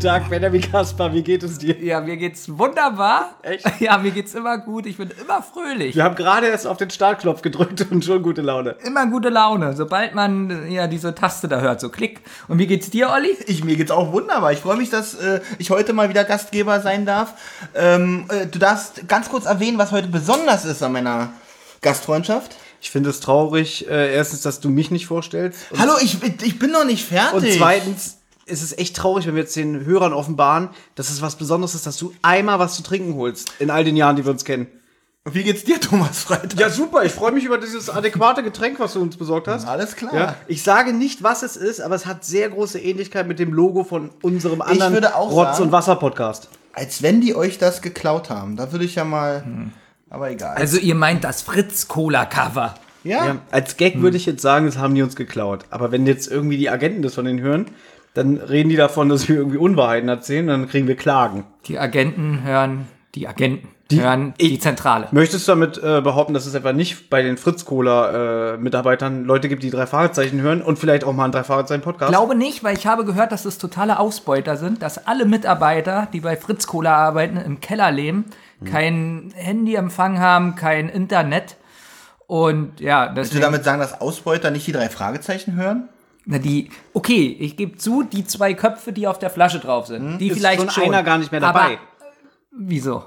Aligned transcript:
Guten 0.00 0.12
Tag, 0.12 0.30
Benjamin 0.30 0.62
Kaspar, 0.62 1.12
wie 1.12 1.22
geht 1.22 1.42
es 1.42 1.58
dir? 1.58 1.78
Ja, 1.78 2.00
mir 2.00 2.16
geht's 2.16 2.48
wunderbar. 2.48 3.34
Echt? 3.42 3.66
Ja, 3.80 3.98
mir 3.98 4.12
geht's 4.12 4.34
immer 4.34 4.56
gut. 4.56 4.86
Ich 4.86 4.96
bin 4.96 5.10
immer 5.10 5.42
fröhlich. 5.42 5.94
Wir 5.94 6.04
haben 6.04 6.14
gerade 6.14 6.46
erst 6.46 6.66
auf 6.66 6.78
den 6.78 6.88
Startknopf 6.88 7.42
gedrückt 7.42 7.86
und 7.90 8.02
schon 8.02 8.22
gute 8.22 8.40
Laune. 8.40 8.76
Immer 8.82 9.06
gute 9.08 9.28
Laune, 9.28 9.76
sobald 9.76 10.14
man 10.14 10.72
ja 10.72 10.86
diese 10.86 11.14
Taste 11.14 11.48
da 11.48 11.60
hört, 11.60 11.82
so 11.82 11.90
klick. 11.90 12.22
Und 12.48 12.58
wie 12.58 12.66
geht's 12.66 12.88
dir, 12.88 13.10
Olli? 13.10 13.36
Ich, 13.46 13.62
mir 13.62 13.76
geht's 13.76 13.90
auch 13.90 14.10
wunderbar. 14.10 14.52
Ich 14.52 14.60
freue 14.60 14.78
mich, 14.78 14.88
dass 14.88 15.16
äh, 15.16 15.42
ich 15.58 15.68
heute 15.68 15.92
mal 15.92 16.08
wieder 16.08 16.24
Gastgeber 16.24 16.80
sein 16.80 17.04
darf. 17.04 17.34
Ähm, 17.74 18.24
äh, 18.30 18.46
du 18.46 18.58
darfst 18.58 19.06
ganz 19.06 19.28
kurz 19.28 19.44
erwähnen, 19.44 19.76
was 19.76 19.92
heute 19.92 20.08
besonders 20.08 20.64
ist 20.64 20.82
an 20.82 20.92
meiner 20.92 21.34
Gastfreundschaft. 21.82 22.56
Ich 22.80 22.90
finde 22.90 23.10
es 23.10 23.20
traurig, 23.20 23.86
äh, 23.90 24.14
erstens, 24.14 24.40
dass 24.40 24.60
du 24.60 24.70
mich 24.70 24.90
nicht 24.90 25.06
vorstellst. 25.06 25.66
Hallo, 25.76 25.92
ich, 26.00 26.16
ich 26.42 26.58
bin 26.58 26.70
noch 26.70 26.86
nicht 26.86 27.04
fertig. 27.04 27.34
und 27.34 27.58
zweitens 27.58 28.19
ist 28.50 28.62
es 28.62 28.76
echt 28.76 28.96
traurig, 28.96 29.26
wenn 29.26 29.34
wir 29.34 29.42
jetzt 29.42 29.56
den 29.56 29.84
Hörern 29.84 30.12
offenbaren, 30.12 30.68
dass 30.94 31.08
es 31.10 31.22
was 31.22 31.36
Besonderes 31.36 31.74
ist, 31.74 31.86
dass 31.86 31.96
du 31.96 32.12
einmal 32.22 32.58
was 32.58 32.74
zu 32.76 32.82
trinken 32.82 33.14
holst 33.14 33.52
in 33.58 33.70
all 33.70 33.84
den 33.84 33.96
Jahren, 33.96 34.16
die 34.16 34.24
wir 34.24 34.32
uns 34.32 34.44
kennen. 34.44 34.66
Wie 35.30 35.42
geht's 35.42 35.64
dir, 35.64 35.78
Thomas 35.78 36.20
Freitag? 36.20 36.58
Ja, 36.58 36.70
super. 36.70 37.04
Ich 37.04 37.12
freue 37.12 37.30
mich 37.32 37.44
über 37.44 37.58
dieses 37.58 37.90
adäquate 37.90 38.42
Getränk, 38.42 38.80
was 38.80 38.94
du 38.94 39.02
uns 39.02 39.16
besorgt 39.18 39.48
hast. 39.48 39.66
Alles 39.68 39.94
klar. 39.94 40.14
Ja, 40.14 40.34
ich 40.48 40.62
sage 40.62 40.94
nicht, 40.94 41.22
was 41.22 41.42
es 41.42 41.56
ist, 41.56 41.80
aber 41.80 41.94
es 41.94 42.06
hat 42.06 42.24
sehr 42.24 42.48
große 42.48 42.78
Ähnlichkeit 42.80 43.28
mit 43.28 43.38
dem 43.38 43.52
Logo 43.52 43.84
von 43.84 44.10
unserem 44.22 44.62
anderen 44.62 44.94
würde 44.94 45.14
auch 45.14 45.30
Rotz- 45.30 45.52
sagen- 45.56 45.64
und 45.64 45.72
Wasser-Podcast. 45.72 46.48
Als 46.72 47.02
wenn 47.02 47.20
die 47.20 47.34
euch 47.34 47.58
das 47.58 47.82
geklaut 47.82 48.30
haben. 48.30 48.56
Da 48.56 48.72
würde 48.72 48.84
ich 48.86 48.94
ja 48.94 49.04
mal. 49.04 49.44
Aber 50.08 50.30
egal. 50.30 50.56
Also 50.56 50.78
ihr 50.78 50.94
meint 50.94 51.22
das 51.22 51.42
Fritz-Cola-Cover. 51.42 52.74
ja? 53.04 53.26
Ja, 53.26 53.36
als 53.50 53.76
Gag 53.76 54.00
würde 54.00 54.16
ich 54.16 54.24
jetzt 54.26 54.40
sagen, 54.42 54.66
das 54.66 54.78
haben 54.78 54.94
die 54.94 55.02
uns 55.02 55.16
geklaut. 55.16 55.64
Aber 55.70 55.92
wenn 55.92 56.06
jetzt 56.06 56.30
irgendwie 56.30 56.56
die 56.56 56.70
Agenten 56.70 57.02
das 57.02 57.14
von 57.14 57.24
denen 57.26 57.40
hören, 57.40 57.66
dann 58.14 58.38
reden 58.38 58.68
die 58.68 58.76
davon, 58.76 59.08
dass 59.08 59.28
wir 59.28 59.36
irgendwie 59.36 59.58
Unwahrheiten 59.58 60.08
erzählen, 60.08 60.46
dann 60.46 60.68
kriegen 60.68 60.88
wir 60.88 60.96
Klagen. 60.96 61.44
Die 61.66 61.78
Agenten 61.78 62.42
hören, 62.42 62.88
die 63.14 63.28
Agenten 63.28 63.68
hören 63.92 64.34
die 64.40 64.58
Zentrale. 64.58 65.08
Möchtest 65.10 65.48
du 65.48 65.52
damit 65.52 65.78
äh, 65.78 66.00
behaupten, 66.00 66.34
dass 66.34 66.46
es 66.46 66.54
etwa 66.54 66.72
nicht 66.72 67.10
bei 67.10 67.22
den 67.22 67.36
Fritz-Cola-Mitarbeitern 67.36 69.24
Leute 69.24 69.48
gibt, 69.48 69.62
die 69.62 69.70
drei 69.70 69.86
Fragezeichen 69.86 70.40
hören 70.40 70.62
und 70.62 70.78
vielleicht 70.78 71.04
auch 71.04 71.12
mal 71.12 71.24
einen 71.24 71.32
drei 71.32 71.44
Fragezeichen-Podcast? 71.44 72.10
Glaube 72.10 72.34
nicht, 72.34 72.62
weil 72.62 72.76
ich 72.76 72.86
habe 72.86 73.04
gehört, 73.04 73.32
dass 73.32 73.44
es 73.44 73.58
totale 73.58 73.98
Ausbeuter 73.98 74.56
sind, 74.56 74.82
dass 74.82 75.06
alle 75.06 75.24
Mitarbeiter, 75.24 76.08
die 76.12 76.20
bei 76.20 76.36
Fritz 76.36 76.66
Cola 76.66 76.94
arbeiten, 76.96 77.36
im 77.36 77.60
Keller 77.60 77.90
leben, 77.90 78.26
kein 78.64 79.32
Handyempfang 79.34 80.18
haben, 80.18 80.54
kein 80.54 80.88
Internet. 80.88 81.56
Und 82.26 82.78
ja, 82.80 83.10
Willst 83.14 83.32
du 83.32 83.36
deswegen, 83.36 83.40
damit 83.42 83.64
sagen, 83.64 83.80
dass 83.80 84.00
Ausbeuter 84.00 84.50
nicht 84.50 84.66
die 84.66 84.72
drei 84.72 84.88
Fragezeichen 84.88 85.54
hören? 85.56 85.88
Na 86.30 86.38
die, 86.38 86.70
okay, 86.94 87.36
ich 87.40 87.56
gebe 87.56 87.76
zu, 87.76 88.04
die 88.04 88.24
zwei 88.24 88.54
Köpfe, 88.54 88.92
die 88.92 89.08
auf 89.08 89.18
der 89.18 89.30
Flasche 89.30 89.58
drauf 89.58 89.88
sind, 89.88 90.18
die 90.18 90.28
Ist 90.28 90.38
vielleicht 90.38 90.60
schon 90.60 90.70
schon. 90.70 90.84
einer 90.84 91.02
gar 91.02 91.18
nicht 91.18 91.32
mehr 91.32 91.40
dabei. 91.40 91.60
Aber, 91.60 91.78
wieso? 92.52 93.04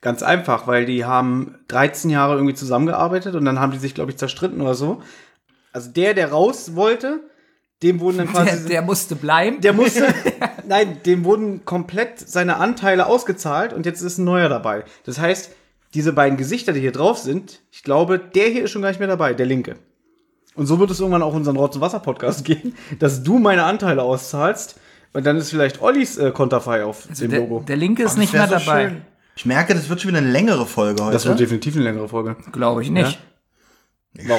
Ganz 0.00 0.24
einfach, 0.24 0.66
weil 0.66 0.84
die 0.84 1.04
haben 1.04 1.54
13 1.68 2.10
Jahre 2.10 2.34
irgendwie 2.34 2.54
zusammengearbeitet 2.54 3.36
und 3.36 3.44
dann 3.44 3.60
haben 3.60 3.70
die 3.70 3.78
sich, 3.78 3.94
glaube 3.94 4.10
ich, 4.10 4.16
zerstritten 4.16 4.60
oder 4.60 4.74
so. 4.74 5.02
Also 5.72 5.90
der, 5.92 6.14
der 6.14 6.32
raus 6.32 6.74
wollte, 6.74 7.20
dem 7.84 8.00
wurden 8.00 8.18
dann 8.18 8.28
quasi... 8.32 8.50
Der, 8.62 8.68
der 8.68 8.82
musste 8.82 9.14
bleiben. 9.14 9.60
Der 9.60 9.72
musste, 9.72 10.12
nein, 10.66 11.00
dem 11.06 11.24
wurden 11.24 11.64
komplett 11.64 12.18
seine 12.18 12.56
Anteile 12.56 13.06
ausgezahlt 13.06 13.72
und 13.72 13.86
jetzt 13.86 14.02
ist 14.02 14.18
ein 14.18 14.24
neuer 14.24 14.48
dabei. 14.48 14.84
Das 15.04 15.20
heißt, 15.20 15.52
diese 15.94 16.12
beiden 16.12 16.36
Gesichter, 16.36 16.72
die 16.72 16.80
hier 16.80 16.92
drauf 16.92 17.18
sind, 17.18 17.60
ich 17.70 17.84
glaube, 17.84 18.18
der 18.18 18.48
hier 18.48 18.64
ist 18.64 18.72
schon 18.72 18.82
gar 18.82 18.88
nicht 18.88 18.98
mehr 18.98 19.08
dabei, 19.08 19.32
der 19.32 19.46
linke. 19.46 19.76
Und 20.58 20.66
so 20.66 20.78
wird 20.78 20.90
es 20.90 21.00
irgendwann 21.00 21.22
auch 21.22 21.34
unseren 21.34 21.56
Rotz- 21.56 21.76
und 21.76 21.80
Wasser-Podcast 21.82 22.44
gehen, 22.44 22.74
dass 22.98 23.22
du 23.22 23.38
meine 23.38 23.64
Anteile 23.64 24.02
auszahlst 24.02 24.78
und 25.14 25.24
dann 25.24 25.36
ist 25.36 25.50
vielleicht 25.50 25.80
Ollis 25.80 26.18
äh, 26.18 26.30
Konterfei 26.32 26.84
auf 26.84 27.02
dem 27.04 27.10
Also 27.10 27.26
der, 27.28 27.38
Logo. 27.40 27.64
der 27.66 27.76
Linke 27.76 28.02
ist 28.02 28.12
Das 28.12 28.18
nicht 28.18 28.32
mehr 28.32 28.46
so 28.48 28.54
dabei. 28.58 28.88
schön. 28.90 29.02
Ich 29.36 29.46
merke, 29.46 29.72
das 29.74 29.88
wird 29.88 30.00
schon 30.00 30.08
wieder 30.10 30.18
eine 30.18 30.30
längere 30.32 30.66
Folge 30.66 31.02
heute. 31.02 31.12
das 31.12 31.24
wird 31.26 31.38
definitiv 31.40 31.76
eine 31.76 31.84
längere 31.84 32.08
Folge. 32.08 32.36
Glaube 32.52 32.82
ich 32.82 32.90
nicht. 32.90 33.18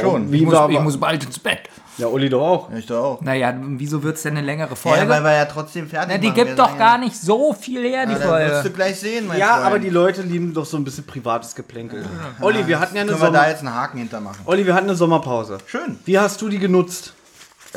schon. 0.01 0.31
Wie 0.31 0.37
Ich, 0.39 0.43
muss, 0.45 0.69
ich 0.69 0.79
muss 0.81 0.97
bald 0.99 1.23
ins 1.23 1.39
Bett. 1.39 1.69
Ja, 1.99 2.07
Olli 2.07 2.29
doch 2.29 2.41
auch. 2.41 2.71
Ich 2.73 2.85
doch 2.87 3.03
auch. 3.03 3.21
Naja, 3.21 3.53
wieso 3.61 4.01
wird 4.01 4.15
es 4.17 4.23
denn 4.23 4.37
eine 4.37 4.45
längere 4.45 4.75
Folge? 4.75 4.99
Ja, 5.03 5.09
weil 5.09 5.23
wir 5.23 5.33
ja 5.33 5.45
trotzdem 5.45 5.87
fertig 5.87 6.09
Na, 6.11 6.17
die 6.17 6.27
machen. 6.27 6.37
Wir 6.37 6.45
gibt 6.45 6.57
doch 6.59 6.67
sagen 6.67 6.79
gar 6.79 6.97
nicht 6.97 7.15
so 7.15 7.53
viel 7.53 7.81
her, 7.83 8.05
die 8.05 8.13
Ja, 8.13 8.19
dann 8.19 8.29
wirst 8.29 8.51
du 8.51 8.53
Folge. 8.61 8.69
gleich 8.71 8.99
sehen, 8.99 9.27
mein 9.27 9.37
Ja, 9.39 9.53
Freund. 9.55 9.65
aber 9.65 9.79
die 9.79 9.89
Leute 9.89 10.21
lieben 10.23 10.53
doch 10.53 10.65
so 10.65 10.77
ein 10.77 10.83
bisschen 10.83 11.05
privates 11.05 11.53
Geplänkel. 11.53 12.05
Olli, 12.41 12.65
wir 12.65 12.79
hatten 12.79 12.95
ja 12.95 13.01
eine 13.03 13.11
Können 13.11 13.21
wir 13.21 13.27
da 13.31 13.33
Sommer 13.39 13.49
jetzt 13.49 13.59
einen 13.59 13.75
Haken 13.75 13.97
hintermachen? 13.99 14.39
Olli, 14.45 14.65
wir 14.65 14.73
hatten 14.73 14.87
eine 14.87 14.95
Sommerpause. 14.95 15.57
Schön. 15.67 15.99
Wie 16.05 16.17
hast 16.17 16.41
du 16.41 16.49
die 16.49 16.59
genutzt? 16.59 17.13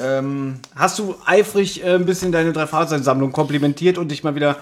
Ähm, 0.01 0.61
Hast 0.75 0.99
du 0.99 1.17
eifrig 1.27 1.85
äh, 1.85 1.95
ein 1.97 2.07
bisschen 2.07 2.33
deine 2.33 2.53
drei 2.55 2.67
Fahrzeugsammlung 2.67 3.31
komplimentiert 3.31 3.99
und 3.99 4.09
dich 4.11 4.25
mal 4.25 4.35
wieder 4.35 4.57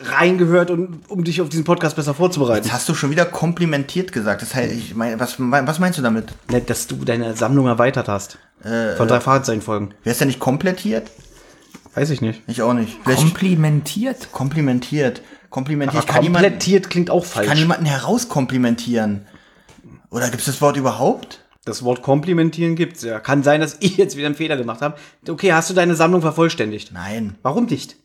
reingehört, 0.00 0.70
und, 0.70 1.08
um 1.08 1.24
dich 1.24 1.40
auf 1.40 1.48
diesen 1.48 1.64
Podcast 1.64 1.96
besser 1.96 2.14
vorzubereiten? 2.14 2.64
jetzt 2.64 2.72
hast 2.72 2.88
du 2.88 2.94
schon 2.94 3.10
wieder 3.10 3.24
komplimentiert 3.24 4.12
gesagt. 4.12 4.42
Das 4.42 4.54
heißt, 4.54 4.72
ich 4.72 4.94
meine, 4.94 5.18
was, 5.18 5.36
was 5.38 5.78
meinst 5.78 5.98
du 5.98 6.02
damit? 6.02 6.32
Nett, 6.50 6.70
dass 6.70 6.86
du 6.86 6.96
deine 7.04 7.36
Sammlung 7.36 7.66
erweitert 7.66 8.08
hast. 8.08 8.38
Von 8.60 9.06
drei 9.08 9.20
Fahrzeugfolgen. 9.20 9.94
Wer 10.02 10.12
ist 10.12 10.20
ja 10.20 10.26
nicht 10.26 10.40
komplettiert? 10.40 11.10
Weiß 11.94 12.10
ich 12.10 12.20
nicht. 12.20 12.42
Ich 12.46 12.62
auch 12.62 12.74
nicht. 12.74 12.98
Vielleicht 13.02 13.20
Komplimentiert? 13.22 14.32
komplimentiert. 14.32 15.22
Komplimentiert. 15.50 15.96
Aber 16.02 16.08
Ich 16.08 16.14
kann 16.14 16.22
jemanden, 16.22 16.48
komplettiert 16.50 16.90
klingt 16.90 17.10
auch 17.10 17.24
falsch. 17.24 17.46
kann 17.46 17.56
jemanden 17.56 17.86
herauskomplimentieren. 17.86 19.26
Oder 20.10 20.26
gibt 20.28 20.40
es 20.40 20.46
das 20.46 20.60
Wort 20.60 20.76
überhaupt? 20.76 21.44
das 21.64 21.82
Wort 21.84 22.00
komplimentieren 22.02 22.76
gibt's 22.76 23.02
ja. 23.02 23.20
Kann 23.20 23.42
sein, 23.42 23.60
dass 23.60 23.76
ich 23.80 23.96
jetzt 23.98 24.16
wieder 24.16 24.26
einen 24.26 24.34
Fehler 24.34 24.56
gemacht 24.56 24.80
habe. 24.80 24.96
Okay, 25.28 25.52
hast 25.52 25.68
du 25.70 25.74
deine 25.74 25.94
Sammlung 25.94 26.20
vervollständigt? 26.22 26.92
Nein, 26.92 27.36
Warum 27.42 27.66
nicht? 27.66 27.96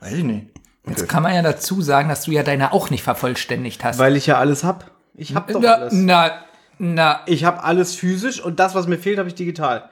weiß 0.00 0.14
ich 0.14 0.24
nicht. 0.24 0.46
Jetzt 0.86 1.08
kann 1.08 1.22
man 1.22 1.34
ja 1.34 1.42
dazu 1.42 1.80
sagen, 1.80 2.08
dass 2.08 2.24
du 2.24 2.30
ja 2.32 2.42
deine 2.42 2.72
auch 2.72 2.90
nicht 2.90 3.02
vervollständigt 3.02 3.84
hast. 3.84 3.98
Weil 3.98 4.16
ich 4.16 4.26
ja 4.26 4.38
alles 4.38 4.64
hab. 4.64 4.90
Ich 5.14 5.34
hab 5.34 5.48
doch 5.48 5.60
na, 5.60 5.74
alles. 5.74 5.92
na, 5.94 6.30
na, 6.78 7.20
Ich 7.26 7.44
habe 7.44 7.62
alles 7.62 7.94
physisch 7.94 8.40
und 8.42 8.58
das, 8.60 8.74
was 8.74 8.86
mir 8.86 8.98
fehlt, 8.98 9.18
habe 9.18 9.28
ich 9.28 9.34
digital. 9.34 9.88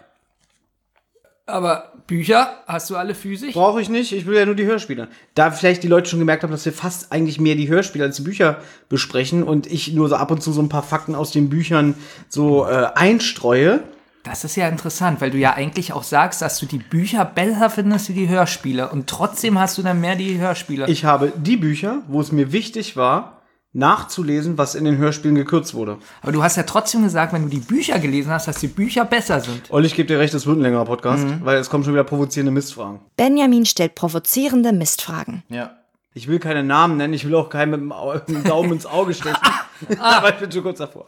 aber 1.46 1.92
Bücher 2.06 2.50
hast 2.66 2.90
du 2.90 2.96
alle 2.96 3.14
physisch? 3.14 3.54
Brauche 3.54 3.80
ich 3.80 3.88
nicht, 3.88 4.12
ich 4.12 4.26
will 4.26 4.36
ja 4.36 4.44
nur 4.44 4.54
die 4.54 4.64
Hörspiele. 4.66 5.08
Da 5.34 5.50
vielleicht 5.50 5.82
die 5.82 5.88
Leute 5.88 6.10
schon 6.10 6.18
gemerkt 6.18 6.42
haben, 6.42 6.50
dass 6.50 6.64
wir 6.64 6.72
fast 6.72 7.12
eigentlich 7.12 7.40
mehr 7.40 7.54
die 7.54 7.68
Hörspiele 7.68 8.04
als 8.04 8.16
die 8.16 8.22
Bücher 8.22 8.58
besprechen 8.88 9.42
und 9.42 9.66
ich 9.66 9.92
nur 9.92 10.08
so 10.08 10.16
ab 10.16 10.30
und 10.30 10.42
zu 10.42 10.52
so 10.52 10.60
ein 10.60 10.68
paar 10.68 10.82
Fakten 10.82 11.14
aus 11.14 11.30
den 11.30 11.48
Büchern 11.48 11.94
so 12.28 12.66
äh, 12.66 12.88
einstreue. 12.94 13.80
Das 14.22 14.44
ist 14.44 14.56
ja 14.56 14.68
interessant, 14.68 15.20
weil 15.20 15.30
du 15.30 15.38
ja 15.38 15.54
eigentlich 15.54 15.92
auch 15.92 16.04
sagst, 16.04 16.42
dass 16.42 16.58
du 16.58 16.66
die 16.66 16.78
Bücher 16.78 17.24
besser 17.24 17.70
findest 17.70 18.08
wie 18.08 18.14
die 18.14 18.28
Hörspiele. 18.28 18.88
Und 18.90 19.08
trotzdem 19.08 19.58
hast 19.58 19.78
du 19.78 19.82
dann 19.82 20.00
mehr 20.00 20.14
die 20.14 20.38
Hörspiele. 20.38 20.86
Ich 20.88 21.04
habe 21.04 21.32
die 21.36 21.56
Bücher, 21.56 22.02
wo 22.06 22.20
es 22.20 22.30
mir 22.30 22.52
wichtig 22.52 22.96
war, 22.96 23.42
nachzulesen, 23.72 24.58
was 24.58 24.74
in 24.74 24.84
den 24.84 24.98
Hörspielen 24.98 25.34
gekürzt 25.34 25.74
wurde. 25.74 25.98
Aber 26.20 26.30
du 26.30 26.42
hast 26.42 26.56
ja 26.56 26.62
trotzdem 26.62 27.02
gesagt, 27.02 27.32
wenn 27.32 27.42
du 27.42 27.48
die 27.48 27.58
Bücher 27.58 27.98
gelesen 27.98 28.30
hast, 28.30 28.46
dass 28.46 28.58
die 28.60 28.68
Bücher 28.68 29.04
besser 29.04 29.40
sind. 29.40 29.70
Olli, 29.70 29.86
ich 29.86 29.94
gebe 29.94 30.06
dir 30.06 30.18
recht, 30.18 30.34
es 30.34 30.46
wird 30.46 30.58
ein 30.58 30.62
längerer 30.62 30.84
Podcast, 30.84 31.26
weil 31.42 31.56
es 31.56 31.70
kommen 31.70 31.82
schon 31.82 31.94
wieder 31.94 32.04
provozierende 32.04 32.52
Mistfragen. 32.52 33.00
Benjamin 33.16 33.64
stellt 33.64 33.94
provozierende 33.94 34.72
Mistfragen. 34.72 35.42
Ja. 35.48 35.78
Ich 36.14 36.28
will 36.28 36.38
keine 36.38 36.62
Namen 36.62 36.98
nennen, 36.98 37.14
ich 37.14 37.26
will 37.26 37.34
auch 37.34 37.48
keinen 37.48 37.70
mit 37.70 37.80
dem, 37.80 37.92
Au 37.92 38.12
mit 38.12 38.28
dem 38.28 38.44
Daumen 38.44 38.72
ins 38.72 38.84
Auge 38.84 39.14
stechen. 39.14 39.38
Aber 39.98 40.28
ich 40.28 40.36
bin 40.36 40.52
schon 40.52 40.62
kurz 40.62 40.78
davor. 40.78 41.06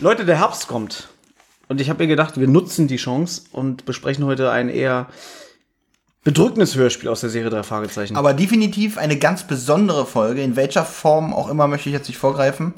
Leute, 0.00 0.24
der 0.24 0.38
Herbst 0.38 0.66
kommt. 0.66 1.08
Und 1.72 1.80
ich 1.80 1.88
habe 1.88 2.02
mir 2.02 2.06
gedacht, 2.08 2.38
wir 2.38 2.48
nutzen 2.48 2.86
die 2.86 2.96
Chance 2.98 3.44
und 3.50 3.86
besprechen 3.86 4.26
heute 4.26 4.50
ein 4.50 4.68
eher 4.68 5.06
bedrückendes 6.22 6.76
Hörspiel 6.76 7.08
aus 7.08 7.22
der 7.22 7.30
Serie 7.30 7.48
drei 7.48 7.62
Fragezeichen. 7.62 8.14
Aber 8.14 8.34
definitiv 8.34 8.98
eine 8.98 9.16
ganz 9.16 9.44
besondere 9.44 10.04
Folge. 10.04 10.42
In 10.42 10.54
welcher 10.54 10.84
Form 10.84 11.32
auch 11.32 11.48
immer 11.48 11.66
möchte 11.68 11.88
ich 11.88 11.94
jetzt 11.94 12.08
nicht 12.08 12.18
vorgreifen. 12.18 12.74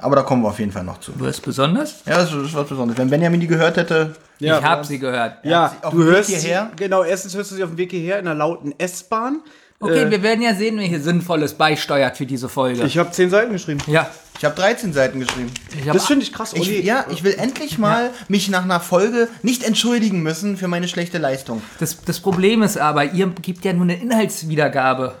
Aber 0.00 0.16
da 0.16 0.22
kommen 0.22 0.42
wir 0.42 0.48
auf 0.48 0.58
jeden 0.58 0.72
Fall 0.72 0.82
noch 0.82 0.98
zu. 0.98 1.12
Du 1.12 1.24
bist 1.24 1.40
besonders? 1.42 2.02
Ja, 2.04 2.16
das 2.16 2.32
ist 2.32 2.52
was 2.52 2.68
Besonderes. 2.68 2.98
Wenn 2.98 3.10
Benjamin 3.10 3.38
die 3.38 3.46
gehört 3.46 3.76
hätte, 3.76 4.16
Ja, 4.40 4.58
ich 4.58 4.64
habe 4.64 4.84
sie 4.84 4.98
gehört. 4.98 5.36
ja, 5.44 5.76
auf 5.82 5.92
du 5.94 6.02
hörst 6.02 6.28
hierher? 6.30 6.70
Sie, 6.76 6.82
genau, 6.82 7.04
erstens 7.04 7.36
hörst 7.36 7.52
du 7.52 7.54
sie 7.54 7.62
auf 7.62 7.70
dem 7.70 7.78
Weg 7.78 7.92
hierher 7.92 8.18
in 8.18 8.26
einer 8.26 8.34
lauten 8.36 8.74
S-Bahn. 8.76 9.40
Okay, 9.82 10.02
Äh, 10.04 10.10
wir 10.10 10.22
werden 10.22 10.40
ja 10.42 10.54
sehen, 10.54 10.78
wer 10.78 10.84
hier 10.86 11.00
Sinnvolles 11.00 11.54
beisteuert 11.54 12.16
für 12.16 12.24
diese 12.26 12.48
Folge. 12.48 12.84
Ich 12.84 12.96
habe 12.98 13.10
zehn 13.10 13.28
Seiten 13.30 13.52
geschrieben. 13.52 13.80
ja, 13.86 14.08
ich 14.38 14.44
habe 14.44 14.54
13 14.56 14.92
Seiten 14.92 15.20
geschrieben. 15.20 15.52
ich 15.78 15.84
Das 15.84 16.06
finde 16.06 16.24
ich 16.24 16.32
krass, 16.32 16.52
Ich, 16.54 16.60
Olli. 16.62 16.80
ja, 16.82 17.04
ich 17.10 17.22
will 17.22 17.34
endlich 17.38 17.78
mal 17.78 18.10
mich 18.28 18.48
nach 18.48 18.64
einer 18.64 18.80
Folge 18.80 19.28
nicht 19.42 19.62
entschuldigen 19.62 20.22
müssen 20.22 20.56
für 20.56 20.68
meine 20.68 20.88
schlechte 20.88 21.18
Leistung. 21.18 21.62
das, 21.78 21.98
das 22.04 22.20
Problem 22.20 22.62
ist 22.62 22.78
aber, 22.78 23.04
ihr 23.12 23.26
gibt 23.42 23.64
ja 23.64 23.72
nur 23.72 23.82
eine 23.84 24.00
Inhaltswiedergabe. 24.00 25.14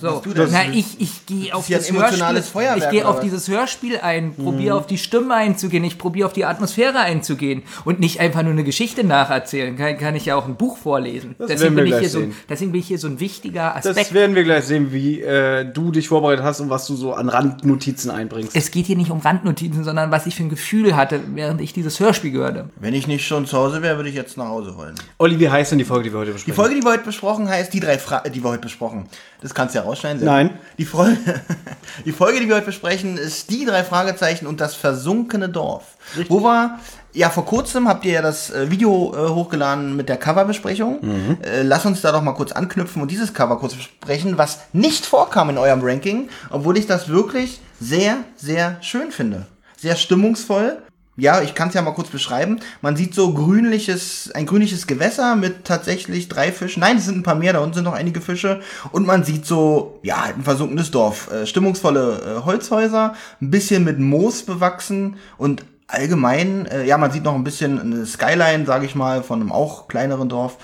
So, 0.00 0.22
du 0.24 0.32
denn? 0.32 0.48
na, 0.50 0.64
ich, 0.72 0.98
ich 0.98 1.26
gehe 1.26 1.54
auf 1.54 1.68
das 1.68 1.92
Hörspiel, 1.92 2.42
ich 2.78 3.02
oder 3.02 3.08
auf 3.10 3.20
dieses 3.20 3.48
Hörspiel 3.48 3.98
ein, 3.98 4.34
probiere 4.34 4.76
auf 4.76 4.86
die 4.86 4.96
Stimme 4.96 5.34
einzugehen, 5.34 5.84
ich 5.84 5.98
probiere 5.98 6.26
auf 6.26 6.32
die 6.32 6.46
Atmosphäre 6.46 7.00
einzugehen 7.00 7.64
und 7.84 8.00
nicht 8.00 8.18
einfach 8.18 8.42
nur 8.42 8.52
eine 8.52 8.64
Geschichte 8.64 9.04
nacherzählen. 9.04 9.76
Kann, 9.76 9.98
kann 9.98 10.16
ich 10.16 10.24
ja 10.24 10.36
auch 10.36 10.46
ein 10.46 10.56
Buch 10.56 10.78
vorlesen. 10.78 11.34
Das 11.38 11.48
deswegen, 11.48 11.74
bin 11.74 11.86
ich 11.86 11.98
hier 11.98 12.08
so, 12.08 12.22
deswegen 12.48 12.72
bin 12.72 12.80
ich 12.80 12.86
hier 12.86 12.98
so 12.98 13.08
ein 13.08 13.20
wichtiger 13.20 13.74
Das 13.76 13.88
Aspekt. 13.88 14.14
werden 14.14 14.34
wir 14.34 14.44
gleich 14.44 14.64
sehen, 14.64 14.90
wie 14.90 15.20
äh, 15.20 15.66
du 15.70 15.90
dich 15.90 16.08
vorbereitet 16.08 16.44
hast 16.46 16.60
und 16.60 16.70
was 16.70 16.86
du 16.86 16.96
so 16.96 17.12
an 17.12 17.28
Randnotizen 17.28 18.10
einbringst. 18.10 18.56
Es 18.56 18.70
geht 18.70 18.86
hier 18.86 18.96
nicht 18.96 19.10
um 19.10 19.18
Randnotizen, 19.18 19.84
sondern 19.84 20.10
was 20.10 20.24
ich 20.24 20.34
für 20.34 20.44
ein 20.44 20.48
Gefühl 20.48 20.96
hatte, 20.96 21.20
während 21.34 21.60
ich 21.60 21.74
dieses 21.74 22.00
Hörspiel 22.00 22.30
gehörte. 22.30 22.70
Wenn 22.80 22.94
ich 22.94 23.06
nicht 23.06 23.26
schon 23.26 23.44
zu 23.44 23.58
Hause 23.58 23.82
wäre, 23.82 23.96
würde 23.96 24.08
ich 24.08 24.14
jetzt 24.14 24.38
nach 24.38 24.48
Hause 24.48 24.78
wollen. 24.78 24.94
Olli, 25.18 25.38
wie 25.38 25.50
heißt 25.50 25.72
denn 25.72 25.78
die 25.78 25.84
Folge, 25.84 26.04
die 26.04 26.14
wir 26.14 26.20
heute 26.20 26.30
Die 26.30 26.32
besprechen? 26.32 26.56
Folge, 26.56 26.74
die 26.74 26.82
wir 26.82 26.92
heute 26.92 27.04
besprochen, 27.04 27.48
heißt 27.50 27.74
die 27.74 27.80
drei 27.80 27.98
Fra 27.98 28.20
die 28.20 28.42
wir 28.42 28.48
heute 28.48 28.62
besprochen. 28.62 29.10
Das 29.42 29.54
kannst 29.54 29.73
du 29.74 29.78
ja 29.78 29.84
rausschneiden. 29.84 30.24
Nein. 30.24 30.50
Die 30.78 30.84
Folge, 30.84 31.18
die 32.04 32.12
Folge, 32.12 32.40
die 32.40 32.48
wir 32.48 32.56
heute 32.56 32.66
besprechen, 32.66 33.16
ist 33.16 33.50
die 33.50 33.64
drei 33.64 33.84
Fragezeichen 33.84 34.46
und 34.46 34.60
das 34.60 34.74
versunkene 34.74 35.48
Dorf. 35.48 35.96
Wo 36.28 36.40
wir, 36.40 36.78
ja, 37.12 37.30
vor 37.30 37.44
kurzem 37.44 37.88
habt 37.88 38.04
ihr 38.04 38.12
ja 38.12 38.22
das 38.22 38.50
äh, 38.50 38.70
Video 38.70 39.14
äh, 39.14 39.28
hochgeladen 39.28 39.96
mit 39.96 40.08
der 40.08 40.16
Coverbesprechung. 40.16 41.00
Äh, 41.42 41.62
lass 41.62 41.86
uns 41.86 42.00
da 42.00 42.12
doch 42.12 42.22
mal 42.22 42.32
kurz 42.32 42.52
anknüpfen 42.52 43.02
und 43.02 43.10
dieses 43.10 43.34
Cover 43.34 43.58
kurz 43.58 43.74
besprechen, 43.74 44.38
was 44.38 44.60
nicht 44.72 45.06
vorkam 45.06 45.50
in 45.50 45.58
eurem 45.58 45.80
Ranking, 45.82 46.28
obwohl 46.50 46.76
ich 46.76 46.86
das 46.86 47.08
wirklich 47.08 47.60
sehr, 47.80 48.18
sehr 48.36 48.78
schön 48.80 49.10
finde. 49.10 49.46
Sehr 49.76 49.96
stimmungsvoll. 49.96 50.78
Ja, 51.16 51.40
ich 51.42 51.54
kann 51.54 51.68
es 51.68 51.74
ja 51.74 51.82
mal 51.82 51.92
kurz 51.92 52.08
beschreiben. 52.08 52.58
Man 52.82 52.96
sieht 52.96 53.14
so 53.14 53.32
grünliches, 53.32 54.32
ein 54.34 54.46
grünliches 54.46 54.88
Gewässer 54.88 55.36
mit 55.36 55.64
tatsächlich 55.64 56.28
drei 56.28 56.50
Fischen. 56.50 56.80
Nein, 56.80 56.96
es 56.96 57.04
sind 57.04 57.18
ein 57.18 57.22
paar 57.22 57.36
mehr, 57.36 57.52
da 57.52 57.60
unten 57.60 57.74
sind 57.74 57.84
noch 57.84 57.92
einige 57.92 58.20
Fische. 58.20 58.60
Und 58.90 59.06
man 59.06 59.22
sieht 59.22 59.46
so, 59.46 60.00
ja, 60.02 60.24
halt 60.24 60.38
ein 60.38 60.42
versunkenes 60.42 60.90
Dorf. 60.90 61.30
Äh, 61.30 61.46
stimmungsvolle 61.46 62.40
äh, 62.40 62.44
Holzhäuser, 62.44 63.14
ein 63.40 63.50
bisschen 63.50 63.84
mit 63.84 64.00
Moos 64.00 64.42
bewachsen 64.42 65.16
und 65.38 65.64
allgemein, 65.86 66.66
äh, 66.66 66.84
ja, 66.84 66.98
man 66.98 67.12
sieht 67.12 67.22
noch 67.22 67.34
ein 67.34 67.44
bisschen 67.44 67.80
eine 67.80 68.06
Skyline, 68.06 68.66
sage 68.66 68.86
ich 68.86 68.96
mal, 68.96 69.22
von 69.22 69.40
einem 69.40 69.52
auch 69.52 69.86
kleineren 69.86 70.28
Dorf. 70.28 70.56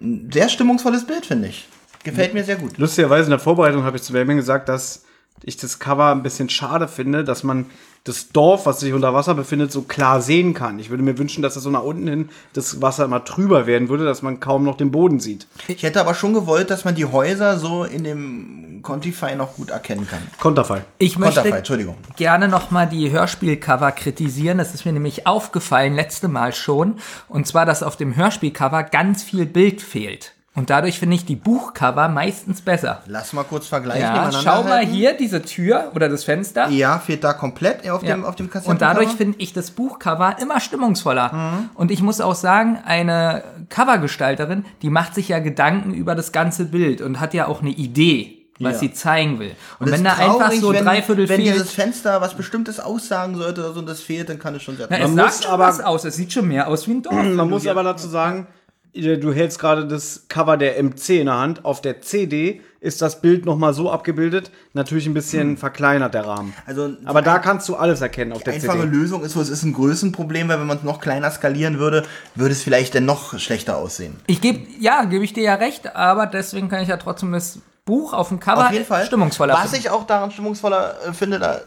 Ein 0.00 0.30
sehr 0.32 0.48
stimmungsvolles 0.48 1.06
Bild, 1.06 1.26
finde 1.26 1.48
ich. 1.48 1.66
Gefällt 2.04 2.34
mir 2.34 2.44
sehr 2.44 2.56
gut. 2.56 2.78
Lustigerweise 2.78 3.24
in 3.24 3.30
der 3.30 3.40
Vorbereitung 3.40 3.82
habe 3.82 3.96
ich 3.96 4.04
zu 4.04 4.12
Benjamin 4.12 4.36
gesagt, 4.36 4.68
dass 4.68 5.04
ich 5.42 5.56
das 5.56 5.80
Cover 5.80 6.12
ein 6.12 6.22
bisschen 6.22 6.48
schade 6.48 6.86
finde, 6.86 7.24
dass 7.24 7.42
man 7.42 7.66
das 8.06 8.28
Dorf, 8.28 8.66
was 8.66 8.80
sich 8.80 8.92
unter 8.92 9.12
Wasser 9.14 9.34
befindet, 9.34 9.72
so 9.72 9.82
klar 9.82 10.22
sehen 10.22 10.54
kann. 10.54 10.78
Ich 10.78 10.90
würde 10.90 11.02
mir 11.02 11.18
wünschen, 11.18 11.42
dass 11.42 11.54
das 11.54 11.64
so 11.64 11.70
nach 11.70 11.82
unten 11.82 12.06
hin 12.06 12.28
das 12.52 12.80
Wasser 12.80 13.04
immer 13.04 13.24
trüber 13.24 13.66
werden 13.66 13.88
würde, 13.88 14.04
dass 14.04 14.22
man 14.22 14.38
kaum 14.38 14.62
noch 14.62 14.76
den 14.76 14.92
Boden 14.92 15.18
sieht. 15.18 15.48
Ich 15.66 15.82
hätte 15.82 16.00
aber 16.00 16.14
schon 16.14 16.32
gewollt, 16.32 16.70
dass 16.70 16.84
man 16.84 16.94
die 16.94 17.04
Häuser 17.04 17.58
so 17.58 17.82
in 17.82 18.04
dem 18.04 18.80
Contify 18.82 19.34
noch 19.34 19.56
gut 19.56 19.70
erkennen 19.70 20.06
kann. 20.08 20.20
Konterfall. 20.38 20.84
Ich 20.98 21.18
möchte 21.18 21.40
Konterfei, 21.40 21.58
Entschuldigung. 21.58 21.96
gerne 22.16 22.46
nochmal 22.46 22.88
die 22.88 23.10
Hörspielcover 23.10 23.90
kritisieren. 23.90 24.58
Das 24.58 24.72
ist 24.72 24.86
mir 24.86 24.92
nämlich 24.92 25.26
aufgefallen 25.26 25.96
letzte 25.96 26.28
Mal 26.28 26.52
schon. 26.52 26.98
Und 27.28 27.48
zwar, 27.48 27.66
dass 27.66 27.82
auf 27.82 27.96
dem 27.96 28.14
Hörspielcover 28.14 28.84
ganz 28.84 29.24
viel 29.24 29.46
Bild 29.46 29.82
fehlt. 29.82 30.35
Und 30.56 30.70
dadurch 30.70 30.98
finde 30.98 31.14
ich 31.16 31.24
die 31.26 31.36
Buchcover 31.36 32.08
meistens 32.08 32.62
besser. 32.62 33.02
Lass 33.06 33.32
mal 33.34 33.44
kurz 33.44 33.66
vergleichen. 33.68 34.02
Ja, 34.02 34.32
schau 34.32 34.62
mal 34.64 34.78
halten. 34.78 34.90
hier, 34.90 35.12
diese 35.16 35.42
Tür 35.42 35.92
oder 35.94 36.08
das 36.08 36.24
Fenster. 36.24 36.68
Ja, 36.70 36.98
fehlt 36.98 37.22
da 37.22 37.34
komplett 37.34 37.88
auf 37.88 38.02
Ja. 38.02 38.14
dem, 38.16 38.24
auf 38.24 38.36
dem 38.36 38.46
Und 38.46 38.52
Kassettencover. 38.52 38.94
dadurch 38.94 39.10
finde 39.10 39.38
ich 39.38 39.52
das 39.52 39.70
Buchcover 39.70 40.36
immer 40.40 40.58
stimmungsvoller. 40.58 41.32
Mhm. 41.32 41.70
Und 41.74 41.90
ich 41.90 42.02
muss 42.02 42.20
auch 42.22 42.34
sagen, 42.34 42.78
eine 42.86 43.44
Covergestalterin, 43.68 44.64
die 44.82 44.90
macht 44.90 45.14
sich 45.14 45.28
ja 45.28 45.38
Gedanken 45.38 45.94
über 45.94 46.14
das 46.14 46.32
ganze 46.32 46.64
Bild 46.64 47.00
und 47.02 47.20
hat 47.20 47.34
ja 47.34 47.46
auch 47.46 47.60
eine 47.60 47.70
Idee, 47.70 48.46
was 48.58 48.74
Ja. 48.74 48.78
sie 48.78 48.92
zeigen 48.94 49.38
will. 49.38 49.52
Und 49.78 49.90
Das 49.90 49.96
wenn 49.98 50.04
da 50.04 50.12
einfach 50.14 50.38
traurig, 50.46 50.60
so 50.60 50.72
wenn, 50.72 50.84
dreiviertel 50.84 51.28
Wenn 51.28 51.42
fehlt, 51.42 51.54
dieses 51.54 51.70
Fenster 51.72 52.20
was 52.22 52.34
Bestimmtes 52.34 52.80
aussagen 52.80 53.36
sollte 53.36 53.60
oder 53.62 53.72
so 53.74 53.80
und 53.80 53.86
das 53.88 54.00
fehlt, 54.00 54.28
dann 54.30 54.38
kann 54.38 54.54
es 54.54 54.62
schon 54.62 54.76
sehr 54.78 54.86
na, 54.88 54.96
es 54.96 55.02
Man 55.08 55.16
sagt 55.16 55.28
muss 55.28 55.42
schon 55.44 55.52
aber- 55.52 55.66
was 55.66 55.80
aus. 55.80 56.04
Es 56.04 56.16
sieht 56.16 56.32
schon 56.32 56.48
mehr 56.48 56.66
aus 56.68 56.86
wie 56.88 56.92
ein 56.92 57.02
Dorf. 57.02 57.14
Man 57.22 57.50
muss 57.50 57.66
aber 57.66 57.82
dazu 57.82 58.08
sagen, 58.08 58.46
du 58.96 59.32
hältst 59.32 59.58
gerade 59.58 59.86
das 59.86 60.24
Cover 60.28 60.56
der 60.56 60.82
MC 60.82 61.10
in 61.10 61.26
der 61.26 61.36
Hand. 61.36 61.64
Auf 61.64 61.80
der 61.80 62.00
CD 62.00 62.60
ist 62.80 63.02
das 63.02 63.20
Bild 63.20 63.44
nochmal 63.44 63.74
so 63.74 63.90
abgebildet, 63.90 64.50
natürlich 64.72 65.06
ein 65.06 65.14
bisschen 65.14 65.56
verkleinert, 65.56 66.14
der 66.14 66.26
Rahmen. 66.26 66.54
Also, 66.66 66.90
aber 67.04 67.20
da 67.20 67.38
kannst 67.38 67.68
du 67.68 67.74
alles 67.76 68.00
erkennen 68.00 68.32
auf 68.32 68.44
der 68.44 68.54
Einfache 68.54 68.80
CD. 68.80 68.96
Lösung 68.96 69.24
ist 69.24 69.32
so, 69.32 69.40
es 69.40 69.48
ist 69.48 69.64
ein 69.64 69.72
Größenproblem, 69.72 70.48
weil 70.48 70.60
wenn 70.60 70.66
man 70.66 70.78
es 70.78 70.82
noch 70.84 71.00
kleiner 71.00 71.30
skalieren 71.30 71.78
würde, 71.78 72.04
würde 72.34 72.52
es 72.52 72.62
vielleicht 72.62 72.94
dann 72.94 73.04
noch 73.04 73.38
schlechter 73.38 73.76
aussehen. 73.76 74.16
Ich 74.26 74.40
gebe, 74.40 74.60
ja, 74.78 75.04
gebe 75.04 75.24
ich 75.24 75.32
dir 75.32 75.42
ja 75.42 75.54
recht, 75.54 75.96
aber 75.96 76.26
deswegen 76.26 76.68
kann 76.68 76.82
ich 76.82 76.88
ja 76.88 76.96
trotzdem 76.96 77.32
das 77.32 77.58
Buch 77.84 78.12
auf 78.12 78.28
dem 78.28 78.40
Cover 78.40 78.66
Auf 78.66 78.72
jeden 78.72 78.84
Fall. 78.84 79.06
stimmungsvoller 79.06 79.54
Was 79.54 79.70
finden. 79.70 79.76
ich 79.76 79.90
auch 79.90 80.06
daran 80.06 80.30
stimmungsvoller 80.30 80.96
äh, 81.08 81.12
finde, 81.12 81.38
da 81.38 81.54
äh, 81.54 81.60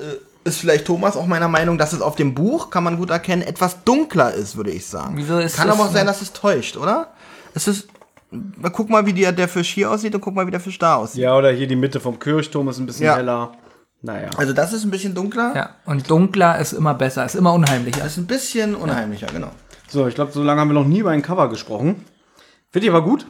ist 0.43 0.59
vielleicht 0.59 0.85
Thomas 0.85 1.15
auch 1.15 1.25
meiner 1.25 1.47
Meinung, 1.47 1.77
dass 1.77 1.93
es 1.93 2.01
auf 2.01 2.15
dem 2.15 2.35
Buch, 2.35 2.69
kann 2.69 2.83
man 2.83 2.97
gut 2.97 3.09
erkennen, 3.09 3.41
etwas 3.41 3.83
dunkler 3.83 4.33
ist, 4.33 4.55
würde 4.55 4.71
ich 4.71 4.85
sagen. 4.85 5.15
Wieso 5.15 5.37
ist 5.37 5.55
kann 5.55 5.67
das 5.67 5.77
aber 5.77 5.89
auch 5.89 5.93
sein, 5.93 6.05
dass 6.05 6.21
es 6.21 6.33
täuscht, 6.33 6.77
oder? 6.77 7.07
Es 7.53 7.67
ist. 7.67 7.87
Guck 8.73 8.89
mal, 8.91 9.05
wie 9.07 9.13
der, 9.13 9.31
der 9.31 9.47
Fisch 9.47 9.73
hier 9.73 9.89
aussieht 9.89 10.13
und 10.13 10.21
guck 10.21 10.35
mal, 10.35 10.45
wie 10.45 10.51
der 10.51 10.59
Fisch 10.59 10.77
da 10.77 10.95
aussieht. 10.97 11.21
Ja, 11.21 11.35
oder 11.35 11.51
hier 11.51 11.65
die 11.65 11.75
Mitte 11.75 11.99
vom 11.99 12.19
Kirchturm 12.19 12.67
ist 12.69 12.77
ein 12.77 12.85
bisschen 12.85 13.05
Ja. 13.05 13.15
heller. 13.15 13.53
Naja. 14.01 14.29
Also 14.37 14.53
das 14.53 14.71
ist 14.71 14.83
ein 14.85 14.91
bisschen 14.91 15.15
dunkler. 15.15 15.53
Ja, 15.55 15.69
und 15.85 16.09
dunkler 16.09 16.59
ist 16.59 16.73
immer 16.73 16.93
besser, 16.93 17.25
ist 17.25 17.35
immer 17.35 17.53
unheimlicher. 17.53 18.01
Das 18.01 18.11
ist 18.13 18.17
ein 18.17 18.27
bisschen 18.27 18.75
unheimlicher, 18.75 19.27
genau. 19.33 19.49
So, 19.87 20.07
ich 20.07 20.13
glaube, 20.15 20.31
so 20.31 20.43
lange 20.43 20.61
haben 20.61 20.69
wir 20.69 20.73
noch 20.75 20.85
nie 20.85 20.99
über 20.99 21.09
ein 21.09 21.23
Cover 21.23 21.49
gesprochen. 21.49 22.05
Finde 22.69 22.85
ich 22.87 22.93
aber 22.93 23.01
gut. 23.03 23.25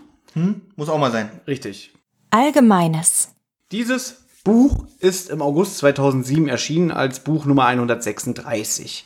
Muss 0.75 0.89
auch 0.89 1.00
mal 1.00 1.12
sein. 1.12 1.30
Richtig. 1.48 1.94
Allgemeines. 2.30 3.30
Dieses 3.72 4.18
Buch 4.44 4.86
ist 5.00 5.30
im 5.30 5.42
August 5.42 5.77
2007 5.77 6.48
erschienen 6.50 6.92
als 6.92 7.22
Buch 7.22 7.45
Nummer 7.45 7.65
136. 7.65 9.06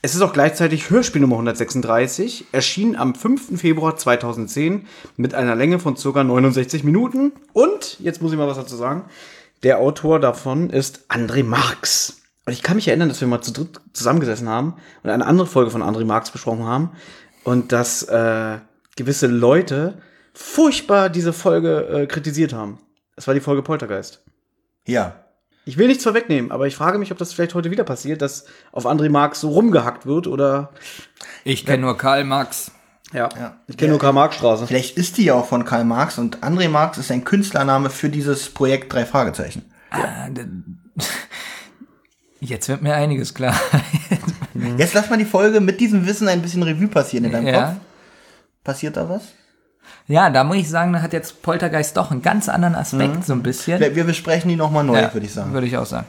Es 0.00 0.14
ist 0.14 0.22
auch 0.22 0.32
gleichzeitig 0.32 0.90
Hörspiel 0.90 1.20
Nummer 1.20 1.34
136, 1.36 2.46
erschien 2.52 2.94
am 2.94 3.16
5. 3.16 3.60
Februar 3.60 3.96
2010 3.96 4.86
mit 5.16 5.34
einer 5.34 5.56
Länge 5.56 5.80
von 5.80 5.96
ca. 5.96 6.22
69 6.22 6.84
Minuten. 6.84 7.32
Und, 7.52 7.98
jetzt 7.98 8.22
muss 8.22 8.30
ich 8.30 8.38
mal 8.38 8.46
was 8.46 8.58
dazu 8.58 8.76
sagen, 8.76 9.06
der 9.64 9.78
Autor 9.80 10.20
davon 10.20 10.70
ist 10.70 11.06
André 11.08 11.42
Marx. 11.42 12.20
Und 12.46 12.52
ich 12.52 12.62
kann 12.62 12.76
mich 12.76 12.86
erinnern, 12.86 13.08
dass 13.08 13.20
wir 13.20 13.26
mal 13.26 13.42
zu 13.42 13.52
dritt 13.52 13.80
zusammengesessen 13.92 14.48
haben 14.48 14.76
und 15.02 15.10
eine 15.10 15.26
andere 15.26 15.48
Folge 15.48 15.72
von 15.72 15.82
André 15.82 16.04
Marx 16.04 16.30
besprochen 16.30 16.64
haben. 16.64 16.92
Und 17.42 17.72
dass 17.72 18.04
äh, 18.04 18.58
gewisse 18.94 19.26
Leute 19.26 20.00
furchtbar 20.32 21.10
diese 21.10 21.32
Folge 21.32 21.88
äh, 21.88 22.06
kritisiert 22.06 22.52
haben. 22.52 22.78
Es 23.16 23.26
war 23.26 23.34
die 23.34 23.40
Folge 23.40 23.62
Poltergeist. 23.62 24.22
Ja. 24.86 25.24
Ich 25.68 25.76
will 25.76 25.86
nichts 25.86 26.02
vorwegnehmen, 26.02 26.50
aber 26.50 26.66
ich 26.66 26.76
frage 26.76 26.96
mich, 26.96 27.12
ob 27.12 27.18
das 27.18 27.34
vielleicht 27.34 27.54
heute 27.54 27.70
wieder 27.70 27.84
passiert, 27.84 28.22
dass 28.22 28.46
auf 28.72 28.86
André 28.86 29.10
Marx 29.10 29.42
so 29.42 29.50
rumgehackt 29.50 30.06
wird 30.06 30.26
oder. 30.26 30.70
Ich 31.44 31.66
kenne 31.66 31.82
nur 31.82 31.98
Karl 31.98 32.24
Marx. 32.24 32.70
Ja. 33.12 33.28
Ja. 33.38 33.56
Ich 33.66 33.76
kenne 33.76 33.90
nur 33.90 34.00
Karl-Marx-Straße. 34.00 34.66
Vielleicht 34.66 34.96
ist 34.96 35.18
die 35.18 35.24
ja 35.24 35.34
auch 35.34 35.46
von 35.46 35.66
Karl 35.66 35.84
Marx 35.84 36.18
und 36.18 36.42
André 36.42 36.70
Marx 36.70 36.96
ist 36.96 37.10
ein 37.10 37.24
Künstlername 37.24 37.90
für 37.90 38.08
dieses 38.08 38.48
Projekt 38.48 38.92
drei 38.92 39.04
Fragezeichen. 39.04 39.70
Jetzt 42.40 42.68
wird 42.68 42.82
mir 42.82 42.94
einiges 42.94 43.34
klar. 43.34 43.58
Jetzt 44.78 44.94
lass 44.94 45.10
mal 45.10 45.18
die 45.18 45.24
Folge 45.24 45.60
mit 45.60 45.80
diesem 45.80 46.06
Wissen 46.06 46.28
ein 46.28 46.40
bisschen 46.40 46.62
Revue 46.62 46.88
passieren 46.88 47.26
in 47.26 47.32
deinem 47.32 47.46
Ja. 47.46 47.66
Kopf. 47.72 47.76
Passiert 48.64 48.96
da 48.96 49.08
was? 49.08 49.22
Ja, 50.08 50.30
da 50.30 50.42
muss 50.42 50.56
ich 50.56 50.70
sagen, 50.70 50.94
da 50.94 51.02
hat 51.02 51.12
jetzt 51.12 51.42
Poltergeist 51.42 51.96
doch 51.98 52.10
einen 52.10 52.22
ganz 52.22 52.48
anderen 52.48 52.74
Aspekt, 52.74 53.24
so 53.24 53.34
ein 53.34 53.42
bisschen. 53.42 53.78
Wir 53.78 53.94
wir 53.94 54.04
besprechen 54.04 54.48
die 54.48 54.56
nochmal 54.56 54.82
neu, 54.82 54.98
Ja, 54.98 55.12
würde 55.12 55.26
ich 55.26 55.34
sagen. 55.34 55.52
Würde 55.52 55.66
ich 55.66 55.76
auch 55.76 55.84
sagen. 55.86 56.06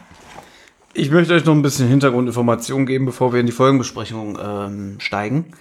Ich 0.93 1.11
möchte 1.11 1.33
euch 1.33 1.45
noch 1.45 1.53
ein 1.53 1.61
bisschen 1.61 1.87
Hintergrundinformationen 1.89 2.87
geben, 2.87 3.05
bevor 3.05 3.33
wir 3.33 3.41
in 3.41 3.45
die 3.45 3.51
Folgenbesprechung 3.51 4.39
ähm, 4.41 4.95
steigen. 4.99 5.53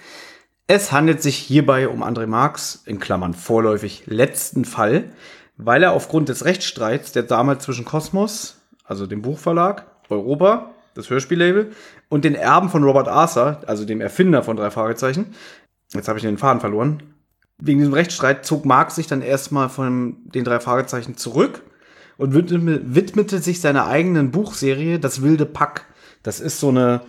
Es 0.67 0.91
handelt 0.91 1.21
sich 1.21 1.35
hierbei 1.35 1.89
um 1.89 2.01
André 2.01 2.27
Marx, 2.27 2.81
in 2.85 2.99
Klammern 2.99 3.33
vorläufig 3.33 4.03
letzten 4.05 4.63
Fall, 4.63 5.05
weil 5.57 5.83
er 5.83 5.91
aufgrund 5.91 6.29
des 6.29 6.45
Rechtsstreits, 6.45 7.11
der 7.11 7.23
damals 7.23 7.65
zwischen 7.65 7.85
Kosmos, 7.85 8.57
also 8.85 9.05
dem 9.05 9.21
Buchverlag, 9.21 9.85
Europa, 10.09 10.71
das 10.95 11.09
Hörspiellabel, 11.09 11.71
und 12.07 12.23
den 12.23 12.35
Erben 12.35 12.69
von 12.69 12.83
Robert 12.83 13.07
Arthur, 13.07 13.61
also 13.67 13.83
dem 13.83 13.99
Erfinder 13.99 14.43
von 14.43 14.55
drei 14.55 14.71
Fragezeichen, 14.71 15.35
jetzt 15.93 16.07
habe 16.07 16.17
ich 16.17 16.23
den 16.23 16.37
Faden 16.37 16.61
verloren, 16.61 17.03
wegen 17.59 17.79
diesem 17.79 17.93
Rechtsstreit 17.93 18.45
zog 18.45 18.65
Marx 18.65 18.95
sich 18.95 19.07
dann 19.07 19.21
erstmal 19.21 19.69
von 19.69 20.17
den 20.33 20.43
drei 20.43 20.59
Fragezeichen 20.59 21.17
zurück 21.17 21.61
und 22.17 22.33
widmete, 22.33 23.39
sich 23.39 23.61
seiner 23.61 23.87
eigenen 23.87 24.31
Buchserie 24.31 24.99
Das 24.99 25.21
wilde 25.21 25.45
Pack. 25.45 25.85
Das 26.23 26.39
ist 26.39 26.59
so 26.59 26.69
eine 26.69 27.01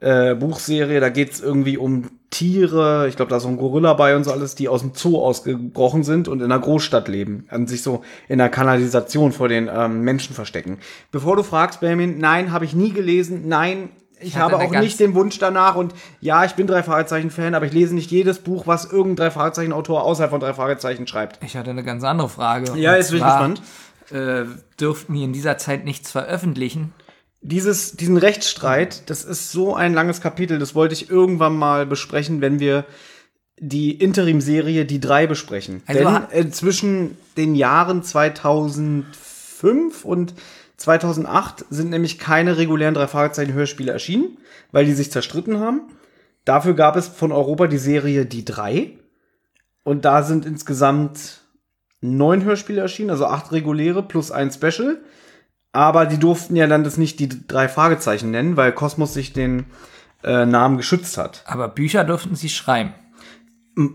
äh, 0.00 0.34
Buchserie, 0.34 1.00
da 1.00 1.08
geht 1.08 1.32
es 1.32 1.40
irgendwie 1.40 1.76
um 1.78 2.10
Tiere, 2.30 3.06
ich 3.08 3.16
glaube, 3.16 3.30
da 3.30 3.36
ist 3.36 3.44
so 3.44 3.48
ein 3.48 3.56
Gorilla 3.56 3.94
bei 3.94 4.16
und 4.16 4.24
so 4.24 4.32
alles, 4.32 4.54
die 4.54 4.68
aus 4.68 4.82
dem 4.82 4.92
Zoo 4.94 5.18
ausgebrochen 5.18 6.02
sind 6.02 6.28
und 6.28 6.40
in 6.40 6.46
einer 6.46 6.60
Großstadt 6.60 7.08
leben, 7.08 7.46
an 7.48 7.66
sich 7.66 7.82
so 7.82 8.02
in 8.28 8.38
der 8.38 8.48
Kanalisation 8.48 9.32
vor 9.32 9.48
den 9.48 9.70
ähm, 9.72 10.02
Menschen 10.02 10.34
verstecken. 10.34 10.78
Bevor 11.12 11.36
du 11.36 11.42
fragst, 11.42 11.80
Benjamin, 11.80 12.18
nein, 12.18 12.52
habe 12.52 12.64
ich 12.64 12.74
nie 12.74 12.92
gelesen, 12.92 13.48
nein, 13.48 13.90
ich, 14.20 14.36
hatte 14.36 14.54
habe 14.54 14.64
auch 14.64 14.80
nicht 14.80 14.98
den 14.98 15.14
Wunsch 15.14 15.38
danach 15.38 15.76
und 15.76 15.94
ja, 16.20 16.44
ich 16.44 16.52
bin 16.52 16.66
drei 16.66 16.82
Fragezeichen-Fan, 16.82 17.54
aber 17.54 17.66
ich 17.66 17.72
lese 17.72 17.94
nicht 17.94 18.10
jedes 18.10 18.38
Buch, 18.38 18.66
was 18.66 18.86
irgendein 18.86 19.26
drei 19.26 19.30
Fragezeichen-Autor 19.30 20.02
außerhalb 20.04 20.30
von 20.30 20.40
drei 20.40 20.54
Fragezeichen 20.54 21.06
schreibt. 21.06 21.42
Ich 21.44 21.56
hatte 21.56 21.70
eine 21.70 21.84
ganz 21.84 22.02
andere 22.02 22.28
Frage. 22.28 22.72
Ja, 22.76 22.92
Und 22.92 22.96
jetzt 22.98 23.10
bin 23.10 23.18
ich 23.18 23.24
zwar, 23.24 23.48
gespannt. 23.48 23.62
äh, 24.10 24.44
dürften 24.80 25.14
die 25.14 25.24
in 25.24 25.32
dieser 25.32 25.58
Zeit 25.58 25.84
nichts 25.84 26.10
veröffentlichen. 26.10 26.92
Dieses, 27.42 27.92
diesen 27.96 28.16
Rechtsstreit, 28.16 29.08
das 29.10 29.22
ist 29.22 29.52
so 29.52 29.74
ein 29.74 29.94
langes 29.94 30.20
Kapitel, 30.20 30.58
das 30.58 30.74
wollte 30.74 30.94
ich 30.94 31.10
irgendwann 31.10 31.56
mal 31.56 31.86
besprechen, 31.86 32.40
wenn 32.40 32.58
wir 32.58 32.84
die 33.58 33.92
Interim-Serie 33.92 34.84
Die 34.84 35.00
drei 35.00 35.26
besprechen. 35.26 35.82
Also 35.86 36.04
Denn 36.04 36.22
äh, 36.30 36.50
zwischen 36.50 37.16
den 37.36 37.54
Jahren 37.54 38.02
2005 38.02 40.04
und 40.04 40.34
2008 40.76 41.64
sind 41.70 41.90
nämlich 41.90 42.18
keine 42.18 42.58
regulären 42.58 42.94
drei 42.94 43.06
Fragezeichen 43.06 43.54
Hörspiele 43.54 43.92
erschienen, 43.92 44.38
weil 44.72 44.84
die 44.84 44.92
sich 44.92 45.10
zerstritten 45.10 45.60
haben. 45.60 45.82
Dafür 46.44 46.74
gab 46.74 46.96
es 46.96 47.08
von 47.08 47.32
Europa 47.32 47.66
die 47.66 47.78
Serie 47.78 48.26
Die 48.26 48.44
drei. 48.44 48.98
Und 49.84 50.04
da 50.04 50.22
sind 50.22 50.44
insgesamt 50.44 51.40
neun 52.00 52.44
Hörspiele 52.44 52.80
erschienen, 52.80 53.10
also 53.10 53.26
acht 53.26 53.52
reguläre 53.52 54.02
plus 54.02 54.30
ein 54.30 54.50
Special. 54.50 54.98
Aber 55.72 56.06
die 56.06 56.18
durften 56.18 56.56
ja 56.56 56.66
dann 56.66 56.84
das 56.84 56.96
nicht 56.96 57.20
die 57.20 57.46
drei 57.46 57.68
Fragezeichen 57.68 58.30
nennen, 58.30 58.56
weil 58.56 58.72
Kosmos 58.72 59.14
sich 59.14 59.32
den 59.32 59.66
äh, 60.24 60.46
Namen 60.46 60.76
geschützt 60.76 61.18
hat. 61.18 61.44
Aber 61.46 61.68
Bücher 61.68 62.04
dürften 62.04 62.34
sie 62.34 62.48
schreiben. 62.48 62.94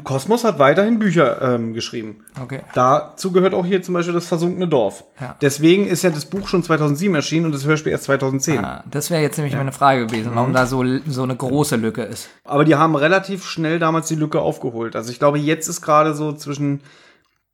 Kosmos 0.04 0.44
hat 0.44 0.60
weiterhin 0.60 1.00
Bücher 1.00 1.42
ähm, 1.42 1.74
geschrieben. 1.74 2.24
Okay. 2.40 2.60
Dazu 2.76 3.32
gehört 3.32 3.56
auch 3.56 3.66
hier 3.66 3.82
zum 3.82 3.96
Beispiel 3.96 4.14
das 4.14 4.28
versunkene 4.28 4.68
Dorf. 4.68 5.04
Ja. 5.20 5.36
Deswegen 5.42 5.88
ist 5.88 6.04
ja 6.04 6.12
das 6.12 6.26
Buch 6.26 6.48
schon 6.48 6.62
2007 6.62 7.16
erschienen 7.16 7.48
und 7.48 7.52
das 7.52 7.66
Hörspiel 7.66 7.92
erst 7.92 8.04
2010. 8.04 8.64
Ah, 8.64 8.84
das 8.92 9.10
wäre 9.10 9.24
jetzt 9.24 9.38
nämlich 9.38 9.56
meine 9.56 9.72
Frage 9.72 10.06
gewesen, 10.06 10.32
warum 10.36 10.54
da 10.54 10.68
so, 10.68 10.86
so 11.08 11.24
eine 11.24 11.36
große 11.36 11.78
Lücke 11.78 12.04
ist. 12.04 12.30
Aber 12.44 12.64
die 12.64 12.76
haben 12.76 12.96
relativ 12.96 13.44
schnell 13.44 13.80
damals 13.80 14.08
die 14.08 14.16
Lücke 14.16 14.40
aufgeholt. 14.40 14.96
Also 14.96 15.12
ich 15.12 15.18
glaube, 15.18 15.40
jetzt 15.40 15.68
ist 15.68 15.82
gerade 15.82 16.14
so 16.14 16.32
zwischen 16.34 16.82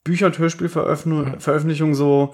Bücher- 0.04 0.26
und 0.26 0.38
Hörspielveröffentlichung 0.38 1.96
so 1.96 2.34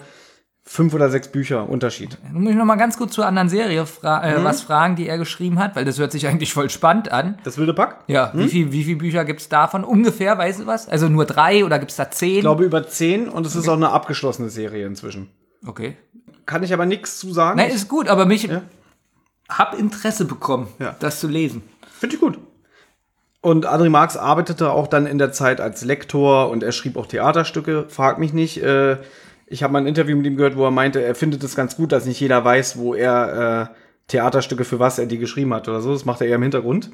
fünf 0.66 0.94
oder 0.94 1.10
sechs 1.10 1.28
Bücher 1.28 1.68
Unterschied. 1.68 2.16
Nun 2.32 2.42
muss 2.44 2.52
ich 2.52 2.56
noch 2.58 2.64
mal 2.64 2.76
ganz 2.76 2.96
kurz 2.96 3.12
zur 3.12 3.26
anderen 3.26 3.48
Serie 3.50 3.84
fra 3.84 4.22
äh, 4.24 4.38
Mhm. 4.38 4.44
was 4.44 4.62
fragen, 4.62 4.96
die 4.96 5.06
er 5.06 5.18
geschrieben 5.18 5.58
hat, 5.58 5.76
weil 5.76 5.84
das 5.84 5.98
hört 5.98 6.10
sich 6.10 6.26
eigentlich 6.26 6.52
voll 6.54 6.70
spannend 6.70 7.12
an. 7.12 7.36
Das 7.44 7.58
wilde 7.58 7.74
Pack? 7.74 7.98
Ja, 8.06 8.30
wie, 8.34 8.48
viel, 8.48 8.72
wie 8.72 8.82
viele 8.84 8.96
Bücher 8.96 9.24
gibt's 9.26 9.48
davon? 9.50 9.84
Ungefähr, 9.84 10.38
weißt 10.38 10.60
du 10.60 10.66
was? 10.66 10.88
Also 10.88 11.08
nur 11.08 11.26
drei 11.26 11.64
oder 11.64 11.78
gibt's 11.78 11.96
da 11.96 12.10
zehn? 12.10 12.36
Ich 12.36 12.40
glaube 12.40 12.64
über 12.64 12.86
zehn 12.88 13.28
und 13.28 13.46
es 13.46 13.54
ist 13.54 13.68
auch 13.68 13.74
eine 13.76 13.90
abgeschlossene 13.90 14.48
Serie 14.48 14.86
inzwischen. 14.86 15.28
okay. 15.66 15.96
Kann 16.46 16.62
ich 16.62 16.72
aber 16.74 16.84
nichts 16.84 17.18
zu 17.18 17.32
sagen. 17.32 17.56
Nein, 17.56 17.70
ist 17.70 17.88
gut, 17.88 18.08
aber 18.08 18.26
mich 18.26 18.48
hab 19.48 19.78
Interesse 19.78 20.24
bekommen, 20.26 20.68
Ja. 20.78 20.94
das 21.00 21.20
zu 21.20 21.26
lesen. 21.28 21.62
Finde 21.98 22.16
ich 22.16 22.20
gut. 22.20 22.38
Und 23.40 23.66
André 23.66 23.88
Marx 23.90 24.16
arbeitete 24.16 24.70
auch 24.70 24.86
dann 24.86 25.06
in 25.06 25.18
der 25.18 25.32
Zeit 25.32 25.60
als 25.60 25.84
Lektor 25.84 26.48
und 26.50 26.62
er 26.62 26.72
schrieb 26.72 26.96
auch 26.96 27.06
Theaterstücke. 27.06 27.86
Frag 27.88 28.18
mich 28.18 28.32
nicht. 28.32 28.62
Äh, 28.62 28.96
ich 29.46 29.62
habe 29.62 29.72
mal 29.72 29.80
ein 29.80 29.86
Interview 29.86 30.16
mit 30.16 30.26
ihm 30.26 30.36
gehört, 30.36 30.56
wo 30.56 30.64
er 30.64 30.70
meinte, 30.70 31.02
er 31.02 31.14
findet 31.14 31.42
es 31.44 31.54
ganz 31.54 31.76
gut, 31.76 31.92
dass 31.92 32.06
nicht 32.06 32.20
jeder 32.20 32.44
weiß, 32.44 32.78
wo 32.78 32.94
er 32.94 33.70
äh, 33.70 33.74
Theaterstücke 34.08 34.64
für 34.64 34.78
was 34.78 34.98
er 34.98 35.06
die 35.06 35.18
geschrieben 35.18 35.54
hat 35.54 35.68
oder 35.68 35.80
so. 35.80 35.92
Das 35.92 36.04
macht 36.04 36.20
er 36.20 36.26
eher 36.26 36.36
im 36.36 36.42
Hintergrund. 36.42 36.90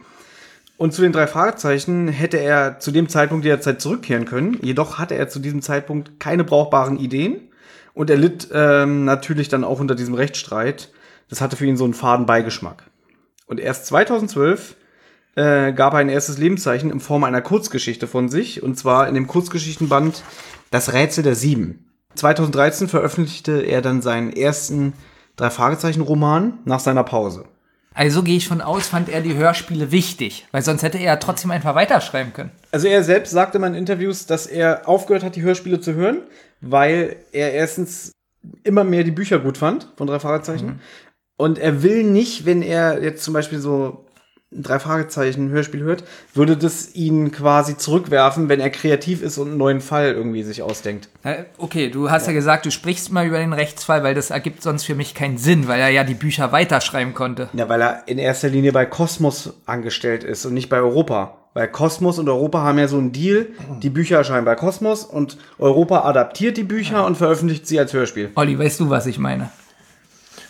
Und 0.76 0.95
zu 0.95 1.02
den 1.02 1.12
drei 1.12 1.26
Fragezeichen 1.26 2.09
hätte 2.09 2.38
er 2.38 2.78
zu 2.78 2.90
dem 2.90 3.09
Zeitpunkt 3.09 3.45
jederzeit 3.45 3.80
zurückkehren 3.83 4.25
können. 4.25 4.59
Jedoch 4.62 4.99
hatte 4.99 5.14
er 5.14 5.28
zu 5.28 5.38
diesem 5.38 5.61
Zeitpunkt 5.61 6.19
keine 6.19 6.45
brauchbaren 6.45 6.99
Ideen. 6.99 7.49
Und 7.92 8.09
er 8.09 8.16
litt 8.16 8.49
ähm, 8.52 9.04
natürlich 9.04 9.49
dann 9.49 9.64
auch 9.64 9.80
unter 9.80 9.95
diesem 9.95 10.14
Rechtsstreit. 10.14 10.90
Das 11.28 11.40
hatte 11.40 11.57
für 11.57 11.66
ihn 11.66 11.76
so 11.76 11.85
einen 11.85 11.95
faden 11.95 12.25
Beigeschmack. 12.25 12.85
Und 13.47 13.61
erst 13.61 13.87
2012 13.87 14.76
äh, 15.35 15.73
gab 15.73 15.92
er 15.92 15.99
ein 15.99 16.09
erstes 16.09 16.38
Lebenszeichen 16.38 16.90
in 16.90 17.00
Form 17.00 17.25
einer 17.25 17.42
Kurzgeschichte 17.42 18.07
von 18.07 18.28
sich. 18.28 18.62
Und 18.62 18.78
zwar 18.78 19.07
in 19.07 19.14
dem 19.14 19.26
Kurzgeschichtenband 19.26 20.23
Das 20.71 20.92
Rätsel 20.92 21.25
der 21.25 21.35
Sieben. 21.35 21.89
2013 22.14 22.88
veröffentlichte 22.88 23.60
er 23.60 23.82
dann 23.82 24.02
seinen 24.02 24.32
ersten 24.32 24.92
Drei-Fragezeichen-Roman 25.36 26.58
nach 26.64 26.80
seiner 26.80 27.04
Pause. 27.04 27.44
Also 27.92 28.22
gehe 28.22 28.36
ich 28.36 28.46
von 28.46 28.60
aus, 28.60 28.86
fand 28.86 29.08
er 29.08 29.20
die 29.20 29.34
Hörspiele 29.34 29.90
wichtig, 29.90 30.46
weil 30.52 30.62
sonst 30.62 30.82
hätte 30.82 30.98
er 30.98 31.04
ja 31.04 31.16
trotzdem 31.16 31.50
einfach 31.50 31.74
weiterschreiben 31.74 32.32
können. 32.32 32.50
Also 32.70 32.86
er 32.86 33.02
selbst 33.02 33.32
sagte 33.32 33.58
mal 33.58 33.68
in 33.68 33.74
Interviews, 33.74 34.26
dass 34.26 34.46
er 34.46 34.88
aufgehört 34.88 35.24
hat, 35.24 35.34
die 35.34 35.42
Hörspiele 35.42 35.80
zu 35.80 35.94
hören, 35.94 36.18
weil 36.60 37.16
er 37.32 37.52
erstens 37.52 38.12
immer 38.62 38.84
mehr 38.84 39.04
die 39.04 39.10
Bücher 39.10 39.38
gut 39.38 39.58
fand 39.58 39.88
von 39.96 40.06
drei 40.06 40.20
Fragezeichen. 40.20 40.80
Und 41.36 41.58
er 41.58 41.82
will 41.82 42.04
nicht, 42.04 42.46
wenn 42.46 42.62
er 42.62 43.02
jetzt 43.02 43.24
zum 43.24 43.34
Beispiel 43.34 43.60
so 43.60 44.04
drei 44.52 44.78
Fragezeichen 44.80 45.50
Hörspiel 45.50 45.83
hört, 45.83 46.04
würde 46.35 46.57
das 46.57 46.95
ihn 46.95 47.30
quasi 47.30 47.76
zurückwerfen, 47.76 48.49
wenn 48.49 48.59
er 48.61 48.71
kreativ 48.71 49.23
ist 49.23 49.38
und 49.38 49.49
einen 49.49 49.59
neuen 49.59 49.80
Fall 49.80 50.12
irgendwie 50.12 50.42
sich 50.42 50.62
ausdenkt. 50.62 51.09
Äh, 51.23 51.45
Okay, 51.59 51.88
du 51.90 52.11
hast 52.11 52.26
ja. 52.26 52.33
gesagt, 52.33 52.66
du 52.66 52.71
sprichst 52.71 53.12
mal 53.12 53.26
über 53.26 53.38
den 53.38 53.52
Rechtsfall, 53.52 54.02
weil 54.02 54.14
das 54.14 54.30
ergibt 54.30 54.62
sonst 54.62 54.85
für 54.85 54.95
mich 54.95 55.14
keinen 55.14 55.38
Sinn, 55.38 55.69
weil 55.69 55.80
er 55.80 55.90
ja 55.90 56.04
die 56.04 56.14
Bücher 56.14 56.52
weiterschreiben 56.52 57.14
konnte. 57.14 57.49
Ja, 57.52 57.69
weil 57.69 57.80
er 57.80 58.02
in 58.07 58.19
erster 58.19 58.49
Linie 58.49 58.73
bei 58.73 58.87
Kosmos 58.87 59.54
angestellt 59.66 60.25
ist 60.25 60.45
und 60.47 60.54
nicht 60.54 60.69
bei 60.69 60.78
Europa. 60.78 61.37
Weil 61.52 61.69
Kosmos 61.69 62.19
und 62.19 62.28
Europa 62.28 62.61
haben 62.62 62.78
ja 62.78 62.87
so 62.87 62.97
einen 62.97 63.11
Deal, 63.12 63.47
die 63.83 63.90
Bücher 63.90 64.19
erscheinen 64.19 64.45
bei 64.45 64.54
Kosmos 64.54 65.04
und 65.04 65.37
Europa 65.59 66.02
adaptiert 66.02 66.57
die 66.57 66.62
Bücher 66.62 67.04
und 67.07 67.16
veröffentlicht 67.16 67.66
sie 67.66 67.78
als 67.78 67.92
Hörspiel. 67.92 68.30
Olli, 68.37 68.57
weißt 68.57 68.78
du, 68.80 68.88
was 68.88 69.07
ich 69.07 69.19
meine? 69.19 69.50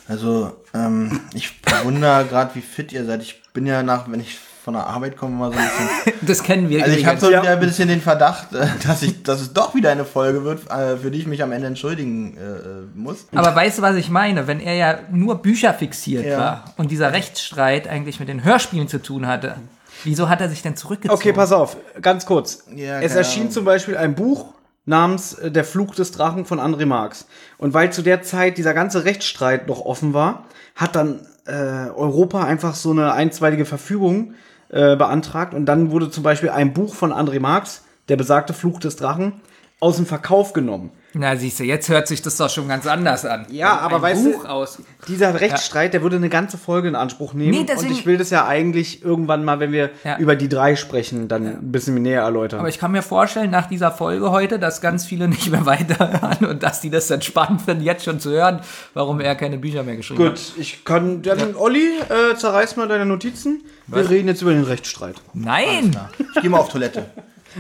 Also, 0.08 0.52
ähm, 0.74 1.20
ich 1.34 1.62
bewundere 1.62 2.24
gerade, 2.28 2.54
wie 2.54 2.60
fit 2.60 2.92
ihr 2.92 3.04
seid. 3.04 3.22
Ich 3.22 3.39
bin 3.52 3.66
ja 3.66 3.82
nach, 3.82 4.10
wenn 4.10 4.20
ich 4.20 4.38
von 4.62 4.74
der 4.74 4.86
Arbeit 4.86 5.16
komme, 5.16 5.36
mal 5.36 5.52
so 5.52 5.58
ein 5.58 5.64
bisschen. 5.64 6.20
Das 6.28 6.42
kennen 6.42 6.68
wir. 6.68 6.84
Also 6.84 6.96
ich 6.96 7.06
habe 7.06 7.18
so 7.18 7.30
Ja. 7.30 7.42
wieder 7.42 7.52
ein 7.52 7.60
bisschen 7.60 7.88
den 7.88 8.00
Verdacht, 8.02 8.52
äh, 8.54 8.66
dass 8.86 9.02
ich, 9.02 9.22
dass 9.22 9.40
es 9.40 9.52
doch 9.54 9.74
wieder 9.74 9.90
eine 9.90 10.04
Folge 10.04 10.44
wird, 10.44 10.70
äh, 10.70 10.96
für 10.98 11.10
die 11.10 11.18
ich 11.18 11.26
mich 11.26 11.42
am 11.42 11.50
Ende 11.52 11.66
entschuldigen 11.66 12.36
äh, 12.36 12.98
muss. 12.98 13.26
Aber 13.34 13.54
weißt 13.54 13.78
du, 13.78 13.82
was 13.82 13.96
ich 13.96 14.10
meine? 14.10 14.46
Wenn 14.46 14.60
er 14.60 14.74
ja 14.74 14.98
nur 15.10 15.36
Bücher 15.40 15.72
fixiert 15.72 16.26
Ja. 16.26 16.38
war 16.38 16.64
und 16.76 16.90
dieser 16.90 17.12
Rechtsstreit 17.12 17.88
eigentlich 17.88 18.20
mit 18.20 18.28
den 18.28 18.44
Hörspielen 18.44 18.86
zu 18.86 19.00
tun 19.02 19.26
hatte, 19.26 19.56
wieso 20.04 20.28
hat 20.28 20.40
er 20.42 20.50
sich 20.50 20.60
denn 20.60 20.76
zurückgezogen? 20.76 21.18
Okay, 21.18 21.32
pass 21.32 21.52
auf, 21.52 21.76
ganz 22.02 22.26
kurz. 22.26 22.64
Ja, 22.74 23.00
es 23.00 23.14
erschien 23.14 23.42
Ahnung. 23.44 23.52
zum 23.52 23.64
Beispiel 23.64 23.96
ein 23.96 24.14
Buch 24.14 24.52
namens 24.84 25.36
Der 25.42 25.64
Flug 25.64 25.94
des 25.96 26.12
Drachen 26.12 26.44
von 26.44 26.60
André 26.60 26.84
Marx. 26.84 27.26
Und 27.58 27.72
weil 27.74 27.92
zu 27.92 28.02
der 28.02 28.22
Zeit 28.22 28.58
dieser 28.58 28.74
ganze 28.74 29.04
Rechtsstreit 29.04 29.68
noch 29.68 29.80
offen 29.80 30.12
war, 30.14 30.44
hat 30.76 30.96
dann 30.96 31.20
äh, 31.46 31.90
Europa 31.90 32.44
einfach 32.44 32.74
so 32.74 32.90
eine 32.90 33.12
einstweilige 33.12 33.64
Verfügung 33.64 34.34
äh, 34.68 34.96
beantragt. 34.96 35.54
Und 35.54 35.66
dann 35.66 35.90
wurde 35.90 36.10
zum 36.10 36.22
Beispiel 36.22 36.50
ein 36.50 36.72
Buch 36.72 36.94
von 36.94 37.12
André 37.12 37.40
Marx, 37.40 37.84
der 38.08 38.16
besagte 38.16 38.52
Fluch 38.52 38.80
des 38.80 38.96
Drachen, 38.96 39.40
aus 39.80 39.96
dem 39.96 40.06
Verkauf 40.06 40.52
genommen. 40.52 40.90
Na, 41.12 41.34
siehst 41.36 41.58
du, 41.58 41.64
jetzt 41.64 41.88
hört 41.88 42.06
sich 42.06 42.22
das 42.22 42.36
doch 42.36 42.48
schon 42.48 42.68
ganz 42.68 42.86
anders 42.86 43.24
an. 43.24 43.44
Ja, 43.50 43.78
aber 43.78 43.96
ein 43.96 44.02
weißt 44.02 44.24
du- 44.26 44.32
Buch 44.32 44.44
aus. 44.44 44.78
Dieser 45.08 45.40
Rechtsstreit, 45.40 45.92
der 45.92 46.02
würde 46.02 46.14
eine 46.16 46.28
ganze 46.28 46.56
Folge 46.56 46.86
in 46.86 46.94
Anspruch 46.94 47.34
nehmen. 47.34 47.50
Nee, 47.50 47.64
deswegen- 47.68 47.88
und 47.92 47.98
ich 47.98 48.06
will 48.06 48.16
das 48.16 48.30
ja 48.30 48.46
eigentlich 48.46 49.02
irgendwann 49.04 49.44
mal, 49.44 49.58
wenn 49.58 49.72
wir 49.72 49.90
Ja. 50.04 50.18
über 50.18 50.36
die 50.36 50.48
drei 50.48 50.76
sprechen, 50.76 51.26
dann 51.26 51.46
ein 51.46 51.72
bisschen 51.72 51.94
näher 52.00 52.22
erläutern. 52.22 52.60
Aber 52.60 52.68
ich 52.68 52.78
kann 52.78 52.92
mir 52.92 53.02
vorstellen, 53.02 53.50
nach 53.50 53.66
dieser 53.66 53.90
Folge 53.90 54.30
heute, 54.30 54.60
dass 54.60 54.80
ganz 54.80 55.04
viele 55.04 55.26
nicht 55.26 55.50
mehr 55.50 55.66
weiterhören 55.66 56.46
und 56.46 56.62
dass 56.62 56.80
die 56.80 56.90
das 56.90 57.08
dann 57.08 57.22
spannend 57.22 57.62
finden, 57.62 57.82
jetzt 57.82 58.04
schon 58.04 58.20
zu 58.20 58.30
hören, 58.30 58.60
warum 58.94 59.18
er 59.20 59.34
keine 59.34 59.58
Bücher 59.58 59.82
mehr 59.82 59.96
geschrieben 59.96 60.24
hat. 60.24 60.34
Gut, 60.36 60.52
ich 60.58 60.84
kann. 60.84 61.22
Dann, 61.22 61.56
Olli, 61.56 61.88
äh, 62.08 62.36
zerreiß 62.36 62.76
mal 62.76 62.86
deine 62.86 63.04
Notizen. 63.06 63.62
Wir 63.88 64.08
reden 64.08 64.28
jetzt 64.28 64.42
über 64.42 64.52
den 64.52 64.62
Rechtsstreit. 64.62 65.16
Nein! 65.34 65.96
Ich 66.36 66.42
gehe 66.42 66.50
mal 66.50 66.58
auf 66.58 66.68
Toilette. 66.68 67.06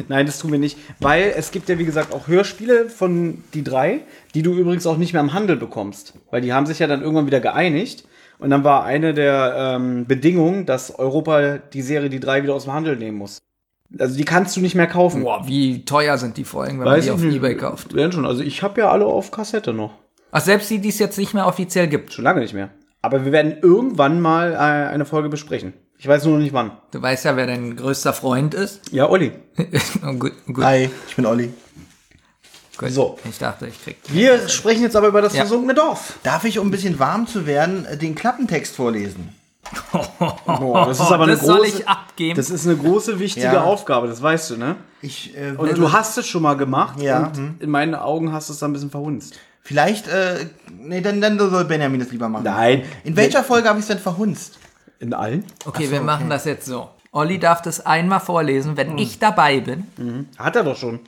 Nein, 0.08 0.26
das 0.26 0.38
tun 0.38 0.52
wir 0.52 0.58
nicht. 0.58 0.78
Weil 1.00 1.32
es 1.36 1.50
gibt 1.50 1.68
ja, 1.68 1.78
wie 1.78 1.84
gesagt, 1.84 2.12
auch 2.12 2.28
Hörspiele 2.28 2.88
von 2.88 3.42
die 3.54 3.64
drei, 3.64 4.00
die 4.34 4.42
du 4.42 4.54
übrigens 4.54 4.86
auch 4.86 4.96
nicht 4.96 5.12
mehr 5.12 5.22
im 5.22 5.32
Handel 5.32 5.56
bekommst. 5.56 6.14
Weil 6.30 6.40
die 6.40 6.52
haben 6.52 6.66
sich 6.66 6.78
ja 6.78 6.86
dann 6.86 7.02
irgendwann 7.02 7.26
wieder 7.26 7.40
geeinigt. 7.40 8.04
Und 8.38 8.50
dann 8.50 8.64
war 8.64 8.84
eine 8.84 9.12
der 9.12 9.76
ähm, 9.76 10.06
Bedingungen, 10.06 10.64
dass 10.64 10.98
Europa 10.98 11.58
die 11.58 11.82
Serie 11.82 12.08
die 12.08 12.20
drei 12.20 12.42
wieder 12.42 12.54
aus 12.54 12.64
dem 12.64 12.72
Handel 12.72 12.96
nehmen 12.96 13.18
muss. 13.18 13.38
Also 13.98 14.16
die 14.16 14.24
kannst 14.24 14.56
du 14.56 14.60
nicht 14.60 14.74
mehr 14.74 14.86
kaufen. 14.86 15.24
Boah, 15.24 15.46
wie 15.46 15.84
teuer 15.84 16.16
sind 16.16 16.36
die 16.36 16.44
Folgen, 16.44 16.78
wenn 16.78 16.86
man 16.86 17.00
die 17.00 17.10
auf 17.10 17.20
nicht. 17.20 17.36
Ebay 17.36 17.56
kauft. 17.56 17.92
Werden 17.94 18.12
schon. 18.12 18.24
Also 18.24 18.42
ich 18.42 18.62
habe 18.62 18.80
ja 18.80 18.90
alle 18.90 19.04
auf 19.04 19.30
Kassette 19.30 19.72
noch. 19.72 19.94
Ach, 20.30 20.40
selbst 20.40 20.70
die, 20.70 20.78
die 20.78 20.90
es 20.90 20.98
jetzt 20.98 21.18
nicht 21.18 21.34
mehr 21.34 21.46
offiziell 21.46 21.88
gibt. 21.88 22.12
Schon 22.12 22.24
lange 22.24 22.40
nicht 22.40 22.54
mehr. 22.54 22.70
Aber 23.02 23.24
wir 23.24 23.32
werden 23.32 23.56
irgendwann 23.60 24.20
mal 24.20 24.52
äh, 24.52 24.56
eine 24.56 25.04
Folge 25.04 25.28
besprechen. 25.28 25.72
Ich 26.02 26.08
weiß 26.08 26.24
nur 26.24 26.34
noch 26.38 26.42
nicht 26.42 26.54
wann. 26.54 26.70
Du 26.92 27.02
weißt 27.02 27.26
ja, 27.26 27.36
wer 27.36 27.46
dein 27.46 27.76
größter 27.76 28.14
Freund 28.14 28.54
ist. 28.54 28.90
Ja, 28.90 29.06
Olli. 29.10 29.32
gut, 30.18 30.32
gut, 30.46 30.64
Hi, 30.64 30.88
ich 31.06 31.14
bin 31.14 31.26
Olli. 31.26 31.52
gut. 32.78 32.90
So. 32.90 33.18
Ich 33.28 33.36
dachte, 33.36 33.66
ich 33.66 33.84
krieg. 33.84 33.98
Wir 34.08 34.48
sprechen 34.48 34.80
jetzt 34.82 34.96
aber 34.96 35.08
über 35.08 35.20
das 35.20 35.34
Ja. 35.34 35.40
versunkene 35.42 35.74
Dorf. 35.74 36.14
Darf 36.22 36.44
ich, 36.44 36.58
um 36.58 36.68
ein 36.68 36.70
bisschen 36.70 36.98
warm 36.98 37.26
zu 37.26 37.44
werden, 37.46 37.86
den 38.00 38.14
Klappentext 38.14 38.74
vorlesen? 38.74 39.34
Oh, 40.46 40.84
das 40.86 40.98
ist 41.00 41.12
aber 41.12 41.24
eine 41.24 41.32
das 41.36 41.42
soll 41.44 41.58
große, 41.58 41.68
ich 41.82 41.88
abgeben. 41.88 42.36
das 42.36 42.48
ist 42.50 42.66
eine 42.66 42.76
große, 42.76 43.18
wichtige 43.20 43.46
Ja. 43.46 43.62
Aufgabe, 43.64 44.08
das 44.08 44.20
weißt 44.22 44.50
du, 44.50 44.56
ne? 44.56 44.76
Ich, 45.02 45.36
äh, 45.36 45.52
Und 45.56 45.76
du 45.76 45.92
hast 45.92 46.16
es 46.18 46.26
schon 46.26 46.42
mal 46.42 46.54
gemacht 46.56 47.00
Ja, 47.00 47.26
und 47.26 47.60
in 47.60 47.70
meinen 47.70 47.94
Augen 47.94 48.32
hast 48.32 48.48
du 48.48 48.52
es 48.54 48.58
dann 48.58 48.70
ein 48.70 48.72
bisschen 48.72 48.90
verhunzt. 48.90 49.34
vielleicht, 49.62 50.08
äh, 50.08 50.46
nee, 50.72 51.00
dann, 51.02 51.20
dann 51.20 51.38
soll 51.38 51.64
Benjamin 51.66 52.00
das 52.00 52.10
lieber 52.10 52.28
machen. 52.28 52.44
Nein. 52.44 52.82
In 53.04 53.14
welcher 53.16 53.44
Folge 53.44 53.68
habe 53.68 53.78
ich 53.78 53.84
es 53.84 53.88
denn 53.88 53.98
verhunzt? 53.98 54.58
In 55.00 55.14
allen? 55.14 55.44
Okay, 55.64 55.90
wir 55.90 56.02
machen 56.02 56.30
das 56.30 56.44
jetzt 56.44 56.66
so. 56.66 56.90
Olli 57.10 57.38
darf 57.38 57.62
das 57.62 57.84
einmal 57.84 58.20
vorlesen, 58.20 58.76
wenn 58.76 58.96
ich 58.98 59.18
dabei 59.18 59.60
bin. 59.60 60.28
Hat 60.38 60.54
er 60.54 60.62
doch 60.62 60.76
schon. 60.76 61.00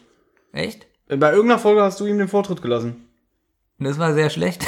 Echt? 0.52 0.86
Bei 1.08 1.30
irgendeiner 1.30 1.58
Folge 1.60 1.82
hast 1.82 2.00
du 2.00 2.06
ihm 2.06 2.18
den 2.18 2.28
Vortritt 2.28 2.62
gelassen. 2.62 3.06
Das 3.78 3.98
war 3.98 4.14
sehr 4.14 4.30
schlecht. 4.30 4.64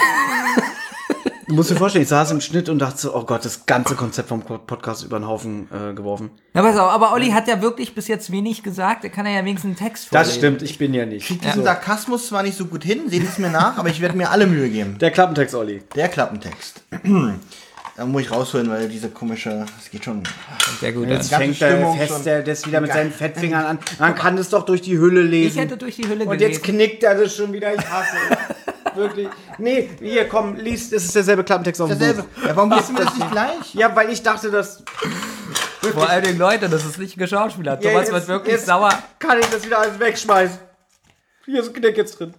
Du 1.46 1.54
musst 1.54 1.70
dir 1.70 1.76
vorstellen, 1.76 2.02
ich 2.04 2.08
saß 2.08 2.30
im 2.30 2.40
Schnitt 2.40 2.68
und 2.70 2.78
dachte 2.78 2.98
so, 2.98 3.14
oh 3.14 3.24
Gott, 3.24 3.44
das 3.44 3.66
ganze 3.66 3.94
Konzept 3.94 4.28
vom 4.30 4.42
Podcast 4.42 5.04
über 5.04 5.18
den 5.18 5.28
Haufen 5.28 5.68
äh, 5.70 5.92
geworfen. 5.92 6.30
Na, 6.54 6.62
pass 6.62 6.76
auf, 6.76 6.90
aber 6.90 7.12
Olli 7.12 7.30
hat 7.30 7.48
ja 7.48 7.60
wirklich 7.60 7.94
bis 7.94 8.08
jetzt 8.08 8.32
wenig 8.32 8.62
gesagt. 8.62 9.04
Da 9.04 9.08
kann 9.08 9.26
er 9.26 9.32
ja 9.32 9.44
wenigstens 9.44 9.78
einen 9.78 9.88
Text 9.88 10.08
vorlesen. 10.08 10.30
Das 10.30 10.36
stimmt, 10.36 10.62
ich 10.62 10.78
bin 10.78 10.94
ja 10.94 11.04
nicht. 11.04 11.26
Krieg 11.26 11.42
diesen 11.42 11.62
Sarkasmus 11.62 12.28
zwar 12.28 12.42
nicht 12.42 12.56
so 12.56 12.64
gut 12.64 12.82
hin, 12.82 13.08
seht 13.08 13.24
es 13.24 13.38
mir 13.38 13.50
nach, 13.50 13.76
aber 13.76 13.88
ich 13.88 14.00
werde 14.00 14.16
mir 14.16 14.30
alle 14.30 14.46
Mühe 14.46 14.70
geben. 14.70 14.96
Der 14.98 15.10
Klappentext, 15.10 15.54
Olli. 15.54 15.82
Der 15.94 16.08
Klappentext. 16.08 16.82
Da 17.96 18.04
muss 18.04 18.22
ich 18.22 18.30
rausholen, 18.32 18.68
weil 18.70 18.88
diese 18.88 19.08
komische, 19.08 19.64
das 19.78 19.88
geht 19.90 20.04
schon. 20.04 20.22
Sehr 20.80 20.92
gut. 20.92 21.08
Jetzt 21.08 21.32
fängt 21.32 21.60
er 21.62 21.70
Stimmung 21.76 21.96
fest, 21.96 22.26
der 22.26 22.42
das 22.42 22.66
wieder 22.66 22.80
mit 22.80 22.92
seinen 22.92 23.12
Fettfingern 23.12 23.64
an. 23.64 23.78
Man 24.00 24.16
kann 24.16 24.36
es 24.36 24.48
doch 24.48 24.64
durch 24.64 24.82
die 24.82 24.98
Hülle 24.98 25.22
lesen. 25.22 25.56
Ich 25.58 25.62
hätte 25.64 25.76
durch 25.76 25.94
die 25.96 26.08
Hülle 26.08 26.24
Und 26.24 26.32
gelesen. 26.38 26.52
jetzt 26.54 26.62
knickt 26.64 27.04
er 27.04 27.14
das 27.14 27.36
schon 27.36 27.52
wieder. 27.52 27.72
Ich 27.72 27.88
hasse 27.88 28.16
es. 28.30 28.96
Wirklich. 28.96 29.28
Nee, 29.58 29.90
hier, 30.00 30.28
komm, 30.28 30.56
liest. 30.56 30.92
Es 30.92 31.04
ist 31.04 31.14
derselbe 31.14 31.44
Klappentext 31.44 31.80
auf 31.80 31.88
dem 31.88 31.98
Dasselbe. 31.98 32.22
Buch. 32.24 32.44
Ja, 32.48 32.56
warum 32.56 32.70
gehst 32.70 32.88
du 32.88 32.92
mir 32.94 33.04
das 33.04 33.14
nicht 33.16 33.30
gleich? 33.30 33.74
Ja, 33.74 33.94
weil 33.94 34.10
ich 34.10 34.22
dachte, 34.22 34.50
dass. 34.50 34.82
Vor 35.92 36.08
allen 36.08 36.24
Dingen, 36.24 36.38
Leute, 36.38 36.68
das 36.68 36.84
ist 36.84 36.98
nicht 36.98 37.16
geschauspielert. 37.16 37.84
Ja, 37.84 37.90
Thomas 37.90 38.06
jetzt- 38.08 38.12
wird 38.14 38.28
wirklich 38.28 38.54
jetzt 38.54 38.66
sauer. 38.66 38.90
Kann 39.20 39.38
ich 39.38 39.46
das 39.46 39.64
wieder 39.64 39.78
alles 39.78 39.98
wegschmeißen? 40.00 40.58
Hier 41.44 41.60
ist 41.60 41.68
ein 41.68 41.74
Knick 41.74 41.96
jetzt 41.96 42.18
drin. 42.18 42.34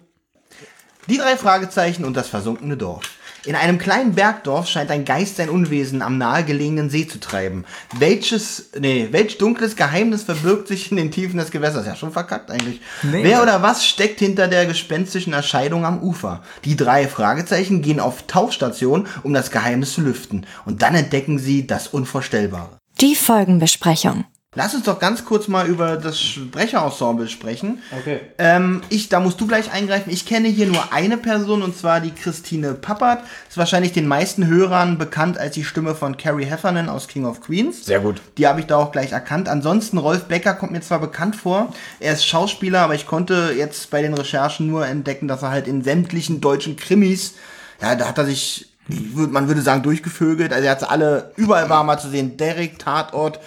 Die 1.08 1.16
drei 1.18 1.36
Fragezeichen 1.36 2.04
und 2.04 2.14
das 2.14 2.28
versunkene 2.28 2.76
Dorf. 2.76 3.02
In 3.46 3.54
einem 3.54 3.78
kleinen 3.78 4.12
Bergdorf 4.16 4.66
scheint 4.66 4.90
ein 4.90 5.04
Geist 5.04 5.36
sein 5.36 5.48
Unwesen 5.48 6.02
am 6.02 6.18
nahegelegenen 6.18 6.90
See 6.90 7.06
zu 7.06 7.20
treiben. 7.20 7.64
Welches, 7.96 8.70
nee, 8.76 9.06
welch 9.12 9.38
dunkles 9.38 9.76
Geheimnis 9.76 10.24
verbirgt 10.24 10.66
sich 10.66 10.90
in 10.90 10.96
den 10.96 11.12
Tiefen 11.12 11.38
des 11.38 11.52
Gewässers? 11.52 11.86
Ja, 11.86 11.94
schon 11.94 12.10
verkackt 12.10 12.50
eigentlich. 12.50 12.80
Nee. 13.04 13.22
Wer 13.22 13.42
oder 13.42 13.62
was 13.62 13.86
steckt 13.86 14.18
hinter 14.18 14.48
der 14.48 14.66
gespenstischen 14.66 15.32
Erscheinung 15.32 15.86
am 15.86 16.02
Ufer? 16.02 16.42
Die 16.64 16.76
drei 16.76 17.06
Fragezeichen 17.06 17.82
gehen 17.82 18.00
auf 18.00 18.24
Tauchstation, 18.26 19.06
um 19.22 19.32
das 19.32 19.52
Geheimnis 19.52 19.92
zu 19.92 20.00
lüften. 20.00 20.44
Und 20.64 20.82
dann 20.82 20.96
entdecken 20.96 21.38
sie 21.38 21.68
das 21.68 21.86
Unvorstellbare. 21.86 22.78
Die 23.00 23.14
Folgenbesprechung. 23.14 24.24
Lass 24.56 24.74
uns 24.74 24.84
doch 24.84 24.98
ganz 24.98 25.26
kurz 25.26 25.48
mal 25.48 25.66
über 25.66 25.98
das 25.98 26.18
Sprecherensemble 26.18 27.28
sprechen. 27.28 27.82
Okay. 28.00 28.20
Ähm, 28.38 28.80
ich, 28.88 29.10
da 29.10 29.20
musst 29.20 29.38
du 29.38 29.46
gleich 29.46 29.70
eingreifen. 29.70 30.10
Ich 30.10 30.24
kenne 30.24 30.48
hier 30.48 30.66
nur 30.66 30.94
eine 30.94 31.18
Person 31.18 31.62
und 31.62 31.76
zwar 31.76 32.00
die 32.00 32.10
Christine 32.10 32.72
Pappert. 32.72 33.22
Ist 33.50 33.58
wahrscheinlich 33.58 33.92
den 33.92 34.08
meisten 34.08 34.46
Hörern 34.46 34.96
bekannt 34.96 35.36
als 35.36 35.52
die 35.54 35.64
Stimme 35.64 35.94
von 35.94 36.16
Carrie 36.16 36.46
Heffernan 36.46 36.88
aus 36.88 37.06
King 37.06 37.26
of 37.26 37.42
Queens. 37.42 37.84
Sehr 37.84 38.00
gut. 38.00 38.22
Die 38.38 38.46
habe 38.46 38.60
ich 38.60 38.66
da 38.66 38.76
auch 38.78 38.92
gleich 38.92 39.12
erkannt. 39.12 39.46
Ansonsten, 39.50 39.98
Rolf 39.98 40.24
Becker 40.24 40.54
kommt 40.54 40.72
mir 40.72 40.80
zwar 40.80 41.00
bekannt 41.00 41.36
vor. 41.36 41.74
Er 42.00 42.14
ist 42.14 42.24
Schauspieler, 42.26 42.80
aber 42.80 42.94
ich 42.94 43.06
konnte 43.06 43.52
jetzt 43.54 43.90
bei 43.90 44.00
den 44.00 44.14
Recherchen 44.14 44.66
nur 44.68 44.86
entdecken, 44.86 45.28
dass 45.28 45.42
er 45.42 45.50
halt 45.50 45.68
in 45.68 45.82
sämtlichen 45.82 46.40
deutschen 46.40 46.76
Krimis, 46.76 47.34
ja, 47.82 47.94
da 47.94 48.08
hat 48.08 48.16
er 48.16 48.24
sich, 48.24 48.70
man 48.88 49.48
würde 49.48 49.60
sagen, 49.60 49.82
durchgevögelt. 49.82 50.54
Also 50.54 50.64
er 50.64 50.70
hat 50.70 50.80
sie 50.80 50.88
alle, 50.88 51.32
überall 51.36 51.68
war 51.68 51.84
mal 51.84 51.98
zu 51.98 52.08
sehen. 52.08 52.38
Derek, 52.38 52.78
Tatort, 52.78 53.38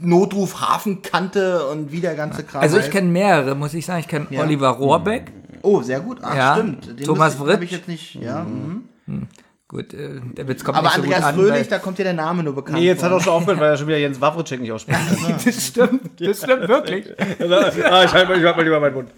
Notruf, 0.00 0.60
Hafenkante 0.60 1.66
und 1.66 1.90
wie 1.92 2.00
der 2.00 2.14
ganze 2.14 2.44
Kram. 2.44 2.62
Also 2.62 2.76
ich 2.76 2.84
heißt. 2.84 2.92
kenne 2.92 3.08
mehrere, 3.08 3.54
muss 3.54 3.74
ich 3.74 3.84
sagen. 3.86 4.00
Ich 4.00 4.08
kenne 4.08 4.26
Ja. 4.30 4.42
Oliver 4.42 4.68
Rohrbeck. 4.68 5.32
Oh, 5.62 5.82
sehr 5.82 6.00
gut. 6.00 6.18
Ach, 6.22 6.36
Ja, 6.36 6.54
stimmt. 6.54 6.98
Den 7.00 7.04
Thomas 7.06 7.34
ich- 7.34 7.40
Fritsch. 7.40 7.62
ich 7.62 7.70
jetzt 7.72 7.88
nicht. 7.88 8.14
Ja. 8.14 8.44
mhm. 8.44 8.84
Gut, 9.66 9.92
äh, 9.92 10.20
der 10.36 10.48
Witz 10.48 10.64
kommt 10.64 10.78
Aber 10.78 10.86
nicht 10.86 10.96
so 10.96 11.02
Andreas 11.02 11.18
gut 11.20 11.28
an. 11.28 11.34
Fröhlich, 11.34 11.68
da 11.68 11.78
kommt 11.78 11.98
ja 11.98 12.04
der 12.04 12.14
Name 12.14 12.42
nur 12.42 12.54
bekannt. 12.54 12.78
Nee, 12.78 12.86
jetzt 12.86 13.02
hat 13.02 13.10
vor. 13.10 13.18
er 13.18 13.22
schon 13.24 13.32
aufgehört, 13.34 13.60
weil 13.60 13.70
er 13.70 13.76
schon 13.76 13.86
wieder 13.88 13.98
Jens 13.98 14.18
Wawritschek 14.20 14.60
nicht 14.62 14.72
ausspricht. 14.72 14.98
das 15.46 15.66
stimmt, 15.66 16.00
das 16.20 16.38
stimmt 16.38 16.68
wirklich. 16.68 17.06
ah, 17.20 18.04
ich 18.04 18.12
halte 18.14 18.28
mal, 18.28 18.38
ich 18.38 18.44
halt 18.44 18.56
mal 18.56 18.62
lieber 18.62 18.80
meinen 18.80 18.94
Mund. 18.94 19.10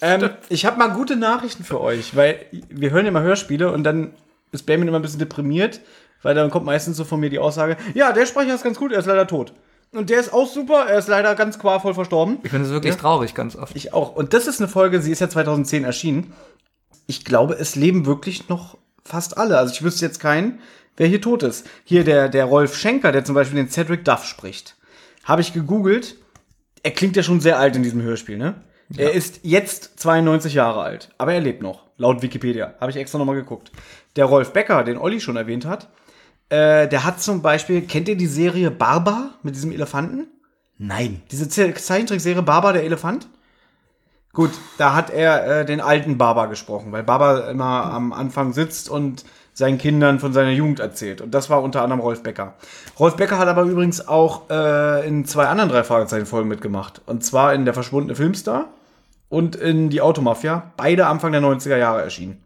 Ähm, 0.00 0.30
ich 0.48 0.64
habe 0.66 0.76
mal 0.78 0.88
gute 0.88 1.14
Nachrichten 1.14 1.62
für 1.62 1.80
euch, 1.80 2.16
weil 2.16 2.46
wir 2.68 2.90
hören 2.90 3.06
immer 3.06 3.20
Hörspiele 3.20 3.70
und 3.70 3.84
dann 3.84 4.12
ist 4.50 4.66
Benjamin 4.66 4.88
immer 4.88 4.98
ein 4.98 5.02
bisschen 5.02 5.18
deprimiert, 5.20 5.80
weil 6.22 6.34
dann 6.34 6.50
kommt 6.50 6.66
meistens 6.66 6.96
so 6.96 7.04
von 7.04 7.20
mir 7.20 7.30
die 7.30 7.38
Aussage, 7.38 7.76
ja, 7.94 8.12
der 8.12 8.26
Sprecher 8.26 8.54
ist 8.54 8.64
ganz 8.64 8.76
gut, 8.78 8.90
er 8.92 8.98
ist 9.00 9.06
leider 9.06 9.26
tot. 9.26 9.52
Und 9.92 10.10
der 10.10 10.20
ist 10.20 10.32
auch 10.32 10.46
super, 10.46 10.86
er 10.88 10.98
ist 10.98 11.08
leider 11.08 11.34
ganz 11.34 11.58
qualvoll 11.58 11.94
verstorben. 11.94 12.38
Ich 12.44 12.50
finde 12.50 12.66
es 12.66 12.72
wirklich 12.72 12.96
traurig, 12.96 13.34
ganz 13.34 13.56
oft. 13.56 13.74
Ich 13.74 13.92
auch. 13.92 14.14
Und 14.14 14.34
das 14.34 14.46
ist 14.46 14.60
eine 14.60 14.68
Folge, 14.68 15.02
sie 15.02 15.10
ist 15.10 15.20
ja 15.20 15.28
2010 15.28 15.84
erschienen. 15.84 16.32
Ich 17.06 17.24
glaube, 17.24 17.54
es 17.54 17.74
leben 17.74 18.06
wirklich 18.06 18.48
noch 18.48 18.78
fast 19.04 19.36
alle. 19.36 19.58
Also 19.58 19.72
ich 19.72 19.82
wüsste 19.82 20.04
jetzt 20.06 20.20
keinen, 20.20 20.60
wer 20.96 21.08
hier 21.08 21.20
tot 21.20 21.42
ist. 21.42 21.66
Hier 21.84 22.04
der, 22.04 22.28
der 22.28 22.44
Rolf 22.44 22.76
Schenker, 22.76 23.10
der 23.10 23.24
zum 23.24 23.34
Beispiel 23.34 23.56
den 23.56 23.68
Cedric 23.68 24.04
Duff 24.04 24.24
spricht. 24.24 24.76
Habe 25.24 25.40
ich 25.40 25.52
gegoogelt. 25.52 26.16
Er 26.82 26.92
klingt 26.92 27.16
ja 27.16 27.24
schon 27.24 27.40
sehr 27.40 27.58
alt 27.58 27.74
in 27.74 27.82
diesem 27.82 28.02
Hörspiel, 28.02 28.38
ne? 28.38 28.62
Er 28.96 29.12
ist 29.12 29.40
jetzt 29.42 30.00
92 30.00 30.54
Jahre 30.54 30.82
alt, 30.82 31.10
aber 31.16 31.32
er 31.32 31.40
lebt 31.40 31.62
noch, 31.62 31.84
laut 31.96 32.22
Wikipedia. 32.22 32.74
Habe 32.80 32.90
ich 32.90 32.96
extra 32.96 33.18
nochmal 33.18 33.36
geguckt. 33.36 33.70
Der 34.16 34.24
Rolf 34.24 34.52
Becker, 34.52 34.82
den 34.82 34.98
Olli 34.98 35.20
schon 35.20 35.36
erwähnt 35.36 35.64
hat, 35.64 35.88
äh, 36.50 36.86
der 36.88 37.04
hat 37.04 37.20
zum 37.22 37.42
Beispiel, 37.42 37.82
kennt 37.82 38.08
ihr 38.08 38.16
die 38.16 38.26
Serie 38.26 38.70
Barbar 38.70 39.30
mit 39.42 39.54
diesem 39.54 39.72
Elefanten? 39.72 40.26
Nein. 40.78 41.22
Diese 41.30 41.48
Ze- 41.48 41.74
Zeichentrickserie 41.74 42.42
Barbar 42.42 42.72
der 42.74 42.84
Elefant? 42.84 43.28
Gut, 44.32 44.50
da 44.78 44.94
hat 44.94 45.10
er 45.10 45.60
äh, 45.60 45.64
den 45.64 45.80
alten 45.80 46.16
Barbar 46.16 46.48
gesprochen, 46.48 46.92
weil 46.92 47.02
Barbar 47.02 47.48
immer 47.50 47.84
am 47.92 48.12
Anfang 48.12 48.52
sitzt 48.52 48.88
und 48.88 49.24
seinen 49.52 49.78
Kindern 49.78 50.20
von 50.20 50.32
seiner 50.32 50.50
Jugend 50.52 50.78
erzählt. 50.78 51.20
Und 51.20 51.32
das 51.34 51.50
war 51.50 51.62
unter 51.62 51.82
anderem 51.82 52.00
Rolf 52.00 52.22
Becker. 52.22 52.54
Rolf 52.98 53.16
Becker 53.16 53.38
hat 53.38 53.48
aber 53.48 53.62
übrigens 53.62 54.06
auch 54.06 54.48
äh, 54.48 55.06
in 55.06 55.24
zwei 55.24 55.46
anderen 55.46 55.68
drei 55.70 55.82
Fragezeichen-Folgen 55.82 56.48
mitgemacht. 56.48 57.02
Und 57.06 57.24
zwar 57.24 57.52
in 57.54 57.64
Der 57.64 57.74
verschwundene 57.74 58.14
Filmstar 58.14 58.68
und 59.28 59.56
in 59.56 59.90
Die 59.90 60.00
Automafia. 60.00 60.70
Beide 60.76 61.06
Anfang 61.06 61.32
der 61.32 61.40
90er 61.42 61.76
Jahre 61.76 62.00
erschienen. 62.02 62.42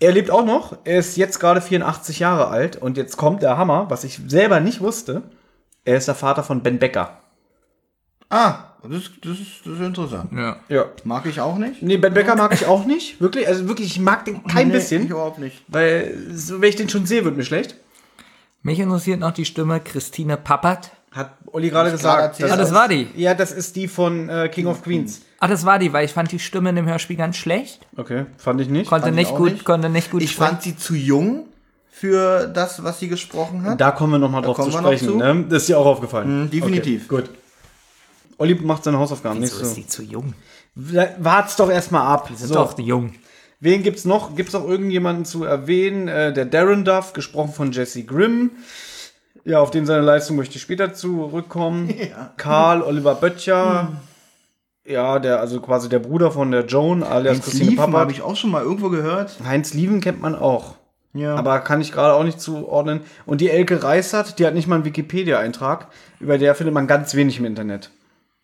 Er 0.00 0.12
lebt 0.12 0.30
auch 0.30 0.44
noch. 0.44 0.76
Er 0.84 0.98
ist 0.98 1.16
jetzt 1.16 1.38
gerade 1.40 1.60
84 1.60 2.18
Jahre 2.18 2.48
alt. 2.48 2.76
Und 2.76 2.96
jetzt 2.96 3.16
kommt 3.16 3.42
der 3.42 3.56
Hammer, 3.58 3.86
was 3.90 4.02
ich 4.04 4.20
selber 4.26 4.58
nicht 4.60 4.80
wusste. 4.80 5.22
Er 5.84 5.96
ist 5.98 6.08
der 6.08 6.14
Vater 6.14 6.42
von 6.42 6.62
Ben 6.62 6.78
Becker. 6.78 7.18
Ah, 8.30 8.64
das, 8.82 8.92
ist- 9.02 9.10
das, 9.22 9.32
ist, 9.40 9.48
das 9.64 9.74
ist 9.74 9.80
interessant. 9.80 10.30
Ja. 10.32 10.56
Ja. 10.68 10.86
Mag 11.04 11.26
ich 11.26 11.40
auch 11.40 11.58
nicht. 11.58 11.82
Nee, 11.82 11.96
Ben 11.98 12.14
Becker 12.14 12.36
mag 12.36 12.52
ich 12.54 12.66
auch 12.66 12.84
nicht. 12.86 13.20
Wirklich, 13.20 13.46
also 13.48 13.66
wirklich, 13.68 13.88
ich 13.88 14.00
mag 14.00 14.24
den 14.24 14.44
kein 14.46 14.68
Nee, 14.68 14.74
bisschen. 14.74 15.04
Ich 15.04 15.10
überhaupt 15.10 15.38
nicht. 15.38 15.62
Weil, 15.68 16.16
so, 16.32 16.60
wenn 16.60 16.68
ich 16.68 16.76
den 16.76 16.88
schon 16.88 17.06
sehe, 17.06 17.24
wird 17.24 17.36
mir 17.36 17.44
schlecht. 17.44 17.76
Mich 18.62 18.78
interessiert 18.78 19.20
noch 19.20 19.32
die 19.32 19.44
Stimme 19.44 19.80
Christine 19.80 20.36
Pappert. 20.36 20.92
Hat 21.12 21.32
Olli 21.46 21.70
gerade 21.70 21.90
gesagt. 21.90 22.22
erzählt. 22.22 22.52
Ah, 22.52 22.56
das 22.56 22.72
war 22.72 22.86
die. 22.88 23.08
Ja, 23.16 23.34
das 23.34 23.50
ist 23.52 23.74
die 23.76 23.88
von 23.88 24.28
äh, 24.28 24.48
King 24.48 24.66
of 24.66 24.82
Queens. 24.82 25.22
Ach, 25.40 25.48
das 25.48 25.64
war 25.66 25.78
die, 25.78 25.92
weil 25.92 26.04
ich 26.04 26.12
fand 26.12 26.30
die 26.30 26.38
Stimme 26.38 26.70
in 26.70 26.76
dem 26.76 26.86
Hörspiel 26.86 27.16
ganz 27.16 27.36
schlecht. 27.36 27.80
Okay, 27.96 28.26
fand 28.36 28.60
ich 28.60 28.68
nicht. 28.68 28.88
Konnte 28.88 29.06
Fand 29.06 29.16
nicht 29.16 29.34
gut, 29.34 29.52
nicht. 29.52 29.64
konnte 29.64 29.88
nicht 29.88 30.10
gut 30.10 30.22
Ich 30.22 30.32
sprechen. 30.32 30.48
fand 30.50 30.62
sie 30.62 30.76
zu 30.76 30.94
jung 30.94 31.46
für 31.90 32.46
das, 32.46 32.84
was 32.84 33.00
sie 33.00 33.08
gesprochen 33.08 33.64
hat. 33.64 33.80
Da 33.80 33.90
kommen 33.90 34.12
wir 34.12 34.18
nochmal 34.18 34.42
drauf 34.42 34.56
zu 34.56 34.62
kommen 34.62 34.74
wir 34.74 34.80
noch 34.82 34.88
sprechen. 34.96 35.08
zu. 35.08 35.16
Ne? 35.16 35.44
Das 35.48 35.62
ist 35.62 35.68
dir 35.68 35.78
auch 35.78 35.86
aufgefallen. 35.86 36.44
Mhm, 36.44 36.50
definitiv. 36.50 37.10
Okay, 37.10 37.22
gut. 37.22 37.30
Olli 38.38 38.54
macht 38.54 38.84
seine 38.84 38.98
Hausaufgaben. 38.98 39.40
Wieso 39.42 39.56
Nicht 39.56 39.62
ist 39.64 39.68
so. 39.70 39.80
die 39.80 39.86
zu 39.86 40.02
jung? 40.04 40.34
Wart's 40.74 41.56
doch 41.56 41.70
erstmal 41.70 42.06
ab. 42.06 42.28
Die 42.30 42.36
sind 42.36 42.48
So. 42.48 42.54
doch 42.54 42.78
jung. 42.78 43.14
Wen 43.58 43.82
gibt's 43.82 44.04
noch? 44.06 44.34
Gibt's 44.36 44.52
noch 44.54 44.66
irgendjemanden 44.66 45.24
zu 45.26 45.44
erwähnen? 45.44 46.08
Äh, 46.08 46.32
der 46.32 46.46
Darren 46.46 46.84
Duff, 46.84 47.12
gesprochen 47.12 47.52
von 47.52 47.72
Jesse 47.72 48.04
Grimm. 48.04 48.52
Ja, 49.44 49.60
auf 49.60 49.70
den 49.70 49.86
seine 49.86 50.02
Leistung 50.02 50.36
möchte 50.36 50.56
ich 50.56 50.62
später 50.62 50.92
zurückkommen. 50.92 51.92
Karl 52.36 52.82
Oliver 52.82 53.14
Böttcher. 53.14 53.92
Ja, 54.86 55.18
der, 55.18 55.40
also 55.40 55.60
quasi 55.60 55.88
der 55.88 55.98
Bruder 55.98 56.30
von 56.30 56.50
der 56.50 56.66
Joan, 56.66 57.02
alias 57.02 57.36
Den 57.36 57.42
Christine 57.42 57.70
Sleeven 57.72 57.96
habe 57.96 58.12
ich 58.12 58.22
auch 58.22 58.36
schon 58.36 58.50
mal 58.50 58.62
irgendwo 58.62 58.88
gehört. 58.88 59.36
Heinz 59.44 59.74
Lieven 59.74 60.00
kennt 60.00 60.20
man 60.20 60.34
auch. 60.34 60.74
Ja. 61.12 61.34
Aber 61.34 61.58
kann 61.60 61.80
ich 61.80 61.92
gerade 61.92 62.14
auch 62.14 62.24
nicht 62.24 62.40
zuordnen. 62.40 63.00
Und 63.26 63.40
die 63.40 63.50
Elke 63.50 63.82
Reissert, 63.82 64.38
die 64.38 64.46
hat 64.46 64.54
nicht 64.54 64.68
mal 64.68 64.76
einen 64.76 64.84
Wikipedia-Eintrag. 64.84 65.88
Über 66.18 66.38
der 66.38 66.54
findet 66.54 66.74
man 66.74 66.86
ganz 66.86 67.14
wenig 67.14 67.38
im 67.38 67.44
Internet. 67.44 67.90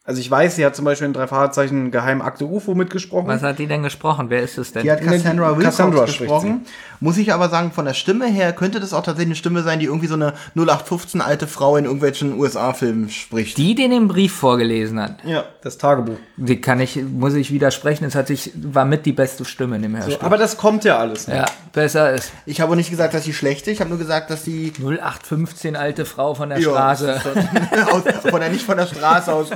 Also 0.07 0.21
ich 0.21 0.31
weiß, 0.31 0.55
sie 0.55 0.65
hat 0.65 0.77
zum 0.77 0.85
Beispiel 0.85 1.09
in 1.09 1.13
drei 1.13 1.27
Fahrzeichen 1.27 1.91
Geheimakte 1.91 2.45
UFO 2.47 2.77
mitgesprochen. 2.77 3.27
Was 3.27 3.43
hat 3.43 3.59
die 3.59 3.67
denn 3.67 3.83
gesprochen? 3.83 4.27
Wer 4.31 4.41
ist 4.43 4.57
es 4.57 4.73
denn? 4.73 4.85
Die 4.85 4.93
hat 4.93 5.03
Cassandra 5.03 5.49
Wilcox 5.57 5.65
Cassandra 5.77 6.05
gesprochen. 6.05 6.65
Muss 7.01 7.19
ich 7.19 7.33
aber 7.33 7.49
sagen, 7.49 7.73
von 7.73 7.85
der 7.87 7.95
Stimme 7.95 8.27
her 8.27 8.53
könnte 8.53 8.79
das 8.79 8.93
auch 8.93 9.03
tatsächlich 9.03 9.27
eine 9.31 9.35
Stimme 9.35 9.63
sein, 9.65 9.81
die 9.81 9.87
irgendwie 9.87 10.07
so 10.07 10.15
eine 10.15 10.35
0815 10.55 11.21
alte 11.21 11.49
Frau 11.49 11.77
in 11.77 11.85
irgendwelchen 11.87 12.39
USA-Filmen 12.39 13.11
spricht. 13.11 13.59
Die, 13.59 13.75
die 13.75 13.89
den 13.89 14.07
Brief 14.07 14.33
vorgelesen 14.33 15.01
hat. 15.01 15.17
Ja, 15.25 15.45
das 15.63 15.77
Tagebuch. 15.77 16.17
Die 16.37 16.61
kann 16.61 16.79
ich, 16.79 16.97
muss 17.03 17.35
ich 17.35 17.51
widersprechen. 17.53 18.05
Es 18.05 18.15
hat 18.15 18.29
sich, 18.29 18.53
war 18.55 18.85
mit 18.85 19.07
die 19.07 19.13
beste 19.13 19.45
Stimme 19.45 19.75
in 19.75 19.83
dem 19.83 19.95
Hörspiel. 19.97 20.19
So, 20.21 20.21
aber 20.23 20.39
das 20.39 20.57
kommt 20.57 20.85
ja 20.85 20.99
alles. 20.99 21.27
noch. 21.27 21.35
ja, 21.35 21.47
besser 21.73 22.15
ist. 22.15 22.31
Ich 22.47 22.61
habe 22.61 22.71
auch 22.73 22.77
nicht 22.77 22.91
gesagt, 22.91 23.13
dass 23.13 23.25
sie 23.25 23.35
schlecht 23.35 23.67
ist. 23.67 23.73
Ich 23.75 23.81
habe 23.81 23.91
nur 23.91 23.99
gesagt, 23.99 24.31
dass 24.31 24.45
sie 24.45 24.73
0815 24.81 25.75
alte 25.75 26.05
Frau 26.05 26.35
von 26.35 26.49
der 26.51 26.59
Ja, 26.61 26.71
Straße. 26.71 27.21
aus, 27.91 28.03
von 28.31 28.41
der, 28.41 28.51
nicht 28.51 28.65
von 28.65 28.77
der 28.77 28.87
Straße 28.87 29.33
aus 29.33 29.51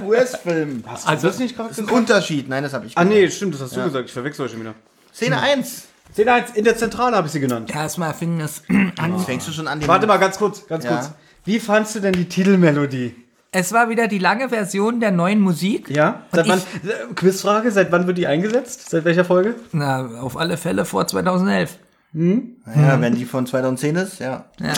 US-Filmen. 0.47 0.85
Hast 0.87 1.09
du 1.23 1.27
das 1.27 1.39
nicht 1.39 1.57
gerade 1.57 1.69
Das 1.71 1.79
ist 1.79 1.85
ein 1.85 1.87
gesagt? 1.87 2.01
Unterschied. 2.11 2.49
Nein, 2.49 2.63
das 2.63 2.73
habe 2.73 2.87
ich 2.87 2.97
Ah 2.97 3.03
gesagt. 3.05 3.21
nee, 3.21 3.31
stimmt, 3.31 3.55
das 3.55 3.61
hast 3.63 3.77
du 3.77 3.83
gesagt. 3.83 4.07
Ich 4.07 4.13
verwechsel 4.13 4.45
euch 4.45 4.51
schon 4.53 4.61
wieder. 4.61 4.75
Szene 5.15 5.41
1. 5.41 5.85
Szene 6.13 6.33
1, 6.33 6.51
in 6.55 6.65
der 6.65 6.77
Zentrale 6.77 7.17
habe 7.17 7.27
ich 7.27 7.33
sie 7.33 7.41
genannt. 7.41 7.73
Erstmal 7.75 8.15
fing 8.15 8.41
es 8.41 8.63
an. 8.99 9.19
Fängst 9.21 9.47
du 9.49 9.53
schon 9.53 9.69
an, 9.69 9.81
den 9.81 9.89
Warte 9.89 10.07
mal 10.07 10.17
ganz 10.19 10.39
kurz, 10.39 10.67
ganz 10.67 10.85
Ja. 10.85 10.91
kurz. 10.97 11.11
Wie 11.45 11.61
fandst 11.61 11.95
du 11.95 12.01
denn 12.01 12.13
die 12.13 12.29
Titelmelodie? 12.29 13.15
Es 13.53 13.73
war 13.73 13.89
wieder 13.89 14.07
die 14.07 14.19
lange 14.19 14.49
Version 14.49 15.01
der 15.01 15.11
neuen 15.11 15.41
Musik. 15.41 15.91
Ja? 15.91 16.23
Seit 16.33 16.49
wann, 16.49 16.59
ich- 16.59 16.89
äh, 16.91 17.15
Quizfrage, 17.15 17.71
seit 17.73 17.91
wann 17.91 18.07
wird 18.07 18.19
die 18.19 18.27
eingesetzt? 18.29 18.91
Seit 18.91 19.05
welcher 19.05 19.25
Folge? 19.25 19.55
Na, 19.73 20.07
auf 20.21 20.37
alle 20.37 20.57
Fälle 20.57 20.85
vor 20.85 21.07
2011. 21.07 21.79
Ja, 22.13 23.01
wenn 23.01 23.15
die 23.15 23.25
von 23.25 23.47
2010 23.47 23.97
ist, 23.97 24.19
ja. 24.21 24.45
Ja. 24.61 24.73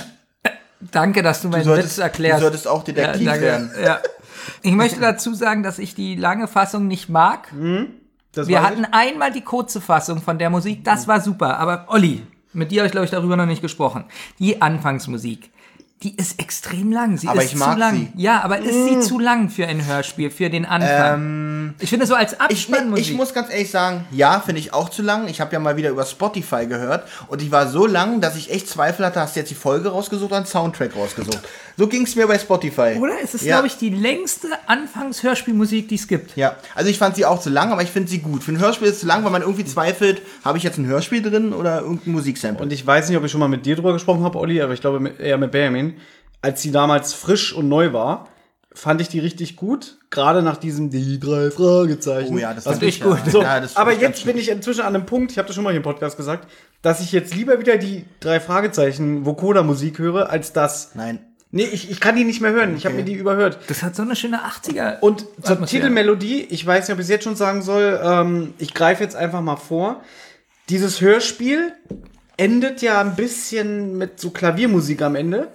Danke, 0.91 1.23
dass 1.23 1.43
du 1.43 1.49
meinen 1.49 1.65
solltest- 1.65 1.97
Witz 1.97 1.99
erklärst. 1.99 2.39
du 2.39 2.43
solltest 2.43 2.69
auch 2.69 2.83
Detektiv 2.83 3.23
ja, 3.23 3.31
danke. 3.33 3.45
werden. 3.47 3.71
Ja. 3.83 4.01
Ich 4.63 4.73
möchte 4.73 5.01
dazu 5.01 5.35
sagen, 5.35 5.63
dass 5.63 5.79
ich 5.79 5.95
die 5.95 6.17
lange 6.17 6.49
Fassung 6.49 6.89
nicht 6.89 7.09
mag. 7.09 7.53
Das 8.33 8.49
Wir 8.49 8.63
hatten 8.63 8.85
einmal 8.87 9.31
die 9.31 9.43
kurze 9.43 9.81
Fassung 9.81 10.23
von 10.23 10.39
der 10.39 10.51
Musik, 10.51 10.85
das 10.85 11.07
war 11.07 11.21
super. 11.21 11.59
Aber 11.59 11.87
Olli, 11.89 12.23
mit 12.53 12.71
dir 12.71 12.81
habe 12.81 12.87
ich, 12.87 12.93
glaube 12.93 13.05
ich, 13.05 13.11
darüber 13.11 13.37
noch 13.37 13.47
nicht 13.47 13.63
gesprochen. 13.63 14.05
Die 14.39 14.61
Anfangsmusik, 14.61 15.51
die 16.03 16.17
ist 16.17 16.41
extrem 16.41 16.91
lang. 16.91 17.17
Sie 17.17 17.29
Aber 17.29 17.43
ist 17.43 17.53
ich 17.53 17.59
mag 17.59 17.75
zu 17.75 17.79
lang. 17.79 17.95
sie. 17.95 18.23
Ja, 18.23 18.43
aber 18.43 18.59
ist 18.59 18.89
sie 18.89 19.01
zu 19.01 19.19
lang 19.19 19.51
für 19.51 19.67
ein 19.67 19.87
Hörspiel, 19.87 20.31
für 20.31 20.51
den 20.51 20.65
Anfang? 20.65 21.75
ich 21.79 21.91
finde 21.91 22.07
so 22.07 22.15
als 22.15 22.33
Ich, 22.33 22.41
Abspannmusik. 22.41 23.07
ich 23.07 23.13
muss 23.15 23.33
ganz 23.33 23.51
ehrlich 23.51 23.71
sagen, 23.71 24.05
ja, 24.11 24.41
finde 24.41 24.61
ich 24.61 24.73
auch 24.73 24.89
zu 24.89 25.03
lang. 25.03 25.29
Ich 25.29 25.41
habe 25.41 25.53
ja 25.53 25.61
mal 25.61 25.77
wieder 25.77 25.91
über 25.91 26.05
Spotify 26.05 26.67
gehört 26.67 27.09
und 27.29 27.41
die 27.41 27.53
war 27.53 27.69
so 27.69 27.87
lang, 27.87 28.21
dass 28.21 28.37
ich 28.37 28.51
echt 28.51 28.69
Zweifel 28.69 29.07
hatte, 29.07 29.21
hast 29.21 29.37
du 29.37 29.41
jetzt 29.41 29.51
die 29.51 29.55
Folge 29.55 29.91
rausgesucht 29.91 30.31
oder 30.31 30.39
einen 30.39 30.47
Soundtrack 30.47 30.97
rausgesucht. 30.97 31.41
So 31.77 31.87
ging 31.87 32.03
es 32.03 32.17
mir 32.17 32.27
bei 32.27 32.39
Spotify. 32.39 32.97
Oder? 33.01 33.15
Es 33.23 33.35
ist, 33.35 33.45
ja. 33.45 33.55
glaube 33.55 33.69
ich, 33.69 33.77
die 33.77 33.91
längste 33.91 34.49
Anfangs-Hörspielmusik, 34.67 35.89
die 35.89 35.95
es 35.95 36.07
gibt. 36.07 36.37
Ja, 36.37 36.57
also 36.75 36.91
ich 36.91 36.99
fand 36.99 37.17
sie 37.17 37.25
auch 37.25 37.41
zu 37.41 37.49
lang, 37.51 37.73
aber 37.73 37.83
ich 37.83 37.91
finde 37.91 38.11
sie 38.11 38.19
gut. 38.19 38.43
Für 38.45 38.53
ein 38.53 38.59
Hörspiel 38.59 38.89
ist 38.89 38.95
es 38.95 39.01
zu 39.01 39.07
lang, 39.07 39.25
weil 39.25 39.31
man 39.31 39.43
irgendwie 39.43 39.65
zweifelt, 39.65 40.23
habe 40.45 40.59
ich 40.59 40.65
jetzt 40.65 40.79
ein 40.79 40.87
Hörspiel 40.87 41.23
drin 41.23 41.53
oder 41.53 41.81
irgendein 41.81 42.13
Musiksample. 42.13 42.63
Und 42.63 42.73
ich 42.73 42.87
weiß 42.87 43.09
nicht, 43.09 43.17
ob 43.17 43.25
ich 43.25 43.31
schon 43.31 43.41
mal 43.41 43.49
mit 43.49 43.65
dir 43.65 43.77
drüber 43.77 43.93
gesprochen 43.93 44.23
habe, 44.25 44.39
Olli, 44.39 44.61
aber 44.61 44.75
ich 44.75 44.81
glaube 44.81 45.09
eher 45.19 45.39
mit 45.39 45.51
Benjamin. 45.51 45.92
Als 46.41 46.63
die 46.63 46.73
damals 46.73 47.15
frisch 47.15 47.53
und 47.53 47.69
neu 47.69 47.93
war, 47.93 48.29
fand 48.75 49.01
ich 49.01 49.09
die 49.09 49.21
richtig 49.21 49.57
gut. 49.57 49.99
Gerade 50.11 50.43
nach 50.43 50.57
diesem 50.57 50.91
die 50.91 51.21
drei 51.21 51.51
Fragezeichen. 51.51 52.35
oh 52.35 52.39
ja, 52.39 52.55
das 52.55 52.67
Was 52.67 52.75
fand 52.75 52.85
ich 52.85 53.01
gut. 53.01 53.19
Ja. 53.27 53.31
So, 53.31 53.43
ja, 53.43 53.61
das 53.61 53.77
aber 53.77 53.93
jetzt 53.93 54.25
bin 54.25 54.37
ich 54.37 54.49
inzwischen 54.51 54.83
an 54.83 54.95
einem 54.95 55.07
Punkt, 55.07 55.33
ich 55.33 55.39
habe 55.39 55.47
das 55.47 55.55
schon 55.55 55.65
mal 55.65 55.71
hier 55.71 55.79
im 55.79 55.83
Podcast 55.83 56.17
gesagt, 56.17 56.49
dass 56.83 57.01
ich 57.01 57.13
jetzt 57.13 57.35
lieber 57.35 57.61
wieder 57.61 57.77
die 57.79 58.05
drei 58.21 58.41
Fragezeichen 58.41 59.25
Vokoda-Musik 59.25 59.99
höre, 59.99 60.31
als 60.31 60.53
das. 60.53 60.95
Nein. 60.95 61.21
Nee, 61.55 61.65
ich, 61.65 61.91
ich 61.91 62.01
kann 62.01 62.17
die 62.17 62.25
nicht 62.25 62.41
mehr 62.41 62.53
hören. 62.53 62.75
Ich 62.77 62.87
habe 62.87 62.95
mir 62.95 63.05
die 63.05 63.13
überhört. 63.13 63.59
Das 63.69 63.83
hat 63.83 63.95
so 63.95 64.03
eine 64.03 64.17
schöne 64.17 64.41
80er. 64.41 65.01
Und 65.01 65.27
zur 65.43 65.53
Atmosphäre. 65.53 65.83
Titelmelodie, 65.83 66.47
ich 66.49 66.67
weiß 66.67 66.89
nicht, 66.89 66.95
ob 66.95 66.99
ich 66.99 67.05
es 67.05 67.11
jetzt 67.11 67.25
schon 67.25 67.37
sagen 67.37 67.61
soll, 67.61 68.01
ähm, 68.03 68.55
ich 68.57 68.73
greife 68.73 69.05
jetzt 69.05 69.15
einfach 69.17 69.43
mal 69.43 69.57
vor. 69.57 70.03
Dieses 70.71 71.03
Hörspiel 71.03 71.75
endet 72.39 72.81
ja 72.81 73.03
ein 73.03 73.17
bisschen 73.17 73.99
mit 73.99 74.19
so 74.19 74.31
Klaviermusik 74.31 75.03
am 75.03 75.15
Ende. 75.15 75.49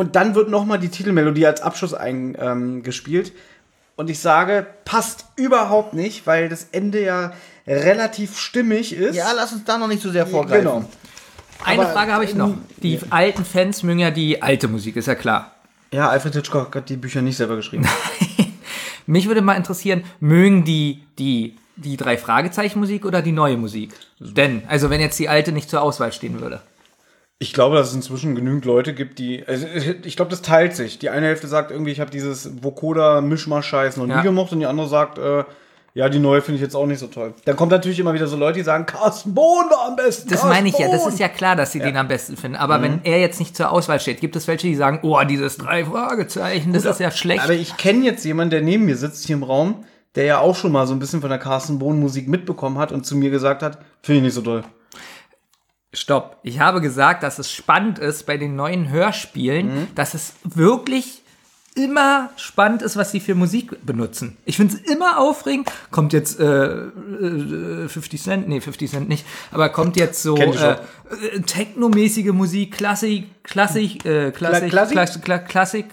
Und 0.00 0.16
dann 0.16 0.34
wird 0.34 0.48
nochmal 0.48 0.78
die 0.78 0.88
Titelmelodie 0.88 1.46
als 1.46 1.60
Abschluss 1.60 1.92
eingespielt. 1.92 2.40
Ähm, 2.40 2.82
gespielt. 2.82 3.32
und 3.96 4.08
ich 4.08 4.18
sage, 4.18 4.64
passt 4.86 5.26
überhaupt 5.36 5.92
nicht, 5.92 6.26
weil 6.26 6.48
das 6.48 6.68
Ende 6.72 7.04
ja 7.04 7.34
relativ 7.66 8.38
stimmig 8.38 8.94
ist. 8.94 9.14
Ja, 9.14 9.32
lass 9.36 9.52
uns 9.52 9.64
da 9.64 9.76
noch 9.76 9.88
nicht 9.88 10.00
so 10.00 10.10
sehr 10.10 10.26
vorgreifen. 10.26 10.64
genau. 10.64 10.84
Eine 11.62 11.82
aber, 11.82 11.92
Frage 11.92 12.14
habe 12.14 12.24
ich 12.24 12.34
noch. 12.34 12.54
Die 12.82 12.98
alten 13.10 13.44
Fans 13.44 13.82
mögen 13.82 13.98
ja 13.98 14.10
die 14.10 14.40
alte 14.40 14.68
Musik, 14.68 14.96
ist 14.96 15.04
ja 15.04 15.14
klar. 15.14 15.54
Ja, 15.92 16.08
Alfred 16.08 16.34
Hitchcock 16.34 16.74
hat 16.74 16.88
die 16.88 16.96
Bücher 16.96 17.20
nicht 17.20 17.36
selber 17.36 17.56
geschrieben. 17.56 17.86
Mich 19.06 19.28
würde 19.28 19.42
mal 19.42 19.52
interessieren, 19.52 20.04
mögen 20.18 20.64
die 20.64 21.04
die 21.18 21.58
die 21.76 21.98
drei 21.98 22.16
Fragezeichen 22.16 22.78
Musik 22.78 23.04
oder 23.04 23.20
die 23.20 23.32
neue 23.32 23.58
Musik? 23.58 23.90
Denn, 24.18 24.62
also 24.66 24.88
wenn 24.88 25.02
jetzt 25.02 25.18
die 25.18 25.28
alte 25.28 25.52
nicht 25.52 25.68
zur 25.68 25.82
Auswahl 25.82 26.14
stehen 26.14 26.40
würde. 26.40 26.62
Ich 27.42 27.54
glaube, 27.54 27.76
dass 27.76 27.88
es 27.88 27.94
inzwischen 27.94 28.34
genügend 28.34 28.66
Leute 28.66 28.92
gibt, 28.92 29.18
die. 29.18 29.42
Also 29.46 29.66
ich 30.04 30.14
glaube, 30.14 30.30
das 30.30 30.42
teilt 30.42 30.76
sich. 30.76 30.98
Die 30.98 31.08
eine 31.08 31.24
Hälfte 31.26 31.48
sagt 31.48 31.70
irgendwie, 31.70 31.90
ich 31.90 31.98
habe 31.98 32.10
dieses 32.10 32.62
Vokoda-Mischmasch-Scheiß 32.62 33.96
noch 33.96 34.04
nie 34.06 34.12
Ja. 34.12 34.20
gemocht 34.22 34.52
und 34.52 34.60
die 34.60 34.66
andere 34.66 34.88
sagt, 34.88 35.16
äh, 35.18 35.44
ja, 35.94 36.08
die 36.10 36.18
neue 36.18 36.42
finde 36.42 36.56
ich 36.56 36.62
jetzt 36.62 36.76
auch 36.76 36.84
nicht 36.86 36.98
so 36.98 37.06
toll. 37.06 37.32
Dann 37.46 37.56
kommt 37.56 37.72
natürlich 37.72 37.98
immer 37.98 38.12
wieder 38.12 38.26
so 38.26 38.36
Leute, 38.36 38.58
die 38.58 38.62
sagen, 38.64 38.84
Carsten 38.84 39.34
Bohn 39.34 39.64
war 39.70 39.88
am 39.88 39.96
besten. 39.96 40.28
Das 40.28 40.40
Carsten 40.40 40.48
meine 40.54 40.68
ich 40.68 40.78
ja, 40.78 40.88
das 40.90 41.02
Bohn. 41.02 41.12
ist 41.14 41.18
ja 41.18 41.28
klar, 41.28 41.56
dass 41.56 41.72
sie 41.72 41.80
den 41.80 41.96
am 41.96 42.08
besten 42.08 42.36
finden. 42.36 42.56
Aber 42.58 42.80
wenn 42.82 43.00
er 43.04 43.18
jetzt 43.20 43.40
nicht 43.40 43.56
zur 43.56 43.72
Auswahl 43.72 43.98
steht, 44.00 44.20
gibt 44.20 44.36
es 44.36 44.46
welche, 44.46 44.66
die 44.68 44.76
sagen, 44.76 45.00
oh, 45.02 45.18
dieses 45.28 45.56
drei 45.56 45.84
Fragezeichen, 45.86 46.74
das 46.74 46.84
ist 46.84 47.00
ja 47.00 47.10
schlecht. 47.10 47.42
Aber 47.42 47.54
ich 47.54 47.76
kenne 47.78 48.04
jetzt 48.04 48.24
jemanden, 48.24 48.50
der 48.50 48.60
neben 48.60 48.84
mir 48.84 48.96
sitzt 48.96 49.26
hier 49.26 49.36
im 49.36 49.42
Raum, 49.42 49.84
der 50.14 50.24
ja 50.24 50.38
auch 50.40 50.54
schon 50.56 50.72
mal 50.72 50.86
so 50.86 50.92
ein 50.92 50.98
bisschen 50.98 51.22
von 51.22 51.30
der 51.30 51.38
Carsten 51.38 51.78
Bohn-Musik 51.78 52.28
mitbekommen 52.28 52.76
hat 52.78 52.92
und 52.92 53.04
zu 53.06 53.16
mir 53.16 53.30
gesagt 53.30 53.62
hat, 53.62 53.78
finde 54.02 54.18
ich 54.18 54.24
nicht 54.26 54.34
so 54.34 54.42
toll. 54.42 54.62
Stopp. 55.92 56.38
Ich 56.42 56.60
habe 56.60 56.80
gesagt, 56.80 57.22
dass 57.22 57.38
es 57.38 57.50
spannend 57.52 57.98
ist 57.98 58.24
bei 58.26 58.36
den 58.36 58.54
neuen 58.54 58.90
Hörspielen, 58.90 59.88
dass 59.94 60.14
es 60.14 60.34
wirklich 60.44 61.22
immer 61.74 62.30
spannend 62.36 62.82
ist, 62.82 62.96
was 62.96 63.12
sie 63.12 63.20
für 63.20 63.34
Musik 63.34 63.84
benutzen. 63.84 64.36
Ich 64.44 64.56
finde 64.56 64.74
es 64.74 64.80
immer 64.92 65.18
aufregend. 65.18 65.70
Kommt 65.90 66.12
jetzt 66.12 66.40
äh, 66.40 66.44
äh, 66.44 67.88
50 67.88 68.22
Cent, 68.22 68.48
nee, 68.48 68.60
50 68.60 68.90
Cent 68.90 69.08
nicht, 69.08 69.24
aber 69.52 69.68
kommt 69.68 69.96
jetzt 69.96 70.22
so 70.22 70.36
äh, 70.36 70.72
äh, 70.72 71.40
technomäßige 71.46 72.32
Musik, 72.32 72.76
Klassik, 72.76 73.42
Klassik, 73.44 74.04
äh, 74.04 74.32
Klassik, 74.32 74.70
Klassik? 74.70 74.92
Klassik, 74.92 75.22
Klassik, 75.24 75.48
Klassik. 75.48 75.86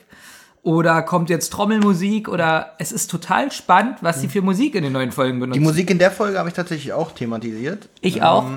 Oder 0.64 1.02
kommt 1.02 1.30
jetzt 1.30 1.54
Trommelmusik 1.54 2.28
oder 2.28 2.74
es 2.78 2.92
ist 2.92 3.10
total 3.10 3.54
spannend, 3.54 4.00
was 4.02 4.20
sie 4.20 4.28
für 4.28 4.42
Musik 4.42 4.76
in 4.76 4.84
den 4.84 4.92
neuen 4.92 5.14
Folgen 5.14 5.36
Die 5.36 5.40
benutzen. 5.40 5.64
Musik 5.64 5.90
in 5.90 5.98
der 5.98 6.12
Folge 6.12 6.38
habe 6.40 6.50
ich 6.50 6.56
tatsächlich 6.56 6.92
auch 6.92 7.12
thematisiert. 7.12 7.88
Ich 8.02 8.22
auch. 8.22 8.52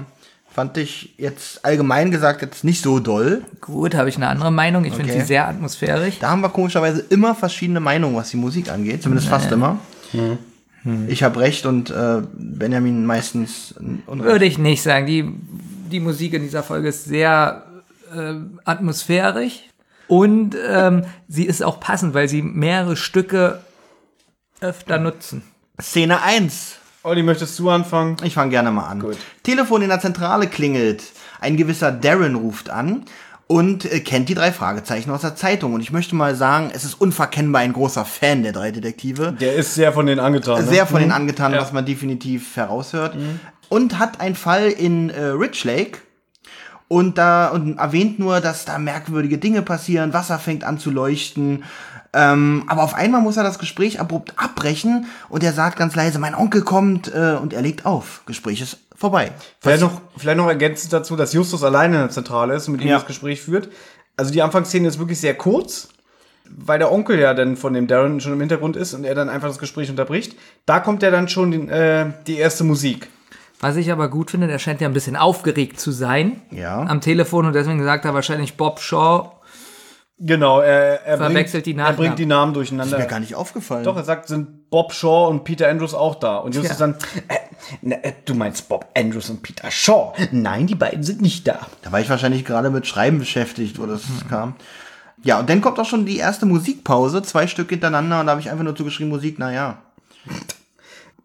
Fand 0.52 0.76
ich 0.76 1.14
jetzt 1.16 1.64
allgemein 1.64 2.10
gesagt 2.10 2.42
jetzt 2.42 2.64
nicht 2.64 2.82
so 2.82 2.98
doll. 2.98 3.42
Gut, 3.60 3.94
habe 3.94 4.08
ich 4.08 4.16
eine 4.16 4.26
andere 4.28 4.50
Meinung. 4.50 4.84
Ich 4.84 4.94
finde 4.94 5.12
Okay. 5.12 5.20
sie 5.20 5.26
sehr 5.26 5.46
atmosphärisch. 5.46 6.18
Da 6.18 6.30
haben 6.30 6.40
wir 6.40 6.48
komischerweise 6.48 7.00
immer 7.08 7.34
verschiedene 7.36 7.78
Meinungen, 7.80 8.16
was 8.16 8.30
die 8.30 8.36
Musik 8.36 8.70
angeht. 8.70 9.02
Zumindest 9.02 9.28
fast 9.28 9.52
immer. 9.52 9.78
Ich 11.08 11.22
habe 11.22 11.38
recht 11.40 11.66
und 11.66 11.90
äh, 11.90 12.22
Benjamin 12.32 13.04
meistens 13.06 13.74
Unrecht. 14.06 14.24
Würde 14.30 14.44
ich 14.46 14.58
nicht 14.58 14.82
sagen. 14.82 15.06
Die, 15.06 15.24
die 15.90 16.00
Musik 16.00 16.32
in 16.34 16.42
dieser 16.42 16.62
Folge 16.62 16.88
ist 16.88 17.04
sehr 17.04 17.64
äh, 18.14 18.34
atmosphärisch 18.64 19.60
und 20.08 20.56
ähm, 20.68 21.04
sie 21.28 21.44
ist 21.44 21.62
auch 21.62 21.78
passend, 21.80 22.14
weil 22.14 22.28
sie 22.28 22.42
mehrere 22.42 22.96
Stücke 22.96 23.60
öfter 24.60 24.98
nutzen. 24.98 25.42
Szene 25.80 26.22
1. 26.22 26.76
Olli, 27.02 27.22
möchtest 27.22 27.58
du 27.58 27.70
anfangen? 27.70 28.16
Ich 28.24 28.34
fange 28.34 28.50
gerne 28.50 28.70
mal 28.70 28.86
an. 28.86 29.00
Gut. 29.00 29.16
Telefon 29.42 29.80
in 29.82 29.88
der 29.88 30.00
Zentrale 30.00 30.48
klingelt. 30.48 31.02
Ein 31.40 31.56
gewisser 31.56 31.92
Darren 31.92 32.34
ruft 32.34 32.68
an 32.68 33.06
und 33.46 33.90
äh, 33.90 34.00
kennt 34.00 34.28
die 34.28 34.34
drei 34.34 34.52
Fragezeichen 34.52 35.10
aus 35.10 35.22
der 35.22 35.34
Zeitung. 35.34 35.72
Und 35.72 35.80
ich 35.80 35.92
möchte 35.92 36.14
mal 36.14 36.34
sagen, 36.34 36.70
es 36.74 36.84
ist 36.84 37.00
unverkennbar 37.00 37.62
ein 37.62 37.72
großer 37.72 38.04
Fan 38.04 38.42
der 38.42 38.52
drei 38.52 38.70
Detektive. 38.70 39.32
Der 39.32 39.54
ist 39.54 39.74
sehr 39.74 39.94
von 39.94 40.04
denen 40.04 40.20
angetan. 40.20 40.62
Ne? 40.62 40.68
Sehr 40.70 40.86
von 40.86 41.00
denen 41.00 41.12
angetan, 41.12 41.52
Ja. 41.54 41.62
was 41.62 41.72
man 41.72 41.86
definitiv 41.86 42.54
heraushört. 42.56 43.16
Und 43.70 43.98
hat 43.98 44.20
einen 44.20 44.34
Fall 44.34 44.68
in 44.68 45.08
äh, 45.08 45.24
Rich 45.24 45.64
Lake. 45.64 46.00
Und 46.86 47.18
da 47.18 47.48
und 47.48 47.78
erwähnt 47.78 48.18
nur, 48.18 48.40
dass 48.40 48.64
da 48.64 48.76
merkwürdige 48.76 49.38
Dinge 49.38 49.62
passieren, 49.62 50.12
Wasser 50.12 50.38
fängt 50.40 50.64
an 50.64 50.76
zu 50.78 50.90
leuchten. 50.90 51.62
Ähm, 52.12 52.64
aber 52.66 52.82
auf 52.82 52.94
einmal 52.94 53.20
muss 53.20 53.36
er 53.36 53.44
das 53.44 53.58
Gespräch 53.60 54.00
abrupt 54.00 54.32
abbrechen 54.36 55.06
und 55.28 55.44
er 55.44 55.52
sagt 55.52 55.78
ganz 55.78 55.94
leise, 55.94 56.18
mein 56.18 56.34
Onkel 56.34 56.62
kommt 56.62 57.12
äh, 57.14 57.36
und 57.40 57.52
er 57.52 57.62
legt 57.62 57.86
auf. 57.86 58.22
Gespräch 58.26 58.60
ist 58.60 58.78
vorbei. 58.96 59.30
Vielleicht 59.60 59.80
noch, 59.82 60.00
vielleicht 60.16 60.36
noch 60.38 60.48
ergänzend 60.48 60.92
dazu, 60.92 61.14
dass 61.14 61.32
Justus 61.32 61.62
alleine 61.62 61.94
in 61.96 62.02
der 62.02 62.10
Zentrale 62.10 62.54
ist 62.54 62.66
und 62.66 62.72
mit 62.72 62.82
ihm 62.82 62.88
Ja. 62.88 62.96
das 62.98 63.06
Gespräch 63.06 63.40
führt. 63.40 63.68
Also 64.16 64.32
die 64.32 64.42
Anfangsszene 64.42 64.88
ist 64.88 64.98
wirklich 64.98 65.20
sehr 65.20 65.34
kurz, 65.34 65.88
weil 66.50 66.80
der 66.80 66.90
Onkel 66.90 67.18
ja 67.18 67.32
dann 67.32 67.56
von 67.56 67.72
dem 67.74 67.86
Darren 67.86 68.20
schon 68.20 68.32
im 68.32 68.40
Hintergrund 68.40 68.74
ist 68.76 68.92
und 68.92 69.04
er 69.04 69.14
dann 69.14 69.28
einfach 69.28 69.46
das 69.48 69.58
Gespräch 69.58 69.88
unterbricht. 69.88 70.34
Da 70.66 70.80
kommt 70.80 71.02
ja 71.04 71.12
dann 71.12 71.28
schon 71.28 71.52
die, 71.52 71.68
äh, 71.68 72.06
die 72.26 72.38
erste 72.38 72.64
Musik. 72.64 73.08
Was 73.60 73.76
ich 73.76 73.92
aber 73.92 74.08
gut 74.08 74.32
finde, 74.32 74.48
der 74.48 74.58
scheint 74.58 74.80
ja 74.80 74.88
ein 74.88 74.94
bisschen 74.94 75.16
aufgeregt 75.16 75.78
zu 75.78 75.92
sein 75.92 76.42
Ja. 76.50 76.80
am 76.82 77.00
Telefon 77.00 77.46
und 77.46 77.52
deswegen 77.52 77.84
sagt 77.84 78.04
er 78.04 78.14
wahrscheinlich 78.14 78.56
Bob 78.56 78.80
Shaw. 78.80 79.30
Genau, 80.22 80.60
er, 80.60 81.06
er, 81.06 81.16
Verwechselt 81.16 81.64
bringt, 81.64 81.66
die 81.66 81.70
er 81.70 81.76
Nachnamen. 81.76 81.96
bringt 81.96 82.18
die 82.18 82.26
Namen 82.26 82.52
Ist 82.52 82.56
durcheinander. 82.56 82.98
mir 82.98 83.06
gar 83.06 83.20
nicht 83.20 83.34
aufgefallen. 83.34 83.84
Doch, 83.84 83.96
er 83.96 84.04
sagt, 84.04 84.28
sind 84.28 84.68
Bob 84.68 84.92
Shaw 84.92 85.28
und 85.28 85.44
Peter 85.44 85.66
Andrews 85.66 85.94
auch 85.94 86.14
da. 86.14 86.36
Und 86.36 86.54
Justus 86.54 86.76
Tja. 86.76 86.86
dann, 86.88 86.96
äh, 87.28 87.36
ne, 87.80 88.04
äh, 88.04 88.12
du 88.26 88.34
meinst 88.34 88.68
Bob 88.68 88.86
Andrews 88.94 89.30
und 89.30 89.42
Peter 89.42 89.70
Shaw. 89.70 90.12
Nein, 90.30 90.66
die 90.66 90.74
beiden 90.74 91.02
sind 91.02 91.22
nicht 91.22 91.48
da. 91.48 91.66
Da 91.80 91.90
war 91.90 92.00
ich 92.00 92.10
wahrscheinlich 92.10 92.44
gerade 92.44 92.68
mit 92.68 92.86
Schreiben 92.86 93.18
beschäftigt, 93.18 93.78
wo 93.78 93.86
das 93.86 94.02
kam. 94.28 94.56
Ja, 95.22 95.38
und 95.38 95.48
dann 95.48 95.62
kommt 95.62 95.78
auch 95.78 95.86
schon 95.86 96.04
die 96.04 96.18
erste 96.18 96.44
Musikpause, 96.44 97.22
zwei 97.22 97.46
Stück 97.46 97.70
hintereinander 97.70 98.20
und 98.20 98.26
da 98.26 98.32
habe 98.32 98.42
ich 98.42 98.50
einfach 98.50 98.64
nur 98.64 98.76
zugeschrieben, 98.76 99.10
Musik, 99.10 99.38
naja. 99.38 99.78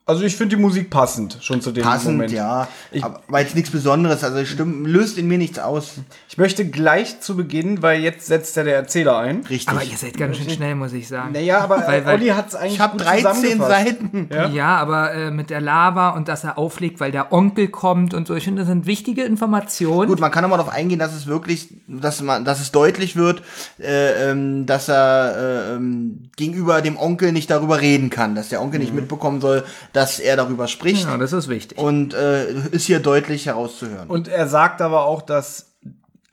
Also 0.07 0.23
ich 0.23 0.35
finde 0.35 0.55
die 0.55 0.61
Musik 0.61 0.91
passend, 0.91 1.39
schon 1.41 1.61
zu 1.61 1.71
dem 1.71 1.83
Passend, 1.83 2.11
Moment. 2.17 2.31
ja. 2.31 2.67
Ich- 2.91 3.03
aber 3.03 3.21
war 3.27 3.39
jetzt 3.41 3.55
nichts 3.55 3.71
Besonderes. 3.71 4.23
Also 4.23 4.37
es 4.37 4.47
stimmt, 4.49 4.85
löst 4.87 5.17
in 5.17 5.27
mir 5.27 5.39
nichts 5.39 5.57
aus. 5.57 5.93
Ich 6.29 6.37
möchte 6.37 6.63
gleich 6.69 7.21
zu 7.21 7.35
Beginn, 7.35 7.81
weil 7.81 8.01
jetzt 8.01 8.27
setzt 8.27 8.55
ja 8.55 8.63
der 8.63 8.75
Erzähler 8.75 9.17
ein. 9.17 9.37
Richtig. 9.49 9.67
Aber 9.67 9.83
ihr 9.83 9.97
seid 9.97 10.15
ganz 10.15 10.37
schön 10.37 10.47
schnell, 10.51 10.75
muss 10.75 10.93
ich 10.93 11.07
sagen. 11.07 11.31
Naja, 11.31 11.57
aber 11.59 11.77
Weil- 11.87 12.05
weil- 12.05 12.15
Olli 12.17 12.27
hat 12.27 12.49
es 12.49 12.53
eigentlich 12.55 12.73
ich 12.73 12.79
habe 12.81 12.97
gut 12.99 13.07
13 13.07 13.23
zusammengefasst. 13.33 13.71
Seiten. 13.71 14.29
Ja? 14.31 14.47
Ja, 14.49 14.75
aber 14.77 15.11
äh, 15.11 15.31
mit 15.31 15.49
der 15.49 15.61
Lava 15.61 16.09
und 16.11 16.27
dass 16.27 16.43
er 16.43 16.59
auflegt, 16.59 16.99
weil 16.99 17.11
der 17.11 17.33
Onkel 17.33 17.69
kommt 17.69 18.13
und 18.13 18.27
so. 18.27 18.35
Ich 18.35 18.43
finde, 18.43 18.61
das 18.61 18.67
sind 18.69 18.85
wichtige 18.85 19.23
Informationen. 19.23 20.07
Gut, 20.07 20.19
man 20.19 20.29
kann 20.29 20.45
aber 20.45 20.57
darauf 20.57 20.71
eingehen, 20.71 20.99
dass 20.99 21.15
es 21.15 21.25
wirklich, 21.25 21.69
dass 21.87 22.21
man, 22.21 22.45
dass 22.45 22.61
es 22.61 22.71
deutlich 22.71 23.15
wird, 23.15 23.41
äh, 23.79 24.29
ähm, 24.29 24.67
dass 24.67 24.87
er 24.87 25.35
äh, 25.71 25.73
ähm, 25.77 26.29
gegenüber 26.37 26.83
dem 26.83 26.95
Onkel 26.95 27.31
nicht 27.31 27.49
darüber 27.49 27.81
reden 27.81 28.11
kann, 28.11 28.35
dass 28.35 28.49
der 28.49 28.61
Onkel 28.61 28.79
nicht 28.79 28.93
mitbekommen 28.93 29.41
soll, 29.41 29.63
dass 29.95 30.19
er 30.19 30.35
darüber 30.35 30.67
spricht. 30.67 31.05
Ja, 31.05 31.17
das 31.17 31.31
ist 31.31 31.47
wichtig. 31.47 31.77
Und 31.77 32.13
äh, 32.13 32.51
ist 32.71 32.85
hier 32.85 32.99
deutlich 32.99 33.45
herauszuhören. 33.45 34.09
Und 34.09 34.27
er 34.27 34.47
sagt 34.47 34.81
aber 34.81 35.05
auch, 35.05 35.21
dass 35.21 35.71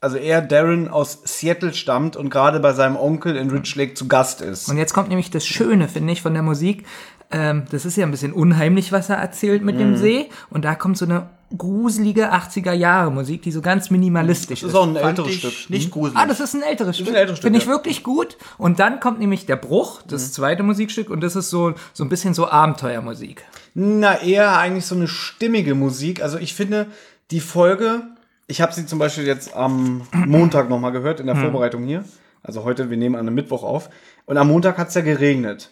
also 0.01 0.17
er, 0.17 0.43
Darren, 0.43 0.89
aus 0.89 1.21
Seattle 1.25 1.73
stammt 1.73 2.17
und 2.17 2.29
gerade 2.29 2.59
bei 2.59 2.73
seinem 2.73 2.97
Onkel 2.97 3.37
in 3.37 3.51
Rich 3.51 3.77
Lake 3.77 3.95
zu 3.95 4.09
Gast 4.09 4.41
ist. 4.41 4.69
Und 4.69 4.77
jetzt 4.77 4.95
kommt 4.95 5.11
nämlich 5.11 5.31
das 5.31 5.47
Schöne, 5.47 5.87
finde 5.87 6.13
ich, 6.13 6.23
von 6.23 6.35
der 6.35 6.43
Musik. 6.43 6.85
Ähm, 7.33 7.65
das 7.71 7.85
ist 7.87 7.97
ja 7.97 8.05
ein 8.05 8.11
bisschen 8.11 8.33
unheimlich, 8.33 8.93
was 8.93 9.09
er 9.09 9.17
erzählt 9.17 9.63
mit 9.65 9.77
Mhm. 9.77 9.79
dem 9.81 9.97
See. 9.97 10.29
Und 10.51 10.65
da 10.65 10.75
kommt 10.75 10.99
so 10.99 11.05
eine 11.07 11.29
gruselige 11.57 12.31
80er-Jahre-Musik, 12.33 13.43
die 13.43 13.53
so 13.53 13.61
ganz 13.61 13.91
minimalistisch 13.91 14.61
das 14.61 14.69
ist. 14.69 14.75
ist 14.75 14.79
auch 14.79 14.87
ein 14.87 14.97
älteres 14.97 15.35
Stück. 15.35 15.53
Nicht 15.71 15.91
gruselig. 15.91 16.19
Ah, 16.19 16.27
das 16.27 16.41
ist 16.41 16.55
ein 16.55 16.63
älteres 16.63 16.97
Stück. 16.97 17.09
ein 17.09 17.15
älteres 17.15 17.39
Stück, 17.39 17.47
Finde 17.47 17.59
ich 17.59 17.67
ja. 17.67 17.71
wirklich 17.71 18.03
gut. 18.03 18.37
Und 18.59 18.79
dann 18.81 19.01
kommt 19.01 19.19
nämlich 19.21 19.47
der 19.47 19.57
Bruch, 19.57 20.03
das 20.09 20.29
Mhm. 20.29 20.33
zweite 20.33 20.63
Musikstück, 20.63 21.11
und 21.11 21.21
das 21.23 21.37
ist 21.37 21.51
so, 21.51 21.75
so 21.93 22.05
ein 22.05 22.09
bisschen 22.09 22.33
so 22.35 22.49
Abenteuermusik. 22.49 23.45
Na, 23.75 24.21
eher 24.23 24.57
eigentlich 24.59 24.87
so 24.87 24.95
eine 24.95 25.09
stimmige 25.09 25.75
Musik. 25.75 26.23
Also 26.23 26.39
ich 26.39 26.55
finde, 26.55 26.87
die 27.31 27.41
Folge, 27.41 28.03
ich 28.47 28.61
habe 28.61 28.73
sie 28.73 28.87
zum 28.87 28.99
Beispiel 28.99 29.25
jetzt 29.25 29.55
am 29.57 30.03
Montag 30.13 30.69
nochmal 30.69 30.93
gehört, 30.93 31.21
in 31.21 31.27
der 31.27 31.37
Vorbereitung 31.37 31.85
hier. 31.85 32.05
Also 32.43 32.65
heute, 32.65 32.91
wir 32.91 32.97
nehmen 32.97 33.15
an 33.15 33.27
einem 33.27 33.35
Mittwoch 33.35 33.63
auf. 33.63 33.89
Und 34.27 34.37
am 34.37 34.49
Montag 34.49 34.77
hat 34.79 34.89
es 34.89 34.95
ja 34.95 35.01
geregnet. 35.03 35.71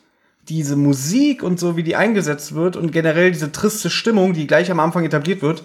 Diese 0.50 0.76
Musik 0.76 1.42
und 1.42 1.58
so, 1.58 1.76
wie 1.76 1.82
die 1.84 1.96
eingesetzt 1.96 2.54
wird 2.54 2.76
und 2.76 2.90
generell 2.90 3.30
diese 3.30 3.52
triste 3.52 3.88
Stimmung, 3.88 4.32
die 4.32 4.46
gleich 4.46 4.70
am 4.70 4.80
Anfang 4.80 5.04
etabliert 5.04 5.42
wird, 5.42 5.62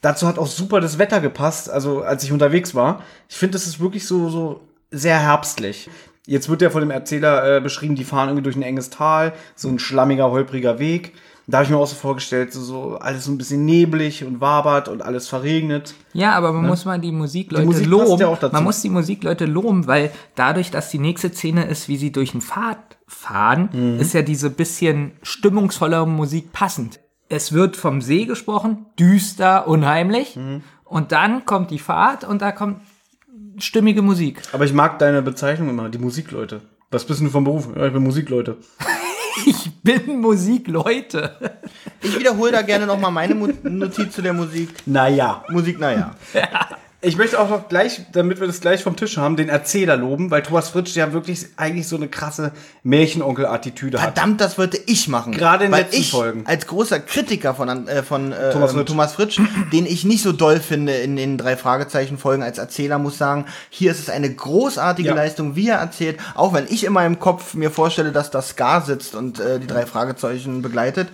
dazu 0.00 0.26
hat 0.26 0.38
auch 0.38 0.46
super 0.46 0.80
das 0.80 0.98
Wetter 0.98 1.20
gepasst, 1.20 1.70
also 1.70 2.00
als 2.00 2.24
ich 2.24 2.32
unterwegs 2.32 2.74
war. 2.74 3.02
Ich 3.28 3.36
finde, 3.36 3.52
das 3.52 3.66
ist 3.66 3.78
wirklich 3.78 4.06
so, 4.06 4.30
so 4.30 4.60
sehr 4.90 5.18
herbstlich. 5.18 5.88
Jetzt 6.26 6.48
wird 6.48 6.62
ja 6.62 6.70
von 6.70 6.80
dem 6.80 6.90
Erzähler 6.90 7.56
äh, 7.56 7.60
beschrieben, 7.60 7.94
die 7.94 8.04
fahren 8.04 8.28
irgendwie 8.28 8.44
durch 8.44 8.56
ein 8.56 8.62
enges 8.62 8.90
Tal, 8.90 9.34
so 9.54 9.68
ein 9.68 9.78
schlammiger, 9.78 10.30
holpriger 10.30 10.78
Weg. 10.78 11.12
Da 11.48 11.58
habe 11.58 11.64
ich 11.64 11.70
mir 11.70 11.76
auch 11.76 11.86
so 11.86 11.96
vorgestellt, 11.96 12.52
so, 12.52 12.60
so 12.62 12.96
alles 12.98 13.24
so 13.24 13.32
ein 13.32 13.38
bisschen 13.38 13.64
neblig 13.64 14.24
und 14.24 14.40
wabert 14.40 14.88
und 14.88 15.02
alles 15.02 15.26
verregnet. 15.28 15.94
Ja, 16.12 16.32
aber 16.34 16.52
man 16.52 16.66
muss 16.66 16.84
mal 16.84 17.00
die 17.00 17.10
Musikleute 17.12 17.64
Ne? 17.66 17.70
Die 17.72 17.74
Musik 17.86 17.86
loben. 18.08 18.20
ja. 18.20 18.48
Man 18.52 18.64
muss 18.64 18.80
die 18.80 18.90
Musikleute 18.90 19.46
loben, 19.46 19.86
weil 19.88 20.12
dadurch, 20.36 20.70
dass 20.70 20.90
die 20.90 20.98
nächste 21.00 21.32
Szene 21.32 21.64
ist, 21.66 21.88
wie 21.88 21.96
sie 21.96 22.12
durch 22.12 22.32
den 22.32 22.40
Pfad 22.42 22.78
fahren, 23.08 23.68
Mhm. 23.72 24.00
ist 24.00 24.14
ja 24.14 24.22
diese 24.22 24.50
bisschen 24.50 25.12
stimmungsvollere 25.22 26.06
Musik 26.06 26.52
passend. 26.52 27.00
Es 27.28 27.52
wird 27.52 27.76
vom 27.76 28.02
See 28.02 28.24
gesprochen, 28.26 28.86
düster, 28.98 29.66
unheimlich. 29.66 30.36
Mhm. 30.36 30.62
Und 30.84 31.10
dann 31.12 31.44
kommt 31.44 31.70
die 31.70 31.78
Fahrt 31.78 32.22
und 32.24 32.40
da 32.42 32.52
kommt 32.52 32.82
stimmige 33.58 34.02
Musik. 34.02 34.42
Aber 34.52 34.64
ich 34.64 34.72
mag 34.72 34.98
deine 34.98 35.22
Bezeichnung 35.22 35.68
immer, 35.70 35.88
die 35.88 35.98
Musikleute. 35.98 36.60
Was 36.90 37.06
bist 37.06 37.20
du 37.22 37.28
vom 37.30 37.44
Beruf? 37.44 37.68
Ja, 37.74 37.86
ich 37.86 37.92
bin 37.92 38.02
Musikleute. 38.02 38.58
Ich 39.46 39.70
bin 39.82 40.20
Musikleute. 40.20 41.58
Ich 42.02 42.18
wiederhole 42.18 42.52
da 42.52 42.62
gerne 42.62 42.86
nochmal 42.86 43.10
meine 43.10 43.34
Mu 43.34 43.48
Notiz 43.62 44.14
zu 44.14 44.22
der 44.22 44.32
Musik. 44.32 44.70
Naja. 44.86 45.44
Musik, 45.48 45.78
naja. 45.78 46.14
Ich 47.04 47.16
möchte 47.16 47.40
auch 47.40 47.50
noch 47.50 47.68
gleich, 47.68 48.02
damit 48.12 48.38
wir 48.38 48.46
das 48.46 48.60
gleich 48.60 48.84
vom 48.84 48.94
Tisch 48.94 49.16
haben, 49.16 49.36
den 49.36 49.48
Erzähler 49.48 49.96
loben, 49.96 50.30
weil 50.30 50.42
Thomas 50.42 50.68
Fritsch 50.68 50.94
ja 50.94 51.12
wirklich 51.12 51.46
eigentlich 51.56 51.88
so 51.88 51.96
eine 51.96 52.06
krasse 52.06 52.52
Märchenonkel-Attitüde 52.84 54.00
hat. 54.00 54.14
Verdammt, 54.14 54.40
das 54.40 54.56
wollte 54.56 54.78
ich 54.86 55.08
machen. 55.08 55.32
Gerade 55.32 55.64
in 55.64 55.72
den 55.72 55.80
letzten 55.80 56.00
ich, 56.00 56.12
Folgen. 56.12 56.44
als 56.46 56.68
großer 56.68 57.00
Kritiker 57.00 57.56
von, 57.56 57.88
äh, 57.88 58.04
von 58.04 58.30
äh, 58.30 58.52
Thomas 58.52 58.70
ähm, 58.70 58.76
Fritsch. 58.76 58.88
Thomas 58.88 59.12
Fritsch, 59.14 59.40
den 59.72 59.84
ich 59.84 60.04
nicht 60.04 60.22
so 60.22 60.30
doll 60.30 60.60
finde 60.60 60.92
in 60.94 61.16
den 61.16 61.38
drei 61.38 61.56
Fragezeichen-Folgen 61.56 62.44
als 62.44 62.58
Erzähler, 62.58 63.00
muss 63.00 63.18
sagen, 63.18 63.46
hier 63.68 63.90
ist 63.90 63.98
es 63.98 64.08
eine 64.08 64.32
großartige 64.32 65.08
Ja. 65.08 65.14
Leistung, 65.16 65.56
wie 65.56 65.70
er 65.70 65.78
erzählt. 65.78 66.20
Auch 66.36 66.54
wenn 66.54 66.66
ich 66.68 66.84
in 66.84 66.92
meinem 66.92 67.18
Kopf 67.18 67.54
mir 67.54 67.72
vorstelle, 67.72 68.12
dass 68.12 68.30
da 68.30 68.40
Scar 68.42 68.80
sitzt 68.80 69.16
und 69.16 69.40
äh, 69.40 69.58
die 69.58 69.66
drei 69.66 69.86
Fragezeichen 69.86 70.62
begleitet. 70.62 71.08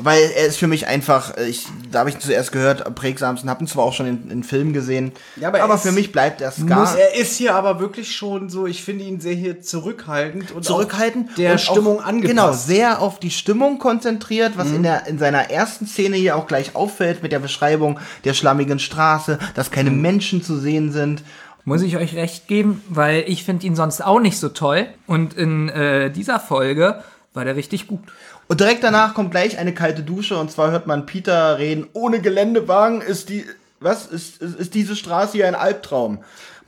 Weil 0.00 0.30
er 0.36 0.46
ist 0.46 0.58
für 0.58 0.68
mich 0.68 0.86
einfach, 0.86 1.36
äh, 1.36 1.48
ich, 1.48 1.66
da 1.90 2.00
habe 2.00 2.10
ich 2.10 2.16
ihn 2.16 2.20
zuerst 2.20 2.52
gehört, 2.52 2.86
am 2.86 2.94
prägsamsten, 2.94 3.50
habe 3.50 3.64
ihn 3.64 3.66
zwar 3.66 3.84
auch 3.84 3.92
schon 3.92 4.06
in, 4.06 4.30
in 4.30 4.44
Filmen 4.44 4.72
gesehen, 4.72 5.12
Ja, 5.36 5.48
aber 5.48 5.58
er 5.58 5.64
aber 5.64 5.76
für 5.76 5.90
mich 5.90 6.12
bleibt 6.12 6.40
er 6.40 6.52
Scar. 6.52 6.80
Muss, 6.80 6.94
er 6.94 7.16
ist 7.16 7.36
hier 7.36 7.54
aber 7.54 7.80
wirklich 7.80 8.14
schon 8.14 8.48
so, 8.48 8.66
ich 8.66 8.84
finde 8.84 9.04
ihn 9.04 9.20
sehr 9.20 9.34
hier 9.34 9.60
zurückhaltend 9.60 10.52
und 10.52 10.64
zurückhaltend 10.64 11.30
auch 11.30 11.34
der 11.34 11.52
und 11.52 11.60
Stimmung 11.60 12.00
auch, 12.00 12.04
angepasst. 12.04 12.30
Genau, 12.30 12.52
sehr 12.52 13.02
auf 13.02 13.18
die 13.18 13.32
Stimmung 13.32 13.78
konzentriert, 13.78 14.52
was 14.56 14.70
in 14.70 14.84
der 14.84 15.06
in 15.08 15.18
seiner 15.18 15.50
ersten 15.50 15.86
Szene 15.86 16.16
hier 16.16 16.36
auch 16.36 16.46
gleich 16.46 16.76
auffällt 16.76 17.22
mit 17.24 17.32
der 17.32 17.40
Beschreibung 17.40 17.98
der 18.24 18.34
schlammigen 18.34 18.78
Straße, 18.78 19.38
dass 19.54 19.72
keine 19.72 19.90
Menschen 19.90 20.42
zu 20.44 20.58
sehen 20.58 20.92
sind. 20.92 21.24
Muss 21.64 21.82
ich 21.82 21.96
euch 21.96 22.14
recht 22.14 22.46
geben, 22.46 22.82
weil 22.88 23.24
ich 23.26 23.44
finde 23.44 23.66
ihn 23.66 23.74
sonst 23.74 24.02
auch 24.02 24.20
nicht 24.20 24.38
so 24.38 24.48
toll. 24.48 24.86
Und 25.06 25.34
in 25.34 25.68
äh, 25.68 26.10
dieser 26.10 26.40
Folge 26.40 27.02
war 27.34 27.44
der 27.44 27.56
richtig 27.56 27.86
gut. 27.86 28.00
Und 28.48 28.60
direkt 28.60 28.82
danach 28.82 29.14
kommt 29.14 29.30
gleich 29.30 29.58
eine 29.58 29.74
kalte 29.74 30.02
Dusche. 30.02 30.38
Und 30.38 30.50
zwar 30.50 30.70
hört 30.70 30.86
man 30.86 31.06
Peter 31.06 31.58
reden, 31.58 31.86
ohne 31.92 32.20
Geländewagen 32.20 33.02
ist 33.02 33.28
die 33.28 33.44
was? 33.80 34.06
Ist 34.06 34.42
ist, 34.42 34.56
ist 34.56 34.74
diese 34.74 34.96
Straße 34.96 35.32
hier 35.32 35.46
ein 35.46 35.54
Albtraum. 35.54 36.18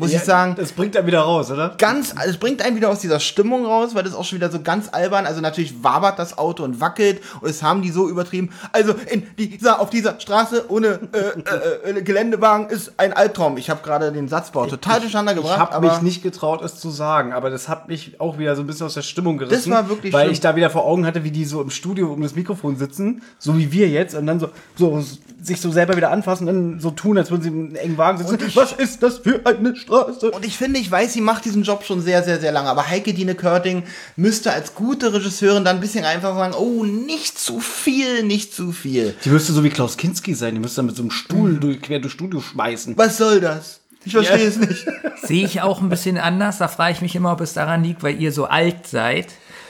Muss 0.01 0.13
ich 0.13 0.21
sagen, 0.23 0.55
Das 0.57 0.73
bringt 0.73 0.97
er 0.97 1.07
wieder 1.07 1.21
raus, 1.21 1.51
oder? 1.51 1.75
ganz, 1.79 2.15
es 2.27 2.37
bringt 2.39 2.63
einen 2.63 2.77
wieder 2.77 2.89
aus 2.91 3.01
dieser 3.01 3.21
Stimmung 3.21 3.65
raus, 3.67 3.95
weil 3.95 4.03
das 4.03 4.15
auch 4.15 4.25
schon 4.25 4.37
wieder 4.37 4.51
so 4.51 4.61
ganz 4.61 4.89
albern, 4.93 5.27
also 5.27 5.41
natürlich 5.41 5.83
wabert 5.83 6.19
das 6.19 6.39
Auto 6.39 6.65
und 6.65 6.81
wackelt 6.81 7.21
und 7.41 7.51
es 7.51 7.63
haben 7.63 7.83
die 7.83 7.91
so 7.91 8.09
übertrieben. 8.09 8.51
Also 8.73 8.95
in 9.11 9.27
dieser, 9.39 9.81
auf 9.81 9.91
dieser 9.91 10.19
Straße 10.19 10.67
ohne 10.69 11.01
äh, 11.13 11.89
äh, 11.89 11.99
äh, 11.99 12.03
Geländewagen 12.03 12.69
ist 12.69 12.93
ein 12.97 13.13
Albtraum. 13.13 13.57
Ich 13.57 13.71
habe 13.71 13.83
gerade 13.83 14.11
den 14.13 14.29
Satzbau 14.29 14.67
total 14.67 15.01
durcheinander 15.01 15.33
Ich 15.33 15.39
gebracht, 15.39 15.59
habe 15.59 15.75
aber 15.75 15.93
mich 15.93 16.03
nicht 16.03 16.23
getraut, 16.23 16.63
es 16.63 16.77
zu 16.77 16.91
sagen, 16.91 17.33
aber 17.33 17.51
das 17.51 17.69
hat 17.69 17.89
mich 17.89 18.21
auch 18.21 18.39
wieder 18.39 18.57
so 18.57 18.63
ein 18.63 18.67
bisschen 18.67 18.87
aus 18.87 18.95
der 18.95 19.03
Stimmung 19.03 19.39
gerissen. 19.39 19.73
war 19.73 19.89
wirklich 19.89 20.13
Weil 20.13 20.23
schlimm. 20.23 20.33
ich 20.33 20.41
da 20.41 20.57
wieder 20.57 20.71
vor 20.71 20.85
Augen 20.85 21.07
hatte, 21.07 21.25
wie 21.25 21.31
die 21.31 21.45
so 21.45 21.61
im 21.61 21.71
Studio 21.71 22.13
um 22.13 22.23
das 22.23 22.35
Mikrofon 22.35 22.77
sitzen, 22.77 23.23
so 23.39 23.59
wie 23.59 23.71
wir 23.73 23.89
jetzt, 23.89 24.15
und 24.15 24.27
dann 24.27 24.41
so, 24.41 24.49
so 24.77 25.05
sich 25.43 25.61
so 25.61 25.71
selber 25.71 25.97
wieder 25.97 26.11
anfassen 26.11 26.49
und 26.49 26.55
dann 26.55 26.81
so 26.81 26.91
tun, 26.91 27.19
als 27.19 27.31
würden 27.31 27.43
sie 27.43 27.49
in 27.49 27.67
einem 27.67 27.77
engen 27.77 27.99
Wagen 27.99 28.19
sitzen. 28.19 28.39
Was 28.55 28.73
ist 28.73 29.03
das 29.03 29.19
für 29.19 29.41
eine 29.45 29.77
Straße? 29.77 29.90
Und 29.91 30.45
ich 30.45 30.57
finde, 30.57 30.79
ich 30.81 30.91
weiß, 30.91 31.13
sie 31.13 31.21
macht 31.21 31.45
diesen 31.45 31.63
Job 31.63 31.85
schon 31.85 32.01
sehr, 32.01 32.23
sehr, 32.23 32.41
sehr 32.41 32.53
lange. 32.53 32.69
Aber 32.69 32.89
Heike 32.89 33.13
Dine 33.13 33.35
Körting 33.35 33.83
müsste 34.17 34.53
als 34.53 34.75
gute 34.75 35.13
Regisseurin 35.13 35.65
dann 35.65 35.77
ein 35.77 35.81
bisschen 35.81 36.05
einfach 36.05 36.35
sagen, 36.37 36.55
oh, 36.55 36.85
nicht 36.85 37.39
zu 37.39 37.61
viel, 37.61 38.23
nicht 38.23 38.55
zu 38.55 38.73
viel. 38.73 39.15
Die 39.25 39.31
müsste 39.31 39.53
so 39.53 39.65
wie 39.65 39.71
Klaus 39.71 39.97
Kinski 39.97 40.35
sein, 40.35 40.55
die 40.55 40.61
müsste 40.61 40.77
dann 40.77 40.87
mit 40.87 40.97
so 40.97 41.03
einem 41.03 41.11
Stuhl 41.11 41.59
durch, 41.59 41.81
quer 41.83 41.99
durchs 41.99 42.15
Studio 42.15 42.41
schmeißen. 42.41 42.97
Was 42.97 43.19
soll 43.19 43.41
das? 43.41 43.81
Ich 44.05 44.13
verstehe 44.13 44.39
Ja. 44.39 44.45
es 44.49 44.57
nicht. 44.57 44.87
Sehe 45.23 45.45
ich 45.45 45.61
auch 45.61 45.83
ein 45.83 45.91
bisschen 45.91 46.17
anders. 46.17 46.59
Da 46.59 46.69
frage 46.69 46.93
ich 46.95 47.03
mich 47.03 47.15
immer, 47.15 47.33
ob 47.33 47.41
es 47.43 47.53
daran 47.53 47.85
liegt, 47.85 48.03
weil 48.03 48.19
ihr 48.21 48.33
so 48.33 48.47
alt 48.47 48.87
seid. 48.87 49.27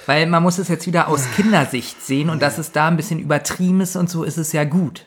Weil 0.06 0.26
man 0.26 0.42
muss 0.42 0.58
es 0.58 0.68
jetzt 0.68 0.86
wieder 0.86 1.08
aus 1.08 1.22
Kindersicht 1.36 2.00
sehen 2.04 2.30
und 2.30 2.40
dass 2.40 2.58
es 2.58 2.72
da 2.72 2.86
ein 2.88 2.96
bisschen 2.96 3.18
übertrieben 3.18 3.80
ist 3.80 3.96
und 3.96 4.08
so 4.08 4.22
ist 4.24 4.38
es 4.38 4.52
ja 4.52 4.64
gut. 4.64 5.06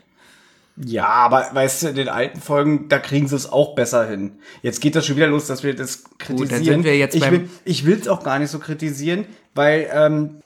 Ja, 0.76 1.06
aber 1.08 1.50
weißt 1.54 1.84
du, 1.84 1.88
in 1.90 1.96
den 1.96 2.10
alten 2.10 2.42
Folgen, 2.42 2.90
da 2.90 2.98
kriegen 2.98 3.28
sie 3.28 3.36
es 3.36 3.52
auch 3.52 3.76
besser 3.76 4.08
hin. 4.08 4.32
Jetzt 4.64 4.82
geht 4.82 4.96
das 4.96 5.06
schon 5.06 5.16
wieder 5.18 5.28
los, 5.28 5.46
dass 5.46 5.64
wir 5.64 5.76
das 5.76 6.04
kritisieren. 6.18 6.50
dann 6.50 6.64
sind 6.64 6.84
wir 6.84 6.98
jetzt 6.98 7.14
ich 7.16 7.22
beim- 7.22 7.32
will, 7.32 7.50
ich 7.64 7.86
will 7.86 8.00
es 8.00 8.08
auch 8.08 8.24
gar 8.24 8.40
nicht 8.40 8.50
so 8.50 8.58
kritisieren, 8.60 9.26
weil 9.54 9.88
ähm, 9.94 10.38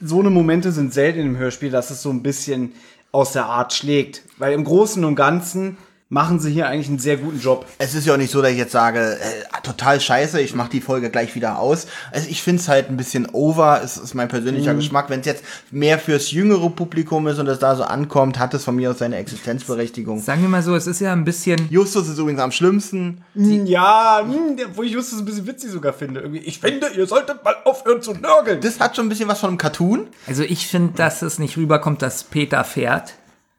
so 0.00 0.20
eine 0.20 0.30
Momente 0.30 0.70
sind 0.72 0.94
selten 0.94 1.20
im 1.20 1.36
Hörspiel, 1.36 1.70
dass 1.70 1.90
es 1.90 2.00
so 2.02 2.10
ein 2.10 2.22
bisschen 2.22 2.72
aus 3.10 3.32
der 3.32 3.46
Art 3.46 3.72
schlägt. 3.72 4.22
Weil 4.38 4.52
im 4.52 4.64
Großen 4.64 5.04
und 5.04 5.16
Ganzen 5.16 5.76
machen 6.12 6.38
sie 6.40 6.50
hier 6.52 6.68
eigentlich 6.68 6.88
einen 6.88 6.98
sehr 6.98 7.16
guten 7.16 7.40
Job. 7.40 7.64
Es 7.78 7.94
ist 7.94 8.06
ja 8.06 8.12
auch 8.12 8.18
nicht 8.18 8.30
so, 8.30 8.42
dass 8.42 8.50
ich 8.50 8.58
jetzt 8.58 8.72
sage, 8.72 9.16
äh, 9.18 9.62
total 9.62 9.98
scheiße, 9.98 10.40
ich 10.42 10.54
mache 10.54 10.68
die 10.68 10.82
Folge 10.82 11.08
gleich 11.08 11.34
wieder 11.34 11.58
aus. 11.58 11.86
Also 12.10 12.28
ich 12.28 12.42
finde 12.42 12.60
es 12.60 12.68
halt 12.68 12.90
ein 12.90 12.98
bisschen 12.98 13.26
over, 13.32 13.80
es 13.82 13.96
ist 13.96 14.12
mein 14.14 14.28
persönlicher 14.28 14.74
Geschmack. 14.74 15.08
Wenn 15.08 15.20
es 15.20 15.26
jetzt 15.26 15.42
mehr 15.70 15.98
fürs 15.98 16.30
jüngere 16.30 16.68
Publikum 16.68 17.26
ist 17.28 17.38
und 17.38 17.46
es 17.48 17.58
da 17.58 17.76
so 17.76 17.84
ankommt, 17.84 18.38
hat 18.38 18.52
es 18.52 18.62
von 18.64 18.76
mir 18.76 18.90
aus 18.90 18.98
seine 18.98 19.16
Existenzberechtigung. 19.16 20.20
Sagen 20.20 20.42
wir 20.42 20.48
mal 20.50 20.62
so, 20.62 20.74
es 20.76 20.86
ist 20.86 21.00
ja 21.00 21.12
ein 21.14 21.24
bisschen. 21.24 21.68
Justus 21.70 22.08
ist 22.08 22.18
übrigens 22.18 22.42
am 22.42 22.52
schlimmsten. 22.52 23.22
Ja, 23.34 24.20
hm, 24.22 24.56
der- 24.58 24.76
wo 24.76 24.82
ich 24.82 24.92
Justus 24.92 25.18
ein 25.18 25.24
bisschen 25.24 25.46
witzig 25.46 25.70
sogar 25.70 25.94
finde. 25.94 26.20
Irgendwie, 26.20 26.40
ich 26.40 26.58
finde, 26.60 26.88
ihr 26.94 27.06
solltet 27.06 27.42
mal 27.42 27.54
aufhören 27.64 28.02
zu 28.02 28.12
nörgeln. 28.12 28.60
Das 28.60 28.78
hat 28.80 28.96
schon 28.96 29.06
ein 29.06 29.08
bisschen 29.08 29.28
was 29.28 29.40
von 29.40 29.48
einem 29.48 29.58
Cartoon. 29.58 30.08
Also 30.26 30.42
ich 30.42 30.66
finde, 30.66 30.92
dass 30.96 31.22
es 31.22 31.38
nicht 31.38 31.56
rüberkommt, 31.56 32.02
dass 32.02 32.24
Peter 32.24 32.62
fährt. 32.64 33.14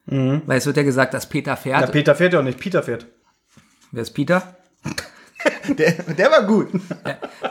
Weil 0.06 0.58
es 0.58 0.66
wird 0.66 0.76
ja 0.76 0.82
gesagt, 0.82 1.14
dass 1.14 1.28
Peter 1.28 1.52
ja, 1.52 1.56
fährt. 1.56 1.92
Peter 1.92 2.14
fährt 2.14 2.32
ja 2.32 2.40
auch 2.40 2.44
nicht, 2.44 2.58
Peter 2.58 2.82
fährt. 2.82 3.06
Wer 3.92 4.02
ist 4.02 4.12
Peter? 4.12 4.56
Der, 5.68 5.92
der 5.92 6.30
war 6.30 6.42
gut. 6.44 6.68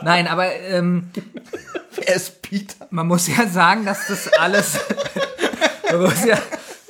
Nein, 0.02 0.26
aber 0.26 0.52
ähm, 0.52 1.10
Wer 1.94 2.16
ist 2.16 2.42
Peter? 2.42 2.86
man 2.90 3.06
muss 3.06 3.28
ja 3.28 3.46
sagen, 3.46 3.84
dass 3.84 4.08
das 4.08 4.32
alles. 4.34 4.78
man, 5.90 6.02
muss 6.02 6.24
ja, 6.24 6.38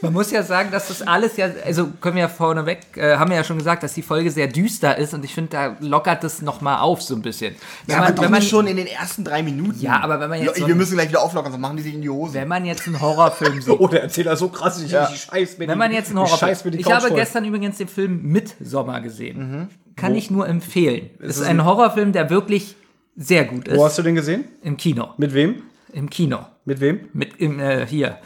Man 0.04 0.12
muss 0.12 0.30
ja 0.30 0.42
sagen, 0.42 0.70
dass 0.70 0.88
das 0.88 1.02
alles 1.02 1.36
ja, 1.36 1.48
also 1.64 1.88
können 2.00 2.16
wir 2.16 2.22
ja 2.22 2.28
vorneweg, 2.28 2.80
äh, 2.96 3.16
haben 3.16 3.30
wir 3.30 3.36
ja 3.36 3.44
schon 3.44 3.58
gesagt, 3.58 3.82
dass 3.82 3.94
die 3.94 4.02
Folge 4.02 4.30
sehr 4.30 4.46
düster 4.46 4.96
ist 4.98 5.14
und 5.14 5.24
ich 5.24 5.34
finde, 5.34 5.50
da 5.50 5.76
lockert 5.80 6.22
das 6.24 6.42
nochmal 6.42 6.78
auf 6.80 7.02
so 7.02 7.14
ein 7.14 7.22
bisschen. 7.22 7.54
Wenn 7.86 7.94
Ja, 7.94 7.96
aber 7.98 8.06
man, 8.08 8.14
doch 8.16 8.22
wenn 8.24 8.30
man, 8.30 8.40
nicht 8.40 8.50
schon 8.50 8.66
in 8.66 8.76
den 8.76 8.86
ersten 8.86 9.24
drei 9.24 9.42
Minuten. 9.42 9.80
Ja, 9.80 10.00
aber 10.00 10.20
wenn 10.20 10.30
man 10.30 10.40
jetzt 10.42 10.56
so 10.58 10.66
wir 10.66 10.74
ein- 10.74 10.78
müssen 10.78 10.94
gleich 10.94 11.08
wieder 11.08 11.22
auflockern, 11.22 11.52
sonst 11.52 11.62
machen 11.62 11.76
die 11.76 11.82
sich 11.82 11.94
in 11.94 12.02
die 12.02 12.10
Hose. 12.10 12.34
wenn 12.34 12.48
man 12.48 12.64
jetzt 12.64 12.86
einen 12.86 13.00
Horrorfilm 13.00 13.60
sieht, 13.60 13.74
Oh, 13.80 13.88
der 13.88 14.02
Erzähler 14.02 14.32
ist 14.34 14.38
so 14.40 14.48
krass, 14.48 14.80
ich, 14.82 14.90
Ja. 14.92 15.08
ich 15.12 15.20
scheiß 15.22 15.58
mir 15.58 15.66
Wenn 15.66 15.74
die- 15.74 15.78
man 15.78 15.92
jetzt 15.92 16.10
einen 16.14 16.24
ich 16.24 16.30
Horrorfilm. 16.32 16.74
Ich 16.78 16.84
Couch 16.84 16.92
habe 16.94 17.08
voll. 17.08 17.16
gestern 17.16 17.44
übrigens 17.44 17.78
den 17.78 17.88
Film 17.88 18.22
Midsommar 18.22 19.00
gesehen. 19.00 19.38
Mhm. 19.38 19.68
Kann 19.96 20.14
ich 20.14 20.30
nur 20.30 20.48
empfehlen. 20.48 21.10
Es 21.20 21.36
ist 21.36 21.42
ein 21.46 21.64
Horrorfilm, 21.64 22.12
der 22.12 22.28
wirklich 22.30 22.76
sehr 23.16 23.44
gut 23.44 23.68
ist. 23.68 23.78
Wo 23.78 23.84
hast 23.84 23.96
du 23.98 24.02
den 24.02 24.16
gesehen? 24.16 24.44
Im 24.62 24.76
Kino. 24.76 25.10
Mit 25.18 25.32
wem? 25.34 25.62
Im 25.92 26.10
Kino. 26.10 26.40
Mit 26.64 26.80
wem? 26.80 27.08
Mit 27.12 27.36
im, 27.38 27.60
äh, 27.60 27.86
hier. 27.86 28.18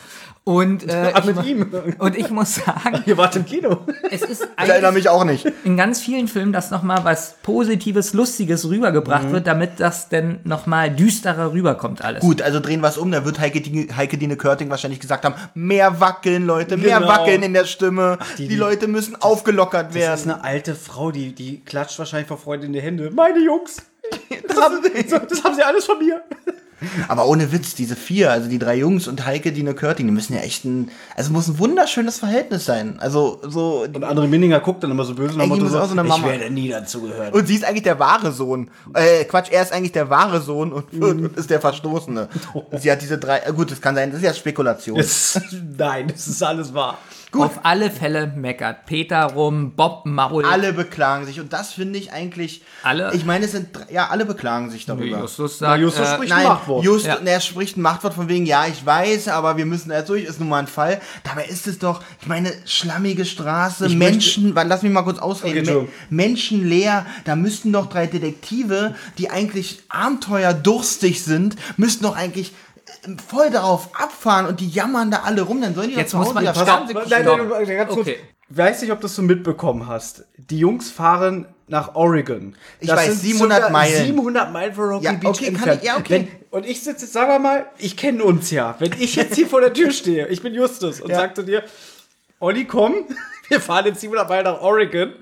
Und, 0.49 0.85
äh, 0.89 1.11
Ach, 1.13 1.21
ich, 1.21 1.27
mit 1.27 1.37
mu- 1.37 1.43
ihm. 1.43 1.95
und 1.99 2.17
ich 2.17 2.31
muss 2.31 2.55
sagen, 2.55 3.03
Ihr 3.07 3.19
wart 3.19 3.37
im 3.37 3.45
Kino. 3.45 3.81
es 4.11 4.23
ist 4.23 4.43
Ich 4.45 4.49
erinnere 4.57 4.89
eigentlich 4.89 4.95
mich 5.05 5.09
auch 5.11 5.25
nicht. 5.25 5.47
in 5.65 5.77
ganz 5.77 6.01
vielen 6.01 6.27
Filmen, 6.27 6.55
dass 6.55 6.71
nochmal 6.71 7.05
was 7.05 7.35
Positives, 7.43 8.15
Lustiges 8.15 8.67
rübergebracht 8.67 9.25
Mhm. 9.29 9.33
wird, 9.33 9.47
damit 9.47 9.73
das 9.79 10.09
dann 10.09 10.41
nochmal 10.45 10.91
düsterer 10.91 11.53
rüberkommt 11.53 12.03
alles. 12.03 12.23
Gut, 12.23 12.41
also 12.41 12.61
drehen 12.61 12.81
wir 12.81 12.89
es 12.89 12.97
um, 12.97 13.11
da 13.13 13.27
wird 13.27 13.39
Heike, 13.41 13.61
Dine- 13.61 13.95
Heike 13.95 14.17
Dine 14.17 14.37
Körting 14.37 14.71
wahrscheinlich 14.71 15.01
gesagt 15.01 15.27
haben, 15.27 15.35
mehr 15.55 16.01
wackeln, 16.01 16.47
Leute, 16.47 16.79
mehr 16.79 16.99
Genau. 17.01 17.09
wackeln 17.13 17.43
in 17.43 17.53
der 17.53 17.67
Stimme. 17.67 18.19
die, 18.39 18.49
die- 18.49 18.57
Leute 18.57 18.89
müssen 18.89 19.17
aufgelockert 19.21 19.89
Das 19.89 19.95
werden. 19.97 20.15
ist 20.15 20.25
eine 20.25 20.45
alte 20.45 20.75
Frau, 20.75 21.11
die, 21.11 21.35
die 21.35 21.61
klatscht 21.65 21.99
wahrscheinlich 21.99 22.29
vor 22.29 22.39
Freude 22.39 22.65
in 22.67 22.73
die 22.73 22.81
Hände. 22.81 23.11
Meine 23.11 23.39
Jungs! 23.41 23.83
Das 24.49 24.57
haben, 24.57 24.79
das 25.29 25.45
haben 25.45 25.55
sie 25.55 25.63
alles 25.63 25.85
von 25.85 25.99
mir. 25.99 26.23
Aber 27.09 27.27
ohne 27.27 27.51
Witz, 27.53 27.75
diese 27.75 27.97
vier, 27.97 28.31
also 28.31 28.49
die 28.49 28.59
drei 28.59 28.77
Jungs 28.77 29.09
und 29.09 29.25
Heike 29.27 29.53
Dine 29.53 29.75
Körting, 29.75 30.07
die 30.07 30.13
müssen 30.13 30.35
ja 30.35 30.41
echt 30.41 30.65
ein, 30.65 30.91
also 31.17 31.33
muss 31.33 31.49
ein 31.49 31.59
wunderschönes 31.59 32.19
Verhältnis 32.19 32.65
sein. 32.65 32.97
Also 33.01 33.41
so, 33.47 33.83
Und 33.83 34.05
André 34.05 34.27
Minninger 34.29 34.61
guckt 34.61 34.83
dann 34.83 34.91
immer 34.91 35.05
so 35.05 35.15
böse 35.15 35.37
nach 35.37 35.45
die 35.45 35.49
Motto 35.51 35.67
so 35.69 35.79
eine 35.79 36.05
Mama. 36.05 36.27
Ich 36.33 36.41
werde 36.41 36.55
nie 36.55 36.69
dazugehören. 36.69 37.33
und 37.33 37.47
sie 37.47 37.55
ist 37.57 37.65
eigentlich 37.65 37.83
der 37.83 37.99
wahre 37.99 38.33
Sohn. 38.33 38.71
Äh, 38.95 39.25
Quatsch, 39.25 39.51
er 39.51 39.63
ist 39.63 39.73
eigentlich 39.73 39.93
der 39.93 40.11
wahre 40.11 40.41
Sohn 40.41 40.73
und, 40.73 40.93
und 41.03 41.37
ist 41.37 41.51
der 41.51 41.61
Verstoßene. 41.61 42.29
Sie 42.81 42.91
hat 42.93 43.03
diese 43.03 43.19
drei, 43.19 43.41
gut, 43.53 43.71
das 43.71 43.81
kann 43.81 43.95
sein, 43.95 44.11
das 44.11 44.21
ist 44.21 44.25
ja 44.27 44.35
Spekulation. 44.35 44.99
Es- 44.99 45.41
Nein, 45.77 46.09
das 46.09 46.27
ist 46.29 46.43
alles 46.43 46.73
wahr. 46.75 46.99
Auf 47.33 47.61
alle 47.65 47.91
Fälle 47.91 48.27
meckert 48.27 48.87
Peter 48.87 49.25
rum, 49.25 49.73
Bob 49.77 50.07
Maul. 50.07 50.47
Alle 50.47 50.73
beklagen 50.73 51.27
sich 51.27 51.41
und 51.41 51.53
das 51.53 51.75
finde 51.75 51.99
ich 51.99 52.11
eigentlich. 52.13 52.63
Alle? 52.83 53.13
Ich 53.15 53.27
meine, 53.27 53.45
es 53.45 53.53
sind 53.53 53.69
drei- 53.77 53.93
ja 53.93 54.07
alle 54.09 54.25
beklagen 54.25 54.71
sich 54.71 54.87
darüber. 54.87 55.21
Justus 55.21 55.59
Na, 55.61 55.69
sagt, 55.69 55.81
Justus 55.83 56.09
äh, 56.09 56.15
spricht 56.15 56.31
Nein, 56.31 56.47
Machtwort. 56.47 56.85
just, 56.85 57.05
Ja. 57.07 57.17
er 57.23 57.41
spricht 57.41 57.77
ein 57.77 57.83
Machtwort 57.83 58.15
von 58.15 58.29
wegen, 58.29 58.47
ja, 58.47 58.67
ich 58.67 58.85
weiß, 58.85 59.29
aber 59.29 59.59
wir 59.59 59.67
müssen 59.67 59.91
jetzt 59.91 60.09
durch, 60.09 60.25
ist 60.25 60.41
nun 60.41 60.49
mal 60.49 60.61
ein 60.61 60.67
Fall. 60.67 61.01
Dabei 61.23 61.45
ist 61.45 61.67
es 61.67 61.79
doch, 61.79 62.03
ich 62.23 62.27
meine, 62.29 62.51
schlammige 62.65 63.27
Straße, 63.27 63.87
Ich 63.89 63.95
Menschen, 63.97 64.55
warte, 64.55 64.69
lass 64.71 64.83
mich 64.83 64.93
mal 64.93 65.03
kurz 65.03 65.19
ausreden, 65.19 65.51
Okay, 65.51 65.59
Entschuldigung. 65.59 65.95
Me 66.09 66.29
menschenleer, 66.29 67.05
da 67.25 67.37
müssten 67.37 67.73
doch 67.73 67.87
drei 67.91 68.07
Detektive, 68.07 68.95
die 69.19 69.29
eigentlich 69.31 69.81
abenteuerdurstig 69.89 71.23
sind, 71.23 71.57
müssten 71.77 72.05
doch 72.05 72.17
eigentlich 72.17 72.53
voll 73.17 73.51
darauf 73.51 73.89
abfahren 73.99 74.47
und 74.47 74.61
die 74.61 74.69
jammern 74.69 75.11
da 75.11 75.23
alle 75.25 75.43
rum, 75.43 75.61
dann 75.61 75.75
sollen 75.75 75.89
die 75.91 75.95
Jetzt 75.97 76.13
doch 76.15 76.25
zu 76.25 76.33
muss 76.35 76.35
Hause 76.35 76.35
man- 76.35 76.43
wieder 76.43 77.09
Nein, 77.09 77.25
nein, 77.25 77.49
nein, 77.67 77.77
ganz 77.77 77.91
kurz. 77.93 78.09
Okay. 78.09 78.19
Weiß 78.51 78.81
nicht, 78.83 78.93
ob 78.93 79.01
du 79.01 79.07
es 79.07 79.15
so 79.15 79.21
mitbekommen 79.23 79.87
hast. 79.89 80.25
Die 80.39 80.59
Jungs 80.59 80.91
fahren 80.91 81.47
nach 81.67 81.95
Oregon. 81.95 82.57
Ich 82.81 82.89
weiß, 82.89 83.21
700 83.21 83.59
circa 83.59 83.71
Meilen. 83.73 84.07
700 84.07 84.53
Meilen 84.53 84.75
von 84.75 84.85
Rocky 84.89 85.05
Ja, 85.05 85.13
Beach 85.13 85.29
okay, 85.29 85.45
kann 85.47 85.55
entfernt. 85.55 85.81
ich- 85.83 85.87
ja, 85.87 85.97
okay. 85.99 86.29
Wenn, 86.51 86.59
und 86.61 86.67
ich 86.67 86.83
sitze 86.83 87.03
jetzt, 87.05 87.13
sagen 87.13 87.29
wir 87.31 87.39
mal, 87.39 87.67
ich 87.77 87.97
kenne 87.99 88.25
uns 88.25 88.51
ja. 88.51 88.75
Wenn 88.79 88.93
ich 88.99 89.17
jetzt 89.17 89.35
hier 89.35 89.47
vor 89.47 89.61
der 89.61 89.75
Tür 89.75 89.91
stehe, 89.91 90.29
ich 90.29 90.41
bin 90.43 90.55
Justus 90.55 91.01
und 91.03 91.11
Ja. 91.11 91.17
sag 91.19 91.37
zu 91.37 91.43
dir, 91.43 91.63
Olli, 92.41 92.65
komm, 92.65 92.95
wir 93.49 93.61
fahren 93.61 93.85
jetzt 93.85 94.01
700 94.01 94.29
Meilen 94.29 94.45
nach 94.45 94.61
Oregon. 94.63 95.13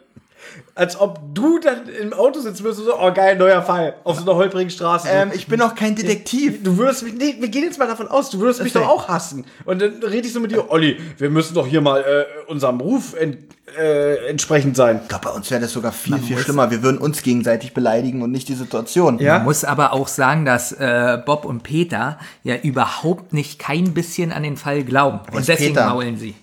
Als 0.75 1.01
ob 1.01 1.21
du 1.35 1.59
dann 1.59 1.89
im 1.89 2.13
Auto 2.13 2.41
sitzen 2.41 2.63
würdest 2.63 2.81
und 2.81 2.87
so, 2.87 2.99
oh 3.01 3.13
geil, 3.13 3.37
neuer 3.37 3.63
Fall. 3.63 3.95
Auf 4.05 4.17
so 4.19 4.23
einer 4.23 4.35
holprigen 4.35 4.69
Straße. 4.71 5.09
Ähm, 5.11 5.31
ich 5.35 5.47
bin 5.47 5.59
doch 5.61 5.75
kein 5.75 5.95
Detektiv. 5.97 6.63
Du 6.63 6.77
würdest 6.77 7.03
mich, 7.03 7.15
nee, 7.15 7.37
wir 7.39 7.49
gehen 7.49 7.65
jetzt 7.65 7.79
mal 7.79 7.87
davon 7.89 8.09
aus, 8.09 8.29
du 8.31 8.41
würdest 8.41 8.63
mich 8.63 8.75
Okay. 8.77 8.85
doch 8.85 8.91
auch 8.91 9.09
hassen. 9.09 9.47
Und 9.65 9.81
dann 9.81 10.03
rede 10.03 10.27
ich 10.27 10.33
so 10.35 10.41
mit 10.41 10.51
dir, 10.53 10.71
Olli, 10.71 10.99
wir 11.17 11.31
müssen 11.31 11.55
doch 11.55 11.67
hier 11.67 11.81
mal 11.81 12.01
äh, 12.03 12.51
unserem 12.51 12.81
Ruf 12.81 13.15
ent, 13.15 13.39
äh, 13.79 14.29
entsprechend 14.29 14.77
sein. 14.77 15.01
Ich 15.03 15.09
glaube, 15.09 15.25
bei 15.29 15.31
uns 15.31 15.51
wäre 15.51 15.61
das 15.63 15.73
sogar 15.73 15.93
viel, 15.93 16.19
viel 16.19 16.37
schlimmer. 16.39 16.71
Wir 16.71 16.83
würden 16.83 16.99
uns 16.99 17.23
gegenseitig 17.23 17.73
beleidigen 17.73 18.21
und 18.23 18.31
nicht 18.31 18.49
die 18.49 18.55
Situation. 18.55 19.19
Ja. 19.19 19.35
Man 19.39 19.45
muss 19.45 19.65
aber 19.65 19.93
auch 19.95 20.09
sagen, 20.09 20.45
dass 20.45 20.73
äh, 20.73 21.19
Bob 21.25 21.45
und 21.47 21.63
Peter 21.63 22.19
ja 22.45 22.55
überhaupt 22.57 23.33
nicht 23.33 23.59
kein 23.59 23.95
bisschen 23.95 24.31
an 24.31 24.43
den 24.43 24.57
Fall 24.59 24.85
glauben. 24.85 25.21
Und 25.33 25.49
deswegen 25.49 25.75
Peter? 25.75 25.89
maulen 25.89 26.17
sie. 26.19 26.35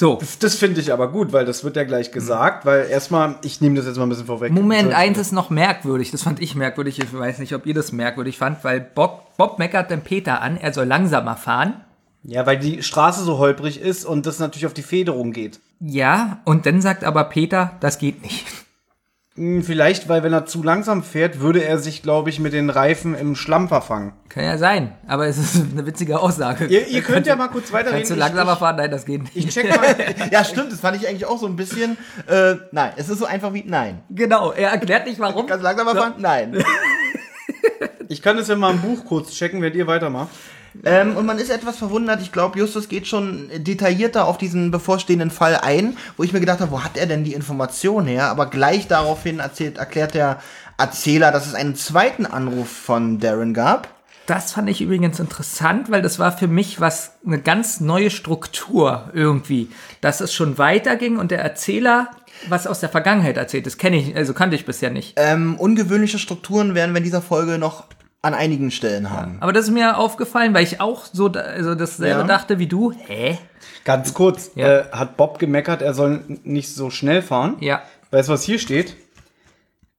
So, 0.00 0.18
Das 0.40 0.54
finde 0.54 0.80
ich 0.80 0.94
aber 0.94 1.08
gut, 1.12 1.30
weil 1.34 1.44
das 1.44 1.62
wird 1.62 1.76
ja 1.76 1.84
gleich 1.84 2.10
gesagt, 2.10 2.64
weil 2.64 2.88
erstmal, 2.88 3.34
ich 3.42 3.60
nehme 3.60 3.76
das 3.76 3.84
jetzt 3.84 3.98
mal 3.98 4.04
ein 4.04 4.08
bisschen 4.08 4.24
vorweg. 4.24 4.50
Moment, 4.50 4.94
eins 4.94 5.18
ist 5.18 5.30
noch 5.30 5.50
merkwürdig. 5.50 6.10
Das 6.10 6.22
fand 6.22 6.40
ich 6.40 6.54
merkwürdig. 6.54 6.98
Ich 7.00 7.12
weiß 7.12 7.38
nicht, 7.38 7.54
ob 7.54 7.66
ihr 7.66 7.74
das 7.74 7.92
merkwürdig 7.92 8.38
fand, 8.38 8.64
weil 8.64 8.80
Bob, 8.80 9.36
Bob 9.36 9.58
meckert 9.58 9.90
den 9.90 10.00
Peter 10.00 10.40
an, 10.40 10.56
er 10.56 10.72
soll 10.72 10.86
langsamer 10.86 11.36
fahren. 11.36 11.84
Ja, 12.22 12.46
weil 12.46 12.58
die 12.58 12.82
Straße 12.82 13.22
so 13.22 13.36
holprig 13.36 13.78
ist 13.78 14.06
und 14.06 14.24
das 14.24 14.38
natürlich 14.38 14.64
auf 14.64 14.72
die 14.72 14.80
Federung 14.80 15.32
geht. 15.32 15.60
Ja, 15.80 16.40
und 16.46 16.64
dann 16.64 16.80
sagt 16.80 17.04
aber 17.04 17.24
Peter, 17.24 17.72
das 17.80 17.98
geht 17.98 18.22
nicht. 18.22 18.46
Hm, 19.40 19.62
Vielleicht, 19.62 20.06
weil 20.10 20.22
wenn 20.22 20.34
er 20.34 20.44
zu 20.44 20.62
langsam 20.62 21.02
fährt, 21.02 21.40
würde 21.40 21.64
er 21.64 21.78
sich, 21.78 22.02
glaube 22.02 22.28
ich, 22.28 22.40
mit 22.40 22.52
den 22.52 22.68
Reifen 22.68 23.14
im 23.14 23.34
Schlamm 23.34 23.68
verfangen. 23.68 24.12
Kann 24.28 24.44
ja 24.44 24.58
sein, 24.58 24.92
aber 25.06 25.28
es 25.28 25.38
ist 25.38 25.56
eine 25.72 25.86
witzige 25.86 26.20
Aussage. 26.20 26.66
Ihr, 26.66 26.86
ihr 26.88 27.00
könnt 27.00 27.26
ja 27.26 27.36
mal 27.36 27.48
kurz 27.48 27.72
weiterreden. 27.72 28.00
Kannst 28.00 28.10
du 28.10 28.16
langsamer 28.16 28.58
fahren? 28.58 28.76
Nein, 28.76 28.90
das 28.90 29.06
geht 29.06 29.22
nicht. 29.22 29.34
Ich, 29.34 29.46
ich 29.46 29.54
check 29.54 29.70
mal. 29.70 29.96
Ja, 30.30 30.44
stimmt, 30.44 30.70
das 30.70 30.80
fand 30.80 30.98
ich 30.98 31.08
eigentlich 31.08 31.24
auch 31.24 31.38
so 31.38 31.46
ein 31.46 31.56
bisschen. 31.56 31.96
Äh, 32.26 32.56
nein, 32.70 32.92
es 32.96 33.08
ist 33.08 33.18
so 33.18 33.24
einfach 33.24 33.54
wie 33.54 33.64
nein. 33.66 34.02
Genau, 34.10 34.52
er 34.52 34.72
erklärt 34.72 35.06
nicht 35.06 35.18
warum. 35.18 35.46
Kannst 35.46 35.62
du 35.62 35.66
langsamer 35.68 35.96
fahren? 35.96 36.14
Nein. 36.18 36.62
Ich 38.08 38.22
kann 38.22 38.36
das 38.36 38.48
ja 38.48 38.56
mal 38.56 38.72
im 38.72 38.80
Buch 38.80 39.04
kurz 39.04 39.30
checken, 39.30 39.62
während 39.62 39.76
ihr 39.76 39.86
weitermacht. 39.86 40.30
Ähm, 40.84 41.16
und 41.16 41.26
man 41.26 41.38
ist 41.38 41.50
etwas 41.50 41.76
verwundert. 41.76 42.22
Ich 42.22 42.32
glaube, 42.32 42.58
Justus 42.58 42.88
geht 42.88 43.06
schon 43.06 43.50
detaillierter 43.56 44.26
auf 44.26 44.38
diesen 44.38 44.70
bevorstehenden 44.70 45.30
Fall 45.30 45.56
ein, 45.56 45.96
wo 46.16 46.22
ich 46.22 46.32
mir 46.32 46.40
gedacht 46.40 46.60
habe, 46.60 46.70
wo 46.70 46.84
hat 46.84 46.96
er 46.96 47.06
denn 47.06 47.24
die 47.24 47.34
Information 47.34 48.06
her? 48.06 48.26
Aber 48.26 48.46
gleich 48.46 48.88
daraufhin 48.88 49.40
erzählt, 49.40 49.78
erklärt 49.78 50.14
der 50.14 50.40
Erzähler, 50.78 51.32
dass 51.32 51.46
es 51.46 51.54
einen 51.54 51.74
zweiten 51.74 52.26
Anruf 52.26 52.68
von 52.68 53.18
Darren 53.18 53.52
gab. 53.52 53.88
Das 54.26 54.52
fand 54.52 54.70
ich 54.70 54.80
übrigens 54.80 55.18
interessant, 55.18 55.90
weil 55.90 56.02
das 56.02 56.20
war 56.20 56.30
für 56.30 56.46
mich 56.46 56.80
was 56.80 57.14
eine 57.26 57.40
ganz 57.40 57.80
neue 57.80 58.10
Struktur 58.10 59.10
irgendwie, 59.12 59.68
dass 60.00 60.20
es 60.20 60.32
schon 60.32 60.56
weiterging 60.56 61.18
und 61.18 61.32
der 61.32 61.40
Erzähler 61.40 62.10
was 62.48 62.66
aus 62.66 62.80
der 62.80 62.88
Vergangenheit 62.88 63.36
erzählt. 63.36 63.66
Das 63.66 63.76
kenne 63.76 63.96
ich, 63.98 64.16
also 64.16 64.32
kannte 64.32 64.56
ich 64.56 64.64
bisher 64.64 64.90
nicht. 64.90 65.14
Ähm, 65.16 65.56
ungewöhnliche 65.58 66.18
Strukturen 66.18 66.74
werden 66.74 66.92
wir 66.92 66.98
in 66.98 67.04
dieser 67.04 67.22
Folge 67.22 67.58
noch 67.58 67.84
an 68.22 68.34
einigen 68.34 68.70
Stellen 68.70 69.10
haben. 69.10 69.38
Aber 69.40 69.52
das 69.52 69.64
ist 69.66 69.70
mir 69.70 69.96
aufgefallen, 69.96 70.52
weil 70.52 70.62
ich 70.64 70.80
auch 70.80 71.06
so 71.10 71.28
da- 71.28 71.40
also 71.40 71.74
dasselbe 71.74 72.20
Ja. 72.20 72.26
dachte 72.26 72.58
wie 72.58 72.66
du. 72.66 72.92
Hä? 73.06 73.38
Ganz 73.84 74.12
kurz, 74.12 74.50
Ja. 74.54 74.66
äh, 74.80 74.84
hat 74.92 75.16
Bob 75.16 75.38
gemeckert, 75.38 75.80
er 75.80 75.94
soll 75.94 76.22
nicht 76.44 76.74
so 76.74 76.90
schnell 76.90 77.22
fahren. 77.22 77.56
Ja. 77.60 77.82
Weißt 78.10 78.28
du, 78.28 78.32
was 78.34 78.42
hier 78.42 78.58
steht? 78.58 78.96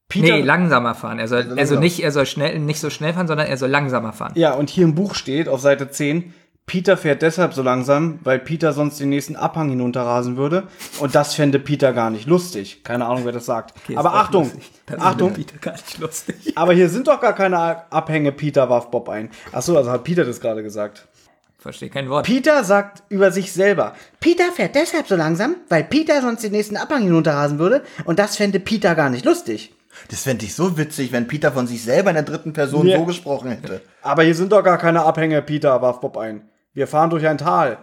Peter, 0.07 0.35
Nee, 0.35 0.41
langsamer 0.41 0.93
fahren. 0.93 1.19
Er 1.19 1.27
soll 1.29 1.39
also 1.43 1.55
langsam. 1.55 1.79
nicht, 1.79 2.03
er 2.03 2.11
soll 2.11 2.25
schnell, 2.25 2.59
nicht 2.59 2.79
so 2.81 2.89
schnell 2.89 3.13
fahren, 3.13 3.27
sondern 3.27 3.47
er 3.47 3.57
soll 3.57 3.69
langsamer 3.69 4.11
fahren. 4.11 4.33
Ja, 4.35 4.53
und 4.53 4.69
hier 4.69 4.83
im 4.83 4.93
Buch 4.93 5.15
steht 5.15 5.47
auf 5.47 5.61
Seite 5.61 5.89
10, 5.89 6.33
Peter 6.71 6.95
fährt 6.95 7.21
deshalb 7.21 7.53
so 7.53 7.61
langsam, 7.63 8.19
weil 8.23 8.39
Peter 8.39 8.71
sonst 8.71 8.97
den 8.97 9.09
nächsten 9.09 9.35
Abhang 9.35 9.71
hinunterrasen 9.71 10.37
würde. 10.37 10.69
Und 11.01 11.15
das 11.15 11.33
fände 11.35 11.59
Peter 11.59 11.91
gar 11.91 12.09
nicht 12.09 12.27
lustig. 12.27 12.81
Keine 12.85 13.07
Ahnung, 13.07 13.25
wer 13.25 13.33
das 13.33 13.45
sagt. 13.45 13.73
Okay, 13.83 13.97
aber 13.97 14.13
Achtung, 14.13 14.49
Achtung, 14.97 15.33
Peter 15.33 15.57
gar 15.57 15.73
nicht 15.73 15.97
lustig. 15.99 16.53
aber 16.55 16.71
hier 16.71 16.87
sind 16.87 17.09
doch 17.09 17.19
gar 17.19 17.35
keine 17.35 17.57
Abhänge, 17.91 18.31
Peter 18.31 18.69
warf 18.69 18.89
Bob 18.89 19.09
ein. 19.09 19.31
Achso, 19.51 19.75
also 19.75 19.91
hat 19.91 20.05
Peter 20.05 20.23
das 20.23 20.39
gerade 20.39 20.63
gesagt. 20.63 21.09
Verstehe 21.57 21.89
kein 21.89 22.09
Wort. 22.09 22.25
Peter 22.25 22.63
sagt 22.63 23.03
über 23.09 23.33
sich 23.33 23.51
selber, 23.51 23.93
Peter 24.21 24.45
fährt 24.53 24.73
deshalb 24.75 25.09
so 25.09 25.17
langsam, 25.17 25.57
weil 25.67 25.83
Peter 25.83 26.21
sonst 26.21 26.41
den 26.41 26.53
nächsten 26.53 26.77
Abhang 26.77 27.03
hinunterrasen 27.03 27.59
würde. 27.59 27.83
Und 28.05 28.17
das 28.17 28.37
fände 28.37 28.61
Peter 28.61 28.95
gar 28.95 29.09
nicht 29.09 29.25
lustig. 29.25 29.75
Das 30.09 30.21
fände 30.23 30.45
ich 30.45 30.55
so 30.55 30.77
witzig, 30.77 31.11
wenn 31.11 31.27
Peter 31.27 31.51
von 31.51 31.67
sich 31.67 31.83
selber 31.83 32.11
in 32.11 32.15
der 32.15 32.23
dritten 32.23 32.53
Person 32.53 32.87
Ja. 32.87 32.97
so 32.97 33.03
gesprochen 33.03 33.51
hätte. 33.51 33.81
Aber 34.01 34.23
hier 34.23 34.35
sind 34.35 34.53
doch 34.53 34.63
gar 34.63 34.77
keine 34.77 35.03
Abhänge, 35.03 35.41
Peter, 35.41 35.81
warf 35.81 35.99
Bob 35.99 36.15
ein. 36.15 36.43
Wir 36.73 36.87
fahren 36.87 37.09
durch 37.09 37.27
ein 37.27 37.37
Tal. 37.37 37.77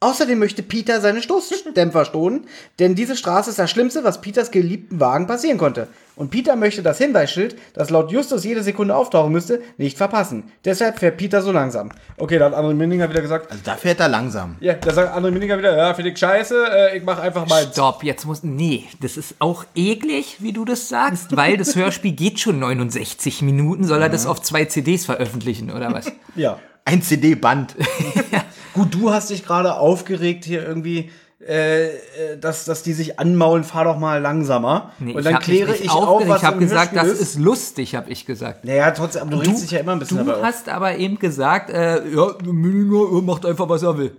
Außerdem 0.00 0.38
möchte 0.38 0.62
Peter 0.62 1.00
seine 1.00 1.22
Stoßdämpfer 1.22 2.04
stoßen, 2.04 2.46
denn 2.78 2.94
diese 2.94 3.16
Straße 3.16 3.50
ist 3.50 3.58
das 3.58 3.68
Schlimmste, 3.68 4.04
was 4.04 4.20
Peters 4.20 4.52
geliebten 4.52 5.00
Wagen 5.00 5.26
passieren 5.26 5.58
konnte. 5.58 5.88
Und 6.14 6.30
Peter 6.30 6.54
möchte 6.54 6.84
das 6.84 6.98
Hinweisschild, 6.98 7.56
das 7.74 7.90
laut 7.90 8.12
Justus 8.12 8.44
jede 8.44 8.62
Sekunde 8.62 8.94
auftauchen 8.94 9.32
müsste, 9.32 9.60
nicht 9.76 9.96
verpassen. 9.98 10.52
Deshalb 10.64 11.00
fährt 11.00 11.16
Peter 11.16 11.42
so 11.42 11.50
langsam. 11.50 11.90
Okay, 12.16 12.38
da 12.38 12.44
hat 12.44 12.54
André 12.54 12.74
Minninger 12.74 13.10
wieder 13.10 13.22
gesagt, 13.22 13.50
Also 13.50 13.60
da 13.64 13.74
fährt 13.74 13.98
er 13.98 14.08
langsam. 14.08 14.54
ja, 14.60 14.74
da 14.74 14.92
sagt 14.94 15.16
André 15.16 15.32
Minninger 15.32 15.58
wieder, 15.58 15.76
ja, 15.76 15.92
finde 15.94 16.12
ich 16.12 16.18
scheiße, 16.18 16.66
äh, 16.70 16.96
ich 16.96 17.02
mach 17.02 17.18
einfach 17.18 17.48
mal. 17.48 17.64
Stopp, 17.64 18.04
jetzt 18.04 18.24
muss. 18.24 18.44
Nee, 18.44 18.84
das 19.00 19.16
ist 19.16 19.34
auch 19.40 19.64
eklig, 19.74 20.36
wie 20.38 20.52
du 20.52 20.64
das 20.64 20.88
sagst, 20.88 21.36
weil 21.36 21.56
das 21.56 21.74
Hörspiel 21.74 22.12
geht 22.12 22.38
schon 22.38 22.60
69 22.60 23.42
Minuten. 23.42 23.82
Soll 23.82 24.02
er 24.02 24.08
das 24.08 24.26
auf 24.26 24.42
zwei 24.42 24.64
CDs 24.66 25.06
veröffentlichen 25.06 25.72
oder 25.72 25.92
was? 25.92 26.12
Ja. 26.36 26.60
Ein 26.88 27.02
CD-Band. 27.02 27.76
Gut, 28.72 28.94
du 28.94 29.10
hast 29.10 29.28
dich 29.28 29.44
gerade 29.44 29.74
aufgeregt 29.74 30.46
hier 30.46 30.66
irgendwie, 30.66 31.10
äh, 31.46 31.88
äh, 31.88 32.38
dass, 32.40 32.64
dass 32.64 32.82
die 32.82 32.94
sich 32.94 33.20
anmaulen, 33.20 33.62
fahr 33.62 33.84
doch 33.84 33.98
mal 33.98 34.22
langsamer. 34.22 34.92
Nee, 34.98 35.12
und 35.12 35.22
dann 35.22 35.38
kläre 35.40 35.76
ich 35.76 35.90
auf, 35.90 36.26
was 36.26 36.38
Ich 36.40 36.46
habe 36.46 36.58
gesagt, 36.58 36.92
Hörspiel 36.94 37.10
das 37.10 37.20
ist 37.20 37.38
lustig, 37.38 37.94
habe 37.94 38.08
ich 38.10 38.24
gesagt. 38.24 38.64
Naja, 38.64 38.90
trotzdem, 38.92 39.20
aber 39.20 39.32
du, 39.32 39.36
regst 39.38 39.64
dich 39.64 39.72
ja 39.72 39.80
immer 39.80 39.92
ein 39.92 39.98
bisschen 39.98 40.16
du 40.16 40.24
dabei 40.24 40.38
auf. 40.38 40.46
hast 40.46 40.70
aber 40.70 40.96
eben 40.96 41.18
gesagt, 41.18 41.68
äh, 41.68 42.08
ja, 42.08 42.32
Müllinger 42.42 43.20
macht 43.20 43.44
einfach, 43.44 43.68
was 43.68 43.82
er 43.82 43.98
will. 43.98 44.16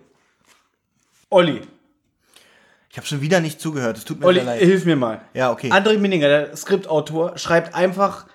Olli, 1.32 1.61
Ich 2.91 2.97
habe 2.97 3.07
schon 3.07 3.22
wieder 3.22 3.39
nicht 3.39 3.59
zugehört. 3.59 3.97
Es 3.97 4.05
tut 4.05 4.20
mir 4.20 4.28
Olli, 4.28 4.41
leid. 4.41 4.59
hilf 4.61 4.86
mir 4.86 4.95
mal. 4.95 5.22
Ja, 5.34 5.51
okay. 5.51 5.72
André 5.72 5.97
Minninger, 5.97 6.28
der 6.28 6.55
Skriptautor, 6.55 7.36
schreibt 7.39 7.74
einfach 7.74 8.28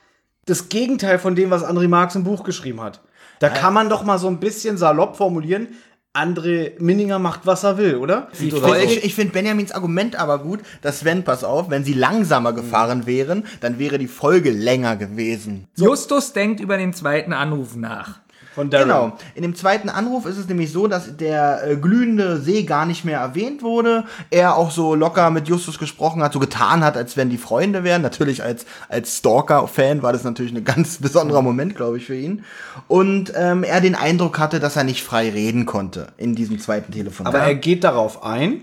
das 0.47 0.69
Gegenteil 0.71 1.21
von 1.21 1.37
dem, 1.37 1.51
was 1.51 1.65
André 1.65 1.87
Marx 1.87 2.17
im 2.17 2.25
Buch 2.25 2.43
geschrieben 2.43 2.81
hat. 2.81 3.01
Da 3.39 3.49
kann 3.49 3.75
man 3.75 3.89
doch 3.89 4.05
mal 4.05 4.19
so 4.19 4.29
ein 4.29 4.41
bisschen 4.41 4.77
salopp 4.77 5.17
formulieren. 5.17 5.69
André 6.15 6.81
Minninger 6.81 7.19
macht, 7.19 7.41
was 7.45 7.65
er 7.65 7.77
will, 7.77 7.97
oder? 7.97 8.29
So? 8.33 8.75
Ich, 8.75 9.05
ich 9.05 9.15
finde 9.17 9.33
Benjamins 9.33 9.73
Argument 9.73 10.15
aber 10.15 10.39
gut, 10.39 10.61
dass 10.81 11.01
Sven, 11.01 11.25
pass 11.25 11.43
auf, 11.43 11.71
wenn 11.71 11.83
sie 11.83 11.93
langsamer 11.93 12.53
gefahren 12.53 13.07
wären, 13.07 13.45
dann 13.61 13.81
wäre 13.81 13.99
die 13.99 14.07
Folge 14.07 14.53
länger 14.53 14.95
gewesen. 14.95 15.67
Justus 15.77 16.33
denkt 16.33 16.61
über 16.61 16.77
den 16.77 16.93
zweiten 16.93 17.33
Anruf 17.33 17.75
nach. 17.75 18.21
Von 18.55 18.71
Darren. 18.71 18.89
Genau. 18.89 19.19
In 19.35 19.43
dem 19.43 19.55
zweiten 19.55 19.89
Anruf 19.89 20.27
ist 20.27 20.37
es 20.37 20.49
nämlich 20.49 20.71
so, 20.71 20.87
dass 20.87 21.17
der 21.17 21.67
äh, 21.67 21.77
glühende 21.77 22.41
See 22.41 22.63
gar 22.63 22.87
nicht 22.87 23.05
mehr 23.05 23.19
erwähnt 23.19 23.63
wurde. 23.63 24.05
Er 24.31 24.57
auch 24.57 24.71
so 24.71 24.95
locker 24.95 25.31
mit 25.31 25.49
Justus 25.49 25.79
gesprochen 25.79 26.23
hat, 26.23 26.33
so 26.33 26.39
getan 26.39 26.85
hat, 26.85 26.97
als 26.97 27.17
wenn 27.17 27.31
die 27.31 27.39
Freunde 27.39 27.83
wären. 27.83 28.03
Natürlich 28.03 28.45
als, 28.45 28.65
als 28.89 29.19
Stalker-Fan 29.19 30.03
war 30.03 30.13
das 30.13 30.23
natürlich 30.23 30.55
ein 30.55 30.65
ganz 30.65 30.99
besonderer 31.01 31.43
Moment, 31.43 31.75
glaube 31.75 31.97
ich, 31.97 32.07
für 32.07 32.17
ihn. 32.17 32.45
Und 32.87 33.33
ähm, 33.35 33.65
er 33.65 33.81
den 33.81 33.97
Eindruck 33.97 34.39
hatte, 34.39 34.61
dass 34.61 34.77
er 34.77 34.85
nicht 34.85 35.03
frei 35.03 35.31
reden 35.31 35.67
konnte 35.67 36.09
in 36.17 36.37
diesem 36.37 36.61
zweiten 36.61 36.93
Telefonat. 36.93 37.35
Aber 37.35 37.45
er 37.45 37.57
geht 37.57 37.83
darauf 37.83 38.23
ein 38.23 38.63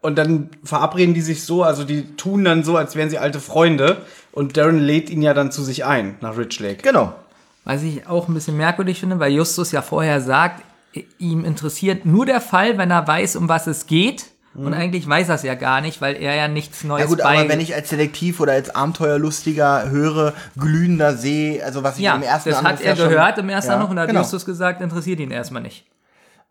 und 0.00 0.16
dann 0.16 0.50
verabreden 0.62 1.14
die 1.14 1.22
sich 1.22 1.42
so, 1.42 1.64
also 1.64 1.84
die 1.84 2.16
tun 2.16 2.44
dann 2.44 2.62
so, 2.62 2.76
als 2.76 2.94
wären 2.94 3.10
sie 3.10 3.18
alte 3.18 3.40
Freunde 3.40 4.02
und 4.30 4.56
Darren 4.56 4.78
lädt 4.78 5.10
ihn 5.10 5.22
ja 5.22 5.34
dann 5.34 5.50
zu 5.50 5.62
sich 5.62 5.84
ein 5.84 6.16
nach 6.20 6.36
Rich 6.36 6.60
Lake. 6.60 6.82
genau. 6.82 7.14
Was 7.68 7.82
ich 7.82 8.06
auch 8.06 8.28
ein 8.28 8.34
bisschen 8.34 8.56
merkwürdig 8.56 8.98
finde, 8.98 9.18
weil 9.20 9.30
Justus 9.30 9.72
ja 9.72 9.82
vorher 9.82 10.22
sagt, 10.22 10.62
ihm 11.18 11.44
interessiert 11.44 12.06
nur 12.06 12.24
der 12.24 12.40
Fall, 12.40 12.78
wenn 12.78 12.90
er 12.90 13.06
weiß, 13.06 13.36
um 13.36 13.48
was 13.48 13.66
es 13.66 13.86
geht. 13.86 14.24
Und 14.54 14.72
eigentlich 14.72 15.06
weiß 15.06 15.28
er 15.28 15.34
es 15.34 15.42
ja 15.42 15.54
gar 15.54 15.80
nicht, 15.82 16.00
weil 16.00 16.16
er 16.16 16.34
ja 16.34 16.48
nichts 16.48 16.82
Neues 16.82 17.02
Ja 17.02 17.06
gut, 17.08 17.20
aber 17.20 17.48
wenn 17.48 17.60
ich 17.60 17.74
als 17.74 17.90
Detektiv 17.90 18.40
oder 18.40 18.54
als 18.54 18.74
Abenteuerlustiger 18.74 19.90
höre, 19.90 20.32
glühender 20.58 21.14
See, 21.14 21.62
also 21.62 21.84
was 21.84 21.98
ich 21.98 22.04
ja, 22.04 22.16
im 22.16 22.22
ersten 22.22 22.50
das 22.50 22.62
hat 22.62 22.80
er 22.80 22.86
ja 22.88 22.96
schon- 22.96 23.10
gehört 23.10 23.38
im 23.38 23.48
ersten 23.50 23.70
Ja, 23.70 23.76
Anruf 23.76 23.90
und 23.90 24.00
hat 24.00 24.08
genau. 24.08 24.20
Justus 24.20 24.44
gesagt, 24.46 24.80
interessiert 24.80 25.20
ihn 25.20 25.30
erstmal 25.30 25.62
nicht. 25.62 25.84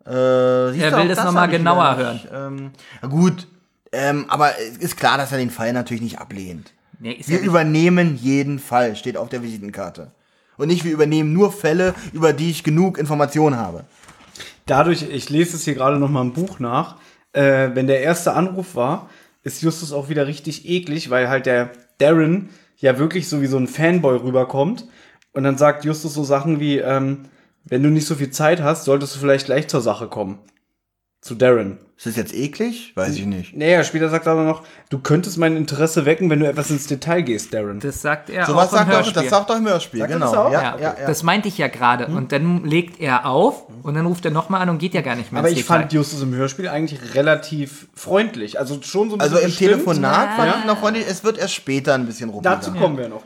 Äh, 0.06 0.10
Er 0.10 0.96
will 0.96 1.08
das 1.08 1.22
noch 1.24 1.32
mal 1.32 1.42
hab 1.42 1.50
ich 1.50 1.58
genauer 1.58 2.12
nicht. 2.12 2.28
Ähm, 2.32 2.70
na 3.02 3.08
gut, 3.08 3.46
ähm, 3.92 4.24
aber 4.28 4.52
es 4.58 4.78
ist 4.78 4.96
klar, 4.96 5.18
dass 5.18 5.32
er 5.32 5.38
den 5.38 5.50
Fall 5.50 5.72
natürlich 5.72 6.02
nicht 6.02 6.18
ablehnt. 6.20 6.72
Nee, 7.00 7.18
Wir 7.26 7.34
ja 7.36 7.40
nicht, 7.40 7.46
übernehmen 7.46 8.16
jeden 8.16 8.58
Fall, 8.58 8.96
steht 8.96 9.16
auf 9.18 9.28
der 9.28 9.42
Visitenkarte. 9.42 10.12
Und 10.58 10.68
nicht, 10.68 10.84
wir 10.84 10.92
übernehmen 10.92 11.32
nur 11.32 11.50
Fälle, 11.50 11.94
über 12.12 12.34
die 12.34 12.50
ich 12.50 12.64
genug 12.64 12.98
Informationen 12.98 13.56
habe. 13.56 13.84
Dadurch, 14.66 15.02
ich 15.10 15.30
lese 15.30 15.56
es 15.56 15.64
hier 15.64 15.74
gerade 15.74 15.98
noch 15.98 16.10
mal 16.10 16.20
im 16.20 16.34
Buch 16.34 16.58
nach, 16.58 16.96
äh, 17.32 17.70
wenn 17.72 17.86
der 17.86 18.02
erste 18.02 18.34
Anruf 18.34 18.74
war, 18.74 19.08
ist 19.44 19.62
Justus 19.62 19.92
auch 19.92 20.10
wieder 20.10 20.26
richtig 20.26 20.68
eklig, 20.68 21.08
weil 21.08 21.30
halt 21.30 21.46
der 21.46 21.70
Darren 21.98 22.50
ja 22.76 22.98
wirklich 22.98 23.28
so 23.28 23.40
wie 23.40 23.46
so 23.46 23.56
ein 23.56 23.66
Fanboy 23.66 24.18
rüberkommt 24.18 24.86
und 25.32 25.44
dann 25.44 25.56
sagt 25.56 25.84
Justus 25.84 26.14
so 26.14 26.24
Sachen 26.24 26.60
wie, 26.60 26.78
ähm, 26.78 27.20
wenn 27.64 27.82
du 27.82 27.90
nicht 27.90 28.06
so 28.06 28.14
viel 28.14 28.30
Zeit 28.30 28.62
hast, 28.62 28.84
solltest 28.84 29.14
du 29.14 29.20
vielleicht 29.20 29.46
gleich 29.46 29.68
zur 29.68 29.80
Sache 29.80 30.08
kommen. 30.08 30.38
Zu 31.20 31.34
Darren. 31.34 31.78
Ist 31.96 32.06
das 32.06 32.14
jetzt 32.14 32.32
eklig? 32.32 32.92
Weiß 32.94 33.16
ich 33.16 33.26
nicht. 33.26 33.56
Naja, 33.56 33.82
später 33.82 34.08
sagt 34.08 34.26
er 34.26 34.32
aber 34.32 34.44
noch, 34.44 34.62
du 34.88 35.00
könntest 35.00 35.36
mein 35.36 35.56
Interesse 35.56 36.04
wecken, 36.06 36.30
wenn 36.30 36.38
du 36.38 36.46
etwas 36.48 36.70
ins 36.70 36.86
Detail 36.86 37.22
gehst, 37.22 37.52
Darren. 37.52 37.80
das 37.80 38.00
sagt 38.02 38.30
er 38.30 38.46
So 38.46 38.52
auch 38.52 38.58
was 38.58 38.70
im 38.70 38.78
sagt 38.78 38.90
er, 38.90 38.96
Hörspiel. 38.98 39.22
das 39.22 39.30
sagt 39.30 39.50
er 39.50 39.56
im 39.56 39.66
Hörspiel, 39.66 39.98
Sagt 40.00 40.12
er 40.12 40.16
genau. 40.18 40.30
das 40.30 40.38
auch? 40.38 40.52
Ja, 40.52 40.62
ja, 40.62 40.76
ja, 40.78 40.96
ja. 41.00 41.06
das 41.08 41.24
meinte 41.24 41.48
ich 41.48 41.58
ja 41.58 41.66
gerade. 41.66 42.06
Und 42.06 42.30
dann 42.30 42.64
legt 42.64 43.00
er 43.00 43.26
auf 43.26 43.64
und 43.82 43.94
dann 43.94 44.06
ruft 44.06 44.24
er 44.26 44.30
nochmal 44.30 44.62
an 44.62 44.68
und 44.68 44.78
geht 44.78 44.94
ja 44.94 45.00
gar 45.00 45.16
nicht 45.16 45.32
mehr 45.32 45.40
aber 45.40 45.48
ins 45.48 45.58
ich 45.58 45.64
Detail. 45.66 45.80
fand 45.80 45.92
Justus 45.92 46.22
im 46.22 46.34
Hörspiel 46.36 46.68
eigentlich 46.68 47.16
relativ 47.16 47.88
freundlich. 47.96 48.60
Also 48.60 48.80
schon 48.80 49.10
so 49.10 49.16
ein 49.16 49.18
bisschen 49.18 49.34
Also 49.34 49.36
im 49.38 49.50
bestimmt. 49.50 49.70
Telefonat 49.72 50.36
fand 50.36 50.54
ich 50.60 50.64
noch 50.66 50.78
freundlich, 50.78 51.04
es 51.08 51.24
wird 51.24 51.36
erst 51.36 51.54
später 51.54 51.94
ein 51.94 52.06
bisschen 52.06 52.30
ruppig. 52.30 52.44
Dazu 52.44 52.72
kommen 52.74 52.96
wir 52.96 53.08
noch. 53.08 53.22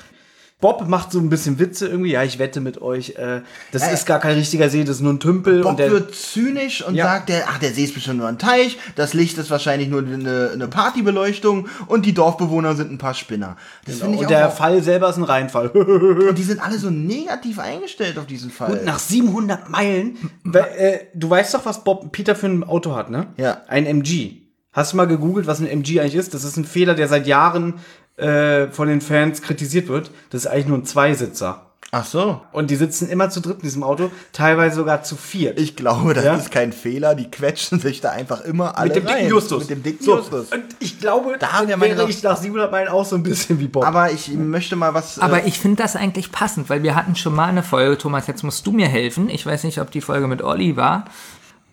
Bob 0.62 0.88
macht 0.88 1.12
so 1.12 1.18
ein 1.18 1.28
bisschen 1.28 1.58
Witze 1.58 1.88
irgendwie. 1.88 2.12
Ja, 2.12 2.22
ich 2.22 2.38
wette 2.38 2.60
mit 2.62 2.80
euch, 2.80 3.16
äh, 3.16 3.42
das 3.72 3.82
Ja, 3.82 3.88
ist 3.88 4.06
gar 4.06 4.18
kein 4.20 4.36
richtiger 4.36 4.70
See, 4.70 4.84
das 4.84 4.96
ist 4.96 5.02
nur 5.02 5.12
ein 5.12 5.20
Tümpel. 5.20 5.60
Bob 5.60 5.72
und 5.72 5.78
der, 5.78 5.90
wird 5.90 6.14
zynisch 6.14 6.82
und 6.82 6.94
Ja. 6.94 7.04
sagt, 7.04 7.28
der, 7.28 7.44
ach, 7.48 7.58
der 7.58 7.72
See 7.72 7.84
ist 7.84 7.92
bestimmt 7.94 8.18
nur 8.18 8.28
ein 8.28 8.38
Teich, 8.38 8.78
das 8.94 9.12
Licht 9.12 9.36
ist 9.36 9.50
wahrscheinlich 9.50 9.88
nur 9.88 10.00
eine, 10.02 10.50
eine 10.54 10.68
Partybeleuchtung 10.68 11.68
und 11.88 12.06
die 12.06 12.14
Dorfbewohner 12.14 12.74
sind 12.76 12.92
ein 12.92 12.98
paar 12.98 13.12
Spinner. 13.14 13.56
Das 13.86 13.96
finde 13.96 14.14
ich 14.14 14.20
und 14.20 14.26
auch, 14.26 14.30
der 14.30 14.48
auch 14.48 14.54
Fall 14.56 14.82
selber 14.82 15.10
ist 15.10 15.16
ein 15.18 15.24
Reinfall. 15.24 15.68
und 16.28 16.38
die 16.38 16.42
sind 16.44 16.62
alle 16.64 16.78
so 16.78 16.90
negativ 16.90 17.58
eingestellt 17.58 18.16
auf 18.16 18.26
diesen 18.26 18.50
Fall. 18.50 18.82
Nach 18.84 19.00
700 19.00 19.68
Meilen. 19.68 20.16
Äh, 20.54 21.00
du 21.14 21.28
weißt 21.28 21.54
doch, 21.54 21.66
was 21.66 21.82
Bob 21.84 22.12
Peter 22.12 22.36
für 22.36 22.46
ein 22.46 22.62
Auto 22.64 22.94
hat, 22.94 23.10
ne? 23.10 23.26
Ja. 23.36 23.62
Ein 23.66 23.84
MG. 23.86 24.36
Hast 24.72 24.92
du 24.92 24.96
mal 24.96 25.06
gegoogelt, 25.06 25.46
was 25.46 25.60
ein 25.60 25.66
MG 25.66 26.00
eigentlich 26.00 26.14
ist? 26.14 26.32
Das 26.32 26.44
ist 26.44 26.56
ein 26.56 26.64
Fehler, 26.64 26.94
der 26.94 27.06
seit 27.08 27.26
Jahren 27.26 27.74
äh, 28.16 28.68
von 28.68 28.88
den 28.88 29.00
Fans 29.00 29.42
kritisiert 29.42 29.88
wird. 29.88 30.10
Das 30.30 30.42
ist 30.42 30.46
eigentlich 30.46 30.66
nur 30.66 30.78
ein 30.78 30.84
Zweisitzer. 30.84 31.66
Ach 31.94 32.06
so. 32.06 32.40
Und 32.52 32.70
die 32.70 32.76
sitzen 32.76 33.10
immer 33.10 33.28
zu 33.28 33.40
dritt 33.42 33.56
in 33.56 33.62
diesem 33.64 33.82
Auto, 33.82 34.10
teilweise 34.32 34.76
sogar 34.76 35.02
zu 35.02 35.14
viert. 35.14 35.60
Ich 35.60 35.76
glaube, 35.76 36.14
das 36.14 36.24
Ja? 36.24 36.34
ist 36.36 36.50
kein 36.50 36.72
Fehler. 36.72 37.14
Die 37.14 37.30
quetschen 37.30 37.80
sich 37.80 38.00
da 38.00 38.10
einfach 38.12 38.40
immer 38.42 38.78
alle 38.78 38.88
mit 38.88 38.96
dem 38.96 39.06
rein. 39.06 39.16
dicken 39.18 39.30
Justus. 39.30 39.60
Mit 39.60 39.70
dem 39.70 39.82
dicken 39.82 40.02
so, 40.02 40.16
Justus. 40.16 40.52
Und 40.52 40.64
ich 40.78 41.00
glaube, 41.00 41.36
Da 41.38 41.52
haben 41.52 41.68
wir 41.68 41.76
meine 41.76 41.90
wäre 41.90 42.00
Sache. 42.02 42.10
ich 42.10 42.22
nach 42.22 42.38
700 42.38 42.72
Meilen 42.72 42.88
auch 42.88 43.04
so 43.04 43.14
ein 43.16 43.22
bisschen 43.22 43.60
wie 43.60 43.68
Bob. 43.68 43.84
Aber 43.84 44.10
ich 44.10 44.28
möchte 44.32 44.74
mal 44.74 44.94
was. 44.94 45.18
Aber 45.18 45.42
äh, 45.42 45.48
ich 45.48 45.58
finde 45.58 45.82
das 45.82 45.94
eigentlich 45.94 46.32
passend, 46.32 46.70
weil 46.70 46.82
wir 46.82 46.94
hatten 46.94 47.14
schon 47.14 47.34
mal 47.34 47.48
eine 47.48 47.62
Folge, 47.62 47.98
Thomas, 47.98 48.26
jetzt 48.26 48.42
musst 48.42 48.66
du 48.66 48.72
mir 48.72 48.88
helfen. 48.88 49.28
Ich 49.28 49.44
weiß 49.44 49.64
nicht, 49.64 49.78
ob 49.78 49.90
die 49.90 50.00
Folge 50.00 50.28
mit 50.28 50.40
Olli 50.40 50.76
war. 50.78 51.04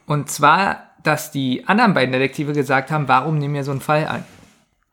Und 0.06 0.30
zwar, 0.30 0.84
dass 1.02 1.32
die 1.32 1.66
anderen 1.66 1.94
beiden 1.94 2.12
Detektive 2.12 2.52
gesagt 2.52 2.92
haben, 2.92 3.08
warum 3.08 3.38
nehmen 3.38 3.54
wir 3.54 3.64
so 3.64 3.72
einen 3.72 3.80
Fall 3.80 4.06
an? 4.06 4.26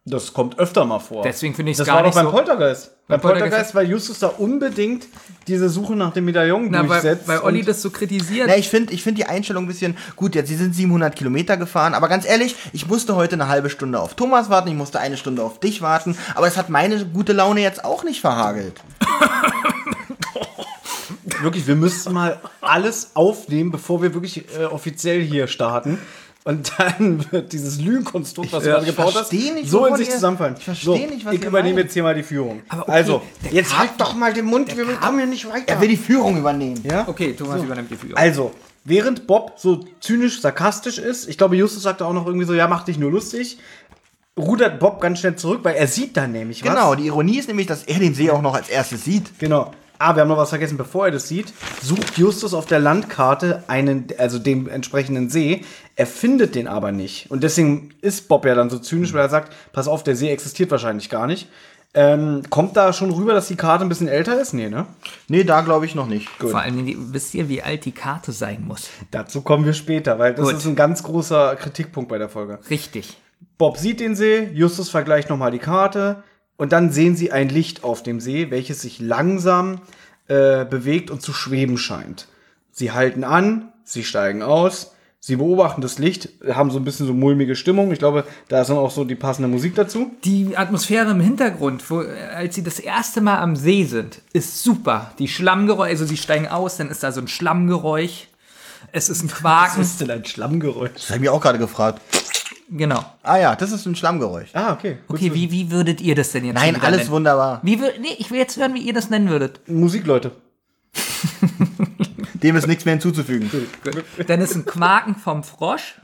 Das 0.09 0.32
kommt 0.32 0.57
öfter 0.61 0.84
mal 0.84 1.00
vor. 1.00 1.24
Deswegen 1.24 1.52
finde 1.54 1.72
ich 1.72 1.74
es 1.74 1.78
das 1.78 1.88
gar 1.88 1.96
war 1.96 2.02
doch 2.04 2.09
nicht 2.11 2.14
beim 2.14 2.26
so. 2.26 2.30
Poltergeist. 2.32 2.92
Beim 3.09 3.20
Poltergeist- 3.20 3.40
Poltergeist, 3.50 3.74
weil 3.74 3.90
Justus 3.90 4.18
da 4.20 4.28
unbedingt 4.28 5.07
diese 5.48 5.68
Suche 5.68 5.96
nach 5.96 6.12
dem 6.12 6.24
Medaillon 6.26 6.68
Na, 6.70 6.78
weil, 6.80 6.86
durchsetzt. 6.86 7.26
weil 7.26 7.40
Olli 7.40 7.59
und- 7.61 7.68
das 7.68 7.82
so 7.82 7.90
kritisiert. 7.90 8.46
Na, 8.48 8.57
ich 8.57 8.68
finde 8.68 8.92
ich 8.92 9.02
find 9.02 9.18
die 9.18 9.24
Einstellung 9.26 9.64
ein 9.64 9.66
bisschen 9.66 9.96
gut. 10.14 10.36
Jetzt, 10.36 10.46
sie 10.48 10.54
sind 10.54 10.76
700 10.76 11.16
Kilometer 11.16 11.57
gefahren, 11.57 11.92
aber 11.94 12.09
ganz 12.09 12.24
ehrlich, 12.24 12.54
ich 12.72 12.86
musste 12.86 13.16
heute 13.16 13.34
eine 13.34 13.48
halbe 13.48 13.68
Stunde 13.68 13.98
auf 13.98 14.14
Thomas 14.14 14.48
warten, 14.48 14.68
ich 14.68 14.74
musste 14.76 15.00
eine 15.00 15.16
Stunde 15.16 15.42
auf 15.42 15.59
dich 15.59 15.82
warten, 15.82 16.16
aber 16.36 16.46
es 16.46 16.57
hat 16.57 16.68
meine 16.70 17.04
gute 17.07 17.32
Laune 17.32 17.61
jetzt 17.61 17.84
auch 17.84 18.04
nicht 18.04 18.20
verhagelt. 18.20 18.80
wirklich, 21.42 21.66
wir 21.66 21.76
müssten 21.76 22.12
mal 22.12 22.38
alles 22.61 23.11
aufnehmen, 23.14 23.70
bevor 23.72 24.02
wir 24.02 24.14
wirklich 24.14 24.44
äh, 24.59 24.64
offiziell 24.66 25.20
hier 25.20 25.48
starten. 25.48 25.98
Und 26.47 26.72
dann 26.78 27.26
wird 27.32 27.53
dieses 27.53 27.80
Lügenkonstrukt, 27.80 28.53
was 28.53 28.62
du 28.62 28.68
Ja, 28.68 28.76
gerade 28.76 28.88
ich 28.90 28.97
gebaut 28.97 29.14
hast, 29.16 29.32
nicht, 29.32 29.68
so 29.68 29.84
in 29.86 29.97
sich 29.97 30.07
ihr- 30.09 30.14
zusammenfallen. 30.14 30.55
ich 30.57 30.64
versteh 30.64 30.84
so, 30.84 30.94
nicht, 30.97 31.24
was 31.26 31.34
ich 31.34 31.42
übernehme 31.44 31.74
meint. 31.74 31.84
jetzt 31.86 31.92
hier 31.94 32.03
mal 32.05 32.14
die 32.14 32.22
Führung. 32.22 32.62
Okay, 32.70 32.90
also, 32.90 33.22
jetzt 33.51 33.76
halt 33.76 33.90
doch 33.99 34.14
mal 34.14 34.32
den 34.32 34.44
Mund, 34.44 34.76
wir 34.76 34.84
kommen 34.94 35.18
hier 35.18 35.26
nicht 35.26 35.49
weiter. 35.49 35.64
Er 35.66 35.80
will 35.80 35.88
die 35.88 35.97
Führung 35.97 36.38
übernehmen. 36.38 36.80
ja? 36.84 37.05
okay, 37.09 37.32
Thomas 37.34 37.62
übernimmt 37.62 37.90
die 37.90 37.97
Führung. 37.97 38.16
Also, 38.16 38.53
während 38.84 39.26
Bob 39.26 39.55
so 39.57 39.84
zynisch, 40.01 40.40
sarkastisch 40.40 40.99
ist, 40.99 41.28
ich 41.28 41.36
glaube, 41.36 41.57
Justus 41.57 41.82
sagte 41.82 42.07
auch 42.07 42.12
noch 42.12 42.26
irgendwie 42.26 42.47
so, 42.47 42.55
ja, 42.55 42.68
mach 42.68 42.84
dich 42.84 42.97
nur 42.97 43.11
lustig, 43.11 43.59
rudert 44.38 44.78
Bob 44.78 45.01
ganz 45.01 45.18
schnell 45.18 45.34
zurück, 45.34 45.61
weil 45.64 45.74
er 45.74 45.88
sieht 45.88 46.16
dann 46.16 46.30
nämlich 46.30 46.62
was. 46.64 46.70
Genau, 46.70 46.94
die 46.94 47.07
Ironie 47.07 47.38
ist 47.38 47.49
nämlich, 47.49 47.66
dass 47.66 47.82
er 47.84 47.99
den 47.99 48.14
See 48.14 48.30
auch 48.30 48.42
noch 48.42 48.55
als 48.55 48.68
erstes 48.68 49.05
sieht. 49.05 49.38
Genau. 49.40 49.72
Ah, 49.99 50.14
wir 50.14 50.22
haben 50.22 50.28
noch 50.28 50.36
was 50.36 50.51
vergessen. 50.51 50.76
Bevor 50.76 51.07
er 51.07 51.12
das 51.12 51.28
sieht, 51.28 51.53
sucht 51.82 52.18
Justus 52.18 52.55
auf 52.55 52.66
der 52.66 52.78
Landkarte 52.78 53.64
einen, 53.68 54.07
also 54.18 54.38
den 54.38 54.68
entsprechenden 54.68 55.30
See. 55.30 55.62
Er 55.97 56.07
findet 56.07 56.55
den 56.55 56.68
aber 56.68 56.92
nicht. 56.92 57.30
Und 57.30 57.42
deswegen 57.42 57.90
ist 58.03 58.28
Bob 58.28 58.44
ja 58.44 58.55
dann 58.55 58.70
so 58.70 58.78
zynisch, 58.78 59.12
weil 59.12 59.22
er 59.22 59.28
sagt, 59.28 59.53
pass 59.72 59.88
auf, 59.88 60.03
der 60.03 60.16
See 60.16 60.30
existiert 60.30 60.70
wahrscheinlich 60.70 61.09
gar 61.09 61.26
nicht. 61.26 61.49
Ähm, 61.94 62.42
kommt 62.51 62.76
da 62.76 62.92
schon 62.92 63.11
rüber, 63.11 63.32
dass 63.32 63.49
die 63.49 63.57
Karte 63.57 63.82
ein 63.82 63.88
bisschen 63.88 64.09
älter 64.09 64.38
ist? 64.38 64.53
Nee, 64.53 64.68
ne? 64.68 64.84
Nee, 65.28 65.44
da 65.44 65.62
glaube 65.62 65.86
ich 65.86 65.94
noch 65.94 66.07
nicht. 66.07 66.28
Vor 66.38 66.61
allem, 66.61 67.14
wisst 67.14 67.34
ihr, 67.34 67.49
wie 67.49 67.62
alt 67.62 67.86
die 67.86 67.92
Karte 67.92 68.32
sein 68.32 68.64
muss? 68.66 68.90
Dazu 69.11 69.40
kommen 69.40 69.64
wir 69.64 69.72
später, 69.72 70.18
weil 70.18 70.34
das 70.34 70.44
Gut. 70.44 70.57
ist 70.57 70.66
ein 70.66 70.76
ganz 70.76 71.03
großer 71.03 71.57
Kritikpunkt 71.57 72.11
bei 72.11 72.18
der 72.18 72.28
Folge. 72.28 72.59
Richtig. 72.68 73.16
Bob 73.57 73.78
sieht 73.78 74.01
den 74.01 74.14
See, 74.14 74.51
Justus 74.53 74.90
vergleicht 74.90 75.30
nochmal 75.30 75.51
die 75.51 75.59
Karte 75.59 76.22
und 76.57 76.72
dann 76.72 76.90
sehen 76.90 77.16
sie 77.16 77.32
ein 77.32 77.48
Licht 77.48 77.84
auf 77.84 78.02
dem 78.02 78.20
See, 78.20 78.50
welches 78.50 78.82
sich 78.82 78.98
langsam 79.00 79.80
äh, 80.28 80.64
bewegt 80.64 81.11
und 81.11 81.22
zu 81.22 81.32
schweben 81.32 81.78
scheint. 81.78 82.28
Sie 82.72 82.92
halten 82.92 83.24
an, 83.24 83.72
sie 83.84 84.04
steigen 84.04 84.42
aus, 84.42 84.92
sie 85.20 85.36
beobachten 85.36 85.80
das 85.80 85.98
Licht, 85.98 86.28
haben 86.48 86.70
so 86.70 86.78
ein 86.78 86.84
bisschen 86.84 87.07
so 87.07 87.14
mulmige 87.14 87.57
Stimmung. 87.57 87.90
Ich 87.92 87.98
glaube, 87.98 88.24
da 88.48 88.61
ist 88.61 88.68
dann 88.68 88.76
auch 88.76 88.90
so 88.90 89.04
die 89.04 89.14
passende 89.14 89.48
Musik 89.48 89.74
dazu. 89.74 90.11
Die 90.24 90.57
Atmosphäre 90.57 91.11
im 91.11 91.20
Hintergrund, 91.20 91.88
wo, 91.90 92.00
als 92.34 92.54
sie 92.54 92.62
das 92.62 92.78
erste 92.78 93.20
Mal 93.20 93.38
am 93.38 93.57
See 93.57 93.84
sind, 93.84 94.20
ist 94.32 94.62
super. 94.62 95.12
Die 95.18 95.28
Schlammgeräusche, 95.28 95.90
also 95.90 96.07
sie 96.07 96.16
steigen 96.16 96.48
aus, 96.48 96.76
dann 96.76 96.90
ist 96.90 97.02
da 97.02 97.12
so 97.12 97.20
ein 97.20 97.28
Schlammgeräusch. 97.28 98.28
Es 98.92 99.09
ist 99.09 99.22
ein 99.22 99.28
Quaken. 99.32 99.80
ist 99.82 100.00
denn 100.00 100.11
ein 100.11 100.24
Schlammgeräusch? 100.24 100.92
Das 100.94 101.09
habe 101.09 101.16
ich 101.16 101.22
mir 101.22 101.32
auch 101.32 101.40
gerade 101.40 101.59
gefragt. 101.59 102.00
Genau. 102.68 103.04
Ah 103.22 103.36
ja, 103.38 103.54
das 103.54 103.70
ist 103.72 103.86
ein 103.86 103.94
Schlammgeräusch. 103.94 104.48
Ah, 104.52 104.72
okay. 104.72 104.98
Gut 105.06 105.16
Okay, 105.18 105.28
zu- 105.28 105.34
wie, 105.34 105.50
wie 105.52 105.70
würdet 105.70 106.00
ihr 106.00 106.14
das 106.16 106.32
denn 106.32 106.44
jetzt 106.44 106.54
Nein, 106.56 106.80
alles 106.80 106.98
nennen? 107.02 107.10
wunderbar. 107.10 107.60
Wie 107.62 107.80
wür 107.80 107.92
nee, 108.00 108.14
ich 108.18 108.30
will 108.30 108.38
jetzt 108.38 108.56
hören, 108.56 108.74
wie 108.74 108.80
ihr 108.80 108.92
das 108.92 109.08
nennen 109.10 109.28
würdet. 109.28 109.60
Musikleute. 109.68 110.32
Dem 112.34 112.56
ist 112.56 112.66
nichts 112.66 112.84
mehr 112.84 112.92
hinzuzufügen. 112.94 113.50
Denn 114.28 114.40
es 114.40 114.50
ist 114.50 114.56
ein 114.56 114.64
Quaken 114.66 115.14
vom 115.16 115.42
Frosch. 115.42 116.00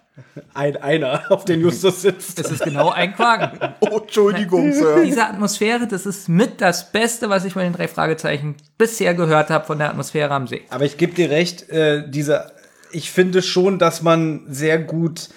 Ein 0.55 0.77
einer, 0.77 1.23
auf 1.31 1.45
den 1.47 1.61
Justus 1.61 2.03
sitzt. 2.03 2.39
Es 2.39 2.51
ist 2.51 2.63
genau 2.65 2.91
ein 2.91 3.15
Quaken. 3.15 3.59
Oh, 3.81 3.99
Entschuldigung, 4.01 4.73
Sir. 4.73 5.03
Diese 5.05 5.25
Atmosphäre, 5.27 5.87
das 5.87 6.05
ist 6.07 6.29
mit 6.29 6.61
das 6.61 6.93
Beste, 6.93 7.29
was 7.31 7.45
ich 7.45 7.55
bei 7.55 7.65
den 7.65 7.73
drei 7.73 7.89
Fragezeichen 7.89 8.57
bisher 8.77 9.15
gehört 9.15 9.51
habe 9.51 9.65
von 9.67 9.79
der 9.79 9.89
Atmosphäre 9.91 10.33
am 10.35 10.47
See. 10.47 10.63
Aber 10.71 10.85
ich 10.85 10.97
gebe 10.99 11.15
dir 11.15 11.31
recht, 11.31 11.69
äh, 11.71 12.09
diese, 12.09 12.53
ich 12.93 13.11
finde 13.11 13.41
schon, 13.41 13.79
dass 13.79 14.03
man 14.03 14.43
sehr 14.49 14.79
gut 14.79 15.31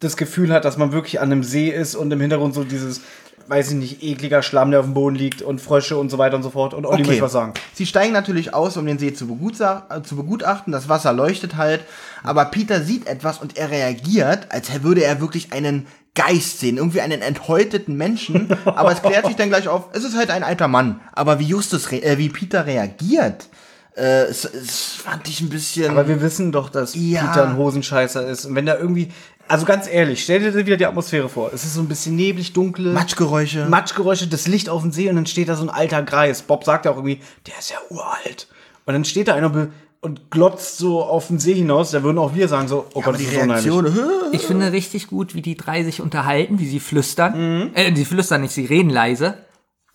das 0.00 0.16
Gefühl 0.16 0.52
hat, 0.52 0.64
dass 0.64 0.76
man 0.76 0.92
wirklich 0.92 1.20
an 1.20 1.32
einem 1.32 1.42
See 1.42 1.68
ist 1.70 1.94
und 1.94 2.12
im 2.12 2.20
Hintergrund 2.20 2.54
so 2.54 2.64
dieses, 2.64 3.00
weiß 3.48 3.70
ich 3.70 3.76
nicht, 3.76 4.02
ekliger 4.02 4.42
Schlamm, 4.42 4.70
der 4.70 4.80
auf 4.80 4.86
dem 4.86 4.94
Boden 4.94 5.16
liegt 5.16 5.42
und 5.42 5.60
Frösche 5.60 5.96
und 5.96 6.10
so 6.10 6.18
weiter 6.18 6.36
und 6.36 6.42
so 6.42 6.50
fort. 6.50 6.74
Und 6.74 6.86
Olli 6.86 7.04
möchte 7.04 7.22
was 7.22 7.32
sagen. 7.32 7.54
Sie 7.74 7.86
steigen 7.86 8.12
natürlich 8.12 8.54
aus, 8.54 8.76
um 8.76 8.86
den 8.86 8.98
See 8.98 9.12
zu, 9.14 9.24
äh, 9.24 10.02
zu 10.02 10.16
begutachten. 10.16 10.72
Das 10.72 10.88
Wasser 10.88 11.12
leuchtet 11.12 11.56
halt. 11.56 11.80
Aber 12.22 12.44
Peter 12.46 12.82
sieht 12.82 13.06
etwas 13.06 13.38
und 13.38 13.56
er 13.56 13.70
reagiert, 13.70 14.46
als 14.50 14.82
würde 14.82 15.02
er 15.02 15.20
wirklich 15.20 15.52
einen 15.52 15.86
Geist 16.14 16.60
sehen. 16.60 16.76
Irgendwie 16.76 17.00
einen 17.00 17.22
enthäuteten 17.22 17.96
Menschen. 17.96 18.56
Aber 18.64 18.92
es 18.92 19.02
klärt 19.02 19.26
sich 19.26 19.36
dann 19.36 19.48
gleich 19.48 19.68
auf, 19.68 19.88
es 19.92 20.04
ist 20.04 20.16
halt 20.16 20.30
ein 20.30 20.42
alter 20.42 20.68
Mann. 20.68 21.00
Aber 21.12 21.38
wie 21.38 21.44
Justus, 21.44 21.90
äh, 21.92 22.18
wie 22.18 22.28
Peter 22.28 22.66
reagiert, 22.66 23.48
äh, 23.96 24.24
es, 24.24 24.44
es 24.44 24.94
fand 25.02 25.28
ich 25.28 25.40
ein 25.40 25.48
bisschen... 25.48 25.90
Aber 25.90 26.06
wir 26.08 26.20
wissen 26.20 26.52
doch, 26.52 26.70
dass 26.70 26.94
Ja. 26.94 27.26
Peter 27.26 27.48
ein 27.48 27.56
Hosenscheißer 27.56 28.26
ist. 28.26 28.46
Und 28.46 28.54
wenn 28.54 28.66
da 28.66 28.76
irgendwie, 28.76 29.12
also 29.48 29.66
ganz 29.66 29.88
ehrlich, 29.88 30.22
stell 30.22 30.40
dir 30.40 30.54
wieder 30.54 30.76
die 30.76 30.86
Atmosphäre 30.86 31.28
vor. 31.28 31.50
Es 31.52 31.64
ist 31.64 31.74
so 31.74 31.80
ein 31.80 31.88
bisschen 31.88 32.16
neblig, 32.16 32.52
dunkel. 32.52 32.92
Matschgeräusche. 32.92 33.66
Matschgeräusche, 33.66 34.28
das 34.28 34.46
Licht 34.46 34.68
auf 34.68 34.82
dem 34.82 34.92
See 34.92 35.08
und 35.08 35.16
dann 35.16 35.26
steht 35.26 35.48
da 35.48 35.56
so 35.56 35.62
ein 35.62 35.70
alter 35.70 36.02
Greis. 36.02 36.42
Bob 36.42 36.64
sagt 36.64 36.84
ja 36.84 36.92
auch 36.92 36.96
irgendwie, 36.96 37.20
der 37.46 37.58
ist 37.58 37.70
ja 37.70 37.78
uralt. 37.90 38.48
Und 38.86 38.94
dann 38.94 39.04
steht 39.04 39.28
da 39.28 39.34
einer 39.34 39.68
und 40.00 40.30
glotzt 40.30 40.78
so 40.78 41.02
auf 41.02 41.28
den 41.28 41.38
See 41.38 41.54
hinaus. 41.54 41.90
Da 41.90 42.02
würden 42.02 42.18
auch 42.18 42.34
wir 42.34 42.48
sagen 42.48 42.68
so, 42.68 42.86
oh 42.94 43.00
Gott, 43.00 43.08
aber 43.08 43.12
das 43.12 43.22
die 43.22 43.28
ist. 43.28 43.36
Reaktion, 43.36 43.92
hä? 43.92 44.00
Ich 44.32 44.42
finde 44.42 44.72
richtig 44.72 45.08
gut, 45.08 45.34
wie 45.34 45.42
die 45.42 45.56
drei 45.56 45.82
sich 45.82 46.00
unterhalten, 46.00 46.58
wie 46.58 46.66
sie 46.66 46.80
flüstern. 46.80 47.74
Äh, 47.74 47.94
sie 47.94 48.04
flüstern 48.04 48.42
nicht, 48.42 48.52
sie 48.52 48.66
reden 48.66 48.90
leise. 48.90 49.38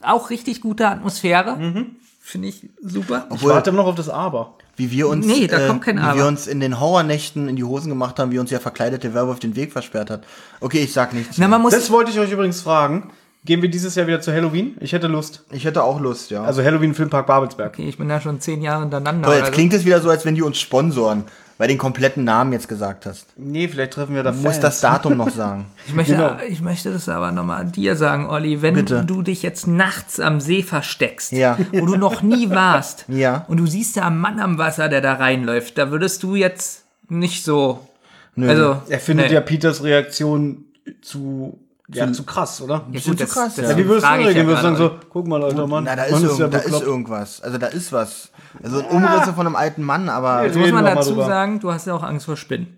Auch 0.02 0.30
richtig 0.30 0.62
gute 0.62 0.88
Atmosphäre. 0.88 1.86
Finde 2.20 2.48
ich 2.48 2.70
super. 2.82 3.28
Ich 3.34 3.44
warte 3.44 3.72
noch 3.72 3.86
auf 3.86 3.96
das 3.96 4.10
Aber. 4.10 4.58
Wie 4.76 4.90
wir 4.90 5.08
uns, 5.08 5.26
Nee, 5.26 5.46
da 5.48 5.68
kommt 5.68 5.84
kein 5.84 5.98
wie 5.98 6.02
Aber. 6.02 6.18
wir 6.18 6.26
uns 6.26 6.48
in 6.48 6.60
den 6.60 6.80
Horrornächten 6.80 7.48
in 7.48 7.56
die 7.56 7.64
Hosen 7.64 7.90
gemacht 7.90 8.18
haben, 8.18 8.32
wie 8.32 8.40
uns 8.40 8.50
ja 8.50 8.60
verkleidete 8.60 9.14
Werwolf 9.14 9.40
den 9.40 9.56
Weg 9.56 9.72
versperrt 9.72 10.10
hat. 10.10 10.24
Okay, 10.62 10.80
ich 10.84 10.94
sag 10.94 11.14
nichts. 11.14 11.38
Na, 11.38 11.48
man 11.48 11.62
muss, 11.62 11.74
Das 11.74 11.92
wollte 11.92 12.10
ich 12.12 12.20
euch 12.20 12.32
übrigens 12.32 12.62
fragen. 12.62 13.12
Gehen 13.46 13.62
wir 13.62 13.70
dieses 13.70 13.94
Jahr 13.96 14.08
wieder 14.08 14.22
zu 14.22 14.32
Halloween? 14.34 14.78
Ich 14.80 14.94
hätte 14.94 15.08
Lust. 15.08 15.44
Ich 15.52 15.66
hätte 15.66 15.84
auch 15.84 16.00
Lust, 16.00 16.32
ja. 16.32 16.44
Also 16.44 16.64
Halloween 16.64 16.96
Filmpark 16.96 17.28
Babelsberg. 17.28 17.74
okay, 17.74 17.88
ich 17.90 17.98
bin 17.98 18.08
da 18.08 18.22
schon 18.22 18.40
zehn 18.40 18.62
Jahre 18.62 18.82
hintereinander. 18.84 19.28
Aber 19.28 19.36
jetzt 19.36 19.48
also- 19.48 19.54
klingt 19.56 19.74
es 19.74 19.86
wieder 19.86 20.00
so, 20.02 20.10
als 20.10 20.24
wenn 20.26 20.34
die 20.36 20.42
uns 20.42 20.58
sponsoren, 20.60 21.26
weil 21.58 21.68
den 21.68 21.78
kompletten 21.78 22.24
Namen 22.24 22.52
jetzt 22.54 22.68
gesagt 22.68 23.06
hast. 23.06 23.28
Nee, 23.38 23.68
vielleicht 23.68 23.94
treffen 23.94 24.16
wir 24.16 24.24
da 24.24 24.32
Du 24.32 24.38
musst 24.38 24.64
das 24.64 24.82
Datum 24.82 25.18
noch 25.18 25.30
sagen. 25.30 25.66
Ich 25.88 25.94
möchte, 25.94 26.14
Genau. 26.14 26.38
ich 26.48 26.62
möchte 26.62 26.92
das 26.94 27.10
aber 27.10 27.32
nochmal 27.32 27.66
dir 27.66 27.96
sagen, 27.96 28.28
Olli. 28.30 28.62
Wenn 28.62 28.74
Bitte. 28.76 29.04
du 29.06 29.22
dich 29.22 29.44
jetzt 29.44 29.68
nachts 29.68 30.20
am 30.20 30.40
See 30.40 30.64
versteckst, 30.64 31.32
Ja. 31.32 31.58
wo 31.74 31.86
du 31.86 31.96
noch 31.98 32.22
nie 32.22 32.50
warst, 32.50 33.06
Ja. 33.08 33.46
und 33.48 33.58
du 33.58 33.68
siehst 33.68 33.98
da 33.98 34.08
einen 34.08 34.20
Mann 34.20 34.40
am 34.40 34.58
Wasser, 34.58 34.90
der 34.90 35.02
da 35.02 35.14
reinläuft, 35.14 35.78
da 35.78 35.92
würdest 35.92 36.24
du 36.24 36.36
jetzt 36.36 36.84
nicht 37.10 37.44
so. 37.44 37.88
Also, 38.36 38.82
Er 38.90 39.00
findet 39.00 39.28
nee. 39.28 39.34
ja 39.36 39.42
Peters 39.42 39.84
Reaktion 39.84 40.66
zu, 41.02 41.60
ja, 41.90 42.12
zu 42.12 42.24
krass, 42.24 42.62
oder? 42.62 42.86
Ja, 42.92 43.00
gut, 43.02 43.20
zu 43.20 43.26
krass, 43.26 43.56
das 43.56 43.58
ja. 43.58 43.72
Ja, 43.72 43.78
wie 43.78 43.86
würdest 43.86 44.04
du 44.06 44.08
frage 44.08 44.22
ich 44.22 44.28
reagieren? 44.28 44.48
ja 44.50 44.62
Würdest 44.64 44.64
du 44.64 44.78
sagen 44.86 45.00
so, 45.02 45.08
guck 45.10 45.28
mal, 45.28 45.44
alter 45.44 45.68
Mann. 45.68 45.84
Na, 45.84 45.96
da 45.96 46.04
ist, 46.04 46.12
Mann, 46.14 46.24
irgend, 46.24 46.40
ja 46.40 46.48
da 46.48 46.58
ist 46.60 46.82
irgendwas. 46.82 47.42
Also 47.42 47.58
da 47.58 47.68
ist 47.68 47.92
was. 47.92 48.30
Also 48.64 48.84
Umrisse 48.86 49.34
von 49.34 49.46
einem 49.48 49.56
alten 49.56 49.84
Mann, 49.84 50.10
aber 50.10 50.46
Jetzt 50.46 50.58
muss 50.58 50.72
man 50.72 50.86
dazu 50.86 51.16
sagen, 51.16 51.60
du 51.60 51.72
hast 51.72 51.88
ja 51.88 51.94
auch 51.94 52.04
Angst 52.04 52.26
vor 52.26 52.38
Spinnen. 52.38 52.78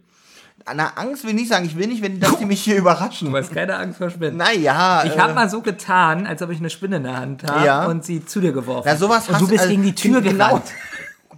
na, 0.73 0.91
Angst 0.95 1.23
will 1.23 1.29
ich 1.31 1.35
nicht 1.35 1.49
sagen. 1.49 1.65
Ich 1.65 1.77
will 1.77 1.87
nicht, 1.87 2.01
wenn 2.01 2.19
dass 2.19 2.37
die 2.39 2.45
mich 2.45 2.63
hier 2.63 2.77
überraschen. 2.77 3.29
Du 3.31 3.37
hast 3.37 3.53
keine 3.53 3.75
Angst 3.77 3.99
vor 3.99 4.09
Spinnen. 4.09 4.37
Naja. 4.37 5.03
Ich 5.05 5.15
äh, 5.15 5.19
habe 5.19 5.33
mal 5.33 5.49
so 5.49 5.61
getan, 5.61 6.25
als 6.25 6.41
ob 6.41 6.49
ich 6.49 6.57
eine 6.59 6.71
Spinne 6.71 6.97
in 6.97 7.03
der 7.03 7.17
Hand 7.17 7.43
habe 7.43 7.65
Ja. 7.65 7.85
und 7.85 8.03
sie 8.03 8.25
zu 8.25 8.39
dir 8.41 8.53
geworfen. 8.53 8.87
Na, 8.89 8.95
sowas 8.97 9.27
und 9.27 9.35
hast 9.35 9.41
du 9.41 9.47
bist 9.47 9.59
also, 9.61 9.69
gegen 9.71 9.83
die 9.83 9.93
Tür 9.95 10.21
genau. 10.21 10.47
gerannt. 10.47 10.63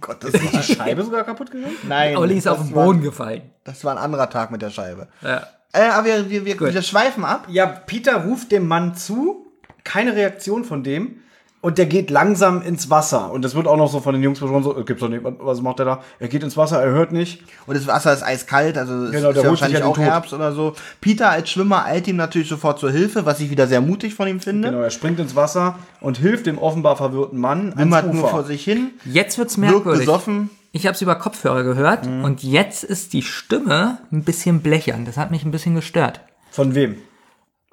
Gott, 0.00 0.22
das, 0.22 0.32
ist, 0.32 0.52
die 0.52 0.74
Scheibe 0.74 1.02
sogar 1.02 1.24
kaputt 1.24 1.50
gegangen? 1.50 1.74
nein. 1.88 2.16
Olli 2.16 2.38
ist 2.38 2.46
auf 2.46 2.58
den 2.62 2.72
war- 2.72 2.84
Boden 2.84 3.02
gefallen. 3.02 3.42
Das 3.64 3.82
war 3.82 3.90
ein 3.96 3.98
anderer 3.98 4.30
Tag 4.30 4.52
mit 4.52 4.62
der 4.62 4.70
Scheibe. 4.70 5.08
Ja. 5.22 5.44
Äh, 5.72 5.82
aber 5.82 6.06
wir, 6.06 6.30
wir, 6.30 6.44
wir, 6.46 6.60
wir 6.74 6.82
schweifen 6.82 7.24
ab. 7.24 7.46
Ja, 7.50 7.66
Peter 7.66 8.24
ruft 8.24 8.52
dem 8.52 8.66
Mann 8.68 8.94
zu, 8.94 9.46
keine 9.84 10.14
Reaktion 10.16 10.64
von 10.64 10.82
dem. 10.82 11.20
Und 11.60 11.76
der 11.76 11.86
geht 11.86 12.08
langsam 12.10 12.62
ins 12.62 12.88
Wasser. 12.88 13.32
Und 13.32 13.42
das 13.44 13.56
wird 13.56 13.66
auch 13.66 13.76
noch 13.76 13.90
so 13.90 13.98
von 13.98 14.14
den 14.14 14.22
Jungs 14.22 14.38
besprochen, 14.38 14.62
so, 14.62 14.78
äh, 14.78 14.84
gibt's 14.84 15.00
doch 15.02 15.08
nicht, 15.08 15.22
was 15.24 15.60
macht 15.60 15.80
der 15.80 15.86
da? 15.86 16.02
Er 16.20 16.28
geht 16.28 16.44
ins 16.44 16.56
Wasser, 16.56 16.80
er 16.80 16.92
hört 16.92 17.10
nicht. 17.10 17.42
Und 17.66 17.76
das 17.76 17.88
Wasser 17.88 18.12
ist 18.12 18.22
eiskalt, 18.22 18.78
also 18.78 19.06
es 19.06 19.10
Genau, 19.10 19.30
ist 19.30 19.36
ja 19.42 19.48
wahrscheinlich 19.48 19.82
auch 19.82 19.96
Tod. 19.96 20.04
Herbst 20.04 20.32
oder 20.32 20.52
so. 20.52 20.74
Peter 21.00 21.30
als 21.30 21.50
Schwimmer 21.50 21.84
eilt 21.84 22.06
ihm 22.06 22.14
natürlich 22.14 22.48
sofort 22.48 22.78
zur 22.78 22.92
Hilfe, 22.92 23.26
was 23.26 23.40
ich 23.40 23.50
wieder 23.50 23.66
sehr 23.66 23.80
mutig 23.80 24.14
von 24.14 24.28
ihm 24.28 24.38
finde. 24.38 24.70
Genau, 24.70 24.82
er 24.82 24.90
springt 24.90 25.18
ins 25.18 25.34
Wasser 25.34 25.76
und 26.00 26.18
hilft 26.18 26.46
dem 26.46 26.58
offenbar 26.58 26.96
verwirrten 26.96 27.40
Mann 27.40 27.76
Wimmert 27.76 28.14
nur 28.14 28.28
vor 28.28 28.44
sich 28.44 28.62
hin, 28.62 28.92
Jetzt 29.04 29.36
wird's 29.36 29.58
wirkt 29.60 29.72
merkwürdig. 29.72 30.06
besoffen. 30.06 30.50
Ich 30.72 30.86
habe 30.86 30.94
es 30.94 31.02
über 31.02 31.14
Kopfhörer 31.14 31.62
gehört 31.64 32.06
Mhm. 32.06 32.24
und 32.24 32.42
jetzt 32.42 32.84
ist 32.84 33.12
die 33.12 33.22
Stimme 33.22 33.98
ein 34.12 34.22
bisschen 34.24 34.60
blechern. 34.60 35.04
Das 35.04 35.16
hat 35.16 35.30
mich 35.30 35.44
ein 35.44 35.50
bisschen 35.50 35.74
gestört. 35.74 36.20
Von 36.50 36.74
wem? 36.74 36.96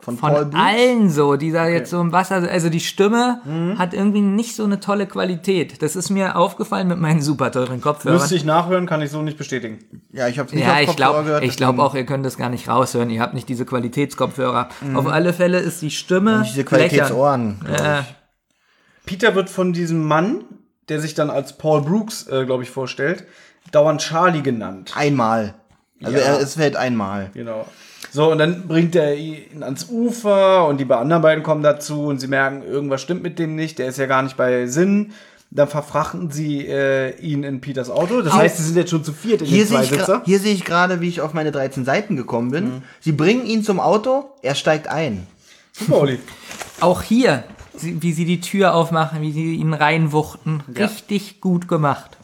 Von, 0.01 0.17
Von 0.17 0.29
Paul 0.33 0.45
Booth. 0.45 0.59
allen 0.59 1.09
so, 1.09 1.35
dieser 1.35 1.67
jetzt 1.67 1.89
so 1.89 1.99
im 1.99 2.11
Wasser, 2.11 2.35
also 2.49 2.69
die 2.69 2.79
Stimme 2.79 3.41
Mhm. 3.43 3.79
hat 3.79 3.93
irgendwie 3.93 4.21
nicht 4.21 4.55
so 4.55 4.63
eine 4.63 4.79
tolle 4.79 5.07
Qualität. 5.07 5.81
Das 5.81 5.95
ist 5.95 6.09
mir 6.11 6.35
aufgefallen 6.35 6.87
mit 6.87 6.99
meinen 6.99 7.21
super 7.21 7.51
teuren 7.51 7.81
Kopfhörern. 7.81 8.19
Müsste 8.19 8.35
ich 8.35 8.43
nachhören, 8.45 8.85
kann 8.85 9.01
ich 9.01 9.09
so 9.09 9.21
nicht 9.23 9.37
bestätigen. 9.37 9.79
Ja, 10.11 10.27
ich 10.27 10.37
habe 10.37 10.53
nicht 10.53 10.63
Ja, 10.63 10.73
auf 10.75 10.79
ich 10.81 10.87
Kopfhörer 10.87 11.11
glaube 11.11 11.23
gehört. 11.25 11.43
ich 11.43 11.57
glaub 11.57 11.71
deswegen- 11.75 11.87
auch, 11.87 11.95
ihr 11.95 12.05
könnt 12.05 12.25
das 12.25 12.37
gar 12.37 12.49
nicht 12.49 12.67
raushören. 12.69 13.09
Ihr 13.09 13.21
habt 13.21 13.33
nicht 13.33 13.49
diese 13.49 13.65
Qualitätskopfhörer. 13.65 14.69
Auf 14.93 15.07
alle 15.07 15.33
Fälle 15.33 15.59
ist 15.59 15.81
die 15.81 15.91
Stimme 15.91 16.43
Diese 16.45 16.63
blechern. 16.63 16.89
Qualitätsohren. 16.89 17.59
glaub 17.65 17.79
Äh. 17.81 18.01
Peter 19.05 19.33
wird 19.35 19.49
von 19.49 19.73
diesem 19.73 20.03
Mann, 20.03 20.43
der 20.89 20.99
sich 21.01 21.13
dann 21.13 21.29
als 21.29 21.53
Paul 21.57 21.81
Brooks, 21.81 22.27
äh, 22.27 22.45
glaube 22.45 22.63
ich, 22.63 22.69
vorstellt, 22.69 23.23
dauernd 23.71 24.01
Charlie 24.01 24.41
genannt. 24.41 24.93
Einmal. 24.95 25.55
Also 26.03 26.17
Ja. 26.17 26.23
er, 26.23 26.39
es 26.39 26.55
fällt 26.55 26.75
einmal. 26.75 27.29
Genau. 27.33 27.65
So, 28.11 28.31
und 28.31 28.37
dann 28.37 28.67
bringt 28.67 28.95
er 28.95 29.15
ihn 29.15 29.61
ans 29.63 29.87
Ufer 29.89 30.67
und 30.67 30.79
die 30.79 30.89
anderen 30.89 31.21
beiden 31.21 31.43
kommen 31.43 31.63
dazu 31.63 32.05
und 32.05 32.19
sie 32.19 32.27
merken, 32.27 32.63
irgendwas 32.63 33.01
stimmt 33.01 33.23
mit 33.23 33.39
dem 33.39 33.55
nicht, 33.55 33.77
der 33.79 33.87
ist 33.87 33.97
ja 33.97 34.05
gar 34.05 34.21
nicht 34.21 34.37
bei 34.37 34.67
Sinn. 34.67 35.11
Dann 35.51 35.67
verfrachten 35.67 36.31
sie 36.31 36.65
äh, 36.67 37.15
ihn 37.19 37.43
in 37.43 37.61
Peters 37.61 37.89
Auto. 37.89 38.21
Das 38.21 38.33
Hier- 38.33 38.41
heißt, 38.41 38.57
sie 38.57 38.63
sind 38.63 38.75
jetzt 38.77 38.89
schon 38.89 39.03
zu 39.03 39.13
viert 39.13 39.41
in 39.41 39.47
Hier 39.47 39.63
den 39.63 39.67
sehe 39.67 39.81
ich, 39.81 39.89
Zweisitzer. 39.89 40.21
hier 40.25 40.39
sehe 40.39 40.53
ich 40.53 40.65
gerade, 40.65 41.01
wie 41.01 41.07
ich 41.07 41.21
auf 41.21 41.33
meine 41.33 41.51
13 41.51 41.85
Seiten 41.85 42.15
gekommen 42.15 42.51
bin. 42.51 42.83
Sie 42.99 43.11
bringen 43.11 43.45
ihn 43.45 43.63
zum 43.63 43.79
Auto, 43.79 44.29
er 44.41 44.55
steigt 44.55 44.87
ein. 44.87 45.27
Super, 45.71 45.99
Olli. 46.01 46.19
auch 46.81 47.01
hier, 47.01 47.43
sie- 47.77 48.01
wie 48.01 48.13
sie 48.13 48.25
die 48.25 48.41
Tür 48.41 48.73
aufmachen, 48.73 49.21
wie 49.21 49.31
sie 49.31 49.55
ihn 49.55 49.73
reinwuchten. 49.73 50.63
Ja. 50.75 50.85
Richtig 50.85 51.41
gut 51.41 51.67
gemacht. 51.67 52.17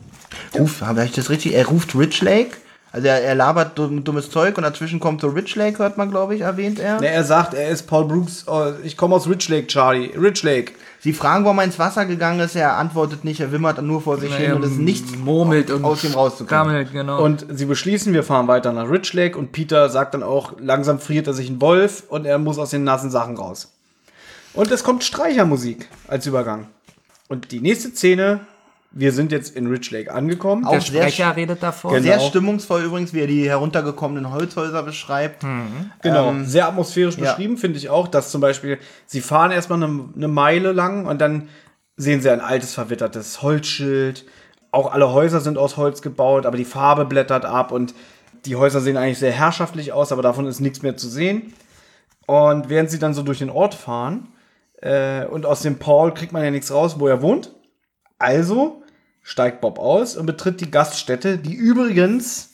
Ruft, 0.58 0.82
habe 0.82 1.04
ich 1.06 1.12
das 1.12 1.30
richtig? 1.30 1.54
Er 1.56 1.68
ruft 1.68 1.96
Rich 1.96 2.22
Lake. 2.22 2.52
Also 2.94 3.08
er, 3.08 3.22
er 3.24 3.36
labert 3.36 3.78
dumm, 3.80 4.04
dummes 4.04 4.30
Zeug 4.30 4.58
und 4.58 4.64
dazwischen 4.64 5.00
kommt 5.00 5.22
so 5.22 5.30
Rich 5.30 5.56
Lake, 5.56 5.80
hört 5.80 5.98
man, 5.98 6.12
glaube 6.12 6.36
ich, 6.36 6.42
erwähnt 6.42 6.78
er. 6.78 7.00
Ne, 7.00 7.08
er 7.08 7.24
sagt, 7.24 7.54
er 7.54 7.70
ist 7.70 7.84
Paul 7.88 8.04
Brooks, 8.06 8.44
äh, 8.50 8.74
ich 8.84 8.98
komme 8.98 9.16
aus 9.16 9.30
Rich 9.30 9.48
Lake, 9.48 9.68
Charlie. 9.68 10.12
Rich 10.14 10.44
Lake. 10.44 10.74
Sie 11.00 11.14
fragen, 11.14 11.46
warum 11.46 11.58
er 11.60 11.64
ins 11.64 11.80
Wasser 11.80 12.06
gegangen 12.06 12.42
ist. 12.42 12.54
Er 12.56 12.76
antwortet 12.78 13.24
nicht, 13.24 13.40
er 13.40 13.54
wimmert 13.54 13.82
nur 13.82 14.02
vor 14.02 14.18
sich 14.20 14.36
hin 14.36 14.52
und 14.54 14.64
es 14.66 14.72
ist 14.72 14.78
nichts 14.80 15.16
murmelt 15.16 15.72
und 15.72 15.86
aus 15.86 16.04
ihm 16.04 16.12
rauszukommen. 16.14 16.50
gammelt, 16.68 16.92
genau. 16.92 17.24
Und 17.24 17.46
sie 17.50 17.66
beschließen, 17.66 18.14
wir 18.14 18.24
fahren 18.24 18.48
weiter 18.50 18.74
nach 18.74 18.90
Rich 18.90 19.14
Lake 19.14 19.38
und 19.38 19.54
Peter 19.54 19.88
sagt 19.90 20.14
dann 20.14 20.22
auch, 20.22 20.54
langsam 20.60 21.00
friert 21.00 21.28
er 21.28 21.34
sich 21.34 21.50
ein 21.50 21.62
Wolf 21.62 22.04
und 22.10 22.26
er 22.26 22.38
muss 22.40 22.60
aus 22.60 22.72
den 22.72 22.84
nassen 22.84 23.10
Sachen 23.10 23.38
raus. 23.38 23.72
Und 24.54 24.72
es 24.72 24.84
kommt 24.84 25.04
Streichermusik 25.04 25.88
als 26.08 26.26
Übergang. 26.26 26.68
Und 27.30 27.52
die 27.52 27.62
nächste 27.62 27.90
Szene, 27.90 28.42
wir 28.92 29.14
sind 29.14 29.32
jetzt 29.32 29.56
in 29.56 29.68
Rich 29.68 29.92
Lake 29.92 30.14
angekommen. 30.14 30.66
Auch 30.66 30.72
der 30.72 30.82
sehr, 30.82 31.02
Sprecher 31.04 31.36
redet 31.36 31.64
davor. 31.64 31.92
Genau. 31.92 32.04
sehr 32.04 32.20
stimmungsvoll 32.20 32.84
übrigens, 32.84 33.14
wie 33.14 33.22
er 33.22 33.28
die 33.28 33.48
heruntergekommenen 33.48 34.32
Holzhäuser 34.32 34.84
beschreibt. 34.84 35.46
Genau, 36.02 36.30
Ähm, 36.30 36.46
sehr 36.46 36.68
atmosphärisch 36.68 37.18
ja. 37.18 37.24
beschrieben, 37.24 37.58
finde 37.58 37.78
ich 37.78 37.90
auch, 37.90 38.10
dass 38.10 38.32
zum 38.32 38.42
Beispiel, 38.42 38.80
sie 39.06 39.22
fahren 39.22 39.52
erstmal 39.52 39.82
eine, 39.82 40.10
eine 40.16 40.28
Meile 40.28 40.74
lang 40.74 41.06
und 41.06 41.22
dann 41.22 41.48
sehen 41.96 42.22
sie 42.22 42.30
ein 42.30 42.42
altes, 42.42 42.74
verwittertes 42.74 43.42
Holzschild. 43.42 44.26
Auch 44.72 44.92
alle 44.92 45.14
Häuser 45.14 45.40
sind 45.40 45.58
aus 45.58 45.78
Holz 45.78 46.02
gebaut, 46.02 46.46
aber 46.46 46.58
die 46.58 46.66
Farbe 46.66 47.06
blättert 47.06 47.46
ab 47.46 47.72
und 47.72 47.94
die 48.46 48.56
Häuser 48.56 48.82
sehen 48.82 48.98
eigentlich 48.98 49.20
sehr 49.20 49.32
herrschaftlich 49.32 49.94
aus, 49.94 50.12
aber 50.12 50.22
davon 50.22 50.48
ist 50.48 50.60
nichts 50.60 50.82
mehr 50.82 50.98
zu 50.98 51.08
sehen. 51.08 51.54
Und 52.26 52.70
während 52.70 52.90
sie 52.90 53.00
dann 53.00 53.14
so 53.14 53.24
durch 53.24 53.40
den 53.40 53.50
Ort 53.50 53.74
fahren, 53.76 54.28
äh, 54.82 55.26
und 55.26 55.46
aus 55.46 55.62
dem 55.62 55.80
Paul 55.80 56.14
kriegt 56.14 56.34
man 56.34 56.44
ja 56.44 56.52
nichts 56.52 56.72
raus, 56.72 57.00
wo 57.00 57.08
er 57.08 57.22
wohnt. 57.22 57.54
Also 58.20 58.84
steigt 59.24 59.62
Bob 59.62 59.80
aus 59.80 60.18
und 60.18 60.26
betritt 60.26 60.62
die 60.62 60.72
Gaststätte, 60.72 61.38
die 61.38 61.54
übrigens 61.54 62.52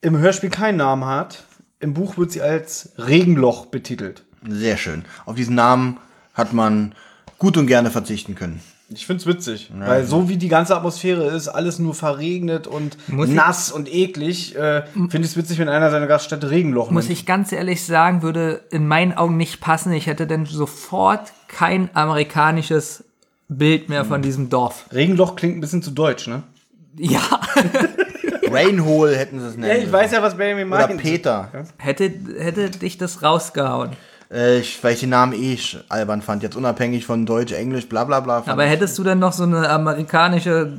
im 0.00 0.18
Hörspiel 0.18 0.50
keinen 0.50 0.78
Namen 0.78 1.04
hat. 1.04 1.44
Im 1.80 1.94
Buch 1.94 2.18
wird 2.18 2.32
sie 2.32 2.42
als 2.42 2.92
Regenloch 2.98 3.66
betitelt. 3.66 4.24
Sehr 4.48 4.76
schön. 4.76 5.04
Auf 5.24 5.36
diesen 5.36 5.54
Namen 5.54 5.98
hat 6.34 6.52
man 6.52 6.94
gut 7.38 7.56
und 7.56 7.66
gerne 7.66 7.90
verzichten 7.90 8.34
können. 8.34 8.60
Ich 8.88 9.04
find's 9.04 9.26
witzig, 9.26 9.70
weil 9.76 10.04
so 10.04 10.28
wie 10.28 10.36
die 10.36 10.48
ganze 10.48 10.76
Atmosphäre 10.76 11.24
ist, 11.26 11.48
alles 11.48 11.80
nur 11.80 11.92
verregnet 11.92 12.68
und 12.68 12.96
Muss 13.08 13.28
ich- 13.28 13.34
nass 13.34 13.72
und 13.72 13.92
eklig, 13.92 14.54
äh, 14.54 14.82
finde 14.94 15.18
ich 15.22 15.26
es 15.32 15.36
witzig, 15.36 15.58
wenn 15.58 15.68
einer 15.68 15.90
seiner 15.90 16.06
Gaststätte 16.06 16.50
Regenloch 16.50 16.92
Muss 16.92 17.06
nennt. 17.08 17.18
ich 17.18 17.26
ganz 17.26 17.50
ehrlich 17.50 17.84
sagen, 17.84 18.22
würde 18.22 18.60
in 18.70 18.86
meinen 18.86 19.12
Augen 19.12 19.36
nicht 19.36 19.60
passen. 19.60 19.92
Ich 19.92 20.06
hätte 20.06 20.28
dann 20.28 20.46
sofort 20.46 21.32
kein 21.48 21.90
amerikanisches 21.94 23.02
Bild 23.48 23.88
mehr 23.88 24.04
von 24.04 24.22
diesem 24.22 24.50
Dorf. 24.50 24.84
Regenloch 24.92 25.34
klingt 25.34 25.56
ein 25.56 25.60
bisschen 25.60 25.82
zu 25.82 25.90
deutsch, 25.90 26.28
ne? 26.28 26.44
Ja, 26.96 27.20
Rainhole 28.50 29.16
hätten 29.16 29.40
sie 29.40 29.46
es 29.46 29.56
nennen. 29.56 29.76
Ja, 29.80 29.84
ich 29.84 29.92
weiß 29.92 30.12
ja, 30.12 30.22
was 30.22 30.36
Benjamin 30.36 30.68
Oder 30.72 30.86
meint. 30.88 31.00
Peter. 31.00 31.50
hätte, 31.78 32.12
hätte 32.38 32.70
dich 32.70 32.98
das 32.98 33.22
rausgehauen. 33.22 33.90
Äh, 34.30 34.58
ich, 34.58 34.82
weil 34.82 34.94
ich 34.94 35.00
den 35.00 35.10
Namen 35.10 35.32
eh 35.32 35.58
albern 35.88 36.22
fand. 36.22 36.42
Jetzt 36.42 36.56
unabhängig 36.56 37.06
von 37.06 37.26
Deutsch, 37.26 37.52
Englisch, 37.52 37.88
bla 37.88 38.04
bla 38.04 38.20
bla. 38.20 38.38
fand 38.42 38.48
Aber 38.48 38.64
hättest 38.64 38.98
du 38.98 39.04
dann 39.04 39.18
noch 39.18 39.32
so 39.32 39.44
eine 39.44 39.68
amerikanische, 39.68 40.72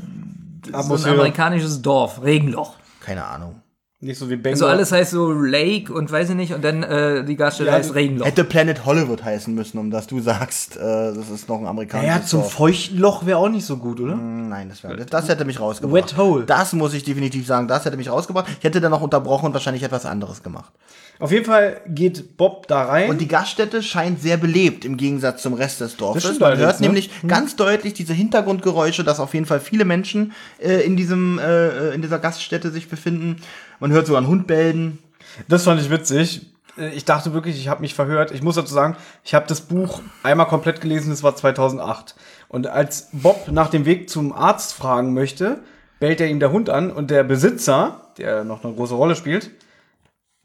so 0.71 0.95
ein 0.95 1.05
amerikanisches 1.05 1.81
Dorf, 1.81 2.21
Regenloch. 2.23 2.75
Keine 3.01 3.25
Ahnung. 3.25 3.61
Nicht 3.99 4.19
so 4.19 4.29
wie 4.29 4.35
Bengal. 4.35 4.51
Also 4.51 4.67
alles 4.67 4.91
heißt 4.91 5.09
so 5.09 5.31
Lake 5.31 5.91
und 5.91 6.11
weiß 6.11 6.29
ich 6.29 6.35
nicht 6.35 6.53
und 6.53 6.63
dann 6.63 6.83
äh, 6.83 7.23
die 7.25 7.35
Gaststätte 7.35 7.71
Ja, 7.71 7.77
heißt 7.77 7.95
Regenloch. 7.95 8.27
Hätte 8.27 8.43
Planet 8.43 8.85
Hollywood 8.85 9.23
heißen 9.23 9.55
müssen, 9.55 9.79
um 9.79 9.89
dass 9.89 10.05
du 10.05 10.19
sagst, 10.19 10.77
äh, 10.77 10.79
das 11.15 11.31
ist 11.31 11.49
noch 11.49 11.59
ein 11.59 11.65
amerikanisches 11.65 12.15
Ja, 12.15 12.23
zum 12.23 12.41
Dorf. 12.41 12.53
feuchten 12.53 12.99
Loch 12.99 13.25
wäre 13.25 13.39
auch 13.39 13.49
nicht 13.49 13.65
so 13.65 13.77
gut, 13.77 13.99
oder? 13.99 14.15
Nein, 14.15 14.69
das, 14.69 14.83
wär, 14.83 14.95
das, 14.95 15.07
das 15.07 15.29
hätte 15.29 15.45
mich 15.45 15.59
rausgebracht. 15.59 16.11
Wet 16.11 16.17
Hole. 16.17 16.45
Das 16.45 16.73
muss 16.73 16.93
ich 16.93 17.05
definitiv 17.05 17.47
sagen, 17.47 17.67
das 17.67 17.85
hätte 17.85 17.97
mich 17.97 18.11
rausgebracht. 18.11 18.45
Ich 18.59 18.63
hätte 18.63 18.81
dann 18.81 18.91
noch 18.91 19.01
unterbrochen 19.01 19.47
und 19.47 19.53
wahrscheinlich 19.53 19.81
etwas 19.81 20.05
anderes 20.05 20.43
gemacht. 20.43 20.71
Auf 21.19 21.31
jeden 21.31 21.45
Fall 21.45 21.81
geht 21.87 22.37
Bob 22.37 22.67
da 22.67 22.83
rein. 22.83 23.09
Und 23.09 23.19
die 23.19 23.27
Gaststätte 23.27 23.81
scheint 23.81 24.21
sehr 24.21 24.37
belebt 24.37 24.85
im 24.85 24.97
Gegensatz 24.97 25.41
zum 25.41 25.53
Rest 25.53 25.81
des 25.81 25.97
Dorfes. 25.97 26.23
Das 26.23 26.39
Man 26.39 26.57
hört 26.57 26.79
ne? 26.79 26.87
nämlich 26.87 27.09
ganz 27.27 27.55
deutlich 27.55 27.93
diese 27.93 28.13
Hintergrundgeräusche, 28.13 29.03
dass 29.03 29.19
auf 29.19 29.33
jeden 29.33 29.45
Fall 29.45 29.59
viele 29.59 29.85
Menschen 29.85 30.33
äh, 30.59 30.85
in 30.85 30.95
diesem 30.95 31.39
äh, 31.39 31.89
in 31.89 32.01
dieser 32.01 32.19
Gaststätte 32.19 32.71
sich 32.71 32.87
befinden. 32.89 33.37
Man 33.79 33.91
hört 33.91 34.05
sogar 34.07 34.21
einen 34.21 34.27
Hund 34.27 34.47
bellen. 34.47 34.99
Das 35.47 35.63
fand 35.63 35.81
ich 35.81 35.89
witzig. 35.89 36.47
Äh, 36.77 36.89
Ich 36.89 37.05
dachte 37.05 37.33
wirklich, 37.33 37.57
ich 37.57 37.67
habe 37.67 37.81
mich 37.81 37.93
verhört. 37.95 38.31
Ich 38.31 38.43
muss 38.43 38.55
dazu 38.55 38.73
sagen, 38.73 38.95
ich 39.23 39.33
habe 39.33 39.47
das 39.47 39.61
Buch 39.61 40.01
einmal 40.23 40.47
komplett 40.47 40.81
gelesen, 40.81 41.09
das 41.09 41.23
war 41.23 41.35
2008. 41.35 42.15
Und 42.47 42.67
als 42.67 43.09
Bob 43.11 43.47
nach 43.51 43.69
dem 43.69 43.85
Weg 43.85 44.09
zum 44.09 44.33
Arzt 44.33 44.73
fragen 44.73 45.13
möchte, 45.13 45.59
bellt 45.99 46.21
er 46.21 46.27
ihm 46.27 46.39
der 46.39 46.51
Hund 46.51 46.69
an 46.69 46.91
und 46.91 47.09
der 47.09 47.23
Besitzer, 47.23 48.01
der 48.17 48.43
noch 48.43 48.63
eine 48.63 48.73
große 48.73 48.93
Rolle 48.93 49.15
spielt, 49.15 49.51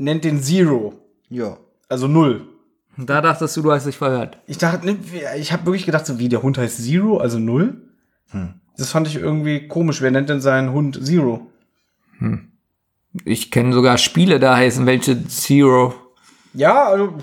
nennt 0.02 0.24
den 0.24 0.42
Zero, 0.42 0.94
Ja. 1.28 1.56
also 1.88 2.08
Null. 2.08 2.46
Und 2.98 3.08
da 3.08 3.20
dachtest 3.22 3.56
du, 3.56 3.62
du 3.62 3.72
hast 3.72 3.86
dich 3.86 3.96
verhört. 3.96 4.38
Ich 4.46 4.58
dachte, 4.58 4.96
ich 5.38 5.52
habe 5.52 5.64
wirklich 5.66 5.86
gedacht, 5.86 6.04
so 6.04 6.18
wie 6.18 6.28
der 6.28 6.42
Hund 6.42 6.58
heißt 6.58 6.82
Zero, 6.84 7.18
also 7.18 7.38
Null. 7.38 7.80
Das 8.76 8.90
fand 8.90 9.06
ich 9.08 9.16
irgendwie 9.16 9.66
komisch. 9.68 10.00
Wer 10.02 10.10
nennt 10.10 10.28
denn 10.28 10.40
seinen 10.40 10.72
Hund 10.72 11.04
Zero? 11.04 11.46
Ich 13.24 13.50
kenne 13.50 13.72
sogar 13.72 13.98
Spiele, 13.98 14.40
da 14.40 14.56
heißen 14.56 14.84
welche 14.86 15.26
Zero. 15.26 15.94
Ja, 16.54 16.84
also 16.88 17.14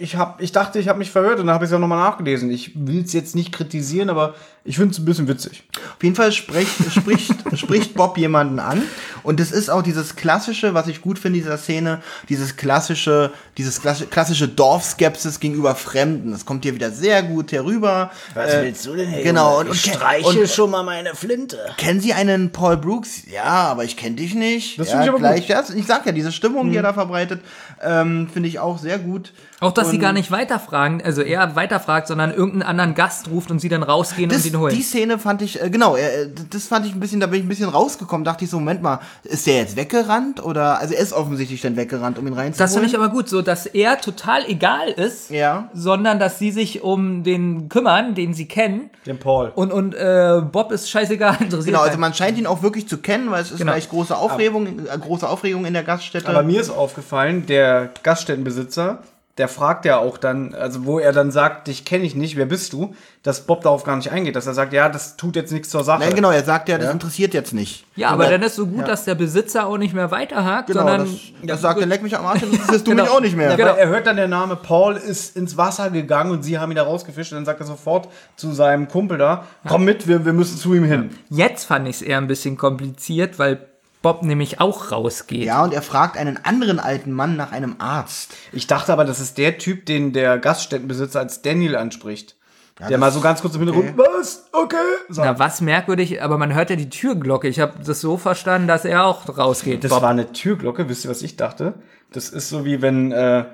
ich 0.00 0.16
hab, 0.16 0.40
ich 0.40 0.52
dachte, 0.52 0.78
ich 0.78 0.86
habe 0.88 1.00
mich 1.00 1.10
verhört 1.10 1.40
und 1.40 1.46
dann 1.46 1.54
habe 1.54 1.64
ich 1.64 1.68
es 1.68 1.72
ja 1.72 1.78
nochmal 1.80 1.98
nachgelesen. 2.10 2.50
Ich 2.50 2.72
will 2.76 3.02
es 3.02 3.12
jetzt 3.12 3.34
nicht 3.34 3.50
kritisieren, 3.52 4.10
aber 4.10 4.34
ich 4.64 4.76
finde 4.76 4.92
es 4.92 4.98
ein 5.00 5.04
bisschen 5.04 5.26
witzig. 5.26 5.64
Auf 5.96 6.02
jeden 6.04 6.14
Fall 6.14 6.30
spricht, 6.30 6.92
spricht, 6.92 7.34
spricht 7.58 7.94
Bob 7.94 8.16
jemanden 8.18 8.60
an. 8.60 8.82
Und 9.28 9.40
es 9.40 9.52
ist 9.52 9.68
auch 9.68 9.82
dieses 9.82 10.16
klassische, 10.16 10.72
was 10.72 10.86
ich 10.86 11.02
gut 11.02 11.18
finde 11.18 11.36
in 11.38 11.44
dieser 11.44 11.58
Szene, 11.58 12.00
dieses 12.30 12.56
klassische, 12.56 13.30
dieses 13.58 13.82
klassische, 13.82 14.48
Dorfskepsis 14.48 15.38
gegenüber 15.38 15.74
Fremden. 15.74 16.32
Das 16.32 16.46
kommt 16.46 16.64
hier 16.64 16.74
wieder 16.74 16.90
sehr 16.90 17.22
gut 17.22 17.52
herüber. 17.52 18.10
Äh, 18.34 18.72
du 18.72 18.94
denn, 18.94 19.06
hey, 19.06 19.22
genau, 19.22 19.60
und- 19.60 19.68
und- 19.68 20.24
und- 20.24 20.48
schon 20.48 20.70
mal 20.70 20.82
meine 20.82 21.14
Flinte. 21.14 21.58
Kennen 21.76 22.00
Sie 22.00 22.14
einen 22.14 22.52
Paul 22.52 22.78
Brooks? 22.78 23.24
Ja, 23.30 23.44
aber 23.44 23.84
ich 23.84 23.98
kenne 23.98 24.16
dich 24.16 24.34
nicht. 24.34 24.78
Das 24.78 24.86
ja, 24.86 24.92
finde 24.92 25.04
ich 25.04 25.10
aber 25.10 25.18
gleich, 25.18 25.46
Ja, 25.46 25.62
ich 25.74 25.86
sag 25.86 26.06
ja, 26.06 26.12
diese 26.12 26.32
Stimmung, 26.32 26.70
die 26.70 26.78
er 26.78 26.82
da 26.82 26.94
verbreitet, 26.94 27.42
ähm, 27.82 28.30
finde 28.32 28.48
ich 28.48 28.58
auch 28.58 28.78
sehr 28.78 28.98
gut. 28.98 29.34
Auch, 29.60 29.72
dass 29.72 29.90
sie 29.90 29.96
Und 29.96 30.02
gar 30.02 30.12
nicht 30.12 30.30
weiterfragen, 30.30 31.02
also 31.02 31.20
er 31.20 31.56
weiterfragt, 31.56 32.06
sondern 32.06 32.30
irgendeinen 32.30 32.62
anderen 32.62 32.94
Gast 32.94 33.28
ruft 33.28 33.50
und 33.50 33.58
sie 33.58 33.68
dann 33.68 33.82
rausgehen 33.82 34.30
Das, 34.30 34.44
und 34.44 34.52
ihn 34.52 34.58
holen. 34.58 34.74
die 34.74 34.82
Szene 34.82 35.18
fand 35.18 35.42
ich, 35.42 35.60
äh, 35.60 35.68
genau, 35.68 35.96
äh, 35.96 36.28
das 36.50 36.66
fand 36.66 36.86
ich 36.86 36.94
ein 36.94 37.00
bisschen, 37.00 37.18
da 37.18 37.26
bin 37.26 37.40
ich 37.40 37.44
ein 37.44 37.48
bisschen 37.48 37.68
rausgekommen, 37.68 38.24
dachte 38.24 38.44
ich 38.44 38.50
so, 38.50 38.58
Moment 38.58 38.82
mal, 38.82 39.00
ist 39.24 39.46
der 39.46 39.56
jetzt 39.56 39.76
weggerannt 39.76 40.42
oder, 40.44 40.78
also 40.78 40.94
er 40.94 41.00
ist 41.00 41.12
offensichtlich 41.12 41.60
dann 41.60 41.76
weggerannt, 41.76 42.18
um 42.18 42.26
ihn 42.26 42.32
reinzuholen. 42.32 42.58
Das 42.58 42.72
finde 42.72 42.88
ich 42.88 42.96
aber 42.96 43.08
gut, 43.08 43.28
so 43.28 43.42
dass 43.42 43.66
er 43.66 44.00
total 44.00 44.44
egal 44.48 44.88
ist, 44.90 45.30
Ja. 45.30 45.68
sondern 45.74 46.18
dass 46.18 46.38
sie 46.38 46.50
sich 46.50 46.82
um 46.82 47.24
den 47.24 47.68
kümmern, 47.68 48.14
den 48.14 48.32
sie 48.34 48.46
kennen. 48.46 48.90
Den 49.06 49.18
Paul. 49.18 49.52
Und, 49.54 49.72
und 49.72 49.94
äh, 49.94 50.40
Bob 50.50 50.72
ist 50.72 50.88
scheißegal 50.90 51.36
interessiert. 51.40 51.66
Genau, 51.66 51.80
also 51.80 51.98
man 51.98 52.14
scheint 52.14 52.38
ihn 52.38 52.46
auch 52.46 52.62
wirklich 52.62 52.88
zu 52.88 52.98
kennen, 52.98 53.30
weil 53.30 53.42
es 53.42 53.50
ist 53.50 53.58
Genau. 53.58 53.72
gleich 53.72 53.88
große 53.88 54.16
Aufregung, 54.16 54.66
äh, 54.66 54.98
große 54.98 55.28
Aufregung 55.28 55.64
in 55.66 55.72
der 55.74 55.82
Gaststätte. 55.82 56.28
Aber 56.28 56.42
mir 56.42 56.60
ist 56.60 56.70
aufgefallen, 56.70 57.46
der 57.46 57.90
Gaststättenbesitzer, 58.02 58.98
der 59.38 59.48
fragt 59.48 59.84
ja 59.84 59.98
auch 59.98 60.18
dann, 60.18 60.54
also 60.54 60.84
wo 60.84 60.98
er 60.98 61.12
dann 61.12 61.30
sagt, 61.30 61.68
dich 61.68 61.84
kenne 61.84 62.04
ich 62.04 62.14
nicht, 62.14 62.36
wer 62.36 62.46
bist 62.46 62.72
du, 62.72 62.94
dass 63.22 63.46
Bob 63.46 63.62
darauf 63.62 63.84
gar 63.84 63.96
nicht 63.96 64.10
eingeht, 64.10 64.36
dass 64.36 64.46
er 64.46 64.54
sagt, 64.54 64.72
ja, 64.72 64.88
das 64.88 65.16
tut 65.16 65.36
jetzt 65.36 65.52
nichts 65.52 65.70
zur 65.70 65.84
Sache. 65.84 66.00
Nein, 66.00 66.14
genau, 66.14 66.30
er 66.30 66.42
sagt 66.44 66.68
ja, 66.68 66.76
das 66.78 66.92
interessiert 66.92 67.34
jetzt 67.34 67.54
nicht. 67.54 67.84
ja, 67.96 68.10
aber 68.10 68.24
er- 68.24 68.32
dann 68.32 68.42
ist 68.42 68.56
so 68.56 68.66
gut, 68.66 68.86
dass 68.88 69.04
der 69.04 69.14
Besitzer 69.14 69.66
auch 69.66 69.78
nicht 69.78 69.94
mehr 69.94 70.10
weiterhakt, 70.10 70.66
Genau, 70.68 70.80
sondern 70.80 71.00
das, 71.02 71.20
das 71.42 71.60
sagt 71.60 71.80
er, 71.80 71.86
leck 71.86 72.02
mich 72.02 72.16
am 72.16 72.26
Arsch, 72.26 72.40
das 72.40 72.50
interessiert 72.50 72.80
du 72.86 72.90
Genau. 72.90 73.02
mich 73.04 73.12
auch 73.12 73.20
nicht 73.20 73.36
mehr. 73.36 73.50
Ja, 73.50 73.56
Genau. 73.56 73.74
er 73.74 73.88
hört 73.88 74.06
dann 74.06 74.16
der 74.16 74.28
Name 74.28 74.56
Paul 74.56 74.96
ist 74.96 75.36
ins 75.36 75.56
Wasser 75.56 75.90
gegangen 75.90 76.30
und 76.32 76.42
sie 76.42 76.58
haben 76.58 76.70
ihn 76.72 76.76
da 76.76 76.82
rausgefischt 76.82 77.32
und 77.32 77.36
dann 77.38 77.44
sagt 77.44 77.60
er 77.60 77.66
sofort 77.66 78.08
zu 78.36 78.52
seinem 78.52 78.88
Kumpel 78.88 79.18
da, 79.18 79.44
komm 79.66 79.84
mit, 79.84 80.08
wir, 80.08 80.24
wir 80.24 80.32
müssen 80.32 80.56
zu 80.58 80.74
ihm 80.74 80.84
hin. 80.84 81.10
jetzt 81.30 81.64
fand 81.64 81.86
ich 81.88 81.96
es 81.96 82.02
eher 82.02 82.18
ein 82.18 82.26
bisschen 82.26 82.56
kompliziert, 82.56 83.38
weil 83.38 83.58
Bob 84.02 84.22
nämlich 84.22 84.60
auch 84.60 84.92
rausgeht. 84.92 85.44
Ja, 85.44 85.64
und 85.64 85.74
er 85.74 85.82
fragt 85.82 86.16
einen 86.16 86.38
anderen 86.44 86.78
alten 86.78 87.12
Mann 87.12 87.36
nach 87.36 87.50
einem 87.52 87.76
Arzt. 87.78 88.34
Ich 88.52 88.66
dachte 88.66 88.92
aber, 88.92 89.04
das 89.04 89.18
ist 89.20 89.38
der 89.38 89.58
Typ, 89.58 89.86
den 89.86 90.12
der 90.12 90.38
Gaststättenbesitzer 90.38 91.18
als 91.20 91.42
Daniel 91.42 91.76
anspricht. 91.76 92.36
der 92.78 92.90
das- 92.90 93.00
mal 93.00 93.10
so 93.10 93.20
ganz 93.20 93.40
kurz 93.42 93.56
im 93.56 93.62
Hintergrund, 93.62 93.98
was? 93.98 94.46
Okay. 94.52 94.76
So. 95.08 95.22
Na, 95.22 95.36
was 95.38 95.60
merkwürdig, 95.60 96.22
aber 96.22 96.38
man 96.38 96.54
hört 96.54 96.70
ja 96.70 96.76
die 96.76 96.88
Türglocke. 96.88 97.48
Ich 97.48 97.58
habe 97.58 97.72
das 97.84 98.00
so 98.00 98.16
verstanden, 98.18 98.68
dass 98.68 98.84
er 98.84 99.04
auch 99.04 99.36
rausgeht. 99.36 99.82
Das 99.82 99.90
Bob. 99.90 100.02
war 100.02 100.10
eine 100.10 100.30
Türglocke, 100.32 100.88
wisst 100.88 101.04
ihr, 101.04 101.10
was 101.10 101.22
ich 101.22 101.34
dachte? 101.36 101.74
Das 102.12 102.28
ist 102.30 102.48
so 102.48 102.64
wie 102.64 102.80
wenn, 102.80 103.10
äh, 103.10 103.46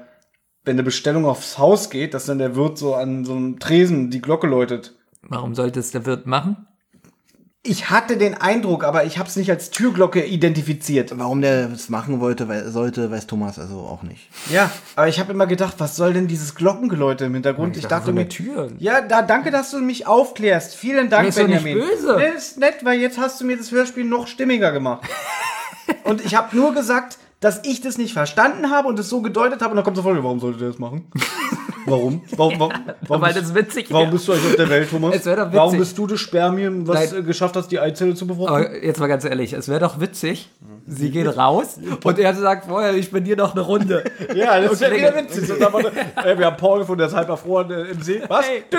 wenn 0.66 0.74
eine 0.74 0.82
Bestellung 0.82 1.24
aufs 1.24 1.56
Haus 1.56 1.88
geht, 1.88 2.12
dass 2.12 2.26
dann 2.26 2.36
der 2.38 2.54
Wirt 2.54 2.76
so 2.76 2.94
an 2.94 3.24
so 3.24 3.32
einem 3.32 3.58
Tresen 3.58 4.10
die 4.10 4.20
Glocke 4.20 4.46
läutet. 4.46 4.94
Warum 5.22 5.54
sollte 5.54 5.80
es 5.80 5.90
der 5.90 6.04
Wirt 6.04 6.26
machen? 6.26 6.66
Ich 7.66 7.88
hatte 7.88 8.18
den 8.18 8.34
Eindruck, 8.34 8.84
aber 8.84 9.06
ich 9.06 9.16
habe 9.16 9.26
es 9.26 9.36
nicht 9.36 9.50
als 9.50 9.70
Türglocke 9.70 10.22
identifiziert. 10.22 11.12
Warum 11.16 11.40
der 11.40 11.68
das 11.68 11.88
machen 11.88 12.20
wollte, 12.20 12.46
weil, 12.46 12.68
sollte, 12.68 13.10
weiß 13.10 13.26
Thomas 13.26 13.58
also 13.58 13.78
auch 13.78 14.02
nicht. 14.02 14.28
Ja, 14.52 14.70
aber 14.96 15.08
ich 15.08 15.18
habe 15.18 15.32
immer 15.32 15.46
gedacht, 15.46 15.76
was 15.78 15.96
soll 15.96 16.12
denn 16.12 16.26
dieses 16.28 16.54
Glockengeläute 16.54 17.24
im 17.24 17.32
Hintergrund? 17.32 17.78
Ich, 17.78 17.86
dachte 17.86 18.08
so 18.08 18.12
mir, 18.12 18.28
Tür. 18.28 18.70
Ja, 18.78 19.00
da, 19.00 19.22
danke, 19.22 19.50
dass 19.50 19.70
du 19.70 19.78
mich 19.78 20.06
aufklärst. 20.06 20.74
Vielen 20.74 21.08
Dank, 21.08 21.26
ist 21.26 21.38
doch 21.38 21.46
nicht 21.46 21.64
Benjamin. 21.64 21.88
böse. 21.88 22.16
Nee, 22.18 22.36
ist 22.36 22.58
nett, 22.58 22.84
weil 22.84 23.00
jetzt 23.00 23.16
hast 23.16 23.40
du 23.40 23.46
mir 23.46 23.56
das 23.56 23.72
Hörspiel 23.72 24.04
noch 24.04 24.26
stimmiger 24.26 24.70
gemacht. 24.70 25.08
und 26.04 26.22
ich 26.22 26.34
habe 26.34 26.54
nur 26.54 26.74
gesagt, 26.74 27.16
dass 27.40 27.60
ich 27.64 27.80
das 27.80 27.96
nicht 27.96 28.12
verstanden 28.12 28.70
habe 28.70 28.88
und 28.88 28.98
es 28.98 29.08
so 29.08 29.22
gedeutet 29.22 29.62
habe 29.62 29.70
und 29.70 29.76
dann 29.76 29.84
kommt 29.84 29.96
sofort, 29.96 30.22
warum 30.22 30.38
sollte 30.38 30.58
der 30.58 30.68
das 30.68 30.78
machen? 30.78 31.10
Warum? 31.86 32.22
Warum, 32.36 32.60
warum, 32.60 32.72
warum, 33.02 33.22
Weil 33.22 33.34
bist, 33.34 33.44
das 33.46 33.54
witzig 33.54 33.86
warum 33.90 34.06
wäre. 34.06 34.12
bist 34.12 34.28
du 34.28 34.32
eigentlich 34.32 34.50
auf 34.50 34.56
der 34.56 34.68
Welt, 34.70 34.90
Thomas? 34.90 35.14
Es 35.16 35.24
doch 35.24 35.30
witzig. 35.36 35.52
Warum 35.52 35.78
bist 35.78 35.98
du 35.98 36.06
das 36.06 36.20
Spermium, 36.20 36.86
was 36.86 37.12
Nein. 37.12 37.20
äh, 37.20 37.22
geschafft 37.24 37.56
hast, 37.56 37.68
die 37.68 37.78
Eizelle 37.78 38.14
zu 38.14 38.26
befruchten? 38.26 38.54
Aber 38.54 38.84
jetzt 38.84 39.00
mal 39.00 39.06
ganz 39.06 39.24
ehrlich, 39.24 39.52
es 39.52 39.68
wäre 39.68 39.80
doch 39.80 40.00
witzig. 40.00 40.48
Sie 40.86 41.10
geht 41.10 41.36
raus 41.36 41.78
und 42.04 42.18
er 42.18 42.34
sagt 42.34 42.66
vorher, 42.66 42.94
ich 42.94 43.10
bin 43.10 43.24
hier 43.24 43.36
noch 43.36 43.52
eine 43.52 43.62
Runde. 43.62 44.04
Ja, 44.34 44.60
das 44.60 44.72
ist 44.72 44.80
ja 44.82 44.90
wieder 44.90 45.14
witzig. 45.14 45.50
Und 45.50 45.60
dann 45.60 45.72
war 45.72 45.82
der, 45.82 45.92
ey, 46.24 46.38
wir 46.38 46.46
haben 46.46 46.56
Paul 46.56 46.80
gefunden, 46.80 46.98
der 46.98 47.08
ist 47.08 47.14
halb 47.14 47.28
erfroren 47.28 47.70
äh, 47.70 47.82
im 47.84 48.02
See. 48.02 48.22
Was? 48.28 48.46
Hey. 48.46 48.64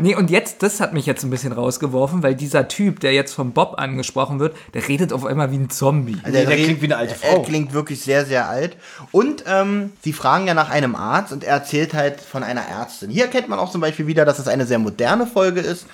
Nee, 0.00 0.14
und 0.14 0.30
jetzt, 0.30 0.62
das 0.62 0.80
hat 0.80 0.92
mich 0.92 1.06
jetzt 1.06 1.24
ein 1.24 1.30
bisschen 1.30 1.52
rausgeworfen, 1.52 2.22
weil 2.22 2.34
dieser 2.34 2.68
Typ, 2.68 3.00
der 3.00 3.12
jetzt 3.12 3.34
vom 3.34 3.52
Bob 3.52 3.74
angesprochen 3.78 4.38
wird, 4.38 4.56
der 4.74 4.86
redet 4.86 5.12
auf 5.12 5.24
einmal 5.24 5.50
wie 5.50 5.56
ein 5.56 5.70
Zombie. 5.70 6.18
Nee, 6.24 6.44
der 6.44 6.56
klingt 6.56 6.80
wie 6.82 6.86
eine 6.86 6.96
alte 6.96 7.14
Er 7.20 7.32
Frau. 7.32 7.42
klingt 7.42 7.72
wirklich 7.72 8.00
sehr, 8.02 8.24
sehr 8.24 8.48
alt. 8.48 8.76
Und 9.10 9.44
ähm, 9.46 9.92
sie 10.02 10.12
fragen 10.12 10.46
ja 10.46 10.54
nach 10.54 10.70
einem 10.70 10.94
Arzt 10.94 11.27
und 11.32 11.44
er 11.44 11.54
erzählt 11.54 11.94
halt 11.94 12.20
von 12.20 12.42
einer 12.42 12.62
Ärztin. 12.62 13.10
Hier 13.10 13.24
erkennt 13.24 13.48
man 13.48 13.58
auch 13.58 13.70
zum 13.70 13.80
Beispiel 13.80 14.06
wieder, 14.06 14.24
dass 14.24 14.38
es 14.38 14.48
eine 14.48 14.66
sehr 14.66 14.78
moderne 14.78 15.26
Folge 15.26 15.60
ist, 15.60 15.86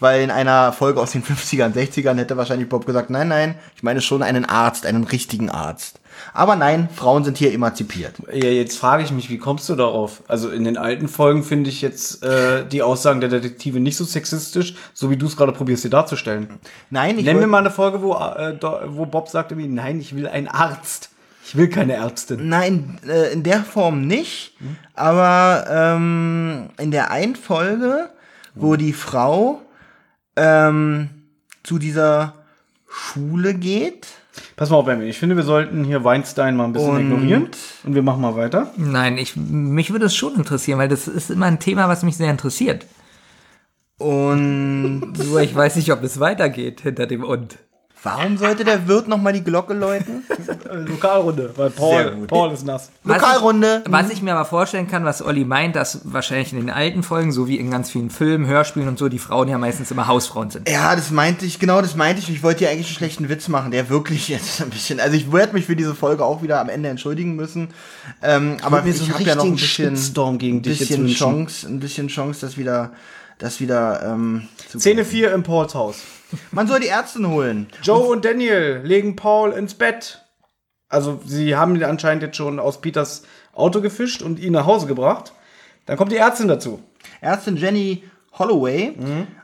weil 0.00 0.22
in 0.22 0.30
einer 0.30 0.72
Folge 0.72 1.00
aus 1.00 1.12
den 1.12 1.22
50ern, 1.22 1.72
60ern 1.72 2.16
hätte 2.16 2.36
wahrscheinlich 2.36 2.68
Bob 2.68 2.86
gesagt, 2.86 3.08
nein, 3.08 3.28
nein, 3.28 3.54
ich 3.76 3.82
meine 3.82 4.00
schon 4.00 4.22
einen 4.22 4.44
Arzt, 4.44 4.84
einen 4.84 5.04
richtigen 5.04 5.48
Arzt. 5.48 6.00
Aber 6.34 6.56
nein, 6.56 6.88
Frauen 6.94 7.24
sind 7.24 7.38
hier 7.38 7.52
emanzipiert. 7.52 8.14
Ja, 8.32 8.48
jetzt 8.48 8.78
frage 8.78 9.02
ich 9.02 9.12
mich, 9.12 9.30
wie 9.30 9.38
kommst 9.38 9.68
du 9.68 9.74
darauf? 9.74 10.22
Also 10.28 10.50
in 10.50 10.64
den 10.64 10.76
alten 10.76 11.08
Folgen 11.08 11.42
finde 11.42 11.70
ich 11.70 11.82
jetzt 11.82 12.22
äh, 12.22 12.66
die 12.66 12.82
Aussagen 12.82 13.20
der 13.20 13.30
Detektive 13.30 13.80
nicht 13.80 13.96
so 13.96 14.04
sexistisch, 14.04 14.74
so 14.92 15.10
wie 15.10 15.16
du 15.16 15.26
es 15.26 15.36
gerade 15.36 15.52
probierst, 15.52 15.82
sie 15.82 15.90
darzustellen. 15.90 16.48
Nein, 16.90 17.18
ich 17.18 17.24
Nenn 17.24 17.38
mir 17.38 17.46
mal 17.46 17.58
eine 17.58 17.70
Folge, 17.70 18.02
wo, 18.02 18.14
äh, 18.14 18.56
wo 18.86 19.06
Bob 19.06 19.28
sagte 19.28 19.56
wie, 19.56 19.68
nein, 19.68 20.00
ich 20.00 20.14
will 20.14 20.26
einen 20.26 20.48
Arzt. 20.48 21.11
Ich 21.52 21.58
will 21.58 21.68
keine 21.68 21.92
Ärztin. 21.94 22.48
Nein, 22.48 22.98
äh, 23.06 23.30
in 23.32 23.42
der 23.42 23.62
Form 23.62 24.06
nicht. 24.06 24.54
Aber 24.94 25.66
ähm, 25.68 26.70
in 26.78 26.90
der 26.90 27.10
einen 27.10 27.36
Folge, 27.36 28.08
wo 28.54 28.76
die 28.76 28.94
Frau 28.94 29.60
ähm, 30.34 31.10
zu 31.62 31.78
dieser 31.78 32.32
Schule 32.88 33.52
geht 33.52 34.06
Pass 34.56 34.70
mal 34.70 34.76
auf, 34.76 34.86
Benjamin. 34.86 35.08
Ich 35.10 35.18
finde, 35.18 35.36
wir 35.36 35.42
sollten 35.42 35.84
hier 35.84 36.04
Weinstein 36.04 36.56
mal 36.56 36.64
ein 36.64 36.72
bisschen 36.72 36.88
Und- 36.90 37.00
ignorieren. 37.02 37.48
Und 37.84 37.94
wir 37.94 38.02
machen 38.02 38.22
mal 38.22 38.34
weiter. 38.34 38.70
Nein, 38.76 39.18
ich, 39.18 39.36
mich 39.36 39.90
würde 39.92 40.06
es 40.06 40.16
schon 40.16 40.34
interessieren, 40.36 40.78
weil 40.78 40.88
das 40.88 41.06
ist 41.06 41.30
immer 41.30 41.46
ein 41.46 41.58
Thema, 41.58 41.86
was 41.88 42.02
mich 42.02 42.16
sehr 42.16 42.30
interessiert. 42.30 42.86
und 43.98 45.12
Nur 45.18 45.40
ich 45.42 45.54
weiß 45.54 45.76
nicht, 45.76 45.92
ob 45.92 46.02
es 46.02 46.18
weitergeht 46.18 46.80
hinter 46.80 47.06
dem 47.06 47.24
Und. 47.24 47.58
Warum 48.02 48.36
sollte 48.36 48.64
der 48.64 48.88
Wirt 48.88 49.08
noch 49.08 49.18
mal 49.18 49.32
die 49.32 49.44
Glocke 49.44 49.74
läuten? 49.74 50.24
Äh, 50.68 50.76
Lokalrunde, 50.76 51.52
weil 51.56 51.70
Paul. 51.70 52.26
Paul 52.26 52.52
ist 52.52 52.64
nass. 52.64 52.90
Was 53.04 53.20
Lokalrunde. 53.20 53.82
Ich, 53.84 53.92
was 53.92 54.10
ich 54.10 54.22
mir 54.22 54.34
aber 54.34 54.44
vorstellen 54.44 54.88
kann, 54.88 55.04
was 55.04 55.22
Olli 55.22 55.44
meint, 55.44 55.76
dass 55.76 56.00
wahrscheinlich 56.04 56.52
in 56.52 56.58
den 56.58 56.70
alten 56.70 57.02
Folgen, 57.02 57.32
so 57.32 57.46
wie 57.46 57.56
in 57.58 57.70
ganz 57.70 57.90
vielen 57.90 58.10
Filmen, 58.10 58.46
Hörspielen 58.46 58.88
und 58.88 58.98
so, 58.98 59.08
die 59.08 59.18
Frauen 59.18 59.48
ja 59.48 59.58
meistens 59.58 59.90
immer 59.90 60.06
Hausfrauen 60.06 60.50
sind. 60.50 60.68
Ja, 60.68 60.96
das 60.96 61.10
meinte 61.10 61.44
ich, 61.44 61.58
genau 61.58 61.80
das 61.80 61.96
meinte 61.96 62.20
ich. 62.20 62.30
Ich 62.30 62.42
wollte 62.42 62.60
hier 62.60 62.70
eigentlich 62.70 62.88
einen 62.88 62.96
schlechten 62.96 63.28
Witz 63.28 63.48
machen, 63.48 63.70
der 63.70 63.88
wirklich 63.88 64.28
jetzt 64.28 64.62
ein 64.62 64.70
bisschen. 64.70 65.00
Also 65.00 65.16
ich 65.16 65.32
werde 65.32 65.52
mich 65.52 65.66
für 65.66 65.76
diese 65.76 65.94
Folge 65.94 66.24
auch 66.24 66.42
wieder 66.42 66.60
am 66.60 66.68
Ende 66.68 66.88
entschuldigen 66.88 67.36
müssen. 67.36 67.68
Ähm, 68.22 68.56
aber 68.62 68.82
mir 68.82 68.92
so 68.92 69.04
ich 69.04 69.10
einen 69.10 69.14
habe 69.14 69.24
ja 69.24 69.34
noch 69.34 69.44
ein 69.44 69.52
bisschen, 69.52 69.96
Shitstorm 69.96 70.38
gegen 70.38 70.62
dich 70.62 70.78
bisschen. 70.78 71.06
Chance, 71.08 71.68
ein 71.68 71.80
bisschen 71.80 72.08
Chance, 72.08 72.40
das 72.40 72.56
wieder, 72.56 72.92
das 73.38 73.60
wieder 73.60 74.02
ähm, 74.04 74.48
zu 74.68 74.78
Szene 74.78 75.04
4 75.04 75.32
im 75.32 75.42
Pauls 75.42 75.74
Haus. 75.74 75.98
Man 76.50 76.66
soll 76.68 76.80
die 76.80 76.88
Ärztin 76.88 77.26
holen. 77.28 77.68
Joe 77.82 78.08
und 78.08 78.24
Daniel 78.24 78.80
legen 78.84 79.16
Paul 79.16 79.52
ins 79.52 79.74
Bett. 79.74 80.22
Also 80.88 81.20
sie 81.24 81.56
haben 81.56 81.74
ihn 81.76 81.84
anscheinend 81.84 82.22
jetzt 82.22 82.36
schon 82.36 82.58
aus 82.58 82.80
Peters 82.80 83.22
Auto 83.54 83.80
gefischt 83.80 84.22
und 84.22 84.38
ihn 84.38 84.52
nach 84.52 84.66
Hause 84.66 84.86
gebracht. 84.86 85.32
Dann 85.86 85.96
kommt 85.96 86.12
die 86.12 86.16
Ärztin 86.16 86.48
dazu. 86.48 86.82
Ärztin 87.20 87.56
Jenny 87.56 88.04
Holloway. 88.38 88.94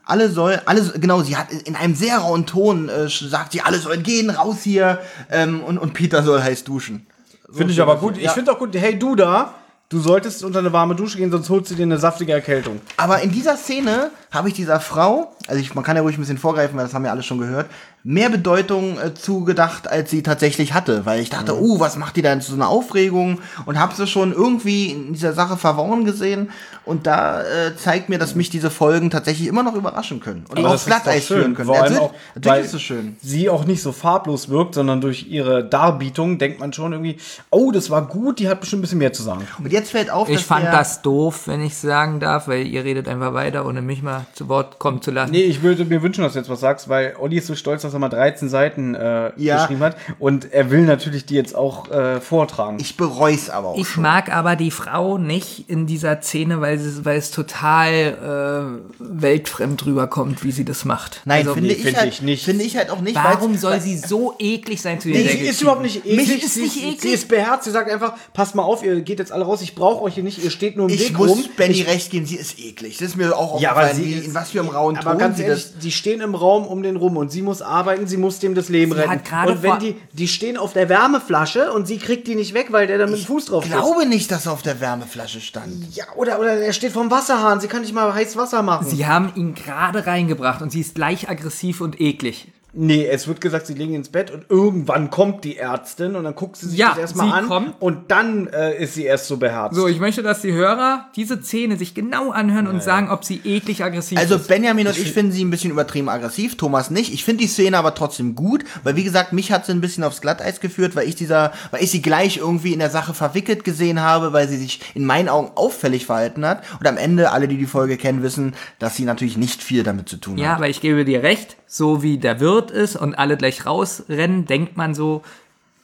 Alle 0.05 0.31
soll, 0.31 0.61
alle, 0.65 0.83
genau, 0.99 1.23
sie 1.23 1.37
hat 1.37 1.53
in 1.53 1.77
einem 1.77 1.95
sehr 1.95 2.19
rauen 2.19 2.47
Ton 2.47 2.89
äh, 2.89 3.09
sagt 3.09 3.53
sie, 3.53 3.61
alle 3.61 3.79
sollen 3.79 4.03
gehen, 4.03 4.31
raus 4.31 4.59
hier. 4.63 5.01
Ähm, 5.31 5.63
und, 5.63 5.77
und 5.79 5.93
Peter 5.95 6.23
soll 6.23 6.43
heiß 6.43 6.65
duschen. 6.65 7.07
Finde 7.53 7.73
ich 7.73 7.81
aber 7.81 7.97
gut. 7.97 8.17
Ich 8.17 8.25
Ja. 8.25 8.33
finde 8.33 8.53
auch 8.53 8.59
gut, 8.59 8.75
hey 8.75 8.99
du 8.99 9.15
da, 9.15 9.55
du 9.89 10.01
solltest 10.01 10.45
unter 10.45 10.59
eine 10.59 10.73
warme 10.73 10.95
Dusche 10.95 11.17
gehen, 11.19 11.31
sonst 11.31 11.49
holst 11.51 11.71
du 11.71 11.75
dir 11.75 11.85
eine 11.85 11.99
saftige 11.99 12.33
Erkältung. 12.33 12.81
Aber 12.97 13.23
in 13.23 13.31
dieser 13.33 13.57
Szene 13.57 14.11
habe 14.31 14.49
ich 14.49 14.55
dieser 14.55 14.81
Frau, 14.81 15.33
also 15.47 15.61
ich, 15.61 15.75
man 15.75 15.83
kann 15.85 15.97
ja 15.97 16.03
ruhig 16.03 16.17
ein 16.19 16.21
bisschen 16.21 16.37
vorgreifen, 16.39 16.77
weil 16.77 16.85
das 16.85 16.93
haben 16.95 17.05
wir 17.05 17.11
alle 17.11 17.23
schon 17.23 17.39
gehört, 17.39 17.67
mehr 18.05 18.29
Bedeutung 18.31 18.99
äh, 18.99 19.13
zugedacht, 19.15 19.89
als 19.89 20.11
sie 20.11 20.23
tatsächlich 20.23 20.73
hatte. 20.73 21.05
Weil 21.05 21.21
ich 21.21 21.31
dachte, 21.31 21.61
uh, 21.61 21.81
was 21.81 21.97
macht 21.97 22.17
die 22.17 22.23
da 22.23 22.33
in 22.33 22.41
so 22.41 22.55
eine 22.55 22.67
Aufregung? 22.69 23.39
Und 23.67 23.79
habe 23.79 23.95
sie 23.95 24.07
schon 24.07 24.33
irgendwie 24.33 24.93
in 24.93 25.13
dieser 25.15 25.33
Sache 25.33 25.57
verworren 25.57 26.05
gesehen. 26.05 26.51
Und 26.85 27.07
da 27.07 27.43
äh, 27.43 27.77
zeigt 27.77 28.09
mir, 28.09 28.19
dass 28.19 28.35
mich 28.35 28.51
diese 28.51 28.71
Folgen 28.71 29.11
tatsächlich 29.11 29.49
immer 29.49 29.63
noch 29.63 29.75
überraschen 29.75 30.21
können. 30.21 30.45
Und 30.49 30.59
Aber 30.59 30.75
auch 30.75 30.85
Glatteis 30.85 31.27
führen 31.27 31.55
können. 31.55 31.67
vor 31.67 31.77
Ja, 31.77 31.83
allem 31.83 31.95
natürlich- 31.95 32.11
auch, 32.13 32.35
natürlich 32.37 32.65
ist 32.67 32.75
es 32.75 32.83
schön. 32.83 33.17
sie 33.23 33.51
auch 33.51 33.65
nicht 33.65 33.83
so 33.83 33.93
farblos 33.93 34.49
wirkt, 34.49 34.75
sondern 34.75 35.01
durch 35.01 35.27
ihre 35.29 35.65
Darbietung 35.65 36.39
denkt 36.39 36.61
man 36.61 36.73
schon 36.73 36.93
irgendwie, 36.93 37.19
oh, 37.51 37.73
das 37.73 37.91
war 37.91 38.07
gut, 38.07 38.39
die 38.39 38.49
hat 38.49 38.61
bestimmt 38.61 38.81
ein 38.81 38.83
bisschen 38.83 38.99
mehr 38.99 39.13
zu 39.13 39.23
sagen. 39.23 39.47
Und 39.59 39.65
jetzt 39.79 39.91
fällt 39.91 40.11
auf, 40.11 40.29
Ich 40.29 40.37
dass 40.37 40.45
fand 40.45 40.65
der, 40.65 40.73
das 40.73 41.03
doof, 41.03 41.43
wenn 41.47 41.61
ich 41.63 41.77
sagen 41.77 42.21
darf, 42.21 42.49
weil 42.49 42.67
ihr 42.67 42.85
redet 42.85 43.09
einfach 43.09 43.35
weiter, 43.35 43.67
ohne 43.67 43.83
mich 43.83 44.03
mal 44.03 44.27
zu 44.35 44.49
Wort 44.49 44.79
kommen 44.79 45.01
zu 45.03 45.11
lassen. 45.11 45.33
Nee, 45.33 45.43
ich 45.45 45.63
würde 45.63 45.85
mir 45.85 46.03
wünschen, 46.03 46.23
dass 46.23 46.33
du 46.35 46.39
jetzt 46.39 46.49
was 46.51 46.61
sagst, 46.61 46.89
weil 46.89 47.15
Olli 47.19 47.39
ist 47.39 47.47
so 47.47 47.55
stolz, 47.55 47.83
dass 47.83 47.93
er 47.93 47.99
mal 47.99 48.09
13 48.09 48.49
Seiten 48.49 48.95
äh, 48.95 49.33
Ja. 49.37 49.63
geschrieben 49.63 49.81
hat. 49.81 49.97
Und 50.19 50.53
er 50.53 50.71
will 50.71 50.83
natürlich 50.83 51.25
die 51.27 51.35
jetzt 51.35 51.55
auch 51.55 51.91
äh, 51.91 52.21
vortragen. 52.21 52.79
Ich 52.81 52.97
bereue 52.97 53.35
es 53.35 53.51
aber 53.51 53.69
auch 53.69 53.79
Ich 53.79 53.89
schon. 53.89 54.03
mag 54.03 54.35
aber 54.35 54.57
die 54.57 54.71
Frau 54.71 55.19
nicht 55.19 55.69
in 55.71 55.87
dieser 55.87 56.21
Szene, 56.21 56.61
weil, 56.61 56.79
sie, 56.79 57.05
weil 57.05 57.19
es 57.19 57.31
total 57.31 58.81
äh, 58.83 58.93
weltfremd 58.99 59.85
rüberkommt, 59.87 60.45
wie 60.45 60.53
sie 60.53 60.65
das 60.65 60.85
macht. 60.85 61.23
Nein, 61.25 61.41
Also, 61.41 61.55
finde, 61.55 61.69
nee, 61.71 61.75
ich 61.75 61.83
finde 61.83 62.01
halt, 62.01 62.13
ich 62.13 62.23
nicht. 62.23 62.45
Finde 62.45 62.65
ich 62.65 62.77
halt 62.77 62.91
auch 62.91 63.01
nicht. 63.01 63.15
Warum 63.17 63.57
soll 63.57 63.81
sie 63.81 63.97
so 63.97 64.35
eklig 64.39 64.81
sein 64.83 65.01
zu 65.01 65.09
Nee, 65.09 65.23
ihr? 65.23 65.31
sie 65.31 65.39
ist 65.39 65.63
überhaupt 65.63 65.83
nicht 65.83 66.05
eklig. 66.05 66.17
Mich 66.17 66.45
ist 66.45 66.55
sie, 66.55 66.63
nicht 66.63 66.73
sie- 66.73 66.81
eklig. 66.89 67.01
Sie 67.01 67.09
ist 67.11 67.29
beherzt. 67.29 67.65
Sie 67.65 67.71
sagt 67.71 67.91
einfach, 67.91 68.15
passt 68.33 68.55
mal 68.55 68.63
auf, 68.63 68.83
ihr 68.83 69.01
geht 69.01 69.19
jetzt 69.19 69.33
alle 69.33 69.45
raus. 69.45 69.63
Ich 69.63 69.68
brauche 69.75 70.03
euch 70.03 70.15
hier 70.15 70.23
nicht. 70.23 70.43
Ihr 70.43 70.51
steht 70.51 70.77
nur 70.77 70.89
im 70.89 70.95
Ich 70.95 71.11
Weg 71.11 71.19
muss 71.19 71.31
rum. 71.31 71.45
Benny 71.57 71.75
ich, 71.75 71.87
recht 71.87 72.11
geben, 72.11 72.27
sie 72.27 72.37
ist 72.37 72.59
eklig. 72.59 72.99
Das 72.99 73.09
ist 73.09 73.17
mir 73.17 73.37
auch 73.37 73.61
ja, 73.61 73.71
aufgefallen, 73.71 73.97
sie 73.97 74.05
wie, 74.05 74.27
in 74.27 74.35
was 74.35 74.51
für 74.51 74.61
einem 74.61 74.69
rauen 74.69 74.97
Aber 74.97 75.11
Ton 75.11 75.19
ganz 75.19 75.37
sie 75.37 75.45
ehrlich, 75.45 75.65
das 75.65 75.79
die 75.79 75.93
stehen 75.93 76.21
im 76.21 76.35
Raum 76.35 76.67
um 76.67 76.83
den 76.83 76.97
rum 76.97 77.17
und 77.17 77.31
sie 77.31 77.43
muss 77.43 77.63
arbeiten, 77.63 78.07
sie 78.07 78.17
muss 78.17 78.39
dem 78.39 78.55
das 78.55 78.69
Leben 78.69 78.93
Sie 78.93 78.99
retten. 79.01 79.49
Und 79.49 79.63
wenn 79.63 79.79
die, 79.79 79.97
die 80.13 80.29
stehen 80.29 80.57
auf 80.57 80.73
der 80.73 80.89
Wärmeflasche 80.89 81.73
und 81.73 81.87
sie 81.87 81.99
kriegt 81.99 82.27
die 82.27 82.35
nicht 82.35 82.55
weg, 82.55 82.69
weil 82.71 82.87
der 82.87 82.99
da 82.99 83.07
mit 83.07 83.19
dem 83.19 83.25
Fuß 83.27 83.47
drauf 83.47 83.65
Ich 83.65 83.71
ist. 83.71 83.77
glaube 83.77 84.07
nicht, 84.07 84.31
dass 84.31 84.47
er 84.47 84.53
auf 84.53 84.63
der 84.63 84.81
Wärmeflasche 84.81 85.41
stand. 85.41 85.95
Ja, 85.95 86.05
oder, 86.17 86.39
oder 86.41 86.55
er 86.55 86.73
steht 86.73 86.93
vom 86.93 87.11
Wasserhahn, 87.11 87.61
sie 87.61 87.69
kann 87.69 87.83
nicht 87.83 87.95
mal 87.95 88.13
heiß 88.15 88.37
Wasser 88.37 88.63
machen. 88.63 88.87
Sie 88.89 89.07
haben 89.07 89.33
ihn 89.35 89.55
gerade 89.55 90.07
reingebracht 90.07 90.63
und 90.63 90.71
sie 90.71 90.81
ist 90.81 90.95
gleich 90.95 91.29
aggressiv 91.29 91.81
und 91.81 92.01
eklig. 92.01 92.49
Nee, 92.81 93.07
es 93.09 93.27
wird 93.27 93.41
gesagt, 93.41 93.67
sie 93.67 93.75
legen 93.75 93.95
ins 93.95 94.09
Bett 94.09 94.31
und 94.31 94.45
irgendwann 94.49 95.11
kommt 95.11 95.43
die 95.43 95.57
Ärztin 95.57 96.15
und 96.15 96.23
dann 96.23 96.37
guckt 96.37 96.57
sie 96.57 96.69
sich 96.69 96.79
Ja, 96.79 96.91
das 96.91 96.99
erstmal 96.99 97.33
an 97.33 97.49
kommt. 97.49 97.75
und 97.83 98.11
dann 98.13 98.47
äh, 98.47 98.81
ist 98.81 98.95
sie 98.95 99.03
erst 99.05 99.27
so 99.27 99.37
beherzt. 99.37 99.75
So, 99.75 99.89
ich 99.89 99.99
möchte, 99.99 100.23
dass 100.23 100.43
die 100.43 100.53
Hörer 100.53 101.07
diese 101.17 101.43
Szene 101.43 101.77
sich 101.77 101.93
genau 101.95 102.31
anhören 102.31 102.69
und 102.69 102.81
sagen, 102.81 103.11
ob 103.11 103.25
sie 103.25 103.41
eklig 103.45 103.83
aggressiv 103.83 104.17
Also 104.17 104.37
ist. 104.37 104.47
Benjamin 104.47 104.87
und 104.87 104.97
ich 104.97 105.13
finden 105.13 105.33
sie 105.33 105.45
ein 105.45 105.51
bisschen 105.51 105.73
übertrieben 105.73 106.09
aggressiv, 106.09 106.57
Thomas 106.57 106.91
nicht. 106.91 107.13
Ich 107.13 107.25
finde 107.25 107.43
die 107.43 107.49
Szene 107.49 107.77
aber 107.79 107.97
trotzdem 107.97 108.37
gut, 108.37 108.65
weil 108.85 108.95
wie 108.95 109.03
gesagt, 109.05 109.33
mich 109.33 109.51
hat 109.51 109.67
sie 109.67 109.73
ein 109.73 109.81
bisschen 109.81 110.05
aufs 110.05 110.21
Glatteis 110.21 110.61
geführt, 110.61 110.95
weil 110.95 111.09
ich 111.09 111.17
dieser, 111.17 111.53
weil 111.73 111.83
ich 111.83 111.91
sie 111.91 112.01
gleich 112.01 112.37
irgendwie 112.37 112.73
in 112.73 112.79
der 112.79 112.91
Sache 112.91 113.13
verwickelt 113.13 113.65
gesehen 113.65 114.01
habe, 114.01 114.33
weil 114.33 114.49
sie 114.49 114.57
sich 114.57 114.81
in 114.95 115.05
meinen 115.05 115.29
Augen 115.29 115.51
auffällig 115.57 116.07
verhalten 116.07 116.47
hat. 116.47 116.63
Und 116.79 116.87
am 116.87 116.97
Ende, 116.97 117.33
alle, 117.33 117.49
die 117.49 117.57
die 117.59 117.67
Folge 117.67 117.97
kennen, 117.97 118.23
wissen, 118.23 118.55
dass 118.79 118.95
sie 118.95 119.05
natürlich 119.05 119.37
nicht 119.37 119.65
viel 119.65 119.83
damit 119.83 120.09
zu 120.09 120.17
tun 120.17 120.39
Ja, 120.39 120.51
hat. 120.51 120.57
aber 120.59 120.69
ich 120.69 120.81
gebe 120.81 121.05
dir 121.05 121.25
recht, 121.25 121.57
so 121.69 122.03
wie 122.03 122.19
der 122.19 122.41
Wirt 122.41 122.71
ist 122.71 122.97
und 122.97 123.15
alle 123.15 123.37
gleich 123.37 123.67
rausrennen, 123.67 124.47
denkt 124.47 124.77
man 124.77 124.95
so, 124.95 125.23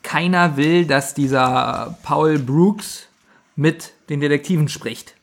keiner 0.02 0.56
will, 0.56 0.86
dass 0.86 1.14
dieser 1.14 1.96
Paul 2.02 2.38
Brooks 2.38 3.06
mit 3.54 3.92
den 4.08 4.20
Detektiven 4.20 4.68
spricht. 4.68 5.14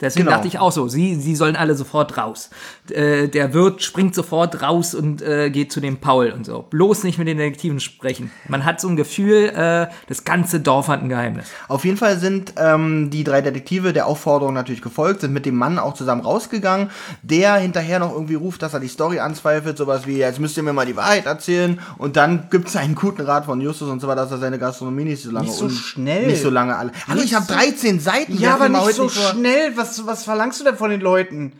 Deswegen 0.00 0.26
Genau. 0.26 0.36
dachte 0.36 0.46
ich 0.46 0.60
auch 0.60 0.70
so, 0.70 0.86
sie, 0.86 1.16
sie 1.16 1.34
sollen 1.34 1.56
alle 1.56 1.74
sofort 1.74 2.16
raus. 2.16 2.50
Äh, 2.90 3.26
der 3.28 3.52
Wirt 3.52 3.82
springt 3.82 4.14
sofort 4.14 4.62
raus 4.62 4.94
und 4.94 5.22
äh, 5.22 5.50
geht 5.50 5.72
zu 5.72 5.80
dem 5.80 5.96
Paul 5.96 6.30
und 6.30 6.46
so. 6.46 6.62
Bloß 6.70 7.02
nicht 7.02 7.18
mit 7.18 7.26
den 7.26 7.36
Detektiven 7.38 7.80
sprechen. 7.80 8.30
Man 8.46 8.64
hat 8.64 8.80
so 8.80 8.86
ein 8.88 8.94
Gefühl, 8.94 9.46
äh, 9.48 9.88
das 10.06 10.22
ganze 10.22 10.60
Dorf 10.60 10.86
hat 10.86 11.02
ein 11.02 11.08
Geheimnis. 11.08 11.46
Auf 11.66 11.84
jeden 11.84 11.96
Fall 11.96 12.16
sind 12.18 12.54
ähm, 12.58 13.10
die 13.10 13.24
drei 13.24 13.40
Detektive 13.40 13.92
der 13.92 14.06
Aufforderung 14.06 14.54
natürlich 14.54 14.82
gefolgt, 14.82 15.22
sind 15.22 15.32
mit 15.32 15.44
dem 15.46 15.56
Mann 15.56 15.80
auch 15.80 15.94
zusammen 15.94 16.20
rausgegangen, 16.20 16.90
der 17.22 17.56
hinterher 17.56 17.98
noch 17.98 18.12
irgendwie 18.12 18.36
ruft, 18.36 18.62
dass 18.62 18.74
er 18.74 18.80
die 18.80 18.86
Story 18.86 19.18
anzweifelt, 19.18 19.76
sowas 19.76 20.06
wie, 20.06 20.18
jetzt 20.18 20.38
müsst 20.38 20.56
ihr 20.56 20.62
mir 20.62 20.72
mal 20.72 20.86
die 20.86 20.94
Wahrheit 20.96 21.26
erzählen 21.26 21.80
und 21.98 22.16
dann 22.16 22.46
gibt's 22.50 22.76
einen 22.76 22.94
guten 22.94 23.22
Rat 23.22 23.46
von 23.46 23.60
Justus 23.60 23.88
und 23.88 24.00
zwar, 24.00 24.14
dass 24.14 24.30
er 24.30 24.38
seine 24.38 24.60
Gastronomie 24.60 25.02
nicht 25.04 25.24
so 25.24 25.32
lange 25.32 25.46
Nicht 25.46 25.56
so 25.58 25.68
schnell. 25.68 26.28
nicht 26.28 26.40
so 26.40 26.50
lange 26.50 26.76
alle. 26.76 26.92
Hallo, 27.08 27.20
ich 27.20 27.34
habe 27.34 27.46
13 27.46 27.98
Seiten. 27.98 28.38
Ja, 28.38 28.54
aber 28.54 28.68
nicht 28.68 28.92
so 28.94 29.08
schnell. 29.08 29.72
Was, 29.76 29.87
was 30.06 30.24
verlangst 30.24 30.60
du 30.60 30.64
denn 30.64 30.76
von 30.76 30.90
den 30.90 31.00
Leuten? 31.00 31.52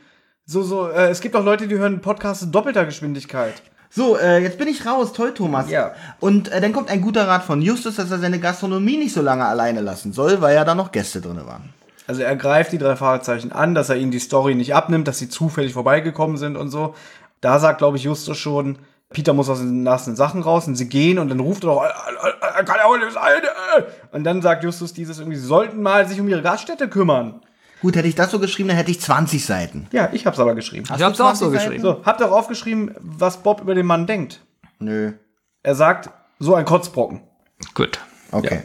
So, 0.45 0.63
so, 0.63 0.89
äh, 0.89 1.09
es 1.09 1.21
gibt 1.21 1.37
auch 1.37 1.45
Leute, 1.45 1.69
die 1.69 1.77
hören 1.77 2.01
Podcasts 2.01 2.43
in 2.43 2.53
doppelter 2.53 2.85
Geschwindigkeit. 2.85 3.55
So, 3.91 4.17
äh, 4.17 4.39
jetzt 4.43 4.59
bin 4.59 4.69
ich 4.69 4.85
raus. 4.87 5.13
Toll, 5.13 5.33
Thomas. 5.35 5.71
Ja. 5.71 5.93
Und 6.21 6.51
äh, 6.51 6.61
dann 6.61 6.73
kommt 6.73 6.91
ein 6.91 7.01
guter 7.01 7.27
Rat 7.27 7.45
von 7.45 7.63
Justus, 7.63 7.97
dass 7.97 8.11
er 8.11 8.19
seine 8.19 8.39
Gastronomie 8.39 8.97
nicht 8.97 9.15
so 9.15 9.23
lange 9.23 9.47
alleine 9.47 9.81
lassen 9.81 10.13
soll, 10.13 10.41
weil 10.41 10.55
ja 10.55 10.65
da 10.65 10.75
noch 10.75 10.93
Gäste 10.93 11.21
drin 11.21 11.41
waren. 11.47 11.73
Also 12.07 12.23
er 12.23 12.37
greift 12.37 12.73
die 12.73 12.79
drei 12.79 12.97
Fragezeichen 12.97 13.53
an, 13.53 13.75
dass 13.75 13.91
er 13.91 13.97
ihnen 13.97 14.11
die 14.11 14.19
Story 14.19 14.55
nicht 14.55 14.75
abnimmt, 14.75 15.09
dass 15.09 15.19
sie 15.19 15.29
zufällig 15.29 15.75
vorbeigekommen 15.75 16.39
sind 16.39 16.57
und 16.57 16.71
so. 16.71 16.95
Da 17.41 17.59
sagt, 17.59 17.79
glaube 17.79 17.99
ich, 17.99 18.05
Justus 18.05 18.39
schon, 18.39 18.79
Peter 19.11 19.33
muss 19.33 19.49
aus 19.49 19.59
den 19.59 19.83
nassen 19.83 20.17
Sachen 20.17 20.43
raus 20.43 20.67
und 20.67 20.77
sie 20.77 20.89
gehen 20.89 21.19
und 21.19 21.29
dann 21.29 21.41
ruft 21.41 21.65
er 21.65 21.69
doch, 21.69 21.83
"Äh, 21.83 21.87
äh, 21.89 22.61
äh, 22.61 22.65
kann 22.65 22.79
er 22.79 22.89
heute 22.89 23.11
sein? 23.11 23.43
Äh." 23.77 23.83
Und 24.17 24.25
dann 24.25 24.43
sagt 24.43 24.65
Justus 24.65 24.93
dieses 24.93 25.19
irgendwie, 25.19 25.39
sie 25.39 25.47
sollten 25.47 25.83
mal 25.83 26.07
sich 26.07 26.21
um 26.21 26.29
ihre 26.29 26.43
Gaststätte 26.43 26.89
kümmern. 26.89 27.41
Gut, 27.81 27.97
hätte 27.97 28.09
ich 28.09 28.15
das 28.15 28.31
so 28.31 28.39
geschrieben, 28.41 28.69
dann 28.69 28.77
hätte 28.77 28.91
ich 28.91 29.01
20 29.01 29.45
Seiten. 29.45 29.87
Ja, 29.93 30.09
ich 30.13 30.27
hab's 30.27 30.39
aber 30.39 30.55
geschrieben. 30.55 30.85
Ich 30.85 30.91
hab's 31.03 31.21
auch 31.21 31.35
so 31.35 31.47
20 31.49 31.53
geschrieben. 31.53 31.83
So, 31.83 32.03
habt 32.05 32.21
ihr 32.21 32.27
auch 32.31 32.37
aufgeschrieben, 32.39 32.95
was 33.01 33.43
Bob 33.43 33.61
über 33.61 33.75
den 33.75 33.87
Mann 33.87 34.07
denkt? 34.07 34.41
Nö. 34.81 35.13
Er 35.63 35.75
sagt, 35.75 36.11
so 36.39 36.55
ein 36.55 36.65
Kotzbrocken. 36.65 37.21
Gut. 37.75 37.99
Okay. 38.33 38.63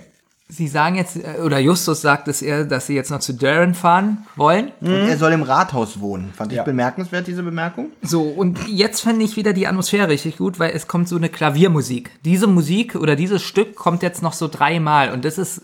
Sie 0.49 0.67
sagen 0.67 0.95
jetzt, 0.95 1.15
äh, 1.15 1.41
oder 1.43 1.57
Justus 1.57 2.01
sagt 2.01 2.27
es 2.27 2.41
eher, 2.43 2.65
dass 2.65 2.85
sie 2.85 2.93
jetzt 2.93 3.09
noch 3.09 3.19
zu 3.21 3.33
Darren 3.33 3.73
fahren 3.73 4.27
wollen. 4.35 4.71
Und 4.81 4.91
er 4.91 5.17
soll 5.17 5.31
im 5.31 5.41
Rathaus 5.41 5.99
wohnen. 5.99 6.31
Fand 6.35 6.51
ich 6.51 6.57
Ja. 6.57 6.63
bemerkenswert, 6.63 7.25
diese 7.25 7.41
Bemerkung. 7.41 7.87
So, 8.03 8.23
und 8.23 8.59
jetzt 8.67 9.01
fände 9.01 9.25
ich 9.25 9.35
wieder 9.35 9.53
die 9.53 9.65
Atmosphäre 9.67 10.09
richtig 10.09 10.37
gut, 10.37 10.59
weil 10.59 10.71
es 10.75 10.87
kommt 10.87 11.07
so 11.07 11.15
eine 11.15 11.29
Klaviermusik. 11.29 12.11
Diese 12.23 12.45
Musik 12.45 12.95
oder 12.95 13.15
dieses 13.15 13.41
Stück 13.41 13.75
kommt 13.75 14.03
jetzt 14.03 14.21
noch 14.21 14.33
so 14.33 14.47
dreimal 14.47 15.11
und 15.11 15.25
das 15.25 15.37
ist 15.39 15.61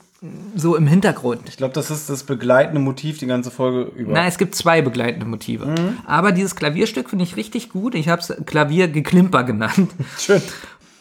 so 0.55 0.75
im 0.75 0.85
Hintergrund. 0.87 1.47
Ich 1.47 1.57
glaube, 1.57 1.73
das 1.73 1.91
ist 1.91 2.09
das 2.09 2.23
begleitende 2.23 2.81
Motiv 2.81 3.19
die 3.19 3.27
ganze 3.27 3.51
Folge 3.51 3.91
über. 3.95 4.13
Na, 4.13 4.27
es 4.27 4.37
gibt 4.37 4.53
zwei 4.53 4.81
begleitende 4.81 5.25
Motive. 5.25 5.73
Aber 6.05 6.31
dieses 6.31 6.55
Klavierstück 6.55 7.09
finde 7.09 7.23
ich 7.23 7.37
richtig 7.37 7.69
gut. 7.69 7.95
Ich 7.95 8.09
habe 8.09 8.21
es 8.21 8.33
Klaviergeklimper 8.45 9.43
genannt. 9.43 9.91
Schön. 10.17 10.41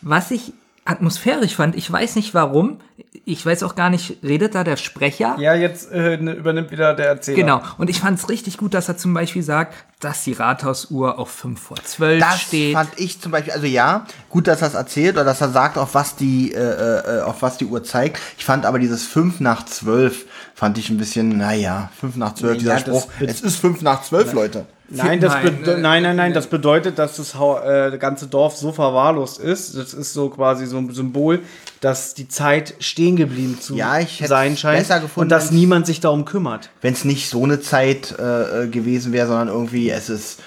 Was 0.02 0.30
ich 0.30 0.52
atmosphärisch 0.84 1.56
fand, 1.56 1.74
ich 1.74 1.90
weiß 1.90 2.16
nicht 2.16 2.32
warum, 2.34 2.78
ich 3.24 3.44
weiß 3.44 3.62
auch 3.62 3.74
gar 3.74 3.90
nicht, 3.90 4.18
redet 4.22 4.54
da 4.54 4.64
der 4.64 4.76
Sprecher? 4.76 5.36
Ja, 5.38 5.54
jetzt 5.54 5.90
äh, 5.92 6.16
ne- 6.16 6.32
übernimmt 6.32 6.70
wieder 6.70 6.94
der 6.94 7.06
Erzähler. 7.08 7.36
Genau. 7.36 7.62
Und 7.76 7.90
ich 7.90 8.00
fand 8.00 8.18
es 8.18 8.28
richtig 8.28 8.56
gut, 8.56 8.74
dass 8.74 8.88
er 8.88 8.96
zum 8.96 9.14
Beispiel 9.14 9.42
sagt, 9.42 9.74
dass 10.00 10.24
die 10.24 10.32
Rathausuhr 10.32 11.18
auf 11.18 11.30
5 11.30 11.60
vor 11.60 11.76
12 11.82 12.20
Das 12.20 12.40
steht. 12.40 12.74
fand 12.74 12.90
ich 12.96 13.20
zum 13.20 13.32
Beispiel, 13.32 13.52
also 13.52 13.66
ja, 13.66 14.06
gut, 14.28 14.46
dass 14.46 14.62
er 14.62 14.68
es 14.68 14.74
erzählt 14.74 15.14
oder 15.16 15.24
dass 15.24 15.40
er 15.40 15.50
sagt, 15.50 15.76
auf 15.78 15.94
was 15.94 16.16
die, 16.16 16.52
äh, 16.52 16.58
äh, 16.58 17.20
auf 17.22 17.42
was 17.42 17.58
die 17.58 17.66
Uhr 17.66 17.82
zeigt. 17.84 18.18
Ich 18.38 18.44
fand 18.44 18.64
aber 18.66 18.78
dieses 18.78 19.06
5 19.06 19.40
nach 19.40 19.64
12 19.64 20.26
fand 20.54 20.78
ich 20.78 20.90
ein 20.90 20.98
bisschen, 20.98 21.36
naja, 21.38 21.90
5 22.00 22.16
nach 22.16 22.34
12, 22.34 22.52
Ja, 22.54 22.58
dieser 22.58 22.72
das 22.74 22.80
Spruch. 22.82 23.08
Es 23.20 23.40
ist 23.42 23.56
5 23.56 23.82
nach 23.82 24.02
12, 24.02 24.32
Leute. 24.32 24.66
Nein, 24.90 25.20
das 25.20 25.34
Nein, 25.34 25.64
äh, 25.64 25.76
nein, 25.76 26.02
nein, 26.02 26.16
nein, 26.16 26.32
das 26.32 26.46
bedeutet, 26.46 26.98
dass 26.98 27.16
das 27.16 27.34
äh, 27.34 27.98
ganze 27.98 28.26
Dorf 28.26 28.56
so 28.56 28.72
verwahrlost 28.72 29.38
ist. 29.38 29.76
Das 29.76 29.92
ist 29.92 30.14
so 30.14 30.30
quasi 30.30 30.64
so 30.66 30.78
ein 30.78 30.90
Symbol, 30.92 31.40
dass 31.80 32.14
die 32.14 32.28
Zeit 32.28 32.74
stehen 32.80 33.16
geblieben 33.16 33.58
zu 33.60 33.76
Ja, 33.76 34.00
sein 34.06 34.56
scheint 34.56 34.78
besser 34.80 35.00
gefunden, 35.00 35.20
und 35.20 35.28
dass 35.28 35.50
niemand 35.50 35.86
sich 35.86 36.00
darum 36.00 36.24
kümmert. 36.24 36.70
Wenn 36.80 36.94
es 36.94 37.04
nicht 37.04 37.28
so 37.28 37.44
eine 37.44 37.60
Zeit 37.60 38.14
äh, 38.18 38.64
äh, 38.64 38.68
gewesen 38.68 39.12
wäre, 39.12 39.26
sondern 39.26 39.48
irgendwie, 39.48 39.90
es 39.90 40.08
ist 40.08 40.40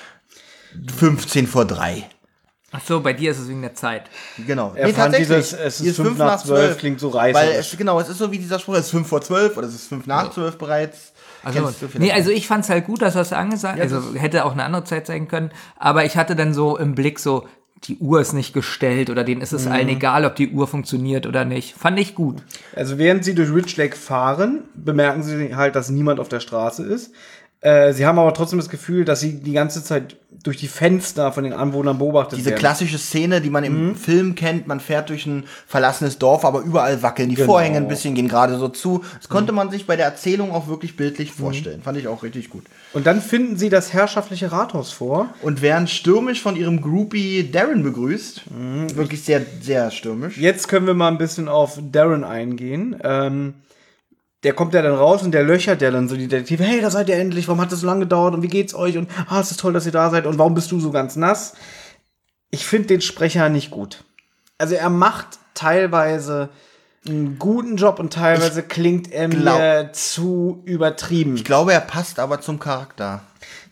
15 0.98 1.48
vor 1.48 1.66
3. 1.66 2.08
Ach 2.74 2.82
so, 2.86 3.02
bei 3.02 3.12
dir 3.12 3.32
ist 3.32 3.40
es 3.40 3.50
wegen 3.50 3.62
der 3.62 3.76
Zeit. 3.76 4.04
Genau. 4.48 4.74
Er 4.76 4.94
fand 4.94 5.18
dieses, 5.18 5.52
es 5.52 5.82
ist 5.82 5.82
Hier 5.82 5.94
fünf 5.94 6.18
nach 6.18 6.42
zwölf, 6.42 6.78
klingt 6.78 7.02
so 7.02 7.14
Weil 7.14 7.34
reißerisch. 7.34 7.74
es, 7.74 7.78
genau, 7.78 8.00
es 8.00 8.08
ist 8.08 8.18
so 8.18 8.32
wie 8.32 8.40
dieser 8.40 8.60
Spruch, 8.60 8.76
es 8.76 8.86
ist 8.86 8.92
5 8.92 9.08
vor 9.08 9.22
12 9.22 9.58
oder 9.58 9.68
es 9.68 9.76
ist 9.76 9.88
5 9.88 10.08
nach 10.08 10.32
12 10.32 10.58
bereits. 10.58 11.12
Also, 11.44 11.70
nee, 11.98 12.12
also 12.12 12.30
ich 12.30 12.48
fand 12.48 12.64
es 12.64 12.70
halt 12.70 12.86
gut, 12.86 13.02
dass 13.02 13.16
er 13.16 13.22
es 13.22 13.34
angesagt 13.34 13.82
Also 13.82 14.14
hätte 14.14 14.46
auch 14.46 14.52
eine 14.52 14.64
andere 14.64 14.84
Zeit 14.84 15.08
sein 15.08 15.28
können. 15.28 15.52
Aber 15.76 16.06
ich 16.06 16.16
hatte 16.16 16.36
dann 16.36 16.54
so 16.54 16.78
im 16.78 16.94
Blick 16.94 17.20
so, 17.20 17.48
die 17.86 17.98
Uhr 17.98 18.22
ist 18.22 18.34
nicht 18.34 18.54
gestellt 18.54 19.10
oder 19.10 19.24
denen 19.24 19.42
ist 19.42 19.54
es 19.54 19.66
allen 19.66 19.90
egal, 19.90 20.26
ob 20.26 20.36
die 20.36 20.52
Uhr 20.52 20.68
funktioniert 20.68 21.26
oder 21.26 21.46
nicht. 21.46 21.76
Fand 21.76 22.00
ich 22.00 22.14
gut. 22.14 22.44
Also 22.76 23.00
während 23.00 23.26
sie 23.26 23.34
durch 23.34 23.52
Rich 23.52 23.76
Lake 23.78 23.96
fahren, 23.96 24.66
bemerken 24.76 25.24
sie 25.24 25.56
halt, 25.56 25.76
dass 25.76 25.90
niemand 25.90 26.20
auf 26.20 26.30
der 26.30 26.42
Straße 26.42 26.84
ist. 26.84 27.12
Äh, 27.62 27.94
sie 27.94 28.08
haben 28.08 28.18
aber 28.18 28.34
trotzdem 28.34 28.58
das 28.58 28.70
Gefühl, 28.70 29.06
dass 29.06 29.20
sie 29.20 29.34
die 29.40 29.52
ganze 29.54 29.84
Zeit 29.84 30.16
durch 30.44 30.58
die 30.58 30.68
Fenster 30.68 31.32
von 31.32 31.44
den 31.44 31.54
Anwohnern 31.54 32.00
beobachtet 32.00 32.40
Diese 32.40 32.50
werden. 32.50 32.60
klassische 32.60 32.98
Szene, 32.98 33.40
die 33.42 33.52
man 33.52 33.64
Mhm. 33.64 33.90
im 33.90 33.96
Film 33.96 34.34
kennt, 34.34 34.66
man 34.66 34.80
fährt 34.80 35.10
durch 35.10 35.28
ein 35.28 35.44
verlassenes 35.68 36.18
Dorf, 36.18 36.44
aber 36.44 36.62
überall 36.62 37.04
wackeln 37.04 37.30
die 37.30 37.36
Genau. 37.36 37.46
Vorhänge 37.52 37.78
ein 37.78 37.88
bisschen, 37.88 38.16
gehen 38.16 38.28
gerade 38.28 38.58
so 38.58 38.68
zu. 38.68 39.04
Das 39.20 39.30
Mhm. 39.30 39.34
konnte 39.34 39.52
man 39.52 39.70
sich 39.70 39.86
bei 39.86 39.96
der 39.96 40.06
Erzählung 40.08 40.52
auch 40.52 40.68
wirklich 40.68 40.98
bildlich 40.98 41.32
vorstellen. 41.32 41.84
Fand 41.84 42.00
ich 42.00 42.08
auch 42.08 42.24
richtig 42.24 42.50
gut. 42.50 42.64
Und 42.94 43.06
dann 43.06 43.22
finden 43.22 43.58
sie 43.58 43.70
das 43.70 43.94
herrschaftliche 43.94 44.52
Rathaus 44.52 44.92
vor. 44.92 45.30
Und 45.44 45.62
werden 45.62 45.88
stürmisch 45.88 46.42
von 46.42 46.56
ihrem 46.56 46.82
Groupie 46.82 47.52
Darren 47.52 47.84
begrüßt. 47.84 48.42
Mhm. 48.50 48.96
Wirklich 48.96 49.24
sehr, 49.24 49.42
sehr 49.62 49.92
stürmisch. 49.92 50.36
Jetzt 50.38 50.68
können 50.68 50.88
wir 50.88 50.96
mal 50.96 51.10
ein 51.10 51.20
bisschen 51.20 51.48
auf 51.48 51.78
Darren 51.92 52.24
eingehen. 52.24 52.96
Ähm, 53.04 53.54
der 54.44 54.54
kommt 54.54 54.74
ja 54.74 54.82
dann 54.82 54.96
raus 54.96 55.22
und 55.22 55.32
der 55.32 55.44
löchert 55.44 55.82
ja 55.82 55.92
dann 55.92 56.10
so 56.10 56.16
die 56.16 56.28
Detektive. 56.28 56.64
Hey, 56.64 56.82
da 56.82 56.90
seid 56.90 57.10
ihr 57.10 57.16
endlich. 57.18 57.48
Warum 57.48 57.62
hat 57.62 57.72
das 57.72 57.82
so 57.82 57.88
lange 57.88 58.02
gedauert? 58.02 58.34
Und 58.34 58.42
wie 58.42 58.48
geht's 58.48 58.74
euch? 58.74 58.98
Und 58.98 59.10
ah, 59.28 59.40
es 59.40 59.52
ist 59.52 59.60
toll, 59.60 59.74
dass 59.74 59.86
ihr 59.86 59.92
da 59.92 60.10
seid. 60.10 60.26
Und 60.26 60.38
warum 60.40 60.56
bist 60.56 60.72
du 60.72 60.80
so 60.80 60.92
ganz 60.92 61.16
nass? 61.16 61.54
Ich 62.50 62.66
finde 62.66 62.88
den 62.88 63.02
Sprecher 63.02 63.50
nicht 63.50 63.70
gut. 63.72 64.04
Also 64.58 64.76
er 64.76 64.90
macht 64.90 65.40
teilweise 65.54 66.50
einen 67.08 67.40
guten 67.40 67.78
Job 67.78 68.00
und 68.00 68.14
teilweise 68.14 68.64
klingt 68.64 69.12
er 69.12 69.28
mir 69.28 69.36
glaub- 69.38 69.96
zu 69.96 70.62
übertrieben. 70.66 71.36
Ich 71.36 71.46
glaube, 71.46 71.74
er 71.74 71.82
passt 71.82 72.20
aber 72.20 72.42
zum 72.42 72.60
Charakter. 72.60 73.22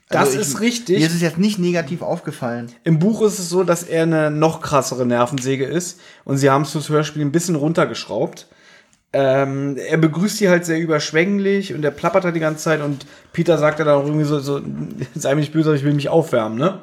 Also 0.09 0.38
Das 0.38 0.47
ist 0.47 0.59
richtig. 0.59 0.97
Mir 0.99 1.05
ist 1.07 1.13
es 1.13 1.22
jetzt 1.22 1.38
nicht 1.38 1.59
negativ 1.59 2.01
aufgefallen. 2.01 2.72
Im 2.84 2.97
Buch 2.97 3.22
ist 3.22 3.38
es 3.38 3.49
so, 3.49 3.63
dass 3.63 3.84
er 3.84 4.03
eine 4.03 4.32
noch 4.32 4.61
krassere 4.61 5.05
Nervensäge 5.05 5.65
ist 5.65 5.99
und 6.26 6.38
sie 6.38 6.49
haben 6.49 6.63
es 6.63 6.72
fürs 6.72 6.89
Hörspiel 6.89 7.22
ein 7.24 7.32
bisschen 7.32 7.55
runtergeschraubt. 7.55 8.47
Ähm, 9.12 9.76
er 9.78 9.97
begrüßt 9.97 10.38
sie 10.38 10.49
halt 10.49 10.66
sehr 10.66 10.80
überschwänglich 10.80 11.74
und 11.74 11.84
er 11.84 11.91
plappert 11.91 12.26
halt 12.26 12.36
die 12.36 12.39
ganze 12.39 12.64
Zeit 12.64 12.82
und 12.82 13.07
Peter 13.34 13.57
sagt 13.57 13.80
dann 13.80 13.88
auch 13.88 14.05
irgendwie 14.05 14.26
so, 14.26 14.39
so 14.39 14.62
sei 15.16 15.34
mir 15.34 15.41
nicht 15.41 15.53
böse, 15.53 15.70
aber 15.70 15.78
ich 15.78 15.84
will 15.84 15.93
mich 15.93 16.10
aufwärmen, 16.10 16.57
ne? 16.57 16.82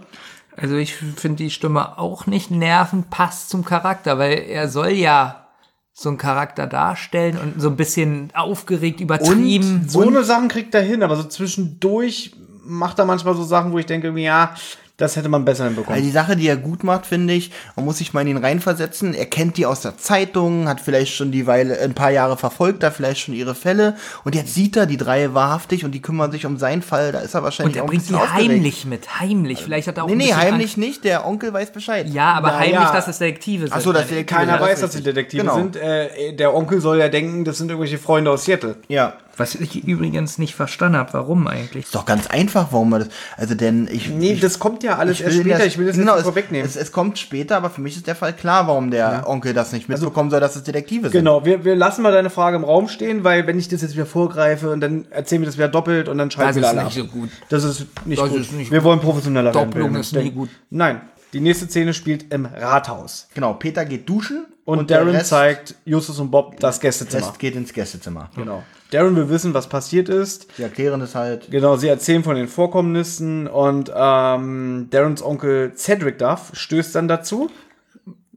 Also 0.57 0.77
ich 0.77 0.95
finde 0.95 1.37
die 1.37 1.51
Stimme 1.51 1.99
auch 1.99 2.27
nicht 2.27 2.51
nervend, 2.51 3.11
passt 3.11 3.51
zum 3.51 3.64
Charakter, 3.64 4.18
weil 4.18 4.39
er 4.49 4.68
soll 4.68 4.93
ja 4.93 5.47
so 5.93 6.09
einen 6.09 6.18
Charakter 6.18 6.66
darstellen 6.66 7.39
und 7.39 7.61
so 7.61 7.68
ein 7.68 7.77
bisschen 7.77 8.31
aufgeregt, 8.35 9.01
übertrieben. 9.01 9.85
So 9.87 10.03
eine 10.03 10.24
Sachen 10.24 10.49
kriegt 10.49 10.74
er 10.74 10.83
hin, 10.83 11.03
aber 11.03 11.16
so 11.16 11.24
zwischendurch 11.24 12.33
macht 12.64 12.99
er 12.99 13.05
manchmal 13.05 13.35
so 13.35 13.45
Sachen, 13.45 13.72
wo 13.72 13.79
ich 13.79 13.87
denke, 13.87 14.11
ja, 14.18 14.55
das 14.97 15.14
hätte 15.16 15.28
man 15.28 15.44
besser 15.44 15.64
hinbekommen. 15.64 15.94
Also 15.94 16.07
die 16.07 16.12
Sache, 16.12 16.36
die 16.36 16.49
er 16.49 16.57
gut 16.57 16.82
macht, 16.82 17.05
finde 17.05 17.34
ich, 17.34 17.51
man 17.76 17.84
muss 17.84 17.99
sich 17.99 18.14
mal 18.14 18.22
in 18.22 18.28
ihn 18.28 18.36
reinversetzen. 18.38 19.12
Er 19.12 19.26
kennt 19.26 19.59
die 19.59 19.66
aus 19.66 19.82
der 19.82 19.99
Zeitung, 19.99 20.68
hat 20.68 20.80
vielleicht 20.80 21.14
schon 21.14 21.30
die 21.32 21.47
Weile, 21.47 21.78
ein 21.80 21.92
paar 21.94 22.11
Jahre 22.11 22.36
verfolgt, 22.38 22.82
da 22.82 22.90
vielleicht 22.90 23.20
schon 23.20 23.34
ihre 23.34 23.55
Fälle. 23.55 23.97
Und 24.24 24.34
jetzt 24.34 24.55
sieht 24.55 24.74
er 24.76 24.86
die 24.86 24.97
drei 24.97 25.34
wahrhaftig 25.34 25.84
und 25.84 25.92
die 25.92 26.01
kümmern 26.01 26.32
sich 26.32 26.47
um 26.47 26.57
seinen 26.57 26.80
Fall. 26.80 27.12
Da 27.12 27.18
ist 27.20 27.34
er 27.34 27.42
wahrscheinlich 27.42 27.76
und 27.76 27.82
er 27.82 27.86
bringt 27.86 28.09
die 28.09 28.14
heimlich 28.14 28.86
mit, 28.86 29.20
heimlich. 29.20 29.62
Vielleicht 29.62 29.86
hat 29.88 29.99
er 29.99 30.05
auch 30.05 30.09
Nee, 30.09 30.14
nee, 30.16 30.34
heimlich 30.34 30.76
nicht. 30.78 31.05
Der 31.05 31.26
Onkel 31.26 31.53
weiß 31.53 31.72
Bescheid. 31.72 32.05
Angst. 32.07 32.14
Ja, 32.14 32.32
aber 32.32 32.49
Na 32.49 32.59
heimlich, 32.59 32.72
ja. 32.80 32.92
dass 32.92 33.07
es 33.09 33.18
Detektive 33.18 33.64
sind. 33.64 33.74
Ach 33.76 33.80
so, 33.80 33.92
dass 33.92 34.09
der 34.09 34.24
Keiner 34.24 34.59
weiß, 34.61 34.80
dass 34.80 34.92
sie. 34.92 35.03
Detektive 35.03 35.42
Genau. 35.42 35.57
sind. 35.57 35.76
Äh, 35.76 36.32
der 36.34 36.55
Onkel 36.55 36.80
soll 36.80 36.99
ja 36.99 37.09
denken, 37.09 37.44
das 37.44 37.59
sind 37.59 37.68
irgendwelche 37.68 37.99
Freunde 37.99 38.30
aus 38.30 38.44
Seattle. 38.44 38.76
Ja. 38.88 39.14
Was 39.39 39.55
ich 39.55 39.84
übrigens 39.84 40.39
nicht 40.39 40.55
verstanden 40.55 40.97
habe, 40.99 41.12
warum 41.12 41.47
eigentlich. 41.47 41.84
Ist 41.84 41.95
doch 41.95 42.07
ganz 42.07 42.26
einfach, 42.26 42.68
warum 42.70 42.89
man 42.91 43.01
das. 43.01 43.09
Also, 43.37 43.55
denn 43.55 43.87
ich. 43.93 44.09
Nee, 44.09 44.32
ich, 44.32 44.41
das 44.41 44.59
kommt 44.59 44.82
ja 44.82 44.97
alles 44.97 45.20
erst 45.20 45.37
später. 45.37 45.59
das- 45.59 45.66
ich 45.66 45.76
will 45.78 45.87
das 45.87 45.97
genau, 45.97 46.14
nicht 46.14 46.24
vorwegnehmen. 46.24 46.66
Es, 46.66 46.74
es 46.76 46.91
kommt 46.91 47.18
später, 47.18 47.57
aber 47.59 47.68
für 47.68 47.80
mich 47.82 47.97
ist 47.97 48.07
der 48.07 48.16
Fall 48.16 48.32
klar, 48.32 48.66
warum 48.66 48.91
der 48.91 49.28
Onkel 49.28 49.53
das 49.53 49.72
nicht 49.72 49.89
mitbekommen 49.91 50.30
soll, 50.30 50.41
dass 50.41 50.57
es 50.57 50.62
Detektive 50.62 51.11
sind. 51.11 51.12
Genau, 51.12 51.45
wir, 51.45 51.64
wir 51.64 51.76
lassen 51.76 52.01
mal 52.03 52.12
deine 52.12 52.30
Frage 52.30 52.57
im 52.57 52.64
Raum 52.64 52.89
stehen, 52.89 53.24
weil 53.24 53.47
wenn 53.47 53.59
ich 53.59 53.68
das 53.68 53.82
jetzt 53.82 53.95
wieder 53.95 54.07
vorgreife 54.07 54.70
und 54.70 54.80
dann 54.80 55.07
erzählen 55.11 55.43
wir 55.43 55.47
das 55.47 55.59
wieder 55.59 55.68
doppelt 55.68 56.09
und 56.09 56.16
dann 56.18 56.30
Das 56.30 56.39
wir 56.39 56.62
ist 56.62 56.68
alle 56.68 56.84
nicht 56.84 56.99
ab. 56.99 57.05
so 57.05 57.07
gut. 57.07 57.28
Das 57.51 57.62
ist 57.64 57.87
nicht 58.07 58.20
Das 58.22 58.30
gut. 58.30 58.41
ist 58.41 58.53
nicht 58.53 58.70
wir 58.70 58.78
gut. 58.78 58.84
wollen 58.87 59.01
professioneller 59.01 59.53
werden. 59.55 59.70
Doppelung 59.70 59.97
ist 59.97 60.14
nie 60.14 60.30
gut. 60.30 60.49
Nein, 60.70 61.03
die 61.34 61.41
nächste 61.41 61.66
Szene 61.66 61.93
spielt 61.93 62.32
im 62.32 62.47
Rathaus. 62.47 63.28
Genau, 63.34 63.53
Peter 63.55 63.84
geht 63.84 64.09
duschen 64.09 64.47
Und, 64.64 64.89
der 64.89 65.01
Darren 65.01 65.14
Rest, 65.14 65.28
zeigt 65.28 65.74
Justus 65.84 66.18
und 66.20 66.30
Bob 66.30 66.59
das 66.61 66.80
Gästezimmer. 66.80 67.26
Rest 67.26 67.39
geht 67.39 67.55
ins 67.55 67.72
Gästezimmer. 67.72 68.30
Genau. 68.34 68.62
Darren 68.91 69.16
will 69.16 69.28
wissen, 69.28 69.53
was 69.55 69.68
passiert 69.68 70.09
ist. 70.09 70.47
Die 70.59 70.62
erklären 70.62 71.01
das 71.01 71.14
halt. 71.14 71.51
Genau, 71.51 71.76
sie 71.76 71.89
erzählen 71.89 72.22
von 72.22 72.37
den 72.37 72.49
Vorkommnissen 72.49 73.47
und 73.49 73.91
ähm, 73.95 74.89
Darrens 74.91 75.22
Onkel 75.22 75.72
Cedric 75.74 76.18
Duff 76.18 76.51
stößt 76.53 76.95
dann 76.95 77.09
dazu. 77.09 77.51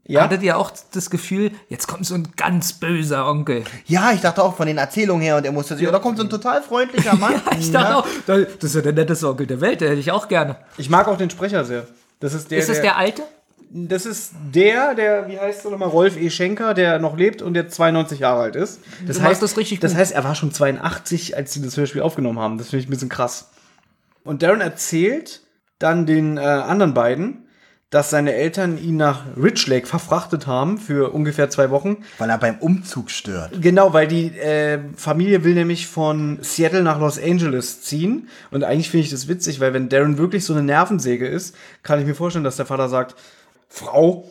Ja, 0.05 0.23
Hattet 0.23 0.41
ihr 0.41 0.57
auch 0.57 0.71
das 0.91 1.11
Gefühl, 1.11 1.51
jetzt 1.67 1.87
kommt 1.87 2.03
so 2.03 2.15
ein 2.15 2.29
ganz 2.35 2.73
böser 2.73 3.27
Onkel? 3.29 3.63
Ja, 3.85 4.11
ich 4.11 4.21
dachte 4.21 4.41
auch 4.41 4.55
von 4.55 4.65
den 4.65 4.79
Erzählungen 4.79 5.21
her 5.21 5.37
und 5.37 5.45
er 5.45 5.51
musste 5.51 5.77
sich, 5.77 5.87
da 5.87 5.99
kommt 5.99 6.17
so 6.17 6.23
ein 6.23 6.31
total 6.31 6.63
freundlicher 6.63 7.15
Mann. 7.15 7.35
Ich 7.59 7.71
dachte 7.71 7.97
auch, 7.97 8.07
das 8.25 8.63
ist 8.63 8.73
ja 8.75 8.81
der 8.81 8.93
netteste 8.93 9.29
Onkel 9.29 9.45
der 9.45 9.61
Welt, 9.61 9.81
der 9.81 9.89
hätte 9.91 9.99
ich 9.99 10.11
auch 10.11 10.27
gerne. 10.27 10.55
ich 10.77 10.89
mag 10.89 11.07
auch 11.07 11.17
den 11.17 11.29
Sprecher 11.29 11.63
sehr. 11.63 11.85
Das 12.19 12.33
ist 12.33 12.49
der, 12.49 12.57
Ist 12.57 12.69
es 12.69 12.77
der, 12.77 12.83
der 12.83 12.97
alte? 12.97 13.21
Das 13.71 14.05
ist 14.07 14.31
der, 14.53 14.95
der, 14.95 15.27
wie 15.27 15.39
heißt 15.39 15.63
er 15.65 15.71
nochmal, 15.71 15.89
Rolf 15.89 16.17
E. 16.17 16.29
Schenker, 16.31 16.73
der 16.73 16.97
noch 16.99 17.15
lebt 17.17 17.41
und 17.43 17.53
jetzt 17.55 17.75
92 17.75 18.19
Jahre 18.19 18.41
alt 18.41 18.55
ist. 18.55 18.79
Das 19.05 19.17
Du 19.17 19.23
heißt, 19.23 19.41
das 19.43 19.57
richtig 19.57 19.79
Das 19.79 19.91
gut. 19.91 19.99
heißt, 19.99 20.11
er 20.11 20.23
war 20.23 20.33
schon 20.33 20.51
82, 20.51 21.37
als 21.37 21.53
sie 21.53 21.61
das 21.61 21.77
Hörspiel 21.77 22.01
aufgenommen 22.01 22.39
haben. 22.39 22.57
Das 22.57 22.69
finde 22.69 22.81
ich 22.83 22.87
ein 22.87 22.91
bisschen 22.91 23.09
krass. 23.09 23.51
Und 24.23 24.41
Darren 24.41 24.61
erzählt 24.61 25.41
dann 25.77 26.05
den 26.07 26.37
äh, 26.37 26.41
anderen 26.41 26.93
beiden, 26.95 27.45
dass 27.91 28.09
seine 28.11 28.33
Eltern 28.33 28.77
ihn 28.77 28.97
nach 28.97 29.23
Rich 29.35 29.65
Lake 29.65 29.87
verfrachtet 29.87 30.45
haben 30.45 30.77
für 30.77 31.11
ungefähr 31.11 31.49
zwei 31.49 31.71
Wochen. 31.71 31.97
Weil 32.19 32.29
er 32.29 32.37
beim 32.37 32.57
Umzug 32.59 33.09
stört. 33.09 33.61
Genau, 33.61 33.93
weil 33.93 34.07
die 34.07 34.27
äh, 34.37 34.79
Familie 34.95 35.43
will 35.43 35.55
nämlich 35.55 35.87
von 35.87 36.37
Seattle 36.41 36.83
nach 36.83 36.99
Los 36.99 37.17
Angeles 37.21 37.81
ziehen. 37.81 38.29
Und 38.51 38.63
eigentlich 38.63 38.89
finde 38.91 39.05
ich 39.05 39.11
das 39.11 39.27
witzig, 39.27 39.59
weil 39.59 39.73
wenn 39.73 39.89
Darren 39.89 40.17
wirklich 40.19 40.45
so 40.45 40.53
eine 40.53 40.61
Nervensäge 40.63 41.27
ist, 41.27 41.55
kann 41.81 41.99
ich 41.99 42.05
mir 42.05 42.13
vorstellen, 42.15 42.43
dass 42.43 42.57
der 42.57 42.67
Vater 42.67 42.89
sagt, 42.89 43.15
Frau, 43.69 44.29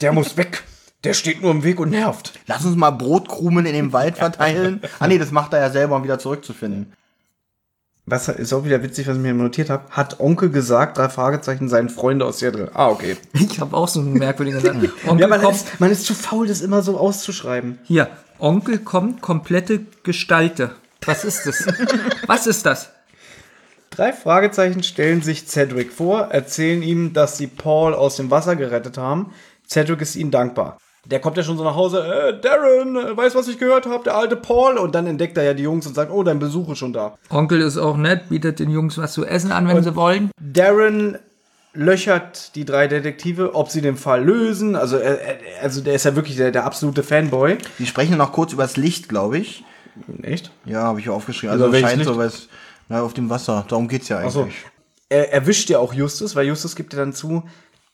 der 0.00 0.12
muss 0.12 0.36
weg. 0.36 0.64
Der 1.04 1.14
steht 1.14 1.42
nur 1.42 1.50
im 1.50 1.64
Weg 1.64 1.80
und 1.80 1.90
nervt. 1.90 2.32
Lass 2.46 2.64
uns 2.64 2.76
mal 2.76 2.90
Brotkrumen 2.90 3.66
in 3.66 3.72
dem 3.74 3.92
Wald 3.92 4.18
verteilen. 4.18 4.80
ah 5.00 5.08
nee, 5.08 5.18
das 5.18 5.30
macht 5.32 5.52
er 5.52 5.60
ja 5.60 5.70
selber, 5.70 5.96
um 5.96 6.04
wieder 6.04 6.18
zurückzufinden. 6.18 6.92
Was 8.04 8.28
ist 8.28 8.52
auch 8.52 8.64
wieder 8.64 8.82
witzig, 8.82 9.06
was 9.06 9.16
ich 9.16 9.22
mir 9.22 9.32
notiert 9.32 9.70
habe. 9.70 9.84
Hat 9.90 10.18
Onkel 10.18 10.50
gesagt, 10.50 10.98
drei 10.98 11.08
Fragezeichen, 11.08 11.68
seien 11.68 11.88
Freunde 11.88 12.24
aus 12.24 12.40
Seattle. 12.40 12.70
Ah, 12.74 12.88
okay. 12.88 13.16
Ich 13.32 13.60
habe 13.60 13.76
auch 13.76 13.86
so 13.88 14.00
einen 14.00 14.14
merkwürdigen 14.14 14.60
Satz. 14.60 14.76
Onkel 15.06 15.20
Ja, 15.20 15.28
man 15.28 15.40
kommt, 15.40 15.56
ist, 15.56 15.80
man 15.80 15.90
ist 15.90 16.04
zu 16.04 16.14
faul, 16.14 16.48
das 16.48 16.60
immer 16.60 16.82
so 16.82 16.98
auszuschreiben. 16.98 17.78
hier, 17.84 18.08
Onkel 18.40 18.78
kommt, 18.78 19.22
komplette 19.22 19.80
Gestalte. 20.02 20.72
Was 21.04 21.24
ist 21.24 21.46
das? 21.46 21.66
Was 22.26 22.46
ist 22.48 22.66
das? 22.66 22.90
Drei 23.94 24.14
Fragezeichen 24.14 24.82
stellen 24.82 25.20
sich 25.20 25.46
Cedric 25.46 25.92
vor, 25.92 26.28
erzählen 26.30 26.82
ihm, 26.82 27.12
dass 27.12 27.36
sie 27.36 27.46
Paul 27.46 27.92
aus 27.92 28.16
dem 28.16 28.30
Wasser 28.30 28.56
gerettet 28.56 28.96
haben. 28.96 29.34
Cedric 29.68 30.00
ist 30.00 30.16
ihnen 30.16 30.30
dankbar. 30.30 30.78
Der 31.04 31.20
kommt 31.20 31.36
ja 31.36 31.42
schon 31.42 31.58
so 31.58 31.64
nach 31.64 31.74
Hause, 31.74 32.00
äh, 32.00 32.40
Darren, 32.40 32.96
äh, 32.96 33.14
weißt 33.14 33.34
was 33.34 33.48
ich 33.48 33.58
gehört 33.58 33.86
habe, 33.86 34.04
der 34.04 34.16
alte 34.16 34.36
Paul. 34.36 34.78
Und 34.78 34.94
dann 34.94 35.06
entdeckt 35.06 35.36
er 35.36 35.44
ja 35.44 35.52
die 35.52 35.64
Jungs 35.64 35.86
und 35.86 35.94
sagt, 35.94 36.10
oh, 36.10 36.22
dein 36.22 36.38
Besuch 36.38 36.70
ist 36.70 36.78
schon 36.78 36.94
da. 36.94 37.18
Onkel 37.28 37.60
ist 37.60 37.76
auch 37.76 37.96
nett, 37.98 38.30
bietet 38.30 38.60
den 38.60 38.70
Jungs 38.70 38.96
was 38.96 39.12
zu 39.12 39.26
essen 39.26 39.52
an, 39.52 39.68
wenn 39.68 39.82
sie 39.82 39.94
wollen. 39.94 40.30
Darren 40.40 41.18
löchert 41.74 42.54
die 42.54 42.64
drei 42.64 42.86
Detektive, 42.86 43.54
ob 43.54 43.68
sie 43.70 43.82
den 43.82 43.96
Fall 43.96 44.24
lösen. 44.24 44.74
Also, 44.74 44.96
er, 44.96 45.18
also 45.60 45.82
der 45.82 45.94
ist 45.94 46.04
ja 46.04 46.16
wirklich 46.16 46.36
der, 46.36 46.50
der 46.50 46.64
absolute 46.64 47.02
Fanboy. 47.02 47.58
Die 47.78 47.86
sprechen 47.86 48.16
noch 48.16 48.32
kurz 48.32 48.54
über 48.54 48.62
das 48.62 48.78
Licht, 48.78 49.08
glaube 49.10 49.38
ich. 49.38 49.64
Echt? 50.22 50.50
Ja, 50.64 50.84
habe 50.84 51.00
ich 51.00 51.10
aufgeschrieben. 51.10 51.52
Also 51.52 51.72
welches 51.72 51.90
scheint 51.90 52.04
so 52.04 52.16
was. 52.16 52.48
Na, 52.92 53.02
auf 53.02 53.14
dem 53.14 53.30
Wasser. 53.30 53.64
Darum 53.68 53.88
geht's 53.88 54.08
ja 54.08 54.18
eigentlich. 54.18 54.36
Achso. 54.36 54.48
Er 55.08 55.32
erwischt 55.32 55.70
ja 55.70 55.78
auch 55.78 55.94
Justus, 55.94 56.36
weil 56.36 56.46
Justus 56.46 56.76
gibt 56.76 56.92
ja 56.92 56.98
dann 56.98 57.14
zu, 57.14 57.42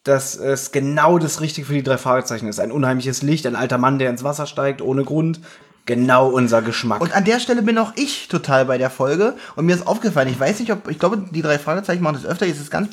dass 0.02 0.34
es 0.34 0.72
genau 0.72 1.18
das 1.18 1.40
Richtige 1.40 1.68
für 1.68 1.72
die 1.74 1.84
drei 1.84 1.98
Fragezeichen 1.98 2.48
ist. 2.48 2.58
Ein 2.58 2.72
unheimliches 2.72 3.22
Licht, 3.22 3.46
ein 3.46 3.54
alter 3.54 3.78
Mann, 3.78 4.00
der 4.00 4.10
ins 4.10 4.24
Wasser 4.24 4.46
steigt, 4.46 4.82
ohne 4.82 5.04
Grund. 5.04 5.40
Genau 5.86 6.28
unser 6.28 6.62
Geschmack. 6.62 7.00
Und 7.00 7.14
an 7.14 7.24
der 7.24 7.38
Stelle 7.38 7.62
bin 7.62 7.78
auch 7.78 7.92
ich 7.94 8.26
total 8.26 8.64
bei 8.64 8.76
der 8.76 8.90
Folge. 8.90 9.36
Und 9.54 9.66
mir 9.66 9.74
ist 9.76 9.86
aufgefallen, 9.86 10.28
ich 10.28 10.38
weiß 10.38 10.58
nicht, 10.58 10.72
ob, 10.72 10.88
ich 10.90 10.98
glaube, 10.98 11.24
die 11.30 11.42
drei 11.42 11.60
Fragezeichen 11.60 12.02
machen 12.02 12.18
das 12.20 12.26
öfter, 12.26 12.46
jetzt 12.46 12.56
ist 12.56 12.64
es 12.64 12.70
ganz, 12.70 12.88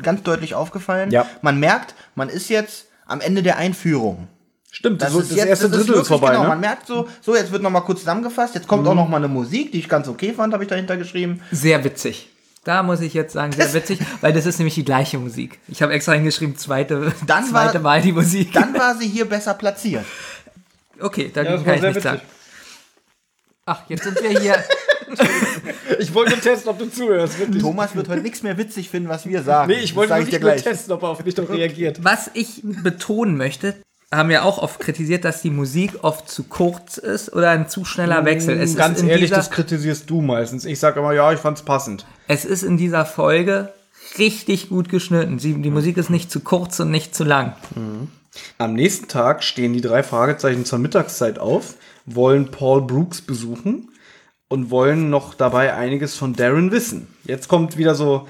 ganz 0.00 0.22
deutlich 0.22 0.54
aufgefallen. 0.54 1.10
Ja. 1.10 1.26
Man 1.42 1.58
merkt, 1.58 1.96
man 2.14 2.28
ist 2.28 2.48
jetzt 2.48 2.86
am 3.04 3.20
Ende 3.20 3.42
der 3.42 3.58
Einführung. 3.58 4.28
Stimmt, 4.70 5.00
das, 5.02 5.12
Das, 5.12 5.22
das, 5.22 5.30
ist 5.30 5.36
jetzt, 5.36 5.46
erste 5.48 5.68
das 5.68 5.78
Drittel 5.78 5.82
ist, 5.94 5.96
wirklich 5.96 6.08
vorbei, 6.08 6.30
genau, 6.32 6.42
ne? 6.42 6.48
Man 6.50 6.60
merkt 6.60 6.86
so, 6.86 7.08
so, 7.22 7.34
jetzt 7.34 7.50
wird 7.52 7.62
nochmal 7.62 7.82
kurz 7.82 8.00
zusammengefasst, 8.00 8.54
jetzt 8.54 8.68
kommt 8.68 8.86
auch 8.86 8.94
noch 8.94 9.08
mal 9.08 9.16
eine 9.16 9.28
Musik, 9.28 9.72
die 9.72 9.78
ich 9.78 9.88
ganz 9.88 10.08
okay 10.08 10.32
fand, 10.34 10.52
habe 10.52 10.62
ich 10.64 10.68
dahinter 10.68 10.96
geschrieben. 10.96 11.40
Sehr 11.50 11.82
witzig. 11.84 12.28
Da 12.64 12.82
muss 12.82 13.00
ich 13.00 13.14
jetzt 13.14 13.32
sagen, 13.32 13.52
sehr 13.52 13.72
witzig, 13.72 13.98
weil 14.20 14.32
das 14.34 14.44
ist 14.44 14.58
nämlich 14.58 14.74
die 14.74 14.84
gleiche 14.84 15.18
Musik. 15.18 15.58
Ich 15.68 15.80
habe 15.80 15.92
extra 15.94 16.12
hingeschrieben, 16.12 16.56
zweite, 16.58 17.12
Dann 17.26 17.44
zweite 17.48 17.74
war- 17.82 17.92
Mal 17.96 18.02
die 18.02 18.12
Musik. 18.12 18.52
Dann 18.52 18.74
war 18.74 18.94
sie 18.96 19.08
hier 19.08 19.24
besser 19.24 19.54
platziert. 19.54 20.04
okay, 21.00 21.30
da 21.32 21.42
Ja, 21.42 21.52
das 21.52 21.64
kann 21.64 21.74
ich 21.76 21.82
nichts 21.82 22.02
sagen. 22.02 22.16
witzig. 22.18 22.28
Ach, 23.64 23.82
jetzt 23.88 24.04
sind 24.04 24.22
wir 24.22 24.38
hier. 24.40 24.56
Ich 25.98 26.12
wollte 26.12 26.38
testen, 26.38 26.70
ob 26.70 26.78
du 26.78 26.90
zuhörst. 26.90 27.38
Wirklich. 27.38 27.62
Thomas 27.62 27.94
wird 27.96 28.08
heute 28.08 28.20
nichts 28.20 28.42
mehr 28.42 28.58
witzig 28.58 28.90
finden, 28.90 29.08
was 29.08 29.26
wir 29.26 29.42
sagen. 29.42 29.72
Nee, 29.72 29.78
ich 29.80 29.96
wollte 29.96 30.10
das 30.10 30.18
sag 30.18 30.26
wirklich 30.32 30.42
nur 30.42 30.56
testen, 30.56 30.92
ob 30.92 31.02
er 31.02 31.08
auf 31.08 31.24
mich 31.24 31.34
doch 31.34 31.48
reagiert. 31.48 32.04
Was 32.04 32.30
ich 32.34 32.60
betonen 32.62 33.36
möchte, 33.38 33.74
haben 34.10 34.30
wir 34.30 34.44
auch 34.44 34.58
oft 34.58 34.80
kritisiert, 34.80 35.24
dass 35.24 35.42
die 35.42 35.50
Musik 35.50 36.02
oft 36.02 36.30
zu 36.30 36.44
kurz 36.44 36.96
ist 36.96 37.32
oder 37.32 37.50
ein 37.50 37.68
zu 37.68 37.84
schneller 37.84 38.24
Wechsel. 38.24 38.58
Es 38.58 38.74
Ganz 38.74 38.98
ist 38.98 39.02
in 39.02 39.08
ehrlich, 39.08 39.26
dieser, 39.26 39.36
das 39.36 39.50
kritisierst 39.50 40.08
du 40.08 40.22
meistens. 40.22 40.64
Ich 40.64 40.78
sage 40.78 41.00
immer, 41.00 41.12
ja, 41.12 41.32
ich 41.32 41.40
fand's 41.40 41.62
passend. 41.62 42.06
es 42.26 42.44
ist 42.44 42.62
in 42.62 42.78
dieser 42.78 43.04
Folge 43.04 43.72
richtig 44.16 44.70
gut 44.70 44.88
geschnitten. 44.88 45.38
Sie, 45.38 45.54
die 45.60 45.70
Musik 45.70 45.98
ist 45.98 46.08
nicht 46.08 46.30
zu 46.30 46.40
kurz 46.40 46.80
und 46.80 46.90
nicht 46.90 47.14
zu 47.14 47.24
lang. 47.24 47.54
Am 48.56 48.72
nächsten 48.72 49.08
Tag 49.08 49.44
stehen 49.44 49.74
die 49.74 49.82
drei 49.82 50.02
Fragezeichen 50.02 50.64
zur 50.64 50.78
Mittagszeit 50.78 51.38
auf, 51.38 51.74
wollen 52.06 52.50
Paul 52.50 52.82
Brooks 52.82 53.20
besuchen 53.20 53.90
und 54.48 54.70
wollen 54.70 55.10
noch 55.10 55.34
dabei 55.34 55.74
einiges 55.74 56.14
von 56.14 56.32
Darren 56.34 56.70
wissen. 56.70 57.08
Jetzt 57.24 57.48
kommt 57.48 57.76
wieder 57.76 57.94
so, 57.94 58.26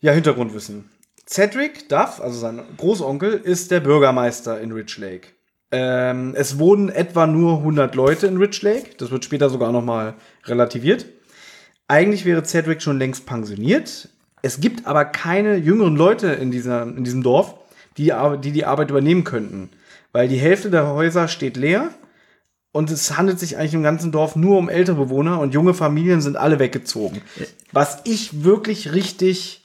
ja, 0.00 0.12
Hintergrundwissen. 0.12 0.88
Cedric 1.26 1.88
Duff, 1.88 2.20
also 2.20 2.38
sein 2.38 2.62
Großonkel, 2.76 3.32
ist 3.32 3.70
der 3.70 3.80
Bürgermeister 3.80 4.60
in 4.60 4.72
Rich 4.72 4.98
Lake. 4.98 5.28
Ähm, 5.72 6.34
es 6.36 6.58
wohnen 6.58 6.88
etwa 6.88 7.26
nur 7.26 7.58
100 7.58 7.94
Leute 7.94 8.26
in 8.26 8.36
Rich 8.36 8.62
Lake. 8.62 8.90
Das 8.98 9.10
wird 9.10 9.24
später 9.24 9.50
sogar 9.50 9.72
noch 9.72 9.84
mal 9.84 10.14
relativiert. 10.44 11.06
Eigentlich 11.88 12.24
wäre 12.24 12.44
Cedric 12.44 12.82
schon 12.82 12.98
längst 12.98 13.26
pensioniert. 13.26 14.08
Es 14.42 14.60
gibt 14.60 14.86
aber 14.86 15.04
keine 15.06 15.56
jüngeren 15.56 15.96
Leute 15.96 16.28
in, 16.28 16.50
dieser, 16.50 16.82
in 16.82 17.02
diesem 17.02 17.22
Dorf, 17.22 17.54
die, 17.96 18.12
die 18.42 18.52
die 18.52 18.64
Arbeit 18.66 18.90
übernehmen 18.90 19.24
könnten. 19.24 19.70
Weil 20.12 20.28
die 20.28 20.36
Hälfte 20.36 20.70
der 20.70 20.88
Häuser 20.88 21.26
steht 21.28 21.56
leer 21.56 21.88
und 22.70 22.90
es 22.90 23.16
handelt 23.16 23.40
sich 23.40 23.56
eigentlich 23.56 23.74
im 23.74 23.82
ganzen 23.82 24.12
Dorf 24.12 24.36
nur 24.36 24.58
um 24.58 24.68
ältere 24.68 24.96
Bewohner 24.96 25.40
und 25.40 25.54
junge 25.54 25.74
Familien 25.74 26.20
sind 26.20 26.36
alle 26.36 26.58
weggezogen. 26.58 27.22
Was 27.72 28.02
ich 28.04 28.44
wirklich 28.44 28.92
richtig 28.92 29.63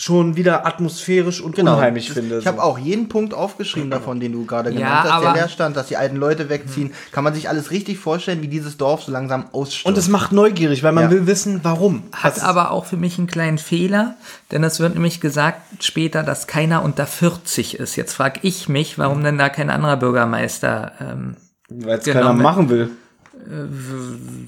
schon 0.00 0.34
wieder 0.36 0.66
atmosphärisch 0.66 1.40
und 1.42 1.58
unheimlich 1.58 2.06
Das- 2.06 2.16
finde. 2.16 2.38
Ich 2.38 2.46
habe 2.46 2.62
auch 2.62 2.78
jeden 2.78 3.08
Punkt 3.08 3.34
aufgeschrieben 3.34 3.90
davon, 3.90 4.18
den 4.18 4.32
du 4.32 4.46
gerade 4.46 4.70
genannt 4.72 4.88
Ja, 4.90 5.02
hast, 5.04 5.10
aber- 5.12 5.24
der 5.26 5.34
leer 5.34 5.48
stand, 5.48 5.76
dass 5.76 5.88
die 5.88 5.96
alten 5.98 6.16
Leute 6.16 6.48
wegziehen. 6.48 6.92
Kann 7.12 7.22
man 7.22 7.34
sich 7.34 7.48
alles 7.50 7.70
richtig 7.70 7.98
vorstellen, 7.98 8.40
wie 8.40 8.48
dieses 8.48 8.78
Dorf 8.78 9.02
so 9.02 9.12
langsam 9.12 9.46
ausstirbt. 9.52 9.86
und 9.86 9.98
es 9.98 10.08
macht 10.08 10.32
neugierig, 10.32 10.82
weil 10.82 10.92
man 10.92 11.04
Ja. 11.04 11.10
will 11.10 11.26
wissen, 11.26 11.60
warum. 11.62 12.04
Hat 12.12 12.42
aber 12.42 12.70
auch 12.70 12.86
für 12.86 12.96
mich 12.96 13.18
einen 13.18 13.26
kleinen 13.26 13.58
Fehler, 13.58 14.14
denn 14.50 14.64
es 14.64 14.80
wird 14.80 14.94
nämlich 14.94 15.20
gesagt 15.20 15.60
später, 15.84 16.22
dass 16.22 16.46
keiner 16.46 16.82
unter 16.82 17.06
40 17.06 17.74
ist. 17.78 17.96
Jetzt 17.96 18.14
frage 18.14 18.40
ich 18.42 18.68
mich, 18.70 18.98
warum 18.98 19.22
denn 19.22 19.36
da 19.36 19.48
kein 19.50 19.68
anderer 19.70 19.96
Bürgermeister 19.98 20.92
ähm, 21.00 21.36
weil 21.68 21.98
es 21.98 22.04
Genau, 22.04 22.20
keiner 22.20 22.32
machen 22.32 22.68
will. 22.70 22.90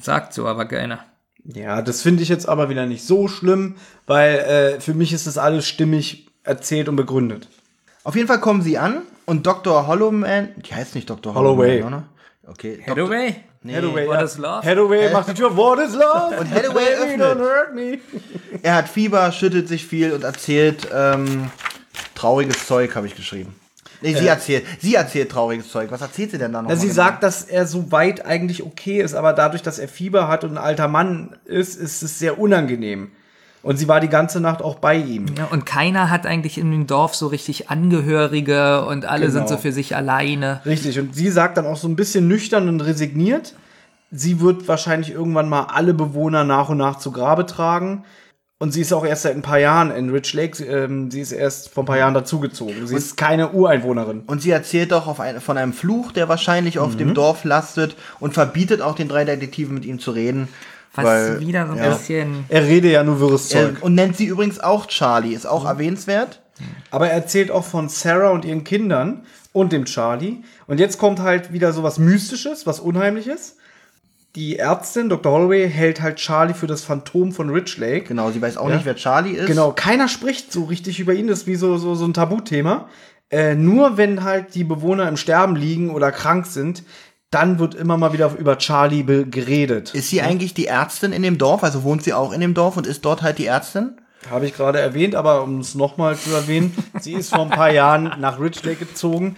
sagt, 0.02 0.34
so 0.34 0.46
aber 0.46 0.64
keiner. 0.66 1.00
Ja, 1.44 1.82
das 1.82 2.02
finde 2.02 2.22
ich 2.22 2.28
jetzt 2.28 2.48
aber 2.48 2.68
wieder 2.68 2.86
nicht 2.86 3.04
so 3.04 3.26
schlimm, 3.28 3.74
weil 4.06 4.38
äh, 4.38 4.80
für 4.80 4.94
mich 4.94 5.12
ist 5.12 5.26
das 5.26 5.38
alles 5.38 5.66
stimmig 5.66 6.28
erzählt 6.44 6.88
und 6.88 6.96
begründet. 6.96 7.48
Auf 8.04 8.14
jeden 8.16 8.28
Fall 8.28 8.40
kommen 8.40 8.62
sie 8.62 8.78
an 8.78 9.02
und 9.26 9.46
Dr. 9.46 9.86
Hollowman, 9.86 10.50
die 10.56 10.74
heißt 10.74 10.94
nicht 10.94 11.10
Dr. 11.10 11.34
Holloway. 11.34 11.82
Holloway, 11.82 11.82
oder? 11.82 12.04
Okay. 12.46 12.82
Dr. 12.86 13.04
Hathaway? 13.04 13.36
Hathaway, 13.64 14.08
What 14.08 14.14
ja. 14.16 14.22
is 14.22 14.38
love? 14.38 14.66
Hathaway 14.66 15.12
macht 15.12 15.28
die 15.28 15.34
Tür, 15.34 15.56
what 15.56 15.78
is 15.78 15.94
love? 15.94 16.36
Und 16.38 16.50
Hathaway 16.50 16.94
öffnet. 16.94 17.20
don't 17.20 17.38
hurt 17.38 17.74
me. 17.74 17.98
Er 18.62 18.74
hat 18.74 18.88
Fieber, 18.88 19.30
schüttelt 19.30 19.68
sich 19.68 19.86
viel 19.86 20.12
und 20.12 20.24
erzählt 20.24 20.88
ähm, 20.92 21.50
trauriges 22.16 22.66
Zeug, 22.66 22.94
habe 22.96 23.06
ich 23.06 23.14
geschrieben. 23.14 23.54
Nee, 24.02 24.14
sie 24.14 24.26
erzählt, 24.26 24.64
sie 24.80 24.94
erzählt 24.94 25.30
trauriges 25.30 25.70
Zeug. 25.70 25.90
Was 25.90 26.00
erzählt 26.00 26.30
sie 26.32 26.38
denn 26.38 26.52
da 26.52 26.62
noch? 26.62 26.68
Na, 26.70 26.76
sie 26.76 26.88
mal 26.88 26.92
sagt, 26.94 27.22
dass 27.22 27.44
er 27.44 27.66
so 27.66 27.90
weit 27.92 28.24
eigentlich 28.26 28.62
okay 28.64 29.00
ist, 29.00 29.14
aber 29.14 29.32
dadurch, 29.32 29.62
dass 29.62 29.78
er 29.78 29.88
Fieber 29.88 30.28
hat 30.28 30.44
und 30.44 30.52
ein 30.52 30.58
alter 30.58 30.88
Mann 30.88 31.36
ist, 31.44 31.76
ist 31.80 32.02
es 32.02 32.18
sehr 32.18 32.38
unangenehm. 32.38 33.10
Und 33.62 33.76
sie 33.76 33.86
war 33.86 34.00
die 34.00 34.08
ganze 34.08 34.40
Nacht 34.40 34.60
auch 34.60 34.74
bei 34.76 34.96
ihm. 34.96 35.26
Ja, 35.38 35.44
und 35.52 35.64
keiner 35.64 36.10
hat 36.10 36.26
eigentlich 36.26 36.58
in 36.58 36.72
dem 36.72 36.88
Dorf 36.88 37.14
so 37.14 37.28
richtig 37.28 37.70
Angehörige 37.70 38.84
und 38.86 39.04
alle 39.04 39.26
Genau. 39.26 39.32
sind 39.38 39.48
so 39.48 39.56
für 39.56 39.70
sich 39.70 39.94
alleine. 39.94 40.60
Richtig. 40.66 40.98
Und 40.98 41.14
sie 41.14 41.30
sagt 41.30 41.56
dann 41.56 41.66
auch 41.66 41.76
so 41.76 41.86
ein 41.86 41.94
bisschen 41.94 42.26
nüchtern 42.26 42.68
und 42.68 42.80
resigniert. 42.80 43.54
Sie 44.10 44.40
wird 44.40 44.66
wahrscheinlich 44.66 45.12
irgendwann 45.12 45.48
mal 45.48 45.66
alle 45.72 45.94
Bewohner 45.94 46.42
nach 46.44 46.68
und 46.70 46.78
nach 46.78 46.98
zu 46.98 47.12
Grabe 47.12 47.46
tragen. 47.46 48.04
Und 48.62 48.70
sie 48.70 48.82
ist 48.82 48.92
auch 48.92 49.04
erst 49.04 49.22
seit 49.22 49.34
ein 49.34 49.42
paar 49.42 49.58
Jahren 49.58 49.90
in 49.90 50.10
Rich 50.10 50.34
Lake. 50.34 50.56
Sie, 50.56 50.66
ähm, 50.66 51.10
sie 51.10 51.20
ist 51.20 51.32
erst 51.32 51.70
vor 51.70 51.82
ein 51.82 51.86
paar 51.86 51.98
Jahren 51.98 52.14
dazugezogen. 52.14 52.86
Sie 52.86 52.94
ist 52.94 53.16
keine 53.16 53.50
Ureinwohnerin. 53.50 54.22
Und 54.28 54.40
sie 54.40 54.52
erzählt 54.52 54.92
doch 54.92 55.08
auf 55.08 55.18
ein, 55.18 55.40
von 55.40 55.58
einem 55.58 55.72
Fluch, 55.72 56.12
der 56.12 56.28
wahrscheinlich 56.28 56.78
auf 56.78 56.92
Mhm. 56.92 56.98
dem 56.98 57.14
Dorf 57.14 57.42
lastet 57.42 57.96
und 58.20 58.34
verbietet 58.34 58.80
auch 58.80 58.94
den 58.94 59.08
drei 59.08 59.24
Detektiven 59.24 59.74
mit 59.74 59.84
ihm 59.84 59.98
zu 59.98 60.12
reden. 60.12 60.46
Was 60.94 61.04
weil, 61.04 61.40
wieder 61.40 61.66
so 61.66 61.72
ein 61.72 61.78
ja. 61.78 61.88
bisschen. 61.88 62.44
Er 62.50 62.62
rede 62.62 62.88
ja 62.88 63.02
nur 63.02 63.18
wirres 63.18 63.52
Er, 63.52 63.72
Zeug. 63.74 63.82
und 63.82 63.96
nennt 63.96 64.16
sie 64.16 64.26
übrigens 64.26 64.60
auch 64.60 64.86
Charlie, 64.86 65.34
ist 65.34 65.42
Mhm. 65.42 65.50
auch 65.50 65.64
erwähnenswert. 65.66 66.40
Aber 66.92 67.08
er 67.08 67.14
erzählt 67.14 67.50
auch 67.50 67.64
von 67.64 67.88
Sarah 67.88 68.30
und 68.30 68.44
ihren 68.44 68.62
Kindern 68.62 69.22
und 69.52 69.72
dem 69.72 69.86
Charlie. 69.86 70.36
Und 70.68 70.78
jetzt 70.78 70.98
kommt 70.98 71.18
halt 71.18 71.52
wieder 71.52 71.72
so 71.72 71.82
was 71.82 71.98
Mystisches, 71.98 72.64
was 72.64 72.78
Unheimliches. 72.78 73.56
Die 74.34 74.58
Ärztin, 74.58 75.10
Dr. 75.10 75.30
Holloway, 75.30 75.68
hält 75.68 76.00
halt 76.00 76.16
Charlie 76.16 76.54
für 76.54 76.66
das 76.66 76.82
Phantom 76.84 77.32
von 77.32 77.50
Rich 77.50 77.76
Lake. 77.76 78.04
Genau, 78.08 78.30
sie 78.30 78.40
weiß 78.40 78.56
auch 78.56 78.68
Ja. 78.70 78.76
nicht, 78.76 78.86
wer 78.86 78.96
Charlie 78.96 79.32
ist. 79.32 79.46
Genau, 79.46 79.72
keiner 79.72 80.08
spricht 80.08 80.50
so 80.52 80.64
richtig 80.64 80.98
über 81.00 81.12
ihn, 81.12 81.26
das 81.26 81.40
ist 81.40 81.46
wie 81.46 81.56
so, 81.56 81.76
so, 81.76 81.94
so 81.94 82.06
ein 82.06 82.14
Tabuthema. 82.14 82.88
Äh, 83.30 83.54
nur 83.54 83.98
wenn 83.98 84.24
halt 84.24 84.54
die 84.54 84.64
Bewohner 84.64 85.06
im 85.08 85.16
Sterben 85.18 85.54
liegen 85.56 85.90
oder 85.90 86.12
krank 86.12 86.46
sind, 86.46 86.82
dann 87.30 87.58
wird 87.58 87.74
immer 87.74 87.96
mal 87.96 88.12
wieder 88.12 88.34
über 88.38 88.56
Charlie 88.58 89.04
geredet. 89.04 89.94
Ist 89.94 90.08
sie 90.10 90.20
eigentlich 90.22 90.54
die 90.54 90.66
Ärztin 90.66 91.12
in 91.12 91.22
dem 91.22 91.38
Dorf? 91.38 91.62
Also 91.62 91.82
wohnt 91.82 92.02
sie 92.02 92.12
auch 92.12 92.32
in 92.32 92.40
dem 92.40 92.52
Dorf 92.54 92.76
und 92.76 92.86
ist 92.86 93.04
dort 93.04 93.22
halt 93.22 93.38
die 93.38 93.46
Ärztin? 93.46 93.96
Habe 94.30 94.46
ich 94.46 94.54
gerade 94.54 94.78
erwähnt, 94.80 95.14
aber 95.14 95.42
um 95.42 95.60
es 95.60 95.74
nochmal 95.74 96.16
zu 96.16 96.30
erwähnen, 96.30 96.74
sie 97.00 97.12
ist 97.14 97.30
vor 97.30 97.40
ein 97.42 97.50
paar 97.50 97.72
Jahren 97.72 98.14
nach 98.20 98.38
Rich 98.38 98.62
Lake 98.64 98.84
gezogen 98.86 99.36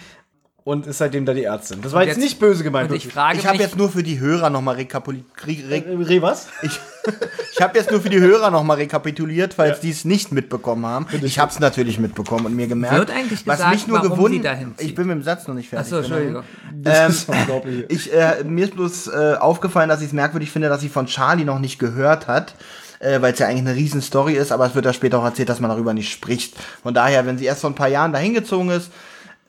und 0.65 0.87
ist 0.87 0.97
seitdem 0.99 1.27
da 1.27 1.35
die 1.35 1.45
Ärztin. 1.45 1.83
Das 1.83 1.93
war 1.93 2.03
jetzt, 2.05 2.17
jetzt- 2.17 2.25
nicht 2.25 2.41
böse 2.41 2.65
gemeint. 2.65 2.91
Und 2.91 2.97
ich 2.97 3.07
frage 3.09 3.39
Ich 3.39 3.47
habe 3.47 3.59
jetzt 3.59 3.77
nur 3.77 3.91
für 3.91 4.03
die 4.03 4.19
Hörer 4.19 4.49
nochmal 4.51 4.77
rekapituliert. 4.77 5.27
Re 5.47 5.77
Äh, 5.77 5.95
Reh, 6.05 6.23
was? 6.23 6.49
ich 6.63 6.73
ich 7.53 7.61
habe 7.61 7.77
jetzt 7.79 7.91
nur 7.91 8.01
für 8.01 8.09
die 8.09 8.19
Hörer 8.19 8.51
nochmal 8.51 8.79
rekapituliert, 8.79 9.53
falls 9.55 9.81
die 9.81 9.91
es 9.91 10.07
nicht 10.07 10.33
mitbekommen 10.33 10.87
haben. 10.87 11.07
Ich 11.23 11.39
habe 11.39 11.51
es 11.53 11.61
natürlich 11.61 11.99
mitbekommen 11.99 12.47
und 12.47 12.57
mir 12.57 12.67
gemerkt. 12.67 12.97
Wird 12.97 13.11
eigentlich 13.11 13.47
was 13.47 13.57
gesagt, 13.59 13.75
mich 13.75 13.87
nur 13.87 13.99
warum 13.99 14.13
gewund- 14.19 14.31
sie 14.33 14.41
dahin 14.41 14.75
zieht? 14.79 14.89
Ich 14.89 14.95
bin 14.95 15.07
mit 15.07 15.17
dem 15.17 15.23
Satz 15.23 15.47
noch 15.47 15.55
nicht 15.55 15.69
fertig. 15.69 15.87
Achso, 15.93 15.99
Entschuldigung. 15.99 16.45
Das 16.73 17.11
ist 17.11 17.29
unglaublich. 17.29 17.85
Ich, 17.91 18.13
äh, 18.15 18.43
mir 18.45 18.65
ist 18.65 18.75
bloß 18.75 19.09
äh, 19.09 19.35
aufgefallen, 19.39 19.91
dass 19.91 20.01
ich 20.01 20.07
es 20.09 20.13
merkwürdig 20.15 20.51
finde, 20.51 20.71
dass 20.71 20.81
sie 20.81 20.89
von 20.89 21.05
Charlie 21.07 21.45
noch 21.45 21.59
nicht 21.59 21.79
gehört 21.79 22.27
hat. 22.27 22.55
äh, 23.01 23.21
weil 23.21 23.35
es 23.35 23.39
ja 23.39 23.49
eigentlich 23.49 23.61
eine 23.69 23.75
riesen 23.75 24.01
Story 24.01 24.33
ist, 24.33 24.51
aber 24.51 24.65
es 24.67 24.75
wird 24.75 24.87
ja 24.87 24.95
später 24.95 25.19
auch 25.19 25.25
erzählt, 25.27 25.51
dass 25.51 25.61
man 25.61 25.69
darüber 25.69 25.93
nicht 25.93 26.11
spricht. 26.11 26.55
Von 26.83 26.95
daher, 26.95 27.27
wenn 27.27 27.37
sie 27.37 27.45
erst 27.45 27.61
vor 27.61 27.69
ein 27.71 27.75
paar 27.75 27.89
Jahren 27.89 28.15
dahin 28.15 28.33
gezogen 28.33 28.71
ist, 28.71 28.91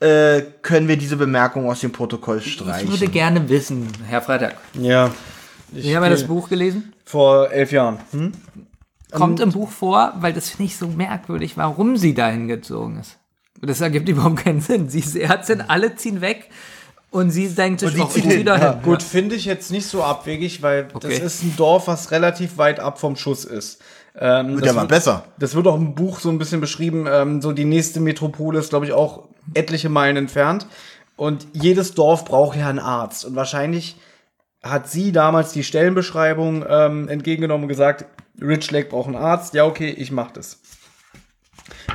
äh, 0.00 0.42
können 0.62 0.88
wir 0.88 0.96
diese 0.96 1.16
Bemerkung 1.16 1.68
aus 1.70 1.80
dem 1.80 1.92
Protokoll 1.92 2.38
Ich 2.38 2.52
streichen. 2.54 2.90
würde 2.90 3.08
gerne 3.08 3.48
wissen, 3.48 3.88
Herr 4.06 4.22
Freitag. 4.22 4.56
Ja. 4.74 5.10
Sie 5.74 5.96
haben 5.96 6.04
ja 6.04 6.10
das 6.10 6.24
Buch 6.26 6.48
gelesen. 6.48 6.92
Vor 7.04 7.50
elf 7.50 7.72
Jahren. 7.72 7.98
Hm? 8.12 8.32
Kommt 9.12 9.40
im 9.40 9.52
Buch 9.52 9.70
vor, 9.70 10.12
weil 10.20 10.32
das 10.32 10.50
finde 10.50 10.64
ich 10.64 10.76
so 10.76 10.88
merkwürdig, 10.88 11.56
warum 11.56 11.96
sie 11.96 12.12
dahin 12.14 12.48
gezogen 12.48 12.98
ist. 13.00 13.16
Das 13.62 13.80
ergibt 13.80 14.08
überhaupt 14.10 14.44
keinen 14.44 14.60
Sinn. 14.60 14.88
Sie 14.88 14.98
ist 15.00 15.16
Ärztin, 15.16 15.60
alle 15.62 15.96
ziehen 15.96 16.20
weg 16.20 16.50
und 17.10 17.30
sie 17.30 17.48
denkt 17.48 17.80
sich, 17.80 17.90
sie 17.90 18.00
oh, 18.00 18.04
ich 18.04 18.10
zieht 18.10 18.24
zieh 18.24 18.30
hin. 18.38 18.46
Ja, 18.46 18.72
gut, 18.82 19.02
finde 19.02 19.34
ich 19.36 19.44
jetzt 19.44 19.70
nicht 19.70 19.86
so 19.86 20.02
abwegig, 20.04 20.60
weil 20.62 20.88
Okay. 20.92 21.08
das 21.08 21.34
ist 21.34 21.42
ein 21.42 21.54
Dorf, 21.56 21.86
was 21.86 22.10
relativ 22.10 22.58
weit 22.58 22.80
ab 22.80 23.00
vom 23.00 23.16
Schuss 23.16 23.44
ist. 23.44 23.80
Ähm, 24.18 24.54
Wird 24.54 24.62
das 24.62 24.66
ja 24.68 24.72
mal 24.72 24.86
besser. 24.86 25.24
Das 25.38 25.54
wird 25.54 25.66
auch 25.66 25.76
im 25.76 25.94
Buch 25.94 26.20
so 26.20 26.30
ein 26.30 26.38
bisschen 26.38 26.60
beschrieben. 26.60 27.06
Ähm, 27.08 27.42
so 27.42 27.52
die 27.52 27.64
nächste 27.64 28.00
Metropole 28.00 28.58
ist, 28.58 28.70
glaube 28.70 28.86
ich, 28.86 28.92
auch 28.92 29.28
etliche 29.54 29.88
Meilen 29.88 30.16
entfernt. 30.16 30.66
Und 31.16 31.46
jedes 31.52 31.94
Dorf 31.94 32.24
braucht 32.24 32.56
ja 32.56 32.68
einen 32.68 32.78
Arzt. 32.78 33.24
Und 33.24 33.36
wahrscheinlich 33.36 33.96
hat 34.62 34.88
sie 34.88 35.12
damals 35.12 35.52
die 35.52 35.64
Stellenbeschreibung 35.64 36.64
ähm, 36.68 37.08
entgegengenommen 37.08 37.64
und 37.64 37.68
gesagt, 37.68 38.06
Rich 38.40 38.70
Lake 38.70 38.88
braucht 38.88 39.06
einen 39.06 39.16
Arzt. 39.16 39.54
Ja, 39.54 39.64
okay, 39.64 39.90
ich 39.90 40.10
mach 40.10 40.30
das. 40.30 40.60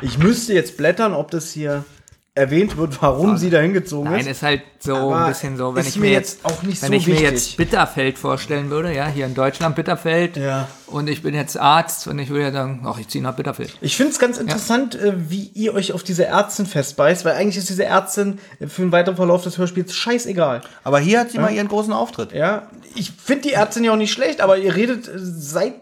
Ich 0.02 0.18
müsste 0.18 0.54
jetzt 0.54 0.78
blättern, 0.78 1.14
ob 1.14 1.32
das 1.32 1.52
hier 1.52 1.86
erwähnt 2.34 2.78
wird, 2.78 3.02
warum 3.02 3.36
sie 3.38 3.50
da 3.50 3.60
hingezogen 3.60 4.10
Nein, 4.10 4.22
ist. 4.22 4.28
ist 4.28 4.42
halt 4.44 4.62
so 4.80 4.96
Aber 4.96 5.26
ein 5.26 5.32
bisschen 5.34 5.58
so, 5.58 5.76
wenn 5.76 5.82
ist 5.82 5.90
ich 5.90 5.96
mir 5.98 6.08
mir 6.08 6.12
jetzt 6.14 6.40
jetzt, 6.44 6.46
auch 6.46 6.64
nicht 6.64 6.82
wenn 6.82 6.88
so 6.90 6.94
ich 6.96 7.08
mir 7.08 7.14
wichtig. 7.16 7.30
jetzt 7.30 7.58
Bitterfeld 7.58 8.18
vorstellen 8.18 8.70
würde, 8.70 8.94
ja, 8.96 9.08
hier 9.08 9.26
in 9.26 9.34
Deutschland 9.36 9.76
Bitterfeld, 9.76 10.38
Ja. 10.38 10.70
und 10.88 11.10
ich 11.10 11.22
bin 11.24 11.36
jetzt 11.36 11.58
Arzt 11.60 12.08
und 12.08 12.18
ich 12.20 12.30
würde 12.30 12.44
ja 12.46 12.52
sagen, 12.54 12.84
ach, 12.86 12.98
ich 13.00 13.10
ziehe 13.10 13.22
nach 13.22 13.36
Bitterfeld. 13.36 13.76
Ich 13.82 13.98
finde 13.98 14.14
es 14.14 14.20
ganz 14.20 14.38
interessant, 14.38 14.96
äh, 14.96 15.14
wie 15.30 15.52
ihr 15.54 15.74
euch 15.74 15.92
auf 15.92 16.04
diese 16.04 16.26
Ärztin 16.26 16.66
festbeißt, 16.66 17.26
weil 17.26 17.34
eigentlich 17.36 17.58
ist 17.58 17.68
diese 17.70 17.84
Ärztin 17.84 18.40
für 18.66 18.82
den 18.84 18.94
weiteren 18.94 19.18
Verlauf 19.18 19.44
des 19.44 19.58
Hörspiels 19.58 19.94
scheißegal. 19.94 20.62
Aber 20.86 21.00
hier 21.00 21.20
hat 21.20 21.32
sie 21.32 21.38
mal 21.38 21.52
ihren 21.54 21.68
großen 21.68 21.92
Auftritt. 21.92 22.32
Ja, 22.32 22.70
ich 22.96 23.12
finde 23.12 23.50
die 23.50 23.54
Ärztin 23.54 23.84
ja 23.84 23.92
auch 23.92 23.98
nicht 23.98 24.14
schlecht, 24.14 24.40
aber 24.40 24.58
ihr 24.58 24.74
redet 24.74 25.10
äh, 25.10 25.12
seit, 25.18 25.74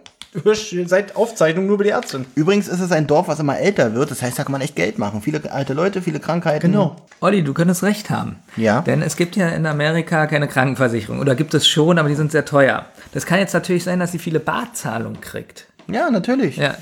Seit 0.86 1.16
Aufzeichnung 1.16 1.66
nur 1.66 1.76
über 1.76 1.84
die 1.84 1.90
Ärztin. 1.90 2.26
Übrigens 2.36 2.68
ist 2.68 2.80
es 2.80 2.92
ein 2.92 3.08
Dorf, 3.08 3.28
was 3.28 3.40
immer 3.40 3.58
älter 3.58 3.96
wird. 3.96 4.12
Das 4.12 4.22
heißt, 4.22 4.38
da 4.38 4.44
kann 4.44 4.52
man 4.52 4.62
echt 4.62 4.76
Geld 4.76 5.00
machen. 5.00 5.22
Viele 5.22 5.52
alte 5.52 5.74
Leute, 5.74 6.02
viele 6.02 6.20
Krankheiten. 6.20 6.72
Genau. 6.72 6.96
Olli, 7.20 7.44
du 7.44 7.54
könntest 7.54 7.84
recht 7.84 8.10
haben. 8.10 8.38
Ja. 8.56 8.82
Denn 8.82 9.02
es 9.02 9.16
gibt 9.16 9.36
ja 9.36 9.50
in 9.50 9.66
Amerika 9.66 10.28
keine 10.28 10.48
Krankenversicherung. 10.48 11.20
Oder 11.20 11.36
gibt 11.36 11.54
es 11.54 11.68
schon, 11.68 11.98
aber 11.98 12.10
die 12.10 12.16
sind 12.16 12.32
sehr 12.32 12.46
teuer. 12.46 12.86
Das 13.12 13.26
kann 13.26 13.40
jetzt 13.40 13.54
natürlich 13.54 13.84
sein, 13.84 14.00
dass 14.00 14.12
sie 14.12 14.20
viele 14.20 14.40
Barzahlungen 14.40 15.20
kriegt. 15.20 15.66
Ja, 15.88 16.12
natürlich. 16.12 16.58
Ja. 16.58 16.76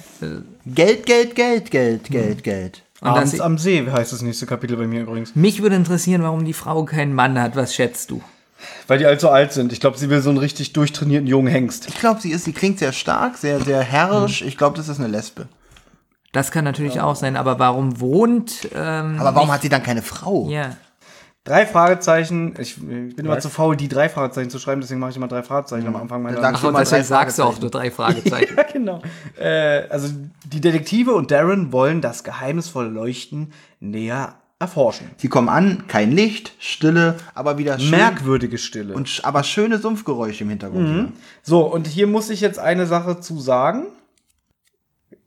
Geld, 0.65 1.05
Geld, 1.05 1.35
Geld, 1.35 1.71
Geld, 1.71 2.09
Geld, 2.09 2.43
Geld. 2.43 2.83
Und 2.99 3.09
Abends 3.09 3.31
sie, 3.31 3.41
am 3.41 3.57
See 3.57 3.85
heißt 3.89 4.11
das 4.11 4.21
nächste 4.21 4.45
Kapitel 4.45 4.75
bei 4.75 4.87
mir 4.87 5.01
übrigens. 5.01 5.35
mich 5.35 5.61
würde 5.61 5.75
interessieren, 5.75 6.23
warum 6.23 6.43
die 6.43 6.53
Frau 6.53 6.83
keinen 6.83 7.13
Mann 7.13 7.39
hat. 7.39 7.55
Was 7.55 7.73
schätzt 7.73 8.11
du? 8.11 8.21
Weil 8.87 8.97
die 8.99 9.05
allzu 9.05 9.29
alt 9.29 9.53
sind. 9.53 9.71
Ich 9.71 9.79
glaube, 9.79 9.97
sie 9.97 10.09
will 10.09 10.21
so 10.21 10.29
einen 10.29 10.39
richtig 10.39 10.73
durchtrainierten 10.73 11.27
jungen 11.27 11.47
Hengst. 11.47 11.87
Ich 11.87 11.99
glaube, 11.99 12.21
sie 12.21 12.31
ist, 12.31 12.45
sie 12.45 12.53
klingt 12.53 12.79
sehr 12.79 12.91
stark, 12.91 13.37
sehr, 13.37 13.59
sehr 13.59 13.81
herrisch. 13.81 14.41
Ich 14.41 14.57
glaube, 14.57 14.77
das 14.77 14.89
ist 14.89 14.99
eine 14.99 15.07
Lesbe. 15.07 15.47
Das 16.31 16.51
kann 16.51 16.65
natürlich 16.65 16.99
auch 17.01 17.15
sein, 17.15 17.35
aber 17.35 17.59
warum 17.59 17.99
wohnt. 17.99 18.67
Ähm, 18.75 19.17
Aber 19.19 19.33
warum 19.35 19.51
hat 19.51 19.61
sie 19.61 19.69
dann 19.69 19.83
keine 19.83 20.01
Frau? 20.01 20.49
ja. 20.49 20.75
Drei 21.43 21.65
Fragezeichen. 21.65 22.55
Ich, 22.59 22.75
ich 22.75 23.15
bin 23.15 23.25
immer 23.25 23.39
zu 23.39 23.47
faul, 23.49 23.77
die 23.77 23.87
drei 23.87 24.09
Fragezeichen 24.09 24.49
zu 24.49 24.59
schreiben, 24.59 24.81
deswegen 24.81 24.99
mache 24.99 25.11
ich 25.11 25.15
immer 25.15 25.29
drei 25.29 25.43
Fragezeichen 25.43 25.87
am 25.87 25.95
Anfang 25.95 26.21
meiner 26.21 26.39
Ach, 26.43 26.61
und 26.61 26.77
deswegen 26.77 26.89
drei 26.89 27.03
sagst 27.03 27.39
du 27.39 27.43
auch 27.43 27.57
nur 27.61 27.71
drei 27.71 27.89
Fragezeichen. 27.89 28.53
Ja, 28.57 28.63
genau. 28.63 29.01
Äh, 29.39 29.87
also 29.89 30.09
die 30.43 30.59
Detektive 30.59 31.13
und 31.13 31.31
Darren 31.31 31.71
wollen 31.71 32.01
das 32.01 32.25
geheimnisvolle 32.25 32.89
Leuchten 32.89 33.53
näher 33.79 34.35
erforschen. 34.59 35.11
Sie 35.17 35.27
kommen 35.29 35.49
an, 35.49 35.83
kein 35.87 36.11
Licht, 36.11 36.53
Stille, 36.59 37.17
aber 37.35 37.57
wieder 37.59 37.77
schön. 37.77 37.91
Merkwürdige 37.91 38.57
Stille. 38.57 38.93
und, 38.95 39.07
sch- 39.07 39.23
aber 39.23 39.43
schöne 39.43 39.77
Sumpfgeräusche 39.77 40.43
im 40.43 40.49
Hintergrund. 40.49 40.89
wieder. 40.89 41.07
so, 41.43 41.61
und 41.61 41.85
hier 41.87 42.07
muss 42.07 42.29
ich 42.29 42.41
jetzt 42.41 42.57
eine 42.59 42.85
Sache 42.87 43.19
zu 43.19 43.39
sagen. 43.39 43.85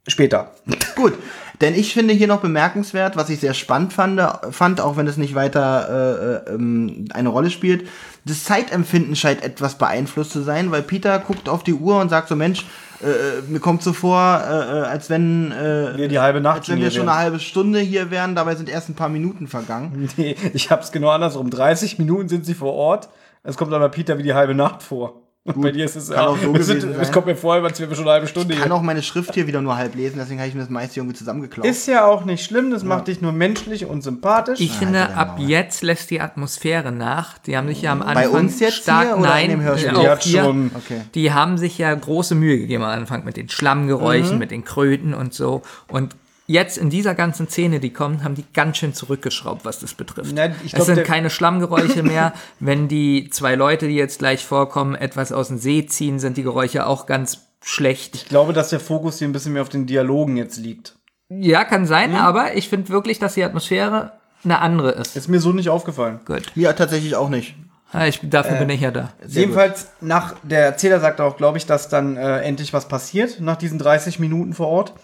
Später. 0.08 0.52
Gut, 0.96 1.12
denn 1.60 1.74
ich 1.74 1.92
finde 1.92 2.14
hier 2.14 2.26
noch 2.26 2.40
bemerkenswert, 2.40 3.16
was 3.16 3.28
ich 3.30 3.38
sehr 3.38 3.54
spannend 3.54 3.92
fand, 3.92 4.20
fand 4.50 4.80
auch 4.80 4.96
wenn 4.96 5.06
es 5.06 5.16
nicht 5.18 5.34
weiter 5.34 6.42
äh, 6.48 6.50
äh, 6.50 6.54
ähm, 6.54 7.04
eine 7.12 7.28
Rolle 7.28 7.50
spielt. 7.50 7.86
Das 8.24 8.44
Zeitempfinden 8.44 9.14
scheint 9.14 9.42
etwas 9.44 9.76
beeinflusst 9.78 10.32
zu 10.32 10.42
sein, 10.42 10.70
weil 10.72 10.82
Peter 10.82 11.18
guckt 11.20 11.48
auf 11.48 11.62
die 11.62 11.74
Uhr 11.74 12.00
und 12.00 12.08
sagt 12.08 12.28
so, 12.28 12.34
Mensch, 12.34 12.64
äh, 13.02 13.42
mir 13.48 13.60
kommt 13.60 13.82
so 13.82 13.92
vor, 13.92 14.18
äh, 14.18 14.52
äh, 14.52 14.82
als 14.82 15.10
wenn, 15.10 15.52
äh, 15.52 15.96
Wir 15.96 16.08
die 16.08 16.18
halbe 16.18 16.40
Nacht 16.40 16.58
als 16.58 16.68
wenn 16.68 16.80
wir 16.80 16.90
schon 16.90 17.08
eine 17.08 17.18
halbe 17.18 17.40
Stunde 17.40 17.80
hier 17.80 18.10
wären, 18.10 18.34
dabei 18.34 18.54
sind 18.56 18.68
erst 18.68 18.88
ein 18.88 18.94
paar 18.94 19.08
Minuten 19.08 19.46
vergangen. 19.46 20.08
Nee, 20.16 20.36
ich 20.52 20.70
hab's 20.70 20.92
genau 20.92 21.08
andersrum. 21.08 21.50
30 21.50 21.98
Minuten 21.98 22.28
sind 22.28 22.44
sie 22.44 22.54
vor 22.54 22.74
Ort. 22.74 23.08
Es 23.42 23.56
kommt 23.56 23.72
aber 23.72 23.88
Peter 23.88 24.18
wie 24.18 24.22
die 24.22 24.34
halbe 24.34 24.54
Nacht 24.54 24.82
vor. 24.82 25.22
Und 25.42 25.62
bei 25.62 25.72
dir 25.72 25.86
ist 25.86 25.96
es 25.96 26.10
kann 26.10 26.26
auch 26.26 26.36
so 26.38 26.54
es, 26.54 26.66
sind, 26.66 26.80
gewesen 26.82 27.00
es 27.00 27.10
kommt 27.10 27.24
mir 27.26 27.34
vor, 27.34 27.54
als 27.54 27.80
wären 27.80 27.88
wir 27.88 27.96
schon 27.96 28.04
eine 28.04 28.12
halbe 28.12 28.26
Stunde 28.26 28.52
Ich 28.52 28.60
kann 28.60 28.68
hier. 28.68 28.74
auch 28.76 28.82
meine 28.82 29.02
Schrift 29.02 29.32
hier 29.34 29.46
wieder 29.46 29.62
nur 29.62 29.74
halb 29.76 29.94
lesen, 29.94 30.16
deswegen 30.18 30.38
habe 30.38 30.48
ich 30.48 30.54
mir 30.54 30.60
das 30.60 30.68
meiste 30.68 31.00
irgendwie 31.00 31.16
zusammengeklaut. 31.16 31.64
Ist 31.64 31.86
ja 31.88 32.04
auch 32.04 32.26
nicht 32.26 32.44
schlimm, 32.44 32.70
das 32.70 32.84
macht 32.84 33.08
dich 33.08 33.22
nur 33.22 33.32
menschlich 33.32 33.86
und 33.86 34.02
sympathisch. 34.02 34.60
Ich 34.60 34.72
finde, 34.72 34.98
deine 35.00 35.16
ab 35.16 35.38
Maul. 35.38 35.48
jetzt 35.48 35.82
lässt 35.82 36.10
die 36.10 36.20
Atmosphäre 36.20 36.92
nach. 36.92 37.38
Die 37.38 37.56
haben 37.56 37.68
sich 37.68 37.80
ja 37.80 37.92
am 37.92 38.02
Anfang 38.02 38.14
Bei 38.14 38.28
uns 38.28 38.60
jetzt 38.60 38.82
stark, 38.82 39.06
hier 39.06 39.16
oder 39.18 39.28
nein, 39.30 39.44
in 39.50 39.50
dem 39.60 39.60
Die 39.94 39.96
auch 39.96 40.08
hat 40.08 40.22
hier, 40.24 40.44
schon- 40.44 40.70
Okay. 40.76 41.00
die 41.14 41.32
haben 41.32 41.56
sich 41.56 41.78
ja 41.78 41.94
große 41.94 42.34
Mühe 42.34 42.58
gegeben 42.58 42.84
am 42.84 42.90
Anfang 42.90 43.24
mit 43.24 43.38
den 43.38 43.48
Schlammgeräuschen, 43.48 44.38
mit 44.38 44.50
den 44.50 44.64
Kröten 44.66 45.14
und 45.14 45.32
so. 45.32 45.62
Und 45.88 46.14
jetzt 46.50 46.78
in 46.78 46.90
dieser 46.90 47.14
ganzen 47.14 47.48
Szene, 47.48 47.80
die 47.80 47.92
kommt, 47.92 48.24
haben 48.24 48.34
die 48.34 48.44
ganz 48.52 48.78
schön 48.78 48.92
zurückgeschraubt, 48.92 49.64
was 49.64 49.78
das 49.78 49.94
betrifft. 49.94 50.32
Ich 50.32 50.72
es 50.72 50.72
glaub, 50.72 50.86
sind 50.86 51.04
keine 51.04 51.30
Schlammgeräusche 51.30 52.02
mehr. 52.02 52.32
Wenn 52.60 52.88
die 52.88 53.30
zwei 53.30 53.54
Leute, 53.54 53.86
die 53.86 53.94
jetzt 53.94 54.18
gleich 54.18 54.44
vorkommen, 54.44 54.94
etwas 54.94 55.32
aus 55.32 55.48
dem 55.48 55.58
See 55.58 55.86
ziehen, 55.86 56.18
sind 56.18 56.36
die 56.36 56.42
Geräusche 56.42 56.86
auch 56.86 57.06
ganz 57.06 57.46
schlecht. 57.62 58.16
Ich 58.16 58.28
glaube, 58.28 58.52
dass 58.52 58.70
der 58.70 58.80
Fokus 58.80 59.18
hier 59.18 59.28
ein 59.28 59.32
bisschen 59.32 59.52
mehr 59.52 59.62
auf 59.62 59.68
den 59.68 59.86
Dialogen 59.86 60.36
jetzt 60.36 60.56
liegt. 60.56 60.96
Ja, 61.28 61.64
kann 61.64 61.86
sein, 61.86 62.16
aber 62.16 62.56
ich 62.56 62.68
finde 62.68 62.88
wirklich, 62.88 63.20
dass 63.20 63.34
die 63.34 63.44
Atmosphäre 63.44 64.12
eine 64.42 64.58
andere 64.58 64.90
ist. 64.92 65.16
Ist 65.16 65.28
mir 65.28 65.40
so 65.40 65.52
nicht 65.52 65.68
aufgefallen. 65.68 66.20
Gut. 66.24 66.50
Ja, 66.56 66.72
tatsächlich 66.72 67.14
auch 67.14 67.28
nicht. 67.28 67.54
Ja, 67.92 68.06
ich, 68.06 68.20
dafür 68.22 68.56
bin 68.56 68.70
ich 68.70 68.80
ja 68.80 68.90
da. 68.90 69.12
Sehr 69.24 69.42
Jedenfalls, 69.42 69.88
nach 70.00 70.34
der 70.42 70.64
Erzähler 70.64 71.00
sagt 71.00 71.20
auch, 71.20 71.36
glaube 71.36 71.58
ich, 71.58 71.66
dass 71.66 71.88
dann 71.88 72.16
äh, 72.16 72.40
endlich 72.40 72.72
was 72.72 72.86
passiert 72.86 73.40
nach 73.40 73.56
diesen 73.56 73.78
30 73.78 74.18
Minuten 74.20 74.52
vor 74.52 74.68
Ort. 74.68 74.94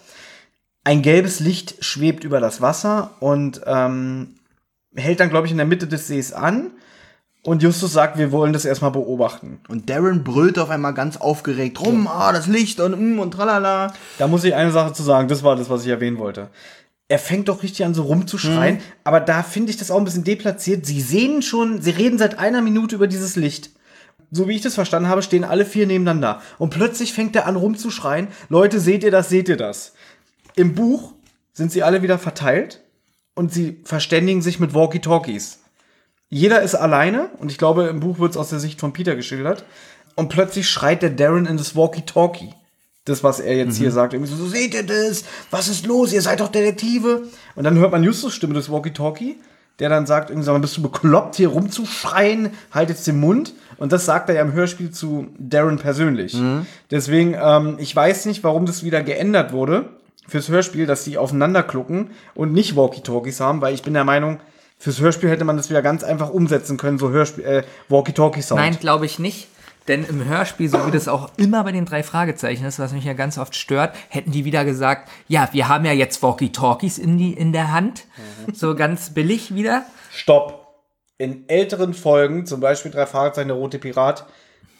Ein 0.87 1.01
gelbes 1.01 1.41
Licht 1.41 1.83
schwebt 1.83 2.23
über 2.23 2.39
das 2.39 2.61
Wasser 2.61 3.11
und 3.19 3.59
ähm, 3.65 4.35
hält 4.95 5.19
dann, 5.19 5.29
glaube 5.29 5.45
ich, 5.45 5.51
in 5.51 5.57
der 5.57 5.65
Mitte 5.65 5.85
des 5.85 6.07
Sees 6.07 6.31
an. 6.31 6.71
Und 7.43 7.61
Justus 7.61 7.91
sagt, 7.91 8.17
wir 8.17 8.31
wollen 8.31 8.53
das 8.53 8.63
erstmal 8.63 8.91
beobachten. 8.91 9.59
Und 9.67 9.89
Darren 9.89 10.23
brüllt 10.23 10.57
auf 10.57 10.69
einmal 10.69 10.93
ganz 10.93 11.17
aufgeregt 11.17 11.81
rum, 11.81 12.07
ah, 12.07 12.31
das 12.31 12.47
Licht 12.47 12.79
und 12.79 12.97
mm, 12.97 13.19
und 13.19 13.31
tralala. 13.31 13.93
Da 14.17 14.29
muss 14.29 14.45
ich 14.45 14.55
eine 14.55 14.71
Sache 14.71 14.93
zu 14.93 15.03
sagen, 15.03 15.27
das 15.27 15.43
war 15.43 15.57
das, 15.57 15.69
was 15.69 15.83
ich 15.83 15.89
erwähnen 15.89 16.19
wollte. 16.19 16.51
Er 17.09 17.19
fängt 17.19 17.49
doch 17.49 17.63
richtig 17.63 17.85
an, 17.85 17.93
so 17.93 18.03
rumzuschreien, 18.03 18.79
aber 19.03 19.19
da 19.19 19.43
finde 19.43 19.71
ich 19.71 19.77
das 19.77 19.91
auch 19.91 19.97
ein 19.97 20.05
bisschen 20.05 20.23
deplatziert. 20.23 20.85
Sie 20.85 21.01
sehen 21.01 21.41
schon, 21.41 21.81
sie 21.81 21.91
reden 21.91 22.17
seit 22.17 22.39
einer 22.39 22.61
Minute 22.61 22.95
über 22.95 23.07
dieses 23.07 23.35
Licht. 23.35 23.71
So 24.31 24.47
wie 24.47 24.55
ich 24.55 24.61
das 24.61 24.75
verstanden 24.75 25.09
habe, 25.09 25.21
stehen 25.21 25.43
alle 25.43 25.65
vier 25.65 25.85
nebeneinander. 25.85 26.41
Und 26.57 26.69
plötzlich 26.69 27.11
fängt 27.11 27.35
er 27.35 27.45
an 27.45 27.57
rumzuschreien. 27.57 28.29
Leute, 28.47 28.79
seht 28.79 29.03
ihr 29.03 29.11
das, 29.11 29.27
seht 29.27 29.49
ihr 29.49 29.57
das? 29.57 29.93
Im 30.57 30.73
Buch 30.73 31.13
sind 31.53 31.71
sie 31.71 31.83
alle 31.83 32.01
wieder 32.01 32.17
verteilt 32.17 32.81
und 33.35 33.53
sie 33.53 33.79
verständigen 33.83 34.41
sich 34.41 34.59
mit 34.59 34.73
Walkie-Talkies. 34.73 35.59
Jeder 36.29 36.63
ist 36.63 36.73
alleine 36.73 37.29
und 37.37 37.51
ich 37.51 37.59
glaube, 37.59 37.83
im 37.83 37.99
Buch 37.99 38.17
wird 38.17 38.31
es 38.31 38.37
aus 38.37 38.49
der 38.49 38.59
Sicht 38.59 38.79
von 38.79 38.91
Peter 38.91 39.15
geschildert. 39.15 39.65
Und 40.15 40.29
plötzlich 40.29 40.67
schreit 40.67 41.03
der 41.03 41.11
Darren 41.11 41.45
in 41.45 41.57
das 41.57 41.75
Walkie-Talkie. 41.75 42.55
Das, 43.05 43.23
was 43.23 43.39
er 43.39 43.55
jetzt 43.55 43.77
hier 43.77 43.91
sagt. 43.91 44.13
Irgendwie 44.13 44.31
so, 44.31 44.35
so, 44.35 44.47
seht 44.47 44.73
ihr 44.73 44.83
das? 44.83 45.25
Was 45.51 45.67
ist 45.67 45.85
los? 45.85 46.11
Ihr 46.11 46.23
seid 46.23 46.39
doch 46.39 46.49
Detektive. 46.49 47.27
Und 47.55 47.63
dann 47.63 47.77
hört 47.77 47.91
man 47.91 48.03
Justus 48.03 48.33
Stimme 48.33 48.55
des 48.55 48.71
Walkie-Talkie, 48.71 49.37
der 49.77 49.89
dann 49.89 50.07
sagt, 50.07 50.31
irgendwie, 50.31 50.45
sag 50.45 50.53
mal, 50.53 50.59
bist 50.59 50.75
du 50.75 50.81
bekloppt, 50.81 51.35
hier 51.35 51.49
rumzuschreien? 51.49 52.49
Halt 52.71 52.89
jetzt 52.89 53.05
den 53.05 53.19
Mund. 53.19 53.53
Und 53.77 53.91
das 53.91 54.05
sagt 54.05 54.29
er 54.29 54.35
ja 54.35 54.41
im 54.41 54.53
Hörspiel 54.53 54.89
zu 54.89 55.27
Darren 55.37 55.77
persönlich. 55.77 56.35
Deswegen, 56.89 57.35
ähm, 57.39 57.75
ich 57.77 57.95
weiß 57.95 58.25
nicht, 58.25 58.43
warum 58.43 58.65
das 58.65 58.83
wieder 58.83 59.03
geändert 59.03 59.53
wurde 59.53 59.96
fürs 60.27 60.49
Hörspiel, 60.49 60.85
dass 60.85 61.03
die 61.03 61.17
aufeinander 61.17 61.63
klucken 61.63 62.11
und 62.35 62.53
nicht 62.53 62.75
Walkie-Talkies 62.75 63.39
haben, 63.39 63.61
weil 63.61 63.73
ich 63.73 63.83
bin 63.83 63.93
der 63.93 64.03
Meinung, 64.03 64.39
fürs 64.77 64.99
Hörspiel 64.99 65.29
hätte 65.29 65.45
man 65.45 65.57
das 65.57 65.69
wieder 65.69 65.81
ganz 65.81 66.03
einfach 66.03 66.29
umsetzen 66.29 66.77
können, 66.77 66.99
so 66.99 67.09
Hörspiel, 67.09 67.43
äh, 67.43 67.63
Walkie-Talkie-Sound. 67.89 68.59
Nein, 68.59 68.77
glaube 68.79 69.05
ich 69.05 69.19
nicht. 69.19 69.47
Denn 69.87 70.03
im 70.03 70.25
Hörspiel, 70.25 70.67
so 70.67 70.85
wie 70.85 70.91
das 70.91 71.07
auch 71.07 71.31
immer 71.37 71.63
bei 71.63 71.71
den 71.71 71.85
drei 71.85 72.03
Fragezeichen 72.03 72.65
ist, 72.65 72.77
was 72.77 72.91
mich 72.91 73.05
ja 73.05 73.13
ganz 73.13 73.37
oft 73.37 73.55
stört, 73.55 73.95
hätten 74.09 74.31
die 74.31 74.43
wieder 74.43 74.65
gesagt, 74.65 75.09
ja, 75.29 75.47
wir 75.53 75.69
haben 75.69 75.85
ja 75.85 75.93
jetzt 75.93 76.21
Walkie-Talkies 76.21 76.97
in, 76.97 77.17
die, 77.17 77.31
in 77.31 77.53
der 77.53 77.71
Hand. 77.71 78.03
So 78.53 78.75
ganz 78.75 79.13
billig 79.13 79.55
wieder. 79.55 79.85
Stopp. 80.11 80.65
In 81.17 81.47
älteren 81.47 81.93
Folgen, 81.93 82.45
zum 82.45 82.59
Beispiel 82.59 82.91
drei 82.91 83.05
Fragezeichen, 83.05 83.47
der 83.47 83.57
rote 83.57 83.79
Pirat, 83.79 84.25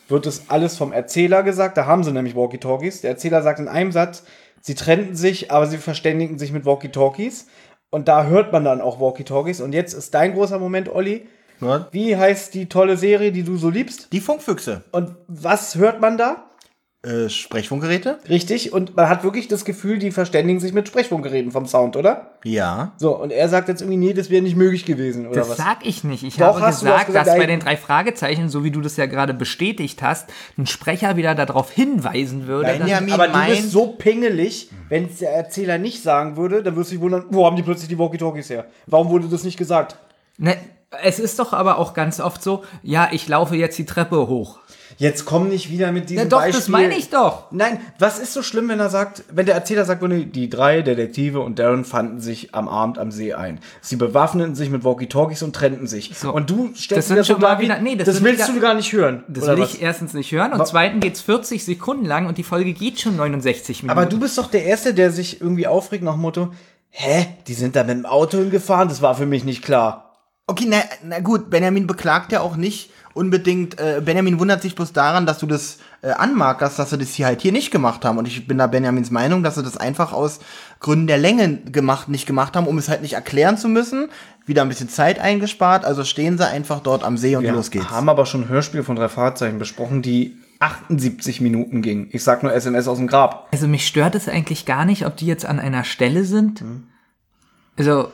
wird 0.09 0.25
es 0.25 0.49
alles 0.49 0.77
vom 0.77 0.91
Erzähler 0.91 1.41
gesagt. 1.41 1.77
Da 1.77 1.85
haben 1.85 2.03
sie 2.03 2.11
nämlich 2.11 2.35
Walkie-Talkies. 2.35 2.99
Der 2.99 3.11
Erzähler 3.11 3.41
sagt 3.41 3.59
in 3.59 3.69
einem 3.69 3.93
Satz, 3.93 4.23
sie 4.61 4.75
trennten 4.75 5.15
sich, 5.15 5.51
aber 5.51 5.67
sie 5.67 5.77
verständigen 5.77 6.39
sich 6.39 6.51
mit 6.51 6.65
Walkie-Talkies. 6.65 7.47
Und 7.89 8.07
da 8.07 8.25
hört 8.25 8.51
man 8.51 8.65
dann 8.65 8.81
auch 8.81 8.99
Walkie-Talkies. 8.99 9.61
Und 9.61 9.73
jetzt 9.73 9.93
ist 9.93 10.13
dein 10.13 10.33
großer 10.33 10.59
Moment, 10.59 10.89
Olli. 10.89 11.27
Ja. 11.61 11.87
Wie 11.91 12.15
heißt 12.15 12.53
die 12.53 12.67
tolle 12.67 12.97
Serie, 12.97 13.31
die 13.31 13.43
du 13.43 13.57
so 13.57 13.69
liebst? 13.69 14.11
Die 14.11 14.19
Funkfüchse. 14.19 14.83
Und 14.91 15.15
was 15.27 15.75
hört 15.75 16.01
man 16.01 16.17
da? 16.17 16.46
Äh, 17.07 17.29
Sprechfunkgeräte? 17.29 18.19
Richtig. 18.27 18.73
Und 18.73 18.95
man 18.95 19.07
hat 19.07 19.23
wirklich 19.23 19.47
das 19.47 19.63
Gefühl, 19.63 19.97
die 19.97 20.11
verständigen 20.11 20.59
sich 20.59 20.73
mit 20.73 20.87
Sprechfunkgeräten 20.87 21.51
vom 21.51 21.65
Sound, 21.65 21.95
oder? 21.95 22.31
Ja. 22.43 22.91
So, 22.97 23.15
und 23.17 23.31
er 23.31 23.47
sagt 23.47 23.69
jetzt 23.69 23.81
irgendwie, 23.81 23.97
nee, 23.97 24.13
das 24.13 24.29
wäre 24.29 24.41
nicht 24.41 24.55
möglich 24.57 24.83
gewesen, 24.85 25.27
oder 25.27 25.37
Das 25.37 25.49
was? 25.49 25.57
sag 25.57 25.85
ich 25.85 26.03
nicht. 26.03 26.23
Ich 26.23 26.35
Doch, 26.37 26.59
habe 26.59 26.65
gesagt, 26.75 27.07
gesagt? 27.07 27.27
dass 27.27 27.37
bei 27.37 27.45
den 27.45 27.59
drei 27.59 27.77
Fragezeichen, 27.77 28.49
so 28.49 28.63
wie 28.63 28.71
du 28.71 28.81
das 28.81 28.97
ja 28.97 29.05
gerade 29.05 29.33
bestätigt 29.33 30.01
hast, 30.01 30.29
ein 30.57 30.65
Sprecher 30.67 31.15
wieder 31.15 31.33
darauf 31.35 31.71
hinweisen 31.71 32.47
würde. 32.47 32.67
dass- 32.69 32.77
Benjamin 32.79 33.13
Aber 33.13 33.27
du 33.29 33.45
bist 33.47 33.71
so 33.71 33.87
pingelig, 33.93 34.69
wenn 34.89 35.05
es 35.05 35.19
der 35.19 35.31
Erzähler 35.33 35.77
nicht 35.77 36.03
sagen 36.03 36.35
würde, 36.35 36.61
dann 36.63 36.75
wirst 36.75 36.91
du 36.91 36.95
dich 36.95 37.01
wundern, 37.01 37.25
wo 37.29 37.45
haben 37.45 37.55
die 37.55 37.63
plötzlich 37.63 37.87
die 37.89 37.97
Walkie-Talkies 37.97 38.49
her? 38.49 38.65
Warum 38.85 39.09
wurde 39.09 39.27
das 39.27 39.43
nicht 39.43 39.57
gesagt? 39.57 39.95
Ne, 40.37 40.55
es 41.03 41.19
ist 41.19 41.37
doch 41.39 41.51
aber 41.53 41.77
auch 41.79 41.93
ganz 41.93 42.19
oft 42.19 42.41
so, 42.41 42.63
ja, 42.81 43.09
ich 43.11 43.27
laufe 43.27 43.55
jetzt 43.55 43.77
die 43.77 43.85
Treppe 43.85 44.27
hoch. 44.27 44.59
Jetzt 44.99 45.25
komm 45.25 45.49
nicht 45.49 45.69
wieder 45.69 45.91
mit 45.91 46.09
diesem 46.09 46.23
Ja, 46.23 46.29
doch, 46.29 46.39
Beispiel. 46.39 46.59
das 46.59 46.67
meine 46.69 46.97
ich 46.97 47.09
doch. 47.11 47.51
Nein, 47.51 47.79
was 47.99 48.17
ist 48.17 48.33
so 48.33 48.41
schlimm, 48.41 48.67
wenn 48.69 48.79
er 48.79 48.89
sagt, 48.89 49.23
wenn 49.31 49.45
der 49.45 49.53
Erzähler 49.53 49.85
sagt, 49.85 50.03
die 50.03 50.49
drei 50.49 50.81
Detektive 50.81 51.39
und 51.41 51.59
Darren 51.59 51.85
fanden 51.85 52.19
sich 52.19 52.55
am 52.55 52.67
Abend 52.67 52.97
am 52.97 53.11
See 53.11 53.33
ein. 53.35 53.59
Sie 53.81 53.95
bewaffneten 53.95 54.55
sich 54.55 54.71
mit 54.71 54.83
Walkie-Talkies 54.83 55.43
und 55.43 55.55
trennten 55.55 55.85
sich. 55.85 56.13
So. 56.17 56.33
Und 56.33 56.49
du 56.49 56.71
stellst 56.75 57.11
dir 57.11 57.15
das 57.15 57.27
so 57.27 57.33
schon 57.33 57.41
mal 57.43 57.59
wieder- 57.59 57.79
nee, 57.79 57.95
das 57.95 58.07
das 58.07 58.23
willst 58.23 58.47
wieder- 58.47 58.53
du 58.55 58.59
gar 58.59 58.73
nicht 58.73 58.91
hören. 58.91 59.23
Das 59.27 59.45
will 59.45 59.59
was? 59.59 59.75
ich 59.75 59.81
erstens 59.83 60.13
nicht 60.15 60.31
hören 60.31 60.51
und 60.53 60.65
zweitens 60.65 61.01
geht's 61.01 61.21
40 61.21 61.63
Sekunden 61.63 62.05
lang 62.05 62.25
und 62.25 62.39
die 62.39 62.43
Folge 62.43 62.73
geht 62.73 62.99
schon 62.99 63.15
69 63.17 63.83
Minuten. 63.83 63.99
Aber 63.99 64.07
du 64.09 64.19
bist 64.19 64.35
doch 64.39 64.49
der 64.49 64.65
Erste, 64.65 64.95
der 64.95 65.11
sich 65.11 65.39
irgendwie 65.41 65.67
aufregt 65.67 66.03
nach 66.03 66.13
dem 66.13 66.21
Motto, 66.21 66.51
hä, 66.89 67.27
die 67.47 67.53
sind 67.53 67.75
da 67.75 67.83
mit 67.83 67.97
dem 67.97 68.05
Auto 68.07 68.39
hingefahren, 68.39 68.89
das 68.89 69.03
war 69.03 69.13
für 69.13 69.27
mich 69.27 69.43
nicht 69.43 69.61
klar. 69.63 70.05
Okay, 70.47 70.65
na, 70.67 70.77
na 71.03 71.19
gut, 71.19 71.49
Benjamin 71.51 71.85
beklagt 71.87 72.31
ja 72.31 72.39
auch 72.41 72.55
nicht 72.55 72.89
unbedingt, 73.17 73.79
äh, 73.79 74.01
Benjamin 74.03 74.39
wundert 74.39 74.61
sich 74.61 74.75
bloß 74.75 74.93
daran, 74.93 75.25
dass 75.25 75.39
du 75.39 75.47
das 75.47 75.79
äh, 76.01 76.11
anmarkerst, 76.11 76.79
dass 76.79 76.91
sie 76.91 76.97
das 76.97 77.09
hier 77.13 77.25
halt 77.25 77.41
hier 77.41 77.51
nicht 77.51 77.71
gemacht 77.71 78.05
haben. 78.05 78.17
Und 78.17 78.27
ich 78.27 78.47
bin 78.47 78.57
da 78.57 78.67
Benjamins 78.67 79.11
Meinung, 79.11 79.43
dass 79.43 79.55
sie 79.55 79.63
das 79.63 79.75
einfach 79.75 80.13
aus 80.13 80.39
Gründen 80.79 81.07
der 81.07 81.17
Länge 81.17 81.57
gemacht, 81.57 82.07
nicht 82.07 82.25
gemacht 82.27 82.55
haben, 82.55 82.67
um 82.67 82.77
es 82.77 82.87
halt 82.87 83.01
nicht 83.01 83.13
erklären 83.13 83.57
zu 83.57 83.67
müssen. 83.67 84.09
Wieder 84.45 84.61
ein 84.61 84.69
bisschen 84.69 84.87
Zeit 84.87 85.19
eingespart, 85.19 85.83
also 85.83 86.05
stehen 86.05 86.37
sie 86.37 86.47
einfach 86.47 86.79
dort 86.79 87.03
am 87.03 87.17
See 87.17 87.35
und 87.35 87.43
Wir 87.43 87.51
los 87.51 87.69
geht's. 87.71 87.89
haben 87.89 88.07
aber 88.07 88.25
schon 88.25 88.43
ein 88.43 88.49
Hörspiel 88.49 88.83
von 88.83 88.95
drei 88.95 89.09
Fahrzeichen 89.09 89.59
besprochen, 89.59 90.01
die 90.01 90.37
78 90.59 91.41
Minuten 91.41 91.81
ging. 91.81 92.07
Ich 92.11 92.23
sag 92.23 92.43
nur 92.43 92.53
SMS 92.53 92.87
aus 92.87 92.97
dem 92.97 93.07
Grab. 93.07 93.47
also 93.51 93.67
mich 93.67 93.85
stört 93.85 94.15
es 94.15 94.29
eigentlich 94.29 94.65
gar 94.65 94.85
nicht, 94.85 95.05
ob 95.05 95.17
die 95.17 95.25
jetzt 95.25 95.45
an 95.45 95.59
einer 95.59 95.83
Stelle 95.83 96.23
sind. 96.23 96.63
Also, 97.77 98.09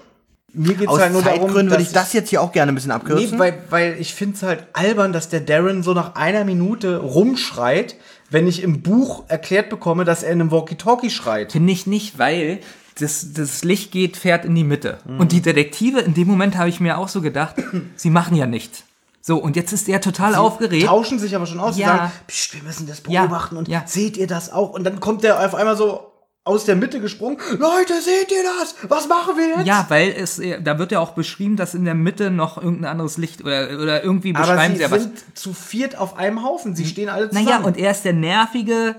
Mir 0.56 0.76
geht's 0.76 0.88
Aus 0.92 1.00
halt 1.00 1.14
nur 1.14 1.22
darum, 1.24 1.40
Zeitgründen 1.42 1.72
würde 1.72 1.84
dass 1.84 1.88
ich 1.88 1.94
das 1.94 2.14
jetzt 2.14 2.30
hier 2.30 2.42
auch 2.42 2.52
gerne 2.52 2.72
ein 2.72 2.76
bisschen 2.76 2.90
Nee, 2.90 2.96
abkürzen. 2.96 3.40
weil, 3.40 3.58
weil 3.72 3.96
ich 4.00 4.14
finde 4.14 4.36
es 4.36 4.44
halt 4.44 4.68
albern, 4.74 5.12
dass 5.12 5.28
der 5.30 5.40
Darren 5.42 5.82
so 5.82 5.94
nach 5.94 6.16
einer 6.16 6.44
Minute 6.46 6.98
rumschreit, 6.98 7.96
wenn 8.30 8.48
ich 8.48 8.62
im 8.62 8.82
Buch 8.84 9.24
erklärt 9.30 9.70
bekomme, 9.70 10.06
dass 10.06 10.22
er 10.24 10.32
in 10.32 10.42
einem 10.42 10.52
Walkie-Talkie 10.52 11.10
schreit. 11.10 11.52
finde 11.52 11.74
ich 11.74 11.88
nicht, 11.88 12.20
weil 12.20 12.60
das, 13.00 13.34
das 13.34 13.64
Licht 13.64 13.92
geht, 13.92 14.18
fährt 14.18 14.46
in 14.46 14.54
die 14.54 14.64
Mitte. 14.64 15.00
Mhm. 15.06 15.20
Und 15.20 15.32
die 15.32 15.42
Detektive, 15.42 16.00
in 16.02 16.14
dem 16.14 16.28
Moment 16.28 16.56
habe 16.58 16.70
ich 16.70 16.80
mir 16.80 16.98
auch 17.00 17.08
so 17.08 17.22
gedacht, 17.22 17.56
sie 17.96 18.12
machen 18.12 18.36
ja 18.36 18.46
nichts. 18.46 18.84
So, 19.22 19.38
und 19.38 19.56
jetzt 19.56 19.72
ist 19.72 19.88
er 19.90 20.02
total 20.02 20.36
aufgeregt. 20.36 20.86
Tauschen 20.86 21.18
sich 21.18 21.34
aber 21.36 21.46
schon 21.48 21.60
aus. 21.60 21.78
Ja. 21.78 21.88
Ja. 21.88 21.98
Sagen, 21.98 22.12
wir 22.52 22.64
müssen 22.64 22.88
das 22.88 23.02
Ja, 23.08 23.22
beobachten 23.26 23.56
und 23.58 23.68
ja. 23.70 23.82
seht 23.88 24.18
ihr 24.18 24.28
das 24.28 24.52
auch? 24.52 24.70
Und 24.72 24.84
dann 24.84 25.00
kommt 25.00 25.24
der 25.24 25.44
auf 25.44 25.56
einmal 25.56 25.78
so 25.78 26.12
aus 26.46 26.66
der 26.66 26.76
Mitte 26.76 27.00
gesprungen. 27.00 27.38
Leute, 27.58 28.02
seht 28.02 28.32
ihr 28.32 28.44
das? 28.60 28.76
Was 28.90 29.08
machen 29.08 29.38
wir 29.38 29.48
jetzt? 29.58 29.66
Ja, 29.66 29.86
weil 29.90 30.10
es, 30.12 30.40
äh, 30.40 30.62
da 30.62 30.78
wird 30.78 30.92
ja 30.92 31.00
auch 31.00 31.12
beschrieben, 31.12 31.56
dass 31.56 31.74
in 31.74 31.86
der 31.86 31.96
Mitte 31.96 32.32
noch 32.32 32.58
irgendein 32.58 32.92
anderes 32.92 33.18
Licht 33.18 33.42
oder, 33.44 33.80
oder 33.82 34.04
irgendwie 34.04 34.36
aber 34.36 34.48
beschreiben 34.48 34.74
sie 34.74 34.78
sie 34.78 34.84
ja 34.84 34.92
was. 34.92 35.04
sind 35.04 35.38
zu 35.38 35.54
viert 35.54 35.98
auf 35.98 36.18
einem 36.18 36.44
Haufen. 36.44 36.76
Sie 36.76 36.86
stehen 36.86 37.10
alle 37.10 37.30
zusammen. 37.30 37.46
Naja, 37.46 37.60
und 37.60 37.78
er 37.78 37.92
ist 37.92 38.04
der 38.04 38.14
nervige, 38.14 38.96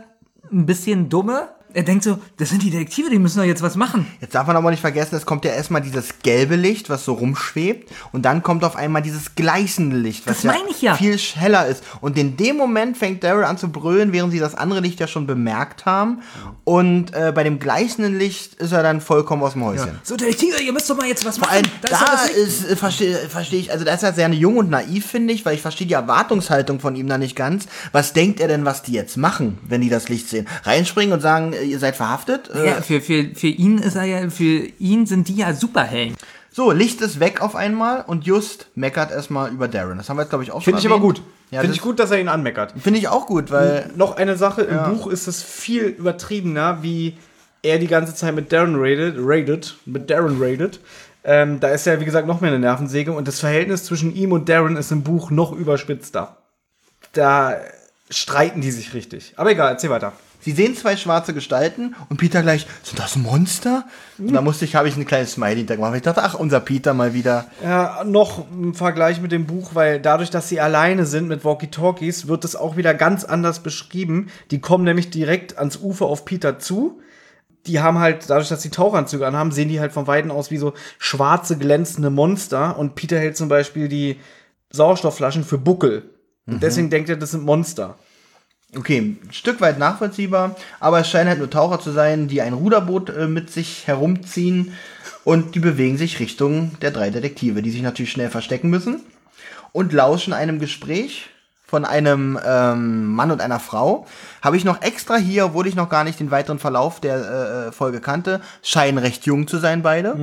ein 0.50 0.66
bisschen 0.66 1.08
dumme. 1.08 1.48
Er 1.74 1.82
denkt 1.82 2.04
so, 2.04 2.18
das 2.36 2.50
sind 2.50 2.62
die 2.62 2.70
Detektive, 2.70 3.10
die 3.10 3.18
müssen 3.18 3.38
doch 3.38 3.44
jetzt 3.44 3.62
was 3.62 3.76
machen. 3.76 4.06
Jetzt 4.20 4.34
darf 4.34 4.46
man 4.46 4.56
aber 4.56 4.70
nicht 4.70 4.80
vergessen, 4.80 5.16
es 5.16 5.26
kommt 5.26 5.44
ja 5.44 5.52
erstmal 5.52 5.82
dieses 5.82 6.20
gelbe 6.22 6.56
Licht, 6.56 6.88
was 6.88 7.04
so 7.04 7.14
rumschwebt, 7.14 7.90
und 8.12 8.24
dann 8.24 8.42
kommt 8.42 8.64
auf 8.64 8.76
einmal 8.76 9.02
dieses 9.02 9.34
gleißende 9.34 9.96
Licht, 9.96 10.26
was 10.26 10.44
ich 10.70 10.82
ja. 10.82 10.94
viel 10.94 11.18
heller 11.18 11.66
ist. 11.66 11.82
Und 12.00 12.16
in 12.16 12.36
dem 12.36 12.56
Moment 12.56 12.96
fängt 12.96 13.24
Daryl 13.24 13.44
an 13.44 13.58
zu 13.58 13.68
brüllen, 13.68 14.12
während 14.12 14.32
sie 14.32 14.38
das 14.38 14.54
andere 14.54 14.80
Licht 14.80 15.00
ja 15.00 15.06
schon 15.06 15.26
bemerkt 15.26 15.84
haben. 15.86 16.22
Und 16.64 17.12
äh, 17.14 17.32
bei 17.34 17.44
dem 17.44 17.58
gleißenden 17.58 18.18
Licht 18.18 18.54
ist 18.54 18.72
er 18.72 18.82
dann 18.82 19.00
vollkommen 19.00 19.42
aus 19.42 19.52
dem 19.52 19.64
Häuschen. 19.64 19.98
So, 20.02 20.16
Detektive, 20.16 20.62
ihr 20.62 20.72
müsst 20.72 20.88
doch 20.88 20.96
mal 20.96 21.06
jetzt 21.06 21.24
was 21.24 21.38
Vor 21.38 21.48
machen. 21.48 21.56
allem 21.56 21.66
Da 21.82 21.88
da 21.88 22.24
ist 22.24 22.70
äh, 22.70 22.76
verstehe 22.76 23.16
versteh 23.28 23.56
ich, 23.56 23.72
also 23.72 23.84
da 23.84 23.94
ist 23.94 24.02
er 24.02 24.12
sehr 24.12 24.28
jung 24.30 24.56
und 24.56 24.70
naiv, 24.70 25.06
finde 25.06 25.34
ich, 25.34 25.44
weil 25.44 25.54
ich 25.54 25.62
verstehe 25.62 25.86
die 25.86 25.94
Erwartungshaltung 25.94 26.80
von 26.80 26.96
ihm 26.96 27.08
da 27.08 27.18
nicht 27.18 27.36
ganz. 27.36 27.66
Was 27.92 28.12
denkt 28.12 28.40
er 28.40 28.48
denn, 28.48 28.64
was 28.64 28.82
die 28.82 28.92
jetzt 28.92 29.16
machen, 29.16 29.58
wenn 29.66 29.80
die 29.80 29.90
das 29.90 30.08
Licht 30.08 30.28
sehen? 30.28 30.46
Reinspringen 30.64 31.12
und 31.12 31.20
sagen, 31.20 31.52
äh, 31.52 31.63
ihr 31.64 31.78
seid 31.78 31.96
verhaftet? 31.96 32.50
Äh, 32.54 32.66
Ja, 32.66 32.82
für, 32.82 33.00
für, 33.00 33.34
für 33.34 33.46
ihn 33.48 33.78
ist 33.78 33.96
er 33.96 34.04
ja, 34.04 34.30
für 34.30 34.66
ihn 34.78 35.06
sind 35.06 35.28
die 35.28 35.36
ja 35.36 35.54
Superhelden. 35.54 36.16
So, 36.50 36.70
Licht 36.70 37.00
ist 37.00 37.18
weg 37.18 37.40
auf 37.40 37.56
einmal 37.56 38.04
und 38.06 38.26
Just 38.26 38.68
meckert 38.76 39.10
erstmal 39.10 39.50
über 39.50 39.66
Darren. 39.66 39.98
Das 39.98 40.08
haben 40.08 40.16
wir 40.18 40.22
jetzt, 40.22 40.30
glaube 40.30 40.44
ich, 40.44 40.52
auch 40.52 40.62
schon 40.62 40.64
Finde 40.74 40.80
ich 40.80 40.86
aber 40.86 41.00
gut. 41.00 41.20
Ja, 41.50 41.60
Finde 41.60 41.74
ich 41.74 41.82
gut, 41.82 41.98
dass 41.98 42.10
er 42.12 42.20
ihn 42.20 42.28
anmeckert. 42.28 42.74
Finde 42.80 42.98
ich 43.00 43.08
auch 43.08 43.26
gut, 43.26 43.50
weil 43.50 43.90
Noch 43.96 44.16
eine 44.16 44.36
Sache, 44.36 44.62
im 44.62 44.84
Buch 44.84 45.08
ist 45.08 45.26
es 45.26 45.42
viel 45.42 45.84
übertriebener, 45.84 46.82
wie 46.82 47.16
er 47.62 47.78
die 47.78 47.86
ganze 47.86 48.14
Zeit 48.14 48.34
mit 48.34 48.52
Darren 48.52 48.76
raided, 48.76 49.16
raided 49.18 49.74
mit 49.84 50.10
Darren 50.10 50.40
raided. 50.40 50.78
Ähm, 51.24 51.58
da 51.58 51.68
ist 51.68 51.86
ja, 51.86 51.98
wie 52.00 52.04
gesagt, 52.04 52.26
noch 52.28 52.40
mehr 52.40 52.50
eine 52.50 52.60
Nervensäge 52.60 53.12
und 53.12 53.26
das 53.26 53.40
Verhältnis 53.40 53.84
zwischen 53.84 54.14
ihm 54.14 54.30
und 54.32 54.48
Darren 54.48 54.76
ist 54.76 54.92
im 54.92 55.02
Buch 55.02 55.30
noch 55.30 55.52
überspitzter. 55.52 56.36
Da 57.12 57.56
streiten 58.10 58.60
die 58.60 58.70
sich 58.70 58.94
richtig. 58.94 59.32
Aber 59.36 59.50
egal, 59.50 59.72
erzähl 59.72 59.90
weiter. 59.90 60.12
Sie 60.44 60.52
sehen 60.52 60.76
zwei 60.76 60.96
schwarze 60.96 61.34
Gestalten 61.34 61.94
und 62.08 62.18
Peter 62.18 62.42
gleich, 62.42 62.66
sind 62.82 62.98
das 62.98 63.16
Monster? 63.16 63.86
Und 64.18 64.32
da 64.32 64.42
musste 64.42 64.64
ich, 64.64 64.76
habe 64.76 64.88
ich 64.88 64.96
ein 64.96 65.06
kleines 65.06 65.32
Smiley 65.32 65.56
hintergemacht. 65.56 65.92
weil 65.92 65.98
Ich 65.98 66.04
dachte, 66.04 66.22
ach, 66.22 66.34
unser 66.34 66.60
Peter 66.60 66.94
mal 66.94 67.14
wieder. 67.14 67.46
Ja, 67.62 68.04
noch 68.04 68.50
im 68.50 68.74
Vergleich 68.74 69.20
mit 69.20 69.32
dem 69.32 69.46
Buch, 69.46 69.74
weil 69.74 70.00
dadurch, 70.00 70.30
dass 70.30 70.48
sie 70.48 70.60
alleine 70.60 71.06
sind 71.06 71.28
mit 71.28 71.44
Walkie-Talkies, 71.44 72.28
wird 72.28 72.44
es 72.44 72.56
auch 72.56 72.76
wieder 72.76 72.94
ganz 72.94 73.24
anders 73.24 73.60
beschrieben. 73.60 74.28
Die 74.50 74.60
kommen 74.60 74.84
nämlich 74.84 75.10
direkt 75.10 75.58
ans 75.58 75.78
Ufer 75.78 76.06
auf 76.06 76.24
Peter 76.24 76.58
zu. 76.58 77.00
Die 77.66 77.80
haben 77.80 77.98
halt, 77.98 78.28
dadurch, 78.28 78.48
dass 78.48 78.60
sie 78.60 78.70
Tauchanzüge 78.70 79.26
anhaben, 79.26 79.50
sehen 79.50 79.70
die 79.70 79.80
halt 79.80 79.92
von 79.92 80.06
Weitem 80.06 80.30
aus 80.30 80.50
wie 80.50 80.58
so 80.58 80.74
schwarze, 80.98 81.56
glänzende 81.56 82.10
Monster. 82.10 82.78
Und 82.78 82.94
Peter 82.94 83.18
hält 83.18 83.36
zum 83.36 83.48
Beispiel 83.48 83.88
die 83.88 84.20
Sauerstoffflaschen 84.70 85.44
für 85.44 85.58
Buckel. 85.58 86.10
Und 86.46 86.62
deswegen 86.62 86.90
denkt 86.90 87.08
er, 87.08 87.16
das 87.16 87.30
sind 87.30 87.42
Monster. 87.42 87.96
Okay, 88.76 89.16
ein 89.22 89.32
Stück 89.32 89.60
weit 89.60 89.78
nachvollziehbar, 89.78 90.56
aber 90.80 91.00
es 91.00 91.08
scheinen 91.08 91.28
halt 91.28 91.38
nur 91.38 91.50
Taucher 91.50 91.80
zu 91.80 91.90
sein, 91.90 92.28
die 92.28 92.42
ein 92.42 92.52
Ruderboot 92.52 93.10
äh, 93.10 93.26
mit 93.26 93.50
sich 93.50 93.86
herumziehen 93.86 94.72
und 95.24 95.54
die 95.54 95.60
bewegen 95.60 95.96
sich 95.96 96.20
Richtung 96.20 96.72
der 96.82 96.90
drei 96.90 97.10
Detektive, 97.10 97.62
die 97.62 97.70
sich 97.70 97.82
natürlich 97.82 98.12
schnell 98.12 98.30
verstecken 98.30 98.70
müssen 98.70 99.00
und 99.72 99.92
lauschen 99.92 100.32
einem 100.32 100.58
Gespräch 100.58 101.28
von 101.66 101.84
einem 101.84 102.38
ähm, 102.46 103.06
Mann 103.14 103.30
und 103.30 103.40
einer 103.40 103.58
Frau. 103.58 104.06
Habe 104.42 104.56
ich 104.56 104.64
noch 104.64 104.82
extra 104.82 105.16
hier, 105.16 105.46
obwohl 105.46 105.66
ich 105.66 105.74
noch 105.74 105.88
gar 105.88 106.04
nicht 106.04 106.20
den 106.20 106.30
weiteren 106.30 106.58
Verlauf 106.58 107.00
der 107.00 107.68
äh, 107.68 107.72
Folge 107.72 108.00
kannte, 108.00 108.40
scheinen 108.62 108.98
recht 108.98 109.26
jung 109.26 109.48
zu 109.48 109.58
sein 109.58 109.82
beide. 109.82 110.14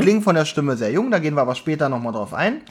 Klingen 0.00 0.22
von 0.22 0.34
der 0.34 0.46
Stimme 0.46 0.76
sehr 0.76 0.90
jung, 0.90 1.10
da 1.10 1.18
gehen 1.18 1.34
wir 1.34 1.42
aber 1.42 1.54
später 1.54 1.88
nochmal 1.88 2.12
drauf 2.12 2.34
ein. 2.34 2.62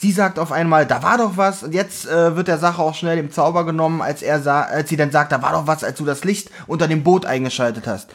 Sie 0.00 0.12
sagt 0.12 0.38
auf 0.38 0.52
einmal, 0.52 0.86
da 0.86 1.02
war 1.02 1.18
doch 1.18 1.36
was. 1.36 1.64
Und 1.64 1.74
jetzt 1.74 2.06
äh, 2.06 2.36
wird 2.36 2.46
der 2.46 2.58
Sache 2.58 2.80
auch 2.80 2.94
schnell 2.94 3.16
dem 3.16 3.32
Zauber 3.32 3.64
genommen, 3.64 4.00
als 4.00 4.22
er 4.22 4.40
sa 4.40 4.62
als 4.62 4.88
sie 4.88 4.96
dann 4.96 5.10
sagt, 5.10 5.32
da 5.32 5.42
war 5.42 5.52
doch 5.52 5.66
was, 5.66 5.82
als 5.82 5.98
du 5.98 6.04
das 6.04 6.22
Licht 6.22 6.50
unter 6.68 6.86
dem 6.86 7.02
Boot 7.02 7.26
eingeschaltet 7.26 7.86
hast. 7.86 8.08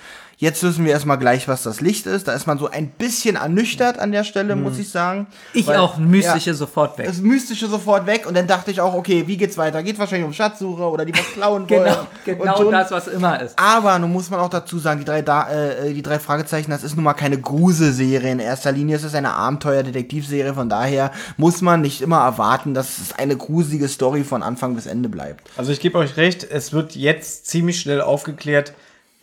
Jetzt 0.44 0.62
wissen 0.62 0.84
wir 0.84 0.92
erstmal 0.92 1.18
gleich, 1.18 1.48
was 1.48 1.64
das 1.64 1.80
Licht 1.80 2.06
ist. 2.06 2.28
Da 2.28 2.34
ist 2.34 2.48
man 2.48 2.58
so 2.60 2.70
ein 2.70 2.90
bisschen 2.90 3.38
ernüchtert 3.38 3.98
an 3.98 4.12
der 4.12 4.26
Stelle, 4.26 4.58
muss 4.58 4.78
ich 4.78 4.90
sagen. 4.90 5.28
Ich 5.54 5.66
Weil- 5.68 5.78
auch, 5.78 5.98
mystische 5.98 6.50
Ja, 6.50 6.54
sofort 6.54 6.98
weg. 6.98 7.06
das 7.08 7.20
Mystische 7.22 7.68
sofort 7.70 8.06
weg. 8.08 8.26
Und 8.28 8.36
dann 8.36 8.46
dachte 8.46 8.70
ich 8.70 8.82
auch, 8.82 8.94
okay, 8.94 9.24
wie 9.26 9.38
geht's 9.38 9.58
weiter? 9.58 9.82
Geht 9.84 9.98
wahrscheinlich 9.98 10.28
um 10.28 10.34
Schatzsuche 10.34 10.82
oder 10.84 11.06
die 11.06 11.14
was 11.14 11.32
klauen 11.32 11.62
wollen. 11.70 11.84
Genau, 11.86 12.08
genau 12.26 12.58
und 12.60 12.66
so. 12.66 12.72
das, 12.72 12.92
was 12.92 13.08
immer 13.08 13.42
ist. 13.42 13.58
Aber 13.58 13.98
nun 14.00 14.12
muss 14.12 14.30
man 14.30 14.42
auch 14.42 14.50
dazu 14.50 14.80
sagen, 14.80 15.00
die 15.00 15.06
drei, 15.06 15.22
da 15.22 15.50
äh, 15.50 15.94
die 15.94 16.02
drei 16.02 16.20
Fragezeichen, 16.20 16.72
das 16.72 16.84
ist 16.84 16.96
nun 16.98 17.06
mal 17.06 17.14
keine 17.14 17.40
Gruselserie 17.40 18.30
in 18.30 18.40
erster 18.40 18.74
Linie. 18.74 18.98
Es 18.98 19.04
ist 19.04 19.16
eine 19.16 19.32
Abenteuer-Detektivserie. 19.36 20.54
Von 20.54 20.68
daher 20.68 21.12
muss 21.38 21.62
man 21.62 21.80
nicht 21.80 22.02
immer 22.02 22.20
erwarten, 22.20 22.74
dass 22.74 22.98
es 22.98 23.14
eine 23.18 23.38
gruselige 23.38 23.88
Story 23.88 24.26
von 24.26 24.44
Anfang 24.44 24.76
bis 24.76 24.88
Ende 24.88 25.08
bleibt. 25.08 25.50
Also 25.56 25.72
ich 25.72 25.80
gebe 25.80 25.98
euch 25.98 26.18
recht, 26.18 26.44
es 26.44 26.74
wird 26.74 26.96
jetzt 26.96 27.48
ziemlich 27.48 27.80
schnell 27.80 28.02
aufgeklärt, 28.02 28.74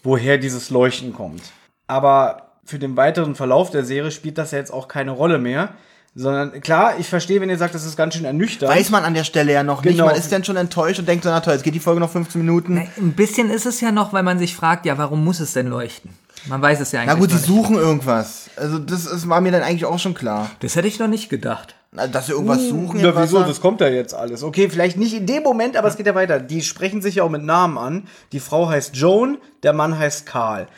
woher 0.03 0.39
dieses 0.39 0.71
Leuchten 0.71 1.13
kommt. 1.13 1.43
Aber 1.87 2.53
für 2.65 2.79
den 2.79 2.97
weiteren 2.97 3.35
Verlauf 3.35 3.71
der 3.71 3.85
Serie 3.85 4.11
spielt 4.11 4.39
das 4.39 4.53
ja 4.53 4.59
jetzt 4.59 4.73
auch 4.73 4.89
keine 4.89 5.11
Rolle 5.11 5.39
mehr, 5.39 5.75
Sondern 6.15 6.61
klar, 6.61 6.99
ich 6.99 7.07
verstehe, 7.09 7.41
wenn 7.41 7.51
ihr 7.51 7.59
sagt, 7.59 7.73
das 7.73 7.85
ist 7.85 7.97
ganz 7.97 8.15
schön 8.15 8.25
ernüchternd. 8.25 8.75
Weiß 8.75 8.91
man 8.91 9.05
an 9.05 9.15
der 9.15 9.23
Stelle 9.23 9.53
ja 9.53 9.63
noch 9.63 9.85
nicht. 9.85 9.93
Genau. 9.93 10.07
Man 10.07 10.17
ist 10.17 10.33
dann 10.33 10.43
schon 10.43 10.57
enttäuscht 10.57 10.99
und 10.99 11.07
denkt 11.07 11.23
so, 11.23 11.31
na 11.31 11.39
toll, 11.39 11.55
jetzt 11.55 11.63
geht 11.63 11.75
die 11.75 11.81
Folge 11.81 12.01
noch 12.01 12.11
15 12.11 12.41
Minuten. 12.41 12.79
Ein 12.97 13.13
bisschen 13.13 13.49
ist 13.49 13.65
es 13.65 13.81
ja 13.81 13.93
noch, 13.93 14.13
weil 14.13 14.25
man 14.25 14.39
sich 14.39 14.57
fragt, 14.57 14.87
ja, 14.87 14.99
warum 14.99 15.25
muss 15.25 15.39
es 15.39 15.53
denn 15.53 15.69
leuchten? 15.69 16.11
Man 16.47 16.63
weiß 16.63 16.81
es 16.81 16.93
ja 16.93 17.01
eigentlich 17.01 17.15
Na 17.15 17.21
gut, 17.21 17.33
nicht. 17.33 17.45
suchen 17.45 17.77
irgendwas. 17.77 18.51
Also 18.57 18.79
das 18.79 19.07
ist, 19.07 19.29
war 19.29 19.41
mir 19.41 19.53
dann 19.53 19.63
eigentlich 19.63 19.85
auch 19.85 19.99
schon 19.99 20.15
klar. 20.15 20.51
Das 20.61 20.77
hätte 20.77 20.89
ich 20.89 20.99
noch 20.99 21.09
nicht 21.09 21.29
gedacht. 21.29 21.75
Na, 21.93 22.07
Dass 22.07 22.27
sie 22.27 22.33
irgendwas 22.33 22.63
suchen. 22.69 23.01
im 23.01 23.05
Ja, 23.05 23.21
wieso? 23.23 23.43
Das 23.43 23.61
kommt 23.61 23.81
ja 23.81 23.89
jetzt 23.89 24.15
alles. 24.15 24.43
Okay, 24.43 24.69
vielleicht 24.71 24.97
nicht 24.97 25.15
in 25.15 25.27
dem 25.27 25.43
Moment, 25.43 25.77
aber 25.77 25.89
es 25.89 25.97
geht 25.97 26.07
ja 26.07 26.15
weiter. 26.15 26.39
Die 26.41 26.63
sprechen 26.63 27.03
sich 27.03 27.17
ja 27.17 27.25
auch 27.25 27.31
mit 27.31 27.43
Namen 27.43 27.79
an. 27.79 28.07
Die 28.33 28.41
Frau 28.41 28.69
heißt 28.69 28.97
Joan, 28.97 29.39
der 29.63 29.73
Mann 29.73 29.99
heißt 29.99 30.25
Karl. 30.25 30.69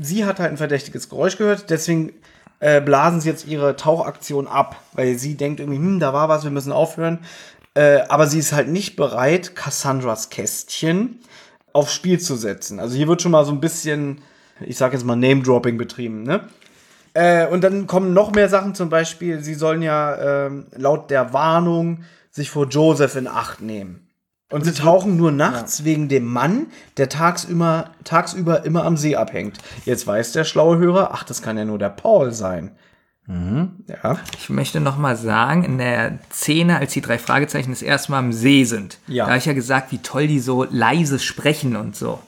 Sie 0.00 0.24
hat 0.24 0.38
halt 0.38 0.50
ein 0.50 0.56
verdächtiges 0.58 1.08
Geräusch 1.08 1.38
gehört, 1.38 1.70
deswegen 1.70 2.12
äh, 2.60 2.80
blasen 2.80 3.20
sie 3.20 3.28
jetzt 3.30 3.46
ihre 3.46 3.76
Tauchaktion 3.76 4.46
ab, 4.46 4.76
weil 4.92 5.18
sie 5.18 5.34
denkt 5.36 5.58
irgendwie, 5.60 5.78
hm, 5.78 5.98
da 6.00 6.12
war 6.12 6.28
was, 6.28 6.44
wir 6.44 6.50
müssen 6.50 6.70
aufhören. 6.72 7.18
Äh, 7.74 8.00
aber 8.08 8.26
sie 8.26 8.38
ist 8.38 8.52
halt 8.52 8.68
nicht 8.68 8.94
bereit, 8.96 9.56
Cassandras 9.56 10.28
Kästchen 10.30 11.18
aufs 11.72 11.94
Spiel 11.94 12.20
zu 12.20 12.36
setzen. 12.36 12.78
Also 12.78 12.96
hier 12.96 13.08
wird 13.08 13.22
schon 13.22 13.32
mal 13.32 13.44
so 13.44 13.52
ein 13.52 13.60
bisschen, 13.60 14.20
ich 14.60 14.76
sag 14.76 14.92
jetzt 14.92 15.04
mal 15.04 15.16
Name-Dropping 15.16 15.78
betrieben, 15.78 16.22
ne? 16.22 16.40
Äh, 17.14 17.46
und 17.48 17.64
dann 17.64 17.86
kommen 17.86 18.12
noch 18.12 18.32
mehr 18.32 18.48
Sachen, 18.48 18.74
zum 18.74 18.90
Beispiel, 18.90 19.42
sie 19.42 19.54
sollen 19.54 19.82
ja 19.82 20.46
ähm, 20.46 20.66
laut 20.76 21.10
der 21.10 21.32
Warnung 21.32 22.04
sich 22.30 22.50
vor 22.50 22.66
Joseph 22.68 23.16
in 23.16 23.26
Acht 23.26 23.60
nehmen. 23.60 24.04
Und 24.50 24.64
sie 24.64 24.72
tauchen 24.72 25.16
nur 25.16 25.30
nachts 25.32 25.84
wegen 25.84 26.08
dem 26.08 26.24
Mann, 26.24 26.68
der 26.96 27.08
tagsüber, 27.08 27.90
tagsüber 28.04 28.64
immer 28.64 28.84
am 28.84 28.96
See 28.96 29.14
abhängt. 29.16 29.58
Jetzt 29.84 30.06
weiß 30.06 30.32
der 30.32 30.44
schlaue 30.44 30.78
Hörer, 30.78 31.10
ach, 31.12 31.24
das 31.24 31.42
kann 31.42 31.58
ja 31.58 31.64
nur 31.66 31.78
der 31.78 31.90
Paul 31.90 32.32
sein. 32.32 32.70
Ja. 33.28 34.18
Ich 34.38 34.48
möchte 34.48 34.80
noch 34.80 34.96
mal 34.96 35.14
sagen, 35.14 35.62
in 35.62 35.76
der 35.76 36.18
Szene, 36.32 36.78
als 36.78 36.94
die 36.94 37.02
drei 37.02 37.18
Fragezeichen 37.18 37.70
das 37.72 37.82
erste 37.82 38.10
Mal 38.12 38.20
am 38.20 38.32
See 38.32 38.64
sind, 38.64 38.98
Ja. 39.06 39.24
da 39.24 39.30
habe 39.32 39.38
ich 39.38 39.44
ja 39.44 39.52
gesagt, 39.52 39.92
wie 39.92 39.98
toll 39.98 40.28
die 40.28 40.40
so 40.40 40.64
leise 40.64 41.18
sprechen 41.18 41.76
und 41.76 41.94
so. 41.94 42.20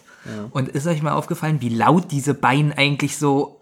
Und 0.51 0.69
ist 0.69 0.87
euch 0.87 1.03
mal 1.03 1.13
aufgefallen, 1.13 1.61
wie 1.61 1.71
laut 1.71 2.11
diese 2.11 2.35
beiden 2.35 2.73
eigentlich 2.73 3.17
so 3.17 3.60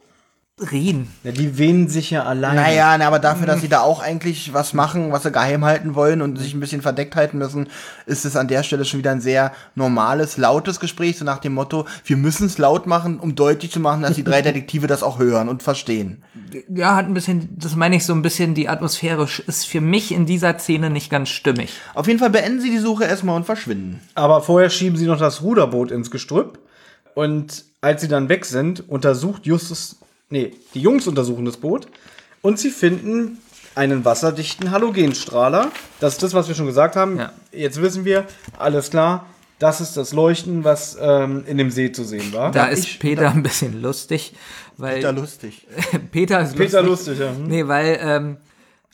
reden? 0.71 1.09
ja. 1.25 1.33
Die 1.33 1.59
wehnen 1.59 1.89
sich 1.89 2.11
ja 2.11 2.25
allein. 2.25 2.57
Naja, 2.57 2.97
na, 2.99 3.07
aber 3.07 3.19
dafür, 3.19 3.47
dass 3.47 3.61
sie 3.61 3.69
da 3.69 3.81
auch 3.81 4.01
eigentlich 4.01 4.53
was 4.53 4.73
machen, 4.73 5.13
was 5.13 5.23
sie 5.23 5.33
geheim 5.33 5.65
halten 5.65 5.95
wollen 5.95 6.23
und 6.23 6.39
sich 6.39 6.55
ein 6.55 6.61
bisschen 6.61 6.83
verdeckt 6.83 7.17
halten 7.17 7.39
müssen, 7.39 7.69
ist 8.07 8.25
es 8.25 8.37
an 8.37 8.49
der 8.49 8.63
Stelle 8.63 8.85
schon 8.85 8.99
wieder 8.99 9.11
ein 9.11 9.21
sehr 9.21 9.53
normales, 9.75 10.37
lautes 10.37 10.81
Gespräch, 10.81 11.19
so 11.19 11.25
nach 11.25 11.39
dem 11.39 11.55
Motto, 11.55 11.87
wir 12.05 12.17
müssen 12.17 12.47
es 12.47 12.59
laut 12.59 12.87
machen, 12.87 13.19
um 13.21 13.35
deutlich 13.35 13.71
zu 13.71 13.81
machen, 13.81 14.03
dass 14.03 14.15
die 14.15 14.25
drei 14.25 14.43
Detektive 14.49 14.87
das 14.87 15.03
auch 15.03 15.19
hören 15.19 15.49
und 15.49 15.63
verstehen. 15.63 16.23
Ja, 16.69 16.97
hat 16.97 17.07
ein 17.07 17.15
bisschen, 17.15 17.49
das 17.57 17.77
meine 17.77 17.97
ich 17.97 18.05
so 18.05 18.13
ein 18.13 18.23
bisschen, 18.23 18.55
die 18.55 18.69
Atmosphäre 18.69 19.29
ist 19.47 19.67
für 19.67 19.81
mich 19.81 20.13
in 20.13 20.27
dieser 20.27 20.59
Szene 20.59 20.91
nicht 20.91 21.11
ganz 21.11 21.29
stimmig. 21.29 21.73
Auf 21.95 22.07
jeden 22.07 22.19
Fall 22.19 22.31
beenden 22.31 22.61
sie 22.61 22.71
die 22.71 22.79
Suche 22.79 23.05
erstmal 23.05 23.37
und 23.37 23.45
verschwinden. 23.45 24.01
Aber 24.15 24.43
vorher 24.43 24.71
schieben 24.71 24.97
sie 24.97 25.07
noch 25.07 25.19
das 25.19 25.43
Ruderboot 25.43 25.91
ins 25.91 26.11
Gestrüpp. 26.11 26.59
Und 27.15 27.65
als 27.81 28.01
sie 28.01 28.09
dann 28.09 28.29
weg 28.29 28.45
sind, 28.45 28.89
untersucht 28.89 29.45
Justus, 29.45 29.98
nee, 30.31 30.53
die 30.75 30.81
Jungs 30.81 31.07
untersuchen 31.07 31.45
das 31.45 31.57
Boot. 31.57 31.87
Und 32.43 32.59
sie 32.59 32.71
finden 32.71 33.39
einen 33.75 34.05
wasserdichten 34.05 34.71
Halogenstrahler. 34.71 35.71
Das 36.01 36.15
ist 36.15 36.23
das, 36.23 36.35
was 36.35 36.49
wir 36.49 36.55
schon 36.55 36.67
gesagt 36.67 36.97
haben. 36.97 37.19
Ja. 37.19 37.33
Jetzt 37.53 37.81
wissen 37.83 38.05
wir, 38.05 38.27
alles 38.59 38.91
klar, 38.91 39.27
das 39.59 39.81
ist 39.81 39.97
das 39.97 40.13
Leuchten, 40.13 40.63
was 40.65 40.97
ähm, 41.01 41.45
in 41.47 41.59
dem 41.59 41.71
See 41.71 41.91
zu 41.93 42.05
sehen 42.05 42.33
war. 42.33 42.53
Da 42.53 42.67
ist 42.67 42.85
ich- 42.85 42.99
Peter 43.01 43.31
ein 43.31 43.43
bisschen 43.43 43.81
lustig, 43.83 44.35
weil 44.77 45.01
Da 45.01 45.11
lustig. 45.11 45.67
Peter 46.13 46.41
ist 46.43 46.57
Peter 46.57 46.83
lustig. 46.83 47.19
lustig, 47.19 47.27
ja. 47.27 47.31
Hm. 47.35 47.47
Nee, 47.49 47.67
weil 47.67 47.99
ähm, 48.01 48.37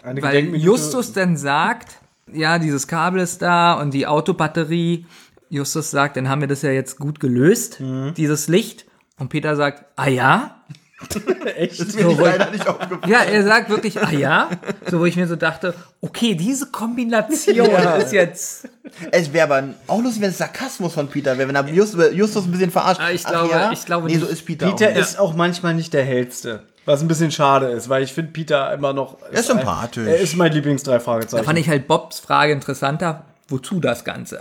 Eine 0.02 0.22
Weil 0.22 0.54
Justus 0.56 1.12
dann 1.12 1.36
sagt, 1.36 1.96
ja, 2.32 2.58
dieses 2.58 2.86
Kabel 2.86 3.20
ist 3.20 3.42
da 3.42 3.74
und 3.74 3.92
die 3.92 4.06
Autobatterie. 4.06 5.06
Justus 5.50 5.90
sagt, 5.90 6.16
dann 6.16 6.28
haben 6.28 6.40
wir 6.40 6.48
das 6.48 6.62
ja 6.62 6.70
jetzt 6.70 6.98
gut 6.98 7.20
gelöst, 7.20 7.80
Mhm. 7.80 8.14
dieses 8.16 8.48
Licht. 8.48 8.86
Und 9.18 9.28
Peter 9.28 9.54
sagt, 9.56 9.84
ah 9.96 10.08
ja? 10.08 10.62
Echt? 11.56 11.80
Ist 11.80 11.94
mir 11.96 12.12
leider 12.12 12.50
nicht 12.50 12.66
aufgefallen. 12.66 13.00
Ja, 13.10 13.22
er 13.22 13.42
sagt 13.42 13.68
wirklich, 13.68 14.00
ah 14.00 14.10
ja? 14.10 14.48
So, 14.90 15.00
wo 15.00 15.04
ich 15.04 15.16
mir 15.16 15.26
so 15.26 15.36
dachte, 15.36 15.74
okay, 16.00 16.34
diese 16.34 16.66
Kombination 16.66 17.56
Ja. 17.56 17.96
ist 17.96 18.12
jetzt. 18.12 18.68
Es 19.10 19.32
wäre 19.32 19.52
aber 19.52 19.68
auch 19.86 20.00
lustig, 20.02 20.22
wenn 20.22 20.30
es 20.30 20.38
Sarkasmus 20.38 20.94
von 20.94 21.08
Peter 21.08 21.36
wäre, 21.36 21.48
wenn 21.48 21.56
er 21.56 21.66
Just, 21.68 21.96
Justus 22.12 22.44
ein 22.46 22.52
bisschen 22.52 22.70
verarscht. 22.70 23.00
Ah, 23.00 23.10
ich 23.10 23.24
glaube- 23.24 23.70
ich 23.72 23.84
glaube 23.84 24.06
Nee, 24.06 24.14
so 24.14 24.20
nicht. 24.20 24.32
ist 24.32 24.46
Peter. 24.46 24.70
Peter 24.70 24.90
auch. 24.90 24.96
ist 24.96 25.18
auch 25.18 25.34
manchmal 25.34 25.74
nicht 25.74 25.92
der 25.92 26.04
hellste. 26.04 26.62
Was 26.86 27.00
ein 27.00 27.08
bisschen 27.08 27.30
schade 27.30 27.66
ist, 27.68 27.88
weil 27.88 28.02
ich 28.02 28.12
finde 28.12 28.32
Peter 28.32 28.72
immer 28.72 28.92
noch. 28.92 29.16
Er 29.32 29.40
ist 29.40 29.46
sympathisch. 29.46 30.06
Er 30.06 30.18
ist 30.18 30.36
mein 30.36 30.52
Lieblings 30.52 30.82
drei 30.82 30.94
Da 30.94 31.00
Fragezeichen. 31.00 31.44
fand 31.44 31.58
ich 31.58 31.68
halt 31.68 31.88
Bobs 31.88 32.20
Frage 32.20 32.52
interessanter. 32.52 33.24
Wozu 33.48 33.80
das 33.80 34.04
Ganze? 34.04 34.40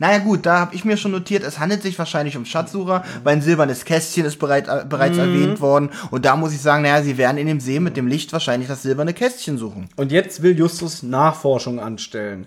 Naja 0.00 0.18
gut, 0.18 0.46
da 0.46 0.58
habe 0.58 0.74
ich 0.74 0.84
mir 0.84 0.96
schon 0.96 1.12
notiert, 1.12 1.44
es 1.44 1.58
handelt 1.58 1.82
sich 1.82 1.98
wahrscheinlich 1.98 2.36
um 2.36 2.46
Schatzsucher, 2.46 3.04
weil 3.22 3.36
ein 3.36 3.42
silbernes 3.42 3.84
Kästchen 3.84 4.24
ist 4.24 4.38
bereit, 4.38 4.66
äh, 4.66 4.84
bereits 4.88 5.16
Mhm. 5.16 5.20
erwähnt 5.22 5.60
worden. 5.60 5.90
Und 6.10 6.24
da 6.24 6.36
muss 6.36 6.54
ich 6.54 6.60
sagen, 6.60 6.82
naja, 6.82 7.02
sie 7.02 7.18
werden 7.18 7.36
in 7.36 7.46
dem 7.46 7.60
See 7.60 7.78
mit 7.80 7.96
dem 7.98 8.06
Licht 8.06 8.32
wahrscheinlich 8.32 8.66
das 8.68 8.82
silberne 8.82 9.12
Kästchen 9.12 9.58
suchen. 9.58 9.88
Und 9.96 10.10
jetzt 10.10 10.42
will 10.42 10.58
Justus 10.58 11.02
Nachforschung 11.02 11.78
anstellen. 11.78 12.46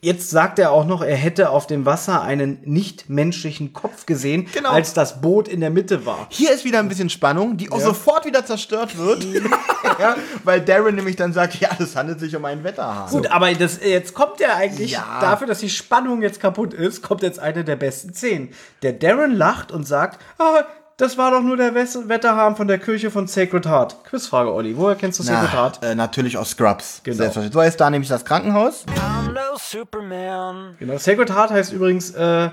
Jetzt 0.00 0.30
sagt 0.30 0.60
er 0.60 0.70
auch 0.70 0.84
noch, 0.86 1.02
er 1.02 1.16
hätte 1.16 1.50
auf 1.50 1.66
dem 1.66 1.84
Wasser 1.84 2.22
einen 2.22 2.58
nichtmenschlichen 2.64 3.72
Kopf 3.72 4.06
gesehen, 4.06 4.46
Genau. 4.54 4.70
als 4.70 4.94
das 4.94 5.20
Boot 5.20 5.48
in 5.48 5.60
der 5.60 5.70
Mitte 5.70 6.06
war. 6.06 6.28
Hier 6.30 6.52
ist 6.52 6.64
wieder 6.64 6.78
ein 6.78 6.88
bisschen 6.88 7.10
Spannung, 7.10 7.56
die 7.56 7.72
auch 7.72 7.80
sofort 7.80 8.24
wieder 8.24 8.46
zerstört 8.46 8.96
wird. 8.96 9.24
ja, 9.98 10.16
weil 10.44 10.60
Darren 10.60 10.94
nämlich 10.94 11.16
dann 11.16 11.32
sagt, 11.32 11.56
ja, 11.60 11.70
es 11.80 11.96
handelt 11.96 12.20
sich 12.20 12.36
um 12.36 12.44
einen 12.44 12.62
Wetterhahn. 12.62 13.10
Gut, 13.10 13.26
aber 13.30 13.52
das, 13.54 13.80
jetzt 13.82 14.14
kommt 14.14 14.38
ja 14.38 14.54
eigentlich, 14.54 14.92
Ja. 14.92 15.18
dafür, 15.20 15.48
dass 15.48 15.58
die 15.58 15.70
Spannung 15.70 16.22
jetzt 16.22 16.38
kaputt 16.38 16.74
ist, 16.74 17.02
kommt 17.02 17.22
jetzt 17.22 17.40
eine 17.40 17.64
der 17.64 17.76
besten 17.76 18.14
Szenen. 18.14 18.50
Der 18.82 18.92
Darren 18.92 19.34
lacht 19.34 19.72
und 19.72 19.84
sagt, 19.86 20.20
ah, 20.38 20.62
das 20.98 21.16
war 21.16 21.30
doch 21.30 21.40
nur 21.40 21.56
der 21.56 21.74
Wes- 21.74 22.08
Wetterhahn 22.08 22.54
von 22.56 22.68
der 22.68 22.78
Kirche 22.78 23.10
von 23.10 23.26
Sacred 23.26 23.66
Heart. 23.66 24.04
Quizfrage, 24.04 24.52
Olli, 24.52 24.76
woher 24.76 24.94
kennst 24.96 25.18
du 25.18 25.22
Sacred 25.22 25.52
Heart? 25.52 25.82
äh, 25.82 25.94
natürlich 25.94 26.36
aus 26.36 26.50
Scrubs. 26.50 27.00
Genau. 27.04 27.16
Selbstverständlich. 27.16 27.54
So 27.62 27.66
ist 27.66 27.76
da 27.80 27.88
nämlich 27.88 28.08
das 28.10 28.24
Krankenhaus. 28.24 28.84
I'm 28.88 29.32
no 29.32 29.56
Superman. 29.58 30.74
Genau, 30.78 30.98
Sacred 30.98 31.30
Heart 31.34 31.50
heißt 31.50 31.72
übrigens, 31.72 32.10
äh, 32.10 32.50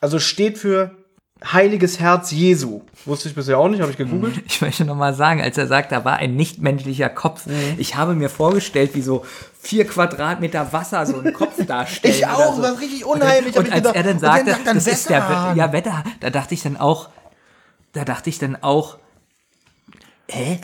also 0.00 0.18
steht 0.18 0.58
für 0.58 0.90
Heiliges 1.52 2.00
Herz 2.00 2.30
Jesu. 2.30 2.80
Wusste 3.04 3.28
ich 3.28 3.34
bisher 3.34 3.58
auch 3.58 3.68
nicht, 3.68 3.82
habe 3.82 3.90
ich 3.90 3.98
gegoogelt. 3.98 4.42
Ich 4.46 4.62
möchte 4.62 4.86
noch 4.86 4.94
mal 4.96 5.12
sagen, 5.12 5.42
als 5.42 5.58
er 5.58 5.66
sagt, 5.66 5.92
da 5.92 6.02
war 6.04 6.16
ein 6.16 6.34
nichtmenschlicher 6.34 7.10
Kopf. 7.10 7.44
Mhm. 7.46 7.74
Ich 7.76 7.94
habe 7.94 8.14
mir 8.14 8.30
vorgestellt, 8.30 8.94
wie 8.94 9.02
so 9.02 9.22
vier 9.60 9.86
Quadratmeter 9.86 10.72
Wasser 10.72 11.04
so 11.04 11.18
einen 11.18 11.34
Kopf 11.34 11.54
darstellen. 11.66 12.14
Ich 12.14 12.26
auch, 12.26 12.54
so. 12.56 12.62
das 12.62 12.72
war 12.72 12.80
richtig 12.80 13.04
unheimlich. 13.04 13.54
Und 13.56 13.66
ich 13.68 13.72
als 13.74 13.82
gedacht. 13.82 13.96
er 13.96 14.02
dann 14.02 14.12
Und 14.14 14.20
sagte, 14.20 14.50
sagt 14.52 14.66
dann 14.66 14.74
das 14.76 14.86
ist 14.86 15.10
der 15.10 15.22
Wetterhahn. 15.22 15.56
ja, 15.56 15.72
Wetter, 15.72 16.04
da 16.20 16.30
dachte 16.30 16.54
ich 16.54 16.62
dann 16.62 16.78
auch, 16.78 17.10
da 17.96 18.04
dachte 18.04 18.28
ich 18.28 18.38
dann 18.38 18.56
auch, 18.56 18.98
hä? 20.28 20.60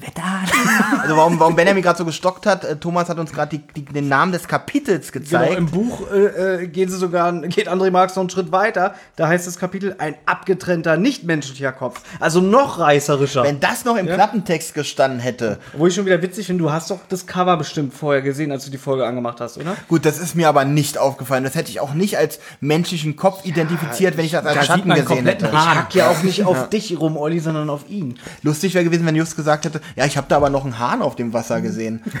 Wetterhahn? 0.00 1.00
Also 1.00 1.16
warum, 1.16 1.38
warum 1.40 1.56
Benjamin 1.56 1.82
gerade 1.82 1.98
so 1.98 2.04
gestockt 2.04 2.46
hat, 2.46 2.64
äh, 2.64 2.76
Thomas 2.76 3.08
hat 3.08 3.18
uns 3.18 3.32
gerade 3.32 3.56
die, 3.58 3.64
die, 3.74 3.84
den 3.84 4.08
Namen 4.08 4.32
des 4.32 4.46
Kapitels 4.48 5.12
Genau, 5.12 5.24
gezeigt. 5.24 5.58
im 5.58 5.66
Buch 5.70 6.10
äh, 6.12 6.62
äh, 6.64 6.66
gehen 6.66 6.88
sie 6.88 6.96
sogar, 6.96 7.32
geht 7.42 7.68
André 7.68 7.90
Marx 7.90 8.16
noch 8.16 8.22
einen 8.22 8.30
Schritt 8.30 8.52
weiter. 8.52 8.94
Da 9.16 9.28
heißt 9.28 9.46
das 9.46 9.58
Kapitel 9.58 9.94
ein 9.98 10.14
abgetrennter, 10.26 10.96
nichtmenschlicher 10.96 11.72
Kopf. 11.72 12.00
Also 12.20 12.40
noch 12.40 12.78
reißerischer. 12.78 13.44
Wenn 13.44 13.60
das 13.60 13.84
noch 13.84 13.96
im 13.96 14.06
Klappentext 14.06 14.74
gestanden 14.74 15.20
hätte. 15.20 15.58
Wo 15.72 15.86
ich 15.86 15.94
schon 15.94 16.06
wieder 16.06 16.20
witzig 16.22 16.46
finde, 16.46 16.62
du 16.64 16.70
hast 16.72 16.90
doch 16.90 17.00
das 17.08 17.26
Cover 17.26 17.56
bestimmt 17.56 17.94
vorher 17.94 18.22
gesehen, 18.22 18.52
als 18.52 18.64
du 18.64 18.70
die 18.70 18.78
Folge 18.78 19.06
angemacht 19.06 19.40
hast, 19.40 19.58
oder? 19.58 19.76
Gut, 19.88 20.04
das 20.04 20.18
ist 20.18 20.34
mir 20.34 20.48
aber 20.48 20.64
nicht 20.64 20.98
aufgefallen. 20.98 21.44
Das 21.44 21.54
hätte 21.54 21.70
ich 21.70 21.80
auch 21.80 21.94
nicht 21.94 22.18
als 22.18 22.40
menschlichen 22.60 23.16
Kopf 23.16 23.44
identifiziert, 23.44 24.16
wenn 24.16 24.24
ich 24.24 24.32
das 24.32 24.44
als 24.44 24.54
da 24.54 24.62
Schatten 24.64 24.90
gesehen 24.94 25.26
hätte. 25.26 25.50
Hahn. 25.52 25.72
Ich 25.72 25.78
hack 25.78 25.94
ja 25.94 26.10
auch 26.10 26.22
nicht 26.22 26.44
auf 26.44 26.68
dich 26.68 26.98
rum, 26.98 27.16
Olli, 27.16 27.40
sondern 27.40 27.70
auf 27.70 27.88
ihn. 27.88 28.18
Lustig 28.42 28.74
wäre 28.74 28.81
gewesen, 28.84 29.06
wenn 29.06 29.16
Just 29.16 29.36
gesagt 29.36 29.64
hätte, 29.64 29.80
ja, 29.96 30.04
ich 30.04 30.16
habe 30.16 30.26
da 30.28 30.36
aber 30.36 30.50
noch 30.50 30.64
einen 30.64 30.78
Hahn 30.78 31.02
auf 31.02 31.16
dem 31.16 31.32
Wasser 31.32 31.60
gesehen. 31.60 32.02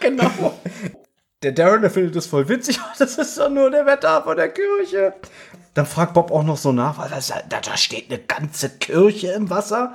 Genau. 0.00 0.58
Der 1.42 1.52
Darren, 1.52 1.82
der 1.82 1.90
findet 1.90 2.16
das 2.16 2.26
voll 2.26 2.48
witzig. 2.48 2.80
Das 2.98 3.16
ist 3.16 3.38
doch 3.38 3.50
nur 3.50 3.70
der 3.70 3.86
Wetter 3.86 4.22
von 4.22 4.36
der 4.36 4.48
Kirche. 4.48 5.14
Dann 5.74 5.86
fragt 5.86 6.14
Bob 6.14 6.30
auch 6.30 6.42
noch 6.42 6.56
so 6.56 6.72
nach, 6.72 6.98
weil 6.98 7.08
das, 7.08 7.28
da, 7.28 7.60
da 7.60 7.76
steht 7.76 8.10
eine 8.10 8.18
ganze 8.18 8.70
Kirche 8.70 9.28
im 9.32 9.50
Wasser. 9.50 9.94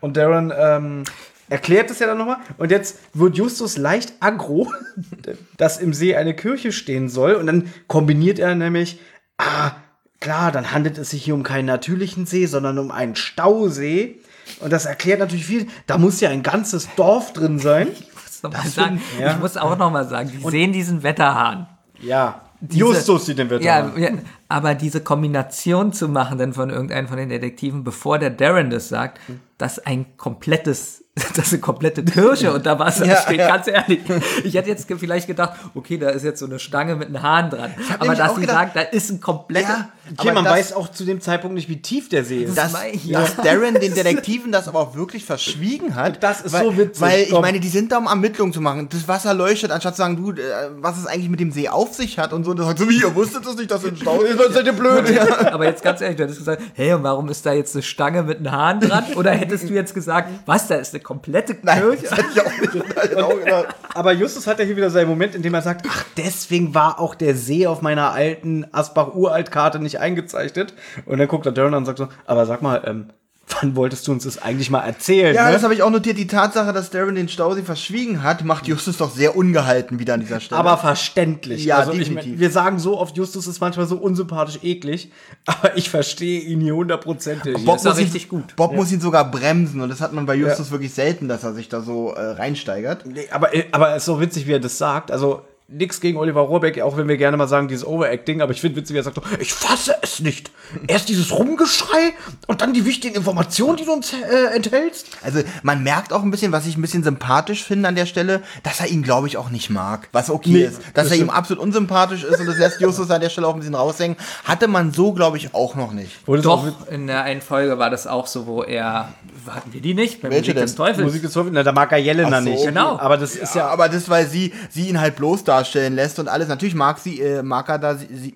Und 0.00 0.16
Darren 0.16 0.52
ähm, 0.56 1.04
erklärt 1.48 1.90
es 1.90 1.98
ja 1.98 2.06
dann 2.06 2.18
nochmal. 2.18 2.38
Und 2.58 2.70
jetzt 2.70 2.98
wird 3.12 3.36
Justus 3.36 3.76
leicht 3.76 4.14
aggro, 4.20 4.72
dass 5.56 5.78
im 5.78 5.92
See 5.92 6.16
eine 6.16 6.34
Kirche 6.34 6.72
stehen 6.72 7.08
soll. 7.08 7.34
Und 7.34 7.46
dann 7.46 7.72
kombiniert 7.88 8.38
er 8.38 8.54
nämlich, 8.54 9.00
ah, 9.38 9.72
klar, 10.20 10.52
dann 10.52 10.72
handelt 10.72 10.96
es 10.98 11.10
sich 11.10 11.24
hier 11.24 11.34
um 11.34 11.42
keinen 11.42 11.66
natürlichen 11.66 12.26
See, 12.26 12.46
sondern 12.46 12.78
um 12.78 12.90
einen 12.90 13.16
Stausee. 13.16 14.20
Und 14.60 14.72
das 14.72 14.86
erklärt 14.86 15.20
natürlich 15.20 15.46
viel. 15.46 15.66
Da 15.86 15.98
muss 15.98 16.20
ja 16.20 16.30
ein 16.30 16.42
ganzes 16.42 16.88
Dorf 16.96 17.32
drin 17.32 17.58
sein. 17.58 17.88
muss 18.14 18.42
noch 18.42 18.52
mal 18.52 18.68
sagen, 18.68 19.02
ja. 19.20 19.32
Ich 19.32 19.38
muss 19.38 19.56
auch 19.56 19.76
noch 19.76 19.90
mal 19.90 20.06
sagen, 20.08 20.30
die 20.30 20.50
sehen 20.50 20.72
diesen 20.72 21.02
Wetterhahn. 21.02 21.66
Ja. 22.00 22.42
Diese- 22.60 22.80
Justus 22.80 23.26
sieht 23.26 23.38
den 23.38 23.50
Wetter 23.50 23.62
Ja, 23.62 23.92
ja, 23.96 24.10
Aber 24.48 24.74
diese 24.74 25.02
Kombination 25.02 25.92
zu 25.92 26.08
machen 26.08 26.38
dann 26.38 26.52
von 26.54 26.70
irgendeinem 26.70 27.06
von 27.06 27.18
den 27.18 27.28
Detektiven, 27.28 27.84
bevor 27.84 28.18
der 28.18 28.30
Darren 28.30 28.70
das 28.70 28.88
sagt, 28.88 29.20
dass 29.58 29.78
ein 29.78 30.16
komplettes, 30.16 31.04
das 31.34 31.46
ist 31.46 31.52
eine 31.54 31.60
komplette 31.60 32.04
Kirche 32.04 32.52
und 32.52 32.66
da 32.66 32.78
Wasser 32.78 33.06
Ja, 33.06 33.16
steht, 33.16 33.38
ja. 33.38 33.48
ganz 33.48 33.66
ehrlich. 33.68 34.00
Ich 34.44 34.54
hätte 34.54 34.68
jetzt 34.68 34.86
vielleicht 34.98 35.26
gedacht, 35.26 35.54
okay, 35.74 35.96
da 35.96 36.10
ist 36.10 36.24
jetzt 36.24 36.40
so 36.40 36.46
eine 36.46 36.58
Stange 36.58 36.94
mit 36.94 37.08
einem 37.08 37.22
Hahn 37.22 37.48
dran. 37.48 37.72
Aber 37.98 38.14
dass 38.14 38.34
sie 38.34 38.42
gedacht- 38.42 38.56
sagen, 38.56 38.70
da 38.74 38.80
ist 38.82 39.10
ein 39.10 39.20
kompletter, 39.20 39.68
Ja, 39.68 39.88
Okay, 40.08 40.28
aber 40.28 40.34
man 40.34 40.44
das- 40.44 40.52
weiß 40.52 40.72
auch 40.74 40.88
zu 40.90 41.04
dem 41.04 41.20
Zeitpunkt 41.22 41.54
nicht, 41.56 41.68
wie 41.70 41.80
tief 41.82 42.08
der 42.10 42.22
See 42.22 42.44
ist. 42.44 42.56
dass, 42.56 42.74
dass 43.10 43.36
Darren 43.42 43.74
den 43.74 43.94
Detektiven 43.94 44.52
das 44.52 44.68
aber 44.68 44.78
auch 44.78 44.94
wirklich 44.94 45.24
verschwiegen 45.24 45.94
hat. 45.96 46.22
Das 46.22 46.42
ist 46.42 46.52
weil, 46.52 46.64
so 46.64 46.76
witzig, 46.76 47.00
Weil 47.00 47.22
ich 47.22 47.32
meine, 47.40 47.58
die 47.60 47.68
sind 47.68 47.90
da, 47.92 47.98
um 47.98 48.06
Ermittlungen 48.06 48.52
zu 48.52 48.60
machen. 48.60 48.88
Das 48.90 49.08
Wasser 49.08 49.32
leuchtet, 49.34 49.70
anstatt 49.72 49.94
zu 49.96 50.02
sagen, 50.02 50.16
du, 50.16 50.30
äh, 50.32 50.44
was 50.80 50.98
es 50.98 51.06
eigentlich 51.06 51.30
mit 51.30 51.40
dem 51.40 51.50
See 51.50 51.68
auf 51.68 51.94
sich 51.94 52.18
hat 52.18 52.32
und 52.34 52.44
so. 52.44 52.50
Und 52.52 52.58
das 52.58 52.66
sagt 52.66 52.78
so, 52.78 52.88
wie, 52.88 53.00
ihr 53.00 53.14
wusstet 53.14 53.44
das 53.46 53.56
nicht, 53.56 53.70
dass 53.70 53.82
ihr 53.82 53.88
ein 53.92 53.96
Stau 53.96 54.20
ist? 54.20 54.38
Seid 54.52 54.66
ihr 54.66 54.72
blöd? 54.74 55.18
Aber 55.52 55.64
jetzt 55.64 55.82
ganz 55.82 56.00
ehrlich, 56.02 56.18
du 56.18 56.22
hättest 56.24 56.38
gesagt, 56.40 56.62
hey, 56.74 56.92
und 56.92 57.02
warum 57.02 57.28
ist 57.30 57.44
da 57.46 57.52
jetzt 57.54 57.74
eine 57.74 57.82
Stange 57.82 58.22
mit 58.22 58.38
einem 58.38 58.52
Hahn 58.52 58.80
dran? 58.80 59.04
Oder 59.16 59.32
hättest 59.32 59.68
du 59.68 59.72
jetzt 59.74 59.94
gesagt, 59.94 60.28
was, 60.46 60.68
da 60.68 60.76
ist 60.76 60.94
eine 60.94 61.02
komplette 61.06 61.54
Kirche? 61.54 62.02
Das 62.02 62.18
hätte 62.18 62.28
ich 62.34 62.40
auch 62.40 62.60
nicht 62.60 62.72
gedacht. 63.44 63.76
Aber 63.94 64.12
Justus 64.12 64.48
hat 64.48 64.58
ja 64.58 64.64
hier 64.64 64.76
wieder 64.76 64.90
seinen 64.90 65.08
Moment, 65.08 65.36
in 65.36 65.42
dem 65.42 65.54
er 65.54 65.62
sagt, 65.62 65.86
ach, 65.88 66.04
deswegen 66.16 66.74
war 66.74 66.98
auch 66.98 67.14
der 67.14 67.36
See 67.36 67.68
auf 67.68 67.80
meiner 67.80 68.10
alten 68.10 68.66
Asbach-Uralt-Karte 68.72 69.78
nicht 69.78 70.00
eingezeichnet. 70.00 70.74
Und 71.04 71.18
dann 71.18 71.28
guckt 71.28 71.46
er 71.46 71.56
an 71.64 71.74
und 71.74 71.84
sagt 71.84 71.98
so, 71.98 72.08
aber 72.26 72.44
sag 72.44 72.60
mal, 72.60 72.82
ähm, 72.84 73.10
wann 73.48 73.76
wolltest 73.76 74.06
du 74.06 74.12
uns 74.12 74.24
das 74.24 74.42
eigentlich 74.42 74.70
mal 74.70 74.80
erzählen? 74.80 75.34
Ja, 75.34 75.46
ne? 75.46 75.52
das 75.52 75.62
habe 75.62 75.74
ich 75.74 75.82
auch 75.82 75.90
notiert. 75.90 76.18
Die 76.18 76.26
Tatsache, 76.26 76.72
dass 76.72 76.90
Darren 76.90 77.14
den 77.14 77.28
Stausee 77.28 77.62
verschwiegen 77.62 78.22
hat, 78.22 78.44
macht 78.44 78.66
Justus 78.66 78.96
doch 78.96 79.10
sehr 79.10 79.36
ungehalten 79.36 79.98
wieder 79.98 80.14
an 80.14 80.20
dieser 80.20 80.40
Stelle. 80.40 80.58
aber 80.58 80.76
verständlich. 80.78 81.64
Ja, 81.64 81.78
also 81.78 81.92
ich 81.92 82.00
definitiv. 82.00 82.32
mein, 82.32 82.40
wir 82.40 82.50
sagen 82.50 82.78
so 82.78 82.98
oft, 82.98 83.16
Justus 83.16 83.46
ist 83.46 83.60
manchmal 83.60 83.86
so 83.86 83.96
unsympathisch 83.96 84.58
eklig, 84.62 85.10
aber 85.46 85.76
ich 85.76 85.90
verstehe 85.90 86.40
ihn 86.40 86.60
hier 86.60 86.74
hundertprozentig. 86.74 87.64
Bob, 87.64 87.82
muss 87.82 87.84
ihn, 87.84 87.92
richtig 87.92 88.28
gut. 88.28 88.56
Bob 88.56 88.74
muss 88.74 88.90
ihn 88.92 89.00
sogar 89.00 89.30
bremsen 89.30 89.80
und 89.80 89.88
das 89.88 90.00
hat 90.00 90.12
man 90.12 90.26
bei 90.26 90.34
Justus 90.34 90.70
wirklich 90.70 90.92
selten, 90.92 91.28
dass 91.28 91.44
er 91.44 91.54
sich 91.54 91.68
da 91.68 91.80
so 91.80 92.12
äh, 92.12 92.20
reinsteigert. 92.20 93.06
Nee, 93.06 93.28
aber, 93.30 93.50
aber 93.72 93.90
es 93.90 93.98
ist 93.98 94.06
so 94.06 94.20
witzig, 94.20 94.46
wie 94.46 94.52
er 94.52 94.60
das 94.60 94.78
sagt. 94.78 95.10
Also, 95.10 95.42
nix 95.68 96.00
gegen 96.00 96.16
Oliver 96.16 96.42
Rohrbeck, 96.42 96.80
auch 96.80 96.96
wenn 96.96 97.08
wir 97.08 97.16
gerne 97.16 97.36
mal 97.36 97.48
sagen, 97.48 97.66
dieses 97.66 97.84
Overacting, 97.84 98.40
aber 98.40 98.52
ich 98.52 98.60
finde 98.60 98.76
witzig, 98.76 98.94
wie 98.94 98.98
er 99.00 99.02
sagt 99.02 99.16
so, 99.16 99.22
ich 99.40 99.52
fasse 99.52 99.96
es 100.00 100.20
nicht. 100.20 100.52
Erst 100.86 101.08
dieses 101.08 101.32
Rumgeschrei 101.32 102.12
und 102.46 102.60
dann 102.60 102.72
die 102.72 102.84
wichtigen 102.84 103.16
Informationen, 103.16 103.76
die 103.76 103.84
du 103.84 103.92
uns 103.92 104.12
äh, 104.12 104.54
enthältst. 104.54 105.08
Also 105.24 105.40
man 105.64 105.82
merkt 105.82 106.12
auch 106.12 106.22
ein 106.22 106.30
bisschen, 106.30 106.52
was 106.52 106.66
ich 106.66 106.76
ein 106.76 106.82
bisschen 106.82 107.02
sympathisch 107.02 107.64
finde 107.64 107.88
an 107.88 107.96
der 107.96 108.06
Stelle, 108.06 108.42
dass 108.62 108.78
er 108.78 108.86
ihn, 108.86 109.02
glaube 109.02 109.26
ich, 109.26 109.36
auch 109.38 109.50
nicht 109.50 109.68
mag. 109.70 110.08
Was 110.12 110.30
okay 110.30 110.50
Nee, 110.50 110.62
ist. 110.66 110.78
Dass 110.94 111.08
das 111.08 111.12
er 111.12 111.18
ihm 111.18 111.30
absolut 111.30 111.60
unsympathisch 111.64 112.22
ist 112.22 112.38
und 112.38 112.46
das 112.46 112.58
lässt 112.58 112.80
Justus 112.80 113.10
an 113.10 113.20
der 113.20 113.28
Stelle 113.30 113.48
auch 113.48 113.54
ein 113.54 113.58
bisschen 113.58 113.74
raushängen. 113.74 114.16
Hatte 114.44 114.68
man 114.68 114.92
so, 114.92 115.12
glaube 115.12 115.36
ich, 115.36 115.52
auch 115.52 115.74
noch 115.74 115.92
nicht. 115.92 116.28
Mit 116.28 116.44
Doch, 116.44 116.64
in 116.88 117.08
der 117.08 117.24
einen 117.24 117.40
Folge 117.40 117.76
war 117.78 117.90
das 117.90 118.06
auch 118.06 118.28
so, 118.28 118.46
wo 118.46 118.62
er, 118.62 119.14
hatten 119.48 119.72
wir 119.72 119.80
die 119.80 119.94
nicht? 119.94 120.22
Bei 120.22 120.30
Welche 120.30 120.52
Musik 120.52 120.62
des 120.62 120.74
denn? 120.76 120.84
Teufels. 120.86 121.04
Musik 121.04 121.22
des 121.22 121.32
Teufels, 121.32 121.52
na, 121.54 121.64
da 121.64 121.72
mag 121.72 121.90
er 121.90 121.98
Jelena 121.98 122.40
so, 122.40 122.48
nicht. 122.50 122.64
genau. 122.64 122.96
Aber 123.00 123.16
das 123.16 123.34
ist 123.34 123.56
ja, 123.56 123.66
Aber 123.66 123.88
das, 123.88 124.08
weil 124.08 124.26
sie, 124.28 124.52
sie 124.70 124.88
ihn 124.88 125.00
halt 125.00 125.16
bloß 125.16 125.42
darstellen 125.58 125.94
lässt 125.94 126.18
und 126.18 126.28
alles. 126.28 126.48
Natürlich 126.48 126.74
mag 126.74 126.98
sie, 126.98 127.20
äh, 127.20 127.42
mag 127.42 127.68
er 127.68 127.78
da 127.78 127.94
sie, 127.96 128.06
sie 128.14 128.32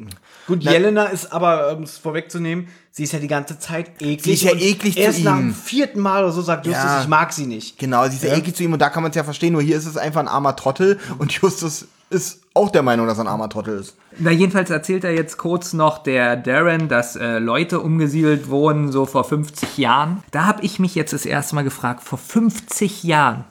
gut. 0.46 0.60
Na- 0.64 0.72
Jelena 0.72 1.04
ist 1.04 1.32
aber, 1.32 1.76
um 1.76 1.82
es 1.84 1.98
vorwegzunehmen, 1.98 2.68
sie 2.90 3.04
ist 3.04 3.12
ja 3.12 3.18
die 3.18 3.28
ganze 3.28 3.58
Zeit 3.58 3.90
eklig. 4.00 4.22
Sie 4.22 4.32
ist 4.32 4.42
ja 4.42 4.52
eklig 4.52 4.94
zu 4.94 5.00
Erst 5.00 5.24
nach 5.24 5.36
ihm. 5.38 5.48
dem 5.50 5.54
vierten 5.54 6.00
Mal 6.00 6.22
oder 6.24 6.32
so 6.32 6.42
sagt 6.42 6.66
Justus, 6.66 6.84
Ja. 6.84 7.00
ich 7.02 7.08
mag 7.08 7.32
sie 7.32 7.46
nicht. 7.46 7.78
Genau, 7.78 8.04
sie 8.08 8.16
ist 8.16 8.24
ja 8.24 8.34
eklig 8.36 8.54
zu 8.56 8.62
ihm 8.64 8.72
und 8.72 8.80
da 8.82 8.88
kann 8.90 9.02
man 9.02 9.10
es 9.10 9.16
ja 9.16 9.24
verstehen. 9.24 9.52
Nur 9.52 9.62
hier 9.62 9.76
ist 9.76 9.86
es 9.86 9.96
einfach 9.96 10.20
ein 10.20 10.28
armer 10.28 10.56
Trottel 10.56 10.98
und 11.18 11.32
Justus 11.32 11.86
ist 12.10 12.40
auch 12.54 12.70
der 12.70 12.82
Meinung, 12.82 13.06
dass 13.06 13.18
er 13.18 13.24
ein 13.24 13.28
armer 13.28 13.48
Trottel 13.48 13.78
ist. 13.78 13.94
Na, 14.18 14.32
jedenfalls 14.32 14.70
erzählt 14.70 15.04
er 15.04 15.14
jetzt 15.14 15.38
kurz 15.38 15.72
noch 15.72 15.98
der 15.98 16.36
Darren, 16.36 16.88
dass 16.88 17.14
äh, 17.14 17.38
Leute 17.38 17.78
umgesiedelt 17.78 18.48
wurden, 18.48 18.90
so 18.90 19.06
vor 19.06 19.22
50 19.22 19.78
Jahren. 19.78 20.24
Da 20.32 20.46
habe 20.46 20.62
ich 20.64 20.80
mich 20.80 20.96
jetzt 20.96 21.12
das 21.12 21.24
erste 21.24 21.54
Mal 21.54 21.62
gefragt, 21.62 22.02
vor 22.02 22.18
50 22.18 23.04
Jahren, 23.04 23.44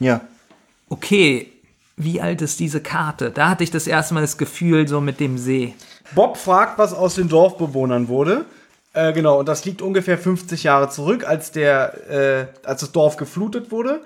Ja. 0.00 0.20
okay, 0.90 1.51
wie 2.04 2.20
alt 2.20 2.42
ist 2.42 2.60
diese 2.60 2.80
Karte? 2.80 3.30
Da 3.30 3.48
hatte 3.48 3.64
ich 3.64 3.70
das 3.70 3.86
erste 3.86 4.14
Mal 4.14 4.20
das 4.20 4.38
Gefühl, 4.38 4.88
so 4.88 5.00
mit 5.00 5.20
dem 5.20 5.38
See. 5.38 5.74
Bob 6.14 6.36
fragt, 6.36 6.78
was 6.78 6.92
aus 6.92 7.14
den 7.14 7.28
Dorfbewohnern 7.28 8.08
wurde. 8.08 8.44
Äh, 8.94 9.12
genau, 9.12 9.38
und 9.38 9.48
das 9.48 9.64
liegt 9.64 9.80
ungefähr 9.80 10.18
50 10.18 10.64
Jahre 10.64 10.90
zurück, 10.90 11.26
als, 11.26 11.52
der, 11.52 12.10
äh, 12.10 12.46
als 12.66 12.80
das 12.80 12.92
Dorf 12.92 13.16
geflutet 13.16 13.70
wurde. 13.70 14.02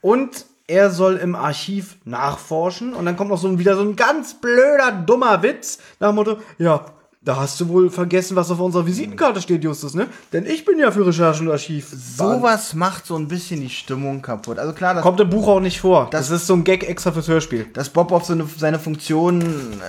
Und 0.00 0.46
er 0.68 0.90
soll 0.90 1.16
im 1.16 1.34
Archiv 1.34 1.96
nachforschen. 2.04 2.94
Und 2.94 3.06
dann 3.06 3.16
kommt 3.16 3.30
noch 3.30 3.38
so 3.38 3.48
ein, 3.48 3.58
wieder 3.58 3.74
so 3.74 3.82
ein 3.82 3.96
ganz 3.96 4.34
blöder, 4.34 4.92
dummer 4.92 5.42
Witz 5.42 5.78
nach 5.98 6.10
dem 6.10 6.16
Motto, 6.16 6.38
ja, 6.58 6.84
da 7.28 7.36
hast 7.36 7.60
du 7.60 7.68
wohl 7.68 7.90
vergessen, 7.90 8.36
was 8.36 8.50
auf 8.50 8.58
unserer 8.58 8.86
Visitenkarte 8.86 9.42
steht, 9.42 9.62
Justus, 9.62 9.92
ne? 9.92 10.06
Denn 10.32 10.46
ich 10.46 10.64
bin 10.64 10.78
ja 10.78 10.90
für 10.90 11.06
Recherche 11.06 11.42
und 11.42 11.50
Archiv. 11.50 11.86
Sowas 11.90 12.72
macht 12.72 13.04
so 13.04 13.16
ein 13.16 13.28
bisschen 13.28 13.60
die 13.60 13.68
Stimmung 13.68 14.22
kaputt. 14.22 14.58
Also 14.58 14.72
klar, 14.72 14.94
dass, 14.94 15.02
Kommt 15.02 15.20
im 15.20 15.28
Buch 15.28 15.46
auch 15.46 15.60
nicht 15.60 15.78
vor. 15.78 16.08
Das, 16.10 16.30
ist 16.30 16.46
so 16.46 16.54
ein 16.54 16.64
Gag 16.64 16.88
extra 16.88 17.12
fürs 17.12 17.28
Hörspiel. 17.28 17.66
dass 17.74 17.90
Bob 17.90 18.12
auf 18.12 18.24
so 18.24 18.32
eine, 18.32 18.46
seine 18.56 18.78
Funktion 18.78 19.44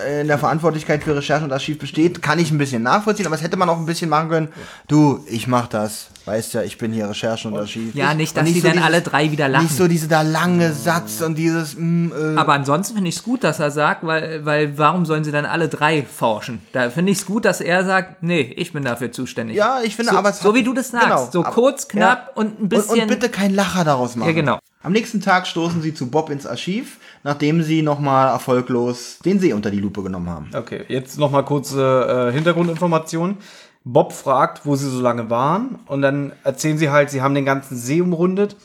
äh, 0.05 0.19
in 0.19 0.27
der 0.27 0.37
Verantwortlichkeit 0.37 1.01
für 1.01 1.15
Recherche 1.15 1.45
und 1.45 1.53
Archiv 1.53 1.79
besteht, 1.79 2.21
kann 2.21 2.39
ich 2.39 2.51
ein 2.51 2.57
bisschen 2.57 2.83
nachvollziehen, 2.83 3.25
aber 3.25 3.35
es 3.35 3.41
hätte 3.41 3.55
man 3.55 3.69
auch 3.69 3.77
ein 3.77 3.85
bisschen 3.85 4.09
machen 4.09 4.27
können. 4.27 4.49
Du, 4.89 5.23
ich 5.25 5.47
mach 5.47 5.67
das. 5.67 6.07
Weißt 6.29 6.53
ja, 6.53 6.61
ich 6.61 6.77
bin 6.77 6.93
hier 6.93 7.09
Recherche 7.09 7.47
und 7.47 7.57
Archiv. 7.57 7.95
Ja, 7.95 8.11
Ich- 8.11 8.17
nicht, 8.17 8.37
dass 8.37 8.45
die 8.45 8.61
dann 8.61 8.77
alle 8.77 9.01
drei 9.01 9.31
wieder 9.31 9.47
lachen. 9.49 9.63
Nicht 9.65 9.75
so 9.75 9.87
diese 9.87 10.07
da 10.07 10.21
lange 10.21 10.73
Satz 10.73 11.21
und 11.21 11.35
dieses, 11.39 11.75
mm, 11.75 12.11
äh, 12.11 12.35
Aber 12.37 12.53
ansonsten 12.53 12.93
finde 12.93 13.09
ich 13.09 13.15
es 13.15 13.23
gut, 13.23 13.43
dass 13.43 13.59
er 13.59 13.71
sagt, 13.71 14.05
weil, 14.05 14.45
weil 14.45 14.77
warum 14.77 15.07
sollen 15.07 15.23
sie 15.23 15.31
dann 15.31 15.45
alle 15.45 15.69
drei 15.69 16.03
forschen? 16.03 16.61
Da 16.71 16.91
finde 16.91 17.11
ich 17.13 17.17
es 17.17 17.25
gut, 17.25 17.45
dass 17.45 17.61
er 17.61 17.83
sagt, 17.83 18.21
nee, 18.21 18.41
ich 18.57 18.73
bin 18.73 18.83
dafür 18.83 19.11
zuständig. 19.11 19.57
ja, 19.57 19.79
ich 19.83 19.95
finde, 19.95 20.11
so, 20.11 20.17
aber 20.19 20.29
es 20.29 20.39
so 20.39 20.53
wie 20.53 20.61
du 20.61 20.73
das 20.73 20.89
sagst, 20.91 21.07
genau. 21.07 21.29
so 21.31 21.39
Aber- 21.39 21.49
kurz, 21.49 21.87
knapp 21.87 22.27
ja. 22.27 22.31
und 22.35 22.61
ein 22.61 22.69
bisschen. 22.69 22.93
Und, 22.93 23.01
und 23.01 23.07
bitte 23.07 23.29
kein 23.29 23.55
Lacher 23.55 23.83
daraus 23.83 24.15
machen. 24.15 24.29
Ja, 24.29 24.35
genau. 24.35 24.59
Am 24.83 24.93
nächsten 24.93 25.21
Tag 25.21 25.47
stoßen 25.47 25.81
sie 25.81 25.93
zu 25.95 26.11
Bob 26.11 26.29
ins 26.29 26.45
Archiv, 26.45 26.99
nachdem 27.23 27.63
sie 27.63 27.81
nochmal 27.81 28.29
erfolglos 28.29 29.17
den 29.25 29.39
See 29.39 29.51
unter 29.51 29.71
die 29.71 29.79
Lupe 29.79 30.03
genommen 30.03 30.29
haben. 30.29 30.51
Okay, 30.55 30.85
jetzt 30.87 31.17
noch 31.17 31.31
mal 31.31 31.43
kurze 31.43 32.29
äh, 32.29 32.33
Hintergrundinformationen. 32.33 33.37
Bob 33.93 34.13
fragt, 34.13 34.65
wo 34.65 34.75
sie 34.75 34.89
so 34.89 35.01
lange 35.01 35.29
waren 35.29 35.79
und 35.87 36.01
dann 36.01 36.31
erzählen 36.43 36.77
sie 36.77 36.89
halt, 36.89 37.09
sie 37.09 37.21
haben 37.21 37.35
den 37.35 37.45
ganzen 37.45 37.75
See 37.77 38.01
umrundet, 38.01 38.55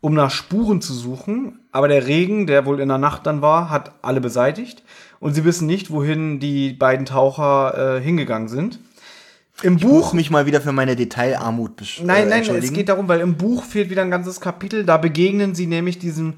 um 0.00 0.14
nach 0.14 0.30
Spuren 0.30 0.80
zu 0.80 0.92
suchen, 0.92 1.60
aber 1.70 1.88
der 1.88 2.06
Regen, 2.06 2.46
der 2.46 2.66
wohl 2.66 2.80
in 2.80 2.88
der 2.88 2.98
Nacht 2.98 3.26
dann 3.26 3.42
war, 3.42 3.70
hat 3.70 3.92
alle 4.02 4.20
beseitigt 4.20 4.82
und 5.20 5.34
sie 5.34 5.44
wissen 5.44 5.66
nicht, 5.66 5.90
wohin 5.90 6.40
die 6.40 6.72
beiden 6.72 7.06
Taucher 7.06 7.96
äh, 7.98 8.00
hingegangen 8.02 8.48
sind. 8.48 8.80
Im 9.62 9.76
Buch 9.76 9.90
Buch 9.90 10.12
mich 10.14 10.30
mal 10.30 10.46
wieder 10.46 10.60
für 10.60 10.72
meine 10.72 10.96
Detailarmut 10.96 11.80
besch- 11.80 12.02
Nein, 12.02 12.26
äh, 12.26 12.40
nein, 12.40 12.56
es 12.56 12.72
geht 12.72 12.88
darum, 12.88 13.06
weil 13.06 13.20
im 13.20 13.36
Buch 13.36 13.62
fehlt 13.62 13.90
wieder 13.90 14.02
ein 14.02 14.10
ganzes 14.10 14.40
Kapitel. 14.40 14.84
Da 14.84 14.96
begegnen 14.96 15.54
sie 15.54 15.66
nämlich 15.66 15.98
diesem 16.00 16.34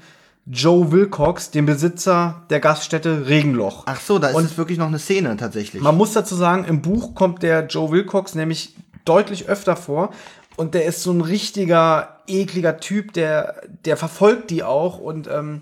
Joe 0.47 0.91
Wilcox, 0.91 1.49
dem 1.51 1.65
Besitzer 1.65 2.43
der 2.49 2.59
Gaststätte 2.59 3.27
Regenloch. 3.27 3.83
Ach 3.87 3.99
so, 3.99 4.19
da 4.19 4.29
ist 4.29 4.35
Und- 4.35 4.45
es 4.45 4.57
wirklich 4.57 4.77
noch 4.77 4.87
eine 4.87 4.99
Szene 4.99 5.35
tatsächlich. 5.37 5.81
Man 5.81 5.97
muss 5.97 6.13
dazu 6.13 6.35
sagen, 6.35 6.65
im 6.65 6.81
Buch 6.81 7.15
kommt 7.15 7.41
der 7.41 7.65
Joe 7.65 7.91
Wilcox 7.91 8.35
nämlich 8.35 8.75
deutlich 9.05 9.47
öfter 9.49 9.75
vor. 9.75 10.11
Und 10.55 10.73
der 10.73 10.85
ist 10.85 11.01
so 11.03 11.11
ein 11.11 11.21
richtiger, 11.21 12.19
ekliger 12.27 12.77
Typ, 12.77 13.11
der, 13.13 13.61
der 13.85 13.97
verfolgt 13.97 14.51
die 14.51 14.63
auch 14.63 14.99
und 14.99 15.27
ähm, 15.27 15.61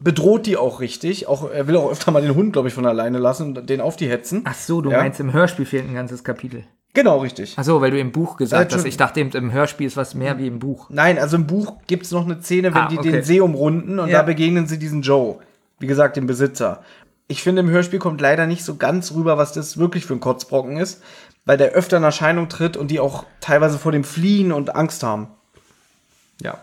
bedroht 0.00 0.46
die 0.46 0.56
auch 0.56 0.80
richtig. 0.80 1.28
Auch, 1.28 1.48
er 1.50 1.68
will 1.68 1.76
auch 1.76 1.90
öfter 1.90 2.10
mal 2.10 2.22
den 2.22 2.34
Hund, 2.34 2.52
glaube 2.52 2.68
ich, 2.68 2.74
von 2.74 2.86
alleine 2.86 3.18
lassen 3.18 3.56
und 3.56 3.68
den 3.70 3.80
auf 3.80 3.96
die 3.96 4.08
hetzen. 4.08 4.42
Ach 4.44 4.54
so, 4.54 4.80
du 4.80 4.90
Ja. 4.90 4.98
meinst, 4.98 5.20
im 5.20 5.32
Hörspiel 5.32 5.64
fehlt 5.66 5.86
ein 5.88 5.94
ganzes 5.94 6.24
Kapitel. 6.24 6.64
Genau, 6.96 7.18
richtig. 7.18 7.52
Ach 7.58 7.62
so, 7.64 7.82
weil 7.82 7.90
du 7.90 8.00
im 8.00 8.10
Buch 8.10 8.38
gesagt 8.38 8.72
Äh, 8.72 8.74
hast. 8.76 8.86
Ich 8.86 8.96
dachte, 8.96 9.20
im 9.20 9.52
Hörspiel 9.52 9.86
ist 9.86 9.98
was 9.98 10.14
mehr 10.14 10.38
wie 10.38 10.46
im 10.46 10.58
Buch. 10.60 10.86
Nein, 10.88 11.18
also 11.18 11.36
im 11.36 11.46
Buch 11.46 11.74
gibt 11.86 12.06
es 12.06 12.10
noch 12.10 12.24
eine 12.24 12.40
Szene, 12.40 12.72
wenn 12.72 12.80
Ah, 12.84 12.88
die 12.88 12.98
okay. 12.98 13.12
den 13.12 13.22
See 13.22 13.38
umrunden 13.42 13.98
und 13.98 14.08
Ja. 14.08 14.20
da 14.20 14.22
begegnen 14.22 14.66
sie 14.66 14.78
diesen 14.78 15.02
Joe. 15.02 15.36
Wie 15.78 15.86
gesagt, 15.86 16.16
dem 16.16 16.26
Besitzer. 16.26 16.82
Ich 17.28 17.42
finde, 17.42 17.60
im 17.60 17.68
Hörspiel 17.68 17.98
kommt 17.98 18.22
leider 18.22 18.46
nicht 18.46 18.64
so 18.64 18.76
ganz 18.76 19.12
rüber, 19.12 19.36
was 19.36 19.52
das 19.52 19.76
wirklich 19.76 20.06
für 20.06 20.14
ein 20.14 20.20
Kotzbrocken 20.20 20.78
ist, 20.78 21.02
weil 21.44 21.58
der 21.58 21.72
öfter 21.72 21.98
in 21.98 22.02
Erscheinung 22.02 22.48
tritt 22.48 22.78
und 22.78 22.90
die 22.90 22.98
auch 22.98 23.26
teilweise 23.42 23.76
vor 23.78 23.92
dem 23.92 24.02
fliehen 24.02 24.50
und 24.50 24.74
Angst 24.74 25.02
haben. 25.02 25.28
Ja. 26.40 26.56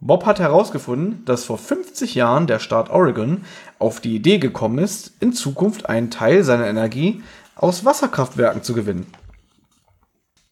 Bob 0.00 0.26
hat 0.26 0.40
herausgefunden, 0.40 1.24
dass 1.24 1.44
vor 1.44 1.56
50 1.56 2.14
Jahren 2.14 2.46
der 2.46 2.58
Staat 2.58 2.90
Oregon 2.90 3.46
auf 3.78 4.00
die 4.00 4.14
Idee 4.14 4.36
gekommen 4.36 4.76
ist, 4.78 5.12
in 5.20 5.32
Zukunft 5.32 5.88
einen 5.88 6.10
Teil 6.10 6.44
seiner 6.44 6.66
Energie 6.66 7.22
aus 7.56 7.86
Wasserkraftwerken 7.86 8.62
zu 8.62 8.74
gewinnen. 8.74 9.06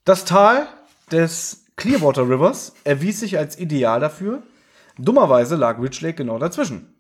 Das 0.07 0.25
Tal 0.25 0.69
des 1.11 1.65
Clearwater 1.75 2.29
Rivers 2.29 2.75
erwies 2.85 3.19
sich 3.19 3.39
als 3.39 3.59
ideal 3.59 3.99
dafür. 3.99 4.45
Dummerweise 4.99 5.57
lag 5.57 5.83
Rich 5.83 6.01
Lake 6.01 6.15
genau 6.15 6.39
dazwischen. 6.39 6.95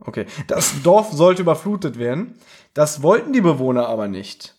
Okay, 0.00 0.26
das 0.48 0.82
Dorf 0.82 1.12
sollte 1.12 1.40
überflutet 1.40 1.98
werden. 1.98 2.38
Das 2.74 3.02
wollten 3.02 3.32
die 3.32 3.40
Bewohner 3.40 3.88
aber 3.88 4.06
nicht. 4.06 4.55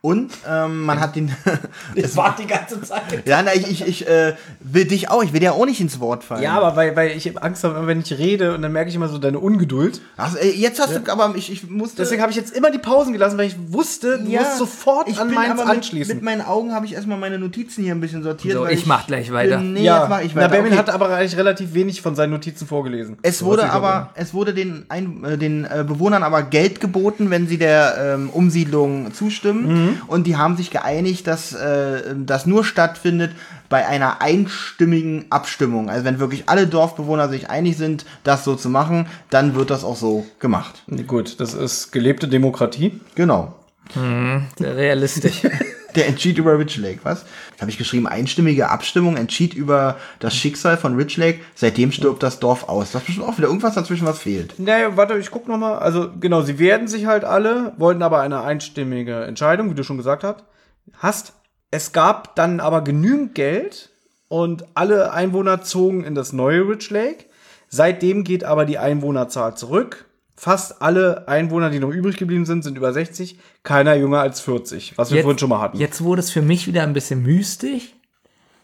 Und 0.00 0.30
ähm, 0.48 0.84
man 0.84 1.00
hat 1.00 1.16
den. 1.16 1.32
Ich 1.94 2.16
warte 2.16 2.42
die 2.42 2.48
ganze 2.48 2.80
Zeit. 2.82 3.02
ja, 3.26 3.42
na, 3.42 3.54
ich, 3.54 3.68
ich, 3.68 3.86
ich 3.86 4.06
äh, 4.08 4.34
will 4.60 4.84
dich 4.84 5.10
auch, 5.10 5.24
ich 5.24 5.32
will 5.32 5.40
dir 5.40 5.54
auch 5.54 5.66
nicht 5.66 5.80
ins 5.80 5.98
Wort 6.00 6.22
fallen. 6.22 6.42
Ja, 6.42 6.52
aber 6.52 6.76
weil, 6.76 6.94
weil 6.94 7.10
ich 7.16 7.42
Angst 7.42 7.64
habe, 7.64 7.86
wenn 7.86 8.00
ich 8.00 8.16
rede 8.18 8.54
und 8.54 8.62
dann 8.62 8.72
merke 8.72 8.90
ich 8.90 8.94
immer 8.96 9.08
so 9.08 9.18
deine 9.18 9.38
Ungeduld. 9.38 10.00
Ach, 10.16 10.36
äh, 10.36 10.50
jetzt 10.50 10.80
hast 10.80 10.94
du, 10.94 11.10
aber 11.12 11.34
ich, 11.36 11.50
ich 11.50 11.68
musste. 11.68 11.96
Deswegen 11.96 12.20
habe 12.22 12.30
ich 12.30 12.36
jetzt 12.36 12.54
immer 12.54 12.70
die 12.70 12.78
Pausen 12.78 13.12
gelassen, 13.12 13.38
weil 13.38 13.46
ich 13.48 13.56
wusste, 13.72 14.18
du 14.18 14.30
musst 14.30 14.58
sofort 14.58 15.08
ich 15.08 15.18
an 15.18 15.32
meins 15.32 15.50
aber 15.52 15.64
mit, 15.64 15.76
anschließen. 15.76 16.14
Mit 16.14 16.22
meinen 16.22 16.42
Augen 16.42 16.72
habe 16.74 16.86
ich 16.86 16.94
erstmal 16.94 17.18
meine 17.18 17.38
Notizen 17.38 17.82
hier 17.82 17.94
ein 17.94 18.00
bisschen 18.00 18.22
sortiert. 18.22 18.56
So, 18.56 18.64
weil 18.64 18.74
ich 18.74 18.86
mach 18.86 19.06
gleich 19.06 19.32
weiter. 19.32 19.58
Nee, 19.58 19.82
ja, 19.82 20.00
jetzt 20.00 20.08
mach 20.10 20.20
ich 20.20 20.34
Na, 20.34 20.42
weiter. 20.42 20.48
Benjamin 20.50 20.72
Okay. 20.72 20.78
hat 20.78 20.90
aber 20.90 21.08
eigentlich 21.08 21.36
relativ 21.36 21.74
wenig 21.74 22.02
von 22.02 22.14
seinen 22.14 22.30
Notizen 22.30 22.68
vorgelesen. 22.68 23.18
Es 23.22 23.38
So, 23.38 23.46
wurde 23.46 23.62
ich 23.62 23.68
aber, 23.68 24.10
es 24.14 24.32
wurde 24.34 24.54
den, 24.54 24.84
ein, 24.88 25.24
äh, 25.24 25.38
den 25.38 25.64
äh, 25.64 25.84
Bewohnern 25.86 26.22
aber 26.22 26.42
Geld 26.42 26.80
geboten, 26.80 27.30
wenn 27.30 27.48
sie 27.48 27.58
der 27.58 28.14
ähm, 28.14 28.30
Umsiedlung 28.30 29.12
zustimmen. 29.12 29.87
Und 30.06 30.26
die 30.26 30.36
haben 30.36 30.56
sich 30.56 30.70
geeinigt, 30.70 31.26
dass 31.26 31.52
äh, 31.52 32.14
das 32.16 32.46
nur 32.46 32.64
stattfindet 32.64 33.32
bei 33.68 33.86
einer 33.86 34.22
einstimmigen 34.22 35.26
Abstimmung. 35.30 35.90
Also 35.90 36.04
wenn 36.04 36.18
wirklich 36.18 36.48
alle 36.48 36.66
Dorfbewohner 36.66 37.28
sich 37.28 37.50
einig 37.50 37.76
sind, 37.76 38.04
das 38.24 38.44
so 38.44 38.54
zu 38.54 38.70
machen, 38.70 39.06
dann 39.30 39.54
wird 39.54 39.70
das 39.70 39.84
auch 39.84 39.96
so 39.96 40.26
gemacht. 40.38 40.82
Gut, 41.06 41.40
das 41.40 41.54
ist 41.54 41.92
gelebte 41.92 42.28
Demokratie. 42.28 43.00
Genau. 43.14 43.54
Sehr 44.58 44.76
realistisch. 44.76 45.42
Der 45.94 46.06
entschied 46.06 46.38
über 46.38 46.58
Rich 46.58 46.76
Lake, 46.76 47.00
was? 47.02 47.24
Da 47.56 47.62
habe 47.62 47.70
ich 47.70 47.78
geschrieben, 47.78 48.06
einstimmige 48.06 48.68
Abstimmung 48.68 49.16
entschied 49.16 49.54
über 49.54 49.96
das 50.18 50.36
Schicksal 50.36 50.76
von 50.76 50.96
Rich 50.96 51.16
Lake. 51.16 51.40
Seitdem 51.54 51.92
stirbt 51.92 52.22
das 52.22 52.40
Dorf 52.40 52.68
aus. 52.68 52.92
Das 52.92 53.02
ist 53.02 53.06
bestimmt 53.06 53.26
auch 53.26 53.38
wieder 53.38 53.48
irgendwas 53.48 53.74
dazwischen, 53.74 54.06
was 54.06 54.18
fehlt. 54.18 54.58
Naja, 54.58 54.96
warte, 54.96 55.16
ich 55.18 55.30
guck 55.30 55.48
noch 55.48 55.56
mal. 55.56 55.78
Also, 55.78 56.10
genau, 56.20 56.42
sie 56.42 56.58
werden 56.58 56.88
sich 56.88 57.06
halt 57.06 57.24
alle, 57.24 57.72
wollten 57.78 58.02
aber 58.02 58.20
eine 58.20 58.42
einstimmige 58.42 59.24
Entscheidung, 59.24 59.70
wie 59.70 59.74
du 59.74 59.82
schon 59.82 59.96
gesagt 59.96 60.24
hast. 60.24 60.44
Hast. 60.98 61.32
Es 61.70 61.92
gab 61.92 62.34
dann 62.34 62.60
aber 62.60 62.82
genügend 62.82 63.34
Geld 63.34 63.90
und 64.28 64.64
alle 64.74 65.12
Einwohner 65.12 65.62
zogen 65.62 66.02
in 66.04 66.14
das 66.14 66.32
neue 66.32 66.66
Rich 66.68 66.88
Lake. 66.90 67.26
Seitdem 67.68 68.24
geht 68.24 68.44
aber 68.44 68.64
die 68.64 68.78
Einwohnerzahl 68.78 69.56
zurück. 69.56 70.06
Fast 70.40 70.82
alle 70.82 71.26
Einwohner, 71.26 71.68
die 71.68 71.80
noch 71.80 71.90
übrig 71.90 72.16
geblieben 72.16 72.46
sind, 72.46 72.62
sind 72.62 72.76
über 72.76 72.92
60. 72.92 73.40
Keiner 73.64 73.94
jünger 73.94 74.20
als 74.20 74.40
40, 74.40 74.96
was 74.96 75.10
wir 75.10 75.22
vorhin 75.22 75.36
schon 75.36 75.48
mal 75.48 75.60
hatten. 75.60 75.76
Jetzt 75.76 76.04
wurde 76.04 76.20
es 76.20 76.30
für 76.30 76.42
mich 76.42 76.68
wieder 76.68 76.84
ein 76.84 76.92
bisschen 76.92 77.24
mystisch, 77.24 77.92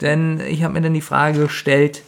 denn 0.01 0.39
ich 0.39 0.63
habe 0.63 0.75
mir 0.75 0.83
dann 0.83 0.95
die 0.95 1.01
Frage 1.01 1.41
gestellt, 1.41 2.03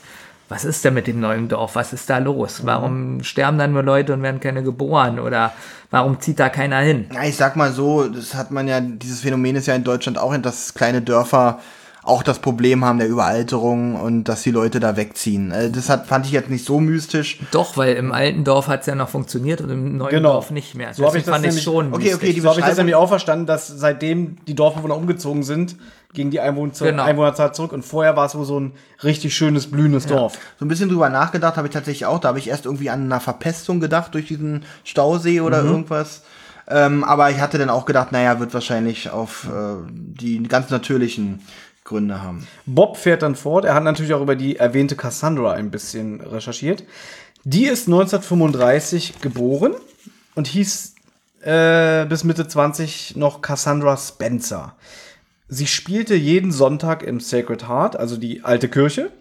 was 0.49 0.65
ist 0.65 0.85
denn 0.85 0.95
mit 0.95 1.09
dem 1.09 1.19
neuen 1.19 1.49
Dorf? 1.49 1.75
Was 1.75 1.93
ist 1.93 2.09
da 2.09 2.19
los? 2.19 2.63
Mhm. 2.63 2.67
Warum 2.67 3.25
sterben 3.25 3.59
dann 3.59 3.73
nur 3.73 3.83
Leute 3.83 4.13
und 4.13 4.23
werden 4.23 4.39
keine 4.39 4.63
geboren? 4.63 5.19
Oder 5.19 5.53
warum 5.91 6.21
zieht 6.21 6.39
da 6.39 6.49
keiner 6.49 6.79
hin? 6.79 7.07
Na, 7.13 7.27
ich 7.27 7.35
sag 7.35 7.57
mal 7.57 7.73
so, 7.73 8.07
das 8.07 8.37
hat 8.37 8.53
man 8.53 8.69
ja, 8.69 8.81
dieses 8.81 9.23
Phänomen 9.23 9.57
ist 9.57 9.67
ja 9.67 9.75
in 9.75 9.83
Deutschland 9.83 10.17
auch, 10.17 10.37
dass 10.37 10.75
kleine 10.75 11.03
Dörfer 11.03 11.59
auch 12.07 12.23
das 12.23 12.39
Problem 12.39 12.85
haben 12.85 12.99
der 12.99 13.09
Überalterung 13.09 13.97
und 13.97 14.25
dass 14.25 14.43
die 14.43 14.51
Leute 14.53 14.79
da 14.81 14.97
wegziehen. 14.97 15.51
Äh, 15.51 15.71
Das 15.71 15.89
hat, 15.89 16.07
fand 16.07 16.25
ich 16.27 16.33
jetzt 16.33 16.49
nicht 16.51 16.65
so 16.65 16.79
mystisch. 16.81 17.41
Doch, 17.51 17.77
weil 17.77 17.97
im 17.97 18.13
alten 18.13 18.45
Dorf 18.45 18.69
hat 18.69 18.81
es 18.83 18.87
ja 18.87 18.95
noch 18.95 19.09
funktioniert 19.09 19.61
und 19.61 19.71
im 19.71 19.97
neuen 19.97 20.11
Genau. 20.11 20.35
Dorf 20.35 20.51
nicht 20.51 20.75
mehr. 20.77 20.95
So 20.95 21.05
hab 21.05 21.15
ich 21.17 21.25
das 21.25 21.41
nämlich- 21.41 21.63
schon 21.63 21.93
Okay, 21.93 22.15
okay, 22.15 22.33
die 22.33 22.41
so 22.41 22.49
habe 22.51 22.61
ich 22.61 22.67
das 22.67 22.77
nämlich 22.79 22.95
auch 22.95 23.09
verstanden, 23.09 23.47
dass 23.47 23.67
seitdem 23.67 24.37
die 24.47 24.55
Dorfbewohner 24.55 24.97
umgezogen 24.97 25.43
sind, 25.43 25.77
ging 26.15 26.31
die 26.31 26.41
Einwohner 26.41 26.73
Genau. 26.79 27.03
Einwohnerzahl 27.03 27.53
zurück 27.55 27.73
und 27.73 27.85
vorher 27.85 28.17
war 28.17 28.27
es 28.27 28.35
wohl 28.37 28.45
so 28.45 28.59
ein 28.61 28.73
richtig 29.03 29.37
schönes, 29.37 29.71
blühendes 29.71 30.07
Dorf. 30.07 30.39
So 30.59 30.65
ein 30.65 30.69
bisschen 30.69 30.89
drüber 30.89 31.09
nachgedacht 31.11 31.57
habe 31.57 31.67
ich 31.67 31.75
tatsächlich 31.75 32.07
auch. 32.07 32.21
Da 32.21 32.29
habe 32.29 32.39
ich 32.39 32.49
erst 32.49 32.65
irgendwie 32.67 32.89
an 32.89 33.03
einer 33.05 33.21
Verpestung 33.21 33.81
gedacht 33.81 34.15
durch 34.15 34.27
diesen 34.29 34.65
Stausee 34.85 35.41
oder 35.41 35.63
irgendwas. 35.63 36.23
Ähm, 36.69 37.05
aber 37.05 37.31
ich 37.31 37.39
hatte 37.41 37.59
dann 37.59 37.71
auch 37.71 37.85
gedacht, 37.85 38.11
naja, 38.11 38.41
wird 38.41 38.53
wahrscheinlich 38.53 39.11
auf 39.11 39.47
äh, 39.47 39.77
die 39.89 40.43
ganz 40.43 40.69
natürlichen 40.71 41.41
Gründe 41.87 42.23
haben. 42.23 42.47
Bob 42.67 42.99
fährt 42.99 43.23
dann 43.23 43.35
fort. 43.35 43.65
Er 43.65 43.75
hat 43.75 43.85
natürlich 43.85 44.13
auch 44.13 44.21
über 44.21 44.37
die 44.37 44.57
erwähnte 44.57 44.97
Cassandra 44.97 45.53
ein 45.53 45.71
bisschen 45.71 46.21
recherchiert. 46.21 46.85
Die 47.45 47.65
ist 47.65 47.87
1935 47.87 49.21
geboren 49.21 49.75
und 50.35 50.49
hieß 50.49 50.95
äh, 51.43 52.05
bis 52.07 52.25
Mitte 52.25 52.47
20 52.47 53.17
noch 53.17 53.41
Cassandra 53.41 53.97
Spencer. 53.97 54.75
Sie 55.49 55.69
spielte 55.69 56.17
jeden 56.17 56.51
Sonntag 56.51 57.05
im 57.05 57.21
Sacred 57.21 57.69
Heart, 57.69 57.97
also 57.97 58.17
die 58.17 58.43
alte 58.43 58.69
Kirche, 58.69 59.13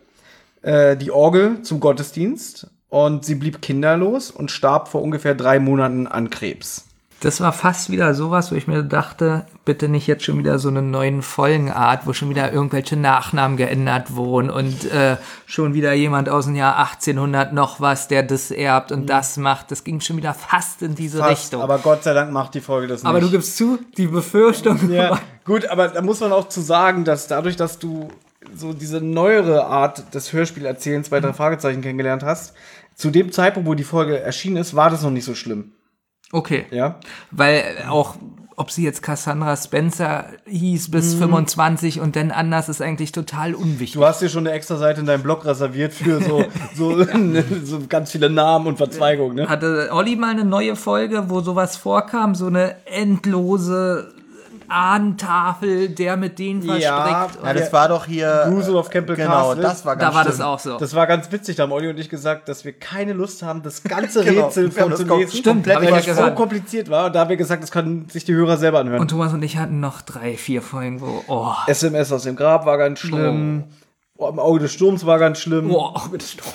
äh, 0.63 0.97
die 0.97 1.11
Orgel 1.11 1.61
zum 1.61 1.79
Gottesdienst 1.79 2.67
und 2.89 3.23
sie 3.25 3.35
blieb 3.35 3.61
kinderlos 3.61 4.31
und 4.31 4.49
starb 4.49 4.87
vor 4.87 5.03
ungefähr 5.03 5.35
drei 5.35 5.59
Monaten 5.59 6.07
an 6.07 6.31
Krebs. 6.31 6.84
Das 7.25 7.41
war 7.41 7.53
fast 7.53 7.89
wieder 7.89 8.13
sowas, 8.13 8.51
wo 8.51 8.55
ich 8.55 8.67
mir 8.67 8.83
dachte, 8.83 9.47
bitte 9.65 9.89
nicht 9.89 10.05
jetzt 10.05 10.23
schon 10.25 10.37
wieder 10.37 10.59
so 10.59 10.67
eine 10.67 10.83
neuen 10.83 11.23
Folgenart, 11.23 12.05
wo 12.05 12.13
schon 12.13 12.29
wieder 12.29 12.53
irgendwelche 12.53 12.97
Nachnamen 12.97 13.57
geändert 13.57 14.15
wurden 14.15 14.51
und 14.51 14.85
äh, 14.91 15.17
schon 15.47 15.73
wieder 15.73 15.93
jemand 15.93 16.29
aus 16.29 16.45
dem 16.45 16.55
Jahr 16.55 16.77
1800 16.77 17.51
noch 17.51 17.81
was, 17.81 18.07
der 18.07 18.21
das 18.21 18.51
erbt 18.51 18.91
und 18.91 19.09
das 19.09 19.37
macht. 19.37 19.71
Das 19.71 19.83
ging 19.83 20.01
schon 20.01 20.17
wieder 20.17 20.35
fast 20.35 20.83
in 20.83 20.93
diese 20.93 21.17
Mhm. 21.17 21.21
Fast, 21.23 21.43
Richtung. 21.45 21.61
aber 21.63 21.79
Gott 21.79 22.03
sei 22.03 22.13
Dank 22.13 22.31
macht 22.31 22.53
die 22.53 22.61
Folge 22.61 22.85
das 22.87 23.01
nicht. 23.01 23.09
Aber 23.09 23.19
du 23.19 23.31
gibst 23.31 23.57
zu, 23.57 23.79
die 23.97 24.05
Befürchtung. 24.05 24.91
Ja, 24.91 25.19
gut, 25.45 25.65
aber 25.67 25.87
da 25.87 26.03
muss 26.03 26.19
man 26.19 26.31
auch 26.31 26.47
zu 26.47 26.61
sagen, 26.61 27.05
dass 27.05 27.25
dadurch, 27.27 27.55
dass 27.55 27.79
du 27.79 28.09
so 28.55 28.71
diese 28.71 29.01
neuere 29.01 29.65
Art 29.65 30.13
des 30.13 30.31
Hörspielerzählens 30.31 31.09
bei 31.09 31.19
drei 31.21 31.33
Fragezeichen 31.33 31.81
kennengelernt 31.81 32.21
hast, 32.21 32.53
zu 32.93 33.09
dem 33.09 33.31
Zeitpunkt, 33.31 33.67
wo 33.67 33.73
die 33.73 33.83
Folge 33.83 34.19
erschienen 34.19 34.57
ist, 34.57 34.75
war 34.75 34.91
das 34.91 35.01
noch 35.01 35.09
nicht 35.09 35.25
so 35.25 35.33
schlimm. 35.33 35.71
Okay. 36.35 36.65
Ja. 36.71 36.99
Weil 37.31 37.85
auch, 37.87 38.15
ob 38.57 38.69
sie 38.69 38.83
jetzt 38.83 39.01
Cassandra 39.01 39.55
Spencer 39.55 40.25
hieß 40.45 40.91
bis 40.91 41.13
25 41.13 42.01
und 42.01 42.17
dann 42.17 42.31
anders, 42.31 42.67
ist 42.67 42.81
eigentlich 42.81 43.13
total 43.13 43.55
unwichtig. 43.55 43.95
Mhm. 43.95 44.01
Du 44.01 44.05
hast 44.05 44.21
dir 44.21 44.27
schon 44.27 44.45
eine 44.45 44.55
extra 44.55 44.75
Seite 44.75 44.99
in 44.99 45.05
deinem 45.05 45.23
Blog 45.23 45.45
reserviert 45.45 45.93
für 45.93 46.21
so, 46.21 46.43
so, 46.75 47.05
so 47.63 47.81
ganz 47.87 48.11
viele 48.11 48.29
Namen 48.29 48.67
und 48.67 48.77
Verzweigungen, 48.77 49.37
ne? 49.37 49.47
Hatte 49.47 49.89
Olli 49.93 50.17
mal 50.17 50.31
eine 50.31 50.43
neue 50.43 50.75
Folge, 50.75 51.29
wo 51.29 51.39
sowas 51.39 51.77
vorkam, 51.77 52.35
so 52.35 52.47
eine 52.47 52.75
endlose 52.85 54.14
Ahnentafel, 54.69 55.89
der 55.89 56.17
mit 56.17 56.39
denen 56.39 56.61
Ja, 56.63 57.17
verstrickt. 57.17 57.45
Ja, 57.45 57.53
das 57.53 57.73
war 57.73 57.87
doch 57.89 58.05
hier. 58.05 58.45
Grusel 58.49 58.75
of 58.75 58.89
Campbell 58.89 59.15
Genau, 59.15 59.49
Castle. 59.49 59.61
das 59.61 59.85
war 59.85 59.95
ganz 59.95 60.09
da 60.11 60.17
war 60.17 60.23
das 60.25 60.35
schlimm. 60.35 60.45
auch 60.47 60.59
so. 60.59 60.77
Das 60.77 60.95
war 60.95 61.07
ganz 61.07 61.31
witzig, 61.31 61.55
da 61.55 61.63
haben 61.63 61.71
Olli 61.71 61.89
und 61.89 61.99
ich 61.99 62.09
gesagt, 62.09 62.49
dass 62.49 62.65
wir 62.65 62.73
keine 62.73 63.13
Lust 63.13 63.43
haben, 63.43 63.61
das 63.63 63.83
ganze 63.83 64.23
Genau. 64.25 64.45
Rätsel 64.47 64.69
das 64.69 64.77
vorzulesen. 64.77 65.29
Stimmt, 65.39 65.45
komplett 65.67 65.77
weil 65.77 65.85
ja 65.85 66.13
das 66.13 66.17
so 66.17 66.31
kompliziert 66.35 66.89
war. 66.89 67.05
Und 67.07 67.15
da 67.15 67.21
haben 67.21 67.29
wir 67.29 67.37
gesagt, 67.37 67.63
das 67.63 67.71
können 67.71 68.07
sich 68.09 68.25
die 68.25 68.33
Hörer 68.33 68.57
selber 68.57 68.79
anhören. 68.79 69.01
Und 69.01 69.09
Thomas 69.09 69.33
und 69.33 69.43
ich 69.43 69.57
hatten 69.57 69.79
noch 69.79 70.01
drei, 70.01 70.35
vier 70.37 70.61
Folgen, 70.61 71.01
wo, 71.01 71.23
oh, 71.27 71.51
SMS 71.67 72.11
aus 72.11 72.23
dem 72.23 72.35
Grab 72.35 72.65
war 72.65 72.77
ganz 72.77 72.99
schlimm. 72.99 73.63
Oh. 73.67 73.73
Im 74.17 74.39
Auge 74.39 74.59
des 74.59 74.71
Sturms 74.71 75.05
war 75.05 75.19
ganz 75.19 75.39
schlimm. 75.39 75.69
oh, 75.71 75.91
oh 75.93 76.07
bitte 76.09 76.25
stopp. 76.25 76.53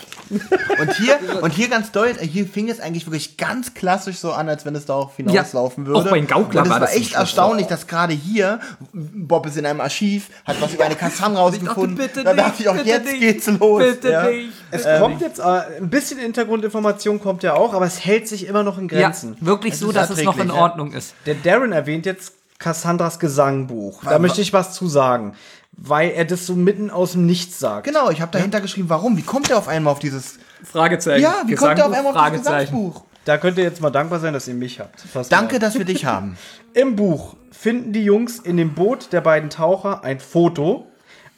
Und 0.80 0.92
hier, 0.96 1.18
und 1.42 1.52
hier 1.52 1.68
ganz 1.68 1.92
deutlich, 1.92 2.30
hier 2.30 2.46
fing 2.46 2.70
es 2.70 2.80
eigentlich 2.80 3.04
wirklich 3.06 3.36
ganz 3.36 3.74
klassisch 3.74 4.16
so 4.16 4.32
an, 4.32 4.48
als 4.48 4.64
wenn 4.64 4.74
es 4.74 4.86
darauf 4.86 5.14
hinauslaufen 5.16 5.84
Ja, 5.84 5.88
würde. 5.88 6.00
auch 6.00 6.10
bei 6.10 6.18
den 6.18 6.26
Gaukler 6.26 6.60
und 6.62 6.66
es 6.66 6.70
war 6.70 6.80
war 6.80 6.86
das 6.86 6.94
zum 6.94 7.02
echt 7.02 7.14
erstaunlich, 7.14 7.66
dass 7.66 7.86
gerade 7.86 8.14
hier, 8.14 8.60
Bob 8.94 9.44
ist 9.46 9.58
in 9.58 9.66
einem 9.66 9.82
Archiv, 9.82 10.28
hat 10.46 10.58
was 10.62 10.72
über 10.72 10.84
eine 10.84 10.94
Cassandra 10.94 11.42
rausgefunden. 11.42 11.96
bitte 11.96 12.24
da 12.24 12.32
dachte 12.32 12.62
ich 12.62 12.68
auch, 12.70 12.76
bitte 12.76 12.88
jetzt 12.88 13.04
nicht, 13.06 13.20
geht's 13.20 13.46
los. 13.46 13.82
Bitte 13.82 14.10
ja. 14.10 14.22
nicht. 14.30 14.52
Es 14.70 14.84
kommt 14.98 15.20
jetzt, 15.20 15.38
äh, 15.40 15.42
ein 15.42 15.90
bisschen 15.90 16.18
Hintergrundinformation 16.18 17.20
kommt 17.20 17.42
ja 17.42 17.54
auch, 17.54 17.74
aber 17.74 17.84
es 17.84 18.02
hält 18.04 18.26
sich 18.26 18.46
immer 18.46 18.62
noch 18.62 18.78
in 18.78 18.88
Ja, 18.88 19.00
Grenzen. 19.02 19.36
wirklich 19.40 19.76
so, 19.76 19.88
ist 19.88 19.96
dass 19.96 20.08
es 20.08 20.22
noch 20.22 20.38
in 20.38 20.48
ja. 20.48 20.54
Ordnung 20.54 20.92
ist. 20.92 21.14
Der 21.26 21.34
Darren 21.34 21.72
erwähnt 21.72 22.06
jetzt 22.06 22.32
Cassandras 22.60 23.18
Gesangbuch. 23.18 24.04
Da 24.04 24.20
möchte 24.20 24.40
ich 24.40 24.52
was 24.52 24.72
zu 24.74 24.86
sagen, 24.86 25.34
weil 25.72 26.10
er 26.10 26.24
das 26.24 26.46
so 26.46 26.54
mitten 26.54 26.90
aus 26.90 27.12
dem 27.12 27.26
Nichts 27.26 27.58
sagt. 27.58 27.86
Genau, 27.86 28.10
ich 28.10 28.20
habe 28.20 28.30
dahinter 28.30 28.60
geschrieben, 28.60 28.88
warum? 28.88 29.16
Wie 29.16 29.22
kommt 29.22 29.50
er 29.50 29.58
auf 29.58 29.66
einmal 29.66 29.92
auf 29.92 29.98
dieses. 29.98 30.38
Fragezeichen. 30.62 31.22
Ja, 31.22 31.42
wie 31.46 31.54
kommt 31.54 31.78
er 31.78 31.86
auf 31.86 31.92
einmal 31.92 32.16
auf 32.16 32.30
dieses 32.30 32.44
Gesangsbuch? 32.44 33.02
Da 33.24 33.38
könnt 33.38 33.58
ihr 33.58 33.64
jetzt 33.64 33.80
mal 33.80 33.90
dankbar 33.90 34.20
sein, 34.20 34.32
dass 34.34 34.46
ihr 34.46 34.54
mich 34.54 34.78
habt. 34.78 35.00
Fast 35.00 35.32
Danke, 35.32 35.54
mal. 35.54 35.58
dass 35.58 35.78
wir 35.78 35.84
dich 35.84 36.04
haben. 36.04 36.36
Im 36.74 36.96
Buch 36.96 37.36
finden 37.50 37.92
die 37.92 38.04
Jungs 38.04 38.38
in 38.38 38.56
dem 38.56 38.74
Boot 38.74 39.12
der 39.12 39.22
beiden 39.22 39.50
Taucher 39.50 40.04
ein 40.04 40.20
Foto, 40.20 40.86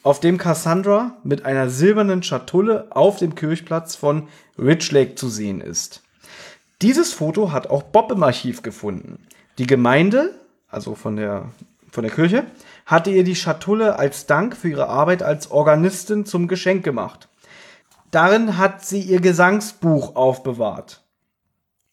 auf 0.03 0.19
dem 0.19 0.37
Cassandra 0.37 1.15
mit 1.23 1.45
einer 1.45 1.69
silbernen 1.69 2.21
Schatulle 2.23 2.87
auf 2.89 3.17
dem 3.17 3.35
Kirchplatz 3.35 3.95
von 3.95 4.27
Ridge 4.59 4.89
Lake 4.91 5.15
zu 5.15 5.29
sehen 5.29 5.61
ist. 5.61 6.01
Dieses 6.81 7.13
Foto 7.13 7.53
hat 7.53 7.67
auch 7.67 7.83
Bob 7.83 8.11
im 8.11 8.23
Archiv 8.23 8.61
gefunden. 8.61 9.25
Die 9.57 9.67
Gemeinde, 9.67 10.35
also 10.73 10.95
von 10.95 11.15
der, 11.15 11.45
von 11.91 12.03
der 12.03 12.11
Kirche, 12.11 12.45
hatte 12.85 13.11
ihr 13.11 13.23
die 13.23 13.35
Schatulle 13.35 13.97
als 13.97 14.25
Dank 14.25 14.55
für 14.55 14.69
ihre 14.69 14.87
Arbeit 14.87 15.23
als 15.23 15.51
Organistin 15.51 16.25
zum 16.25 16.47
Geschenk 16.47 16.83
gemacht. 16.83 17.29
Darin 18.11 18.57
hat 18.57 18.85
sie 18.85 19.01
ihr 19.01 19.21
Gesangsbuch 19.21 20.15
aufbewahrt. 20.15 21.03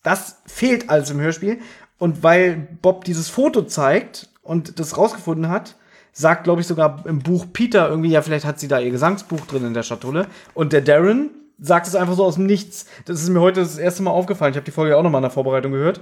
Das 0.02 0.42
fehlt 0.46 0.90
alles 0.90 1.10
im 1.10 1.20
Hörspiel. 1.20 1.60
Und 1.98 2.22
weil 2.22 2.68
Bob 2.82 3.04
dieses 3.04 3.28
Foto 3.28 3.62
zeigt 3.62 4.28
und 4.42 4.78
das 4.80 4.96
rausgefunden 4.96 5.48
hat, 5.48 5.76
sagt, 6.12 6.44
glaube 6.44 6.60
ich, 6.60 6.66
sogar 6.66 7.04
im 7.06 7.20
Buch 7.20 7.46
Peter 7.52 7.88
irgendwie, 7.88 8.10
ja, 8.10 8.22
vielleicht 8.22 8.44
hat 8.44 8.58
sie 8.58 8.68
da 8.68 8.80
ihr 8.80 8.90
Gesangsbuch 8.90 9.46
drin 9.46 9.66
in 9.66 9.74
der 9.74 9.82
Schatulle. 9.82 10.26
Und 10.54 10.72
der 10.72 10.80
Darren 10.80 11.30
sagt 11.58 11.86
es 11.86 11.94
einfach 11.94 12.14
so 12.14 12.24
aus 12.24 12.36
dem 12.36 12.46
Nichts. 12.46 12.86
Das 13.04 13.22
ist 13.22 13.28
mir 13.28 13.40
heute 13.40 13.60
das 13.60 13.78
erste 13.78 14.02
Mal 14.02 14.10
aufgefallen. 14.10 14.52
Ich 14.52 14.56
habe 14.56 14.64
die 14.64 14.70
Folge 14.70 14.96
auch 14.96 15.02
noch 15.02 15.10
mal 15.10 15.18
in 15.18 15.22
der 15.22 15.30
Vorbereitung 15.30 15.72
gehört. 15.72 16.00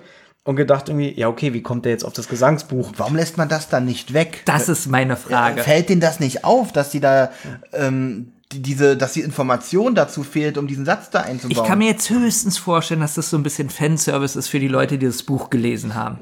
Und 0.48 0.56
gedacht 0.56 0.88
irgendwie, 0.88 1.12
ja 1.12 1.28
okay, 1.28 1.52
wie 1.52 1.60
kommt 1.60 1.84
der 1.84 1.92
jetzt 1.92 2.04
auf 2.04 2.14
das 2.14 2.26
Gesangsbuch? 2.26 2.92
Warum 2.96 3.14
lässt 3.14 3.36
man 3.36 3.50
das 3.50 3.68
dann 3.68 3.84
nicht 3.84 4.14
weg? 4.14 4.40
Das 4.46 4.70
ist 4.70 4.86
meine 4.86 5.18
Frage. 5.18 5.62
Fällt 5.62 5.90
denen 5.90 6.00
das 6.00 6.20
nicht 6.20 6.42
auf, 6.42 6.72
dass 6.72 6.88
die 6.88 7.00
da 7.00 7.30
ähm, 7.74 8.32
die, 8.52 8.62
diese, 8.62 8.96
dass 8.96 9.12
die 9.12 9.20
Information 9.20 9.94
dazu 9.94 10.22
fehlt, 10.22 10.56
um 10.56 10.66
diesen 10.66 10.86
Satz 10.86 11.10
da 11.10 11.20
einzubauen? 11.20 11.62
Ich 11.62 11.68
kann 11.68 11.76
mir 11.76 11.88
jetzt 11.88 12.08
höchstens 12.08 12.56
vorstellen, 12.56 13.00
dass 13.00 13.12
das 13.12 13.28
so 13.28 13.36
ein 13.36 13.42
bisschen 13.42 13.68
Fanservice 13.68 14.36
ist 14.36 14.48
für 14.48 14.58
die 14.58 14.68
Leute, 14.68 14.96
die 14.96 15.04
das 15.04 15.22
Buch 15.22 15.50
gelesen 15.50 15.94
haben. 15.94 16.20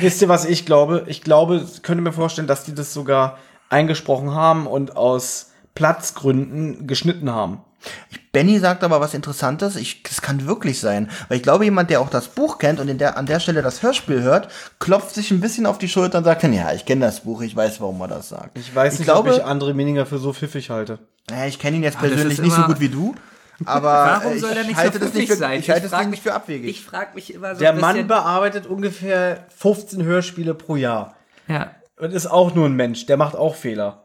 Wisst 0.00 0.20
ihr, 0.22 0.28
was 0.28 0.44
ich 0.44 0.66
glaube? 0.66 1.04
Ich 1.06 1.22
glaube, 1.22 1.64
ich 1.72 1.84
könnte 1.84 2.02
mir 2.02 2.12
vorstellen, 2.12 2.48
dass 2.48 2.64
die 2.64 2.74
das 2.74 2.92
sogar 2.92 3.38
eingesprochen 3.68 4.34
haben 4.34 4.66
und 4.66 4.96
aus 4.96 5.52
Platzgründen 5.76 6.88
geschnitten 6.88 7.30
haben. 7.30 7.60
Benny 8.32 8.58
sagt 8.58 8.82
aber 8.82 9.00
was 9.00 9.12
Interessantes. 9.12 9.76
Ich, 9.76 10.02
das 10.02 10.22
kann 10.22 10.46
wirklich 10.46 10.80
sein. 10.80 11.10
Weil 11.28 11.36
ich 11.36 11.42
glaube, 11.42 11.64
jemand, 11.64 11.90
der 11.90 12.00
auch 12.00 12.08
das 12.08 12.28
Buch 12.28 12.58
kennt 12.58 12.80
und 12.80 12.88
in 12.88 12.96
der, 12.98 13.18
an 13.18 13.26
der 13.26 13.40
Stelle 13.40 13.60
das 13.60 13.82
Hörspiel 13.82 14.22
hört, 14.22 14.48
klopft 14.78 15.14
sich 15.14 15.30
ein 15.30 15.40
bisschen 15.40 15.66
auf 15.66 15.78
die 15.78 15.88
Schulter 15.88 16.18
und 16.18 16.24
sagt 16.24 16.42
dann, 16.42 16.52
ja, 16.52 16.72
ich 16.72 16.86
kenne 16.86 17.04
das 17.04 17.20
Buch, 17.20 17.42
ich 17.42 17.54
weiß, 17.54 17.80
warum 17.80 18.00
er 18.00 18.08
das 18.08 18.30
sagt. 18.30 18.56
Ich 18.58 18.74
weiß 18.74 18.98
nicht, 18.98 19.04
glaube, 19.06 19.30
ob 19.30 19.36
ich 19.36 19.44
André 19.44 19.74
Mininger 19.74 20.06
für 20.06 20.18
so 20.18 20.32
pfiffig 20.32 20.70
halte. 20.70 20.98
Naja, 21.30 21.46
ich 21.46 21.58
kenne 21.58 21.76
ihn 21.76 21.82
jetzt 21.82 21.96
das 22.00 22.08
persönlich 22.08 22.40
nicht 22.40 22.56
so 22.56 22.62
gut 22.62 22.80
wie 22.80 22.88
du. 22.88 23.14
Aber 23.66 23.82
Warum 24.22 24.38
soll 24.38 24.52
er 24.52 24.62
ich 24.62 24.68
nicht 24.68 24.76
halte 24.76 24.94
so 24.94 24.98
das 25.00 25.08
pfiffig 25.10 25.20
nicht 25.28 25.30
für, 25.32 25.36
sein? 25.36 25.60
Ich 25.60 25.70
halte 25.70 25.84
Ich 25.84 25.90
das 25.90 26.00
frag 26.00 26.10
nicht 26.10 26.22
für 26.22 26.34
abwegig. 26.34 26.70
Ich 26.70 26.84
frage 26.84 27.14
mich 27.14 27.34
immer 27.34 27.54
so 27.54 27.60
Der 27.60 27.72
ein 27.72 27.80
Mann 27.80 28.06
bearbeitet 28.06 28.66
ungefähr 28.66 29.46
15 29.56 30.02
Hörspiele 30.02 30.54
pro 30.54 30.76
Jahr. 30.76 31.16
ja. 31.48 31.72
Und 31.98 32.12
ist 32.12 32.26
auch 32.26 32.52
nur 32.52 32.66
ein 32.66 32.74
Mensch, 32.74 33.06
der 33.06 33.16
macht 33.16 33.36
auch 33.36 33.54
Fehler. 33.54 34.01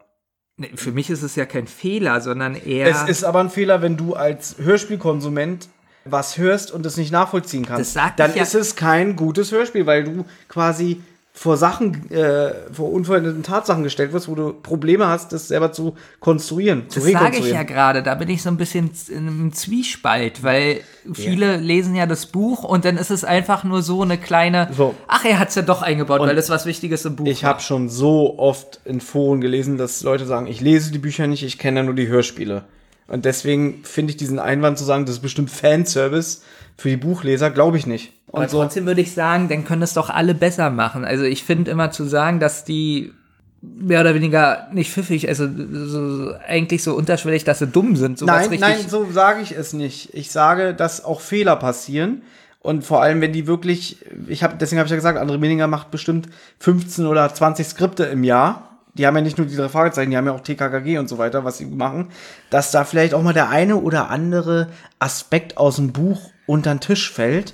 Für 0.75 0.91
mich 0.91 1.09
ist 1.11 1.21
es 1.21 1.35
ja 1.35 1.45
kein 1.45 1.67
Fehler, 1.67 2.19
sondern 2.19 2.55
eher. 2.55 2.87
Es 2.87 3.03
ist 3.07 3.23
aber 3.23 3.39
ein 3.41 3.49
Fehler, 3.51 3.81
wenn 3.83 3.95
du 3.95 4.15
als 4.15 4.55
Hörspielkonsument 4.57 5.69
was 6.05 6.37
hörst 6.37 6.71
und 6.71 6.85
es 6.85 6.97
nicht 6.97 7.11
nachvollziehen 7.11 7.65
kannst. 7.65 7.81
Das 7.81 7.93
sagt 7.93 8.19
dann 8.19 8.33
ja- 8.35 8.41
ist 8.41 8.55
es 8.55 8.75
kein 8.75 9.15
gutes 9.15 9.51
Hörspiel, 9.51 9.85
weil 9.85 10.03
du 10.03 10.25
quasi 10.47 11.01
vor 11.37 11.55
Sachen, 11.55 12.09
äh, 12.09 12.51
vor 12.73 12.91
unveränderten 12.91 13.43
Tatsachen 13.43 13.83
gestellt 13.83 14.11
wirst, 14.11 14.27
wo 14.27 14.33
du 14.33 14.53
Probleme 14.53 15.07
hast, 15.07 15.33
das 15.33 15.47
selber 15.47 15.71
zu 15.71 15.93
konstruieren, 16.19 16.89
zu 16.89 16.99
Das 16.99 17.11
sage 17.11 17.37
ich 17.37 17.51
ja 17.51 17.61
gerade, 17.61 18.01
da 18.01 18.15
bin 18.15 18.27
ich 18.27 18.41
so 18.41 18.49
ein 18.49 18.57
bisschen 18.57 18.89
in 19.07 19.27
einem 19.27 19.53
Zwiespalt, 19.53 20.41
weil 20.41 20.81
viele 21.13 21.57
lesen 21.57 21.93
ja 21.93 22.07
das 22.07 22.25
Buch 22.25 22.63
und 22.63 22.85
dann 22.85 22.97
ist 22.97 23.11
es 23.11 23.23
einfach 23.23 23.63
nur 23.63 23.83
so 23.83 24.01
eine 24.01 24.17
kleine, 24.17 24.69
So. 24.75 24.95
ach, 25.07 25.25
er 25.25 25.37
hat 25.37 25.49
es 25.49 25.55
ja 25.55 25.61
doch 25.61 25.83
eingebaut, 25.83 26.21
weil 26.21 26.35
das 26.35 26.49
was 26.49 26.65
Wichtiges 26.65 27.05
im 27.05 27.15
Buch 27.15 27.27
Ich 27.27 27.45
habe 27.45 27.61
schon 27.61 27.87
so 27.87 28.39
oft 28.39 28.79
in 28.83 28.99
Foren 28.99 29.39
gelesen, 29.39 29.77
dass 29.77 30.01
Leute 30.01 30.25
sagen, 30.25 30.47
ich 30.47 30.59
lese 30.59 30.91
die 30.91 30.97
Bücher 30.97 31.27
nicht, 31.27 31.43
ich 31.43 31.59
kenne 31.59 31.81
ja 31.81 31.83
nur 31.83 31.93
die 31.93 32.07
Hörspiele. 32.07 32.63
Und 33.07 33.25
deswegen 33.25 33.83
finde 33.83 34.09
ich 34.09 34.17
diesen 34.17 34.39
Einwand 34.39 34.79
zu 34.79 34.85
sagen, 34.85 35.05
das 35.05 35.17
ist 35.17 35.21
bestimmt 35.21 35.51
Fanservice 35.51 36.41
für 36.77 36.89
die 36.89 36.97
Buchleser, 36.97 37.49
glaube 37.49 37.77
ich 37.77 37.87
nicht. 37.87 38.13
Und 38.27 38.41
Aber 38.41 38.47
trotzdem 38.47 38.85
würde 38.85 39.01
ich 39.01 39.13
sagen, 39.13 39.49
dann 39.49 39.65
können 39.65 39.81
es 39.81 39.93
doch 39.93 40.09
alle 40.09 40.35
besser 40.35 40.69
machen. 40.69 41.05
Also 41.05 41.23
ich 41.23 41.43
finde 41.43 41.71
immer 41.71 41.91
zu 41.91 42.03
sagen, 42.05 42.39
dass 42.39 42.65
die 42.65 43.13
mehr 43.61 44.01
oder 44.01 44.13
weniger 44.13 44.67
nicht 44.71 44.91
pfiffig, 44.91 45.27
also 45.27 45.47
so, 45.47 46.33
eigentlich 46.47 46.83
so 46.83 46.95
unterschwellig, 46.95 47.43
dass 47.43 47.59
sie 47.59 47.67
dumm 47.67 47.95
sind. 47.95 48.21
Nein, 48.21 48.49
nein, 48.59 48.77
so 48.87 49.09
sage 49.11 49.41
ich 49.41 49.51
es 49.51 49.73
nicht. 49.73 50.13
Ich 50.13 50.31
sage, 50.31 50.73
dass 50.73 51.03
auch 51.03 51.21
Fehler 51.21 51.55
passieren. 51.55 52.21
Und 52.59 52.83
vor 52.83 53.01
allem, 53.01 53.21
wenn 53.21 53.33
die 53.33 53.47
wirklich, 53.47 53.97
ich 54.27 54.43
habe, 54.43 54.55
deswegen 54.59 54.79
habe 54.79 54.87
ich 54.87 54.91
ja 54.91 54.97
gesagt, 54.97 55.17
André 55.17 55.37
Meninger 55.37 55.67
macht 55.67 55.89
bestimmt 55.89 56.27
15 56.59 57.05
oder 57.05 57.33
20 57.33 57.65
Skripte 57.65 58.03
im 58.05 58.23
Jahr. 58.23 58.77
Die 58.93 59.07
haben 59.07 59.15
ja 59.15 59.21
nicht 59.21 59.37
nur 59.37 59.47
die 59.47 59.55
drei 59.55 59.69
Fragezeichen, 59.69 60.11
die 60.11 60.17
haben 60.17 60.25
ja 60.25 60.33
auch 60.33 60.41
TKKG 60.41 60.97
und 60.97 61.07
so 61.07 61.17
weiter, 61.17 61.45
was 61.45 61.59
sie 61.59 61.65
machen, 61.65 62.09
dass 62.49 62.71
da 62.71 62.83
vielleicht 62.83 63.13
auch 63.13 63.21
mal 63.21 63.33
der 63.33 63.49
eine 63.49 63.77
oder 63.77 64.09
andere 64.09 64.69
Aspekt 64.99 65.57
aus 65.57 65.75
dem 65.75 65.93
Buch 65.93 66.31
unter 66.47 66.73
den 66.73 66.79
Tisch 66.79 67.11
fällt 67.11 67.53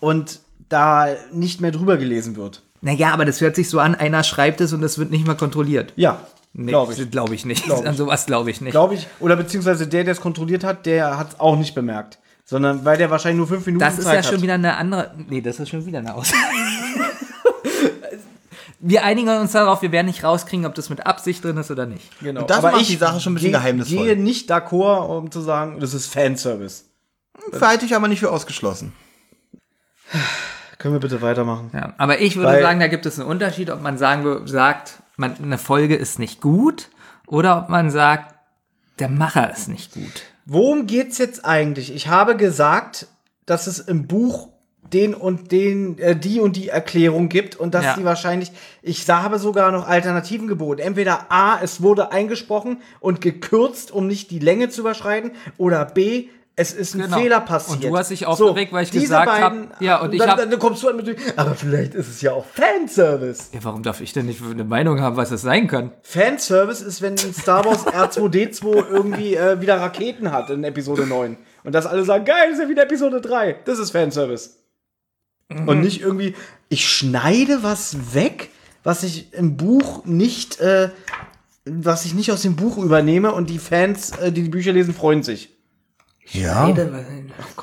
und 0.00 0.40
da 0.68 1.08
nicht 1.32 1.60
mehr 1.62 1.70
drüber 1.70 1.96
gelesen 1.96 2.36
wird. 2.36 2.62
Naja, 2.82 3.12
aber 3.12 3.24
das 3.24 3.40
hört 3.40 3.56
sich 3.56 3.70
so 3.70 3.78
an, 3.78 3.94
einer 3.94 4.22
schreibt 4.24 4.60
es 4.60 4.72
und 4.74 4.82
es 4.82 4.98
wird 4.98 5.10
nicht 5.10 5.26
mehr 5.26 5.36
kontrolliert. 5.36 5.92
Ja, 5.96 6.26
Nee, 6.54 6.68
glaube 6.70 6.92
ich. 6.92 7.10
Glaube 7.10 7.34
ich 7.34 7.46
nicht. 7.46 7.64
Glaub 7.64 7.80
ich. 7.82 7.88
An 7.88 7.96
sowas 7.96 8.26
glaube 8.26 8.50
ich 8.50 8.60
nicht. 8.60 8.72
Glaube 8.72 8.92
ich. 8.94 9.06
Oder 9.20 9.36
beziehungsweise 9.36 9.86
der, 9.86 10.04
der 10.04 10.12
es 10.12 10.20
kontrolliert 10.20 10.64
hat, 10.64 10.84
der 10.84 11.16
hat 11.16 11.30
es 11.32 11.40
auch 11.40 11.56
nicht 11.56 11.74
bemerkt. 11.74 12.18
Sondern 12.44 12.84
weil 12.84 12.98
der 12.98 13.08
wahrscheinlich 13.10 13.38
nur 13.38 13.46
fünf 13.46 13.64
Minuten 13.64 13.80
Das 13.82 13.96
ist 13.96 14.04
Zeit 14.04 14.16
ja 14.16 14.22
schon 14.22 14.34
hat. 14.34 14.42
wieder 14.42 14.54
eine 14.54 14.76
andere. 14.76 15.14
Nee, 15.30 15.40
das 15.40 15.58
ist 15.60 15.70
schon 15.70 15.86
wieder 15.86 16.00
eine 16.00 16.14
Aussage. 16.14 16.36
wir 18.80 19.04
einigen 19.04 19.28
uns 19.30 19.52
darauf, 19.52 19.80
wir 19.82 19.92
werden 19.92 20.06
nicht 20.08 20.24
rauskriegen, 20.24 20.66
ob 20.66 20.74
das 20.74 20.90
mit 20.90 21.06
Absicht 21.06 21.42
drin 21.44 21.56
ist 21.56 21.70
oder 21.70 21.86
nicht. 21.86 22.04
Genau. 22.20 22.42
Und 22.42 22.50
das 22.50 22.60
macht 22.62 22.88
die 22.88 22.96
Sache 22.96 23.20
schon 23.20 23.32
ein 23.32 23.34
bisschen 23.36 23.52
gehe- 23.52 23.58
geheimnisvoll. 23.60 24.04
gehe 24.04 24.16
nicht 24.16 24.50
d'accord, 24.52 25.06
um 25.18 25.30
zu 25.30 25.40
sagen, 25.40 25.78
das 25.80 25.94
ist 25.94 26.06
Fanservice. 26.06 26.84
Halte 27.60 27.84
ich 27.84 27.94
aber 27.94 28.08
nicht 28.08 28.20
für 28.20 28.30
ausgeschlossen. 28.30 28.92
Können 30.78 30.94
wir 30.94 31.00
bitte 31.00 31.22
weitermachen? 31.22 31.70
Ja, 31.72 31.94
aber 31.98 32.20
ich 32.20 32.36
würde 32.36 32.48
Weil- 32.48 32.62
sagen, 32.62 32.80
da 32.80 32.88
gibt 32.88 33.06
es 33.06 33.18
einen 33.18 33.28
Unterschied, 33.28 33.70
ob 33.70 33.80
man 33.80 33.98
sagen 33.98 34.46
sagt, 34.46 35.02
man, 35.16 35.36
eine 35.36 35.58
Folge 35.58 35.94
ist 35.96 36.18
nicht 36.18 36.40
gut 36.40 36.88
oder 37.26 37.58
ob 37.58 37.68
man 37.68 37.90
sagt, 37.90 38.34
der 38.98 39.08
Macher 39.08 39.50
ist 39.52 39.68
nicht 39.68 39.94
gut. 39.94 40.22
Worum 40.44 40.86
geht's 40.86 41.18
jetzt 41.18 41.44
eigentlich? 41.44 41.94
Ich 41.94 42.08
habe 42.08 42.36
gesagt, 42.36 43.06
dass 43.46 43.66
es 43.66 43.78
im 43.78 44.06
Buch 44.08 44.48
den 44.92 45.14
und 45.14 45.52
den, 45.52 45.98
äh, 45.98 46.16
die 46.16 46.40
und 46.40 46.56
die 46.56 46.68
Erklärung 46.68 47.28
gibt 47.28 47.54
und 47.56 47.72
dass 47.74 47.84
Ja. 47.84 47.94
die 47.96 48.04
wahrscheinlich, 48.04 48.50
ich 48.82 49.08
habe 49.08 49.38
sogar 49.38 49.70
noch 49.70 49.88
Alternativen 49.88 50.48
geboten. 50.48 50.80
Entweder 50.82 51.30
A, 51.30 51.60
es 51.62 51.80
wurde 51.80 52.10
eingesprochen 52.12 52.82
und 53.00 53.20
gekürzt, 53.20 53.90
um 53.92 54.06
nicht 54.06 54.30
die 54.30 54.40
Länge 54.40 54.68
zu 54.68 54.80
überschreiten, 54.82 55.30
oder 55.56 55.84
B, 55.86 56.28
es 56.62 56.72
ist 56.72 56.94
ein 56.94 57.02
Genau. 57.02 57.18
Fehler 57.18 57.40
passiert. 57.40 57.84
Und 57.84 57.90
du 57.92 57.96
hast 57.98 58.10
dich 58.10 58.24
aufgeregt, 58.26 58.72
weil 58.72 58.84
ich 58.84 58.90
gesagt 58.90 59.28
hab- 59.30 59.52
beiden- 59.52 59.68
ja, 59.80 60.00
und 60.00 60.12
ich 60.14 60.18
dann, 60.20 60.30
hab- 60.30 60.38
dann, 60.38 60.58
kommst 60.58 60.82
du 60.82 60.88
an 60.88 60.96
mit, 60.96 61.16
aber 61.36 61.54
vielleicht 61.54 61.94
ist 61.94 62.08
es 62.08 62.22
ja 62.22 62.32
auch 62.32 62.46
Fanservice. 62.46 63.50
Ja, 63.52 63.60
warum 63.62 63.82
darf 63.82 64.00
ich 64.00 64.12
denn 64.12 64.26
nicht 64.26 64.40
eine 64.42 64.64
Meinung 64.64 65.00
haben, 65.00 65.16
was 65.16 65.30
das 65.30 65.42
sein 65.42 65.66
kann? 65.68 65.92
Fanservice 66.02 66.80
ist, 66.82 67.02
wenn 67.02 67.18
Star 67.18 67.64
Wars 67.64 67.86
R2D2 67.86 68.84
irgendwie 68.90 69.34
äh, 69.34 69.60
wieder 69.60 69.76
Raketen 69.80 70.32
hat 70.32 70.48
in 70.50 70.64
Episode 70.64 71.06
9. 71.06 71.36
Und 71.64 71.74
dass 71.74 71.86
alle 71.86 72.04
sagen, 72.04 72.24
geil, 72.24 72.50
ist 72.52 72.60
ja 72.60 72.68
wieder 72.68 72.84
Episode 72.84 73.20
3. 73.20 73.56
Das 73.64 73.78
ist 73.78 73.90
Fanservice. 73.90 74.58
Und 75.66 75.80
nicht 75.82 76.00
irgendwie, 76.00 76.34
ich 76.70 76.88
schneide 76.88 77.62
was 77.62 78.14
weg, 78.14 78.48
was 78.84 79.02
ich 79.02 79.32
im 79.34 79.56
Buch 79.58 80.04
nicht, 80.06 80.60
äh, 80.60 80.88
was 81.66 82.04
ich 82.06 82.14
nicht 82.14 82.32
aus 82.32 82.42
dem 82.42 82.56
Buch 82.56 82.78
übernehme 82.78 83.32
und 83.32 83.50
die 83.50 83.58
Fans, 83.58 84.10
äh, 84.18 84.32
die 84.32 84.42
die 84.42 84.48
Bücher 84.48 84.72
lesen, 84.72 84.94
freuen 84.94 85.22
sich. 85.22 85.51
Ja. 86.30 86.72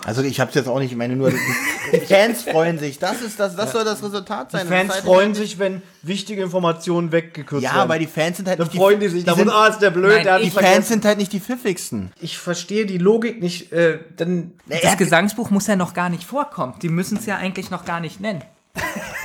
Also 0.05 0.21
ich 0.21 0.39
habe 0.39 0.49
es 0.49 0.55
jetzt 0.55 0.67
auch 0.67 0.79
nicht, 0.79 0.91
ich 0.91 0.97
meine 0.97 1.15
nur, 1.15 1.31
die 1.31 1.97
Fans 2.07 2.43
freuen 2.43 2.77
sich. 2.77 2.99
Das 2.99 3.21
ist 3.21 3.39
das, 3.39 3.55
das 3.55 3.71
soll 3.71 3.83
das 3.85 4.03
Resultat 4.03 4.51
sein. 4.51 4.67
Die 4.67 4.73
Fans 4.73 4.93
halt- 4.93 5.03
freuen 5.05 5.33
sich, 5.33 5.57
wenn 5.59 5.81
wichtige 6.03 6.41
Informationen 6.43 7.11
weggekürzt 7.11 7.63
Ja, 7.63 7.75
werden. 7.75 7.89
weil 7.89 7.99
die 7.99 8.07
Fans 8.07 8.37
sind 8.37 8.47
halt 8.49 8.59
Dann 8.59 8.67
nicht 8.67 8.75
freuen 8.77 8.99
die 8.99 9.07
sich. 9.07 9.23
Da 9.23 9.33
sind, 9.35 9.49
ah, 9.49 9.67
ist 9.67 9.79
der 9.79 9.91
blöd, 9.91 10.11
Nein, 10.13 10.23
der 10.25 10.39
die 10.39 10.49
vergessen. 10.51 10.73
Fans 10.75 10.87
sind 10.89 11.05
halt 11.05 11.17
nicht 11.17 11.31
die 11.33 11.39
pfiffigsten. 11.39 12.11
Ich 12.19 12.37
verstehe 12.37 12.85
die 12.85 12.97
Logik 12.97 13.41
nicht, 13.41 13.71
äh, 13.71 13.99
denn 14.19 14.51
Das 14.67 14.97
Gesangsbuch 14.97 15.49
muss 15.49 15.65
ja 15.67 15.75
noch 15.75 15.93
gar 15.93 16.09
nicht 16.09 16.23
vorkommen. 16.25 16.73
Die 16.81 16.89
müssen 16.89 17.17
es 17.17 17.25
ja 17.25 17.37
eigentlich 17.37 17.71
noch 17.71 17.85
gar 17.85 17.99
nicht 18.01 18.19
nennen. 18.19 18.43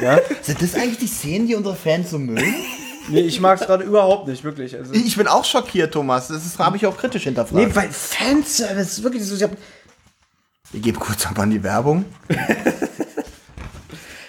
ja, 0.01 0.21
Sind 0.43 0.63
das 0.63 0.75
eigentlich 0.75 0.99
die 0.99 1.07
Szenen, 1.09 1.47
die 1.49 1.55
unsere 1.55 1.75
Fans 1.77 2.11
so 2.11 2.19
mögen? 2.19 2.55
Nee, 3.09 3.21
ich 3.21 3.41
mag 3.41 3.61
es 3.61 3.67
gerade 3.67 3.85
überhaupt 3.85 4.29
nicht, 4.29 4.45
wirklich. 4.45 4.77
Also, 4.77 4.93
Ich 4.93 5.17
bin 5.17 5.27
auch 5.29 5.45
schockiert, 5.45 5.93
Thomas. 5.93 6.29
Das 6.29 6.45
ist- 6.45 6.59
habe 6.59 6.77
ich 6.77 6.87
auch 6.87 6.97
kritisch 6.97 7.25
hinterfragt. 7.25 7.67
nee, 7.69 7.75
weil 7.75 7.91
Fanservice, 7.91 9.03
wirklich 9.03 9.25
so, 9.25 9.35
ich 9.35 9.43
hab, 9.43 9.51
Wir 10.73 10.81
geben 10.81 10.99
kurz 10.99 11.27
ab 11.27 11.39
an 11.39 11.51
die 11.51 11.63
Werbung. 11.63 12.05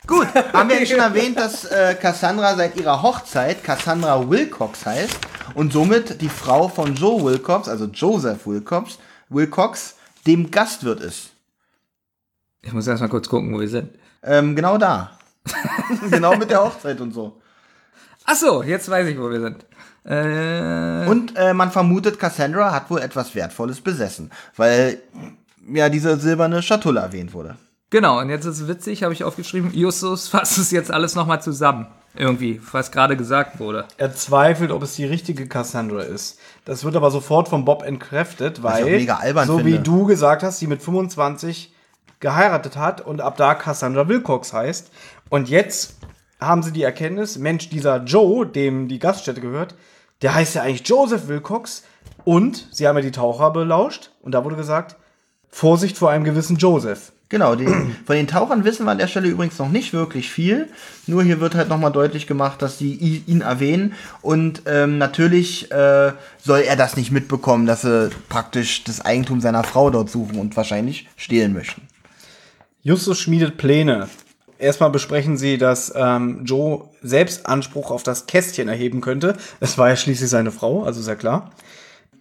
Gut, 0.07 0.27
haben 0.53 0.69
wir 0.69 0.79
ja 0.79 0.85
schon 0.85 0.99
erwähnt, 0.99 1.37
dass 1.39 1.65
äh, 1.65 1.95
Cassandra 1.99 2.55
seit 2.55 2.75
ihrer 2.79 3.01
Hochzeit 3.01 3.63
Cassandra 3.63 4.29
Wilcox 4.29 4.85
heißt 4.85 5.17
und 5.55 5.73
somit 5.73 6.21
die 6.21 6.29
Frau 6.29 6.67
von 6.67 6.93
Joe 6.93 7.23
Wilcox, 7.23 7.67
also 7.67 7.85
Joseph 7.85 8.45
Wilcox, 8.45 8.99
Wilcox 9.29 9.95
dem 10.27 10.51
Gastwirt 10.51 10.99
ist. 10.99 11.31
Ich 12.61 12.71
muss 12.71 12.85
erst 12.85 13.01
mal 13.01 13.07
kurz 13.09 13.27
gucken, 13.27 13.51
wo 13.53 13.59
wir 13.59 13.67
sind. 13.67 13.89
Ähm, 14.21 14.55
genau 14.55 14.77
da. 14.77 15.17
genau 16.11 16.35
mit 16.35 16.51
der 16.51 16.63
Hochzeit 16.63 17.01
und 17.01 17.11
so. 17.11 17.41
Ach 18.25 18.35
so, 18.35 18.63
jetzt 18.63 18.89
weiß 18.89 19.07
ich, 19.07 19.19
wo 19.19 19.29
wir 19.29 19.39
sind. 19.41 19.65
Äh, 20.03 21.07
Und 21.09 21.35
äh, 21.35 21.53
man 21.53 21.71
vermutet, 21.71 22.19
Cassandra 22.19 22.71
hat 22.71 22.89
wohl 22.89 22.99
etwas 23.01 23.33
Wertvolles 23.35 23.81
besessen, 23.81 24.31
weil 24.55 24.99
ja 25.71 25.89
diese 25.89 26.17
silberne 26.17 26.61
Schatulle 26.61 26.99
erwähnt 26.99 27.33
wurde. 27.33 27.55
genau, 27.89 28.19
und 28.19 28.29
jetzt 28.29 28.45
ist 28.45 28.61
es 28.61 28.67
witzig, 28.67 29.03
habe 29.03 29.13
ich 29.13 29.23
aufgeschrieben, 29.23 29.73
Justus 29.73 30.27
fasst 30.27 30.57
es 30.57 30.71
jetzt 30.71 30.91
alles 30.91 31.15
nochmal 31.15 31.41
zusammen. 31.41 31.87
Irgendwie, 32.17 32.61
was 32.71 32.91
gerade 32.91 33.17
gesagt 33.17 33.59
wurde. 33.59 33.83
er 33.97 34.15
zweifelt, 34.15 34.71
ob 34.71 34.81
es 34.83 34.95
die 34.95 35.03
richtige 35.05 35.47
Cassandra 35.47 36.01
ist. 36.01 36.39
Das 36.63 36.85
wird 36.85 36.95
aber 36.95 37.11
sofort 37.11 37.49
von 37.49 37.65
Bob 37.65 37.83
entkräftet, 37.83 38.63
weil, 38.63 38.83
auch 38.83 38.87
mega 38.87 39.15
albern 39.17 39.47
so 39.47 39.57
finde. 39.57 39.73
wie 39.73 39.79
du 39.79 40.05
gesagt 40.05 40.41
hast, 40.41 40.59
sie 40.59 40.67
mit 40.67 40.81
25 40.81 41.73
geheiratet 42.21 42.77
hat 42.77 43.01
und 43.01 43.19
ab 43.19 43.35
da 43.35 43.53
Cassandra 43.53 44.07
Wilcox 44.07 44.53
heißt. 44.53 44.91
Und 45.27 45.49
jetzt 45.49 45.95
haben 46.45 46.63
sie 46.63 46.71
die 46.71 46.83
Erkenntnis, 46.83 47.37
Mensch, 47.37 47.69
dieser 47.69 48.03
Joe, 48.03 48.45
dem 48.45 48.87
die 48.87 48.99
Gaststätte 48.99 49.41
gehört, 49.41 49.75
der 50.21 50.33
heißt 50.35 50.55
ja 50.55 50.61
eigentlich 50.63 50.87
Joseph 50.87 51.27
Wilcox. 51.27 51.83
Und 52.23 52.67
sie 52.71 52.87
haben 52.87 52.95
ja 52.95 53.01
die 53.01 53.11
Taucher 53.11 53.51
belauscht 53.51 54.11
und 54.21 54.31
da 54.31 54.43
wurde 54.43 54.55
gesagt, 54.55 54.95
Vorsicht 55.49 55.97
vor 55.97 56.09
einem 56.09 56.23
gewissen 56.23 56.57
Joseph. 56.57 57.11
Genau, 57.29 57.55
die, 57.55 57.65
von 57.65 58.15
den 58.15 58.27
Tauchern 58.27 58.63
wissen 58.65 58.85
wir 58.85 58.91
an 58.91 58.99
der 58.99 59.07
Stelle 59.07 59.27
übrigens 59.27 59.57
noch 59.57 59.69
nicht 59.69 59.93
wirklich 59.93 60.29
viel. 60.29 60.69
Nur 61.07 61.23
hier 61.23 61.39
wird 61.39 61.55
halt 61.55 61.69
nochmal 61.69 61.91
deutlich 61.91 62.27
gemacht, 62.27 62.61
dass 62.61 62.77
die 62.77 62.93
i- 62.93 63.23
ihn 63.25 63.41
erwähnen. 63.41 63.93
Und 64.21 64.61
ähm, 64.67 64.97
natürlich 64.99 65.71
äh, 65.71 66.13
soll 66.41 66.59
er 66.59 66.75
das 66.75 66.97
nicht 66.97 67.11
mitbekommen, 67.11 67.65
dass 67.65 67.81
sie 67.81 68.09
praktisch 68.29 68.83
das 68.83 69.01
Eigentum 69.01 69.41
seiner 69.41 69.63
Frau 69.63 69.89
dort 69.89 70.09
suchen 70.09 70.39
und 70.39 70.55
wahrscheinlich 70.55 71.07
stehlen 71.17 71.53
möchten. 71.53 71.81
Justus 72.83 73.19
schmiedet 73.19 73.57
Pläne. 73.57 74.07
Erstmal 74.65 74.89
besprechen 74.89 75.37
sie, 75.37 75.59
dass 75.59 75.93
ähm, 75.95 76.43
Joe 76.43 76.89
selbst 77.03 77.45
Anspruch 77.45 77.91
auf 77.91 78.01
das 78.01 78.25
Kästchen 78.25 78.67
erheben 78.67 78.99
könnte. 78.99 79.37
Es 79.59 79.77
war 79.77 79.89
ja 79.89 79.95
schließlich 79.95 80.27
seine 80.27 80.51
Frau, 80.51 80.81
also 80.81 81.07
ja 81.07 81.15
klar. 81.15 81.51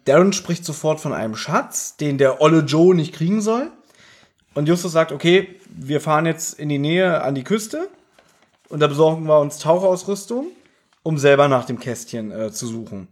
Darren 0.04 0.34
spricht 0.34 0.66
sofort 0.66 1.00
von 1.00 1.14
einem 1.14 1.36
Schatz, 1.36 1.96
den 1.96 2.18
der 2.18 2.42
olle 2.42 2.58
Joe 2.58 2.94
nicht 2.94 3.14
kriegen 3.14 3.40
soll. 3.40 3.70
Und 4.52 4.68
Justus 4.68 4.92
sagt, 4.92 5.10
okay, 5.10 5.58
wir 5.70 6.02
fahren 6.02 6.26
jetzt 6.26 6.58
in 6.58 6.68
die 6.68 6.78
Nähe 6.78 7.22
an 7.22 7.34
die 7.34 7.44
Küste 7.44 7.88
und 8.68 8.80
da 8.80 8.88
besorgen 8.88 9.24
wir 9.24 9.40
uns 9.40 9.56
Tauchausrüstung, 9.56 10.48
um 11.02 11.16
selber 11.16 11.48
nach 11.48 11.64
dem 11.64 11.80
Kästchen 11.80 12.30
äh, 12.30 12.52
zu 12.52 12.66
suchen. 12.66 13.08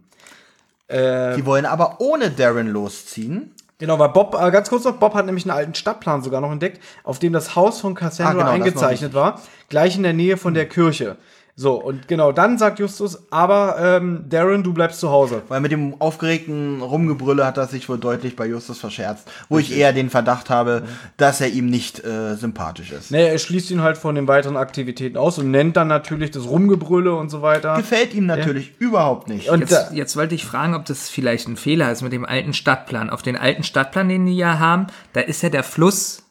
Die 0.91 1.45
wollen 1.45 1.65
aber 1.65 2.01
ohne 2.01 2.29
Darren 2.29 2.67
losziehen. 2.67 3.55
Genau, 3.83 3.99
weil 3.99 4.07
Bob, 4.07 4.33
äh, 4.39 4.49
ganz 4.49 4.69
kurz 4.69 4.85
noch, 4.85 4.93
Bob 4.93 5.13
hat 5.13 5.25
nämlich 5.25 5.43
einen 5.43 5.57
alten 5.57 5.75
Stadtplan 5.75 6.21
sogar 6.21 6.39
noch 6.39 6.53
entdeckt, 6.53 6.81
auf 7.03 7.19
dem 7.19 7.33
das 7.33 7.57
Haus 7.57 7.81
von 7.81 7.95
Cassandra 7.95 8.45
Ah, 8.45 8.53
genau, 8.53 8.65
eingezeichnet 8.65 9.13
war, 9.13 9.41
gleich 9.67 9.97
in 9.97 10.03
der 10.03 10.13
Nähe 10.13 10.37
von 10.37 10.53
der 10.53 10.69
Kirche. 10.69 11.17
So, 11.55 11.75
und 11.75 12.07
genau, 12.07 12.31
dann 12.31 12.57
sagt 12.57 12.79
Justus, 12.79 13.31
aber 13.31 13.75
ähm, 13.79 14.25
Darren, 14.27 14.63
du 14.63 14.73
bleibst 14.73 14.99
zu 14.99 15.11
Hause. 15.11 15.43
Weil 15.49 15.61
mit 15.61 15.71
dem 15.71 16.01
aufgeregten 16.01 16.81
Rumgebrülle 16.81 17.45
hat 17.45 17.57
er 17.57 17.67
sich 17.67 17.87
wohl 17.89 17.99
deutlich 17.99 18.35
bei 18.35 18.47
Justus 18.47 18.79
verscherzt. 18.79 19.29
Wo 19.49 19.59
ich 19.59 19.71
eher 19.77 19.93
den 19.93 20.09
Verdacht 20.09 20.49
habe, 20.49 20.81
dass 21.17 21.41
er 21.41 21.49
ihm 21.49 21.67
nicht 21.67 22.03
äh, 22.03 22.33
sympathisch 22.37 22.91
ist. 22.91 23.11
Nee, 23.11 23.27
er 23.27 23.37
schließt 23.37 23.69
ihn 23.69 23.81
halt 23.81 23.99
von 23.99 24.15
den 24.15 24.27
weiteren 24.27 24.57
Aktivitäten 24.57 25.15
aus 25.15 25.37
und 25.37 25.51
nennt 25.51 25.77
dann 25.77 25.87
natürlich 25.87 26.31
das 26.31 26.47
Rumgebrülle 26.47 27.13
und 27.13 27.29
so 27.29 27.43
weiter. 27.43 27.75
Gefällt 27.77 28.15
ihm 28.15 28.25
natürlich 28.25 28.73
überhaupt 28.79 29.29
nicht. 29.29 29.49
Und 29.49 29.59
Jetzt, 29.59 29.91
äh, 29.91 29.95
jetzt 29.95 30.15
wollte 30.17 30.33
ich 30.33 30.45
fragen, 30.45 30.73
ob 30.73 30.85
das 30.85 31.09
vielleicht 31.09 31.47
ein 31.47 31.55
Fehler 31.55 31.91
ist 31.91 32.01
mit 32.01 32.13
dem 32.13 32.25
alten 32.25 32.53
Stadtplan. 32.53 33.11
Auf 33.11 33.21
den 33.21 33.37
alten 33.37 33.61
Stadtplan, 33.61 34.09
den 34.09 34.25
die 34.25 34.35
ja 34.37 34.57
haben, 34.57 34.87
da 35.13 35.21
ist 35.21 35.43
ja 35.43 35.49
der 35.49 35.63
Fluss, 35.63 36.23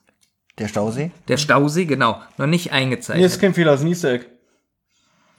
Der 0.59 0.67
Stausee? 0.67 1.13
der 1.29 1.37
Stausee, 1.37 1.85
genau, 1.85 2.21
noch 2.39 2.47
nicht 2.49 2.67
nee, 2.67 2.73
eingezeichnet. 2.73 3.25
ist 3.25 3.41
kein 3.41 3.55
Fehler, 3.55 3.75
ist 3.75 3.83
ein 3.83 3.87
Easter 3.87 4.15
Egg. 4.15 4.25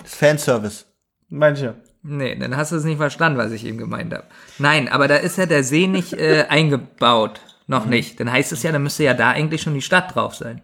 Das 0.03 0.13
ist 0.13 0.19
Fanservice. 0.19 0.85
Manche. 1.29 1.75
Nee, 2.03 2.35
dann 2.35 2.55
hast 2.57 2.71
du 2.71 2.75
es 2.75 2.83
nicht 2.83 2.97
verstanden, 2.97 3.37
was 3.39 3.51
ich 3.51 3.65
eben 3.65 3.77
gemeint 3.77 4.13
habe. 4.13 4.25
Nein, 4.59 4.89
aber 4.89 5.07
da 5.07 5.15
ist 5.15 5.37
ja 5.37 5.45
der 5.45 5.63
See 5.63 5.87
nicht 5.87 6.13
äh, 6.13 6.45
eingebaut. 6.49 7.39
Noch 7.65 7.85
nicht. 7.85 8.19
Dann 8.19 8.29
heißt 8.31 8.51
es 8.51 8.61
ja, 8.63 8.73
dann 8.73 8.83
müsste 8.83 9.03
ja 9.05 9.13
da 9.13 9.29
eigentlich 9.31 9.61
schon 9.61 9.73
die 9.73 9.81
Stadt 9.81 10.13
drauf 10.15 10.35
sein. 10.35 10.61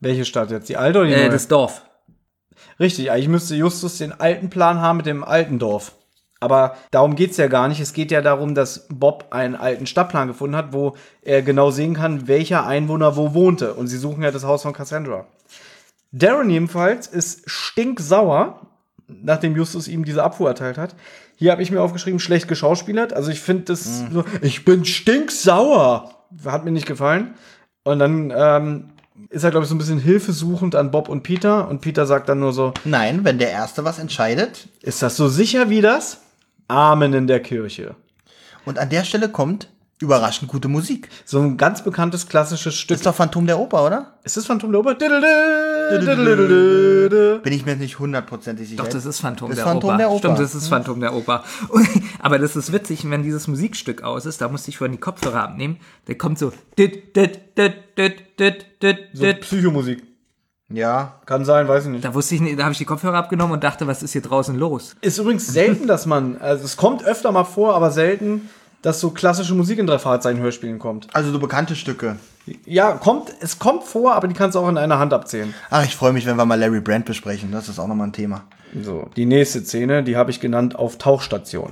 Welche 0.00 0.24
Stadt 0.24 0.50
jetzt? 0.50 0.68
Die 0.70 0.76
alte 0.78 1.00
oder 1.00 1.08
die 1.08 1.14
Äh, 1.14 1.20
neue? 1.20 1.30
das 1.30 1.48
Dorf. 1.48 1.82
Richtig, 2.80 3.10
eigentlich 3.10 3.28
müsste 3.28 3.54
Justus 3.56 3.98
den 3.98 4.18
alten 4.18 4.48
Plan 4.48 4.80
haben 4.80 4.96
mit 4.98 5.06
dem 5.06 5.22
alten 5.22 5.58
Dorf. 5.58 5.92
Aber 6.40 6.76
darum 6.92 7.14
geht's 7.16 7.36
ja 7.36 7.48
gar 7.48 7.68
nicht. 7.68 7.80
Es 7.80 7.92
geht 7.92 8.10
ja 8.10 8.20
darum, 8.22 8.54
dass 8.54 8.86
Bob 8.88 9.26
einen 9.32 9.56
alten 9.56 9.86
Stadtplan 9.86 10.28
gefunden 10.28 10.56
hat, 10.56 10.72
wo 10.72 10.96
er 11.22 11.42
genau 11.42 11.70
sehen 11.72 11.94
kann, 11.94 12.26
welcher 12.28 12.64
Einwohner 12.66 13.16
wo 13.16 13.34
wohnte. 13.34 13.74
Und 13.74 13.88
sie 13.88 13.98
suchen 13.98 14.22
ja 14.22 14.30
das 14.30 14.44
Haus 14.44 14.62
von 14.62 14.72
Cassandra. 14.72 15.26
Darren 16.12 16.50
jedenfalls 16.50 17.06
ist 17.06 17.42
stinksauer, 17.46 18.66
nachdem 19.06 19.56
Justus 19.56 19.88
ihm 19.88 20.04
diese 20.04 20.22
Abfuhr 20.22 20.48
erteilt 20.48 20.78
hat. 20.78 20.94
Hier 21.36 21.52
habe 21.52 21.62
ich 21.62 21.70
mir 21.70 21.80
aufgeschrieben, 21.80 22.18
schlecht 22.18 22.48
geschauspielert. 22.48 23.12
Also 23.12 23.30
ich 23.30 23.40
finde 23.40 23.64
das 23.64 24.04
so, 24.12 24.24
ich 24.42 24.64
bin 24.64 24.84
stinksauer. 24.84 26.14
Hat 26.44 26.64
mir 26.64 26.72
nicht 26.72 26.86
gefallen. 26.86 27.34
Und 27.84 28.00
dann 28.00 28.32
ähm, 28.34 28.90
ist 29.30 29.44
er, 29.44 29.50
glaube 29.50 29.64
ich, 29.64 29.68
so 29.68 29.74
ein 29.74 29.78
bisschen 29.78 30.00
hilfesuchend 30.00 30.74
an 30.74 30.90
Bob 30.90 31.08
und 31.08 31.22
Peter. 31.22 31.68
Und 31.68 31.80
Peter 31.80 32.06
sagt 32.06 32.28
dann 32.28 32.40
nur 32.40 32.52
so, 32.52 32.74
Nein, 32.84 33.24
wenn 33.24 33.38
der 33.38 33.50
Erste 33.50 33.84
was 33.84 33.98
entscheidet. 33.98 34.68
ist 34.82 35.02
das 35.02 35.16
so 35.16 35.28
sicher 35.28 35.70
wie 35.70 35.80
das? 35.80 36.22
Amen 36.66 37.14
in 37.14 37.26
der 37.26 37.40
Kirche. 37.40 37.94
Und 38.64 38.78
an 38.78 38.90
der 38.90 39.04
Stelle 39.04 39.28
kommt 39.28 39.68
überraschend 40.00 40.50
gute 40.50 40.68
Musik. 40.68 41.08
So 41.24 41.40
ein 41.40 41.56
ganz 41.56 41.82
bekanntes 41.82 42.28
klassisches 42.28 42.74
Stück. 42.74 42.96
Ist 42.96 43.06
doch 43.06 43.14
Phantom 43.14 43.46
der 43.46 43.58
Oper, 43.58 43.84
oder? 43.86 44.12
Ist 44.24 44.36
das 44.36 44.46
Phantom 44.46 44.70
der 44.72 44.80
Oper? 44.80 44.94
Bin 47.42 47.52
ich 47.52 47.64
mir 47.66 47.76
nicht 47.76 47.98
hundertprozentig 47.98 48.68
sicher. 48.68 48.82
Doch, 48.82 48.90
das 48.90 49.04
ist 49.06 49.20
Phantom, 49.20 49.48
Das 49.50 49.56
der, 49.56 49.64
Phantom 49.66 49.90
Oper. 49.90 49.98
der 49.98 50.10
Oper. 50.10 50.18
Stimmt, 50.18 50.38
das 50.38 50.54
ist 50.54 50.68
Phantom 50.68 51.00
der 51.00 51.14
Oper. 51.14 51.44
Aber 52.20 52.38
das 52.38 52.56
ist 52.56 52.72
witzig, 52.72 53.08
wenn 53.10 53.22
dieses 53.22 53.48
Musikstück 53.48 54.02
aus 54.02 54.26
ist, 54.26 54.40
da 54.40 54.48
musste 54.48 54.70
ich 54.70 54.78
vorhin 54.78 54.92
die 54.92 55.00
Kopfhörer 55.00 55.42
abnehmen, 55.42 55.78
der 56.06 56.16
kommt 56.18 56.38
so 56.38 56.52
dit, 56.78 57.16
dit, 57.16 57.40
dit, 57.56 57.72
dit, 57.96 58.14
dit, 58.38 58.66
dit, 58.82 58.98
So. 59.12 59.24
Psychomusik. 59.40 60.02
Ja. 60.70 61.20
Kann 61.24 61.44
sein, 61.46 61.66
weiß 61.66 61.86
ich 61.86 61.90
nicht. 61.90 62.04
Da 62.04 62.12
wusste 62.14 62.34
ich 62.34 62.42
nicht, 62.42 62.58
da 62.58 62.64
habe 62.64 62.72
ich 62.72 62.78
die 62.78 62.84
Kopfhörer 62.84 63.16
abgenommen 63.16 63.54
und 63.54 63.64
dachte, 63.64 63.86
was 63.86 64.02
ist 64.02 64.12
hier 64.12 64.20
draußen 64.20 64.54
los? 64.54 64.96
Ist 65.00 65.18
übrigens 65.18 65.46
selten, 65.46 65.86
dass 65.86 66.04
man, 66.04 66.36
also 66.38 66.64
es 66.64 66.76
kommt 66.76 67.02
öfter 67.04 67.32
mal 67.32 67.44
vor, 67.44 67.74
aber 67.74 67.90
selten, 67.90 68.50
dass 68.82 69.00
so 69.00 69.10
klassische 69.10 69.54
Musik 69.54 69.78
in 69.78 69.86
drei 69.86 69.98
Fahrzeichen-Hörspielen 69.98 70.78
kommt. 70.78 71.08
Also 71.12 71.32
so 71.32 71.38
bekannte 71.38 71.74
Stücke. 71.74 72.16
Ja, 72.64 72.92
kommt, 72.92 73.32
es 73.40 73.58
kommt 73.58 73.84
vor, 73.84 74.14
aber 74.14 74.28
die 74.28 74.34
kannst 74.34 74.54
du 74.54 74.60
auch 74.60 74.68
in 74.68 74.78
einer 74.78 74.98
Hand 74.98 75.12
abzählen. 75.12 75.54
Ach, 75.70 75.84
ich 75.84 75.96
freue 75.96 76.12
mich, 76.12 76.26
wenn 76.26 76.36
wir 76.36 76.44
mal 76.44 76.58
Larry 76.58 76.80
Brand 76.80 77.04
besprechen. 77.04 77.52
Das 77.52 77.68
ist 77.68 77.78
auch 77.78 77.88
nochmal 77.88 78.08
ein 78.08 78.12
Thema. 78.12 78.44
So, 78.82 79.10
die 79.16 79.26
nächste 79.26 79.62
Szene, 79.64 80.02
die 80.02 80.16
habe 80.16 80.30
ich 80.30 80.40
genannt 80.40 80.76
auf 80.76 80.98
Tauchstation. 80.98 81.70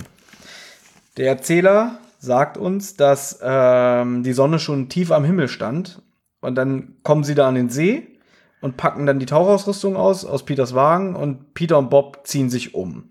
Der 1.17 1.29
Erzähler 1.29 1.99
sagt 2.19 2.59
uns, 2.59 2.97
dass 2.97 3.39
ähm, 3.43 4.23
die 4.23 4.33
Sonne 4.33 4.59
schon 4.59 4.89
tief 4.89 5.13
am 5.13 5.25
Himmel 5.25 5.49
stand 5.49 6.03
und 6.41 6.57
dann 6.57 6.97
kommen 7.03 7.25
sie 7.25 7.35
da 7.35 7.49
an 7.49 7.55
den 7.55 7.71
See 7.71 8.19
und 8.61 8.77
packen 8.77 9.07
dann 9.07 9.19
die 9.19 9.27
Tauchausrüstung 9.27 9.97
aus 9.97 10.25
aus 10.25 10.45
Peters 10.45 10.75
Wagen 10.75 11.15
und 11.15 11.55
Peter 11.55 11.79
und 11.79 11.91
Bob 11.91 12.27
ziehen 12.27 12.51
sich 12.51 12.75
um. 12.75 13.11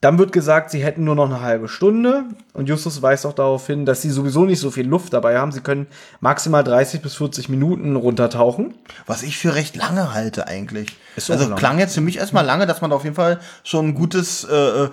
Dann 0.00 0.16
wird 0.16 0.30
gesagt, 0.30 0.70
sie 0.70 0.84
hätten 0.84 1.02
nur 1.02 1.16
noch 1.16 1.26
eine 1.26 1.40
halbe 1.40 1.66
Stunde 1.66 2.22
und 2.52 2.68
Justus 2.68 3.02
weist 3.02 3.26
auch 3.26 3.32
darauf 3.32 3.66
hin, 3.66 3.84
dass 3.84 4.00
sie 4.00 4.10
sowieso 4.10 4.44
nicht 4.44 4.60
so 4.60 4.70
viel 4.70 4.86
Luft 4.86 5.12
dabei 5.12 5.38
haben. 5.38 5.50
Sie 5.50 5.60
können 5.60 5.88
maximal 6.20 6.62
30 6.62 7.02
bis 7.02 7.16
40 7.16 7.48
Minuten 7.48 7.96
runtertauchen. 7.96 8.74
Was 9.06 9.24
ich 9.24 9.36
für 9.38 9.56
recht 9.56 9.74
lange 9.74 10.14
halte 10.14 10.46
eigentlich. 10.46 10.96
Ist 11.16 11.32
also 11.32 11.48
lang. 11.48 11.58
klang 11.58 11.78
jetzt 11.80 11.94
für 11.94 12.00
mich 12.00 12.18
erstmal 12.18 12.44
lange, 12.44 12.66
dass 12.66 12.80
man 12.80 12.90
da 12.90 12.96
auf 12.96 13.02
jeden 13.02 13.16
Fall 13.16 13.40
schon 13.64 13.88
ein 13.88 13.94
gutes, 13.94 14.44
äh, 14.44 14.54
äh, 14.54 14.90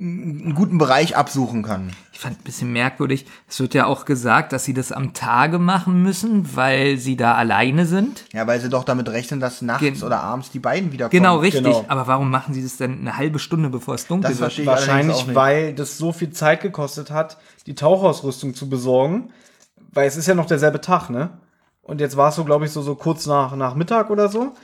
einen 0.00 0.56
guten 0.56 0.78
Bereich 0.78 1.16
absuchen 1.16 1.62
kann. 1.62 1.92
Ich 2.18 2.22
fand 2.22 2.40
ein 2.40 2.42
bisschen 2.42 2.72
merkwürdig, 2.72 3.26
es 3.46 3.60
wird 3.60 3.74
ja 3.74 3.86
auch 3.86 4.04
gesagt, 4.04 4.52
dass 4.52 4.64
sie 4.64 4.74
das 4.74 4.90
am 4.90 5.12
Tage 5.14 5.60
machen 5.60 6.02
müssen, 6.02 6.56
weil 6.56 6.96
sie 6.96 7.16
da 7.16 7.36
alleine 7.36 7.86
sind. 7.86 8.24
Ja, 8.32 8.44
weil 8.48 8.58
sie 8.58 8.68
doch 8.68 8.82
damit 8.82 9.08
rechnen, 9.08 9.38
dass 9.38 9.62
nachts 9.62 9.82
Gen- 9.82 10.02
oder 10.02 10.20
abends 10.20 10.50
die 10.50 10.58
beiden 10.58 10.90
wiederkommen. 10.90 11.22
Genau, 11.22 11.36
richtig. 11.36 11.62
Genau. 11.62 11.84
Aber 11.86 12.08
warum 12.08 12.28
machen 12.28 12.54
sie 12.54 12.62
das 12.64 12.76
denn 12.76 12.98
eine 12.98 13.16
halbe 13.16 13.38
Stunde, 13.38 13.68
bevor 13.68 13.94
es 13.94 14.08
dunkel 14.08 14.30
Das 14.30 14.40
wird? 14.40 14.66
Wahrscheinlich, 14.66 15.26
nicht. 15.26 15.36
weil 15.36 15.74
das 15.74 15.96
so 15.96 16.10
viel 16.10 16.30
Zeit 16.30 16.60
gekostet 16.60 17.12
hat, 17.12 17.38
die 17.68 17.76
Tauchausrüstung 17.76 18.52
zu 18.52 18.68
besorgen. 18.68 19.30
Weil 19.92 20.08
es 20.08 20.16
ist 20.16 20.26
ja 20.26 20.34
noch 20.34 20.46
derselbe 20.46 20.80
Tag, 20.80 21.10
ne? 21.10 21.30
Und 21.82 22.00
jetzt 22.00 22.16
war 22.16 22.30
es 22.30 22.34
so, 22.34 22.44
glaube 22.44 22.64
ich, 22.64 22.72
so, 22.72 22.82
so 22.82 22.96
kurz 22.96 23.26
nach, 23.26 23.54
nach 23.54 23.76
Mittag 23.76 24.10
oder 24.10 24.28
so. 24.28 24.54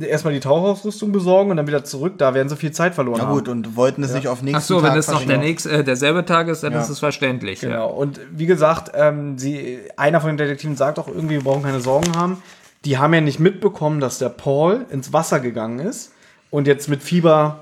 Erstmal 0.00 0.34
die 0.34 0.40
Tauchausrüstung 0.40 1.12
besorgen 1.12 1.50
und 1.52 1.56
dann 1.56 1.66
wieder 1.68 1.84
zurück. 1.84 2.14
Da 2.18 2.34
werden 2.34 2.48
sie 2.48 2.56
viel 2.56 2.72
Zeit 2.72 2.94
verloren 2.94 3.18
Ja 3.18 3.26
haben. 3.26 3.34
gut, 3.34 3.48
und 3.48 3.76
wollten 3.76 4.02
es 4.02 4.12
nicht 4.12 4.26
auf 4.26 4.42
nächsten 4.42 4.56
Ach 4.58 4.62
so, 4.62 4.80
Tag 4.80 4.90
wenn 4.92 4.98
es 4.98 5.08
noch 5.08 5.24
der 5.24 5.38
nächste, 5.38 5.70
äh, 5.70 5.84
derselbe 5.84 6.24
Tag 6.24 6.48
ist, 6.48 6.62
dann 6.64 6.72
Ja. 6.72 6.80
ist 6.80 6.88
es 6.88 6.98
verständlich. 6.98 7.60
Genau. 7.60 7.90
Und 7.90 8.20
wie 8.32 8.46
gesagt, 8.46 8.90
ähm, 8.94 9.38
sie, 9.38 9.78
einer 9.96 10.20
von 10.20 10.30
den 10.30 10.36
Detektiven 10.36 10.74
sagt 10.76 10.98
auch 10.98 11.06
irgendwie, 11.06 11.34
wir 11.34 11.44
brauchen 11.44 11.62
keine 11.62 11.80
Sorgen 11.80 12.16
haben. 12.16 12.42
Die 12.84 12.98
haben 12.98 13.14
ja 13.14 13.20
nicht 13.20 13.38
mitbekommen, 13.38 14.00
dass 14.00 14.18
der 14.18 14.30
Paul 14.30 14.84
ins 14.90 15.12
Wasser 15.12 15.38
gegangen 15.38 15.78
ist 15.78 16.12
und 16.50 16.66
jetzt 16.66 16.88
mit 16.88 17.02
Fieber 17.02 17.60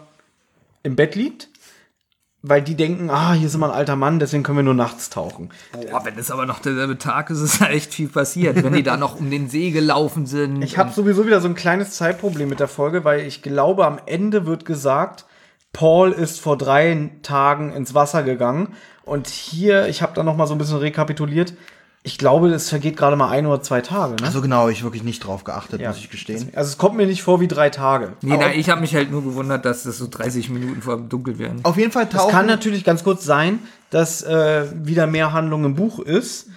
im 0.82 0.97
Bett 0.97 1.15
liegt. 1.15 1.49
Weil 2.44 2.60
die 2.60 2.74
denken, 2.74 3.09
ah, 3.09 3.35
hier 3.35 3.47
ist 3.47 3.55
immer 3.55 3.69
ein 3.69 3.77
alter 3.77 3.94
Mann, 3.94 4.19
deswegen 4.19 4.43
können 4.43 4.59
wir 4.59 4.64
nur 4.64 4.74
nachts 4.74 5.10
tauchen. 5.10 5.51
Boah, 5.90 6.05
wenn 6.05 6.19
es 6.19 6.31
aber 6.31 6.44
noch 6.44 6.59
derselbe 6.59 6.98
Tag 6.98 7.31
ist, 7.31 7.40
ist 7.40 7.60
da 7.60 7.69
echt 7.69 7.94
viel 7.94 8.09
passiert. 8.09 8.62
wenn 8.64 8.73
die 8.73 8.82
da 8.82 8.97
noch 8.97 9.19
um 9.19 9.31
den 9.31 9.48
See 9.48 9.70
gelaufen 9.70 10.27
sind. 10.27 10.60
Ich 10.62 10.77
habe 10.77 10.93
sowieso 10.93 11.24
wieder 11.24 11.40
so 11.40 11.48
ein 11.48 11.55
kleines 11.55 11.93
Zeitproblem 11.93 12.48
mit 12.48 12.59
der 12.59 12.69
Folge, 12.69 13.05
weil 13.05 13.20
ich 13.20 13.43
glaube, 13.43 13.86
am 13.86 14.01
Ende 14.06 14.44
wird 14.44 14.64
gesagt, 14.64 15.24
Paul 15.73 16.10
ist 16.12 16.40
vor 16.40 16.59
drei 16.59 17.10
Tagen 17.23 17.73
ins 17.73 17.94
Wasser 17.94 18.23
gegangen. 18.24 18.74
Und 19.05 19.28
hier, 19.28 19.86
ich 19.89 20.02
habe 20.02 20.12
da 20.14 20.23
noch 20.23 20.36
mal 20.36 20.47
so 20.47 20.55
ein 20.55 20.59
bisschen 20.59 20.78
rekapituliert. 20.78 21.55
Ich 22.04 22.18
glaube, 22.18 22.48
es 22.48 22.68
vergeht 22.68 22.96
gerade 22.96 23.14
mal 23.14 23.28
ein 23.28 23.46
oder 23.46 23.62
zwei 23.62 23.80
Tage. 23.80 24.16
Ne? 24.16 24.24
Also 24.24 24.40
genau, 24.40 24.68
ich 24.68 24.82
wirklich 24.82 25.04
nicht 25.04 25.20
drauf 25.24 25.44
geachtet, 25.44 25.80
Ja. 25.80 25.90
muss 25.90 25.98
ich 25.98 26.10
gestehen. 26.10 26.50
Also 26.54 26.70
es 26.70 26.78
kommt 26.78 26.96
mir 26.96 27.06
nicht 27.06 27.22
vor 27.22 27.40
wie 27.40 27.46
drei 27.46 27.70
Tage. 27.70 28.14
Nee, 28.22 28.36
na, 28.38 28.52
ich 28.52 28.68
habe 28.70 28.80
mich 28.80 28.94
halt 28.94 29.12
nur 29.12 29.22
gewundert, 29.22 29.64
dass 29.64 29.84
das 29.84 29.98
so 29.98 30.08
30 30.10 30.50
Minuten 30.50 30.82
vor 30.82 30.96
dem 30.96 31.08
Dunkel 31.08 31.38
werden. 31.38 31.60
Auf 31.62 31.76
jeden 31.76 31.92
Fall 31.92 32.04
es 32.04 32.10
tauchen. 32.10 32.30
kann 32.32 32.46
natürlich 32.46 32.82
ganz 32.84 33.04
kurz 33.04 33.24
sein, 33.24 33.60
dass 33.90 34.22
äh, 34.22 34.66
wieder 34.84 35.06
mehr 35.06 35.32
Handlung 35.32 35.64
im 35.64 35.74
Buch 35.76 36.00
ist. 36.00 36.48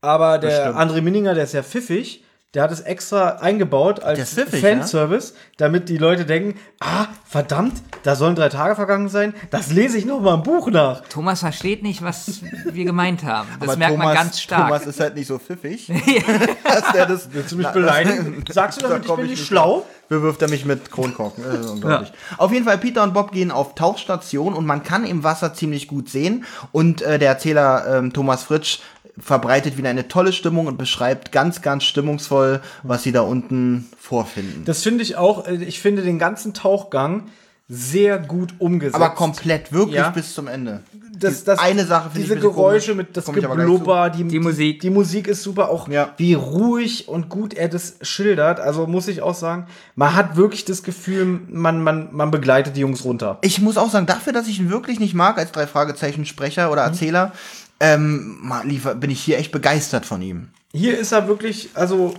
Aber 0.00 0.38
der. 0.38 0.76
André 0.76 1.00
Minninger, 1.00 1.34
der 1.34 1.44
ist 1.44 1.54
ja 1.54 1.62
pfiffig, 1.62 2.23
der 2.54 2.62
hat 2.62 2.70
es 2.70 2.80
extra 2.80 3.36
eingebaut 3.36 4.00
als 4.02 4.34
pfiffig, 4.34 4.60
Fanservice, 4.60 5.34
damit 5.56 5.88
die 5.88 5.98
Leute 5.98 6.24
denken, 6.24 6.58
ah, 6.80 7.06
verdammt, 7.24 7.74
da 8.04 8.14
sollen 8.14 8.36
drei 8.36 8.48
Tage 8.48 8.74
vergangen 8.76 9.08
sein, 9.08 9.34
das 9.50 9.72
lese 9.72 9.98
ich 9.98 10.04
noch 10.04 10.20
mal 10.20 10.34
im 10.34 10.42
Buch 10.42 10.70
nach. 10.70 11.02
Thomas 11.08 11.40
versteht 11.40 11.82
nicht, 11.82 12.02
was 12.02 12.40
wir 12.70 12.84
gemeint 12.84 13.24
haben. 13.24 13.48
Das 13.60 13.70
Aber 13.70 13.78
merkt 13.78 13.98
man 13.98 14.06
Thomas- 14.06 14.22
ganz 14.22 14.40
stark. 14.40 14.68
Thomas 14.68 14.86
ist 14.86 15.00
halt 15.00 15.16
nicht 15.16 15.26
so 15.26 15.38
pfiffig. 15.38 15.86
dass 16.64 16.92
der 16.92 17.06
das, 17.06 17.28
Willst 17.32 17.52
du 17.52 17.56
mich 17.56 17.68
beleidigen? 17.68 18.44
Sagst 18.48 18.78
du 18.80 18.86
damit, 18.86 19.02
ich 19.02 19.08
komm 19.08 19.16
bin 19.16 19.26
ich 19.26 19.32
nicht 19.32 19.46
schlau? 19.46 19.84
bewirft 20.08 20.42
er 20.42 20.48
mich 20.50 20.64
mit 20.64 20.90
Kronkorken. 20.90 21.44
Das 21.44 21.60
ist 21.60 21.70
unglaublich. 21.70 22.12
Auf 22.36 22.52
jeden 22.52 22.64
Fall, 22.64 22.78
Peter 22.78 23.02
und 23.02 23.14
Bob 23.14 23.32
gehen 23.32 23.50
auf 23.50 23.74
Tauchstation 23.74 24.54
und 24.54 24.66
man 24.66 24.82
kann 24.82 25.04
im 25.04 25.24
Wasser 25.24 25.54
ziemlich 25.54 25.88
gut 25.88 26.08
sehen. 26.10 26.44
Und 26.72 27.02
äh, 27.02 27.18
der 27.18 27.30
Erzähler 27.30 27.98
ähm, 27.98 28.12
Thomas 28.12 28.44
Fritsch 28.44 28.80
verbreitet 29.18 29.76
wieder 29.78 29.90
eine 29.90 30.08
tolle 30.08 30.32
Stimmung 30.32 30.66
und 30.66 30.76
beschreibt 30.76 31.30
ganz, 31.32 31.62
ganz 31.62 31.84
stimmungsvoll, 31.84 32.60
was 32.82 33.02
sie 33.04 33.12
da 33.12 33.20
unten 33.22 33.86
vorfinden. 33.98 34.64
Das 34.64 34.82
finde 34.82 35.02
ich 35.02 35.16
auch, 35.16 35.46
äh, 35.46 35.54
ich 35.56 35.80
finde 35.80 36.02
den 36.02 36.18
ganzen 36.18 36.52
Tauchgang 36.54 37.24
sehr 37.66 38.18
gut 38.18 38.54
umgesetzt. 38.58 38.96
aber 38.96 39.10
komplett, 39.14 39.72
wirklich 39.72 39.96
Ja. 39.96 40.10
bis 40.10 40.34
zum 40.34 40.48
Ende. 40.48 40.82
das, 41.18 41.44
das, 41.44 41.58
eine 41.60 41.86
Sache 41.86 42.10
finde 42.10 42.20
ich 42.20 42.26
diese 42.28 42.40
Geräusche 42.40 42.90
komisch. 42.92 43.06
mit 43.08 43.16
das. 43.16 43.24
Geblubber, 43.24 44.10
die, 44.10 44.24
Die 44.24 44.38
Musik. 44.38 44.80
Die, 44.80 44.90
Musik 44.90 45.28
ist 45.28 45.42
super, 45.42 45.70
auch 45.70 45.88
Ja. 45.88 46.10
wie 46.18 46.34
ruhig 46.34 47.08
und 47.08 47.30
gut 47.30 47.54
er 47.54 47.68
das 47.68 47.96
schildert. 48.02 48.60
Also 48.60 48.86
muss 48.86 49.08
ich 49.08 49.22
auch 49.22 49.34
sagen, 49.34 49.66
man 49.94 50.14
hat 50.14 50.36
wirklich 50.36 50.66
das 50.66 50.82
Gefühl, 50.82 51.40
man, 51.48 51.82
man, 51.82 52.08
man 52.12 52.30
begleitet 52.30 52.76
die 52.76 52.80
Jungs 52.80 53.02
runter. 53.04 53.38
Ich 53.40 53.60
muss 53.62 53.78
auch 53.78 53.90
sagen, 53.90 54.04
dafür, 54.06 54.34
dass 54.34 54.46
ich 54.48 54.58
ihn 54.58 54.68
wirklich 54.70 55.00
nicht 55.00 55.14
mag 55.14 55.38
als 55.38 55.50
drei 55.52 55.66
Fragezeichen 55.66 56.26
Sprecher 56.26 56.70
oder 56.70 56.82
Erzähler, 56.82 57.32
ähm, 57.80 58.38
mal 58.40 58.66
liefer- 58.66 58.94
bin 58.94 59.10
ich 59.10 59.20
hier 59.22 59.38
echt 59.38 59.52
begeistert 59.52 60.06
von 60.06 60.22
ihm. 60.22 60.48
Hier 60.72 60.98
ist 60.98 61.12
er 61.12 61.28
wirklich, 61.28 61.70
also 61.74 62.14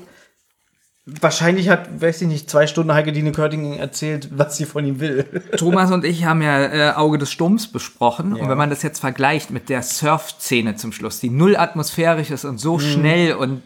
wahrscheinlich 1.06 1.69
hat, 1.69 2.02
weiß 2.02 2.22
ich 2.23 2.27
nicht, 2.27 2.49
zwei 2.49 2.65
Stunden 2.68 2.91
Heike 2.94 3.11
Dine 3.11 3.32
Körting 3.32 3.77
erzählt, 3.77 4.30
was 4.36 4.57
sie 4.57 4.65
von 4.65 4.86
ihm 4.86 4.99
will. 4.99 5.23
Thomas 5.57 5.91
und 5.91 6.03
ich 6.03 6.26
haben 6.26 6.41
ja 6.41 6.61
äh, 6.65 6.94
Auge 6.95 7.18
des 7.19 7.32
Sturms 7.32 7.68
besprochen. 7.68 8.34
Und 8.34 8.49
wenn 8.49 8.57
man 8.57 8.69
das 8.72 8.82
jetzt 8.82 8.99
vergleicht 8.99 9.52
mit 9.52 9.69
der 9.69 9.84
Surf-Szene 9.84 10.76
zum 10.77 10.91
Schluss, 10.91 11.19
die 11.19 11.30
null 11.30 11.56
atmosphärisch 11.57 12.32
ist 12.32 12.44
und 12.45 12.60
so 12.60 12.80
schnell 12.80 13.34
und 13.36 13.61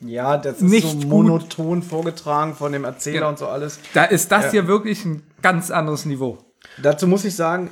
Ja, 0.00 0.38
das 0.38 0.56
ist 0.56 0.62
Nicht 0.62 0.86
so 0.88 0.94
gut. 0.96 1.06
monoton 1.08 1.82
vorgetragen 1.82 2.54
von 2.54 2.72
dem 2.72 2.84
Erzähler 2.84 3.20
Ja. 3.22 3.28
und 3.28 3.38
so 3.38 3.46
alles. 3.48 3.78
da 3.94 4.04
ist 4.04 4.32
das 4.32 4.50
hier 4.52 4.66
wirklich 4.68 5.04
ein 5.04 5.22
ganz 5.42 5.70
anderes 5.70 6.06
Niveau. 6.06 6.38
Dazu 6.80 7.06
muss 7.06 7.24
ich 7.26 7.34
sagen, 7.36 7.68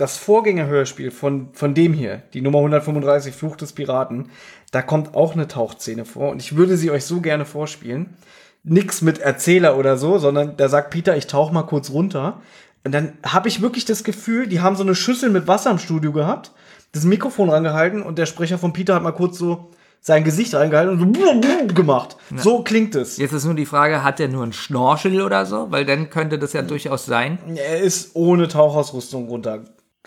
das 0.00 0.16
Vorgängerhörspiel 0.16 1.10
von, 1.10 1.50
von 1.52 1.74
dem 1.74 1.92
hier, 1.92 2.22
die 2.32 2.40
Nummer 2.40 2.58
135, 2.58 3.34
Fluch 3.34 3.56
des 3.56 3.72
Piraten, 3.72 4.30
da 4.70 4.80
kommt 4.80 5.14
auch 5.14 5.34
eine 5.34 5.46
Tauchszene 5.46 6.06
vor 6.06 6.30
und 6.30 6.40
ich 6.40 6.56
würde 6.56 6.78
sie 6.78 6.90
euch 6.90 7.04
so 7.04 7.20
gerne 7.20 7.44
vorspielen. 7.44 8.16
Nix 8.62 9.02
mit 9.02 9.18
Erzähler 9.18 9.76
oder 9.76 9.96
so, 9.96 10.18
sondern 10.18 10.56
da 10.56 10.68
sagt 10.68 10.90
Peter, 10.90 11.16
ich 11.16 11.26
tauch 11.26 11.50
mal 11.52 11.64
kurz 11.64 11.90
runter. 11.90 12.40
Und 12.84 12.92
dann 12.92 13.12
habe 13.24 13.48
ich 13.48 13.60
wirklich 13.60 13.84
das 13.84 14.04
Gefühl, 14.04 14.46
die 14.46 14.60
haben 14.60 14.76
so 14.76 14.82
eine 14.82 14.94
Schüssel 14.94 15.28
mit 15.28 15.46
Wasser 15.46 15.70
im 15.70 15.78
Studio 15.78 16.12
gehabt, 16.12 16.52
das 16.92 17.04
Mikrofon 17.04 17.50
rangehalten 17.50 18.02
und 18.02 18.18
der 18.18 18.26
Sprecher 18.26 18.58
von 18.58 18.72
Peter 18.72 18.94
hat 18.94 19.02
mal 19.02 19.12
kurz 19.12 19.38
so 19.38 19.70
sein 20.00 20.24
Gesicht 20.24 20.54
reingehalten 20.54 20.98
und 20.98 21.16
so 21.16 21.74
gemacht. 21.74 22.16
So 22.36 22.62
klingt 22.62 22.94
es. 22.94 23.18
Jetzt 23.18 23.32
ist 23.32 23.44
nur 23.44 23.54
die 23.54 23.66
Frage, 23.66 24.02
hat 24.02 24.18
er 24.18 24.28
nur 24.28 24.44
einen 24.44 24.54
Schnorchel 24.54 25.20
oder 25.20 25.44
so? 25.44 25.70
Weil 25.70 25.84
dann 25.84 26.08
könnte 26.08 26.38
das 26.38 26.54
ja 26.54 26.62
durchaus 26.62 27.04
sein. 27.04 27.38
Er 27.54 27.80
ist 27.80 28.12
ohne 28.14 28.48
Tauchausrüstung 28.48 29.28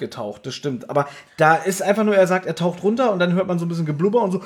runtergetaucht, 0.04 0.46
das 0.46 0.56
stimmt. 0.56 0.90
Aber 0.90 1.08
da 1.38 1.56
ist 1.56 1.82
einfach 1.82 2.04
nur, 2.04 2.16
er 2.16 2.28
sagt, 2.28 2.46
er 2.46 2.56
taucht 2.56 2.84
runter 2.84 3.12
und 3.12 3.20
dann 3.20 3.34
hört 3.34 3.48
man 3.48 3.60
so 3.60 3.66
ein 3.66 3.70
bisschen 3.70 3.86
Geblubber 3.86 4.22
und 4.22 4.32
so. 4.32 4.42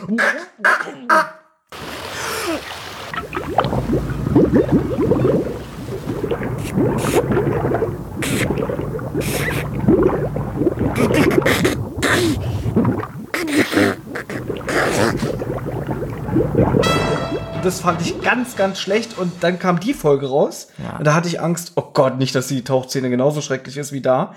Das 17.64 17.82
fand 17.82 18.02
ich 18.02 18.22
ganz, 18.22 18.56
ganz 18.56 18.80
schlecht 18.80 19.18
und 19.18 19.32
dann 19.42 19.60
kam 19.60 19.80
die 19.80 19.94
Folge 19.94 20.28
raus 20.30 20.68
Ja. 20.82 20.98
und 20.98 21.06
da 21.06 21.14
hatte 21.14 21.28
ich 21.28 21.42
Angst, 21.42 21.74
oh 21.76 21.84
Gott, 21.94 22.18
nicht, 22.18 22.34
dass 22.36 22.48
die 22.48 22.64
Tauchszene 22.64 23.10
genauso 23.10 23.42
schrecklich 23.42 23.76
ist 23.78 23.92
wie 23.92 24.00
da. 24.02 24.34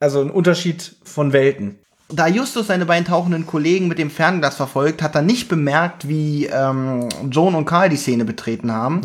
Also 0.00 0.20
ein 0.20 0.30
Unterschied 0.30 0.96
von 1.04 1.32
Welten. 1.32 1.78
Da 2.08 2.28
Justus 2.28 2.68
seine 2.68 2.86
beiden 2.86 3.04
tauchenden 3.04 3.46
Kollegen 3.46 3.88
mit 3.88 3.98
dem 3.98 4.10
Fernglas 4.10 4.54
verfolgt, 4.54 5.02
hat 5.02 5.16
er 5.16 5.22
nicht 5.22 5.48
bemerkt, 5.48 6.06
wie 6.08 6.46
ähm, 6.46 7.08
Joan 7.32 7.56
und 7.56 7.64
Karl 7.64 7.88
die 7.88 7.96
Szene 7.96 8.24
betreten 8.24 8.70
haben. 8.70 9.00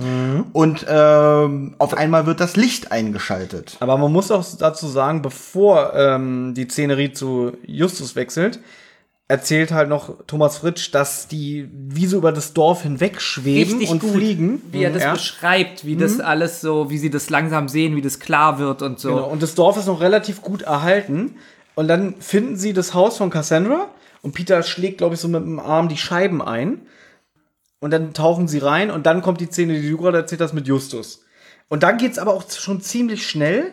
Und 0.53 0.85
ähm, 0.87 1.73
auf 1.79 1.97
einmal 1.97 2.27
wird 2.27 2.39
das 2.39 2.57
Licht 2.57 2.91
eingeschaltet. 2.91 3.77
Aber 3.79 3.97
man 3.97 4.11
muss 4.11 4.29
auch 4.29 4.45
dazu 4.59 4.87
sagen, 4.87 5.23
bevor 5.23 5.95
ähm, 5.95 6.53
die 6.55 6.65
Szenerie 6.65 7.11
zu 7.11 7.53
Justus 7.65 8.15
wechselt, 8.15 8.59
erzählt 9.31 9.71
halt 9.71 9.87
noch 9.87 10.17
Thomas 10.27 10.57
Fritsch, 10.57 10.93
dass 10.93 11.29
die 11.29 11.69
wie 11.71 12.05
so 12.05 12.17
über 12.17 12.33
das 12.33 12.51
Dorf 12.51 12.83
hinweg 12.83 13.21
schweben 13.21 13.77
Richtig 13.77 13.89
und 13.89 14.01
gut, 14.01 14.11
fliegen. 14.11 14.61
Wie 14.73 14.83
er 14.83 14.91
das 14.91 15.03
Ja. 15.03 15.13
beschreibt, 15.13 15.85
wie 15.85 15.95
das 15.95 16.19
alles 16.19 16.59
so, 16.59 16.89
wie 16.89 16.97
sie 16.97 17.09
das 17.09 17.29
langsam 17.29 17.69
sehen, 17.69 17.95
wie 17.95 18.01
das 18.01 18.19
klar 18.19 18.59
wird 18.59 18.81
und 18.81 18.99
so. 18.99 19.07
Genau. 19.15 19.27
Und 19.29 19.41
das 19.41 19.55
Dorf 19.55 19.77
ist 19.77 19.85
noch 19.87 20.01
relativ 20.01 20.41
gut 20.41 20.63
erhalten. 20.63 21.35
Und 21.75 21.87
dann 21.87 22.15
finden 22.19 22.57
sie 22.57 22.73
das 22.73 22.93
Haus 22.93 23.17
von 23.17 23.29
Cassandra 23.29 23.87
und 24.21 24.33
Peter 24.33 24.63
schlägt, 24.63 24.97
glaube 24.97 25.15
ich, 25.15 25.21
so 25.21 25.29
mit 25.29 25.41
dem 25.41 25.61
Arm 25.61 25.87
die 25.87 25.95
Scheiben 25.95 26.41
ein. 26.41 26.81
Und 27.79 27.91
dann 27.91 28.13
tauchen 28.13 28.49
sie 28.49 28.59
rein 28.59 28.91
und 28.91 29.05
dann 29.05 29.21
kommt 29.21 29.39
die 29.39 29.47
Szene, 29.47 29.79
die 29.79 29.89
du 29.89 29.97
gerade 29.97 30.17
erzählt 30.17 30.41
hast, 30.41 30.51
mit 30.53 30.67
Justus. 30.67 31.23
Und 31.69 31.83
dann 31.83 31.97
geht's 31.97 32.19
aber 32.19 32.33
auch 32.33 32.43
schon 32.51 32.81
ziemlich 32.81 33.25
schnell. 33.25 33.71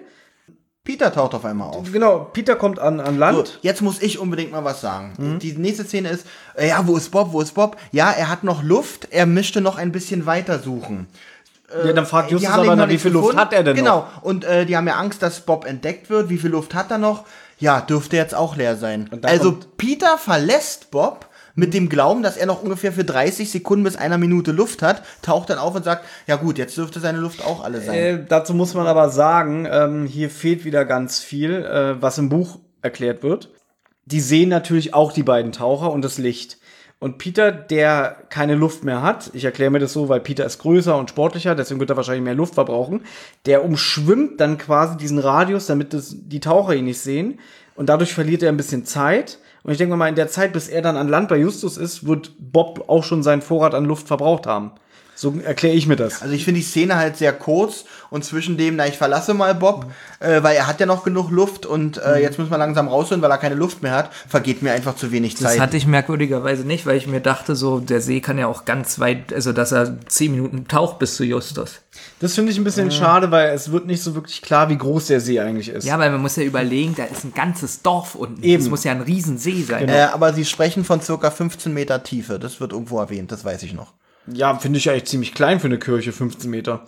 Peter 0.88 1.12
taucht 1.12 1.34
auf 1.34 1.44
einmal 1.44 1.68
auf. 1.68 1.92
Genau, 1.92 2.30
Peter 2.32 2.56
kommt 2.56 2.78
an, 2.78 2.98
an 2.98 3.16
So, 3.16 3.20
Land. 3.20 3.58
jetzt 3.60 3.82
muss 3.82 4.00
ich 4.00 4.18
unbedingt 4.18 4.52
mal 4.52 4.64
was 4.64 4.80
sagen. 4.80 5.12
Mhm. 5.18 5.38
Die 5.38 5.52
nächste 5.52 5.84
Szene 5.84 6.08
ist, 6.08 6.24
äh, 6.54 6.68
ja, 6.68 6.86
wo 6.86 6.96
ist 6.96 7.10
Bob, 7.10 7.30
wo 7.32 7.42
ist 7.42 7.52
Bob? 7.52 7.76
Ja, 7.92 8.10
er 8.10 8.30
hat 8.30 8.42
noch 8.42 8.62
Luft, 8.62 9.06
er 9.10 9.26
müsste 9.26 9.60
noch 9.60 9.76
ein 9.76 9.92
bisschen 9.92 10.24
weiter 10.24 10.58
suchen. 10.60 11.06
ja, 11.84 11.92
dann 11.92 12.06
fragt 12.06 12.30
Justus 12.30 12.48
aber, 12.50 12.62
nämlich 12.62 12.76
na, 12.78 12.86
noch 12.86 12.92
wie 12.92 12.96
viel 12.96 13.10
Luft 13.12 13.24
gefunden. 13.26 13.40
hat 13.42 13.52
er 13.52 13.64
denn 13.64 13.76
Genau, 13.76 13.96
noch? 14.14 14.22
und 14.22 14.46
äh, 14.46 14.64
die 14.64 14.78
haben 14.78 14.86
ja 14.86 14.94
Angst, 14.96 15.20
dass 15.20 15.42
Bob 15.42 15.66
entdeckt 15.66 16.08
wird. 16.08 16.30
Wie 16.30 16.38
viel 16.38 16.52
Luft 16.52 16.74
hat 16.74 16.90
er 16.90 16.96
noch? 16.96 17.24
Ja, 17.58 17.82
dürfte 17.82 18.16
jetzt 18.16 18.34
auch 18.34 18.56
leer 18.56 18.76
sein. 18.76 19.10
Also 19.24 19.58
Peter 19.76 20.16
verlässt 20.16 20.90
Bob 20.90 21.26
mit 21.58 21.74
dem 21.74 21.88
Glauben, 21.88 22.22
dass 22.22 22.36
er 22.36 22.46
noch 22.46 22.62
ungefähr 22.62 22.92
für 22.92 23.04
30 23.04 23.50
Sekunden 23.50 23.82
bis 23.82 23.96
einer 23.96 24.16
Minute 24.16 24.52
Luft 24.52 24.80
hat, 24.80 25.02
taucht 25.22 25.50
dann 25.50 25.58
auf 25.58 25.74
und 25.74 25.84
sagt, 25.84 26.04
ja 26.28 26.36
gut, 26.36 26.56
jetzt 26.56 26.76
dürfte 26.76 27.00
seine 27.00 27.18
Luft 27.18 27.44
auch 27.44 27.64
alle 27.64 27.80
sein. 27.80 27.94
Äh, 27.96 28.24
dazu 28.28 28.54
muss 28.54 28.74
man 28.74 28.86
aber 28.86 29.10
sagen, 29.10 29.66
ähm, 29.68 30.06
hier 30.06 30.30
fehlt 30.30 30.64
wieder 30.64 30.84
ganz 30.84 31.18
viel, 31.18 31.50
äh, 31.64 32.00
was 32.00 32.16
im 32.16 32.28
Buch 32.28 32.60
erklärt 32.80 33.24
wird. 33.24 33.50
Die 34.04 34.20
sehen 34.20 34.48
natürlich 34.48 34.94
auch 34.94 35.10
die 35.10 35.24
beiden 35.24 35.50
Taucher 35.50 35.90
und 35.90 36.02
das 36.02 36.16
Licht. 36.16 36.58
Und 37.00 37.18
Peter, 37.18 37.50
der 37.50 38.16
keine 38.28 38.54
Luft 38.54 38.84
mehr 38.84 39.02
hat, 39.02 39.30
ich 39.34 39.44
erkläre 39.44 39.72
mir 39.72 39.80
das 39.80 39.92
so, 39.92 40.08
weil 40.08 40.20
Peter 40.20 40.46
ist 40.46 40.58
größer 40.58 40.96
und 40.96 41.10
sportlicher, 41.10 41.56
deswegen 41.56 41.80
wird 41.80 41.90
er 41.90 41.96
wahrscheinlich 41.96 42.24
mehr 42.24 42.34
Luft 42.34 42.54
verbrauchen, 42.54 43.02
der 43.46 43.64
umschwimmt 43.64 44.40
dann 44.40 44.58
quasi 44.58 44.96
diesen 44.96 45.18
Radius, 45.18 45.66
damit 45.66 45.92
das, 45.92 46.14
die 46.16 46.40
Taucher 46.40 46.74
ihn 46.74 46.84
nicht 46.84 47.00
sehen. 47.00 47.40
Und 47.74 47.88
dadurch 47.88 48.14
verliert 48.14 48.44
er 48.44 48.48
ein 48.48 48.56
bisschen 48.56 48.84
Zeit. 48.84 49.38
Und 49.62 49.72
ich 49.72 49.78
denke 49.78 49.96
mal, 49.96 50.08
in 50.08 50.14
der 50.14 50.28
Zeit, 50.28 50.52
bis 50.52 50.68
er 50.68 50.82
dann 50.82 50.96
an 50.96 51.08
Land 51.08 51.28
bei 51.28 51.36
Justus 51.36 51.76
ist, 51.76 52.06
wird 52.06 52.32
Bob 52.38 52.88
auch 52.88 53.04
schon 53.04 53.22
seinen 53.22 53.42
Vorrat 53.42 53.74
an 53.74 53.84
Luft 53.84 54.06
verbraucht 54.06 54.46
haben. 54.46 54.72
So 55.14 55.34
erkläre 55.44 55.74
ich 55.74 55.88
mir 55.88 55.96
das. 55.96 56.22
Also 56.22 56.34
ich 56.34 56.44
finde 56.44 56.60
die 56.60 56.66
Szene 56.66 56.94
halt 56.94 57.16
sehr 57.16 57.32
kurz 57.32 57.84
und 58.10 58.24
zwischen 58.24 58.56
dem, 58.56 58.76
na 58.76 58.86
ich 58.86 58.96
verlasse 58.98 59.34
mal 59.34 59.54
Bob, 59.54 59.86
äh, 60.20 60.42
weil 60.42 60.56
er 60.56 60.66
hat 60.66 60.80
ja 60.80 60.86
noch 60.86 61.04
genug 61.04 61.30
Luft 61.30 61.66
und 61.66 61.98
äh, 61.98 62.20
jetzt 62.20 62.38
müssen 62.38 62.50
wir 62.50 62.58
langsam 62.58 62.88
rausholen, 62.88 63.22
weil 63.22 63.30
er 63.30 63.38
keine 63.38 63.54
Luft 63.54 63.82
mehr 63.82 63.92
hat, 63.92 64.10
vergeht 64.28 64.62
mir 64.62 64.72
einfach 64.72 64.96
zu 64.96 65.12
wenig 65.12 65.34
Das 65.34 65.52
Zeit. 65.52 65.60
hatte 65.60 65.76
ich 65.76 65.86
merkwürdigerweise 65.86 66.64
nicht, 66.64 66.86
weil 66.86 66.96
ich 66.96 67.06
mir 67.06 67.20
dachte, 67.20 67.54
so 67.56 67.80
der 67.80 68.00
See 68.00 68.20
kann 68.20 68.38
ja 68.38 68.46
auch 68.46 68.64
ganz 68.64 68.98
weit, 68.98 69.32
also 69.32 69.52
dass 69.52 69.72
er 69.72 69.98
zehn 70.08 70.32
Minuten 70.32 70.68
taucht 70.68 70.98
bis 70.98 71.16
zu 71.16 71.24
Justus. 71.24 71.80
Das 72.20 72.34
finde 72.34 72.52
ich 72.52 72.58
ein 72.58 72.64
bisschen 72.64 72.90
schade, 72.90 73.30
weil 73.30 73.50
es 73.50 73.72
wird 73.72 73.86
nicht 73.86 74.02
so 74.02 74.14
wirklich 74.14 74.42
klar, 74.42 74.68
wie 74.68 74.78
groß 74.78 75.06
der 75.06 75.20
See 75.20 75.40
eigentlich 75.40 75.68
ist. 75.68 75.84
Ja, 75.84 75.98
weil 75.98 76.10
man 76.10 76.20
muss 76.20 76.36
ja 76.36 76.42
überlegen, 76.42 76.94
da 76.96 77.04
ist 77.04 77.24
ein 77.24 77.34
ganzes 77.34 77.82
Dorf 77.82 78.14
unten. 78.14 78.42
Eben. 78.42 78.62
Das 78.62 78.70
muss 78.70 78.84
ja 78.84 78.92
ein 78.92 79.00
Riesensee 79.00 79.62
sein. 79.62 79.88
Äh, 79.88 80.08
aber 80.12 80.32
sie 80.32 80.44
sprechen 80.44 80.84
von 80.84 81.00
circa 81.00 81.30
15 81.30 81.72
Meter 81.72 82.02
Tiefe. 82.02 82.38
Das 82.38 82.60
wird 82.60 82.72
irgendwo 82.72 82.98
erwähnt, 82.98 83.32
das 83.32 83.44
weiß 83.44 83.62
ich 83.64 83.72
noch. 83.74 83.92
Ja, 84.26 84.56
finde 84.58 84.78
ich 84.78 84.84
ja 84.84 84.92
echt 84.92 85.08
ziemlich 85.08 85.34
klein 85.34 85.58
für 85.60 85.66
eine 85.68 85.78
Kirche, 85.78 86.12
15 86.12 86.50
Meter. 86.50 86.86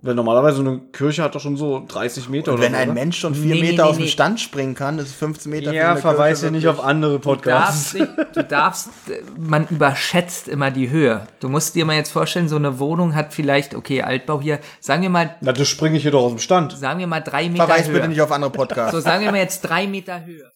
Weil 0.00 0.14
normalerweise 0.14 0.58
so 0.58 0.62
eine 0.62 0.78
Kirche 0.92 1.24
hat 1.24 1.34
doch 1.34 1.40
schon 1.40 1.56
so 1.56 1.84
30 1.88 2.28
Meter 2.28 2.52
Und 2.52 2.58
oder 2.58 2.66
wenn 2.66 2.72
so. 2.72 2.78
ein 2.78 2.88
oder? 2.90 2.94
Mensch 3.00 3.18
schon 3.18 3.34
vier 3.34 3.54
Nee, 3.56 3.60
nee, 3.62 3.70
Meter 3.72 3.82
nee, 3.84 3.90
aus 3.90 3.96
dem 3.96 4.04
nee. 4.04 4.10
Stand 4.10 4.38
springen 4.40 4.76
kann, 4.76 4.96
ist 5.00 5.12
15 5.12 5.50
Meter 5.50 5.72
Ja, 5.72 5.90
eine 5.90 6.00
verweis 6.00 6.40
ja 6.40 6.48
Kirche 6.50 6.52
nicht 6.52 6.62
wirklich- 6.64 6.80
auf 6.80 6.86
andere 6.86 7.18
Du 7.18 7.34
darfst, 7.34 7.94
Podcasts. 7.94 7.94
nicht, 7.94 8.36
du 8.36 8.44
darfst, 8.44 8.88
man 9.36 9.66
überschätzt 9.66 10.46
immer 10.46 10.70
die 10.70 10.88
Höhe. 10.90 11.26
Du 11.40 11.48
musst 11.48 11.74
dir 11.74 11.84
mal 11.84 11.96
jetzt 11.96 12.12
vorstellen, 12.12 12.48
so 12.48 12.54
eine 12.54 12.78
Wohnung 12.78 13.16
hat 13.16 13.34
vielleicht, 13.34 13.74
okay, 13.74 14.02
Altbau 14.02 14.40
hier, 14.40 14.60
sagen 14.78 15.02
wir 15.02 15.10
mal, 15.10 15.34
Na, 15.40 15.52
das 15.52 15.66
springe 15.66 15.96
ich 15.96 16.02
hier 16.02 16.12
doch 16.12 16.22
aus 16.22 16.30
dem 16.30 16.38
Stand. 16.38 16.78
sagen 16.78 17.00
wir 17.00 17.08
mal 17.08 17.20
drei 17.20 17.48
Meter 17.48 17.66
Verweis 17.66 17.88
Höhe. 17.88 17.94
bitte 17.94 18.06
nicht 18.08 18.20
auf 18.20 18.30
andere 18.30 18.50
Podcasts. 18.52 18.92
So, 18.92 19.00
sagen 19.00 19.24
wir 19.24 19.32
mal 19.32 19.38
jetzt 19.38 19.62
drei 19.62 19.88
Meter 19.88 20.24
Höhe. 20.24 20.48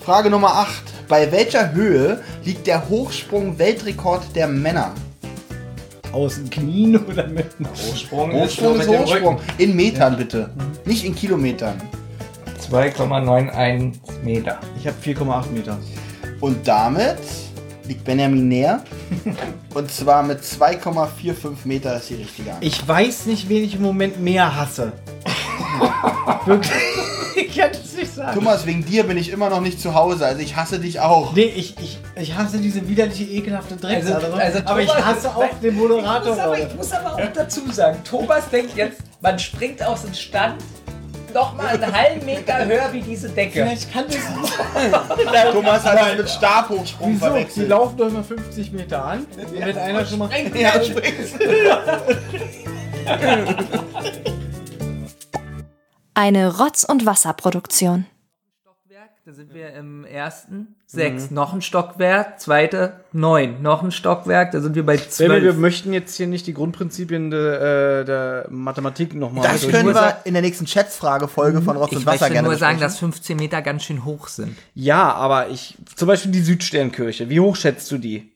Frage 0.00 0.30
Nummer 0.30 0.54
8. 0.54 0.97
Bei 1.08 1.32
welcher 1.32 1.72
Höhe 1.72 2.20
liegt 2.44 2.66
der 2.66 2.86
Hochsprung-Weltrekord 2.86 4.24
der 4.34 4.46
Männer? 4.46 4.92
Aus 6.12 6.34
den 6.34 6.50
Knien 6.50 6.96
oder 6.96 7.26
mit 7.26 7.58
dem 7.58 7.66
Hochsprung, 7.66 8.32
Hochsprung 8.32 8.78
ist 8.78 8.88
Hochsprung. 8.88 9.40
In 9.56 9.74
Metern 9.74 10.18
bitte. 10.18 10.50
Nicht 10.84 11.04
in 11.06 11.14
Kilometern. 11.14 11.80
2,91 12.70 13.94
Meter. 14.22 14.60
Ich 14.78 14.86
habe 14.86 14.96
4,8 15.02 15.50
Meter. 15.50 15.78
Und 16.40 16.68
damit 16.68 17.18
liegt 17.86 18.04
Benjamin 18.04 18.46
näher. 18.46 18.84
Und 19.72 19.90
zwar 19.90 20.22
mit 20.22 20.40
2,45 20.40 21.56
Meter 21.64 21.96
ist 21.96 22.10
die 22.10 22.16
richtige 22.16 22.52
Antwort. 22.52 22.64
Ich 22.64 22.86
weiß 22.86 23.26
nicht, 23.26 23.48
wen 23.48 23.64
ich 23.64 23.76
im 23.76 23.82
Moment 23.82 24.20
mehr 24.20 24.54
hasse. 24.54 24.92
Wirklich. 26.44 26.72
Ich 27.48 27.56
kann 27.56 27.70
es 27.70 27.94
nicht 27.94 28.14
sagen. 28.14 28.34
Thomas, 28.34 28.66
wegen 28.66 28.84
dir 28.84 29.04
bin 29.04 29.16
ich 29.16 29.30
immer 29.30 29.48
noch 29.48 29.60
nicht 29.60 29.80
zu 29.80 29.94
Hause. 29.94 30.26
Also 30.26 30.40
ich 30.40 30.56
hasse 30.56 30.80
dich 30.80 31.00
auch. 31.00 31.32
Nee, 31.34 31.52
ich, 31.54 31.78
ich, 31.78 31.98
ich 32.16 32.36
hasse 32.36 32.58
diese 32.58 32.86
widerliche, 32.88 33.24
ekelhafte 33.24 33.76
Drecksache. 33.76 34.32
also 34.34 34.58
aber 34.64 34.82
ich 34.82 34.94
hasse 34.94 35.28
auch 35.34 35.44
den 35.62 35.76
Moderator. 35.76 36.32
Ich 36.32 36.36
muss, 36.36 36.38
aber, 36.38 36.58
ich 36.58 36.74
muss 36.74 36.92
aber 36.92 37.14
auch 37.14 37.32
dazu 37.34 37.70
sagen, 37.70 37.98
Thomas 38.04 38.48
denkt 38.50 38.76
jetzt, 38.76 38.98
man 39.20 39.38
springt 39.38 39.82
aus 39.82 40.02
dem 40.02 40.14
Stand 40.14 40.56
noch 41.34 41.54
mal 41.54 41.68
einen 41.68 41.92
halben 41.92 42.24
Meter 42.24 42.64
höher 42.64 42.88
wie 42.92 43.02
diese 43.02 43.28
Decke. 43.28 43.64
Vielleicht 43.64 43.92
kann 43.92 44.04
das 44.06 44.16
nicht. 44.16 45.52
Thomas 45.52 45.84
hat 45.84 45.98
das 46.00 46.16
mit 46.16 46.30
Stabhochsprung 46.30 47.12
Wieso? 47.12 47.26
Die 47.26 47.30
verwechselt. 47.30 47.68
laufen 47.68 47.96
doch 47.96 48.08
immer 48.08 48.24
50 48.24 48.72
Meter 48.72 49.04
an. 49.04 49.26
Und 49.36 49.52
wenn 49.52 49.78
einer 49.78 50.06
schon 50.06 50.18
mal. 50.18 50.30
Ja, 50.54 50.82
springst. 50.82 51.38
Eine 56.18 56.58
Rotz- 56.58 56.82
und 56.82 57.06
Wasserproduktion. 57.06 58.06
Da 59.24 59.32
sind 59.32 59.54
wir 59.54 59.72
im 59.74 60.04
ersten, 60.04 60.74
sechs, 60.84 61.30
noch 61.30 61.52
ein 61.52 61.62
Stockwerk, 61.62 62.40
zweite, 62.40 63.04
neun, 63.12 63.62
noch 63.62 63.84
ein 63.84 63.92
Stockwerk, 63.92 64.50
da 64.50 64.60
sind 64.60 64.74
wir 64.74 64.84
bei 64.84 64.96
Sammy, 64.96 65.34
wir 65.34 65.40
zwölf. 65.42 65.56
möchten 65.58 65.92
jetzt 65.92 66.16
hier 66.16 66.26
nicht 66.26 66.48
die 66.48 66.54
Grundprinzipien 66.54 67.30
de, 67.30 68.00
äh, 68.00 68.04
der 68.04 68.46
Mathematik 68.50 69.14
nochmal 69.14 69.46
Das 69.46 69.68
können 69.68 69.84
nur 69.84 69.94
wir 69.94 70.16
in 70.24 70.32
der 70.32 70.42
nächsten 70.42 70.66
Schätzfrage-Folge 70.66 71.62
von 71.62 71.76
Rotz 71.76 71.92
und 71.92 71.98
Ich 71.98 72.06
Wasser 72.06 72.20
möchte 72.22 72.32
gerne 72.32 72.48
nur 72.48 72.56
sagen, 72.56 72.80
dass 72.80 72.98
15 72.98 73.36
Meter 73.36 73.62
ganz 73.62 73.84
schön 73.84 74.04
hoch 74.04 74.26
sind. 74.26 74.56
Ja, 74.74 75.12
aber 75.12 75.50
ich. 75.50 75.76
Zum 75.94 76.08
Beispiel 76.08 76.32
die 76.32 76.42
Südsternkirche. 76.42 77.28
Wie 77.28 77.38
hoch 77.38 77.54
schätzt 77.54 77.92
du 77.92 77.98
die? 77.98 78.32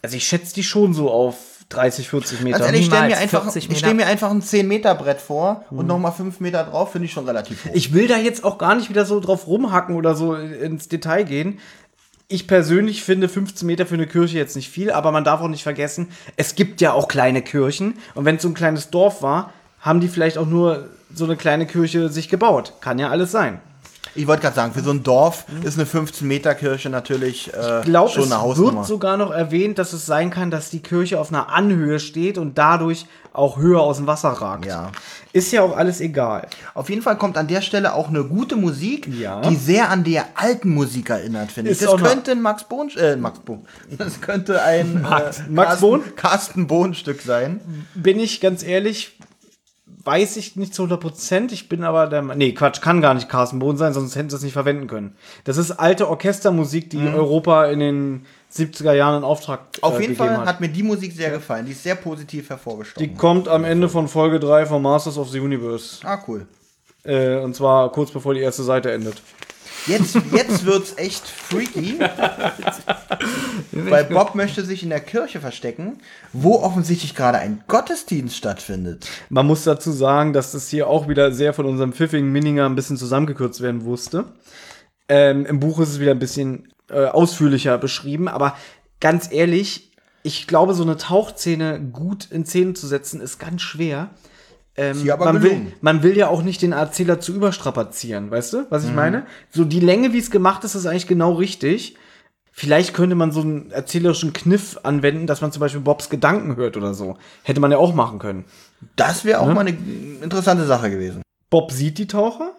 Also 0.00 0.16
ich 0.16 0.26
schätze 0.26 0.54
die 0.54 0.62
schon 0.62 0.94
so 0.94 1.10
auf 1.10 1.57
30, 1.70 2.08
40 2.08 2.40
Meter. 2.40 2.58
Ganz 2.58 2.66
ehrlich, 2.66 2.80
ich 2.82 2.86
stelle 2.86 3.08
mir, 3.08 3.18
einfach, 3.18 3.42
40 3.42 3.64
ich 3.64 3.68
Meter. 3.68 3.78
stell 3.78 3.94
mir 3.94 4.06
einfach 4.06 4.30
ein 4.30 4.40
10-Meter-Brett 4.40 5.20
vor 5.20 5.64
und 5.70 5.86
nochmal 5.86 6.12
5 6.12 6.40
Meter 6.40 6.64
drauf, 6.64 6.92
finde 6.92 7.06
ich 7.06 7.12
schon 7.12 7.26
relativ 7.26 7.66
hoch. 7.66 7.70
Ich 7.74 7.92
will 7.92 8.08
da 8.08 8.16
jetzt 8.16 8.42
auch 8.44 8.56
gar 8.58 8.74
nicht 8.74 8.88
wieder 8.88 9.04
so 9.04 9.20
drauf 9.20 9.46
rumhacken 9.46 9.94
oder 9.96 10.14
so 10.14 10.34
ins 10.34 10.88
Detail 10.88 11.24
gehen. 11.24 11.58
Ich 12.28 12.46
persönlich 12.46 13.02
finde 13.02 13.28
15 13.28 13.66
Meter 13.66 13.86
für 13.86 13.94
eine 13.94 14.06
Kirche 14.06 14.38
jetzt 14.38 14.56
nicht 14.56 14.70
viel, 14.70 14.90
aber 14.90 15.12
man 15.12 15.24
darf 15.24 15.40
auch 15.40 15.48
nicht 15.48 15.62
vergessen, 15.62 16.08
es 16.36 16.54
gibt 16.54 16.80
ja 16.80 16.92
auch 16.92 17.08
kleine 17.08 17.42
Kirchen. 17.42 17.94
Und 18.14 18.24
wenn 18.24 18.36
es 18.36 18.42
so 18.42 18.48
ein 18.48 18.54
kleines 18.54 18.90
Dorf 18.90 19.22
war, 19.22 19.52
haben 19.80 20.00
die 20.00 20.08
vielleicht 20.08 20.38
auch 20.38 20.46
nur 20.46 20.88
so 21.14 21.24
eine 21.24 21.36
kleine 21.36 21.66
Kirche 21.66 22.08
sich 22.08 22.28
gebaut. 22.28 22.74
Kann 22.80 22.98
ja 22.98 23.08
alles 23.10 23.30
sein. 23.32 23.60
Ich 24.18 24.26
wollte 24.26 24.42
gerade 24.42 24.56
sagen, 24.56 24.72
für 24.72 24.80
so 24.82 24.90
ein 24.90 25.02
Dorf 25.02 25.44
ist 25.62 25.78
eine 25.78 25.86
15-Meter-Kirche 25.88 26.90
natürlich 26.90 27.52
äh, 27.54 27.78
Ich 27.80 27.84
glaube, 27.86 28.10
schon 28.10 28.24
es 28.24 28.32
eine 28.32 28.40
Hausnummer. 28.40 28.78
wird 28.78 28.86
sogar 28.86 29.16
noch 29.16 29.30
erwähnt, 29.30 29.78
dass 29.78 29.92
es 29.92 30.06
sein 30.06 30.30
kann, 30.30 30.50
dass 30.50 30.70
die 30.70 30.80
Kirche 30.80 31.20
auf 31.20 31.28
einer 31.32 31.50
Anhöhe 31.50 32.00
steht 32.00 32.36
und 32.38 32.58
dadurch 32.58 33.06
auch 33.32 33.58
höher 33.58 33.80
aus 33.80 33.98
dem 33.98 34.06
Wasser 34.08 34.30
ragt. 34.30 34.66
Ja. 34.66 34.90
Ist 35.32 35.52
ja 35.52 35.62
auch 35.62 35.76
alles 35.76 36.00
egal. 36.00 36.48
Auf 36.74 36.90
jeden 36.90 37.02
Fall 37.02 37.16
kommt 37.16 37.36
an 37.36 37.46
der 37.46 37.60
Stelle 37.60 37.94
auch 37.94 38.08
eine 38.08 38.24
gute 38.24 38.56
Musik, 38.56 39.06
Ja. 39.06 39.40
die 39.42 39.54
sehr 39.54 39.90
an 39.90 40.02
der 40.02 40.24
alten 40.34 40.70
Musik 40.70 41.10
erinnert, 41.10 41.52
finde 41.52 41.70
ich. 41.70 41.78
Das 41.78 41.94
könnte 41.96 42.32
ein 42.32 42.42
Max 42.42 42.64
Bohn, 42.64 42.90
äh, 42.96 43.14
Max 43.14 43.38
Bohn. 43.38 43.64
Das 43.98 44.20
könnte 44.20 44.62
ein 44.62 45.00
Max- 45.02 45.38
äh, 45.38 45.42
Max 45.48 45.68
Carsten- 45.68 45.80
Bohn? 45.86 46.02
Carsten 46.16 46.66
Bohn 46.66 46.94
Stück 46.94 47.22
sein. 47.22 47.60
bin 47.94 48.18
ich 48.18 48.40
ganz 48.40 48.64
ehrlich, 48.64 49.16
weiß 50.08 50.38
ich 50.38 50.56
nicht 50.56 50.74
zu 50.74 50.82
100 50.84 51.00
Prozent. 51.00 51.52
Ich 51.52 51.68
bin 51.68 51.84
aber 51.84 52.06
der. 52.06 52.22
Nee, 52.22 52.52
Quatsch, 52.52 52.80
kann 52.80 53.02
gar 53.02 53.12
nicht 53.12 53.28
Carsten 53.28 53.58
Bohn 53.58 53.76
sein, 53.76 53.92
sonst 53.92 54.16
hätten 54.16 54.30
sie 54.30 54.36
es 54.36 54.42
nicht 54.42 54.54
verwenden 54.54 54.86
können. 54.86 55.14
Das 55.44 55.58
ist 55.58 55.70
alte 55.72 56.08
Orchestermusik, 56.08 56.88
die 56.88 56.98
Europa 57.06 57.66
in 57.66 57.78
den 57.80 58.26
70er 58.50 58.92
Jahren 58.94 59.18
in 59.18 59.24
Auftrag 59.24 59.60
Mhm. 59.60 59.82
Auf 59.82 59.92
äh, 59.98 60.00
jeden 60.00 60.12
gegeben 60.14 60.28
Fall 60.30 60.36
hat. 60.38 60.46
hat 60.46 60.60
mir 60.60 60.68
die 60.70 60.82
Musik 60.82 61.12
sehr 61.12 61.30
gefallen. 61.30 61.66
Die 61.66 61.72
ist 61.72 61.82
sehr 61.82 61.94
positiv 61.94 62.44
Die 62.46 62.48
hervorgestochen. 62.48 63.16
kommt 63.18 63.48
am 63.48 63.64
Ende 63.64 63.88
von 63.90 64.08
Folge 64.08 64.40
3 64.40 64.64
von 64.64 64.80
Masters 64.80 65.18
of 65.18 65.28
the 65.28 65.40
Universe. 65.40 65.98
ah, 66.04 66.18
cool. 66.26 66.46
Äh, 67.04 67.36
und 67.36 67.54
zwar 67.54 67.92
kurz 67.92 68.10
bevor 68.10 68.32
die 68.34 68.40
erste 68.40 68.62
Seite 68.62 68.90
endet. 68.90 69.22
Jetzt, 69.86 70.16
jetzt 70.32 70.66
wird's 70.66 70.94
echt 70.96 71.26
freaky. 71.26 71.98
weil 73.72 74.04
Bob 74.04 74.34
möchte 74.34 74.64
sich 74.64 74.82
in 74.82 74.90
der 74.90 75.00
Kirche 75.00 75.40
verstecken, 75.40 75.98
wo 76.32 76.56
offensichtlich 76.56 77.14
gerade 77.14 77.38
ein 77.38 77.62
Gottesdienst 77.68 78.36
stattfindet. 78.36 79.08
Man 79.28 79.46
muss 79.46 79.64
dazu 79.64 79.92
sagen, 79.92 80.32
dass 80.32 80.52
das 80.52 80.68
hier 80.68 80.88
auch 80.88 81.08
wieder 81.08 81.32
sehr 81.32 81.54
von 81.54 81.66
unserem 81.66 81.92
pfiffigen 81.92 82.30
Minninger 82.30 82.66
ein 82.66 82.74
bisschen 82.74 82.96
zusammengekürzt 82.96 83.60
werden 83.60 83.84
musste. 83.84 84.26
Ähm, 85.08 85.46
Im 85.46 85.60
Buch 85.60 85.80
ist 85.80 85.90
es 85.90 86.00
wieder 86.00 86.10
ein 86.10 86.18
bisschen 86.18 86.68
äh, 86.90 87.06
ausführlicher 87.06 87.78
beschrieben, 87.78 88.28
aber 88.28 88.56
ganz 89.00 89.32
ehrlich, 89.32 89.92
ich 90.22 90.46
glaube, 90.46 90.74
so 90.74 90.82
eine 90.82 90.96
Tauchszene 90.96 91.80
gut 91.80 92.30
in 92.30 92.44
Szene 92.44 92.74
zu 92.74 92.86
setzen, 92.86 93.20
ist 93.20 93.38
ganz 93.38 93.62
schwer. 93.62 94.10
Ähm, 94.78 95.04
man, 95.18 95.42
will, 95.42 95.72
man 95.80 96.02
will 96.04 96.16
ja 96.16 96.28
auch 96.28 96.42
nicht 96.42 96.62
den 96.62 96.70
Erzähler 96.70 97.18
zu 97.18 97.34
überstrapazieren, 97.34 98.30
weißt 98.30 98.52
du, 98.52 98.66
was 98.70 98.84
ich 98.84 98.94
meine? 98.94 99.26
So 99.50 99.64
die 99.64 99.80
Länge, 99.80 100.12
wie 100.12 100.18
es 100.18 100.30
gemacht 100.30 100.62
ist, 100.62 100.76
ist 100.76 100.86
eigentlich 100.86 101.08
genau 101.08 101.32
richtig. 101.32 101.96
Vielleicht 102.52 102.94
könnte 102.94 103.16
man 103.16 103.32
so 103.32 103.40
einen 103.40 103.72
erzählerischen 103.72 104.32
Kniff 104.32 104.78
anwenden, 104.84 105.26
dass 105.26 105.40
man 105.40 105.50
zum 105.50 105.60
Beispiel 105.60 105.80
Bobs 105.80 106.10
Gedanken 106.10 106.54
hört 106.54 106.76
oder 106.76 106.94
so. 106.94 107.16
Hätte 107.42 107.60
man 107.60 107.72
ja 107.72 107.78
auch 107.78 107.92
machen 107.92 108.20
können. 108.20 108.44
Das 108.94 109.24
wäre 109.24 109.40
auch 109.40 109.52
mal 109.52 109.66
eine 109.66 109.76
interessante 110.22 110.64
Sache 110.64 110.90
gewesen. 110.90 111.22
Bob 111.50 111.72
sieht 111.72 111.98
die 111.98 112.06
Taucher, 112.06 112.52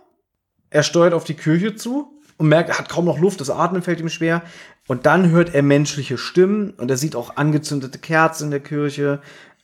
er 0.70 0.84
steuert 0.84 1.14
auf 1.14 1.24
die 1.24 1.36
Kirche 1.36 1.76
zu 1.76 2.20
und 2.38 2.50
merkt, 2.50 2.70
er 2.70 2.80
hat 2.80 2.90
kaum 2.90 3.06
noch 3.06 3.20
Luft, 3.20 3.40
das 3.40 3.50
Atmen 3.50 3.82
fällt 3.82 4.02
ihm 4.02 4.10
schwer. 4.10 4.41
Und 4.88 5.06
dann 5.06 5.30
hört 5.30 5.54
er 5.54 5.64
menschliche 5.64 6.18
Stimmen 6.18 6.72
und 6.72 6.91
er 6.91 6.98
sieht 6.98 7.16
auch 7.16 7.38
angezündete 7.38 8.00
Kerzen 8.00 8.46
in 8.46 8.52
der 8.52 8.60
Kirche 8.60 9.22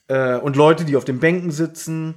äh, 0.07 0.35
und 0.35 0.55
Leute, 0.55 0.85
die 0.85 0.95
auf 0.95 1.05
den 1.05 1.19
Bänken 1.19 1.51
sitzen. 1.51 2.15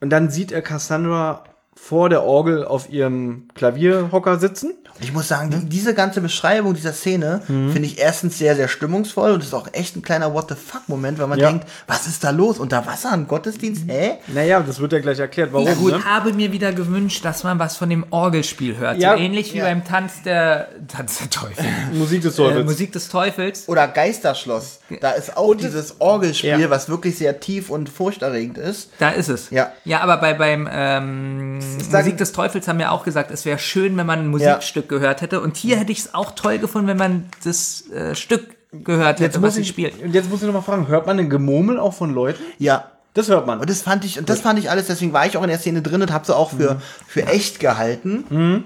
Und 0.00 0.10
dann 0.10 0.30
sieht 0.30 0.52
er 0.52 0.62
Cassandra 0.62 1.44
vor 1.80 2.08
der 2.08 2.22
Orgel 2.24 2.64
auf 2.64 2.90
ihrem 2.90 3.48
Klavierhocker 3.54 4.38
sitzen. 4.38 4.74
Ich 5.00 5.12
muss 5.12 5.28
sagen, 5.28 5.50
die, 5.50 5.64
diese 5.68 5.94
ganze 5.94 6.20
Beschreibung 6.20 6.74
dieser 6.74 6.92
Szene 6.92 7.40
finde 7.46 7.82
ich 7.82 7.98
erstens 8.00 8.36
sehr, 8.36 8.56
sehr 8.56 8.66
stimmungsvoll 8.66 9.30
und 9.30 9.44
ist 9.44 9.54
auch 9.54 9.68
echt 9.72 9.94
ein 9.94 10.02
kleiner 10.02 10.34
What 10.34 10.48
the 10.48 10.56
fuck-Moment, 10.56 11.20
weil 11.20 11.28
man 11.28 11.38
Ja. 11.38 11.50
denkt, 11.50 11.68
was 11.86 12.08
ist 12.08 12.24
da 12.24 12.30
los? 12.30 12.58
Unter 12.58 12.84
Wasser, 12.84 13.12
ein 13.12 13.28
Gottesdienst? 13.28 13.84
Hä? 13.86 14.14
Naja, 14.26 14.58
das 14.60 14.80
wird 14.80 14.92
ja 14.92 14.98
gleich 14.98 15.20
erklärt, 15.20 15.52
warum. 15.52 15.68
Ich 15.68 15.78
ne? 15.80 16.04
habe 16.04 16.32
mir 16.32 16.50
wieder 16.50 16.72
gewünscht, 16.72 17.24
dass 17.24 17.44
man 17.44 17.60
was 17.60 17.76
von 17.76 17.88
dem 17.88 18.06
Orgelspiel 18.10 18.76
hört. 18.76 18.98
Ja. 18.98 19.12
so 19.16 19.22
ähnlich 19.22 19.54
wie 19.54 19.58
Ja. 19.58 19.64
beim 19.66 19.84
Tanz 19.84 20.22
der, 20.24 20.68
Tanz 20.88 21.18
der 21.18 21.30
Teufel. 21.30 21.64
Musik 21.92 22.22
des 22.22 22.34
äh, 22.34 22.36
Teufels. 22.42 22.64
Musik 22.64 22.92
des 22.92 23.08
Teufels. 23.08 23.68
Oder 23.68 23.86
Geisterschloss. 23.86 24.80
Da 25.00 25.12
ist 25.12 25.36
auch 25.36 25.54
dieses 25.54 26.00
Orgelspiel, 26.00 26.58
Ja. 26.58 26.70
was 26.70 26.88
wirklich 26.88 27.16
sehr 27.16 27.38
tief 27.38 27.70
und 27.70 27.88
furchterregend 27.88 28.58
ist. 28.58 28.90
Da 28.98 29.10
ist 29.10 29.28
es. 29.28 29.50
Ja. 29.50 29.72
Ja, 29.84 30.00
aber 30.00 30.16
bei, 30.16 30.34
beim 30.34 30.68
ähm, 30.70 31.60
Musik 31.90 32.18
des 32.18 32.32
Teufels 32.32 32.68
haben 32.68 32.78
wir 32.78 32.92
auch 32.92 33.04
gesagt, 33.04 33.30
es 33.30 33.44
wäre 33.44 33.58
schön, 33.58 33.96
wenn 33.96 34.06
man 34.06 34.20
ein 34.20 34.28
Musikstück 34.28 34.88
gehört 34.88 35.20
hätte. 35.22 35.40
Und 35.40 35.56
hier 35.56 35.76
hätte 35.76 35.92
ich 35.92 36.00
es 36.00 36.14
auch 36.14 36.32
toll 36.32 36.58
gefunden, 36.58 36.88
wenn 36.88 36.96
man 36.96 37.28
das 37.44 37.88
äh, 37.90 38.14
Stück 38.14 38.56
gehört 38.72 39.20
hätte, 39.20 39.40
was 39.42 39.54
sie 39.54 39.62
ich, 39.62 39.68
spielt. 39.68 40.02
und 40.02 40.12
jetzt 40.14 40.28
muss 40.28 40.40
ich 40.42 40.46
noch 40.46 40.52
mal 40.54 40.60
fragen, 40.62 40.88
hört 40.88 41.06
man 41.06 41.18
ein 41.18 41.30
Gemurmel 41.30 41.78
auch 41.78 41.94
von 41.94 42.12
Leuten? 42.12 42.42
Ja. 42.58 42.90
Das 43.14 43.28
hört 43.28 43.46
man. 43.46 43.58
Und 43.58 43.68
das 43.70 43.82
fand 43.82 44.04
ich, 44.04 44.18
und 44.18 44.28
das 44.28 44.42
fand 44.42 44.58
ich 44.58 44.70
alles, 44.70 44.86
deswegen 44.86 45.12
war 45.12 45.26
ich 45.26 45.36
auch 45.36 45.42
in 45.42 45.48
der 45.48 45.58
Szene 45.58 45.82
drin 45.82 46.02
und 46.02 46.12
habe 46.12 46.24
sie 46.26 46.36
auch 46.36 46.50
für, 46.50 46.74
Mhm. 46.74 46.80
für 47.06 47.26
echt 47.26 47.58
gehalten. 47.58 48.64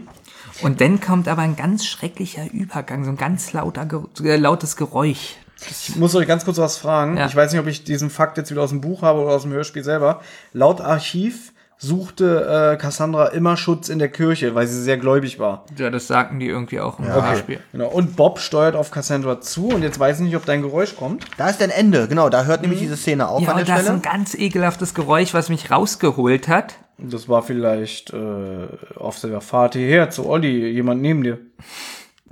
Und 0.60 0.80
dann 0.80 1.00
kommt 1.00 1.28
aber 1.28 1.42
ein 1.42 1.56
ganz 1.56 1.86
schrecklicher 1.86 2.42
Übergang, 2.52 3.04
so 3.04 3.10
ein 3.10 3.16
ganz 3.16 3.52
lauter, 3.52 3.86
äh, 4.22 4.36
lautes 4.36 4.76
Geräusch. 4.76 5.36
Ich 5.70 5.94
muss 5.96 6.14
euch 6.16 6.26
ganz 6.26 6.44
kurz 6.44 6.58
was 6.58 6.76
fragen. 6.76 7.16
Ja. 7.16 7.26
Ich 7.26 7.36
weiß 7.36 7.52
nicht, 7.52 7.60
ob 7.60 7.68
ich 7.68 7.84
diesen 7.84 8.10
Fakt 8.10 8.36
jetzt 8.36 8.50
wieder 8.50 8.62
aus 8.62 8.70
dem 8.70 8.80
Buch 8.80 9.02
habe 9.02 9.20
oder 9.20 9.30
aus 9.34 9.42
dem 9.42 9.52
Hörspiel 9.52 9.84
selber. 9.84 10.20
Laut 10.52 10.80
Archiv 10.80 11.51
suchte 11.82 12.74
äh, 12.74 12.76
Cassandra 12.76 13.26
immer 13.28 13.56
Schutz 13.56 13.88
in 13.88 13.98
der 13.98 14.08
Kirche, 14.08 14.54
weil 14.54 14.68
sie 14.68 14.80
sehr 14.80 14.98
gläubig 14.98 15.40
war. 15.40 15.66
Ja, 15.76 15.90
das 15.90 16.06
sagten 16.06 16.38
die 16.38 16.46
irgendwie 16.46 16.78
auch 16.78 17.00
im 17.00 17.06
Hörspiel. 17.06 17.58
Genau. 17.72 17.88
Und 17.88 18.14
Bob 18.14 18.38
steuert 18.38 18.76
auf 18.76 18.92
Cassandra 18.92 19.40
zu 19.40 19.68
und 19.68 19.82
jetzt 19.82 19.98
weiß 19.98 20.20
ich 20.20 20.26
nicht, 20.26 20.36
ob 20.36 20.44
dein 20.44 20.62
Geräusch 20.62 20.94
kommt. 20.96 21.24
Da 21.36 21.48
ist 21.48 21.60
ein 21.60 21.70
Ende, 21.70 22.06
genau, 22.06 22.28
da 22.28 22.44
hört 22.44 22.62
nämlich 22.62 22.78
diese 22.78 22.96
Szene 22.96 23.26
auf 23.28 23.40
Mhm. 23.40 23.46
Ja, 23.46 23.52
an 23.52 23.58
und 23.58 23.68
der 23.68 23.74
das 23.76 23.84
ist 23.84 23.90
ein 23.90 24.02
ganz 24.02 24.34
ekelhaftes 24.34 24.94
Geräusch, 24.94 25.34
was 25.34 25.48
mich 25.48 25.70
rausgeholt 25.72 26.46
hat. 26.46 26.76
Das 26.98 27.28
war 27.28 27.42
vielleicht 27.42 28.12
äh, 28.12 28.68
auf 28.96 29.18
der 29.20 29.40
Fahrt 29.40 29.74
hierher 29.74 30.10
zu 30.10 30.28
Olli, 30.28 30.68
jemand 30.68 31.02
neben 31.02 31.24
dir. 31.24 31.38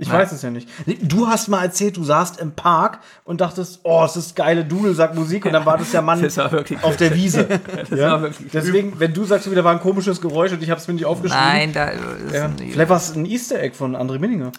Ich 0.01 0.11
weiß 0.11 0.31
es 0.31 0.41
ja 0.41 0.49
nicht. 0.49 0.67
Du 1.01 1.27
hast 1.27 1.47
mal 1.47 1.63
erzählt, 1.63 1.95
du 1.95 2.03
saßt 2.03 2.39
im 2.39 2.53
Park 2.53 2.99
und 3.23 3.39
dachtest, 3.39 3.81
oh, 3.83 4.03
es 4.03 4.15
ist 4.15 4.35
geile 4.35 4.65
Dudelsackmusik 4.65 5.45
und 5.45 5.53
dann 5.53 5.63
war 5.63 5.77
das 5.77 5.91
der 5.91 6.01
Mann 6.01 6.21
Das 6.21 6.39
auf 6.39 6.97
der 6.97 7.15
Wiese. 7.15 7.47
ja? 7.91 8.13
war 8.13 8.21
wirklich 8.23 8.49
Deswegen, 8.51 8.99
wenn 8.99 9.13
du 9.13 9.25
sagst, 9.25 9.47
da 9.53 9.63
war 9.63 9.71
ein 9.71 9.79
komisches 9.79 10.19
Geräusch 10.19 10.53
und 10.53 10.63
ich 10.63 10.71
habe 10.71 10.81
es 10.81 10.87
mir 10.87 10.95
nicht 10.95 11.05
aufgeschrieben. 11.05 11.45
Nein, 11.45 11.73
da 11.73 11.85
ist 11.89 12.33
Ja, 12.33 12.45
ein, 12.45 12.57
vielleicht 12.57 12.89
war 12.89 12.97
es 12.97 13.15
ein 13.15 13.25
Easter 13.25 13.61
Egg 13.61 13.75
von 13.75 13.95
André 13.95 14.17
Minninger. 14.17 14.51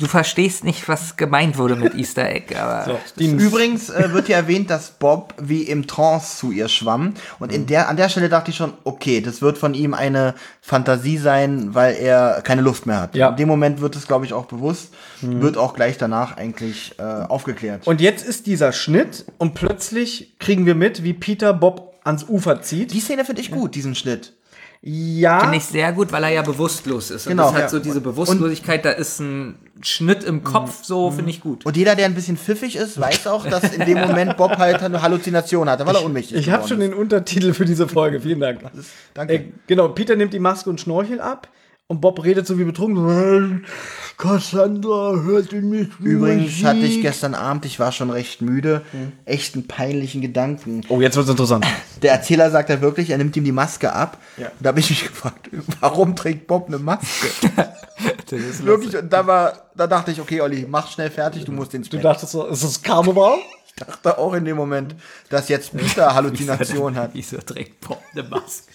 Du 0.00 0.06
verstehst 0.06 0.64
nicht, 0.64 0.88
was 0.88 1.16
gemeint 1.16 1.58
wurde 1.58 1.76
mit 1.76 1.94
Easter 1.94 2.26
Egg, 2.26 2.56
aber 2.56 2.98
Die, 3.18 3.26
Übrigens 3.26 3.90
äh, 3.90 4.12
wird 4.14 4.28
hier 4.28 4.36
erwähnt, 4.36 4.70
dass 4.70 4.92
Bob 4.92 5.34
wie 5.38 5.64
im 5.64 5.86
Trance 5.86 6.38
zu 6.38 6.50
ihr 6.52 6.68
schwamm. 6.68 7.12
Und 7.38 7.52
in 7.52 7.66
der, 7.66 7.90
an 7.90 7.98
der 7.98 8.08
Stelle 8.08 8.30
dachte 8.30 8.50
ich 8.50 8.56
schon, 8.56 8.72
okay, 8.84 9.20
das 9.20 9.42
wird 9.42 9.58
von 9.58 9.74
ihm 9.74 9.92
eine 9.92 10.34
Fantasie 10.62 11.18
sein, 11.18 11.74
weil 11.74 11.96
er 11.96 12.40
keine 12.42 12.62
Luft 12.62 12.86
mehr 12.86 12.98
hat. 12.98 13.14
Ja. 13.14 13.28
In 13.28 13.36
dem 13.36 13.48
Moment 13.48 13.82
wird 13.82 13.94
es, 13.94 14.06
glaube 14.06 14.24
ich, 14.24 14.32
auch 14.32 14.46
bewusst. 14.46 14.94
Wird 15.20 15.58
auch 15.58 15.74
gleich 15.74 15.98
danach 15.98 16.38
eigentlich 16.38 16.94
äh, 16.98 17.02
aufgeklärt. 17.02 17.86
und 17.86 18.00
jetzt 18.00 18.26
ist 18.26 18.46
dieser 18.46 18.72
Schnitt 18.72 19.26
und 19.36 19.52
plötzlich 19.52 20.38
kriegen 20.38 20.64
wir 20.64 20.74
mit, 20.74 21.04
wie 21.04 21.12
Peter 21.12 21.52
Bob 21.52 22.00
ans 22.04 22.24
Ufer 22.26 22.62
zieht. 22.62 22.94
die 22.94 23.00
Szene 23.00 23.26
finde 23.26 23.42
ich 23.42 23.50
gut, 23.50 23.74
diesen 23.74 23.94
Schnitt. 23.94 24.32
Ja, 24.82 25.40
finde 25.40 25.58
ich 25.58 25.64
sehr 25.64 25.92
gut, 25.92 26.10
weil 26.10 26.24
er 26.24 26.30
ja 26.30 26.42
bewusstlos 26.42 27.10
ist. 27.10 27.26
Und 27.26 27.32
Genau. 27.32 27.44
das 27.44 27.52
hat 27.54 27.60
Ja. 27.62 27.68
so 27.68 27.78
diese 27.80 28.00
Bewusstlosigkeit, 28.00 28.82
da 28.82 28.90
ist 28.92 29.20
ein 29.20 29.56
Schnitt 29.82 30.24
im 30.24 30.42
Kopf, 30.42 30.84
so 30.84 31.10
finde 31.10 31.30
ich 31.30 31.40
gut. 31.42 31.66
Und 31.66 31.76
jeder, 31.76 31.94
der 31.96 32.06
ein 32.06 32.14
bisschen 32.14 32.38
pfiffig 32.38 32.76
ist, 32.76 32.98
weiß 32.98 33.26
auch, 33.26 33.46
dass 33.46 33.74
in 33.74 33.84
dem 33.84 33.98
Moment 34.00 34.38
Bob 34.38 34.56
halt 34.56 34.82
eine 34.82 35.02
Halluzination 35.02 35.68
hatte, 35.68 35.86
weil 35.86 35.96
er 35.96 36.04
unmächtig 36.04 36.38
ich 36.38 36.50
habe 36.50 36.66
schon 36.66 36.80
den 36.80 36.94
Untertitel 36.94 37.52
für 37.52 37.66
diese 37.66 37.88
Folge. 37.88 38.20
Vielen 38.22 38.40
Dank. 38.40 38.60
Danke. 39.12 39.34
Äh, 39.34 39.44
genau, 39.66 39.88
Peter 39.88 40.16
nimmt 40.16 40.32
die 40.32 40.38
Maske 40.38 40.70
und 40.70 40.80
Schnorchel 40.80 41.20
ab 41.20 41.48
und 41.90 42.00
Bob 42.00 42.22
redet 42.22 42.46
so 42.46 42.56
wie 42.56 42.62
betrunken. 42.62 43.66
Cassandra 44.16 45.16
hört 45.22 45.52
in 45.52 45.70
mich. 45.70 45.88
Übrigens 45.98 46.62
hatte 46.62 46.86
ich 46.86 47.02
gestern 47.02 47.34
Abend, 47.34 47.64
ich 47.64 47.80
war 47.80 47.90
schon 47.90 48.10
recht 48.10 48.42
müde, 48.42 48.82
echt 49.24 49.56
einen 49.56 49.66
peinlichen 49.66 50.20
Gedanken. 50.20 50.82
Oh, 50.88 51.00
jetzt 51.00 51.16
wird's 51.16 51.30
interessant. 51.30 51.66
Der 52.00 52.12
Erzähler 52.12 52.48
sagt 52.52 52.70
ja 52.70 52.80
wirklich, 52.80 53.10
er 53.10 53.18
nimmt 53.18 53.36
ihm 53.36 53.42
die 53.42 53.50
Maske 53.50 53.92
ab. 53.92 54.18
Ja. 54.36 54.46
Und 54.46 54.52
da 54.60 54.68
habe 54.68 54.78
ich 54.78 54.88
mich 54.88 55.02
gefragt, 55.02 55.50
warum 55.80 56.14
trägt 56.14 56.46
Bob 56.46 56.68
eine 56.68 56.78
Maske? 56.78 57.26
wirklich, 58.62 58.96
und 58.96 59.12
da 59.12 59.26
war, 59.26 59.70
da 59.74 59.88
dachte 59.88 60.12
ich, 60.12 60.20
okay, 60.20 60.42
Olli, 60.42 60.66
mach 60.70 60.88
schnell 60.92 61.10
fertig, 61.10 61.44
du 61.44 61.50
musst 61.50 61.74
ins 61.74 61.88
Du 61.88 61.96
Bett. 61.96 62.04
dachtest 62.04 62.30
so, 62.30 62.46
ist 62.46 62.62
das 62.62 62.80
Karneval? 62.80 63.38
Ich 63.66 63.86
dachte 63.86 64.18
auch 64.18 64.34
in 64.34 64.44
dem 64.44 64.56
Moment, 64.56 64.94
dass 65.30 65.48
jetzt 65.48 65.74
Peter 65.74 66.12
Halluzination 66.14 66.96
hat. 66.96 67.10
Wieso 67.14 67.38
trägt 67.38 67.80
Bob 67.80 68.02
eine 68.12 68.24
Maske? 68.24 68.72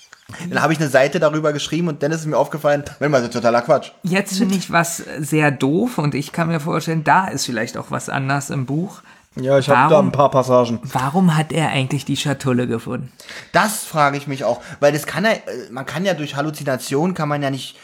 Dann 0.49 0.61
habe 0.61 0.73
ich 0.73 0.79
eine 0.79 0.89
Seite 0.89 1.19
darüber 1.19 1.53
geschrieben 1.53 1.87
und 1.87 2.01
dann 2.01 2.11
ist 2.11 2.25
mir 2.25 2.37
aufgefallen, 2.37 2.83
wenn 2.99 3.11
mal, 3.11 3.19
das 3.19 3.27
ist 3.29 3.33
totaler 3.33 3.61
Quatsch. 3.61 3.91
Jetzt 4.03 4.37
finde 4.37 4.55
ich 4.55 4.71
was 4.71 5.03
sehr 5.19 5.51
doof 5.51 5.99
und 5.99 6.15
ich 6.15 6.31
kann 6.31 6.47
mir 6.47 6.59
vorstellen, 6.59 7.03
da 7.03 7.27
ist 7.27 7.45
vielleicht 7.45 7.77
auch 7.77 7.91
was 7.91 8.09
anders 8.09 8.49
im 8.49 8.65
Buch. 8.65 9.01
Ja, 9.35 9.59
ich 9.59 9.69
habe 9.69 9.93
da 9.93 9.99
ein 9.99 10.11
paar 10.13 10.31
Passagen. 10.31 10.79
Warum 10.83 11.35
hat 11.35 11.51
er 11.51 11.69
eigentlich 11.69 12.05
die 12.05 12.15
Schatulle 12.15 12.67
gefunden? 12.67 13.11
Das 13.51 13.83
frage 13.83 14.17
ich 14.17 14.27
mich 14.27 14.45
auch, 14.45 14.61
weil 14.79 14.93
das 14.93 15.05
kann 15.05 15.25
ja, 15.25 15.31
äh, 15.31 15.41
man 15.71 15.85
kann 15.85 16.05
ja 16.05 16.13
durch 16.13 16.35
Halluzination 16.35 17.13
kann 17.13 17.27
man 17.27 17.43
ja 17.43 17.49
nicht 17.51 17.77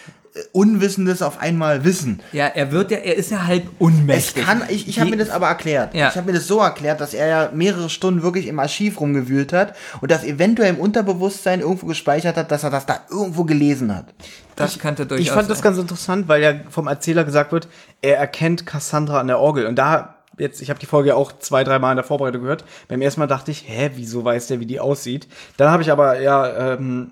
Unwissendes 0.54 1.22
auf 1.22 1.40
einmal 1.40 1.84
wissen. 1.84 2.22
Ja, 2.32 2.48
er 2.48 2.72
wird 2.72 2.92
ja, 2.92 2.98
er 3.00 3.16
ist 3.16 3.32
ja 3.32 3.46
halb 3.46 3.64
Es 3.66 3.70
unmächtig. 3.80 4.46
kann, 4.46 4.64
ich, 4.70 4.88
ich 4.88 5.00
habe 5.00 5.10
mir 5.10 5.18
das 5.18 5.30
aber 5.30 5.48
erklärt. 5.48 5.94
Ja. 5.94 6.10
Ich 6.10 6.16
habe 6.16 6.28
mir 6.32 6.38
das 6.38 6.48
so 6.48 6.60
erklärt, 6.60 7.02
dass 7.02 7.14
er 7.14 7.28
ja 7.28 7.50
mehrere 7.54 7.90
Stunden 7.90 8.24
wirklich 8.24 8.48
im 8.48 8.60
Archiv 8.60 9.00
rumgewühlt 9.00 9.52
hat 9.54 9.76
und 10.00 10.10
das 10.12 10.24
eventuell 10.24 10.70
im 10.70 10.80
Unterbewusstsein 10.80 11.60
irgendwo 11.60 11.86
gespeichert 11.88 12.38
hat, 12.38 12.52
dass 12.52 12.64
er 12.64 12.70
das 12.70 12.86
da 12.86 13.02
irgendwo 13.10 13.44
gelesen 13.44 13.94
hat. 13.96 14.06
das 14.56 14.80
könnte 14.80 15.06
durchaus 15.06 15.26
Ich 15.26 15.32
fand 15.32 15.50
das 15.50 15.58
sein. 15.60 15.64
ganz 15.66 15.78
interessant, 15.80 16.28
weil 16.28 16.42
ja 16.42 16.54
vom 16.70 16.88
Erzähler 16.88 17.24
gesagt 17.24 17.52
wird, 17.52 17.68
er 18.02 18.18
erkennt 18.18 18.66
Cassandra 18.66 19.20
an 19.20 19.28
der 19.28 19.40
Orgel. 19.40 19.66
Und 19.66 19.76
da, 19.76 20.16
jetzt, 20.38 20.62
ich 20.62 20.70
habe 20.70 20.80
die 20.80 20.86
Folge 20.86 21.10
ja 21.10 21.16
auch 21.16 21.34
zwei, 21.40 21.64
drei 21.66 21.78
Mal 21.80 21.92
in 21.92 21.98
der 21.98 22.06
Vorbereitung 22.06 22.44
gehört. 22.44 22.64
Beim 22.88 23.02
ersten 23.02 23.20
Mal 23.20 23.28
dachte 23.28 23.52
ich, 23.52 23.66
hä, 23.68 23.92
wieso 23.96 24.24
weiß 24.24 24.48
der, 24.48 24.60
wie 24.62 24.66
die 24.66 24.80
aussieht? 24.80 25.28
Dann 25.58 25.70
habe 25.72 25.84
ich 25.84 25.92
aber 25.92 26.20
ja 26.22 26.74
ähm, 26.74 27.12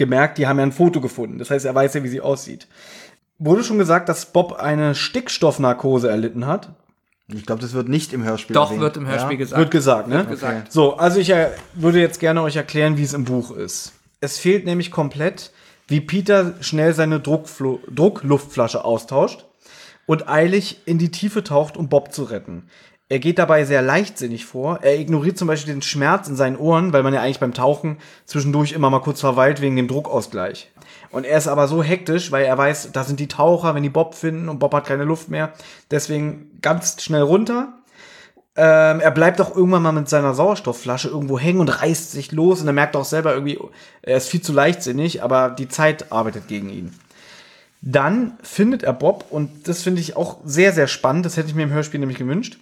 gemerkt, 0.00 0.38
die 0.38 0.48
haben 0.48 0.58
ja 0.58 0.64
ein 0.64 0.72
Foto 0.72 1.00
gefunden. 1.00 1.38
Das 1.38 1.50
heißt, 1.50 1.64
er 1.64 1.74
weiß 1.74 1.94
ja, 1.94 2.02
wie 2.02 2.08
sie 2.08 2.20
aussieht. 2.20 2.66
Wurde 3.38 3.62
schon 3.62 3.78
gesagt, 3.78 4.08
dass 4.08 4.26
Bob 4.26 4.54
eine 4.54 4.96
Stickstoffnarkose 4.96 6.10
erlitten 6.10 6.46
hat? 6.46 6.70
Ich 7.28 7.46
glaube, 7.46 7.62
das 7.62 7.74
wird 7.74 7.88
nicht 7.88 8.12
im 8.12 8.24
Hörspiel 8.24 8.54
Doch, 8.54 8.70
erwähnt. 8.70 8.80
wird 8.80 8.96
im 8.96 9.06
Hörspiel 9.06 9.32
ja? 9.32 9.38
gesagt. 9.38 9.60
Wird 9.60 9.70
gesagt, 9.70 10.08
ne? 10.08 10.24
gesagt. 10.24 10.72
So, 10.72 10.96
also 10.96 11.20
ich 11.20 11.30
äh, 11.30 11.50
würde 11.74 12.00
jetzt 12.00 12.18
gerne 12.18 12.42
euch 12.42 12.56
erklären, 12.56 12.96
wie 12.96 13.04
es 13.04 13.12
im 13.12 13.24
Buch 13.24 13.52
ist. 13.52 13.92
Es 14.20 14.38
fehlt 14.38 14.64
nämlich 14.64 14.90
komplett, 14.90 15.52
wie 15.86 16.00
Peter 16.00 16.54
schnell 16.60 16.92
seine 16.92 17.20
Druckflo 17.20 17.80
Druckluftflasche 17.94 18.84
austauscht 18.84 19.44
und 20.06 20.28
eilig 20.28 20.80
in 20.86 20.98
die 20.98 21.10
Tiefe 21.10 21.44
taucht, 21.44 21.76
um 21.76 21.88
Bob 21.88 22.12
zu 22.12 22.24
retten. 22.24 22.64
Er 23.10 23.18
geht 23.18 23.40
dabei 23.40 23.64
sehr 23.64 23.82
leichtsinnig 23.82 24.44
vor. 24.44 24.78
Er 24.82 24.96
ignoriert 25.00 25.36
zum 25.36 25.48
Beispiel 25.48 25.74
den 25.74 25.82
Schmerz 25.82 26.28
in 26.28 26.36
seinen 26.36 26.56
Ohren, 26.56 26.92
weil 26.92 27.02
man 27.02 27.12
ja 27.12 27.20
eigentlich 27.20 27.40
beim 27.40 27.52
Tauchen 27.52 27.98
zwischendurch 28.24 28.70
immer 28.70 28.88
mal 28.88 29.00
kurz 29.00 29.18
verweilt 29.18 29.60
wegen 29.60 29.74
dem 29.74 29.88
Druckausgleich. 29.88 30.70
Und 31.10 31.26
er 31.26 31.36
ist 31.36 31.48
aber 31.48 31.66
so 31.66 31.82
hektisch, 31.82 32.30
weil 32.30 32.44
er 32.44 32.56
weiß, 32.56 32.90
da 32.92 33.02
sind 33.02 33.18
die 33.18 33.26
Taucher, 33.26 33.74
wenn 33.74 33.82
die 33.82 33.88
Bob 33.88 34.14
finden 34.14 34.48
und 34.48 34.60
Bob 34.60 34.72
hat 34.74 34.86
keine 34.86 35.02
Luft 35.02 35.28
mehr. 35.28 35.52
Deswegen 35.90 36.52
ganz 36.62 37.02
schnell 37.02 37.22
runter. 37.22 37.72
Ähm, 38.54 39.00
er 39.00 39.10
bleibt 39.10 39.40
auch 39.40 39.56
irgendwann 39.56 39.82
mal 39.82 39.90
mit 39.90 40.08
seiner 40.08 40.32
Sauerstoffflasche 40.32 41.08
irgendwo 41.08 41.36
hängen 41.36 41.58
und 41.58 41.82
reißt 41.82 42.12
sich 42.12 42.30
los 42.30 42.60
und 42.60 42.68
er 42.68 42.72
merkt 42.72 42.94
auch 42.94 43.04
selber 43.04 43.34
irgendwie, 43.34 43.58
er 44.02 44.18
ist 44.18 44.28
viel 44.28 44.40
zu 44.40 44.52
leichtsinnig, 44.52 45.24
aber 45.24 45.50
die 45.50 45.68
Zeit 45.68 46.12
arbeitet 46.12 46.46
gegen 46.46 46.70
ihn. 46.70 46.94
Dann 47.82 48.38
findet 48.42 48.84
er 48.84 48.92
Bob 48.92 49.24
und 49.30 49.66
das 49.66 49.82
finde 49.82 50.00
ich 50.00 50.16
auch 50.16 50.38
sehr, 50.44 50.72
sehr 50.72 50.86
spannend. 50.86 51.26
Das 51.26 51.36
hätte 51.36 51.48
ich 51.48 51.56
mir 51.56 51.64
im 51.64 51.72
Hörspiel 51.72 51.98
nämlich 51.98 52.18
gewünscht. 52.18 52.58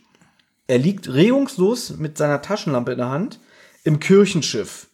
Er 0.68 0.78
liegt 0.78 1.12
regungslos 1.12 1.96
mit 1.96 2.16
seiner 2.16 2.40
Taschenlampe 2.42 2.92
in 2.92 2.98
der 2.98 3.08
Hand 3.10 3.40
im 3.84 3.98
Kirchenschiff. 3.98 4.86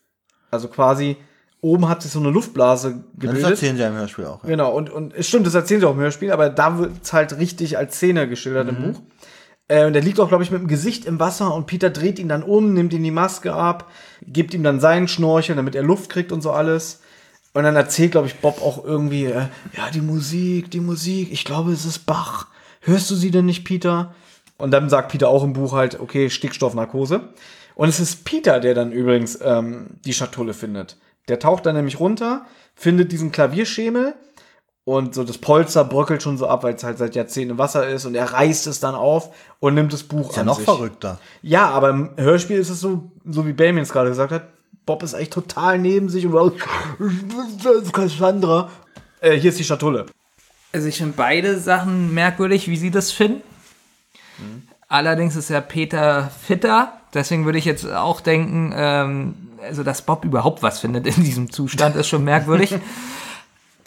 Also 0.50 0.68
quasi 0.68 1.16
oben 1.60 1.88
hat 1.88 2.02
sich 2.02 2.12
so 2.12 2.20
eine 2.20 2.30
Luftblase 2.30 2.90
Das 3.14 3.20
gebildet. 3.20 3.50
erzählen 3.50 3.76
sie 3.76 3.82
ja 3.82 3.88
im 3.88 3.94
Hörspiel 3.96 4.26
auch. 4.26 4.42
Ja. 4.44 4.50
Genau, 4.50 4.72
und, 4.74 4.88
und 4.90 5.12
es 5.14 5.26
stimmt, 5.28 5.46
das 5.46 5.54
erzählen 5.54 5.80
sie 5.80 5.86
auch 5.86 5.94
im 5.94 6.00
Hörspiel, 6.00 6.30
aber 6.30 6.48
da 6.48 6.78
wird 6.78 6.92
es 7.02 7.12
halt 7.12 7.36
richtig 7.38 7.76
als 7.76 7.96
Szene 7.96 8.28
geschildert 8.28 8.68
im 8.68 8.76
Buch. 8.82 9.00
Äh, 9.66 9.86
und 9.86 9.94
der 9.94 10.02
liegt 10.02 10.20
auch, 10.20 10.28
glaube 10.28 10.44
ich, 10.44 10.50
mit 10.50 10.60
dem 10.60 10.68
Gesicht 10.68 11.06
im 11.06 11.18
Wasser 11.18 11.52
und 11.54 11.66
Peter 11.66 11.90
dreht 11.90 12.18
ihn 12.18 12.28
dann 12.28 12.42
um, 12.42 12.74
nimmt 12.74 12.92
ihm 12.92 13.02
die 13.02 13.10
Maske 13.10 13.54
ab, 13.54 13.90
gibt 14.22 14.54
ihm 14.54 14.62
dann 14.62 14.78
seinen 14.78 15.08
Schnorchel, 15.08 15.56
damit 15.56 15.74
er 15.74 15.82
Luft 15.82 16.10
kriegt 16.10 16.30
und 16.32 16.42
so 16.42 16.52
alles. 16.52 17.00
Und 17.54 17.62
dann 17.64 17.76
erzählt, 17.76 18.12
glaube 18.12 18.26
ich, 18.26 18.36
Bob 18.40 18.60
auch 18.62 18.84
irgendwie, 18.84 19.24
äh, 19.24 19.46
ja, 19.76 19.90
die 19.92 20.02
Musik, 20.02 20.70
die 20.70 20.80
Musik, 20.80 21.32
ich 21.32 21.44
glaube, 21.44 21.72
es 21.72 21.84
ist 21.86 22.00
Bach. 22.00 22.48
Hörst 22.80 23.10
du 23.10 23.14
sie 23.14 23.30
denn 23.30 23.46
nicht, 23.46 23.64
Peter? 23.64 24.14
Und 24.58 24.70
dann 24.70 24.88
sagt 24.88 25.10
Peter 25.10 25.28
auch 25.28 25.42
im 25.42 25.52
Buch 25.52 25.72
halt, 25.72 26.00
okay, 26.00 26.30
Stickstoffnarkose. 26.30 27.28
Und 27.74 27.88
es 27.88 27.98
ist 28.00 28.24
Peter, 28.24 28.60
der 28.60 28.74
dann 28.74 28.92
übrigens 28.92 29.38
ähm, 29.42 29.86
die 30.04 30.12
Schatulle 30.12 30.54
findet. 30.54 30.96
Der 31.28 31.38
taucht 31.38 31.66
dann 31.66 31.74
nämlich 31.74 31.98
runter, 31.98 32.46
findet 32.74 33.10
diesen 33.10 33.32
Klavierschemel 33.32 34.14
und 34.84 35.14
so 35.14 35.24
das 35.24 35.38
Polster 35.38 35.84
bröckelt 35.84 36.22
schon 36.22 36.36
so 36.36 36.46
ab, 36.46 36.62
weil 36.62 36.74
es 36.74 36.84
halt 36.84 36.98
seit 36.98 37.14
Jahrzehnten 37.14 37.52
im 37.52 37.58
Wasser 37.58 37.88
ist 37.88 38.04
und 38.04 38.14
er 38.14 38.32
reißt 38.32 38.66
es 38.66 38.80
dann 38.80 38.94
auf 38.94 39.34
und 39.58 39.74
nimmt 39.74 39.92
das 39.92 40.02
Buch 40.02 40.30
Ist 40.30 40.36
ja 40.36 40.42
an 40.42 40.46
noch 40.46 40.56
sich. 40.56 40.66
verrückter. 40.66 41.18
Ja, 41.42 41.70
aber 41.70 41.90
im 41.90 42.10
Hörspiel 42.16 42.58
ist 42.58 42.68
es 42.68 42.80
so, 42.80 43.10
so 43.24 43.46
wie 43.46 43.54
Damien 43.54 43.82
es 43.82 43.92
gerade 43.92 44.10
gesagt 44.10 44.32
hat, 44.32 44.48
Bob 44.86 45.02
ist 45.02 45.14
eigentlich 45.14 45.30
total 45.30 45.78
neben 45.78 46.10
sich 46.10 46.26
und 46.26 46.52
Cassandra. 47.92 48.70
Äh, 49.20 49.38
hier 49.38 49.48
ist 49.48 49.58
die 49.58 49.64
Schatulle. 49.64 50.04
Also 50.72 50.88
ich 50.88 50.98
finde 50.98 51.14
beide 51.16 51.58
Sachen 51.58 52.12
merkwürdig, 52.12 52.68
wie 52.68 52.76
sie 52.76 52.90
das 52.90 53.10
finden. 53.10 53.42
Allerdings 54.88 55.36
ist 55.36 55.50
ja 55.50 55.60
Peter 55.60 56.30
fitter, 56.46 56.92
deswegen 57.14 57.44
würde 57.44 57.58
ich 57.58 57.64
jetzt 57.64 57.88
auch 57.90 58.20
denken, 58.20 58.72
ähm, 58.76 59.34
also 59.62 59.82
dass 59.82 60.02
Bob 60.02 60.24
überhaupt 60.24 60.62
was 60.62 60.80
findet 60.80 61.06
in 61.06 61.24
diesem 61.24 61.50
Zustand, 61.50 61.96
ist 61.96 62.08
schon 62.08 62.24
merkwürdig. 62.24 62.76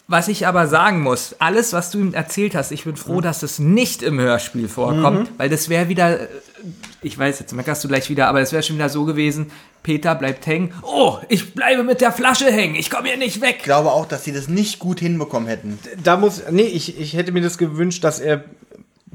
Was 0.09 0.29
ich 0.29 0.47
aber 0.47 0.67
sagen 0.67 1.01
muss, 1.01 1.35
alles, 1.39 1.73
was 1.73 1.91
du 1.91 1.99
ihm 1.99 2.13
erzählt 2.13 2.55
hast, 2.55 2.71
ich 2.71 2.85
bin 2.85 2.95
froh, 2.95 3.19
dass 3.19 3.43
es 3.43 3.59
nicht 3.59 4.01
im 4.01 4.17
Hörspiel 4.17 4.69
vorkommt, 4.69 5.29
weil 5.37 5.49
das 5.49 5.67
wäre 5.67 5.89
wieder, 5.89 6.29
ich 7.01 7.19
weiß, 7.19 7.41
jetzt 7.41 7.51
meckerst 7.53 7.83
du 7.83 7.89
gleich 7.89 8.09
wieder, 8.09 8.29
aber 8.29 8.39
es 8.39 8.53
wäre 8.53 8.63
schon 8.63 8.77
wieder 8.77 8.87
so 8.87 9.03
gewesen, 9.03 9.51
Peter 9.83 10.15
bleibt 10.15 10.47
hängen, 10.47 10.73
oh, 10.81 11.17
ich 11.27 11.53
bleibe 11.53 11.83
mit 11.83 11.99
der 11.99 12.13
Flasche 12.13 12.49
hängen, 12.49 12.75
ich 12.75 12.89
komme 12.89 13.09
hier 13.09 13.17
nicht 13.17 13.41
weg. 13.41 13.55
Ich 13.57 13.63
glaube 13.63 13.91
auch, 13.91 14.05
dass 14.05 14.23
sie 14.23 14.31
das 14.31 14.47
nicht 14.47 14.79
gut 14.79 15.01
hinbekommen 15.01 15.49
hätten. 15.49 15.77
Da 16.01 16.15
muss, 16.15 16.41
nee, 16.51 16.61
ich, 16.61 16.97
ich 16.97 17.13
hätte 17.13 17.33
mir 17.33 17.41
das 17.41 17.57
gewünscht, 17.57 18.05
dass 18.05 18.21
er 18.21 18.45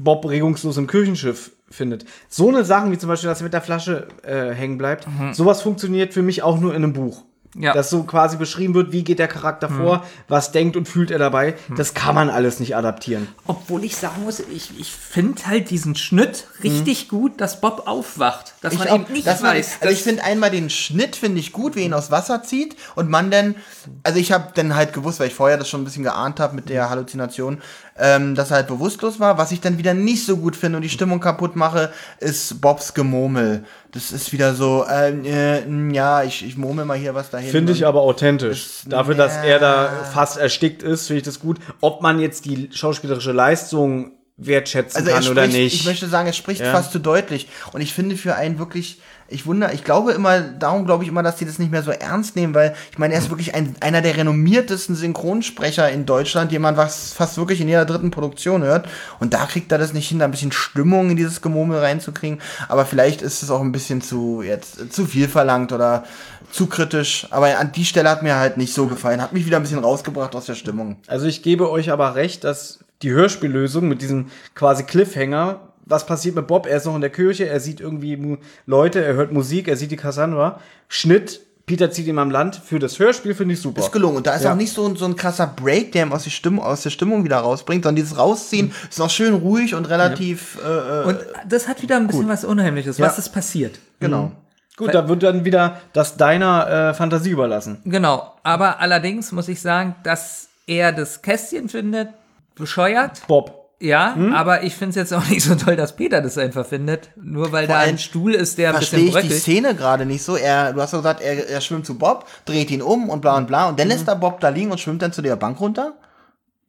Bob 0.03 0.27
regungslos 0.27 0.77
im 0.77 0.87
Kirchenschiff 0.87 1.51
findet. 1.69 2.05
So 2.29 2.49
eine 2.49 2.63
Sachen 2.63 2.91
wie 2.91 2.97
zum 2.97 3.09
Beispiel, 3.09 3.29
dass 3.29 3.41
er 3.41 3.45
mit 3.45 3.53
der 3.53 3.61
Flasche 3.61 4.07
äh, 4.23 4.51
hängen 4.51 4.77
bleibt, 4.77 5.07
sowas 5.33 5.61
funktioniert 5.61 6.13
für 6.13 6.21
mich 6.21 6.43
auch 6.43 6.59
nur 6.59 6.71
in 6.71 6.83
einem 6.83 6.93
Buch. 6.93 7.23
Ja. 7.55 7.73
Dass 7.73 7.91
so 7.91 8.03
quasi 8.03 8.37
beschrieben 8.37 8.73
wird, 8.73 8.91
wie 8.91 9.03
geht 9.03 9.19
der 9.19 9.27
Charakter 9.27 9.69
vor, 9.69 10.03
was 10.27 10.51
denkt 10.51 10.75
und 10.75 10.87
fühlt 10.87 11.11
er 11.11 11.19
dabei. 11.19 11.53
Das 11.77 11.93
kann 11.93 12.15
man 12.15 12.29
alles 12.31 12.59
nicht 12.59 12.75
adaptieren. 12.75 13.27
Obwohl 13.45 13.83
ich 13.83 13.95
sagen 13.95 14.23
muss, 14.23 14.39
ich, 14.39 14.71
ich 14.79 14.91
finde 14.91 15.45
halt 15.45 15.69
diesen 15.69 15.95
Schnitt 15.95 16.47
richtig 16.63 17.09
gut, 17.09 17.39
dass 17.39 17.61
Bob 17.61 17.83
aufwacht. 17.85 18.55
Dass 18.61 18.77
man 18.77 18.87
auch, 18.87 18.95
eben 18.95 19.13
nicht 19.13 19.27
dass 19.27 19.41
man, 19.41 19.51
weiß. 19.55 19.77
also 19.81 19.93
ich 19.93 20.01
finde 20.01 20.23
einmal 20.23 20.49
den 20.49 20.71
Schnitt 20.71 21.15
finde 21.15 21.39
ich 21.39 21.51
gut, 21.51 21.75
wie 21.75 21.81
er 21.81 21.85
ihn 21.85 21.93
aus 21.93 22.09
Wasser 22.09 22.41
zieht 22.41 22.75
und 22.95 23.09
man 23.09 23.29
dann, 23.29 23.55
also 24.01 24.17
ich 24.17 24.31
habe 24.31 24.49
dann 24.55 24.73
halt 24.73 24.93
gewusst, 24.93 25.19
weil 25.19 25.27
ich 25.27 25.35
vorher 25.35 25.57
das 25.57 25.69
schon 25.69 25.81
ein 25.81 25.85
bisschen 25.85 26.03
geahnt 26.03 26.39
habe 26.39 26.55
mit 26.55 26.69
der 26.69 26.89
Halluzination, 26.89 27.61
ähm, 27.97 28.35
dass 28.35 28.51
er 28.51 28.57
halt 28.57 28.67
bewusstlos 28.67 29.19
war. 29.19 29.37
Was 29.37 29.51
ich 29.51 29.61
dann 29.61 29.77
wieder 29.77 29.93
nicht 29.93 30.25
so 30.25 30.37
gut 30.37 30.55
finde 30.55 30.77
und 30.77 30.81
die 30.81 30.89
Stimmung 30.89 31.19
kaputt 31.19 31.55
mache, 31.55 31.91
ist 32.19 32.59
Bobs 32.61 32.93
Gemurmel. 32.93 33.63
Das 33.91 34.11
ist 34.11 34.31
wieder 34.33 34.55
so, 34.55 34.85
ähm, 34.91 35.23
äh, 35.25 35.93
ja, 35.93 36.23
ich, 36.23 36.45
ich 36.45 36.57
murmel 36.57 36.85
mal 36.85 36.97
hier 36.97 37.13
was 37.13 37.29
dahin. 37.29 37.51
Finde 37.51 37.71
ich 37.73 37.85
aber 37.85 38.01
authentisch. 38.01 38.81
Dafür, 38.87 39.15
dass 39.15 39.37
er 39.37 39.59
da 39.59 39.89
fast 40.11 40.37
erstickt 40.37 40.81
ist, 40.81 41.07
finde 41.07 41.19
ich 41.19 41.23
das 41.25 41.39
gut. 41.39 41.59
Ob 41.81 42.01
man 42.01 42.19
jetzt 42.19 42.45
die 42.45 42.69
schauspielerische 42.73 43.31
Leistung 43.31 44.13
wertschätzen 44.37 44.97
Also 44.97 45.11
kann 45.11 45.21
spricht, 45.21 45.37
oder 45.37 45.47
nicht. 45.47 45.75
ich 45.75 45.85
möchte 45.85 46.07
sagen, 46.07 46.25
er 46.27 46.33
spricht 46.33 46.61
Ja. 46.61 46.71
fast 46.71 46.91
zu 46.91 46.97
deutlich. 46.99 47.47
Und 47.71 47.81
ich 47.81 47.93
finde 47.93 48.17
für 48.17 48.33
einen 48.35 48.57
wirklich, 48.57 48.99
ich 49.27 49.45
wundere, 49.45 49.73
ich 49.73 49.83
glaube 49.83 50.11
immer, 50.11 50.41
darum 50.41 50.85
glaube 50.85 51.03
ich 51.03 51.09
immer, 51.09 51.23
dass 51.23 51.37
die 51.37 51.45
das 51.45 51.59
nicht 51.59 51.71
mehr 51.71 51.83
so 51.83 51.91
ernst 51.91 52.35
nehmen, 52.35 52.53
weil 52.53 52.75
ich 52.91 52.97
meine, 52.97 53.13
er 53.13 53.19
ist 53.19 53.29
wirklich 53.29 53.55
ein, 53.55 53.75
einer 53.79 54.01
der 54.01 54.17
renommiertesten 54.17 54.95
Synchronsprecher 54.95 55.89
in 55.89 56.05
Deutschland, 56.05 56.51
den 56.51 56.61
man 56.61 56.77
was, 56.77 57.13
fast 57.13 57.37
wirklich 57.37 57.61
in 57.61 57.67
jeder 57.67 57.85
dritten 57.85 58.11
Produktion 58.11 58.63
hört. 58.63 58.87
Und 59.19 59.33
da 59.33 59.45
kriegt 59.45 59.71
er 59.71 59.77
das 59.77 59.93
nicht 59.93 60.07
hin, 60.07 60.19
da 60.19 60.25
ein 60.25 60.31
bisschen 60.31 60.51
Stimmung 60.51 61.09
in 61.09 61.17
dieses 61.17 61.41
Gemurmel 61.41 61.79
reinzukriegen. 61.79 62.39
Aber 62.67 62.85
vielleicht 62.85 63.21
ist 63.21 63.43
es 63.43 63.49
auch 63.49 63.61
ein 63.61 63.71
bisschen 63.71 64.01
zu, 64.01 64.41
jetzt, 64.41 64.93
zu 64.93 65.05
viel 65.05 65.27
verlangt 65.27 65.71
oder 65.71 66.03
zu 66.51 66.67
kritisch. 66.67 67.27
Aber 67.31 67.57
an 67.57 67.71
die 67.71 67.85
Stelle 67.85 68.09
hat 68.09 68.23
mir 68.23 68.35
halt 68.35 68.57
nicht 68.57 68.73
so 68.73 68.87
gefallen. 68.87 69.21
Hat 69.21 69.33
mich 69.33 69.45
wieder 69.45 69.57
ein 69.57 69.63
bisschen 69.63 69.79
rausgebracht 69.79 70.35
aus 70.35 70.45
der 70.45 70.55
Stimmung. 70.55 70.97
Also 71.07 71.25
ich 71.25 71.41
gebe 71.41 71.69
euch 71.69 71.91
aber 71.91 72.15
recht, 72.15 72.43
dass 72.43 72.79
die 73.01 73.11
Hörspiellösung 73.11 73.87
mit 73.87 74.01
diesem 74.01 74.27
quasi 74.55 74.83
Cliffhanger, 74.83 75.59
was 75.85 76.05
passiert 76.05 76.35
mit 76.35 76.47
Bob? 76.47 76.65
Er 76.65 76.77
ist 76.77 76.85
noch 76.85 76.95
in 76.95 77.01
der 77.01 77.09
Kirche, 77.09 77.47
er 77.47 77.59
sieht 77.59 77.79
irgendwie 77.81 78.37
Leute, 78.65 79.03
er 79.03 79.13
hört 79.15 79.31
Musik, 79.31 79.67
er 79.67 79.75
sieht 79.77 79.91
die 79.91 79.97
Cassandra. 79.97 80.59
Schnitt, 80.87 81.41
Peter 81.65 81.91
zieht 81.91 82.07
ihm 82.07 82.19
am 82.19 82.29
Land. 82.29 82.55
Für 82.57 82.77
das 82.79 82.99
Hörspiel 82.99 83.33
finde 83.33 83.53
ich 83.53 83.61
super. 83.61 83.79
Ist 83.81 83.91
gelungen. 83.93 84.17
Und 84.17 84.27
da 84.27 84.35
ist 84.35 84.43
Ja. 84.43 84.51
auch 84.51 84.55
nicht 84.57 84.73
so, 84.73 84.85
ein- 84.85 84.97
so 84.97 85.05
ein 85.05 85.15
krasser 85.15 85.47
Break, 85.47 85.93
der 85.93 86.03
ihm 86.05 86.11
aus, 86.11 86.23
die 86.23 86.29
Stimmung, 86.29 86.65
aus 86.65 86.81
der 86.83 86.89
Stimmung 86.89 87.23
wieder 87.23 87.37
rausbringt, 87.37 87.83
sondern 87.85 87.95
dieses 88.03 88.17
Rausziehen 88.17 88.73
ist 88.89 88.99
noch 88.99 89.09
schön 89.09 89.33
ruhig 89.33 89.73
und 89.73 89.85
relativ. 89.89 90.57
Äh, 90.63 90.67
äh, 90.67 91.03
Und 91.05 91.19
das 91.47 91.67
hat 91.69 91.81
wieder 91.81 91.95
ein 91.95 92.07
bisschen 92.07 92.27
was 92.27 92.43
Unheimliches. 92.43 92.99
Was 92.99 93.17
ist 93.17 93.29
passiert? 93.29 93.79
genau. 93.99 94.31
Gut, 94.75 94.91
da 94.93 95.07
wird 95.07 95.21
dann 95.21 95.45
wieder 95.45 95.79
das 95.93 96.17
deiner 96.17 96.89
äh, 96.89 96.93
Fantasie 96.95 97.29
überlassen. 97.29 97.77
Genau. 97.85 98.33
Aber 98.41 98.79
allerdings 98.79 99.31
muss 99.31 99.47
ich 99.47 99.61
sagen, 99.61 99.95
dass 100.03 100.47
er 100.65 100.91
das 100.91 101.21
Kästchen 101.21 101.69
findet, 101.69 102.09
bescheuert. 102.55 103.21
Bob. 103.27 103.62
Ja, 103.83 104.15
Hm? 104.15 104.33
aber 104.33 104.63
ich 104.63 104.75
finde 104.75 104.91
es 104.91 104.95
jetzt 104.95 105.13
auch 105.13 105.25
nicht 105.29 105.43
so 105.43 105.55
toll, 105.55 105.75
dass 105.75 105.95
Peter 105.97 106.21
das 106.21 106.37
einfach 106.37 106.65
findet. 106.65 107.09
Nur 107.17 107.51
weil 107.51 107.67
da 107.67 107.79
allem 107.79 107.89
ein 107.95 107.97
Stuhl 107.97 108.33
ist, 108.33 108.57
der 108.57 108.69
ein 108.69 108.75
Verstehe 108.75 108.99
bisschen 108.99 109.09
ich 109.09 109.21
die 109.23 109.27
bröckelt. 109.27 109.41
Szene 109.41 109.75
gerade 109.75 110.05
nicht 110.05 110.23
so. 110.23 110.37
Er, 110.37 110.71
du 110.71 110.81
hast 110.81 110.93
ja 110.93 110.99
gesagt, 110.99 111.19
er, 111.21 111.49
er 111.49 111.59
schwimmt 111.59 111.85
zu 111.85 111.97
Bob, 111.97 112.25
dreht 112.45 112.71
ihn 112.71 112.81
um 112.81 113.09
und 113.09 113.19
bla 113.21 113.35
und 113.37 113.47
bla. 113.47 113.67
Und 113.67 113.79
dann 113.79 113.89
lässt 113.89 114.07
er 114.07 114.15
Bob 114.15 114.39
da 114.39 114.47
liegen 114.49 114.71
und 114.71 114.79
schwimmt 114.79 115.01
dann 115.01 115.11
zu 115.11 115.21
der 115.21 115.35
Bank 115.35 115.59
runter. 115.59 115.93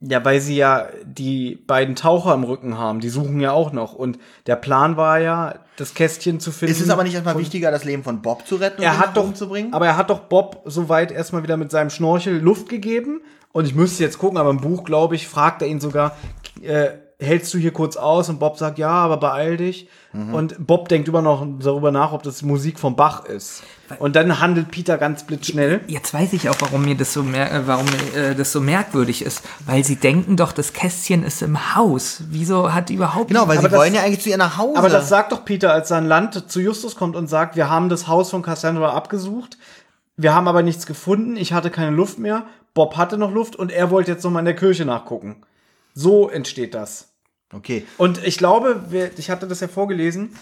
Ja, 0.00 0.22
weil 0.24 0.40
sie 0.40 0.56
ja 0.56 0.88
die 1.04 1.54
beiden 1.54 1.94
Taucher 1.94 2.34
im 2.34 2.42
Rücken 2.44 2.76
haben. 2.76 2.98
Die 2.98 3.08
suchen 3.08 3.38
ja 3.40 3.52
auch 3.52 3.72
noch. 3.72 3.94
Und 3.94 4.18
der 4.46 4.56
Plan 4.56 4.96
war 4.96 5.18
ja, 5.20 5.54
das 5.76 5.94
Kästchen 5.94 6.40
zu 6.40 6.50
finden. 6.50 6.72
Ist 6.74 6.80
es 6.82 6.90
aber 6.90 7.04
nicht 7.04 7.14
erstmal 7.14 7.38
wichtiger, 7.38 7.70
das 7.70 7.84
Leben 7.84 8.02
von 8.02 8.20
Bob 8.22 8.46
zu 8.46 8.56
retten 8.56 8.78
und 8.80 8.84
er 8.84 8.98
hat 8.98 9.16
doch, 9.16 9.22
oben 9.24 9.34
zu 9.36 9.48
bringen? 9.48 9.72
aber 9.72 9.86
er 9.86 9.96
hat 9.96 10.10
doch 10.10 10.18
Bob 10.20 10.62
soweit 10.66 11.10
erstmal 11.12 11.42
wieder 11.44 11.56
mit 11.56 11.70
seinem 11.70 11.90
Schnorchel 11.90 12.38
Luft 12.38 12.68
gegeben. 12.68 13.22
Und 13.52 13.66
ich 13.66 13.74
müsste 13.76 14.02
jetzt 14.02 14.18
gucken, 14.18 14.36
aber 14.36 14.50
im 14.50 14.60
Buch, 14.60 14.82
glaube 14.82 15.14
ich, 15.14 15.28
fragt 15.28 15.62
er 15.62 15.68
ihn 15.68 15.80
sogar, 15.80 16.16
äh, 16.60 16.88
hältst 17.20 17.52
du 17.54 17.58
hier 17.58 17.72
kurz 17.72 17.96
aus? 17.96 18.28
Und 18.28 18.38
Bob 18.40 18.58
sagt, 18.58 18.78
ja, 18.78 18.90
aber 18.90 19.16
beeil 19.18 19.56
dich. 19.56 19.88
Mhm. 20.12 20.34
Und 20.34 20.66
Bob 20.66 20.88
denkt 20.88 21.08
immer 21.08 21.22
noch 21.22 21.46
darüber 21.60 21.90
nach, 21.90 22.12
ob 22.12 22.22
das 22.22 22.42
Musik 22.42 22.78
vom 22.78 22.96
Bach 22.96 23.24
ist. 23.24 23.62
Und 23.98 24.16
dann 24.16 24.40
handelt 24.40 24.70
Peter 24.70 24.98
ganz 24.98 25.24
blitzschnell. 25.24 25.80
Jetzt 25.86 26.12
weiß 26.14 26.32
ich 26.32 26.48
auch, 26.48 26.56
warum 26.60 26.84
mir 26.84 26.96
das 26.96 27.12
so 27.12 27.22
mer 27.22 27.52
äh, 27.52 27.66
warum 27.66 27.86
äh, 28.16 28.34
das 28.34 28.50
so 28.52 28.60
merkwürdig 28.60 29.22
ist, 29.24 29.42
weil 29.66 29.84
sie 29.84 29.96
denken 29.96 30.36
doch, 30.36 30.52
das 30.52 30.72
Kästchen 30.72 31.22
ist 31.22 31.42
im 31.42 31.74
Haus. 31.76 32.22
Wieso 32.30 32.72
hat 32.72 32.90
überhaupt 32.90 33.28
genau, 33.28 33.46
weil 33.48 33.58
sie 33.58 33.68
das- 33.68 33.78
wollen 33.78 33.94
ja 33.94 34.02
eigentlich 34.02 34.22
zu 34.22 34.30
ihr 34.30 34.36
nach 34.38 34.56
Hause. 34.58 34.78
Aber 34.78 34.88
das 34.88 35.08
sagt 35.08 35.32
doch 35.32 35.44
Peter, 35.44 35.72
als 35.72 35.88
sein 35.88 36.06
Land 36.06 36.50
zu 36.50 36.60
Justus 36.60 36.96
kommt 36.96 37.16
und 37.16 37.28
sagt, 37.28 37.56
wir 37.56 37.68
haben 37.68 37.88
das 37.88 38.08
Haus 38.08 38.30
von 38.30 38.42
Cassandra 38.42 38.90
abgesucht. 38.92 39.58
Wir 40.16 40.34
haben 40.34 40.46
aber 40.48 40.62
nichts 40.62 40.86
gefunden. 40.86 41.36
Ich 41.36 41.52
hatte 41.52 41.70
keine 41.70 41.90
Luft 41.90 42.18
mehr. 42.18 42.44
Bob 42.72 42.96
hatte 42.96 43.18
noch 43.18 43.32
Luft 43.32 43.54
und 43.56 43.70
er 43.72 43.90
wollte 43.90 44.12
jetzt 44.12 44.24
noch 44.24 44.30
mal 44.30 44.40
in 44.40 44.44
der 44.46 44.56
Kirche 44.56 44.84
nachgucken. 44.84 45.36
So 45.94 46.28
entsteht 46.28 46.74
das. 46.74 47.08
okay. 47.54 47.86
Und 47.98 48.22
ich 48.26 48.36
glaube, 48.38 48.82
wer- 48.90 49.16
ich 49.16 49.30
hatte 49.30 49.46
das 49.46 49.60
ja 49.60 49.68
vorgelesen, 49.68 50.36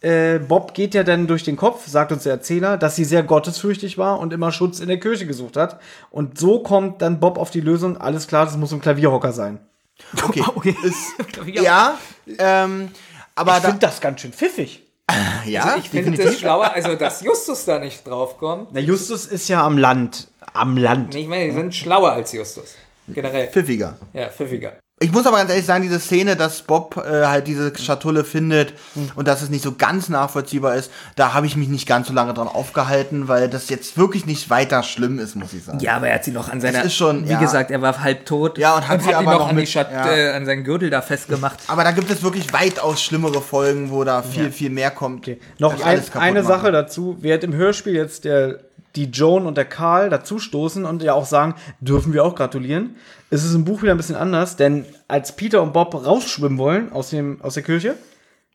äh, 0.00 0.38
Bob 0.38 0.74
geht 0.74 0.94
ja 0.94 1.02
dann 1.02 1.26
durch 1.26 1.42
den 1.42 1.56
Kopf, 1.56 1.86
sagt 1.88 2.12
uns 2.12 2.22
der 2.24 2.34
Erzähler, 2.34 2.76
dass 2.76 2.94
sie 2.94 3.04
sehr 3.04 3.22
gottesfürchtig 3.24 3.98
war 3.98 4.20
und 4.20 4.32
immer 4.32 4.52
Schutz 4.52 4.78
in 4.80 4.86
der 4.88 5.00
Kirche 5.00 5.26
gesucht 5.26 5.56
hat. 5.56 5.80
Und 6.10 6.38
so 6.38 6.60
kommt 6.62 7.02
dann 7.02 7.18
Bob 7.20 7.36
auf 7.38 7.50
die 7.50 7.60
Lösung, 7.60 7.96
alles 7.96 8.28
klar, 8.28 8.44
das 8.44 8.56
muss 8.56 8.72
ein 8.72 8.80
Klavierhocker 8.80 9.32
sein. 9.32 9.58
Okay. 10.22 10.44
Okay. 10.54 10.76
Ist, 10.84 11.14
ja, 11.46 11.98
ähm, 12.38 12.90
aber 13.34 13.56
ich 13.56 13.62
da, 13.62 13.68
finde 13.70 13.80
das 13.86 14.00
ganz 14.00 14.20
schön 14.20 14.32
pfiffig. 14.32 14.84
ja, 15.46 15.62
Also 15.64 15.78
ich 15.78 15.88
finde 15.90 16.22
das 16.22 16.38
schlauer, 16.38 16.70
also 16.72 16.94
dass 16.94 17.20
Justus 17.22 17.64
da 17.64 17.80
nicht 17.80 18.06
draufkommt. 18.06 18.68
Na, 18.72 18.78
Justus 18.78 19.26
ist 19.26 19.48
ja 19.48 19.64
am 19.64 19.76
Land. 19.78 20.28
Am 20.52 20.76
Land. 20.76 21.14
Ich 21.16 21.26
meine, 21.26 21.46
die 21.46 21.50
sind 21.52 21.74
schlauer 21.74 22.12
als 22.12 22.30
Justus. 22.32 22.74
Generell. 23.08 23.48
pfiffiger. 23.48 23.96
Ja, 24.12 24.28
pfiffiger. 24.28 24.74
Ich 25.00 25.12
muss 25.12 25.26
aber 25.26 25.36
ganz 25.36 25.50
ehrlich 25.50 25.66
sagen, 25.66 25.82
diese 25.82 26.00
Szene, 26.00 26.34
dass 26.34 26.62
Bob 26.62 26.96
äh, 26.96 27.26
halt 27.26 27.46
diese 27.46 27.72
Schatulle 27.78 28.24
findet 28.24 28.74
und 29.14 29.28
dass 29.28 29.42
es 29.42 29.48
nicht 29.48 29.62
so 29.62 29.72
ganz 29.76 30.08
nachvollziehbar 30.08 30.74
ist, 30.74 30.90
da 31.14 31.34
habe 31.34 31.46
ich 31.46 31.56
mich 31.56 31.68
nicht 31.68 31.86
ganz 31.86 32.08
so 32.08 32.12
lange 32.12 32.34
dran 32.34 32.48
aufgehalten, 32.48 33.28
weil 33.28 33.48
das 33.48 33.68
jetzt 33.68 33.96
wirklich 33.96 34.26
nicht 34.26 34.50
weiter 34.50 34.82
schlimm 34.82 35.20
ist, 35.20 35.36
muss 35.36 35.52
ich 35.52 35.64
sagen. 35.64 35.78
Ja, 35.78 35.96
aber 35.96 36.08
er 36.08 36.16
hat 36.16 36.24
sie 36.24 36.32
noch 36.32 36.48
an 36.48 36.60
seiner. 36.60 36.82
ist 36.82 36.94
schon, 36.94 37.26
wie 37.28 37.32
ja. 37.32 37.38
gesagt, 37.38 37.70
er 37.70 37.80
war 37.80 38.02
halb 38.02 38.26
tot. 38.26 38.58
Ja, 38.58 38.76
und 38.76 38.88
hat 38.88 39.02
sie 39.02 39.10
ihn 39.10 39.14
aber 39.14 39.32
noch 39.32 39.38
noch 39.38 39.48
an, 39.50 39.56
die 39.56 39.62
mit- 39.62 39.68
Schat 39.68 39.92
ja. 39.92 40.10
äh, 40.10 40.32
an 40.32 40.46
seinen 40.46 40.64
Gürtel 40.64 40.90
da 40.90 41.00
festgemacht. 41.00 41.58
Aber 41.68 41.84
da 41.84 41.92
gibt 41.92 42.10
es 42.10 42.22
wirklich 42.22 42.52
weitaus 42.52 43.00
schlimmere 43.02 43.40
Folgen, 43.40 43.90
wo 43.90 44.02
da 44.02 44.22
viel, 44.22 44.50
viel 44.50 44.70
mehr 44.70 44.90
kommt. 44.90 45.28
Noch 45.58 45.74
die 45.74 45.82
ein, 45.84 46.02
eine 46.14 46.42
machen. 46.42 46.48
Sache 46.48 46.72
dazu. 46.72 47.16
Während 47.20 47.44
im 47.44 47.54
Hörspiel 47.54 47.94
jetzt 47.94 48.24
der, 48.24 48.60
die 48.96 49.04
Joan 49.04 49.46
und 49.46 49.56
der 49.56 49.64
Karl 49.64 50.10
dazustoßen 50.10 50.84
und 50.84 51.02
ja 51.02 51.12
auch 51.14 51.26
sagen, 51.26 51.54
dürfen 51.80 52.12
wir 52.12 52.24
auch 52.24 52.34
gratulieren, 52.34 52.96
ist 53.30 53.44
es 53.44 53.54
im 53.54 53.64
Buch 53.64 53.82
wieder 53.82 53.92
ein 53.92 53.98
bisschen 53.98 54.16
anders, 54.16 54.56
denn 54.56 54.84
als 55.06 55.36
Peter 55.36 55.62
und 55.62 55.72
Bob 55.72 55.94
rausschwimmen 55.94 56.58
wollen 56.58 56.92
aus, 56.92 57.10
dem, 57.10 57.40
aus 57.42 57.54
der 57.54 57.62
Kirche, 57.62 57.96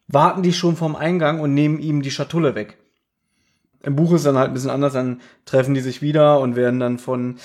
warten 0.08 0.44
die 0.44 0.54
schon 0.54 0.76
vorm 0.76 0.96
Eingang 0.96 1.40
und 1.40 1.54
nehmen 1.54 1.80
ihm 1.80 2.02
die 2.02 2.12
Schatulle 2.12 2.56
weg. 2.56 2.78
Im 3.84 3.96
Buch 3.96 4.14
ist 4.14 4.26
dann 4.26 4.38
halt 4.38 4.50
ein 4.50 4.54
bisschen 4.54 4.70
anders, 4.70 4.94
dann 4.94 5.22
treffen 5.46 5.74
die 5.74 5.82
sich 5.82 6.02
wieder 6.02 6.40
und 6.40 6.56
werden 6.56 6.80
dann 6.80 6.98
von 6.98 7.38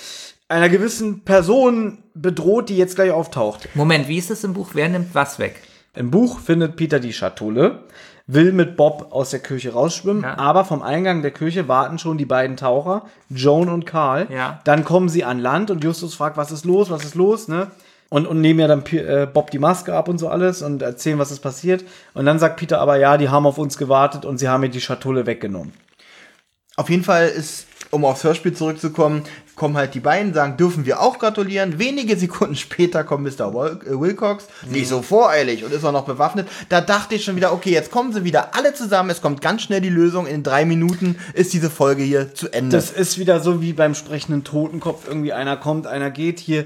einer 0.47 0.69
gewissen 0.69 1.23
Person 1.23 1.99
bedroht, 2.13 2.69
die 2.69 2.77
jetzt 2.77 2.95
gleich 2.95 3.11
auftaucht. 3.11 3.69
Moment, 3.75 4.07
wie 4.07 4.17
ist 4.17 4.29
das 4.29 4.43
im 4.43 4.53
Buch? 4.53 4.69
Wer 4.73 4.89
nimmt 4.89 5.13
was 5.13 5.37
weg? 5.37 5.61
Im 5.95 6.11
Buch 6.11 6.39
findet 6.39 6.75
Peter 6.75 6.99
die 6.99 7.13
Schatulle, 7.13 7.83
will 8.31 8.51
mit 8.53 8.77
Bob 8.77 9.07
aus 9.09 9.31
der 9.31 9.39
Kirche 9.39 9.73
rausschwimmen, 9.73 10.21
Ja. 10.23 10.37
aber 10.37 10.63
vom 10.63 10.83
Eingang 10.83 11.23
der 11.23 11.31
Kirche 11.31 11.67
warten 11.67 11.97
schon 11.97 12.19
die 12.19 12.25
beiden 12.25 12.57
Taucher, 12.57 13.03
Joan 13.29 13.69
und 13.69 13.87
Karl. 13.87 14.27
Ja. 14.29 14.59
Dann 14.65 14.85
kommen 14.85 15.09
sie 15.09 15.23
an 15.23 15.39
Land 15.39 15.71
und 15.71 15.83
Justus 15.83 16.13
fragt, 16.13 16.37
was 16.37 16.51
ist 16.51 16.63
los, 16.63 16.91
was 16.91 17.03
ist 17.03 17.15
los, 17.15 17.47
ne? 17.47 17.71
Und, 18.09 18.27
und 18.27 18.39
nehmen 18.41 18.59
ja 18.59 18.67
dann 18.67 18.83
Pi- 18.83 18.97
äh, 18.99 19.27
Bob 19.31 19.49
die 19.51 19.59
Maske 19.59 19.93
ab 19.95 20.07
und 20.09 20.17
so 20.19 20.29
alles 20.29 20.61
und 20.61 20.81
erzählen, 20.83 21.17
was 21.19 21.31
ist 21.31 21.39
passiert. 21.41 21.83
Und 22.13 22.25
dann 22.25 22.39
sagt 22.39 22.57
Peter 22.57 22.79
aber, 22.81 22.97
ja, 22.97 23.17
die 23.17 23.29
haben 23.29 23.45
auf 23.47 23.57
uns 23.59 23.77
gewartet 23.77 24.25
und 24.25 24.37
sie 24.39 24.47
haben 24.47 24.61
mir 24.61 24.69
die 24.69 24.81
Schatulle 24.81 25.25
weggenommen. 25.25 25.73
Auf 26.75 26.89
jeden 26.89 27.03
Fall 27.03 27.27
ist, 27.29 27.67
um 27.91 28.05
aufs 28.05 28.23
Hörspiel 28.23 28.53
zurückzukommen, 28.53 29.23
kommen 29.59 29.75
halt 29.75 29.93
die 29.93 29.99
beiden, 29.99 30.33
sagen, 30.33 30.55
dürfen 30.55 30.85
wir 30.85 31.01
auch 31.01 31.19
gratulieren. 31.19 31.77
Wenige 31.79 32.15
Sekunden 32.17 32.55
später 32.65 33.03
kommt 33.03 33.23
Mr. 33.25 33.53
Wil 33.53 33.79
äh, 33.85 33.99
Wilcox, 33.99 34.47
nicht 34.69 34.87
so 34.87 35.01
voreilig 35.01 35.65
und 35.65 35.73
ist 35.73 35.83
auch 35.83 35.91
noch 35.91 36.05
bewaffnet. 36.05 36.47
Da 36.69 36.79
dachte 36.79 37.15
ich 37.15 37.25
schon 37.25 37.35
wieder, 37.35 37.51
okay, 37.51 37.71
jetzt 37.71 37.91
kommen 37.91 38.13
sie 38.13 38.23
wieder 38.23 38.55
alle 38.55 38.73
zusammen, 38.73 39.09
es 39.09 39.21
kommt 39.21 39.41
ganz 39.41 39.61
schnell 39.61 39.81
die 39.81 39.89
Lösung. 39.89 40.25
In 40.27 40.43
drei 40.43 40.63
Minuten 40.63 41.17
ist 41.33 41.51
diese 41.51 41.69
Folge 41.69 42.03
hier 42.03 42.33
zu 42.33 42.47
Ende. 42.51 42.77
Das 42.77 42.89
ist 42.89 43.19
wieder 43.19 43.41
so 43.41 43.61
wie 43.61 43.73
beim 43.73 43.95
sprechenden 43.95 44.45
Totenkopf. 44.45 45.07
Irgendwie 45.07 45.33
einer 45.33 45.57
kommt, 45.57 45.85
einer 45.87 46.09
geht. 46.09 46.39
Hier 46.39 46.63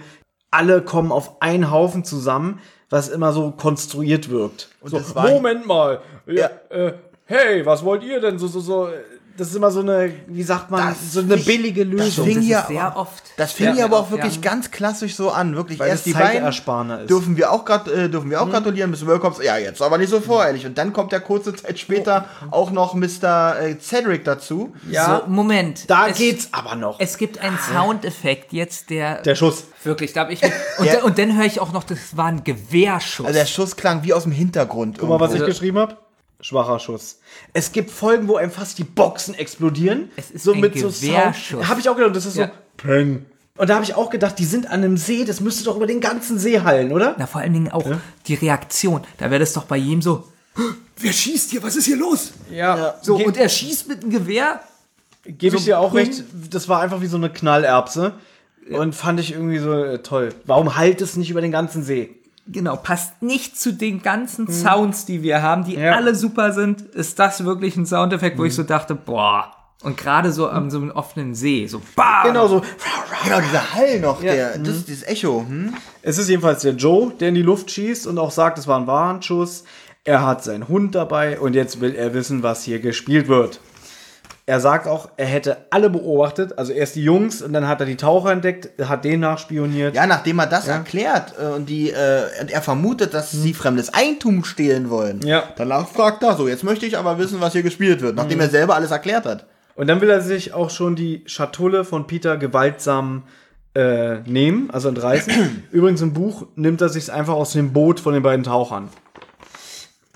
alle 0.52 0.84
kommen 0.84 1.12
auf 1.12 1.42
einen 1.42 1.72
Haufen 1.72 2.06
zusammen, 2.06 2.60
was 2.92 3.10
immer 3.10 3.34
so 3.34 3.50
konstruiert 3.50 4.30
wirkt. 4.30 4.70
so, 4.84 5.00
das 5.00 5.16
war- 5.16 5.28
Moment 5.32 5.66
mal. 5.66 6.00
Ja, 6.28 6.52
äh, 6.70 6.94
hey, 7.26 7.66
was 7.66 7.84
wollt 7.84 8.04
ihr 8.04 8.22
denn? 8.22 8.38
So, 8.38 8.46
so, 8.48 8.60
so. 8.60 8.90
Das 9.36 9.48
ist 9.48 9.56
immer 9.56 9.72
so 9.72 9.80
eine, 9.80 10.14
wie 10.28 10.44
sagt 10.44 10.70
man, 10.70 10.90
Das 10.90 11.12
so 11.14 11.20
eine 11.22 11.38
fing- 11.38 11.46
billige 11.46 11.84
Lösung. 11.84 12.26
fing 12.26 12.36
Das 12.36 12.44
hier 12.46 12.60
ist 12.60 12.68
sehr 12.68 12.94
oft. 12.96 13.24
Das 13.38 13.52
fing 13.52 13.66
Ja, 13.68 13.74
hier 13.74 13.86
aber 13.86 13.98
ja, 13.98 14.02
auch 14.04 14.12
wirklich 14.12 14.36
ja. 14.36 14.42
ganz 14.42 14.70
klassisch 14.70 15.16
so 15.16 15.32
an. 15.32 15.56
Wirklich 15.56 15.80
Weil 15.80 15.90
erst 15.90 16.06
es 16.06 16.14
die 16.14 16.20
beiden 16.20 16.48
ist. 16.48 17.10
dürfen 17.10 17.36
wir 17.36 17.52
auch 17.52 17.66
grad, 17.66 17.88
äh, 17.88 18.10
dürfen 18.10 18.30
wir 18.30 18.42
auch 18.42 18.50
gratulieren, 18.50 18.92
Mr. 18.92 19.08
Wilcox. 19.08 19.44
Ja, 19.44 19.58
jetzt 19.58 19.82
aber 19.82 19.98
nicht 19.98 20.10
so 20.12 20.20
voreilig. 20.22 20.66
Und 20.68 20.78
dann 20.78 20.94
kommt 20.94 21.12
ja 21.14 21.20
kurze 21.20 21.56
Zeit 21.56 21.80
später 21.80 22.26
auch 22.52 22.70
noch 22.70 22.94
Mr. 22.94 23.56
Äh, 23.60 23.80
Cedric 23.80 24.24
dazu. 24.24 24.74
ja, 24.90 25.24
So, 25.26 25.32
Moment. 25.32 25.90
da 25.90 26.10
es, 26.10 26.18
geht's 26.20 26.50
aber 26.52 26.76
noch. 26.76 27.00
Es 27.00 27.18
gibt 27.18 27.40
einen 27.40 27.58
Soundeffekt 27.58 28.54
jetzt, 28.54 28.90
der. 28.92 29.22
Der 29.24 29.34
Schuss. 29.36 29.64
wirklich, 29.84 30.14
da 30.14 30.22
habe 30.22 30.34
ich. 30.34 30.42
Und, 30.78 30.86
Ja. 30.86 30.98
da, 30.98 31.04
und 31.04 31.18
dann 31.18 31.36
höre 31.38 31.46
ich 31.46 31.60
auch 31.60 31.72
noch, 31.72 31.84
das 31.84 32.16
war 32.16 32.26
ein 32.28 32.44
Gewehrschuss. 32.44 33.26
Also 33.26 33.40
der 33.40 33.46
Schuss 33.48 33.76
klang 33.76 34.04
wie 34.04 34.14
aus 34.14 34.24
dem 34.24 34.32
Hintergrund. 34.32 34.98
Guck 35.00 35.10
mal, 35.10 35.20
was 35.20 35.34
ich 35.34 35.44
geschrieben 35.46 35.78
habe. 35.80 35.98
Schwacher 36.44 36.78
Schuss. 36.80 37.20
Es 37.54 37.72
gibt 37.72 37.90
Folgen, 37.90 38.28
wo 38.28 38.36
einem 38.36 38.52
fast 38.52 38.78
die 38.78 38.84
Boxen 38.84 39.34
explodieren. 39.34 40.12
Es 40.18 40.30
ist 40.30 40.44
so 40.44 40.54
ein 40.54 40.60
mit 40.60 40.78
so 40.78 40.90
Gewehrschuss. 40.90 41.50
Sound. 41.50 41.68
Habe 41.70 41.80
ich 41.80 41.90
auch 41.90 41.96
gedacht, 41.96 42.16
das 42.16 42.26
ist 42.26 42.36
Ja. 42.38 42.48
so 42.48 42.52
Peng. 42.78 43.26
Und 43.56 43.70
da 43.70 43.76
habe 43.76 43.86
ich 43.86 43.94
auch 43.96 44.10
gedacht, 44.10 44.38
die 44.40 44.46
sind 44.46 44.66
an 44.68 44.84
einem 44.84 44.98
See, 44.98 45.26
das 45.26 45.40
müsste 45.40 45.64
doch 45.64 45.76
über 45.76 45.88
den 45.88 46.02
ganzen 46.02 46.38
See 46.40 46.60
hallen, 46.60 46.92
oder? 46.92 47.16
Na, 47.18 47.28
vor 47.28 47.42
allen 47.42 47.54
Dingen 47.54 47.72
auch 47.72 47.86
die 48.28 48.34
Reaktion. 48.34 49.02
Da 49.20 49.30
wäre 49.30 49.40
das 49.40 49.54
doch 49.54 49.64
bei 49.66 49.78
jedem 49.78 50.02
so. 50.02 50.28
Wer 50.98 51.14
schießt 51.14 51.52
hier? 51.52 51.64
Was 51.64 51.76
ist 51.76 51.86
hier 51.86 51.98
los? 51.98 52.34
Ja. 52.52 52.96
So, 53.02 53.18
Ge 53.18 53.26
und 53.26 53.38
er 53.38 53.50
schießt 53.50 53.88
mit 53.88 54.02
einem 54.02 54.12
Gewehr. 54.12 54.60
Gebe 55.26 55.56
ich 55.56 55.62
so 55.64 55.66
dir 55.66 55.80
auch 55.80 55.94
recht, 55.94 56.24
das 56.50 56.68
war 56.68 56.82
einfach 56.82 57.00
wie 57.02 57.08
so 57.08 57.18
eine 57.18 57.30
Knallerbse. 57.30 58.14
Und 58.72 58.96
fand 58.96 59.20
ich 59.20 59.34
irgendwie 59.34 59.60
so 59.60 59.74
äh, 59.74 60.00
toll. 60.00 60.34
Warum 60.46 60.76
halt 60.78 61.02
es 61.02 61.16
nicht 61.16 61.30
über 61.30 61.42
den 61.42 61.52
ganzen 61.52 61.84
See? 61.84 62.16
Genau, 62.48 62.76
passt 62.76 63.22
nicht 63.22 63.60
zu 63.60 63.74
den 63.74 64.02
ganzen 64.02 64.48
Sounds, 64.48 65.06
die 65.06 65.24
wir 65.24 65.42
haben, 65.42 65.64
die 65.66 65.76
Ja. 65.76 65.94
alle 65.96 66.16
super 66.16 66.52
sind. 66.52 66.82
Ist 66.82 67.20
das 67.20 67.44
wirklich 67.46 67.76
ein 67.78 67.86
Soundeffekt, 67.86 68.38
wo 68.38 68.44
ich 68.46 68.54
so 68.56 68.64
dachte, 68.64 68.96
boah. 68.96 69.52
Und 69.84 69.98
gerade 69.98 70.32
so 70.32 70.50
am 70.50 70.70
so 70.72 70.78
einem 70.78 70.92
offenen 70.92 71.36
See, 71.36 71.68
so 71.68 71.82
bam. 71.98 72.28
Genau 72.28 72.48
so. 72.48 72.62
Genau, 73.26 73.40
dieser 73.42 73.74
Hall 73.74 74.00
noch, 74.00 74.22
der, 74.22 74.58
Mhm. 74.58 74.64
das, 74.64 74.86
dieses 74.86 75.04
Echo. 75.04 75.46
Hm? 75.48 75.74
Es 76.02 76.18
ist 76.18 76.30
jedenfalls 76.30 76.62
der 76.62 76.74
Joe, 76.74 77.12
der 77.20 77.30
in 77.30 77.36
die 77.36 77.42
Luft 77.42 77.70
schießt 77.70 78.08
und 78.08 78.18
auch 78.18 78.32
sagt, 78.32 78.58
es 78.58 78.68
war 78.68 78.80
ein 78.80 78.88
Warnschuss. 78.88 79.66
Er 80.06 80.26
hat 80.26 80.44
seinen 80.44 80.68
Hund 80.70 80.96
dabei 80.96 81.40
und 81.40 81.54
jetzt 81.54 81.82
will 81.82 81.96
er 81.96 82.14
wissen, 82.14 82.44
was 82.44 82.64
hier 82.64 82.80
gespielt 82.80 83.28
wird. 83.28 83.60
Er 84.46 84.60
sagt 84.60 84.88
auch, 84.88 85.10
er 85.16 85.26
hätte 85.26 85.58
alle 85.70 85.90
beobachtet, 85.90 86.58
also 86.58 86.74
erst 86.74 86.96
die 86.96 87.04
Jungs 87.04 87.42
und 87.42 87.54
dann 87.54 87.66
hat 87.66 87.80
er 87.80 87.86
die 87.86 87.96
Taucher 87.96 88.32
entdeckt, 88.32 88.70
hat 88.90 89.06
den 89.06 89.22
nachspioniert. 89.22 89.96
Ja, 89.96 90.06
nachdem 90.06 90.40
er 90.40 90.48
das 90.48 90.68
erklärt 90.68 91.34
äh, 91.40 91.46
und 91.54 91.70
die, 91.70 91.92
äh, 91.92 92.24
und 92.42 92.52
er 92.52 92.62
vermutet, 92.62 93.14
dass 93.14 93.32
sie 93.32 93.54
fremdes 93.54 93.94
Eigentum 93.94 94.44
stehlen 94.44 94.90
wollen. 94.90 95.22
Ja. 95.26 95.44
Danach 95.56 95.88
fragt 95.88 96.24
er 96.24 96.36
so, 96.36 96.50
jetzt 96.50 96.66
möchte 96.66 96.86
ich 96.86 96.98
aber 96.98 97.18
wissen, 97.20 97.40
was 97.40 97.54
hier 97.54 97.64
gespielt 97.64 98.02
wird, 98.02 98.18
nachdem 98.18 98.42
er 98.42 98.50
selber 98.50 98.76
alles 98.76 98.92
erklärt 98.92 99.26
hat. 99.26 99.46
Und 99.76 99.88
dann 99.88 100.02
will 100.02 100.10
er 100.10 100.20
sich 100.20 100.54
auch 100.54 100.70
schon 100.70 100.98
die 100.98 101.24
Schatulle 101.26 101.86
von 101.86 102.06
Peter 102.06 102.36
gewaltsam 102.36 103.24
äh, 103.76 104.20
nehmen, 104.30 104.70
also 104.72 104.90
entreißen. 104.90 105.68
Übrigens 105.72 106.02
im 106.02 106.12
Buch 106.12 106.48
nimmt 106.56 106.82
er 106.82 106.90
sich 106.90 107.10
einfach 107.14 107.36
aus 107.36 107.54
dem 107.54 107.72
Boot 107.72 108.02
von 108.02 108.14
den 108.14 108.24
beiden 108.24 108.44
Tauchern. 108.44 108.90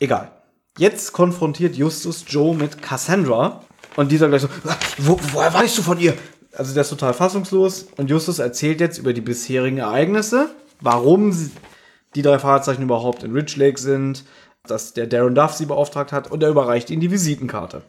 Egal. 0.02 0.32
Jetzt 0.78 1.14
konfrontiert 1.14 1.76
Justus 1.76 2.26
Joe 2.28 2.54
mit 2.54 2.82
Cassandra 2.82 3.62
und 3.98 4.10
dieser 4.12 4.30
gleich 4.30 4.44
so, 4.44 4.48
Wo, 5.00 5.20
woher 5.34 5.54
weißt 5.54 5.78
du 5.78 5.82
von 5.82 6.00
ihr? 6.00 6.14
Also 6.56 6.74
der 6.74 6.82
ist 6.82 6.90
total 6.90 7.14
fassungslos 7.14 7.88
und 7.98 8.10
Justus 8.10 8.40
erzählt 8.40 8.80
jetzt 8.80 8.98
über 8.98 9.12
die 9.14 9.22
bisherigen 9.22 9.78
Ereignisse, 9.80 10.50
warum 10.80 11.36
die 12.16 12.22
drei 12.22 12.40
Fahrzeichen 12.40 12.84
überhaupt 12.84 13.24
in 13.24 13.34
Ridge 13.34 13.56
Lake 13.58 13.80
sind, 13.80 14.24
dass 14.66 14.94
der 14.94 15.06
Darren 15.08 15.36
Duff 15.36 15.54
sie 15.54 15.66
beauftragt 15.66 16.12
hat 16.14 16.32
und 16.32 16.42
er 16.42 16.50
überreicht 16.50 16.90
ihnen 16.90 17.02
die 17.02 17.12
Visitenkarte. 17.12 17.82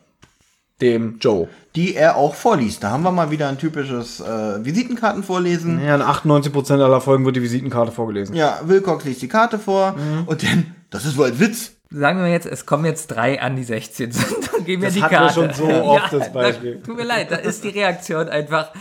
Dem 0.81 1.19
Joe. 1.21 1.49
Die 1.75 1.97
er 1.97 2.17
auch 2.17 2.35
vorliest. 2.37 2.85
Da 2.85 2.91
haben 2.91 3.03
wir 3.03 3.11
mal 3.11 3.33
wieder 3.33 3.49
ein 3.49 3.59
typisches 3.59 4.21
äh, 4.21 4.65
Visitenkartenvorlesen. 4.65 5.85
Ja, 5.85 5.97
in 5.97 6.03
98% 6.03 6.73
aller 6.81 7.01
Folgen 7.01 7.25
wird 7.25 7.35
die 7.35 7.43
Visitenkarte 7.43 7.91
vorgelesen. 7.91 8.37
Ja, 8.37 8.61
Wilcox 8.65 9.05
liest 9.05 9.23
die 9.23 9.29
Karte 9.29 9.59
vor 9.59 9.93
Mhm. 9.93 10.25
und 10.27 10.43
dann, 10.45 10.75
das 10.91 11.05
ist 11.05 11.17
wohl 11.17 11.27
ein 11.29 11.41
Witz. 11.41 11.73
Sagen 11.91 12.19
wir 12.21 12.29
jetzt, 12.31 12.47
es 12.47 12.67
kommen 12.67 12.85
jetzt 12.85 13.07
drei 13.09 13.41
an, 13.41 13.57
die 13.57 13.65
16 13.65 14.13
sind. 14.13 14.29
Dann 14.53 14.65
geben 14.65 14.83
wir 14.83 14.89
Das 14.89 14.95
die 14.95 15.03
hatten 15.03 15.13
wir 15.15 15.19
Karte. 15.21 15.35
schon 15.35 15.53
so 15.55 15.85
oft, 15.85 16.13
das 16.13 16.27
da- 16.27 16.33
Beispiel. 16.33 16.83
Tut 16.83 16.97
mir 16.97 17.05
leid, 17.05 17.31
da 17.31 17.37
ist 17.37 17.65
die 17.65 17.69
Reaktion 17.69 18.29
einfach. 18.29 18.73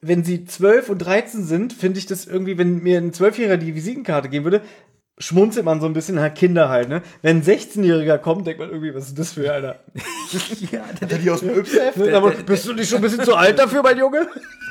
Wenn 0.00 0.24
sie 0.24 0.44
12 0.44 0.88
und 0.90 0.98
13 0.98 1.44
sind, 1.44 1.72
finde 1.72 1.98
ich 1.98 2.06
das 2.06 2.26
irgendwie, 2.26 2.56
wenn 2.58 2.82
mir 2.82 2.98
ein 2.98 3.12
12-Jähriger 3.12 3.56
die 3.56 3.74
Visitenkarte 3.74 4.28
geben 4.28 4.44
würde, 4.44 4.62
schmunzelt 5.18 5.64
man 5.64 5.80
so 5.80 5.86
ein 5.86 5.94
bisschen, 5.94 6.16
na, 6.16 6.28
Kinder 6.28 6.68
halt, 6.68 6.88
ne? 6.88 7.02
Wenn 7.22 7.38
ein 7.38 7.42
16-Jähriger 7.42 8.18
kommt, 8.18 8.46
denkt 8.46 8.60
man 8.60 8.68
irgendwie, 8.68 8.94
was 8.94 9.08
ist 9.08 9.18
das 9.18 9.32
für 9.32 9.52
einer? 9.52 9.76
Ja, 10.72 10.80
da, 10.98 11.06
Hat 11.06 11.12
er 11.12 11.18
die 11.18 11.30
aus 11.30 11.40
dem 11.40 11.50
Yps-Heft? 11.50 12.12
Aber 12.12 12.32
bist 12.32 12.66
du 12.66 12.72
nicht 12.72 12.88
schon 12.88 12.98
ein 12.98 13.02
bisschen 13.02 13.22
zu 13.24 13.36
alt 13.36 13.58
dafür, 13.58 13.82
mein 13.82 13.96
Junge? 13.96 14.26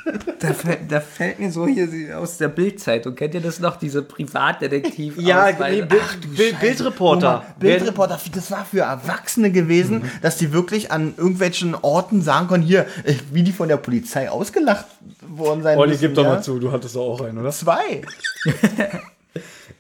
da, 0.40 0.54
fällt, 0.54 0.92
da 0.92 1.00
fällt 1.00 1.40
mir 1.40 1.50
so 1.50 1.66
hier 1.66 2.20
aus 2.20 2.38
der 2.38 2.50
Bildzeitung. 2.50 3.16
Kennt 3.16 3.34
ihr 3.34 3.42
das 3.42 3.60
noch? 3.60 3.78
Diese 3.78 4.02
Privatdetektiv? 4.02 5.16
Ja, 5.18 5.50
nee, 5.52 5.82
Bild, 5.82 6.36
Bild, 6.36 6.60
Bildreporter. 6.60 7.46
Bildreporter, 7.58 8.20
das 8.34 8.52
war 8.52 8.66
für 8.66 8.82
Erwachsene 8.82 9.52
gewesen, 9.52 10.00
Mhm. 10.00 10.12
dass 10.22 10.38
die 10.38 10.52
wirklich 10.52 10.92
an 10.92 11.14
irgendwelchen 11.16 11.74
Orten 11.74 12.22
sagen 12.22 12.48
konnten, 12.48 12.68
hier, 12.68 12.86
äh, 13.06 13.14
wie 13.32 13.44
die 13.44 13.54
von 13.54 13.70
der 13.70 13.78
Polizei 13.78 14.30
ausgelacht 14.30 14.86
worden 15.22 15.64
sein 15.64 15.78
Olli, 15.78 15.92
müssen, 15.92 16.02
gib 16.02 16.16
doch 16.16 16.24
ja? 16.24 16.30
mal 16.30 16.42
zu, 16.44 16.60
du 16.60 16.72
hattest 16.72 16.96
doch 16.96 17.08
auch 17.14 17.22
einen, 17.22 17.38
oder? 17.38 17.52
Zwei. 17.52 18.02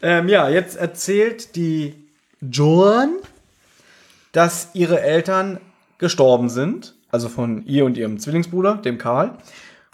Ähm, 0.01 0.27
ja, 0.29 0.49
jetzt 0.49 0.77
erzählt 0.77 1.55
die 1.55 1.95
Joan, 2.41 3.15
dass 4.31 4.69
ihre 4.73 5.01
Eltern 5.01 5.59
gestorben 5.97 6.49
sind, 6.49 6.95
also 7.09 7.29
von 7.29 7.65
ihr 7.65 7.85
und 7.85 7.97
ihrem 7.97 8.19
Zwillingsbruder, 8.19 8.75
dem 8.75 8.97
Karl. 8.97 9.37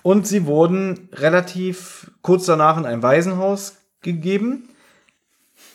Und 0.04 0.26
sie 0.26 0.46
wurden 0.46 1.10
relativ 1.14 2.12
kurz 2.22 2.46
danach 2.46 2.78
in 2.78 2.86
ein 2.86 3.04
Waisenhaus 3.04 3.78
gegeben. 4.02 4.70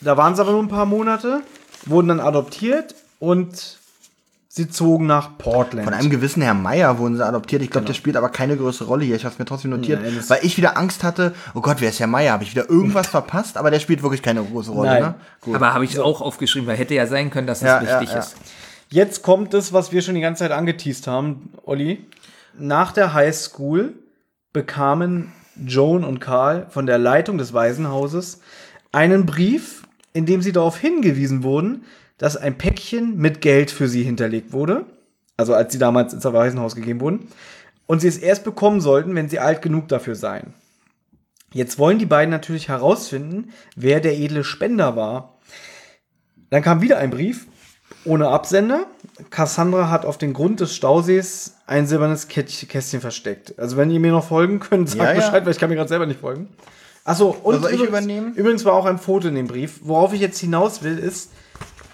Da 0.01 0.17
waren 0.17 0.35
sie 0.35 0.43
aber 0.43 0.51
nur 0.51 0.63
ein 0.63 0.69
paar 0.69 0.87
Monate, 0.87 1.43
wurden 1.85 2.09
dann 2.09 2.21
adoptiert 2.21 2.95
und 3.21 3.79
sie 4.57 4.71
zogen 4.71 5.05
nach 5.05 5.37
Portland. 5.37 5.85
Von 5.85 5.93
einem 5.93 6.09
gewissen 6.09 6.41
Herrn 6.41 6.63
Meier 6.63 6.99
wurden 6.99 7.15
sie 7.17 7.27
adoptiert. 7.27 7.61
Ich 7.61 7.71
glaube, 7.71 7.87
der 7.87 7.93
spielt 7.93 8.17
aber 8.17 8.31
keine 8.31 8.57
größere 8.57 8.89
Rolle 8.89 9.05
hier. 9.05 9.15
Ich 9.15 9.25
habe 9.27 9.35
es 9.35 9.39
mir 9.39 9.45
trotzdem 9.45 9.71
notiert, 9.71 10.01
Nein, 10.03 10.19
weil 10.29 10.39
ich 10.43 10.57
wieder 10.57 10.79
Angst 10.79 11.05
hatte, 11.05 11.35
oh 11.55 11.61
Gott, 11.61 11.77
wer 11.81 11.91
ist 11.91 12.01
Herr 12.01 12.07
Meier? 12.07 12.33
Habe 12.33 12.45
ich 12.45 12.53
wieder 12.53 12.71
irgendwas 12.71 13.07
verpasst? 13.19 13.59
Aber 13.59 13.71
der 13.71 13.81
spielt 13.81 14.03
wirklich 14.03 14.23
keine 14.23 14.43
große 14.43 14.71
Rolle, 14.71 14.89
Nein. 14.89 15.03
ne? 15.03 15.15
Gut. 15.43 15.57
Aber 15.57 15.75
habe 15.75 15.85
ich 15.85 16.01
auch 16.01 16.23
aufgeschrieben, 16.23 16.67
weil 16.67 16.79
hätte 16.79 16.95
ja 16.95 17.07
sein 17.07 17.31
können, 17.31 17.47
dass 17.47 17.61
das 17.61 17.67
Ja, 17.69 17.83
ja, 17.83 18.01
wichtig 18.01 18.15
ja. 18.15 18.21
ist. 18.21 18.37
Jetzt 18.89 19.23
kommt 19.23 19.53
es, 19.53 19.75
was 19.75 19.93
wir 19.93 20.01
schon 20.01 20.15
die 20.15 20.23
ganze 20.23 20.45
Zeit 20.45 20.53
angeteased 20.53 21.07
haben, 21.07 21.51
Olli. 21.65 22.07
Nach 22.59 22.93
der 22.93 23.13
High 23.13 23.37
School 23.37 23.93
bekamen 24.55 25.33
Joan 25.67 26.03
und 26.03 26.21
Karl 26.21 26.67
von 26.71 26.87
der 26.87 26.97
Leitung 26.97 27.37
des 27.37 27.53
Waisenhauses 27.53 28.41
einen 28.91 29.27
Brief, 29.27 29.83
in 30.15 30.25
dem 30.25 30.41
sie 30.41 30.53
darauf 30.53 30.79
hingewiesen 30.79 31.43
wurden, 31.43 31.85
dass 32.19 32.37
ein 32.37 32.59
Päckchen 32.59 33.17
mit 33.17 33.41
Geld 33.41 33.71
für 33.71 33.89
sie 33.89 34.03
hinterlegt 34.03 34.53
wurde. 34.53 34.87
Also 35.37 35.55
als 35.55 35.73
sie 35.73 35.79
damals 35.79 36.15
ins 36.15 36.25
Waisenhaus 36.25 36.75
gegeben 36.75 37.01
wurden. 37.01 37.29
Und 37.87 38.01
sie 38.01 38.09
es 38.09 38.19
erst 38.19 38.45
bekommen 38.45 38.81
sollten, 38.81 39.15
wenn 39.15 39.29
sie 39.29 39.39
alt 39.39 39.63
genug 39.63 39.89
dafür 39.89 40.15
seien. 40.15 40.55
Jetzt 41.53 41.79
wollen 41.79 41.99
die 41.99 42.07
beiden 42.07 42.31
natürlich 42.31 42.69
herausfinden, 42.69 43.53
wer 43.77 44.01
der 44.01 44.19
edle 44.19 44.45
Spender 44.45 44.97
war. 44.97 45.39
Dann 46.51 46.63
kam 46.63 46.81
wieder 46.81 46.99
ein 46.99 47.11
Brief 47.11 47.47
ohne 48.05 48.29
Absender. 48.29 48.87
Cassandra 49.31 49.91
hat 49.91 50.05
auf 50.05 50.19
den 50.19 50.33
Grund 50.33 50.61
des 50.61 50.75
Stausees 50.75 51.57
ein 51.67 51.87
silbernes 51.87 52.29
Kästchen 52.29 53.01
versteckt. 53.01 53.59
Also 53.59 53.77
wenn 53.77 53.91
ihr 53.91 54.01
mir 54.01 54.13
noch 54.13 54.27
folgen 54.27 54.61
könnt, 54.61 54.89
sagt 54.91 55.03
Ja, 55.03 55.13
ja. 55.13 55.15
Bescheid, 55.15 55.45
weil 55.45 55.53
ich 55.53 55.59
kann 55.59 55.69
mir 55.69 55.77
gerade 55.77 55.89
selber 55.89 56.07
nicht 56.07 56.21
folgen. 56.21 56.49
Achso, 57.05 57.31
und 57.31 57.57
ich 57.57 57.63
übrigens, 57.63 57.89
übernehmen? 57.89 58.35
übrigens 58.35 58.65
war 58.65 58.73
auch 58.73 58.87
ein 58.87 58.99
Foto 58.99 59.29
in 59.29 59.37
dem 59.37 59.47
Brief. 59.47 59.81
Worauf 59.83 60.13
ich 60.13 60.21
jetzt 60.21 60.39
hinaus 60.39 60.83
will, 60.83 60.99
ist, 60.99 61.31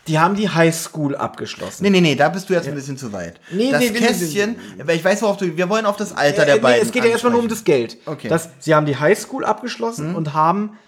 die 0.09 0.19
haben 0.19 0.35
die 0.35 0.49
High 0.49 0.75
School 0.75 1.15
abgeschlossen. 1.15 1.85
Nee, 1.85 1.91
nee, 1.91 2.01
nee, 2.01 2.15
da 2.17 2.29
bist 2.29 2.49
du 2.51 2.55
jetzt 2.55 2.67
ein 2.69 2.75
bisschen 2.75 2.97
zu 2.97 3.13
weit. 3.13 3.41
Nee, 3.53 3.71
das 3.71 3.81
nee, 3.81 3.91
nee, 3.91 4.01
nee, 4.01 4.07
Kästchen, 4.07 4.57
weil 4.85 4.97
ich 4.97 5.05
weiß, 5.05 5.23
worauf 5.23 5.37
du, 5.37 5.57
wir 5.57 5.69
wollen 5.69 5.87
auf 5.87 5.97
das 5.97 6.17
Alter 6.17 6.43
Äh, 6.43 6.47
der 6.47 6.55
nee, 6.57 6.61
beiden 6.61 6.83
es 6.87 6.93
geht 6.93 7.05
ja 7.05 7.11
erstmal 7.11 7.33
nur 7.33 7.43
um 7.43 7.49
das 7.49 7.65
Geld. 7.65 7.99
Okay. 8.07 8.29
Das, 8.29 8.49
sie 8.59 8.75
haben 8.75 8.87
die 8.87 8.97
Highschool 8.99 9.45
abgeschlossen 9.45 10.11
Mhm. 10.11 10.17
und 10.17 10.33
haben 10.35 10.79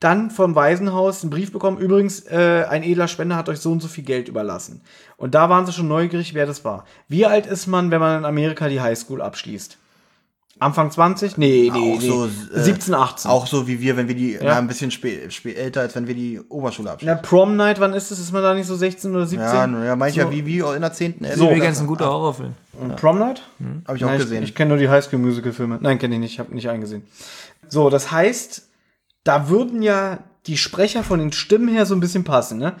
dann 0.00 0.30
vom 0.30 0.54
Waisenhaus 0.54 1.22
einen 1.22 1.30
Brief 1.30 1.50
bekommen. 1.50 1.78
Übrigens, 1.78 2.20
äh, 2.20 2.64
ein 2.68 2.82
edler 2.84 3.08
Spender 3.08 3.34
hat 3.36 3.48
euch 3.48 3.58
so 3.58 3.72
und 3.72 3.80
so 3.80 3.88
viel 3.88 4.04
Geld 4.04 4.28
überlassen. 4.28 4.82
Und 5.16 5.34
da 5.34 5.48
waren 5.50 5.66
sie 5.66 5.72
schon 5.72 5.88
neugierig, 5.88 6.34
wer 6.34 6.46
das 6.46 6.64
war. 6.64 6.84
Wie 7.08 7.26
alt 7.26 7.46
ist 7.46 7.66
man, 7.66 7.90
wenn 7.90 7.98
man 8.00 8.18
in 8.20 8.24
Amerika 8.24 8.68
die 8.68 8.80
Highschool 8.80 9.20
abschließt? 9.20 9.76
Anfang 10.60 10.90
20? 10.90 11.38
Nee, 11.38 11.70
nee, 11.72 11.94
Auch 11.94 12.00
nee. 12.00 12.08
so, 12.08 12.26
äh, 12.26 12.60
17, 12.60 12.94
18. 12.94 13.30
Auch 13.30 13.46
so 13.46 13.66
wie 13.68 13.80
wir, 13.80 13.96
wenn 13.96 14.08
wir 14.08 14.14
die, 14.14 14.38
na, 14.42 14.58
ein 14.58 14.66
bisschen 14.66 14.90
spä 14.90 15.28
älter, 15.54 15.82
als 15.82 15.94
wenn 15.94 16.06
wir 16.08 16.14
die 16.14 16.40
Oberschule 16.48 16.86
Na, 16.86 16.92
abschließen. 16.94 17.22
Prom 17.22 17.56
Night, 17.56 17.78
wann 17.80 17.94
ist 17.94 18.10
das? 18.10 18.18
Ist 18.18 18.32
man 18.32 18.42
da 18.42 18.54
nicht 18.54 18.66
so 18.66 18.74
16 18.74 19.14
oder 19.14 19.26
17? 19.26 19.46
Ja, 19.46 19.84
ja, 19.84 19.96
manchmal 19.96 20.26
So. 20.26 20.32
wie, 20.32 20.46
wie 20.46 20.58
in 20.58 20.80
der 20.80 20.92
10. 20.92 21.16
Das 21.20 21.36
ist 21.36 21.40
übrigens 21.40 21.80
ein 21.80 21.86
guter 21.86 22.06
Horrorfilm. 22.06 22.54
Und 22.80 22.96
Prom 22.96 23.18
Night? 23.18 23.42
Habe 23.86 23.96
ich 23.96 24.04
auch 24.04 24.08
Nein, 24.08 24.18
gesehen. 24.18 24.42
Ich, 24.42 24.50
ich 24.50 24.54
kenne 24.54 24.70
nur 24.70 24.78
die 24.78 24.88
Highschool 24.88 25.18
Musical 25.18 25.52
Filme. 25.52 25.78
Nein, 25.80 25.98
kenne 25.98 26.14
ich 26.16 26.20
nicht, 26.20 26.38
habe 26.38 26.54
nicht 26.54 26.68
eingesehen. 26.68 27.02
So, 27.68 27.88
das 27.90 28.10
heißt, 28.10 28.68
da 29.24 29.48
würden 29.48 29.82
ja 29.82 30.18
die 30.46 30.56
Sprecher 30.56 31.04
von 31.04 31.18
den 31.18 31.32
Stimmen 31.32 31.68
her 31.68 31.86
so 31.86 31.94
ein 31.94 32.00
bisschen 32.00 32.24
passen, 32.24 32.58
ne? 32.58 32.74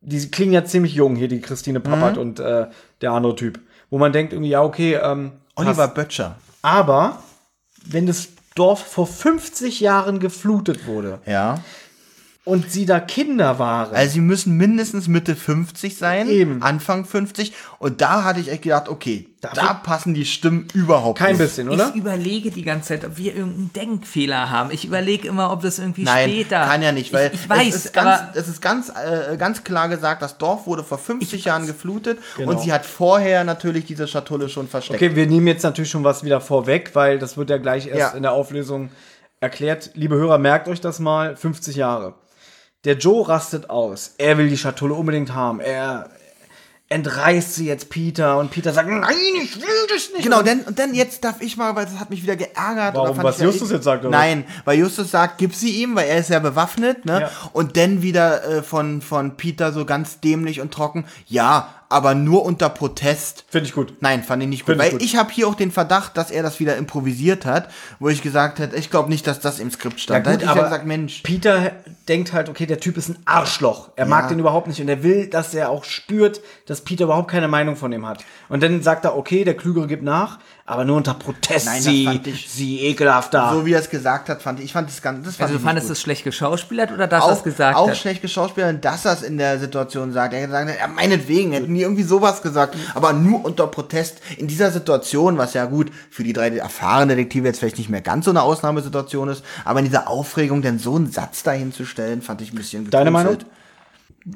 Die 0.00 0.30
klingen 0.30 0.52
ja 0.52 0.64
ziemlich 0.64 0.94
jung 0.94 1.16
hier, 1.16 1.28
die 1.28 1.40
Christine 1.40 1.80
Pappert 1.80 2.18
und 2.18 2.38
äh, 2.38 2.66
der 3.00 3.12
andere 3.12 3.34
Typ. 3.36 3.58
Wo 3.88 3.98
man 3.98 4.12
denkt 4.12 4.32
irgendwie, 4.34 4.50
ja, 4.50 4.62
okay, 4.62 4.94
ähm, 5.02 5.32
Oliver. 5.56 5.88
Böttcher. 5.88 6.36
Aber 6.64 7.22
wenn 7.84 8.06
das 8.06 8.28
Dorf 8.54 8.80
vor 8.86 9.06
50 9.06 9.80
Jahren 9.80 10.18
geflutet 10.18 10.86
wurde 10.86 11.20
Ja. 11.26 11.58
Und 12.44 12.70
sie 12.70 12.84
da 12.84 13.00
Kinder 13.00 13.58
waren, 13.58 13.94
Also 13.94 14.12
sie 14.14 14.20
müssen 14.20 14.56
mindestens 14.58 15.08
Mitte 15.08 15.34
50 15.34 15.96
sein, 15.96 16.28
Eben. 16.28 16.62
Anfang 16.62 17.06
50. 17.06 17.54
Und 17.78 18.02
da 18.02 18.22
hatte 18.24 18.38
ich 18.40 18.50
echt 18.50 18.62
gedacht, 18.62 18.90
okay, 18.90 19.28
da, 19.40 19.50
wird- 19.56 19.82
passen 19.82 20.12
die 20.12 20.26
Stimmen 20.26 20.68
überhaupt 20.74 21.18
kein 21.18 21.30
nicht. 21.32 21.38
bisschen, 21.38 21.70
oder? 21.70 21.88
Ich 21.94 22.00
überlege 22.00 22.50
die 22.50 22.62
ganze 22.62 22.88
Zeit, 22.88 23.04
ob 23.06 23.16
wir 23.16 23.34
irgendeinen 23.34 23.72
Denkfehler 23.72 24.50
haben. 24.50 24.70
Ich 24.72 24.84
überlege 24.84 25.26
immer, 25.26 25.52
ob 25.52 25.62
das 25.62 25.78
irgendwie 25.78 26.02
Nein, 26.02 26.28
später. 26.28 26.64
kann 26.66 26.82
ja 26.82 26.92
nicht, 26.92 27.12
weil 27.14 27.30
ich, 27.32 27.40
ich 27.44 27.48
weiß, 27.48 27.74
es 27.74 27.84
ist 27.86 27.92
ganz, 27.94 28.20
aber 28.20 28.30
es 28.38 28.48
ist 28.48 28.60
ganz, 28.60 28.90
äh, 28.90 29.36
ganz 29.38 29.64
klar 29.64 29.88
gesagt, 29.88 30.20
das 30.20 30.36
Dorf 30.36 30.66
wurde 30.66 30.84
vor 30.84 30.98
50 30.98 31.32
Ich 31.38 31.44
Jahren 31.46 31.66
geflutet 31.66 32.18
Genau. 32.36 32.50
und 32.50 32.60
sie 32.60 32.72
hat 32.74 32.84
vorher 32.84 33.44
natürlich 33.44 33.86
diese 33.86 34.06
Schatulle 34.06 34.50
schon 34.50 34.68
versteckt. 34.68 35.02
Okay, 35.02 35.16
wir 35.16 35.26
nehmen 35.26 35.46
jetzt 35.46 35.62
natürlich 35.62 35.90
schon 35.90 36.04
was 36.04 36.24
wieder 36.24 36.42
vorweg, 36.42 36.90
weil 36.92 37.18
das 37.18 37.38
wird 37.38 37.48
ja 37.48 37.56
gleich 37.56 37.86
erst 37.86 37.98
Ja. 37.98 38.10
in 38.10 38.22
der 38.22 38.32
Auflösung 38.32 38.90
erklärt. 39.40 39.90
Liebe 39.94 40.14
Hörer, 40.16 40.36
merkt 40.38 40.68
euch 40.68 40.80
das 40.82 40.98
mal, 41.00 41.36
50 41.36 41.76
Jahre. 41.76 42.14
Der 42.84 42.96
Joe 42.96 43.28
rastet 43.28 43.70
aus. 43.70 44.14
Er 44.18 44.38
will 44.38 44.48
die 44.48 44.58
Schatulle 44.58 44.94
unbedingt 44.94 45.34
haben. 45.34 45.60
Er, 45.60 46.10
entreißt 46.94 47.54
sie 47.54 47.66
jetzt 47.66 47.88
Peter 47.88 48.38
und 48.38 48.50
Peter 48.50 48.72
sagt, 48.72 48.88
nein, 48.88 49.14
ich 49.42 49.56
will 49.56 49.86
das 49.88 50.12
nicht. 50.12 50.22
Genau, 50.22 50.42
denn, 50.42 50.60
und 50.60 50.78
dann 50.78 50.94
jetzt 50.94 51.24
darf 51.24 51.40
ich 51.40 51.56
mal, 51.56 51.74
weil 51.74 51.86
das 51.86 51.98
hat 51.98 52.10
mich 52.10 52.22
wieder 52.22 52.36
geärgert. 52.36 52.94
Warum? 52.94 53.08
oder 53.08 53.14
fand 53.14 53.24
Was 53.24 53.40
Justus 53.40 53.70
jetzt 53.70 53.84
sagt, 53.84 54.04
oder? 54.04 54.16
Nein, 54.16 54.44
weil 54.64 54.78
Justus 54.78 55.10
sagt, 55.10 55.38
gib 55.38 55.54
sie 55.54 55.82
ihm, 55.82 55.96
weil 55.96 56.06
er 56.06 56.18
ist 56.18 56.30
ja 56.30 56.38
bewaffnet, 56.38 57.04
ne? 57.06 57.22
Ja. 57.22 57.30
Und 57.52 57.76
dann 57.76 58.02
wieder 58.02 58.44
äh, 58.44 58.62
von, 58.62 59.00
von 59.00 59.36
Peter 59.36 59.72
so 59.72 59.86
ganz 59.86 60.20
dämlich 60.20 60.60
und 60.60 60.72
trocken, 60.72 61.06
ja, 61.26 61.68
aber 61.94 62.14
nur 62.14 62.44
unter 62.44 62.68
Protest. 62.68 63.44
Finde 63.48 63.68
ich 63.68 63.74
gut. 63.74 63.94
Nein, 64.00 64.22
fand 64.22 64.42
ich 64.42 64.48
nicht 64.48 64.66
gut. 64.66 64.74
Find 64.74 64.80
ich 64.80 64.84
Weil 64.92 64.98
gut. 64.98 65.02
ich 65.02 65.16
habe 65.16 65.32
hier 65.32 65.48
auch 65.48 65.54
den 65.54 65.70
Verdacht, 65.70 66.16
dass 66.16 66.30
er 66.30 66.42
das 66.42 66.60
wieder 66.60 66.76
improvisiert 66.76 67.46
hat, 67.46 67.70
wo 68.00 68.08
ich 68.08 68.20
gesagt 68.20 68.58
hätte, 68.58 68.76
ich 68.76 68.90
glaube 68.90 69.08
nicht, 69.08 69.26
dass 69.26 69.40
das 69.40 69.60
im 69.60 69.70
Skript 69.70 70.00
stand. 70.00 70.26
da 70.26 70.32
hätte 70.32 70.44
ich 70.44 70.54
ja 70.54 70.62
gesagt, 70.64 70.86
Mensch. 70.86 71.20
Peter 71.22 71.72
denkt 72.08 72.32
halt, 72.32 72.48
okay, 72.48 72.66
der 72.66 72.80
Typ 72.80 72.96
ist 72.98 73.08
ein 73.08 73.18
Arschloch. 73.24 73.90
Er 73.96 74.06
mag 74.06 74.28
den 74.28 74.38
überhaupt 74.38 74.66
nicht 74.66 74.80
und 74.80 74.88
er 74.88 75.02
will, 75.02 75.28
dass 75.28 75.54
er 75.54 75.70
auch 75.70 75.84
spürt, 75.84 76.40
dass 76.66 76.82
Peter 76.82 77.04
überhaupt 77.04 77.30
keine 77.30 77.48
Meinung 77.48 77.76
von 77.76 77.92
ihm 77.92 78.06
hat. 78.06 78.24
Und 78.48 78.62
dann 78.62 78.82
sagt 78.82 79.04
er, 79.04 79.16
okay, 79.16 79.44
der 79.44 79.54
Klügere 79.56 79.86
gibt 79.86 80.02
nach, 80.02 80.38
aber 80.66 80.84
nur 80.84 80.96
unter 80.96 81.14
Protest. 81.14 81.66
Nein, 81.66 81.76
das 81.76 81.84
sie, 81.84 82.04
fand 82.04 82.26
ich- 82.26 82.50
sie 82.50 82.80
ekelhafter. 82.80 83.50
So 83.52 83.64
wie 83.66 83.72
er 83.72 83.80
es 83.80 83.88
gesagt 83.90 84.28
hat, 84.28 84.42
fand 84.42 84.58
ich, 84.58 84.66
ich 84.66 84.72
fand 84.72 84.88
das 84.88 85.00
ganz, 85.00 85.24
das 85.24 85.36
fand 85.36 85.42
Also 85.44 85.54
ich 85.54 85.60
du 85.60 85.66
fandest 85.66 85.86
gut. 85.88 85.96
es 85.96 86.02
schlecht 86.02 86.24
geschauspielert 86.24 86.90
oder 86.92 87.06
dass 87.06 87.24
er 87.24 87.32
es 87.32 87.38
auch, 87.38 87.44
gesagt 87.44 87.76
auch 87.76 87.88
hat? 87.88 87.96
schlecht 87.96 88.22
geschauspielert, 88.22 88.84
dass 88.84 89.04
er 89.04 89.12
es 89.12 89.22
in 89.22 89.38
der 89.38 89.58
Situation 89.58 90.12
sagt. 90.12 90.32
Er 90.34 90.42
hat 90.42 90.46
gesagt, 90.50 90.70
ja, 90.80 90.88
meinetwegen, 90.88 91.52
hätten 91.52 91.74
die 91.74 91.83
irgendwie 91.84 92.02
sowas 92.02 92.42
gesagt, 92.42 92.76
aber 92.94 93.12
nur 93.12 93.44
unter 93.44 93.66
Protest 93.66 94.20
in 94.36 94.48
dieser 94.48 94.70
Situation, 94.70 95.38
was 95.38 95.54
ja 95.54 95.66
gut 95.66 95.90
für 96.10 96.24
die 96.24 96.32
drei 96.32 96.48
erfahrenen 96.48 97.10
Detektive 97.10 97.46
jetzt 97.46 97.60
vielleicht 97.60 97.78
nicht 97.78 97.90
mehr 97.90 98.00
ganz 98.00 98.24
so 98.24 98.30
eine 98.30 98.42
Ausnahmesituation 98.42 99.28
ist, 99.28 99.44
aber 99.64 99.78
in 99.78 99.84
dieser 99.84 100.08
Aufregung 100.08 100.62
denn 100.62 100.78
so 100.78 100.96
einen 100.96 101.10
Satz 101.10 101.42
dahin 101.42 101.72
zu 101.72 101.84
stellen, 101.84 102.22
fand 102.22 102.40
ich 102.40 102.52
ein 102.52 102.56
bisschen 102.56 102.90
Deine 102.90 103.10
Meinung? 103.10 103.38
gekünstelt. 103.38 103.54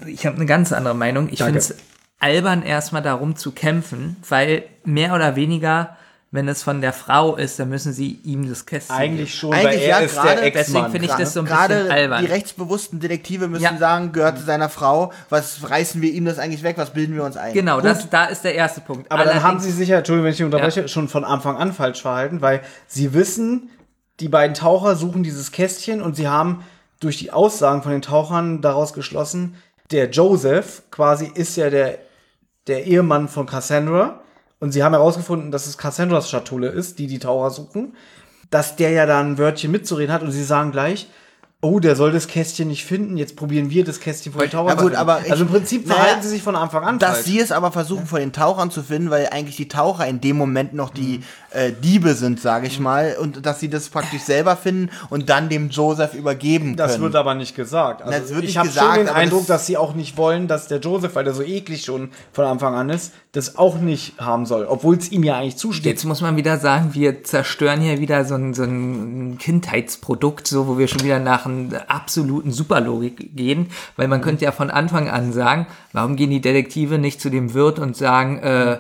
Ich 0.07 0.27
habe 0.27 0.37
eine 0.37 0.47
ganz 0.47 0.73
andere 0.73 0.95
Meinung. 0.95 1.29
Ich 1.31 1.43
finde 1.43 1.59
es 1.59 1.75
albern, 2.19 2.63
erstmal 2.63 3.03
darum 3.03 3.37
zu 3.37 3.53
kämpfen, 3.53 4.17
weil 4.29 4.65
mehr 4.85 5.15
oder 5.15 5.37
weniger, 5.37 5.97
wenn 6.31 6.47
es 6.47 6.63
von 6.63 6.83
der 6.83 6.93
Frau 6.93 7.37
ist, 7.37 7.59
dann 7.59 7.71
müssen 7.71 7.93
sie 7.95 8.21
ihm 8.23 8.47
das 8.49 8.67
Kästchen 8.67 8.95
Eigentlich 8.95 9.35
schon, 9.35 9.53
Eigentlich 9.55 9.67
weil 9.67 9.79
er 9.81 9.89
ja, 9.89 9.99
ist 10.01 10.15
gerade 10.15 10.41
der 10.43 10.51
deswegen 10.51 10.91
finde 10.91 11.07
ich 11.07 11.13
das 11.15 11.33
so 11.33 11.41
ein 11.41 11.47
Gerade 11.47 11.75
bisschen 11.77 11.91
albern. 11.91 12.21
die 12.25 12.31
rechtsbewussten 12.31 13.01
Detektive 13.01 13.49
müssen 13.49 13.63
Ja. 13.63 13.79
sagen, 13.79 14.13
gehört 14.13 14.39
zu 14.39 14.45
seiner 14.45 14.69
Frau, 14.69 15.11
was 15.31 15.71
reißen 15.71 16.03
wir 16.03 16.13
ihm 16.13 16.27
das 16.27 16.39
eigentlich 16.39 16.63
weg, 16.63 16.77
was 16.77 16.91
bilden 16.91 17.15
wir 17.15 17.25
uns 17.25 17.39
ein? 17.39 17.55
Genau, 17.55 17.81
das, 17.81 18.11
da 18.11 18.27
ist 18.27 18.45
der 18.45 18.55
erste 18.55 18.83
Punkt. 18.83 19.11
Aber 19.11 19.25
dann 19.25 19.37
haben 19.43 19.57
Allerdings- 19.57 19.65
sie 19.65 19.73
sich 19.73 19.89
ja, 19.89 19.99
Entschuldigung, 19.99 20.25
wenn 20.25 20.33
ich 20.33 20.37
dich 20.37 20.45
unterbreche, 20.45 20.87
schon 20.89 21.09
von 21.09 21.25
Anfang 21.25 21.57
an 21.57 21.73
falsch 21.73 22.03
verhalten, 22.03 22.43
weil 22.43 22.61
sie 22.87 23.15
wissen, 23.15 23.71
die 24.21 24.29
beiden 24.29 24.53
Taucher 24.55 24.97
suchen 24.97 25.23
dieses 25.23 25.51
Kästchen 25.51 26.03
und 26.03 26.15
sie 26.15 26.29
haben 26.29 26.63
durch 27.01 27.17
die 27.17 27.31
Aussagen 27.33 27.83
von 27.83 27.93
den 27.93 28.03
Tauchern 28.03 28.61
daraus 28.61 28.93
geschlossen, 28.93 29.55
der 29.93 30.11
Joseph 30.11 30.83
quasi 30.91 31.31
ist 31.33 31.57
ja 31.57 31.71
der, 31.71 31.97
der 32.67 32.85
Ehemann 32.87 33.29
von 33.29 33.47
Cassandra 33.47 34.21
und 34.61 34.73
sie 34.73 34.83
haben 34.83 34.93
herausgefunden, 34.93 35.51
dass 35.51 35.67
es 35.67 35.79
Cassandras 35.79 36.31
Schatulle 36.31 36.69
ist, 36.69 36.99
die 36.99 37.07
die 37.07 37.19
Taucher 37.19 37.51
suchen, 37.51 37.95
dass 38.51 38.77
der 38.77 38.91
ja 38.91 39.07
da 39.07 39.21
ein 39.21 39.39
Wörtchen 39.39 39.71
mitzureden 39.71 40.13
hat 40.13 40.23
und 40.23 40.33
sie 40.33 40.43
sagen 40.45 40.73
gleich, 40.73 41.09
oh, 41.61 41.81
der 41.81 41.97
soll 41.97 42.13
das 42.13 42.29
Kästchen 42.29 42.69
nicht 42.69 42.85
finden, 42.85 43.17
jetzt 43.17 43.35
probieren 43.35 43.69
wir 43.71 43.85
das 43.85 43.99
Kästchen 43.99 44.33
von 44.33 44.43
den 44.43 44.51
Tauchern 44.51 44.69
Ja, 44.69 44.75
gut, 44.75 44.81
zu 44.83 44.87
finden. 44.91 44.97
aber 45.01 45.21
ich- 45.25 45.31
Also 45.33 45.43
im 45.45 45.51
Prinzip 45.51 45.87
naja, 45.87 46.01
verhalten 46.01 46.23
sie 46.23 46.29
sich 46.29 46.43
von 46.43 46.55
Anfang 46.55 46.85
an 46.85 46.99
Dass 47.01 47.15
falsch. 47.17 47.27
sie 47.27 47.41
es 47.41 47.51
aber 47.51 47.73
versuchen, 47.73 48.07
von 48.07 48.21
den 48.21 48.33
Tauchern 48.33 48.71
zu 48.71 48.83
finden, 48.85 49.11
weil 49.11 49.29
eigentlich 49.31 49.57
die 49.57 49.67
Taucher 49.69 50.07
in 50.07 50.21
dem 50.21 50.37
Moment 50.37 50.73
noch 50.75 50.91
die 50.91 51.21
äh, 51.51 51.73
Diebe 51.73 52.15
sind, 52.15 52.41
sage 52.41 52.67
ich 52.67 52.79
mal, 52.79 53.17
und 53.21 53.47
dass 53.47 53.61
sie 53.61 53.69
das 53.71 53.89
praktisch 53.89 54.23
selber 54.23 54.57
finden 54.57 54.91
und 55.11 55.29
dann 55.31 55.49
dem 55.49 55.71
Joseph 55.71 56.15
übergeben 56.15 56.77
Das 56.77 56.93
können. 56.93 57.05
wird 57.05 57.17
aber 57.17 57.35
nicht 57.35 57.57
gesagt. 57.57 58.03
Also 58.03 58.19
Das 58.19 58.35
wird 58.35 58.45
ich 58.45 58.59
habe 58.59 58.69
schon 58.69 58.95
den 58.97 59.09
Eindruck, 59.09 59.41
das- 59.41 59.47
dass 59.49 59.67
sie 59.67 59.77
auch 59.77 59.95
nicht 59.95 60.17
wollen, 60.17 60.47
dass 60.49 60.69
der 60.69 60.79
Joseph, 60.81 61.15
weil 61.15 61.25
der 61.25 61.35
so 61.35 61.43
eklig 61.43 61.85
schon 61.85 62.11
von 62.33 62.45
Anfang 62.45 62.75
an 62.75 62.91
ist, 62.91 63.13
das 63.33 63.57
auch 63.57 63.79
nicht 63.79 64.19
haben 64.21 64.47
soll, 64.47 64.67
obwohl 64.69 64.97
es 64.97 65.11
ihm 65.13 65.23
ja 65.23 65.37
eigentlich 65.39 65.57
zusteht. 65.57 65.87
Jetzt 65.87 66.05
muss 66.05 66.21
man 66.21 66.37
wieder 66.37 66.59
sagen, 66.59 66.91
wir 66.95 67.25
zerstören 67.25 67.81
hier 67.81 68.01
wieder 68.01 68.25
so 68.25 68.35
ein, 68.35 68.53
so 68.55 68.65
ein 68.65 69.39
Kindheitsprodukt, 69.39 70.47
so 70.47 70.67
wo 70.67 70.79
wir 70.79 70.89
schon 70.89 71.03
wieder 71.05 71.19
nach 71.19 71.47
einer 71.47 71.85
absoluten 71.91 72.51
Superlogik 72.53 73.37
gehen, 73.37 73.69
weil 73.97 74.09
man 74.09 74.21
könnte 74.21 74.45
ja 74.45 74.53
von 74.53 74.71
Anfang 74.71 75.09
an 75.09 75.33
sagen, 75.33 75.67
warum 75.93 76.17
gehen 76.17 76.31
die 76.31 76.41
Detektive 76.41 76.99
nicht 76.99 77.21
zu 77.21 77.31
dem 77.31 77.55
Wirt 77.55 77.79
und 77.79 77.97
sagen, 77.97 78.39
äh, 78.39 78.79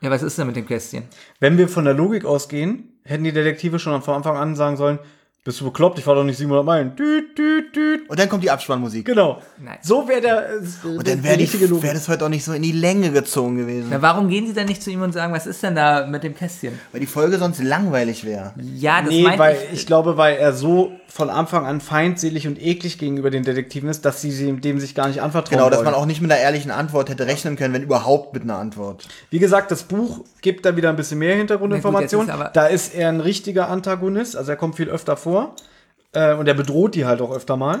ja, 0.00 0.10
was 0.10 0.22
ist 0.22 0.38
denn 0.38 0.46
mit 0.46 0.56
dem 0.56 0.66
Kästchen? 0.66 1.04
Wenn 1.40 1.58
wir 1.58 1.68
von 1.68 1.84
der 1.84 1.94
Logik 1.94 2.24
ausgehen, 2.24 2.88
hätten 3.04 3.24
die 3.24 3.32
Detektive 3.32 3.78
schon 3.78 4.00
von 4.02 4.14
Anfang 4.14 4.36
an 4.36 4.56
sagen 4.56 4.76
sollen, 4.76 4.98
bist 5.42 5.58
du 5.60 5.64
bekloppt, 5.64 5.98
ich 5.98 6.04
fahre 6.04 6.18
doch 6.18 6.24
nicht 6.24 6.36
700 6.36 6.66
Meilen. 6.66 6.96
Düt, 6.96 7.38
düt, 7.38 7.74
düt. 7.74 8.10
und 8.10 8.18
dann 8.18 8.28
kommt 8.28 8.44
die 8.44 8.50
Abspannmusik. 8.50 9.06
Genau. 9.06 9.40
Nein. 9.58 9.78
So 9.80 10.06
wäre 10.06 10.20
der, 10.20 10.50
äh, 10.50 10.86
Und 10.86 11.08
dann 11.08 11.24
wäre 11.24 11.38
wär 11.38 11.94
das 11.94 12.08
heute 12.08 12.26
auch 12.26 12.28
nicht 12.28 12.44
so 12.44 12.52
in 12.52 12.60
die 12.60 12.72
Länge 12.72 13.10
gezogen 13.10 13.56
gewesen. 13.56 13.88
Na, 13.90 14.02
warum 14.02 14.28
gehen 14.28 14.46
sie 14.46 14.52
denn 14.52 14.66
nicht 14.66 14.82
zu 14.82 14.90
ihm 14.90 15.00
und 15.00 15.12
sagen, 15.12 15.32
was 15.32 15.46
ist 15.46 15.62
denn 15.62 15.74
da 15.74 16.06
mit 16.06 16.24
dem 16.24 16.34
Kästchen? 16.34 16.78
Weil 16.92 17.00
die 17.00 17.06
Folge 17.06 17.38
sonst 17.38 17.62
langweilig 17.62 18.24
wäre. 18.24 18.52
Ja, 18.76 19.00
das 19.00 19.10
Nee, 19.10 19.24
weil 19.38 19.56
ich. 19.72 19.80
ich 19.80 19.86
glaube, 19.86 20.18
weil 20.18 20.36
er 20.36 20.52
so 20.52 20.92
von 21.10 21.28
Anfang 21.28 21.66
an 21.66 21.80
feindselig 21.80 22.46
und 22.46 22.62
eklig 22.62 22.96
gegenüber 22.96 23.30
den 23.30 23.42
Detektiven 23.42 23.88
ist, 23.88 24.04
dass 24.04 24.20
sie 24.22 24.52
dem, 24.52 24.78
sich 24.78 24.94
gar 24.94 25.08
nicht 25.08 25.20
anvertrauen 25.20 25.58
Genau, 25.58 25.68
dass 25.68 25.80
wollen. 25.80 25.86
man 25.86 25.94
auch 25.94 26.06
nicht 26.06 26.20
mit 26.20 26.30
einer 26.30 26.40
ehrlichen 26.40 26.70
Antwort 26.70 27.10
hätte 27.10 27.26
rechnen 27.26 27.56
können, 27.56 27.74
wenn 27.74 27.82
überhaupt 27.82 28.32
mit 28.32 28.44
einer 28.44 28.56
Antwort. 28.56 29.08
Wie 29.28 29.40
gesagt, 29.40 29.72
das 29.72 29.82
Buch 29.82 30.24
gibt 30.40 30.64
da 30.64 30.76
wieder 30.76 30.88
ein 30.88 30.96
bisschen 30.96 31.18
mehr 31.18 31.34
Hintergrundinformationen. 31.36 32.32
Da 32.52 32.66
ist 32.66 32.94
er 32.94 33.08
ein 33.08 33.20
richtiger 33.20 33.68
Antagonist, 33.68 34.36
also 34.36 34.52
er 34.52 34.56
kommt 34.56 34.76
viel 34.76 34.88
öfter 34.88 35.16
vor. 35.16 35.56
Äh, 36.12 36.34
und 36.34 36.46
er 36.46 36.54
bedroht 36.54 36.94
die 36.94 37.04
halt 37.04 37.20
auch 37.20 37.32
öfter 37.32 37.56
mal. 37.56 37.80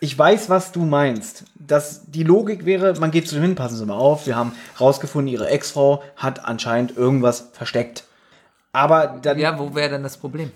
Ich 0.00 0.18
weiß, 0.18 0.48
was 0.48 0.72
du 0.72 0.84
meinst. 0.84 1.44
Dass 1.54 2.10
die 2.10 2.22
Logik 2.22 2.64
wäre, 2.64 2.94
man 2.98 3.10
geht 3.10 3.28
zu 3.28 3.34
dem 3.34 3.42
hin, 3.42 3.54
passen 3.54 3.76
Sie 3.76 3.84
mal 3.86 3.94
auf, 3.94 4.26
wir 4.26 4.36
haben 4.36 4.52
rausgefunden, 4.80 5.32
Ihre 5.32 5.48
Ex-Frau 5.48 6.02
hat 6.16 6.44
anscheinend 6.44 6.96
irgendwas 6.96 7.48
versteckt. 7.52 8.04
Aber 8.76 9.16
dann, 9.22 9.38
ja, 9.38 9.52
Ja, 9.52 9.58
wo 9.58 9.74
wäre 9.74 9.88
denn 9.88 10.02
das 10.02 10.18
Problem? 10.18 10.50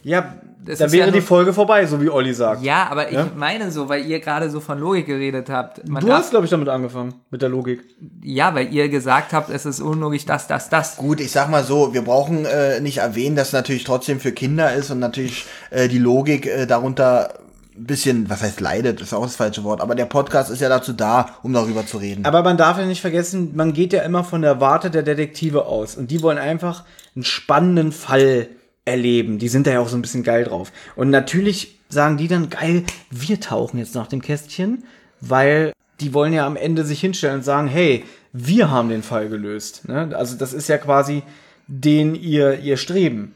Das 0.62 0.78
da 0.78 0.84
ist 0.84 0.92
wäre 0.92 1.06
ja 1.06 1.12
die 1.12 1.22
Folge 1.22 1.54
vorbei, 1.54 1.86
so 1.86 2.02
wie 2.02 2.10
Olli 2.10 2.34
sagt. 2.34 2.62
Ja, 2.62 2.88
aber 2.90 3.08
ich 3.08 3.14
Ja? 3.14 3.28
meine 3.34 3.70
so, 3.70 3.88
weil 3.88 4.04
ihr 4.04 4.20
gerade 4.20 4.50
so 4.50 4.60
von 4.60 4.78
Logik 4.78 5.06
geredet 5.06 5.48
habt. 5.48 5.88
Man 5.88 6.02
du 6.02 6.08
darf, 6.08 6.18
hast, 6.18 6.30
glaube 6.30 6.44
ich, 6.44 6.50
damit 6.50 6.68
angefangen, 6.68 7.14
mit 7.30 7.40
der 7.40 7.48
Logik. 7.48 7.80
ja, 8.22 8.54
weil 8.54 8.70
ihr 8.74 8.90
gesagt 8.90 9.32
habt, 9.32 9.48
es 9.48 9.64
ist 9.64 9.80
unlogisch, 9.80 10.26
das, 10.26 10.46
das, 10.48 10.68
das. 10.68 10.98
Gut, 10.98 11.18
ich 11.18 11.30
sag 11.32 11.48
mal 11.48 11.64
so, 11.64 11.94
wir 11.94 12.02
brauchen 12.02 12.44
äh, 12.44 12.78
nicht 12.80 12.98
erwähnen, 12.98 13.36
dass 13.36 13.48
es 13.48 13.52
natürlich 13.54 13.84
trotzdem 13.84 14.20
für 14.20 14.32
Kinder 14.32 14.74
ist 14.74 14.90
und 14.90 14.98
natürlich 14.98 15.46
äh, 15.70 15.88
die 15.88 15.98
Logik 15.98 16.44
äh, 16.46 16.66
darunter 16.66 17.32
ein 17.80 17.86
bisschen, 17.86 18.28
was 18.28 18.42
heißt 18.42 18.60
leidet, 18.60 19.00
ist 19.00 19.14
auch 19.14 19.22
das 19.22 19.36
falsche 19.36 19.64
Wort, 19.64 19.80
aber 19.80 19.94
der 19.94 20.04
Podcast 20.04 20.50
ist 20.50 20.60
ja 20.60 20.68
dazu 20.68 20.92
da, 20.92 21.36
um 21.42 21.52
darüber 21.52 21.86
zu 21.86 21.96
reden. 21.96 22.26
Aber 22.26 22.42
man 22.42 22.58
darf 22.58 22.78
ja 22.78 22.84
nicht 22.84 23.00
vergessen, 23.00 23.52
man 23.56 23.72
geht 23.72 23.94
ja 23.94 24.02
immer 24.02 24.22
von 24.22 24.42
der 24.42 24.60
Warte 24.60 24.90
der 24.90 25.02
Detektive 25.02 25.64
aus. 25.64 25.96
Und 25.96 26.10
die 26.10 26.20
wollen 26.22 26.36
einfach 26.36 26.84
einen 27.16 27.24
spannenden 27.24 27.92
Fall 27.92 28.48
erleben. 28.84 29.38
Die 29.38 29.48
sind 29.48 29.66
da 29.66 29.72
ja 29.72 29.80
auch 29.80 29.88
so 29.88 29.96
ein 29.96 30.02
bisschen 30.02 30.22
geil 30.22 30.44
drauf. 30.44 30.72
Und 30.94 31.08
natürlich 31.08 31.78
sagen 31.88 32.18
die 32.18 32.28
dann, 32.28 32.50
geil, 32.50 32.84
wir 33.10 33.40
tauchen 33.40 33.78
jetzt 33.78 33.94
nach 33.94 34.08
dem 34.08 34.20
Kästchen, 34.20 34.84
weil 35.20 35.72
die 36.00 36.12
wollen 36.12 36.34
ja 36.34 36.46
am 36.46 36.56
Ende 36.56 36.84
sich 36.84 37.00
hinstellen 37.00 37.36
und 37.36 37.44
sagen, 37.44 37.68
hey, 37.68 38.04
wir 38.32 38.70
haben 38.70 38.90
den 38.90 39.02
Fall 39.02 39.28
gelöst. 39.28 39.88
Ne? 39.88 40.10
Also 40.14 40.36
das 40.36 40.52
ist 40.52 40.68
ja 40.68 40.76
quasi 40.76 41.22
den 41.66 42.14
ihr, 42.14 42.60
ihr 42.60 42.76
Streben. 42.76 43.34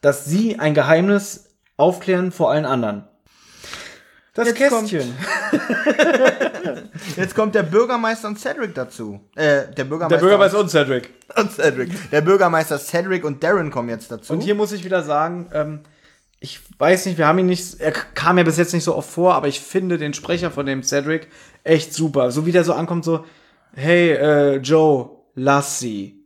Dass 0.00 0.24
sie 0.24 0.58
ein 0.58 0.74
Geheimnis 0.74 1.50
aufklären 1.76 2.32
vor 2.32 2.50
allen 2.50 2.64
anderen. 2.64 3.04
Das 4.34 4.48
Jetzt 4.48 4.58
Kästchen. 4.58 5.14
Jetzt 7.16 7.34
kommt 7.34 7.54
der 7.54 7.62
Bürgermeister 7.64 8.28
und 8.28 8.38
Cedric 8.38 8.74
dazu. 8.74 9.20
Äh, 9.34 9.72
der 9.76 9.84
Bürgermeister, 9.84 10.08
Der 10.16 10.20
Bürgermeister 10.20 10.60
und 10.60 10.70
Cedric. 10.70 11.10
und 11.36 11.52
Cedric. 11.52 12.10
Der 12.10 12.20
Bürgermeister 12.20 12.78
Cedric 12.78 13.24
und 13.24 13.42
Darren 13.42 13.70
kommen 13.70 13.88
jetzt 13.88 14.10
dazu. 14.10 14.32
Und 14.32 14.40
hier 14.40 14.54
muss 14.54 14.72
ich 14.72 14.84
wieder 14.84 15.02
sagen, 15.02 15.48
ähm, 15.52 15.80
ich 16.40 16.60
weiß 16.78 17.06
nicht, 17.06 17.18
wir 17.18 17.26
haben 17.26 17.38
ihn 17.38 17.46
nicht, 17.46 17.80
er 17.80 17.90
kam 17.90 18.38
ja 18.38 18.44
bis 18.44 18.58
jetzt 18.58 18.72
nicht 18.72 18.84
so 18.84 18.94
oft 18.94 19.10
vor, 19.10 19.34
aber 19.34 19.48
ich 19.48 19.60
finde 19.60 19.98
den 19.98 20.14
Sprecher 20.14 20.50
von 20.50 20.66
dem 20.66 20.82
Cedric 20.84 21.28
echt 21.64 21.92
super. 21.92 22.30
So 22.30 22.46
wie 22.46 22.52
der 22.52 22.62
so 22.64 22.74
ankommt, 22.74 23.04
so, 23.04 23.24
hey, 23.74 24.12
äh, 24.12 24.56
Joe, 24.58 25.10
lass 25.34 25.80
sie. 25.80 26.17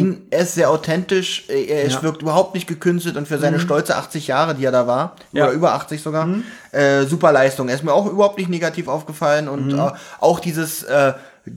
Ihn, 0.00 0.26
er 0.30 0.40
ist 0.40 0.54
sehr 0.54 0.70
authentisch, 0.70 1.44
äh, 1.48 1.64
er 1.64 1.88
Ja. 1.88 2.02
wirkt 2.02 2.22
überhaupt 2.22 2.54
nicht 2.54 2.66
gekünstelt 2.66 3.16
und 3.16 3.26
für 3.28 3.38
seine 3.38 3.60
stolze 3.60 3.96
80 3.96 4.26
Jahre, 4.26 4.54
die 4.54 4.64
er 4.64 4.72
da 4.72 4.86
war, 4.86 5.16
Ja. 5.32 5.44
oder 5.44 5.52
über 5.52 5.72
80 5.74 6.02
sogar, 6.02 6.28
äh, 6.72 7.04
super 7.04 7.32
Leistung. 7.32 7.68
Er 7.68 7.74
ist 7.76 7.84
mir 7.84 7.92
auch 7.92 8.06
überhaupt 8.06 8.38
nicht 8.38 8.48
negativ 8.50 8.88
aufgefallen 8.88 9.48
und 9.48 9.72
äh, 9.74 9.90
auch 10.20 10.40
dieses 10.40 10.82
äh, 10.84 11.14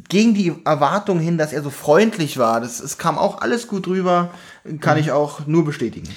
gegen 0.10 0.34
die 0.34 0.54
Erwartung 0.66 1.20
hin, 1.20 1.38
dass 1.38 1.54
er 1.54 1.62
so 1.64 1.70
freundlich 1.70 2.38
war, 2.38 2.60
das, 2.60 2.80
es 2.82 2.98
kam 2.98 3.18
auch 3.18 3.42
alles 3.42 3.68
gut 3.68 3.88
rüber, 3.88 4.30
kann 4.82 4.98
ich 4.98 5.12
auch 5.14 5.48
nur 5.48 5.64
bestätigen. 5.64 6.10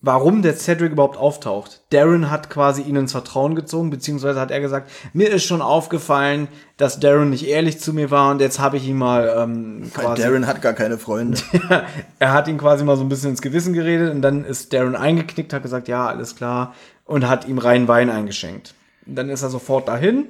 Warum 0.00 0.42
der 0.42 0.56
Cedric 0.56 0.92
überhaupt 0.92 1.16
auftaucht. 1.16 1.80
Darren 1.90 2.30
hat 2.30 2.50
quasi 2.50 2.82
ihn 2.82 2.94
ins 2.94 3.10
Vertrauen 3.10 3.56
gezogen, 3.56 3.90
beziehungsweise 3.90 4.38
hat 4.38 4.52
er 4.52 4.60
gesagt, 4.60 4.88
mir 5.12 5.28
ist 5.28 5.42
schon 5.44 5.60
aufgefallen, 5.60 6.46
dass 6.76 7.00
Darren 7.00 7.30
nicht 7.30 7.48
ehrlich 7.48 7.80
zu 7.80 7.92
mir 7.92 8.12
war 8.12 8.30
und 8.30 8.40
jetzt 8.40 8.60
habe 8.60 8.76
ich 8.76 8.86
ihn 8.86 8.96
mal 8.96 9.34
ähm, 9.36 9.90
Weil 9.94 10.04
quasi 10.04 10.22
Darren 10.22 10.46
hat 10.46 10.62
gar 10.62 10.74
keine 10.74 10.98
Freunde. 10.98 11.40
er 12.20 12.32
hat 12.32 12.46
ihn 12.46 12.58
quasi 12.58 12.84
mal 12.84 12.96
so 12.96 13.02
ein 13.02 13.08
bisschen 13.08 13.30
ins 13.30 13.42
Gewissen 13.42 13.72
geredet 13.72 14.14
und 14.14 14.22
dann 14.22 14.44
ist 14.44 14.72
Darren 14.72 14.94
eingeknickt, 14.94 15.52
hat 15.52 15.64
gesagt, 15.64 15.88
ja, 15.88 16.06
alles 16.06 16.36
klar 16.36 16.74
und 17.08 17.26
hat 17.26 17.48
ihm 17.48 17.58
reinen 17.58 17.88
Wein 17.88 18.10
eingeschenkt. 18.10 18.74
Und 19.04 19.16
dann 19.16 19.30
ist 19.30 19.42
er 19.42 19.48
sofort 19.48 19.88
dahin 19.88 20.28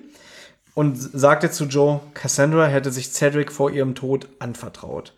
und 0.74 0.96
sagte 0.96 1.50
zu 1.50 1.64
Joe, 1.64 2.00
Cassandra 2.14 2.66
hätte 2.66 2.90
sich 2.90 3.12
Cedric 3.12 3.52
vor 3.52 3.70
ihrem 3.70 3.94
Tod 3.94 4.28
anvertraut. 4.38 5.12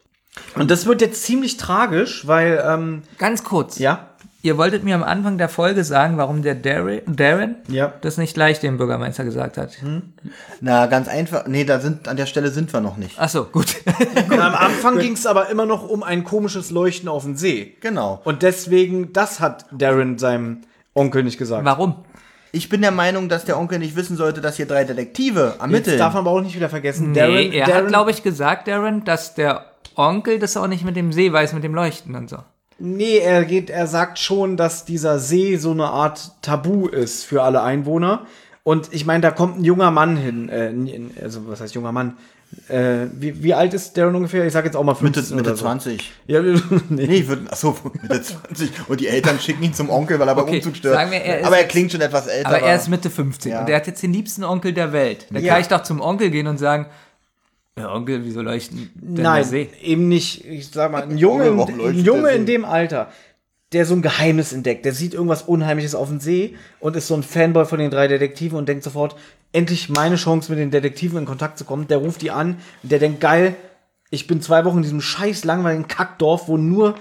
Und 0.54 0.70
das 0.70 0.86
wird 0.86 1.02
jetzt 1.02 1.22
ziemlich 1.22 1.56
tragisch, 1.56 2.26
weil, 2.26 2.64
ähm, 2.66 3.02
Ganz 3.18 3.44
kurz. 3.44 3.78
ja, 3.78 4.09
Ihr 4.42 4.56
wolltet 4.56 4.84
mir 4.84 4.94
am 4.94 5.02
Anfang 5.02 5.36
der 5.36 5.50
Folge 5.50 5.84
sagen, 5.84 6.16
warum 6.16 6.42
der 6.42 6.54
Darren, 6.54 7.00
Darren 7.06 7.56
Ja. 7.68 7.92
das 8.00 8.16
nicht 8.16 8.32
gleich 8.32 8.58
dem 8.58 8.78
Bürgermeister 8.78 9.22
gesagt 9.24 9.58
hat. 9.58 9.76
Na, 10.62 10.86
ganz 10.86 11.08
einfach. 11.08 11.46
Nee, 11.46 11.64
da 11.64 11.78
sind, 11.78 12.08
an 12.08 12.16
der 12.16 12.24
Stelle 12.26 12.48
sind 12.50 12.72
wir 12.72 12.80
noch 12.80 12.96
nicht. 12.96 13.16
Ach 13.18 13.28
so, 13.28 13.44
gut. 13.44 13.76
Und 14.30 14.40
am 14.40 14.54
Anfang 14.54 14.98
ging 14.98 15.12
es 15.12 15.26
aber 15.26 15.50
immer 15.50 15.66
noch 15.66 15.86
um 15.86 16.02
ein 16.02 16.24
komisches 16.24 16.70
Leuchten 16.70 17.08
auf 17.08 17.24
dem 17.24 17.36
See. 17.36 17.76
Genau. 17.80 18.20
Und 18.24 18.42
deswegen, 18.42 19.12
das 19.12 19.40
hat 19.40 19.66
Darren 19.72 20.16
seinem 20.18 20.62
Onkel 20.94 21.22
nicht 21.22 21.36
gesagt. 21.38 21.64
warum? 21.64 21.96
Ich 22.52 22.68
bin 22.68 22.80
der 22.80 22.90
Meinung, 22.90 23.28
dass 23.28 23.44
der 23.44 23.58
Onkel 23.58 23.78
nicht 23.78 23.94
wissen 23.94 24.16
sollte, 24.16 24.40
dass 24.40 24.56
hier 24.56 24.66
drei 24.66 24.84
Detektive 24.84 25.56
ermitteln. 25.60 25.92
Jetzt 25.92 26.00
darf 26.00 26.14
man 26.14 26.22
aber 26.26 26.30
auch 26.30 26.40
nicht 26.40 26.56
wieder 26.56 26.68
vergessen, 26.68 27.12
Nee, 27.12 27.50
er 27.50 27.66
hat, 27.66 27.72
Darren, 27.72 27.88
glaube 27.88 28.10
ich, 28.10 28.22
gesagt, 28.22 28.66
Darren, 28.68 29.04
dass 29.04 29.34
der 29.34 29.66
Onkel 29.94 30.38
das 30.38 30.56
auch 30.56 30.66
nicht 30.66 30.84
mit 30.84 30.96
dem 30.96 31.12
See 31.12 31.30
weiß, 31.32 31.52
mit 31.52 31.62
dem 31.62 31.74
Leuchten 31.74 32.16
und 32.16 32.28
so. 32.28 32.38
Nee, 32.80 33.18
er 33.18 33.44
geht, 33.44 33.70
er 33.70 33.86
sagt 33.86 34.18
schon, 34.18 34.56
dass 34.56 34.84
dieser 34.84 35.18
See 35.18 35.56
so 35.56 35.70
eine 35.72 35.86
Art 35.86 36.32
Tabu 36.42 36.88
ist 36.88 37.24
für 37.24 37.42
alle 37.42 37.62
Einwohner. 37.62 38.26
Und 38.62 38.88
ich 38.92 39.06
meine, 39.06 39.20
da 39.22 39.30
kommt 39.30 39.58
ein 39.58 39.64
junger 39.64 39.90
Mann 39.90 40.16
hin, 40.16 40.48
äh, 40.48 41.22
also 41.22 41.46
was 41.48 41.60
heißt 41.60 41.74
junger 41.74 41.92
Mann? 41.92 42.16
Äh, 42.68 43.06
wie, 43.14 43.42
wie 43.44 43.54
alt 43.54 43.74
ist 43.74 43.96
Darren 43.96 44.14
ungefähr? 44.16 44.44
Ich 44.44 44.52
sag 44.52 44.64
jetzt 44.64 44.76
auch 44.76 44.82
mal 44.82 44.94
15 44.94 45.22
Mitte, 45.22 45.34
Mitte 45.36 45.50
oder 45.50 45.56
so. 45.56 45.64
20. 45.66 46.12
Ja, 46.26 46.42
nee. 46.42 46.58
Nee, 46.88 47.04
ich 47.16 47.28
würde, 47.28 47.50
achso, 47.50 47.76
Mitte 48.02 48.22
20. 48.22 48.70
Und 48.88 49.00
die 49.00 49.06
Eltern 49.06 49.38
schicken 49.38 49.62
ihn 49.62 49.72
zum 49.72 49.88
Onkel, 49.88 50.18
weil 50.18 50.26
er 50.28 50.34
beim 50.34 50.44
Okay, 50.44 50.56
Umzug 50.56 50.76
stört. 50.76 50.94
sagen 50.94 51.10
wir, 51.12 51.18
er 51.20 51.40
ist 51.40 51.46
aber 51.46 51.58
er 51.58 51.64
klingt 51.64 51.92
schon 51.92 52.00
etwas 52.00 52.26
älter. 52.26 52.48
Aber 52.48 52.60
er 52.60 52.74
ist 52.76 52.88
Mitte 52.88 53.08
15 53.08 53.52
Ja. 53.52 53.60
und 53.60 53.68
er 53.68 53.76
hat 53.76 53.86
jetzt 53.86 54.02
den 54.02 54.12
liebsten 54.12 54.42
Onkel 54.42 54.72
der 54.72 54.92
Welt. 54.92 55.26
Da 55.30 55.38
Ja. 55.38 55.52
kann 55.52 55.60
ich 55.60 55.68
doch 55.68 55.82
zum 55.84 56.00
Onkel 56.00 56.30
gehen 56.30 56.48
und 56.48 56.58
sagen, 56.58 56.86
ja, 57.80 57.94
Onkel, 57.94 58.24
wieso 58.24 58.42
leuchten 58.42 58.90
denn 58.94 59.16
der 59.16 59.24
Nein, 59.24 59.44
See? 59.44 59.68
eben 59.82 60.08
nicht. 60.08 60.44
Ich 60.44 60.70
sag 60.70 60.92
mal, 60.92 61.02
ein 61.02 61.18
Junge, 61.18 61.44
ein 61.44 62.04
Junge 62.04 62.30
in 62.30 62.46
dem 62.46 62.64
Alter, 62.64 63.10
der 63.72 63.86
so 63.86 63.94
ein 63.94 64.02
Geheimnis 64.02 64.52
entdeckt, 64.52 64.84
der 64.84 64.92
sieht 64.92 65.14
irgendwas 65.14 65.42
Unheimliches 65.42 65.94
auf 65.94 66.08
dem 66.08 66.20
See 66.20 66.56
und 66.80 66.96
ist 66.96 67.06
so 67.06 67.14
ein 67.14 67.22
Fanboy 67.22 67.64
von 67.64 67.78
den 67.78 67.90
drei 67.90 68.08
Detektiven 68.08 68.58
und 68.58 68.68
denkt 68.68 68.84
sofort, 68.84 69.16
endlich 69.52 69.88
meine 69.88 70.16
Chance 70.16 70.50
mit 70.50 70.58
den 70.58 70.70
Detektiven 70.70 71.18
in 71.18 71.24
Kontakt 71.24 71.58
zu 71.58 71.64
kommen. 71.64 71.86
Der 71.88 71.98
ruft 71.98 72.22
die 72.22 72.30
an 72.30 72.58
und 72.82 72.92
der 72.92 72.98
denkt, 72.98 73.20
geil, 73.20 73.54
ich 74.10 74.26
bin 74.26 74.42
zwei 74.42 74.64
Wochen 74.64 74.78
in 74.78 74.82
diesem 74.82 75.00
scheiß 75.00 75.44
langweiligen 75.44 75.88
Kackdorf, 75.88 76.48
wo 76.48 76.56
nur 76.56 76.96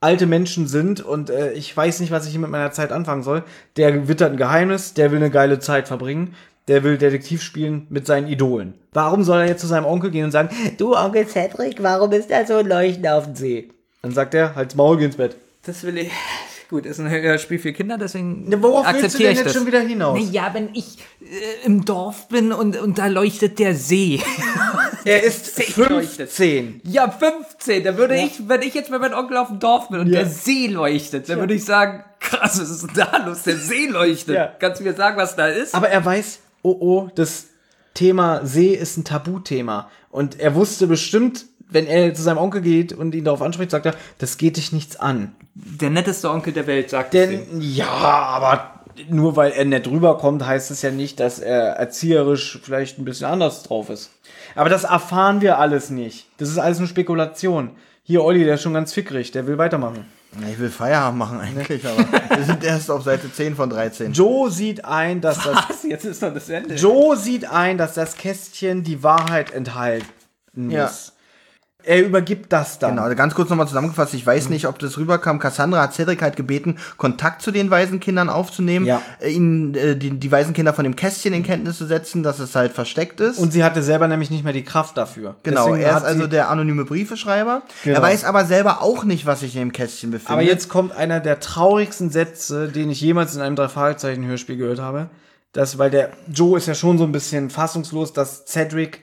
alte 0.00 0.26
Menschen 0.26 0.66
sind 0.66 1.00
und 1.00 1.30
äh, 1.30 1.52
ich 1.52 1.74
weiß 1.76 2.00
nicht, 2.00 2.10
was 2.10 2.24
ich 2.24 2.32
hier 2.32 2.40
mit 2.40 2.50
meiner 2.50 2.72
Zeit 2.72 2.92
anfangen 2.92 3.22
soll. 3.22 3.44
Der 3.76 4.08
wittert 4.08 4.32
ein 4.32 4.38
Geheimnis, 4.38 4.94
der 4.94 5.10
will 5.10 5.18
eine 5.18 5.30
geile 5.30 5.58
Zeit 5.58 5.88
verbringen. 5.88 6.34
Der 6.70 6.84
will 6.84 6.98
Detektiv 6.98 7.42
spielen 7.42 7.88
mit 7.90 8.06
seinen 8.06 8.28
Idolen. 8.28 8.74
Warum 8.92 9.24
soll 9.24 9.40
er 9.40 9.48
jetzt 9.48 9.60
zu 9.60 9.66
seinem 9.66 9.86
Onkel 9.86 10.12
gehen 10.12 10.24
und 10.26 10.30
sagen, 10.30 10.50
du 10.78 10.96
Onkel 10.96 11.26
Cedric, 11.26 11.82
warum 11.82 12.12
ist 12.12 12.30
da 12.30 12.46
so 12.46 12.58
ein 12.58 12.66
Leuchten 12.68 13.08
auf 13.08 13.24
dem 13.24 13.34
See? 13.34 13.70
Dann 14.02 14.12
sagt 14.12 14.34
er, 14.34 14.54
halt's 14.54 14.76
Maul, 14.76 14.96
geh 14.96 15.06
ins 15.06 15.16
Bett. 15.16 15.36
Das 15.66 15.82
will 15.82 15.98
ich. 15.98 16.10
Gut, 16.70 16.86
ist 16.86 17.00
ein 17.00 17.10
Hörspiel 17.10 17.58
für 17.58 17.72
Kinder, 17.72 17.98
deswegen 17.98 18.48
Ne, 18.48 18.62
worauf 18.62 18.86
willst 18.86 19.00
du 19.00 19.04
akzeptiere 19.06 19.22
denn 19.30 19.32
ich 19.32 19.38
jetzt 19.38 19.46
das. 19.46 19.54
schon 19.54 19.66
wieder 19.66 19.80
hinaus? 19.80 20.16
Naja, 20.16 20.50
wenn 20.52 20.68
ich 20.72 20.98
äh, 21.20 21.66
im 21.66 21.84
Dorf 21.84 22.28
bin 22.28 22.52
und, 22.52 22.76
und 22.78 22.98
da 22.98 23.06
leuchtet 23.08 23.58
der 23.58 23.74
See. 23.74 24.20
Er 25.04 25.24
ist 25.24 25.46
See 25.56 25.72
leuchtet. 25.76 26.30
15. 26.30 26.82
ja, 26.84 27.10
15. 27.10 27.82
Da 27.82 27.96
würde 27.96 28.14
ich, 28.16 28.48
wenn 28.48 28.62
ich 28.62 28.74
jetzt 28.74 28.90
bei 28.92 28.98
meinem 29.00 29.14
Onkel 29.18 29.38
auf 29.38 29.48
dem 29.48 29.58
Dorf 29.58 29.88
bin 29.88 29.98
und 29.98 30.06
Ja. 30.08 30.20
der 30.20 30.28
See 30.28 30.68
leuchtet, 30.68 31.28
dann 31.28 31.40
würde 31.40 31.54
ich 31.54 31.64
sagen, 31.64 32.04
krass, 32.20 32.60
was 32.60 32.70
ist 32.70 32.82
denn 32.82 32.90
da 32.94 33.16
los? 33.26 33.42
Der 33.42 33.56
See 33.56 33.86
leuchtet. 33.86 34.36
Ja. 34.36 34.52
Kannst 34.58 34.78
du 34.80 34.84
mir 34.84 34.92
sagen, 34.94 35.16
was 35.16 35.34
da 35.34 35.48
ist? 35.48 35.74
Aber 35.74 35.88
er 35.88 36.04
weiß, 36.04 36.38
oh 36.62 36.76
oh, 36.80 37.08
das 37.14 37.46
Thema 37.94 38.44
See 38.44 38.74
ist 38.74 38.96
ein 38.96 39.04
Tabuthema. 39.04 39.90
Und 40.10 40.40
er 40.40 40.54
wusste 40.54 40.86
bestimmt, 40.86 41.46
wenn 41.68 41.86
er 41.86 42.14
zu 42.14 42.22
seinem 42.22 42.38
Onkel 42.38 42.60
geht 42.60 42.92
und 42.92 43.14
ihn 43.14 43.24
darauf 43.24 43.42
anspricht, 43.42 43.70
sagt 43.70 43.86
er, 43.86 43.94
das 44.18 44.38
geht 44.38 44.56
dich 44.56 44.72
nichts 44.72 44.96
an. 44.96 45.34
der 45.54 45.90
netteste 45.90 46.30
Onkel 46.30 46.52
der 46.52 46.66
Welt, 46.66 46.90
sagt. 46.90 47.14
Denn, 47.14 47.46
ja, 47.60 47.88
aber 47.88 48.80
nur 49.08 49.36
weil 49.36 49.52
er 49.52 49.64
nett 49.64 49.88
rüberkommt, 49.88 50.44
heißt 50.44 50.70
es 50.70 50.82
ja 50.82 50.90
nicht, 50.90 51.20
dass 51.20 51.38
er 51.38 51.76
erzieherisch 51.76 52.58
vielleicht 52.62 52.98
ein 52.98 53.04
bisschen 53.04 53.26
anders 53.26 53.62
drauf 53.62 53.88
ist. 53.88 54.10
Aber 54.54 54.68
das 54.68 54.84
erfahren 54.84 55.40
wir 55.40 55.58
alles 55.58 55.90
nicht. 55.90 56.26
Das 56.38 56.48
ist 56.48 56.58
alles 56.58 56.78
nur 56.78 56.88
Spekulation. 56.88 57.70
Hier, 58.02 58.24
Olli, 58.24 58.44
der 58.44 58.54
ist 58.54 58.62
schon 58.62 58.74
ganz 58.74 58.92
fickrig, 58.92 59.30
der 59.30 59.46
will 59.46 59.58
weitermachen. 59.58 60.06
Ja, 60.40 60.48
Ich 60.48 60.58
will 60.58 60.70
Feierabend 60.70 61.18
machen 61.18 61.40
eigentlich, 61.40 61.84
aber 61.86 62.06
wir 62.36 62.44
sind 62.44 62.62
erst 62.62 62.90
auf 62.90 63.02
Seite 63.02 63.32
10 63.32 63.56
von 63.56 63.68
13. 63.70 64.12
Joe 64.12 64.50
sieht 64.50 64.84
ein, 64.84 65.20
dass 65.20 65.42
das 65.42 65.56
Was? 65.68 65.82
Jetzt 65.82 66.04
ist 66.04 66.22
doch 66.22 66.32
das 66.32 66.48
Ende. 66.48 66.74
Joe 66.76 67.16
sieht 67.16 67.50
ein, 67.50 67.78
dass 67.78 67.94
das 67.94 68.16
Kästchen 68.16 68.82
die 68.84 69.02
Wahrheit 69.02 69.50
enthalten 69.52 70.06
Ja. 70.70 70.90
Er 71.84 72.04
übergibt 72.04 72.52
das 72.52 72.78
dann. 72.78 72.90
Genau, 72.92 73.02
also 73.02 73.16
ganz 73.16 73.34
kurz 73.34 73.50
nochmal 73.50 73.66
zusammengefasst, 73.66 74.14
ich 74.14 74.26
weiß 74.26 74.48
nicht, 74.48 74.66
ob 74.66 74.78
das 74.78 74.98
rüberkam. 74.98 75.38
Cassandra 75.38 75.82
hat 75.82 75.94
Cedric 75.94 76.22
halt 76.22 76.36
gebeten, 76.36 76.76
Kontakt 76.96 77.42
zu 77.42 77.50
den 77.50 77.70
Waisenkindern 77.70 78.28
aufzunehmen, 78.28 78.86
Ja. 78.86 79.00
äh, 79.20 79.30
ihnen 79.30 79.74
äh, 79.74 79.96
die, 79.96 80.10
die 80.10 80.32
Waisenkinder 80.32 80.74
von 80.74 80.84
dem 80.84 80.96
Kästchen 80.96 81.32
in 81.32 81.42
Kenntnis 81.42 81.78
zu 81.78 81.86
setzen, 81.86 82.22
dass 82.22 82.38
es 82.38 82.54
halt 82.54 82.72
versteckt 82.72 83.20
ist. 83.20 83.38
Und 83.38 83.52
sie 83.52 83.64
hatte 83.64 83.82
selber 83.82 84.08
nämlich 84.08 84.30
nicht 84.30 84.44
mehr 84.44 84.52
die 84.52 84.64
Kraft 84.64 84.96
dafür. 84.96 85.36
genau, 85.42 85.66
Deswegen 85.66 85.84
er 85.84 85.96
ist 85.96 86.04
also 86.04 86.26
der 86.26 86.50
anonyme 86.50 86.84
Briefeschreiber. 86.84 87.62
Genau. 87.84 87.96
Er 87.96 88.02
weiß 88.02 88.24
aber 88.24 88.44
selber 88.44 88.82
auch 88.82 89.04
nicht, 89.04 89.26
was 89.26 89.40
sich 89.40 89.54
in 89.54 89.60
dem 89.60 89.72
Kästchen 89.72 90.10
befindet. 90.10 90.32
Aber 90.32 90.42
jetzt 90.42 90.68
kommt 90.68 90.92
einer 90.92 91.20
der 91.20 91.40
traurigsten 91.40 92.10
Sätze, 92.10 92.68
den 92.68 92.90
ich 92.90 93.00
jemals 93.00 93.34
in 93.34 93.40
einem 93.42 93.56
Drei-Fragezeichen-Hörspiel 93.56 94.56
gehört 94.56 94.80
habe. 94.80 95.10
Das, 95.52 95.78
weil 95.78 95.90
der 95.90 96.10
Joe 96.32 96.56
ist 96.58 96.66
ja 96.66 96.74
schon 96.74 96.96
so 96.98 97.04
ein 97.04 97.12
bisschen 97.12 97.50
fassungslos, 97.50 98.12
dass 98.12 98.44
Cedric 98.46 99.00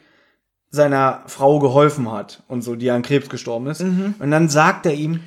seiner 0.70 1.24
Frau 1.28 1.60
geholfen 1.60 2.12
hat 2.12 2.44
und 2.48 2.62
so, 2.62 2.76
die 2.76 2.92
an 2.92 3.02
Krebs 3.02 3.30
gestorben 3.30 3.68
ist. 3.68 3.82
Und 4.20 4.32
dann 4.32 4.50
sagt 4.50 4.86
er 4.86 4.94
ihm, 4.94 5.22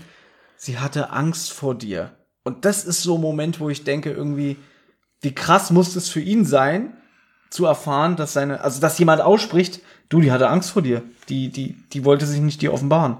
sie 0.56 0.78
hatte 0.78 1.10
Angst 1.10 1.52
vor 1.52 1.74
dir. 1.74 2.12
Und 2.44 2.64
das 2.64 2.84
ist 2.84 3.02
so 3.02 3.16
ein 3.16 3.20
Moment, 3.20 3.60
wo 3.60 3.70
ich 3.70 3.84
denke, 3.84 4.10
irgendwie, 4.10 4.56
wie 5.20 5.34
krass 5.34 5.70
muss 5.70 5.96
es 5.96 6.08
für 6.08 6.20
ihn 6.20 6.44
sein, 6.44 6.94
zu 7.50 7.66
erfahren, 7.66 8.16
dass 8.16 8.32
seine, 8.32 8.60
also 8.60 8.80
dass 8.80 8.98
jemand 8.98 9.20
ausspricht, 9.20 9.80
du, 10.08 10.20
die 10.20 10.32
hatte 10.32 10.48
Angst 10.48 10.70
vor 10.70 10.82
dir. 10.82 11.02
Die, 11.28 11.50
die, 11.50 11.76
die 11.92 12.04
wollte 12.04 12.26
sich 12.26 12.40
nicht 12.40 12.62
dir 12.62 12.72
offenbaren. 12.72 13.16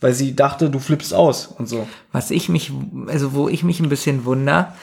Weil 0.00 0.14
sie 0.14 0.34
dachte, 0.34 0.70
du 0.70 0.78
flippst 0.78 1.12
aus 1.12 1.46
und 1.46 1.68
so. 1.68 1.86
Was 2.12 2.30
ich 2.30 2.48
mich, 2.48 2.72
also 3.06 3.34
wo 3.34 3.48
ich 3.48 3.64
mich 3.64 3.80
ein 3.80 3.88
bisschen 3.88 4.24
wunder, 4.24 4.74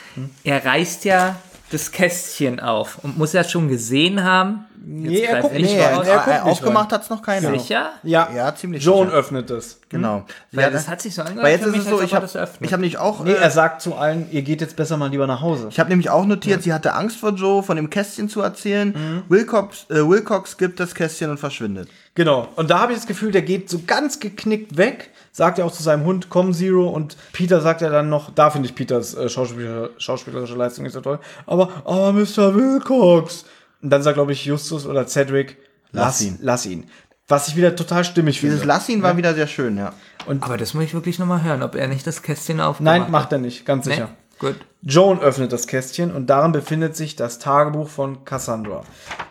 er 0.43 0.63
reißt 0.63 1.05
ja 1.05 1.35
das 1.71 1.91
Kästchen 1.91 2.59
auf 2.59 2.99
und 3.03 3.17
muss 3.17 3.33
ja 3.33 3.43
schon 3.43 3.67
gesehen 3.67 4.23
haben. 4.23 4.65
Nee, 4.89 5.21
er 5.23 5.41
guckt 5.41 5.53
ich 5.55 5.63
nicht 5.63 5.75
nee, 5.75 5.83
rein. 5.83 5.95
Er 5.95 6.03
er, 6.05 6.15
guckt 6.15 6.27
er, 6.27 6.43
nicht 6.45 6.51
aufgemacht 6.51 6.91
hat's 6.93 7.09
noch 7.09 7.21
keiner. 7.21 7.51
Sicher? 7.59 7.91
Ja, 8.03 8.29
Ja, 8.33 8.55
ziemlich 8.55 8.83
Joan 8.83 9.07
sicher. 9.07 9.17
öffnet 9.17 9.49
es. 9.51 9.81
Genau. 9.89 10.23
Weil 10.53 10.63
Ja, 10.65 10.69
das 10.69 10.87
hat 10.87 11.01
sich 11.01 11.13
so 11.13 11.23
angehört 11.23 11.43
Weil 11.43 11.51
jetzt 11.53 11.63
für 11.63 11.69
ist 11.69 11.75
mich, 11.75 11.83
es 11.83 11.89
so, 11.89 12.01
ich 12.01 12.13
er 12.13 12.21
habe 12.21 12.47
ich 12.61 12.73
hab 12.73 12.79
nämlich 12.79 12.97
auch 12.97 13.23
Nee, 13.23 13.31
äh, 13.31 13.35
er 13.35 13.51
sagt 13.51 13.81
zu 13.81 13.95
allen, 13.95 14.31
ihr 14.31 14.43
geht 14.43 14.61
jetzt 14.61 14.77
besser 14.77 14.95
mal 14.95 15.09
lieber 15.09 15.27
nach 15.27 15.41
Hause. 15.41 15.67
Ich 15.69 15.79
habe 15.79 15.89
nämlich 15.89 16.09
auch 16.09 16.25
notiert, 16.25 16.63
sie 16.63 16.71
hatte 16.71 16.93
Angst 16.93 17.17
vor 17.17 17.31
Joe, 17.31 17.63
von 17.63 17.75
dem 17.75 17.89
Kästchen 17.89 18.29
zu 18.29 18.41
erzählen. 18.41 18.89
Mhm. 18.89 19.23
Wilcox, 19.27 19.87
äh, 19.89 20.07
Wilcox 20.07 20.57
gibt 20.57 20.79
das 20.79 20.95
Kästchen 20.95 21.31
und 21.31 21.37
verschwindet. 21.37 21.89
Genau. 22.15 22.47
Und 22.55 22.69
da 22.69 22.79
habe 22.79 22.93
ich 22.93 22.97
das 22.97 23.07
Gefühl, 23.07 23.31
der 23.31 23.41
geht 23.41 23.69
so 23.69 23.81
ganz 23.85 24.21
geknickt 24.21 24.77
weg, 24.77 25.11
sagt 25.37 25.59
er 25.59 25.65
auch 25.67 25.71
zu 25.71 25.83
seinem 25.83 26.03
Hund, 26.03 26.29
komm 26.29 26.51
Zero. 26.51 26.89
Und 26.89 27.15
Peter 27.31 27.61
sagt 27.61 27.81
ja 27.81 27.91
dann 27.91 28.09
noch, 28.09 28.31
da 28.33 28.49
finde 28.49 28.67
ich 28.67 28.73
Peters 28.73 29.13
äh, 29.13 29.29
Schauspieler, 29.29 29.91
schauspielerische 29.99 30.55
Leistung 30.55 30.83
nicht 30.83 30.93
so 30.93 31.01
toll. 31.01 31.19
Aber, 31.45 31.69
aber 31.85 32.11
Mr. 32.11 32.55
Wilcox. 32.55 33.45
Und 33.83 33.91
dann 33.91 34.01
sagt, 34.01 34.15
glaube 34.15 34.31
ich, 34.31 34.45
Justus 34.45 34.87
oder 34.87 35.05
Cedric, 35.05 35.57
lass, 35.91 36.05
Lass 36.05 36.21
ihn. 36.21 36.39
Lass 36.41 36.65
ihn. 36.65 36.89
Was 37.27 37.47
ich 37.49 37.55
wieder 37.55 37.75
total 37.75 38.03
stimmig 38.03 38.39
finde. 38.39 38.55
Dieses 38.55 38.65
Lassin 38.65 39.03
war 39.03 39.15
wieder 39.15 39.35
sehr 39.35 39.45
schön, 39.45 39.77
ja. 39.77 39.93
Aber 40.41 40.57
das 40.57 40.73
muss 40.73 40.85
ich 40.85 40.95
wirklich 40.95 41.19
nochmal 41.19 41.43
hören, 41.43 41.61
ob 41.61 41.75
er 41.75 41.87
nicht 41.87 42.07
das 42.07 42.23
Kästchen 42.23 42.59
aufmacht. 42.59 42.81
Nein, 42.81 43.11
macht 43.11 43.31
er 43.31 43.37
nicht, 43.37 43.63
ganz 43.63 43.85
Nee? 43.85 43.93
sicher. 43.93 44.09
Gut. 44.39 44.55
Joan 44.81 45.19
öffnet 45.19 45.53
das 45.53 45.67
Kästchen 45.67 46.11
und 46.11 46.27
darin 46.27 46.51
befindet 46.51 46.95
sich 46.95 47.15
das 47.15 47.37
Tagebuch 47.37 47.89
von 47.89 48.25
Cassandra. 48.25 48.83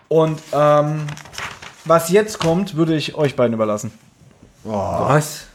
Und 0.07 0.41
ähm, 0.53 1.01
was 1.85 2.11
jetzt 2.11 2.39
kommt, 2.39 2.77
würde 2.77 2.95
ich 2.95 3.17
euch 3.17 3.35
beiden 3.35 3.55
überlassen. 3.55 3.91
Was? 4.63 5.47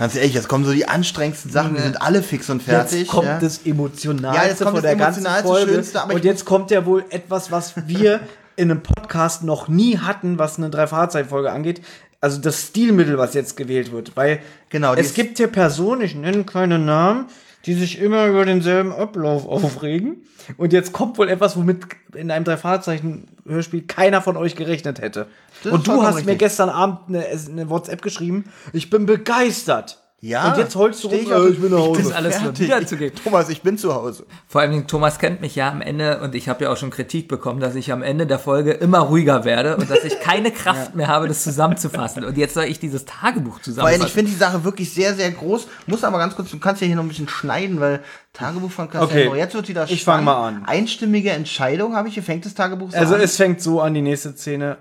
Ganz 0.00 0.16
ehrlich, 0.16 0.32
jetzt 0.32 0.48
kommen 0.48 0.64
so 0.64 0.72
die 0.72 0.88
anstrengendsten 0.88 1.50
Sachen, 1.50 1.74
wir 1.74 1.82
sind 1.82 2.00
alle 2.00 2.22
fix 2.22 2.48
und 2.48 2.62
fertig. 2.62 3.00
Jetzt 3.00 3.10
kommt 3.10 3.26
ja. 3.26 3.38
das 3.38 3.66
Emotionalste 3.66 4.42
Ja, 4.42 4.48
jetzt 4.48 4.62
kommt 4.62 4.76
von 4.76 4.82
der 4.82 4.96
ganzen 4.96 5.26
Folge. 5.26 5.74
Schönste, 5.74 6.00
und 6.08 6.24
jetzt 6.24 6.46
kommt 6.46 6.70
ja 6.70 6.86
wohl 6.86 7.04
etwas, 7.10 7.52
was 7.52 7.74
wir 7.86 8.20
in 8.56 8.70
einem 8.70 8.82
Podcast 8.82 9.44
noch 9.44 9.68
nie 9.68 9.98
hatten, 9.98 10.38
was 10.38 10.56
eine 10.56 10.70
Drei-Fahrzeit-Folge 10.70 11.52
angeht. 11.52 11.82
Also 12.18 12.40
das 12.40 12.68
Stilmittel, 12.68 13.18
was 13.18 13.34
jetzt 13.34 13.58
gewählt 13.58 13.92
wird. 13.92 14.16
Weil 14.16 14.40
Genau, 14.70 14.94
es 14.94 15.12
gibt 15.12 15.36
hier 15.36 15.48
Personen, 15.48 16.00
ich 16.00 16.14
nenne 16.14 16.44
keine 16.44 16.78
Namen, 16.78 17.26
die 17.66 17.74
sich 17.74 18.00
immer 18.00 18.26
über 18.26 18.44
denselben 18.44 18.92
Ablauf 18.92 19.46
aufregen. 19.46 20.22
Und 20.56 20.72
jetzt 20.72 20.92
kommt 20.92 21.18
wohl 21.18 21.28
etwas, 21.28 21.56
womit 21.56 21.86
in 22.14 22.30
einem 22.30 22.44
Drei-Fahrzeichen-Hörspiel 22.44 23.82
keiner 23.82 24.22
von 24.22 24.36
euch 24.36 24.56
gerechnet 24.56 25.00
hätte. 25.00 25.26
Das 25.62 25.72
Und 25.72 25.86
du 25.86 26.02
hast 26.02 26.14
mir 26.14 26.20
richtig. 26.20 26.38
gestern 26.38 26.70
Abend 26.70 27.00
eine, 27.08 27.26
eine 27.26 27.68
WhatsApp 27.68 28.02
geschrieben, 28.02 28.44
ich 28.72 28.90
bin 28.90 29.06
begeistert. 29.06 29.99
Ja. 30.22 30.52
Und 30.52 30.58
jetzt 30.58 30.76
holst 30.76 31.02
du 31.02 31.08
rum, 31.08 31.18
ich, 31.22 31.32
auf- 31.32 31.46
äh, 31.46 31.48
ich 31.48 31.60
bin 31.60 31.70
nach 31.70 31.78
Hause. 31.78 32.02
Das 32.02 32.12
alles 32.12 32.36
Fertig. 32.36 32.66
wiederzugeben. 32.66 33.18
Thomas, 33.24 33.48
ich 33.48 33.62
bin 33.62 33.78
zu 33.78 33.94
Hause. 33.94 34.26
Vor 34.46 34.60
allem 34.60 34.86
Thomas 34.86 35.18
kennt 35.18 35.40
mich 35.40 35.56
ja 35.56 35.70
am 35.70 35.80
Ende 35.80 36.20
und 36.20 36.34
ich 36.34 36.46
habe 36.50 36.64
ja 36.64 36.70
auch 36.70 36.76
schon 36.76 36.90
Kritik 36.90 37.26
bekommen, 37.26 37.58
dass 37.60 37.74
ich 37.74 37.90
am 37.90 38.02
Ende 38.02 38.26
der 38.26 38.38
Folge 38.38 38.72
immer 38.72 38.98
ruhiger 38.98 39.44
werde 39.46 39.78
und 39.78 39.90
dass 39.90 40.04
ich 40.04 40.20
keine 40.20 40.50
Kraft 40.52 40.94
mehr 40.94 41.08
habe, 41.08 41.26
das 41.26 41.42
zusammenzufassen. 41.42 42.22
Und 42.24 42.36
jetzt 42.36 42.52
soll 42.52 42.64
ich 42.64 42.78
dieses 42.78 43.06
Tagebuch 43.06 43.52
Weil 43.54 43.58
ich 43.58 43.62
zusammenfassen. 43.62 44.08
finde 44.12 44.30
die 44.30 44.36
Sache 44.36 44.62
wirklich 44.64 44.92
sehr, 44.92 45.14
sehr 45.14 45.30
groß. 45.30 45.66
Muss 45.86 46.04
aber 46.04 46.18
ganz 46.18 46.36
kurz, 46.36 46.50
du 46.50 46.58
kannst 46.58 46.82
ja 46.82 46.86
hier 46.86 46.96
noch 46.96 47.04
ein 47.04 47.08
bisschen 47.08 47.28
schneiden, 47.28 47.80
weil 47.80 48.00
Tagebuch 48.34 48.70
von 48.70 48.90
Cassandra. 48.90 49.28
Okay. 49.28 49.38
Jetzt 49.38 49.54
wird 49.54 49.68
wieder 49.68 49.84
Ich 49.84 50.04
fang 50.04 50.22
spannend. 50.22 50.24
mal 50.26 50.48
an. 50.48 50.64
Einstimmige 50.66 51.30
Entscheidung 51.30 51.96
habe 51.96 52.08
ich. 52.08 52.14
Hier 52.14 52.22
fängt 52.22 52.44
das 52.44 52.52
Tagebuch 52.54 52.90
so 52.90 52.96
Also 52.98 53.14
an. 53.14 53.22
es 53.22 53.36
fängt 53.36 53.62
so 53.62 53.80
an, 53.80 53.94
die 53.94 54.02
nächste 54.02 54.32
Szene. 54.36 54.76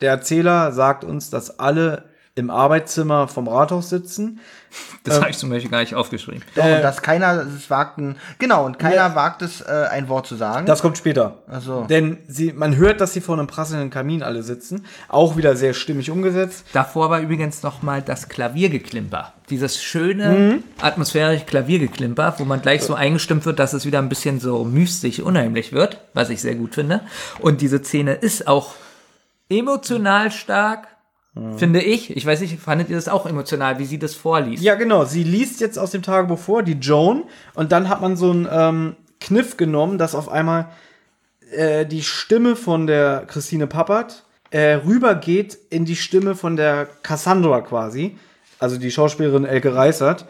Der 0.00 0.12
Erzähler 0.12 0.72
sagt 0.72 1.04
uns, 1.04 1.28
dass 1.28 1.58
alle 1.58 2.04
im 2.38 2.50
Arbeitszimmer 2.50 3.28
vom 3.28 3.48
Rathaus 3.48 3.88
sitzen. 3.90 4.40
das 5.04 5.20
habe 5.20 5.30
ich 5.30 5.38
zum 5.38 5.48
Beispiel 5.50 5.70
gar 5.70 5.80
nicht 5.80 5.94
aufgeschrieben. 5.94 6.42
Doch, 6.54 6.64
äh, 6.64 6.76
und 6.76 6.82
dass 6.82 7.00
keiner 7.02 7.44
es 7.46 7.70
wagt, 7.70 7.98
ein, 7.98 8.16
genau, 8.38 8.64
und 8.66 8.78
keiner 8.78 9.14
wagt 9.14 9.42
es, 9.42 9.60
äh, 9.62 9.86
ein 9.90 10.08
Wort 10.08 10.26
zu 10.26 10.36
sagen. 10.36 10.66
Das 10.66 10.82
kommt 10.82 10.98
später. 10.98 11.38
Ach 11.50 11.60
so. 11.62 11.84
Denn 11.88 12.18
sie, 12.28 12.52
man 12.52 12.76
hört, 12.76 13.00
dass 13.00 13.12
sie 13.14 13.20
vor 13.20 13.36
einem 13.38 13.46
prasselnden 13.46 13.90
Kamin 13.90 14.22
alle 14.22 14.42
sitzen. 14.42 14.84
Auch 15.08 15.36
wieder 15.36 15.56
sehr 15.56 15.72
stimmig 15.74 16.10
umgesetzt. 16.10 16.66
Davor 16.72 17.08
war 17.10 17.20
übrigens 17.20 17.62
noch 17.62 17.82
mal 17.82 18.02
das 18.02 18.28
Klaviergeklimper. 18.28 19.32
Dieses 19.50 19.82
schöne, 19.82 20.28
Mhm. 20.28 20.64
atmosphärische 20.82 21.46
Klaviergeklimper, 21.46 22.34
wo 22.38 22.44
man 22.44 22.60
gleich 22.60 22.82
so 22.82 22.94
eingestimmt 22.94 23.46
wird, 23.46 23.58
dass 23.58 23.72
es 23.72 23.86
wieder 23.86 23.98
ein 23.98 24.10
bisschen 24.10 24.38
so 24.40 24.64
mystisch, 24.64 25.20
unheimlich 25.20 25.72
wird, 25.72 26.00
was 26.12 26.28
ich 26.28 26.42
sehr 26.42 26.54
gut 26.54 26.74
finde. 26.74 27.00
Und 27.40 27.62
diese 27.62 27.82
Szene 27.82 28.12
ist 28.12 28.46
auch 28.46 28.74
emotional 29.48 30.30
stark, 30.30 30.88
Mhm. 31.38 31.58
finde 31.58 31.80
ich. 31.80 32.16
Ich 32.16 32.26
weiß 32.26 32.40
nicht, 32.40 32.58
fandet 32.58 32.90
ihr 32.90 32.96
das 32.96 33.08
auch 33.08 33.26
emotional, 33.26 33.78
wie 33.78 33.84
sie 33.84 33.98
das 33.98 34.14
vorliest? 34.14 34.62
Ja, 34.62 34.74
genau. 34.74 35.04
Sie 35.04 35.22
liest 35.22 35.60
jetzt 35.60 35.78
aus 35.78 35.92
dem 35.92 36.02
Tagebuch 36.02 36.38
vor, 36.38 36.62
die 36.62 36.72
Joan. 36.72 37.24
Und 37.54 37.72
dann 37.72 37.88
hat 37.88 38.00
man 38.00 38.16
so 38.16 38.30
einen 38.30 38.48
ähm, 38.50 38.96
Kniff 39.20 39.56
genommen, 39.56 39.98
dass 39.98 40.14
auf 40.14 40.28
einmal 40.28 40.68
äh, 41.52 41.86
die 41.86 42.02
Stimme 42.02 42.56
von 42.56 42.86
der 42.86 43.24
Christine 43.26 43.66
Pappert 43.66 44.24
äh, 44.50 44.74
rübergeht 44.74 45.58
in 45.70 45.84
die 45.84 45.96
Stimme 45.96 46.34
von 46.34 46.56
der 46.56 46.88
Cassandra 47.02 47.60
quasi. 47.60 48.16
Also 48.58 48.76
die 48.76 48.90
Schauspielerin 48.90 49.44
Elke 49.44 49.74
Reißert. 49.74 50.26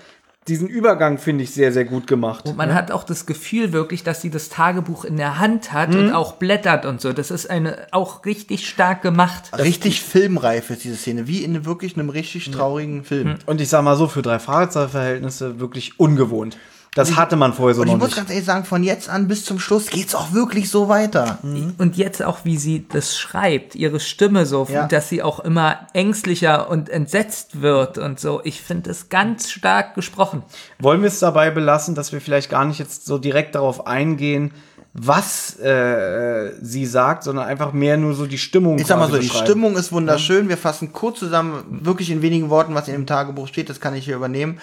Diesen 0.49 0.66
Übergang 0.69 1.19
finde 1.19 1.45
ich 1.45 1.51
sehr, 1.51 1.73
sehr 1.73 1.85
gut 1.85 2.07
gemacht. 2.07 2.47
Und 2.47 2.57
man 2.57 2.75
hat 2.75 2.91
auch 2.91 3.05
das 3.05 3.27
Gefühl 3.27 3.73
wirklich, 3.73 4.03
dass 4.03 4.23
sie 4.23 4.31
das 4.31 4.49
Tagebuch 4.49 5.05
in 5.05 5.16
der 5.16 5.39
Hand 5.39 5.73
hat 5.73 5.91
Mhm. 5.91 5.99
und 5.99 6.12
auch 6.12 6.35
blättert 6.35 6.87
und 6.87 7.01
so. 7.01 7.12
Das 7.12 7.31
ist 7.31 7.49
eine 7.51 7.87
auch 7.93 8.25
richtig 8.25 8.69
stark 8.69 9.03
gemacht. 9.03 9.51
richtig 9.59 10.03
filmreif 10.03 10.70
ist 10.70 10.85
diese 10.85 10.97
Szene, 10.97 11.27
wie 11.29 11.45
in 11.45 11.65
wirklich 11.65 11.97
einem 11.99 12.09
richtig 12.11 12.51
traurigen 12.51 13.05
Film. 13.05 13.37
Und 13.47 13.61
ich 13.61 13.69
sag 13.69 13.83
mal 13.83 13.97
so, 13.97 14.09
für 14.09 14.23
drei 14.23 14.39
Fahrzeugverhältnisse 14.39 15.61
wirklich 15.61 15.99
ungewohnt. 16.01 16.57
Das 16.99 17.16
hatte 17.16 17.37
man 17.37 17.53
vorher 17.53 17.75
so 17.75 17.83
Und 17.83 17.87
ich 17.89 17.93
noch 17.93 17.99
muss 18.01 18.09
nicht. 18.09 18.16
ganz 18.16 18.31
ehrlich 18.31 18.45
sagen, 18.45 18.65
von 18.65 18.83
jetzt 18.83 19.09
an 19.09 19.29
bis 19.29 19.45
zum 19.45 19.59
Schluss 19.59 19.87
geht's 19.87 20.15
auch 20.15 20.33
wirklich 20.33 20.69
so 20.69 20.89
weiter. 20.89 21.39
Und 21.43 21.97
jetzt 21.97 22.23
auch, 22.23 22.39
wie 22.45 22.57
sie 22.57 22.87
das 22.89 23.16
schreibt, 23.16 23.75
ihre 23.75 24.01
Stimme 24.01 24.47
so, 24.47 24.66
Ja. 24.70 24.87
dass 24.87 25.09
sie 25.09 25.23
auch 25.23 25.41
immer 25.41 25.87
ängstlicher 25.93 26.69
und 26.69 26.89
entsetzt 26.89 27.61
wird 27.62 27.99
und 27.99 28.19
so. 28.19 28.41
Ich 28.45 28.61
finde 28.62 28.91
es 28.91 29.09
ganz 29.09 29.51
stark 29.51 29.95
gesprochen. 29.95 30.43
Wollen 30.79 31.01
wir 31.03 31.09
es 31.09 31.20
dabei 31.20 31.51
belassen, 31.51 31.95
dass 31.95 32.12
wir 32.12 32.20
vielleicht 32.20 32.51
gar 32.51 32.65
nicht 32.65 32.79
jetzt 32.79 33.07
so 33.07 33.19
direkt 33.19 33.55
darauf 33.55 33.87
eingehen, 33.87 34.53
was 34.94 35.59
äh, 35.60 36.52
sie 36.60 36.86
sagt, 36.86 37.23
sondern 37.23 37.47
einfach 37.47 37.73
mehr 37.73 37.97
nur 37.97 38.15
so 38.15 38.27
die 38.27 38.39
Stimmung. 38.39 38.78
Ich 38.78 38.86
sag 38.86 38.98
mal 38.98 39.10
so, 39.10 39.19
die. 39.19 39.28
Stimmung 39.28 39.77
ist 39.77 39.93
wunderschön. 39.93 40.48
Wir 40.48 40.56
fassen 40.56 40.93
kurz 40.93 41.19
zusammen, 41.19 41.81
wirklich 41.85 42.10
in 42.10 42.23
wenigen 42.23 42.51
Worten, 42.51 42.74
was 42.74 42.89
in 42.89 42.94
dem 42.94 43.06
Tagebuch 43.06 43.48
steht, 43.48 43.70
das 43.70 43.81
kann 43.81 43.94
ich 43.94 44.05
hier 44.05 44.16
übernehmen. 44.16 44.60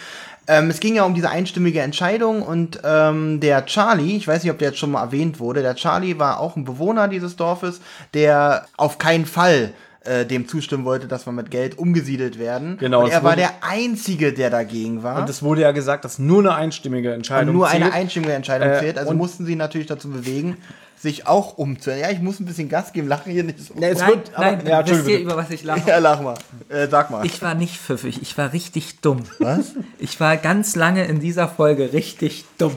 Ähm, 0.48 0.70
es 0.70 0.80
ging 0.80 0.96
ja 0.96 1.04
um 1.04 1.16
diese 1.16 1.30
einstimmige 1.30 1.82
Entscheidung 1.82 2.44
und 2.44 2.80
ähm, 2.84 3.40
der 3.40 3.66
Charlie, 3.66 4.16
ich 4.16 4.28
weiß 4.28 4.44
nicht, 4.44 4.52
ob 4.52 4.60
der 4.60 4.70
jetzt 4.70 4.80
schon 4.80 4.92
mal 4.92 5.02
erwähnt 5.02 5.40
wurde, 5.40 5.62
der 5.62 5.76
Charlie 5.76 6.20
war 6.20 6.40
auch 6.40 6.56
ein 6.56 6.66
Bewohner 6.66 7.08
dieses 7.08 7.36
Dorfes, 7.36 7.82
der 8.14 8.66
auf 8.78 8.98
keinen 9.00 9.26
Fall 9.26 9.74
äh, 10.06 10.26
dem 10.26 10.48
zustimmen 10.48 10.86
wollte, 10.86 11.08
dass 11.08 11.26
wir 11.26 11.34
mit 11.34 11.52
Geld 11.52 11.78
umgesiedelt 11.78 12.40
werden. 12.40 12.78
Genau, 12.78 13.04
Und 13.04 13.12
er 13.12 13.24
war 13.24 13.36
der 13.36 13.52
Einzige, 13.62 14.34
der 14.34 14.50
dagegen 14.50 15.04
war. 15.04 15.20
Und 15.22 15.30
es 15.30 15.42
wurde 15.44 15.62
ja 15.62 15.72
gesagt, 15.72 16.06
dass 16.06 16.20
nur 16.20 16.40
eine 16.40 16.56
einstimmige 16.56 17.14
Entscheidung 17.14 17.54
nur 17.56 17.68
eine 17.68 17.86
zählt. 17.86 17.94
einstimmige 17.96 18.34
Entscheidung 18.34 18.70
Äh, 18.70 18.80
zählt. 18.80 18.98
Also 18.98 19.12
und- 19.12 19.18
mussten 19.18 19.46
sie 19.46 19.56
natürlich 19.56 19.88
dazu 19.88 20.10
bewegen, 20.10 20.58
sich 20.98 21.28
auch 21.28 21.58
umzuhören. 21.58 22.00
Ja, 22.02 22.10
ich 22.10 22.20
muss 22.22 22.40
ein 22.40 22.46
bisschen 22.46 22.70
Gas 22.70 22.94
geben, 22.94 23.08
lache 23.08 23.30
hier 23.30 23.44
nicht 23.44 23.60
so. 23.60 23.74
Nee, 23.78 23.88
es 23.90 24.00
Nein, 24.00 24.10
wird, 24.10 24.32
aber, 24.34 24.46
nein, 24.54 24.62
ja, 24.66 24.88
wisst 24.88 25.08
ihr, 25.08 25.20
über 25.20 25.36
was 25.38 25.50
ich 25.52 25.64
lache? 25.64 25.82
Ja, 25.88 25.98
lach 26.00 26.22
mal. 26.22 26.36
Äh, 26.70 26.88
sag 26.88 27.12
mal. 27.12 27.26
Ich 27.26 27.42
war 27.42 27.54
nicht 27.54 27.76
pfiffig, 27.78 28.22
ich 28.22 28.38
war 28.38 28.54
richtig 28.54 29.02
dumm. 29.02 29.24
Was? 29.40 29.74
Ich 30.00 30.20
war 30.20 30.38
ganz 30.38 30.76
lange 30.76 31.06
in 31.06 31.20
dieser 31.20 31.48
Folge 31.48 31.92
richtig 31.94 32.46
dumm. 32.58 32.76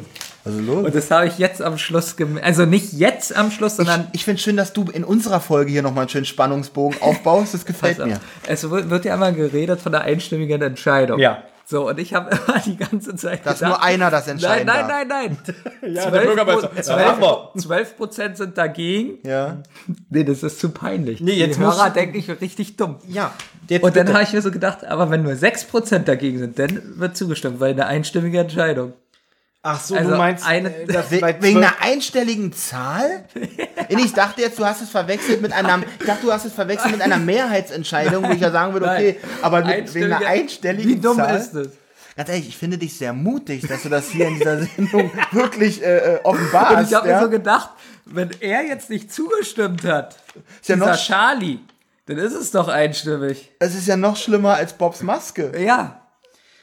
Also 0.48 0.60
los. 0.60 0.86
Und 0.86 0.94
das 0.94 1.10
habe 1.10 1.26
ich 1.26 1.38
jetzt 1.38 1.62
am 1.62 1.78
Schluss 1.78 2.16
gemerkt. 2.16 2.46
Also 2.46 2.64
nicht 2.66 2.92
jetzt 2.92 3.36
am 3.36 3.50
Schluss, 3.50 3.76
sondern 3.76 4.08
Ich 4.12 4.24
finde 4.24 4.40
schön, 4.40 4.56
dass 4.56 4.72
du 4.72 4.84
in 4.84 5.04
unserer 5.04 5.40
Folge 5.40 5.70
hier 5.70 5.82
nochmal 5.82 6.02
einen 6.02 6.08
schönen 6.08 6.24
Spannungsbogen 6.24 7.00
aufbaust. 7.02 7.54
Das 7.54 7.64
gefällt 7.64 7.98
mir. 8.04 8.20
Es 8.46 8.68
wird 8.70 8.90
wird 8.90 9.04
ja 9.04 9.14
immer 9.14 9.32
geredet 9.32 9.80
von 9.80 9.92
der 9.92 10.02
einstimmigen 10.02 10.60
Entscheidung. 10.62 11.18
Ja. 11.18 11.42
So, 11.70 11.86
und 11.90 11.98
ich 12.00 12.14
habe 12.14 12.30
immer 12.48 12.58
die 12.60 12.78
ganze 12.78 13.14
Zeit 13.14 13.44
Dass 13.44 13.58
gedacht, 13.58 13.68
nur 13.72 13.82
einer 13.82 14.10
das 14.10 14.26
Nein, 14.26 14.36
entscheiden 14.36 14.66
nein, 14.66 14.88
darf. 14.88 15.06
nein, 15.06 15.38
nein. 15.82 15.92
Ja, 15.94 16.10
der 16.10 16.20
Bürgermeister. 16.22 16.70
Ja, 16.98 17.12
mach 17.12 17.20
mal. 17.20 17.50
12 17.58 17.96
Prozent 17.98 18.36
sind 18.38 18.56
dagegen. 18.56 19.18
Ja. 19.28 19.58
Nee, 20.08 20.24
das 20.24 20.42
ist 20.42 20.60
zu 20.60 20.70
peinlich. 20.70 21.20
Nee, 21.20 21.32
jetzt 21.32 21.58
die 21.58 21.60
Hörer 21.62 21.84
muss- 21.84 21.92
denken, 21.92 22.16
ich 22.16 22.26
bin 22.26 22.36
richtig 22.36 22.76
dumm. 22.78 22.96
Ja. 23.06 23.34
Jetzt 23.68 23.82
Und 23.84 23.94
dann 23.96 24.10
habe 24.14 24.22
ich 24.22 24.32
mir 24.32 24.40
so 24.40 24.50
gedacht, 24.50 24.86
aber 24.86 25.10
wenn 25.10 25.22
nur 25.22 25.34
6% 25.34 25.98
dagegen 26.04 26.38
sind, 26.38 26.58
dann 26.58 26.80
wird 26.96 27.18
zugestimmt, 27.18 27.60
weil 27.60 27.72
eine 27.72 27.84
einstimmige 27.86 28.38
Entscheidung. 28.38 28.94
Ach 29.62 29.80
so, 29.80 29.96
Also 29.96 30.10
du 30.10 30.16
meinst, 30.16 30.46
eine- 30.46 30.68
äh, 30.74 31.40
wegen 31.40 31.58
einer 31.58 31.74
einstelligen 31.80 32.52
Zahl? 32.52 33.24
ich 33.88 34.12
dachte 34.12 34.40
jetzt, 34.40 34.58
du 34.58 34.64
hast 34.64 34.80
es 34.82 34.88
verwechselt 34.90 35.42
mit 35.42 35.52
einer, 35.52 35.80
ich 35.98 36.06
dachte, 36.06 36.26
du 36.26 36.32
hast 36.32 36.44
es 36.44 36.52
verwechselt 36.52 36.92
mit 36.92 37.02
einer 37.02 37.18
Mehrheitsentscheidung, 37.18 38.24
wo 38.24 38.30
ich 38.32 38.40
ja 38.40 38.50
sagen 38.52 38.72
würde, 38.72 38.86
okay, 38.86 39.18
Nein. 39.20 39.30
aber 39.42 39.64
mit, 39.64 39.92
wegen 39.94 40.12
einer 40.12 40.26
einstelligen 40.26 40.88
Wie 40.90 40.96
dumm 41.00 41.16
Zahl. 41.16 41.36
ist 41.36 41.52
das? 41.52 41.68
Ganz 42.16 42.28
ehrlich, 42.30 42.48
ich 42.48 42.56
finde 42.56 42.78
dich 42.78 42.96
sehr 42.96 43.12
mutig, 43.12 43.66
dass 43.66 43.82
du 43.82 43.88
das 43.88 44.08
hier 44.10 44.28
in 44.28 44.34
dieser 44.38 44.62
Sendung 44.62 45.10
wirklich 45.32 45.82
äh, 45.82 46.14
äh, 46.16 46.20
offenbarst. 46.22 46.76
Und 46.76 46.88
ich 46.88 46.94
habe 46.94 47.08
ja? 47.08 47.16
mir 47.16 47.24
so 47.24 47.30
gedacht, 47.30 47.70
wenn 48.06 48.30
er 48.40 48.64
jetzt 48.64 48.90
nicht 48.90 49.12
zugestimmt 49.12 49.84
hat, 49.84 50.16
ja 50.34 50.42
dieser 50.74 50.76
noch- 50.86 50.96
Charlie, 50.96 51.58
dann 52.06 52.16
ist 52.18 52.32
es 52.34 52.50
doch 52.52 52.68
einstimmig. 52.68 53.50
Es 53.58 53.74
ist 53.74 53.86
ja 53.86 53.96
noch 53.96 54.16
schlimmer 54.16 54.54
als 54.54 54.72
Bobs 54.72 55.02
Maske. 55.02 55.52
Ja. 55.60 56.00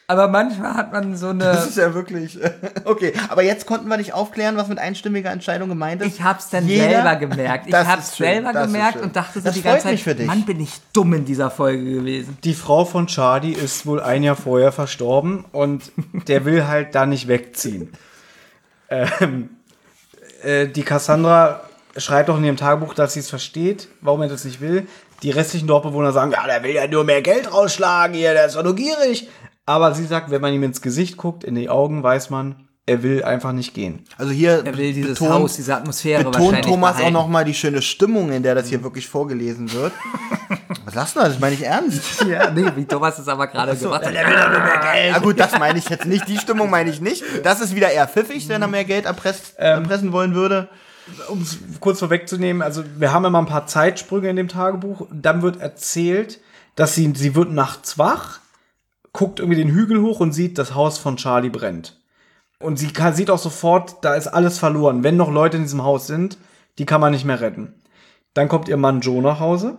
Aber 0.08 0.28
manchmal 0.28 0.76
hat 0.76 0.92
man 0.94 1.18
so 1.18 1.34
Das 1.34 1.58
eine. 1.58 1.68
ist 1.68 1.78
ja 1.78 1.94
wirklich. 1.96 2.38
Okay, 2.86 3.14
aber 3.30 3.42
jetzt 3.42 3.66
konnten 3.66 3.88
wir 3.88 3.98
nicht 3.98 4.14
aufklären, 4.14 4.58
was 4.58 4.68
mit 4.68 4.78
einstimmiger 4.78 5.32
Entscheidung 5.32 5.70
gemeint 5.70 6.04
ist. 6.04 6.14
Ich 6.16 6.22
hab's 6.22 6.50
dann 6.52 6.68
Jeder- 6.68 6.90
selber 6.90 7.16
gemerkt. 7.16 7.66
Ich 7.66 7.72
Das 7.72 7.88
hab's 7.88 8.16
schön, 8.16 8.28
selber 8.28 8.54
das 8.54 8.68
gemerkt 8.68 9.02
und 9.02 9.16
dachte 9.16 9.40
so 9.40 9.46
Das 9.46 9.56
die 9.56 9.62
freut 9.62 9.72
ganze 9.84 9.88
Zeit, 9.88 10.00
für 10.02 10.14
dich. 10.14 10.28
Mann, 10.28 10.46
bin 10.46 10.60
ich 10.62 10.70
dumm 10.94 11.14
in 11.14 11.26
dieser 11.26 11.50
Folge 11.50 11.84
gewesen. 11.84 12.38
Die 12.44 12.54
Frau 12.54 12.86
von 12.86 13.08
Charlie 13.08 13.54
ist 13.54 13.88
wohl 13.88 14.00
ein 14.00 14.22
Jahr 14.22 14.36
vorher 14.36 14.72
verstorben 14.72 15.46
und 15.52 15.92
der 16.28 16.46
will 16.46 16.68
halt 16.68 16.94
da 16.94 17.08
nicht 17.08 17.28
wegziehen. 17.28 17.92
Ähm, 18.90 19.50
äh, 20.44 20.68
die 20.68 20.84
Cassandra 20.84 21.62
schreibt 21.98 22.30
auch 22.30 22.38
in 22.38 22.44
ihrem 22.44 22.58
Tagebuch, 22.58 22.94
dass 22.94 23.14
sie 23.14 23.22
es 23.22 23.30
versteht, 23.32 23.88
warum 24.02 24.22
er 24.22 24.28
das 24.30 24.46
nicht 24.46 24.62
will. 24.62 24.88
Die 25.24 25.32
restlichen 25.32 25.66
Dorfbewohner 25.68 26.12
sagen, 26.12 26.32
ja, 26.32 26.46
der 26.46 26.62
will 26.62 26.76
ja 26.76 26.88
nur 26.88 27.04
mehr 27.04 27.22
Geld 27.24 27.52
rausschlagen 27.52 28.16
hier, 28.16 28.34
der 28.34 28.46
ist 28.46 28.56
doch 28.56 28.64
nur 28.64 28.76
gierig. 28.76 29.28
Aber 29.66 29.94
sie 29.94 30.06
sagt, 30.06 30.30
wenn 30.32 30.42
man 30.42 30.54
ihm 30.54 30.64
ins 30.64 30.82
Gesicht 30.82 31.18
guckt, 31.18 31.44
in 31.44 31.56
die 31.56 31.70
Augen, 31.70 32.04
weiß 32.04 32.30
man, 32.30 32.68
er 32.88 33.02
will 33.02 33.24
einfach 33.24 33.52
nicht 33.52 33.74
gehen. 33.74 34.04
Also 34.18 34.32
hier 34.32 34.64
Er 34.64 34.78
will 34.78 34.94
dieses 34.94 35.18
betont, 35.18 35.32
Haus, 35.32 35.56
diese 35.56 35.76
Atmosphäre 35.76 36.20
betont 36.24 36.36
wahrscheinlich 36.36 36.66
Thomas 36.68 36.92
auch 36.92 36.98
behalten. 36.98 37.14
nochmal 37.14 37.44
die 37.46 37.56
schöne 37.56 37.82
Stimmung, 37.82 38.32
in 38.32 38.44
der 38.44 38.54
das 38.54 38.68
hier 38.68 38.84
wirklich 38.84 39.08
vorgelesen 39.08 39.72
wird. 39.74 39.92
Was 40.86 40.94
sagst 40.94 41.16
du 41.16 41.20
da? 41.22 41.28
Das 41.28 41.40
meine 41.40 41.56
ich 41.56 41.64
ernst. 41.66 42.24
Ja, 42.30 42.52
nee, 42.52 42.64
wie 42.76 42.86
Thomas 42.86 43.18
es 43.18 43.28
aber 43.28 43.48
gerade 43.48 43.76
gemacht 43.76 44.06
hat. 44.06 44.14
Ja 44.14 45.18
gut, 45.18 45.40
das 45.40 45.58
meine 45.58 45.80
ich 45.80 45.90
jetzt 45.90 46.06
nicht. 46.06 46.28
Die 46.28 46.38
Stimmung 46.38 46.70
meine 46.70 46.92
ich 46.92 47.02
nicht. 47.02 47.24
Das 47.44 47.60
ist 47.60 47.74
wieder 47.74 47.90
eher 47.92 48.08
pfiffig, 48.08 48.48
wenn 48.50 48.62
er 48.62 48.68
mehr 48.68 48.86
Geld 48.86 49.06
erpresst, 49.06 49.58
erpressen 49.58 50.12
wollen 50.12 50.36
würde. 50.36 50.70
um 51.30 51.42
es 51.42 51.58
kurz 51.80 51.98
vorwegzunehmen, 52.00 52.62
also 52.62 52.84
wir 52.98 53.12
haben 53.12 53.26
immer 53.26 53.40
ein 53.42 53.48
paar 53.48 53.66
Zeitsprünge 53.66 54.30
in 54.30 54.36
dem 54.36 54.48
Tagebuch. 54.48 55.08
Dann 55.12 55.42
wird 55.42 55.60
erzählt, 55.60 56.40
dass 56.76 56.94
sie, 56.94 57.12
sie 57.16 57.34
wird 57.36 57.52
nachts 57.52 57.98
wach, 57.98 58.40
guckt 59.16 59.40
irgendwie 59.40 59.58
den 59.58 59.72
Hügel 59.72 60.02
hoch 60.02 60.20
und 60.20 60.32
sieht, 60.34 60.58
das 60.58 60.76
Haus 60.76 60.98
von 60.98 61.18
Charlie 61.18 61.50
brennt. 61.50 62.00
Und 62.60 62.78
sie 62.78 62.88
kann, 62.94 63.14
sieht 63.14 63.30
auch 63.30 63.38
sofort, 63.40 63.98
da 64.04 64.14
ist 64.16 64.28
alles 64.28 64.60
verloren. 64.60 65.04
Wenn 65.04 65.18
noch 65.18 65.32
Leute 65.32 65.58
in 65.58 65.64
diesem 65.64 65.84
Haus 65.84 66.08
sind, 66.08 66.38
die 66.78 66.86
kann 66.86 67.02
man 67.02 67.12
nicht 67.12 67.26
mehr 67.26 67.42
retten. 67.42 67.74
Dann 68.34 68.48
kommt 68.48 68.68
ihr 68.68 68.78
Mann 68.78 69.02
Joe 69.02 69.22
nach 69.22 69.40
Hause. 69.40 69.78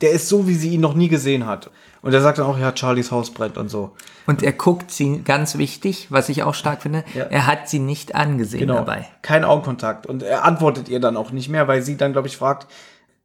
Der 0.00 0.10
ist 0.10 0.28
so, 0.28 0.48
wie 0.48 0.54
sie 0.54 0.70
ihn 0.70 0.80
noch 0.80 0.94
nie 0.94 1.08
gesehen 1.08 1.46
hat. 1.46 1.70
Und 2.00 2.12
er 2.12 2.20
sagt 2.20 2.38
dann 2.38 2.46
auch, 2.46 2.58
ja, 2.58 2.72
Charlies 2.76 3.12
Haus 3.12 3.30
brennt 3.32 3.56
und 3.56 3.68
so. 3.68 3.92
Und 4.26 4.42
er 4.42 4.52
guckt 4.52 4.90
sie, 4.90 5.22
ganz 5.22 5.58
wichtig, 5.58 6.08
was 6.10 6.28
ich 6.28 6.42
auch 6.42 6.54
stark 6.54 6.82
finde, 6.82 7.04
Ja. 7.14 7.24
er 7.24 7.46
hat 7.46 7.68
sie 7.68 7.78
nicht 7.78 8.14
angesehen 8.16 8.60
Genau. 8.62 8.74
dabei. 8.76 9.06
Kein 9.22 9.44
Augenkontakt. 9.44 10.06
Und 10.06 10.24
er 10.24 10.44
antwortet 10.44 10.88
ihr 10.88 10.98
dann 10.98 11.16
auch 11.16 11.30
nicht 11.30 11.48
mehr, 11.48 11.68
weil 11.68 11.82
sie 11.82 11.96
dann, 11.96 12.12
glaube 12.12 12.26
ich, 12.26 12.36
fragt, 12.36 12.66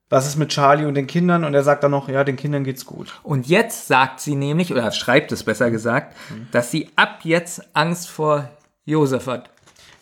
was 0.10 0.26
ist 0.28 0.38
mit 0.38 0.50
Charlie 0.50 0.86
und 0.86 0.94
den 0.96 1.08
Kindern? 1.08 1.44
Und 1.44 1.54
er 1.54 1.64
sagt 1.64 1.84
dann 1.84 1.92
noch, 1.92 2.08
ja, 2.10 2.24
den 2.24 2.36
Kindern 2.38 2.64
geht's 2.64 2.86
gut. 2.86 3.20
Und 3.24 3.48
jetzt 3.48 3.88
sagt 3.88 4.20
sie 4.22 4.36
nämlich, 4.36 4.72
oder 4.72 4.90
schreibt 4.92 5.32
es 5.32 5.44
besser 5.44 5.70
gesagt, 5.72 6.16
dass 6.52 6.72
sie 6.72 6.90
ab 6.96 7.20
jetzt 7.24 7.62
Angst 7.74 8.10
vor 8.10 8.50
Josef 8.86 9.28
hat. 9.28 9.50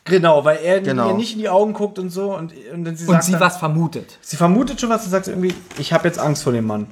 Genau, 0.04 0.46
weil 0.46 0.60
er 0.64 0.82
Genau. 0.82 1.10
ihr 1.10 1.16
nicht 1.16 1.34
in 1.34 1.40
die 1.40 1.50
Augen 1.50 1.74
guckt 1.74 1.98
und 1.98 2.12
so 2.12 2.36
und, 2.36 2.54
und 2.72 2.86
dann 2.86 2.96
sie 2.96 3.06
Und 3.08 3.14
sagt 3.14 3.24
sie 3.24 3.32
dann, 3.32 3.42
was 3.42 3.58
vermutet. 3.58 4.20
sie 4.22 4.38
vermutet 4.38 4.80
schon 4.80 4.92
was 4.92 5.04
und 5.06 5.10
sagt 5.10 5.28
irgendwie, 5.28 5.56
ich 5.80 5.92
habe 5.94 6.08
jetzt 6.08 6.20
Angst 6.20 6.44
vor 6.44 6.54
dem 6.54 6.68
Mann. 6.68 6.88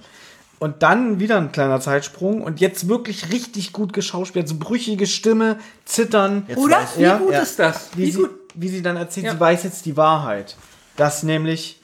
Und 0.57 0.81
dann 0.81 1.19
wieder 1.19 1.37
ein 1.37 1.51
kleiner 1.51 1.79
Zeitsprung 1.81 2.41
und 2.41 2.59
jetzt 2.61 2.87
wirklich 2.87 3.31
richtig 3.31 3.73
gut 3.73 3.93
geschauspielt, 3.93 4.47
so 4.47 4.55
brüchige 4.57 5.05
Stimme, 5.05 5.57
Zittern. 5.85 6.45
Jetzt 6.47 6.57
Oder? 6.57 6.77
weiß- 6.77 6.97
Wie 6.97 7.01
Ja, 7.03 7.17
gut 7.17 7.33
ja. 7.33 7.39
ist 7.41 7.59
das? 7.59 7.89
wie, 7.95 8.07
Wie 8.07 8.11
sie, 8.11 8.17
gut? 8.21 8.31
wie 8.55 8.69
sie 8.69 8.81
dann 8.81 8.95
erzählt, 8.97 9.27
Ja. 9.27 9.33
sie 9.33 9.39
weiß 9.39 9.63
jetzt 9.63 9.85
die 9.85 9.95
Wahrheit. 9.97 10.55
Dass 10.95 11.21
nämlich 11.21 11.81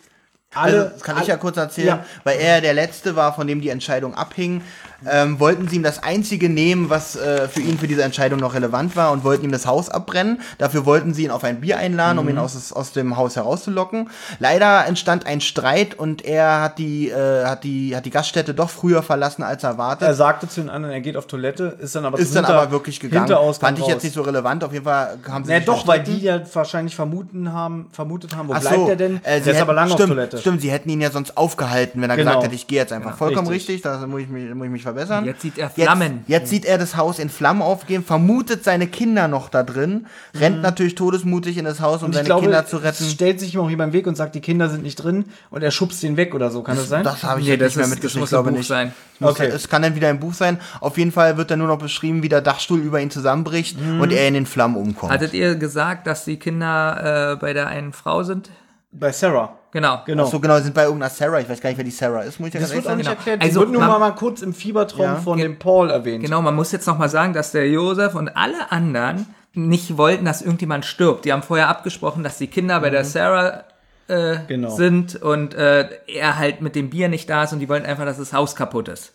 alle. 0.54 0.78
Also, 0.82 0.90
das 0.94 1.04
kann 1.04 1.22
ich 1.22 1.28
ja 1.28 1.38
kurz 1.38 1.58
erzählen, 1.58 1.88
Ja. 1.88 2.06
weil 2.24 2.40
er 2.40 2.62
der 2.62 2.74
Letzte 2.74 3.16
war, 3.16 3.34
von 3.36 3.48
dem 3.48 3.62
die 3.62 3.70
Entscheidung 3.70 4.16
abhing. 4.16 4.62
Ähm, 5.10 5.40
wollten 5.40 5.68
sie 5.68 5.78
ihm 5.78 5.84
das 5.84 6.04
Einzige 6.04 6.50
nehmen, 6.50 6.90
was 6.90 7.16
äh, 7.16 7.48
für 7.48 7.62
ihn 7.62 7.78
für 7.78 7.88
diese 7.88 8.04
Entscheidung 8.04 8.40
noch 8.40 8.54
relevant 8.54 8.96
war 8.96 9.12
und 9.12 9.24
wollten 9.24 9.46
ihm 9.46 9.52
das 9.52 9.66
Haus 9.66 9.90
abbrennen. 9.90 10.42
Dafür 10.58 10.86
wollten 10.86 11.14
sie 11.14 11.24
ihn 11.26 11.32
auf 11.32 11.44
ein 11.44 11.62
Bier 11.62 11.78
einladen, 11.78 12.20
um 12.20 12.28
ihn 12.28 12.38
aus, 12.38 12.54
des- 12.54 12.74
aus 12.74 12.92
dem 12.92 13.16
Haus 13.18 13.36
herauszulocken. 13.36 14.10
Leider 14.40 14.86
entstand 14.88 15.26
ein 15.26 15.42
Streit 15.42 15.98
und 15.98 16.26
er 16.26 16.62
hat 16.62 16.78
die, 16.80 17.10
äh, 17.10 17.46
hat 17.46 17.64
die, 17.64 17.96
hat 17.96 18.06
die 18.06 18.10
Gaststätte 18.10 18.54
doch 18.54 18.70
früher 18.70 19.02
verlassen 19.04 19.44
als 19.44 19.64
erwartet. 19.64 20.08
Er 20.08 20.14
sagte 20.16 20.48
zu 20.50 20.62
den 20.62 20.70
anderen, 20.70 20.94
er 20.94 21.02
geht 21.02 21.16
auf 21.18 21.28
Toilette, 21.28 21.78
ist 21.80 21.96
dann 21.96 22.06
aber 22.06 22.20
ist 22.20 22.28
zum 22.34 22.36
dann 22.36 22.46
Hinter- 22.46 22.62
aber 22.62 22.72
wirklich 22.72 23.00
gegangen. 23.00 23.28
Fand 23.60 23.78
ich 23.78 23.84
raus. 23.86 23.90
jetzt 23.92 24.04
nicht 24.04 24.14
so 24.16 24.22
relevant. 24.22 24.64
Auf 24.64 24.74
jeden 24.74 24.86
Fall 24.86 25.18
haben 25.30 25.46
sie 25.46 25.54
sich 25.56 25.66
doch, 25.66 25.88
weil 25.88 26.04
die 26.04 26.20
ja 26.20 26.42
wahrscheinlich 26.54 26.96
vermuten 26.96 27.54
haben, 27.54 27.88
vermutet 27.92 28.36
haben, 28.36 28.48
wo 28.50 28.54
Ach 28.54 28.60
bleibt 28.60 28.76
so, 28.76 28.90
er 28.90 28.96
denn? 28.96 29.18
Äh, 29.24 29.36
der 29.36 29.44
sie 29.44 29.50
ist 29.52 29.62
aber 29.62 29.74
lange 29.74 29.92
stimmt, 29.92 30.04
auf 30.12 30.16
Toilette. 30.16 30.38
Stimmt, 30.40 30.62
sie 30.62 30.72
hätten 30.72 30.90
ihn 30.90 31.02
ja 31.02 31.12
sonst 31.12 31.38
aufgehalten, 31.38 32.02
wenn 32.02 32.10
er 32.10 32.16
Genau. 32.18 32.32
gesagt 32.32 32.46
hätte, 32.46 32.56
ich 32.56 32.68
gehe 32.68 32.80
jetzt 32.80 32.92
einfach. 32.94 33.16
Vollkommen 33.18 33.48
richtig. 33.48 33.76
richtig, 33.76 33.82
da 33.84 34.06
muss 34.08 34.22
ich 34.22 34.28
mich, 34.30 34.54
muss 34.54 34.66
ich 34.66 34.72
mich 34.72 34.84
verbessern. 34.94 35.26
Jetzt 35.26 35.42
sieht 35.42 35.58
er 35.58 35.70
Flammen. 35.70 36.24
Jetzt, 36.28 36.30
jetzt 36.30 36.50
sieht 36.50 36.66
er 36.66 36.78
das 36.78 36.96
Haus 36.98 37.20
in 37.20 37.30
Flammen 37.30 37.62
aufgehen, 37.62 38.04
vermutet 38.04 38.64
seine 38.64 38.88
Kinder 38.88 39.28
noch 39.28 39.50
da 39.50 39.64
drin, 39.64 40.08
rennt 40.36 40.62
natürlich 40.62 40.96
todesmutig 40.96 41.58
in 41.58 41.66
das 41.66 41.80
Haus, 41.82 42.04
um 42.04 42.10
Mhm. 42.10 42.14
Seine 42.14 42.26
glaube, 42.26 42.42
Kinder 42.44 42.66
zu 42.66 42.78
retten. 42.78 43.06
stellt 43.06 43.40
sich 43.40 43.54
ihm 43.56 43.62
auch 43.62 43.70
jemand 43.70 43.90
im 43.90 43.94
Weg 43.94 44.08
und 44.08 44.16
sagt, 44.16 44.36
die 44.36 44.42
Kinder 44.42 44.70
sind 44.70 44.84
nicht 44.84 44.96
drin 44.96 45.26
und 45.50 45.64
er 45.64 45.72
schubst 45.72 46.02
den 46.04 46.18
weg 46.18 46.34
oder 46.36 46.50
so. 46.52 46.62
Kann 46.64 46.76
das 46.78 46.90
sein? 46.90 47.04
Das 47.04 47.24
habe 47.24 47.40
ich 47.42 47.46
Nee, 47.48 47.54
jetzt 47.54 47.62
das 47.62 47.76
nicht 47.76 47.86
mehr 47.88 47.96
ist- 47.96 48.04
das 48.04 48.16
muss 48.16 48.24
ich 48.26 48.30
glaube 48.30 48.50
ein 48.50 48.54
Buch 48.54 48.58
nicht. 48.60 48.68
sein. 48.68 48.94
Okay. 49.22 49.48
Es 49.48 49.68
kann 49.70 49.82
dann 49.82 49.96
wieder 49.96 50.08
ein 50.10 50.20
Buch 50.20 50.34
sein. 50.34 50.60
Auf 50.82 50.98
jeden 50.98 51.12
Fall 51.12 51.38
wird 51.38 51.52
dann 51.52 51.60
nur 51.60 51.68
noch 51.68 51.78
beschrieben, 51.80 52.24
wie 52.24 52.30
der 52.30 52.42
Dachstuhl 52.42 52.80
über 52.80 53.00
ihn 53.02 53.12
zusammenbricht 53.12 53.80
Mhm. 53.80 54.02
und 54.02 54.12
er 54.12 54.28
in 54.28 54.34
den 54.34 54.46
Flammen 54.46 54.76
umkommt. 54.78 55.12
Hattet 55.12 55.34
ihr 55.34 55.56
gesagt, 55.56 56.08
dass 56.08 56.26
die 56.26 56.38
Kinder 56.38 57.34
äh, 57.34 57.36
bei 57.36 57.54
der 57.54 57.68
einen 57.68 57.94
Frau 57.94 58.24
sind? 58.24 58.50
Bei 58.92 59.12
Sarah. 59.12 59.54
Genau. 59.72 60.02
Genau. 60.06 60.26
Ach 60.26 60.32
so 60.32 60.40
genau, 60.40 60.58
sie 60.58 60.64
sind 60.64 60.74
bei 60.74 60.84
irgendeiner 60.84 61.10
Sarah. 61.10 61.40
Ich 61.40 61.48
weiß 61.50 61.62
gar 61.62 61.70
nicht, 61.70 61.78
wer 61.78 61.84
die 61.86 61.92
Sarah 61.92 62.22
ist, 62.22 62.40
muss 62.40 62.48
ich 62.50 62.54
ja 62.56 62.60
das 62.62 62.72
ganz 62.72 62.84
wird 62.86 62.92
auch 62.94 62.98
nicht. 62.98 63.06
Genau. 63.08 63.18
erklärt. 63.18 63.42
Also, 63.44 63.60
wird 63.62 63.72
nur 63.72 63.82
man- 63.82 64.00
mal, 64.00 64.16
kurz 64.16 64.42
im 64.42 64.54
Fiebertraum 64.54 65.02
Ja. 65.06 65.16
von 65.18 65.38
dem 65.38 65.60
Paul 65.60 65.90
erwähnt. 65.92 66.24
Genau, 66.24 66.42
man 66.42 66.56
muss 66.56 66.72
jetzt 66.72 66.88
noch 66.88 66.98
mal 66.98 67.10
sagen, 67.10 67.34
dass 67.34 67.52
der 67.52 67.70
Josef 67.70 68.16
und 68.16 68.30
alle 68.36 68.72
anderen 68.72 69.28
nicht 69.54 69.98
wollten, 69.98 70.26
dass 70.26 70.42
irgendjemand 70.42 70.86
stirbt. 70.86 71.26
Die 71.26 71.34
haben 71.34 71.44
vorher 71.44 71.68
abgesprochen, 71.70 72.24
dass 72.24 72.38
die 72.38 72.48
Kinder 72.48 72.80
bei 72.80 72.90
der 72.90 73.04
Sarah 73.06 73.64
äh, 74.08 74.38
Genau. 74.48 74.70
sind 74.72 75.22
und 75.22 75.54
äh, 75.54 75.88
er 76.08 76.40
halt 76.40 76.62
mit 76.62 76.76
dem 76.76 76.90
Bier 76.90 77.10
nicht 77.10 77.30
da 77.30 77.44
ist 77.44 77.54
und 77.54 77.60
die 77.60 77.70
wollten 77.70 77.86
einfach, 77.86 78.06
dass 78.06 78.18
das 78.18 78.34
Haus 78.34 78.56
kaputt 78.56 78.88
ist. 78.88 79.14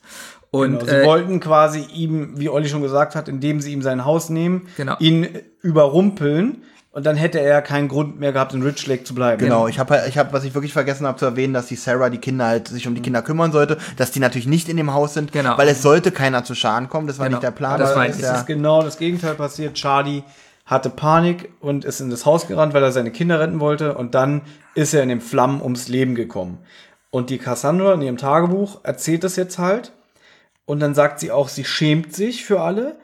Und 0.52 0.78
Genau, 0.80 0.84
sie 0.84 0.96
äh, 0.98 1.04
wollten 1.04 1.40
quasi 1.40 1.80
ihm, 1.92 2.38
wie 2.38 2.48
Olli 2.48 2.68
schon 2.68 2.80
gesagt 2.82 3.16
hat, 3.16 3.28
indem 3.28 3.60
sie 3.60 3.72
ihm 3.72 3.82
sein 3.82 4.04
Haus 4.04 4.28
nehmen, 4.28 4.68
Genau. 4.76 4.94
ihn 5.00 5.26
überrumpeln 5.62 6.62
und 6.94 7.04
dann 7.04 7.16
hätte 7.16 7.40
er 7.40 7.60
keinen 7.60 7.88
Grund 7.88 8.18
mehr 8.20 8.32
gehabt, 8.32 8.54
in 8.54 8.62
Rich 8.62 8.86
Lake 8.86 9.04
zu 9.04 9.14
bleiben. 9.14 9.38
Genau, 9.38 9.66
ich 9.68 9.78
habe, 9.78 10.02
ich 10.08 10.16
hab, 10.16 10.32
was 10.32 10.44
ich 10.44 10.54
wirklich 10.54 10.72
vergessen 10.72 11.06
habe 11.06 11.18
zu 11.18 11.24
erwähnen, 11.26 11.52
dass 11.52 11.66
die 11.66 11.76
Sarah 11.76 12.08
die 12.08 12.18
Kinder 12.18 12.46
halt 12.46 12.68
sich 12.68 12.86
um 12.88 12.94
die 12.94 13.02
Kinder 13.02 13.20
kümmern 13.20 13.52
sollte, 13.52 13.76
dass 13.96 14.12
die 14.12 14.20
natürlich 14.20 14.46
nicht 14.46 14.68
in 14.68 14.76
dem 14.76 14.94
Haus 14.94 15.12
sind, 15.14 15.32
Genau. 15.32 15.58
weil 15.58 15.68
es 15.68 15.82
sollte 15.82 16.10
keiner 16.12 16.44
zu 16.44 16.54
Schaden 16.54 16.88
kommen. 16.88 17.06
Das 17.06 17.18
war 17.18 17.26
Genau. 17.26 17.36
nicht 17.38 17.42
der 17.42 17.50
Plan. 17.50 17.78
Das 17.78 17.94
war- 17.94 18.06
ist 18.06 18.20
ja, 18.20 18.36
ist 18.36 18.46
genau 18.46 18.82
das 18.82 18.96
Gegenteil 18.96 19.34
passiert. 19.34 19.74
Charlie 19.74 20.22
hatte 20.66 20.88
Panik 20.88 21.50
und 21.60 21.84
ist 21.84 22.00
in 22.00 22.08
das 22.10 22.24
Haus 22.24 22.46
gerannt, 22.46 22.72
weil 22.72 22.82
er 22.82 22.92
seine 22.92 23.10
Kinder 23.10 23.38
retten 23.40 23.60
wollte. 23.60 23.94
Und 23.98 24.14
dann 24.14 24.40
ist 24.74 24.94
er 24.94 25.02
in 25.02 25.10
den 25.10 25.20
Flammen 25.20 25.60
ums 25.60 25.88
Leben 25.88 26.14
gekommen. 26.14 26.58
Und 27.10 27.28
die 27.28 27.38
Cassandra 27.38 27.92
in 27.94 28.02
ihrem 28.02 28.16
Tagebuch 28.16 28.80
erzählt 28.82 29.24
das 29.24 29.36
jetzt 29.36 29.58
halt. 29.58 29.92
Und 30.64 30.80
dann 30.80 30.94
sagt 30.94 31.20
sie 31.20 31.30
auch, 31.30 31.48
sie 31.48 31.64
schämt 31.64 32.14
sich 32.14 32.44
für 32.44 32.60
alle. 32.60 32.96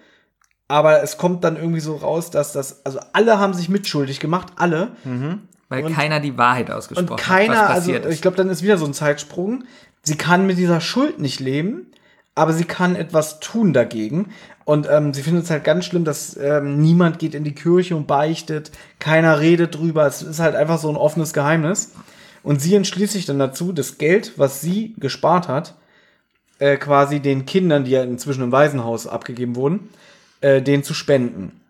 Aber 0.71 1.03
es 1.03 1.19
kommt 1.19 1.43
dann 1.43 1.57
irgendwie 1.57 1.81
so 1.81 1.97
raus, 1.97 2.31
dass 2.31 2.53
das, 2.53 2.87
also 2.87 3.01
alle 3.13 3.41
haben 3.41 3.55
sich 3.55 3.69
mitschuldig 3.69 4.21
gemacht, 4.21 4.53
alle. 4.55 4.93
weil 5.69 5.85
und- 5.85 5.93
keiner 5.93 6.21
die 6.21 6.39
Wahrheit 6.39 6.71
ausgesprochen 6.71 7.11
Und 7.11 7.21
keiner, 7.21 7.59
hat, 7.59 7.69
was 7.71 7.89
also 7.89 8.09
ich 8.09 8.23
glaube, 8.23 8.37
dann 8.37 8.49
ist 8.49 8.63
wieder 8.63 8.79
so 8.79 8.87
ein 8.87 8.95
Zeitsprung. 8.95 9.65
Sie 10.03 10.15
kann 10.17 10.47
mit 10.47 10.59
dieser 10.59 10.81
Schuld 10.81 11.19
nicht 11.19 11.41
leben, 11.41 11.87
aber 12.37 12.53
sie 12.53 12.65
kann 12.65 12.95
etwas 12.95 13.41
tun 13.41 13.73
dagegen. 13.73 14.31
Und 14.65 14.89
ähm, 14.89 15.13
sie 15.13 15.23
findet 15.23 15.43
es 15.43 15.51
halt 15.51 15.65
ganz 15.65 15.87
schlimm, 15.87 16.05
dass 16.05 16.37
ähm, 16.37 16.81
niemand 16.81 17.19
geht 17.19 17.35
in 17.35 17.43
die 17.43 17.55
Kirche 17.55 17.97
und 17.97 18.07
beichtet, 18.07 18.71
keiner 19.01 19.41
redet 19.41 19.75
drüber. 19.75 20.07
Es 20.07 20.23
ist 20.23 20.39
halt 20.39 20.55
einfach 20.55 20.79
so 20.79 20.89
ein 20.89 20.97
offenes 20.97 21.33
Geheimnis. 21.33 21.95
Und 22.45 22.63
sie 22.63 22.77
entschließt 22.77 23.15
sich 23.15 23.27
dann 23.27 23.41
dazu, 23.41 23.73
das 23.73 23.99
Geld, 23.99 24.35
was 24.37 24.61
sie 24.61 24.95
gespart 24.99 25.49
hat, 25.49 25.75
äh, 26.61 26.77
quasi 26.77 27.19
den 27.19 27.45
Kindern, 27.45 27.83
die 27.83 27.91
ja 27.91 28.05
inzwischen 28.05 28.45
im 28.45 28.53
Waisenhaus 28.53 29.09
abgegeben 29.09 29.57
wurden, 29.57 29.89
äh, 30.41 30.63
denen 30.63 30.83
zu 30.83 30.95
spenden. 30.95 31.61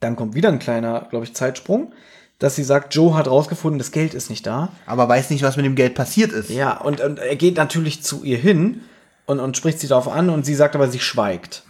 Dann 0.00 0.16
kommt 0.16 0.34
wieder 0.34 0.48
ein 0.48 0.58
kleiner, 0.58 1.06
glaube 1.10 1.24
ich, 1.24 1.34
Zeitsprung, 1.34 1.92
dass 2.38 2.56
sie 2.56 2.64
sagt, 2.64 2.94
Joe 2.94 3.14
hat 3.14 3.28
rausgefunden, 3.28 3.78
das 3.78 3.92
Geld 3.92 4.14
ist 4.14 4.30
nicht 4.30 4.46
da. 4.46 4.72
aber 4.86 5.08
weiß 5.08 5.30
nicht, 5.30 5.42
was 5.42 5.56
mit 5.56 5.66
dem 5.66 5.74
Geld 5.74 5.94
passiert 5.94 6.32
ist. 6.32 6.48
Ja, 6.50 6.78
und, 6.78 7.00
und 7.00 7.18
er 7.18 7.36
geht 7.36 7.56
natürlich 7.56 8.02
zu 8.02 8.24
ihr 8.24 8.38
hin 8.38 8.80
und, 9.26 9.40
und 9.40 9.56
spricht 9.56 9.78
sie 9.78 9.88
darauf 9.88 10.08
an 10.08 10.30
und 10.30 10.46
sie 10.46 10.54
sagt 10.54 10.74
aber, 10.74 10.88
sie 10.88 11.00
schweigt. 11.00 11.64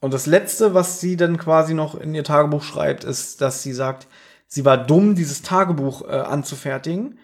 Und 0.00 0.12
das 0.12 0.26
Letzte, 0.26 0.74
was 0.74 1.00
sie 1.00 1.16
dann 1.16 1.38
quasi 1.38 1.72
noch 1.72 1.94
in 1.94 2.14
ihr 2.14 2.24
Tagebuch 2.24 2.62
schreibt, 2.62 3.04
ist, 3.04 3.40
dass 3.40 3.62
sie 3.62 3.72
sagt, 3.72 4.06
sie 4.46 4.66
war 4.66 4.76
dumm, 4.76 5.14
dieses 5.14 5.40
Tagebuch 5.40 6.02
äh, 6.02 6.12
anzufertigen, 6.12 7.18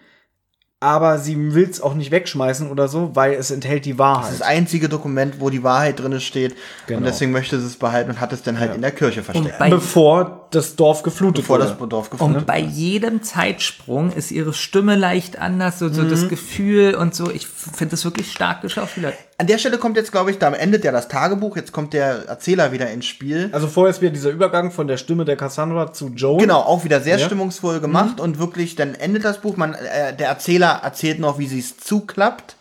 aber 0.83 1.19
sie 1.19 1.53
will 1.53 1.69
es 1.69 1.79
auch 1.79 1.93
nicht 1.93 2.09
wegschmeißen 2.09 2.69
oder 2.71 2.87
so, 2.87 3.11
weil 3.13 3.33
es 3.33 3.51
enthält 3.51 3.85
die 3.85 3.91
Das 3.91 3.99
Wahrheit. 3.99 4.31
ist 4.31 4.41
das 4.41 4.47
einzige 4.47 4.89
Dokument, 4.89 5.35
wo 5.39 5.51
die 5.51 5.61
Wahrheit 5.61 5.99
drin 5.99 6.19
steht. 6.19 6.55
Genau. 6.87 6.97
Und 6.97 7.03
deswegen 7.05 7.31
möchte 7.31 7.59
sie 7.59 7.67
es 7.67 7.77
behalten 7.77 8.09
und 8.09 8.19
hat 8.19 8.33
es 8.33 8.41
dann 8.41 8.59
halt 8.59 8.73
in 8.73 8.81
der 8.81 8.91
Kirche 8.91 9.21
versteckt. 9.21 9.59
Bevor 9.69 10.47
das 10.49 10.75
Dorf 10.75 11.03
geflutet 11.03 11.43
bevor 11.43 11.59
wurde. 11.59 11.75
das 11.79 11.89
Dorf 11.89 12.09
gefunden 12.09 12.39
und 12.39 12.47
bei 12.47 12.59
jedem 12.59 13.21
Zeitsprung 13.21 14.11
ist 14.11 14.31
ihre 14.31 14.53
Stimme 14.53 14.95
leicht 14.95 15.37
anders, 15.37 15.77
so, 15.77 15.87
so 15.87 16.03
das 16.03 16.27
Gefühl 16.27 16.95
und 16.95 17.13
so. 17.13 17.29
Ich 17.29 17.45
finde 17.47 17.91
das 17.91 18.03
wirklich 18.03 18.31
stark 18.31 18.61
geschauspielert. 18.61 19.13
An 19.41 19.47
der 19.47 19.57
Stelle 19.57 19.79
kommt 19.79 19.97
jetzt, 19.97 20.11
glaube 20.11 20.29
ich, 20.29 20.37
da 20.37 20.51
endet 20.53 20.83
ja 20.83 20.91
das 20.91 21.07
Tagebuch, 21.07 21.55
jetzt 21.55 21.71
kommt 21.71 21.93
der 21.93 22.27
Erzähler 22.27 22.71
wieder 22.73 22.91
ins 22.91 23.07
Spiel. 23.07 23.49
also 23.51 23.65
vorher 23.67 23.89
ist 23.89 23.99
wieder 23.99 24.11
dieser 24.11 24.29
Übergang 24.29 24.69
von 24.69 24.85
der 24.85 24.97
Stimme 24.97 25.25
der 25.25 25.35
Cassandra 25.35 25.91
zu 25.91 26.09
Joe. 26.09 26.37
Genau, 26.39 26.59
auch 26.59 26.83
wieder 26.83 27.01
sehr 27.01 27.17
Ja. 27.17 27.25
stimmungsvoll 27.25 27.79
gemacht 27.79 28.19
und 28.19 28.37
wirklich, 28.37 28.75
dann 28.75 28.93
endet 28.93 29.25
das 29.25 29.39
Buch. 29.39 29.57
Man, 29.57 29.73
äh, 29.73 30.15
der 30.15 30.27
Erzähler 30.27 30.81
erzählt 30.83 31.17
noch, 31.17 31.39
wie 31.39 31.47
sie 31.47 31.57
es 31.57 31.75
zuklappt. 31.79 32.55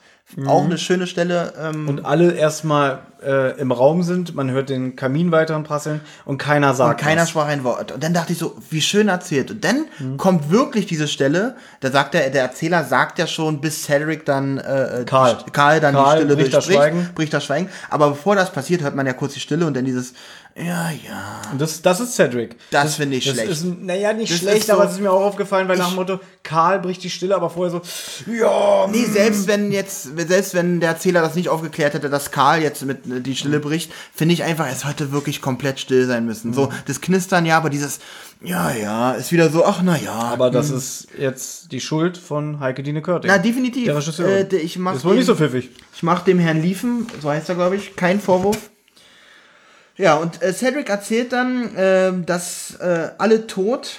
Auch 0.46 0.64
eine 0.64 0.78
schöne 0.78 1.06
Stelle. 1.06 1.52
Ähm, 1.60 1.88
Und 1.88 2.04
alle 2.06 2.32
erstmal 2.32 3.00
äh, 3.22 3.58
im 3.60 3.72
Raum 3.72 4.02
sind, 4.02 4.34
man 4.34 4.50
hört 4.50 4.68
den 4.70 4.96
Kamin 4.96 5.30
weiteren 5.32 5.62
prasseln 5.64 6.00
und 6.24 6.38
keiner 6.38 6.70
und 6.70 6.76
sagt 6.76 7.00
keiner 7.00 7.22
was. 7.22 7.30
sprach 7.30 7.46
ein 7.48 7.64
Wort. 7.64 7.92
Und 7.92 8.02
dann 8.02 8.14
dachte 8.14 8.32
ich 8.32 8.38
so, 8.38 8.56
wie 8.70 8.80
schön 8.80 9.08
erzählt. 9.08 9.50
Und 9.50 9.64
dann 9.64 9.86
kommt 10.16 10.50
wirklich 10.50 10.86
diese 10.86 11.06
Stelle, 11.08 11.56
da 11.80 11.90
sagt 11.90 12.14
der, 12.14 12.30
der 12.30 12.42
Erzähler 12.42 12.84
sagt 12.84 13.18
ja 13.18 13.26
schon, 13.26 13.60
bis 13.60 13.84
Cedric 13.84 14.24
dann 14.24 14.58
äh, 14.58 15.04
Karl. 15.04 15.36
die- 15.44 15.50
Karl 15.50 15.80
dann 15.80 15.94
Karl 15.94 16.16
die 16.18 16.22
Stille 16.22 16.36
bricht 16.36 16.54
das 16.54 16.64
Schweigen. 16.66 17.08
bricht 17.14 17.32
das 17.34 17.44
Schweigen. 17.44 17.68
Aber 17.90 18.10
bevor 18.10 18.36
das 18.36 18.52
passiert, 18.52 18.82
hört 18.82 18.94
man 18.94 19.06
ja 19.06 19.12
kurz 19.12 19.34
die 19.34 19.40
Stille 19.40 19.66
und 19.66 19.74
dann 19.76 19.84
dieses, 19.84 20.14
ja, 20.56 20.90
ja. 20.90 21.42
Und 21.52 21.60
das, 21.60 21.80
das 21.82 22.00
ist 22.00 22.14
Cedric. 22.14 22.56
Das 22.70 22.96
finde 22.96 23.16
ich 23.16 23.24
das 23.24 23.34
schlecht. 23.34 23.50
Ist, 23.50 23.64
naja, 23.64 24.12
nicht 24.12 24.32
Das 24.32 24.38
schlecht, 24.40 24.66
so- 24.66 24.72
aber 24.74 24.84
es 24.84 24.92
ist 24.92 25.00
mir 25.00 25.10
auch 25.10 25.22
aufgefallen, 25.22 25.68
weil 25.68 25.78
nach 25.78 25.88
dem 25.88 25.96
Motto, 25.96 26.20
Karl 26.42 26.80
bricht 26.80 27.02
die 27.02 27.10
Stille, 27.10 27.34
aber 27.34 27.50
vorher 27.50 27.70
so, 27.70 27.82
ja, 28.32 28.86
Nee, 28.90 29.04
selbst 29.04 29.46
wenn 29.46 29.72
jetzt, 29.72 30.08
selbst 30.28 30.54
wenn 30.54 30.80
der 30.80 30.90
Erzähler 30.90 31.20
das 31.22 31.34
nicht 31.34 31.48
aufgeklärt 31.48 31.94
hätte, 31.94 32.10
dass 32.10 32.30
Karl 32.30 32.62
jetzt 32.62 32.84
mit 32.84 33.06
äh, 33.06 33.20
die 33.20 33.36
Stille 33.36 33.60
bricht, 33.60 33.92
finde 34.14 34.34
ich 34.34 34.42
einfach, 34.42 34.66
es 34.70 34.84
hätte 34.86 35.12
wirklich 35.12 35.40
komplett 35.40 35.80
still 35.80 36.06
sein 36.06 36.26
müssen. 36.26 36.52
So, 36.52 36.70
das 36.86 37.00
Knistern 37.00 37.46
ja, 37.46 37.56
aber 37.56 37.70
dieses, 37.70 38.00
ja, 38.42 38.70
ja, 38.72 39.12
ist 39.12 39.32
wieder 39.32 39.50
so, 39.50 39.64
ach, 39.64 39.80
na 39.82 39.98
ja. 39.98 40.12
aber 40.12 40.50
das 40.50 40.70
ist 40.70 41.08
jetzt 41.18 41.72
die 41.72 41.80
Schuld 41.80 42.16
von 42.18 42.60
Heike 42.60 42.82
Dine 42.82 43.02
Körting. 43.02 43.30
Na, 43.30 43.38
definitiv. 43.38 43.84
Der 43.84 43.96
Regisseur. 43.96 44.28
Äh, 44.28 44.56
ich 44.56 44.78
mach 44.78 44.94
ist 44.94 45.04
wohl 45.04 45.14
nicht 45.16 45.28
dem- 45.28 45.36
so 45.36 45.36
pfiffig. 45.36 45.70
Ich 45.94 46.02
mache 46.02 46.24
dem 46.24 46.38
Herrn 46.38 46.62
Liefen, 46.62 47.06
so 47.22 47.28
heißt 47.30 47.48
er, 47.48 47.54
glaube 47.54 47.76
ich, 47.76 47.96
keinen 47.96 48.20
Vorwurf. 48.20 48.70
Ja, 49.96 50.14
und 50.16 50.42
äh, 50.42 50.52
Cedric 50.52 50.88
erzählt 50.88 51.32
dann, 51.32 51.70
ähm, 51.76 52.26
dass 52.26 52.76
äh, 52.80 53.10
alle 53.18 53.46
tot 53.46 53.98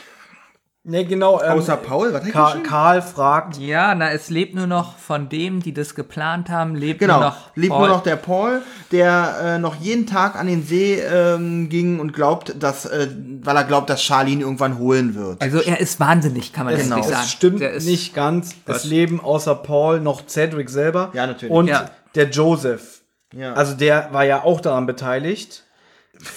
Ne, 0.84 1.06
genau. 1.06 1.40
Ähm, 1.44 1.52
Außer 1.52 1.78
Paul, 1.78 2.12
was 2.12 2.26
er 2.26 2.32
Karl, 2.64 3.04
fragt, 3.04 3.58
Ja, 3.58 3.94
na, 3.94 4.10
es 4.12 4.32
lebt 4.32 4.56
nur 4.56 4.66
noch 4.66 4.98
von 4.98 5.30
dem, 5.30 5.62
die 5.62 5.76
das 5.76 5.94
geplant 5.94 6.50
haben, 6.50 6.74
lebt 6.74 7.00
Genau, 7.02 7.20
nur 7.20 7.26
noch. 7.26 7.56
lebt 7.56 7.70
Paul. 7.70 7.80
nur 7.82 7.88
noch 7.98 8.02
der 8.04 8.16
Paul, 8.16 8.64
der 8.92 9.36
äh, 9.44 9.60
noch 9.60 9.76
jeden 9.76 10.08
Tag 10.08 10.36
an 10.36 10.48
den 10.48 10.64
See 10.66 10.96
ähm, 11.00 11.70
ging 11.70 12.00
und 12.00 12.14
glaubt, 12.14 12.56
dass, 12.58 12.88
äh, 12.88 13.10
weil 13.44 13.56
er 13.58 13.64
glaubt, 13.64 13.92
dass 13.92 14.02
Charlie 14.02 14.34
ihn 14.34 14.42
irgendwann 14.42 14.80
holen 14.80 15.14
wird. 15.14 15.40
Also 15.40 15.60
er 15.62 15.80
ist 15.80 16.00
wahnsinnig, 16.00 16.52
kann 16.52 16.66
man 16.66 16.74
es, 16.74 16.88
jetzt 16.88 16.96
nicht 16.96 17.10
sagen. 17.10 17.22
es 17.26 17.32
stimmt 17.32 17.62
Der 17.62 17.74
ist, 17.74 17.86
nicht 17.86 18.16
ganz. 18.16 18.56
Es 18.66 18.84
leben 18.84 19.22
außer 19.22 19.54
Paul 19.54 20.00
noch 20.00 20.26
Cedric 20.28 20.72
selber. 20.72 21.12
Ja, 21.14 21.28
natürlich. 21.28 21.54
Und 21.54 21.68
Ja. 21.68 21.92
der 22.16 22.30
Joseph. 22.32 23.02
Ja. 23.36 23.54
Also 23.54 23.76
der 23.76 24.10
war 24.14 24.26
ja 24.26 24.44
auch 24.44 24.60
daran 24.62 24.88
beteiligt. 24.88 25.64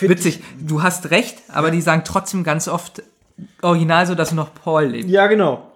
Witzig, 0.00 0.42
du 0.58 0.82
hast 0.82 1.10
recht, 1.10 1.38
aber 1.48 1.70
die 1.70 1.80
sagen 1.80 2.02
trotzdem 2.04 2.44
ganz 2.44 2.68
oft 2.68 3.02
original 3.62 4.06
so, 4.06 4.14
dass 4.14 4.32
noch 4.32 4.54
Paul 4.54 4.86
lebt. 4.86 5.08
Ja, 5.08 5.26
genau. 5.26 5.70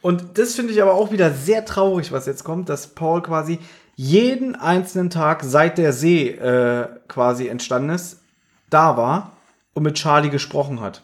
Und 0.00 0.38
das 0.38 0.54
finde 0.54 0.72
ich 0.72 0.82
aber 0.82 0.94
auch 0.94 1.12
wieder 1.12 1.32
sehr 1.32 1.64
traurig, 1.64 2.12
was 2.12 2.26
jetzt 2.26 2.44
kommt, 2.44 2.68
dass 2.68 2.88
Paul 2.88 3.22
quasi 3.22 3.58
jeden 3.96 4.54
einzelnen 4.56 5.10
Tag, 5.10 5.42
seit 5.44 5.78
der 5.78 5.92
See 5.92 6.28
äh, 6.28 6.88
quasi 7.08 7.48
entstanden 7.48 7.90
ist, 7.90 8.20
da 8.68 8.96
war 8.96 9.32
und 9.72 9.82
mit 9.82 9.94
Charlie 9.94 10.30
gesprochen 10.30 10.80
hat. 10.80 11.02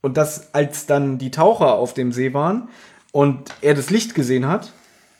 Und 0.00 0.16
dass, 0.16 0.54
als 0.54 0.86
dann 0.86 1.18
die 1.18 1.30
Taucher 1.30 1.74
auf 1.74 1.92
dem 1.94 2.12
See 2.12 2.32
waren 2.32 2.68
und 3.12 3.52
er 3.60 3.74
das 3.74 3.90
Licht 3.90 4.14
gesehen 4.14 4.46
hat, 4.48 4.72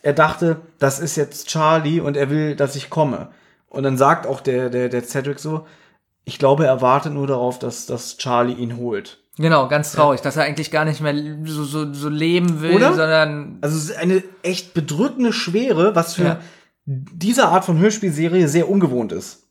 er 0.03 0.15
dachte, 0.15 0.57
das 0.79 0.99
ist 0.99 1.17
jetzt 1.17 1.49
Charlie 1.49 2.01
und 2.01 2.17
er 2.17 2.31
will, 2.31 2.57
dass 2.57 2.75
ich 2.75 2.89
komme. 2.89 3.29
Und 3.69 3.83
dann 3.83 3.99
sagt 3.99 4.27
auch 4.27 4.41
der, 4.41 4.71
der, 4.71 4.89
der 4.89 5.05
Cedric 5.05 5.39
so, 5.39 5.67
ich 6.25 6.39
glaube, 6.39 6.67
er 6.67 6.81
wartet 6.81 7.13
nur 7.13 7.27
darauf, 7.27 7.59
dass, 7.59 7.87
dass 7.87 8.17
Charlie 8.19 8.55
ihn 8.55 8.77
holt. 8.77 9.19
Genau, 9.37 9.69
ganz 9.69 9.93
traurig, 9.93 10.21
dass 10.21 10.37
er 10.37 10.45
eigentlich 10.45 10.71
gar 10.71 10.85
nicht 10.85 11.01
mehr 11.01 11.15
so, 11.45 11.65
so, 11.65 11.93
so 11.95 12.09
leben 12.09 12.61
will, 12.61 12.73
Oder? 12.75 12.91
sondern 12.95 13.59
Also 13.63 13.77
es 13.79 13.85
ist 13.85 13.97
eine 13.97 14.23
echt 14.43 14.75
bedrückende 14.75 15.33
Schwere, 15.33 15.95
was 15.95 16.15
für 16.15 16.25
Ja. 16.25 16.41
diese 16.85 17.49
Art 17.49 17.65
von 17.65 17.79
Hörspielserie 17.79 18.49
sehr 18.49 18.69
ungewohnt 18.69 19.13
ist. 19.13 19.45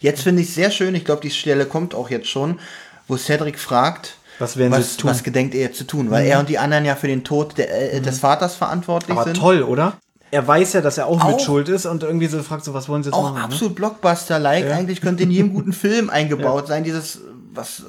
Jetzt 0.00 0.22
finde 0.22 0.42
ich 0.42 0.54
sehr 0.54 0.70
schön, 0.70 0.94
ich 0.94 1.04
glaube, 1.04 1.20
die 1.20 1.30
Stelle 1.30 1.66
kommt 1.66 1.94
auch 1.94 2.08
jetzt 2.08 2.28
schon, 2.28 2.58
wo 3.06 3.16
Cedric 3.16 3.58
fragt, 3.58 4.16
Was 4.38 4.56
werden 4.56 4.72
sie 4.72 4.78
was, 4.78 4.96
tun? 4.96 5.08
Mhm. 5.08 5.14
was 5.14 5.22
gedenkt 5.24 5.54
er 5.54 5.60
jetzt 5.62 5.78
zu 5.78 5.84
tun, 5.84 6.10
weil 6.10 6.26
er 6.26 6.38
und 6.38 6.48
die 6.48 6.58
anderen 6.58 6.84
ja 6.86 6.94
für 6.94 7.08
den 7.08 7.24
Tod 7.24 7.58
der, 7.58 7.92
äh, 7.94 8.00
des 8.00 8.20
Vaters 8.20 8.54
verantwortlich 8.54 9.14
Aber 9.16 9.24
sind. 9.24 9.36
toll, 9.36 9.62
oder? 9.62 9.98
Er 10.34 10.48
weiß 10.48 10.72
ja, 10.72 10.80
dass 10.80 10.98
er 10.98 11.06
auch, 11.06 11.24
mit 11.24 11.36
Auch- 11.36 11.40
schuld 11.40 11.68
ist 11.68 11.86
und 11.86 12.02
irgendwie 12.02 12.26
so 12.26 12.42
fragt 12.42 12.64
so, 12.64 12.74
was 12.74 12.88
wollen 12.88 13.04
sie 13.04 13.10
jetzt 13.10 13.14
Auch 13.16 13.22
machen? 13.30 13.36
ne? 13.38 13.44
absolut 13.44 13.76
Blockbuster-like, 13.76 14.68
eigentlich 14.68 15.00
könnte 15.00 15.22
in 15.22 15.30
jedem 15.30 15.54
guten 15.54 15.72
Film 15.84 16.10
eingebaut 16.10 16.66
sein, 16.66 16.82
dieses, 16.82 17.20
was, 17.52 17.84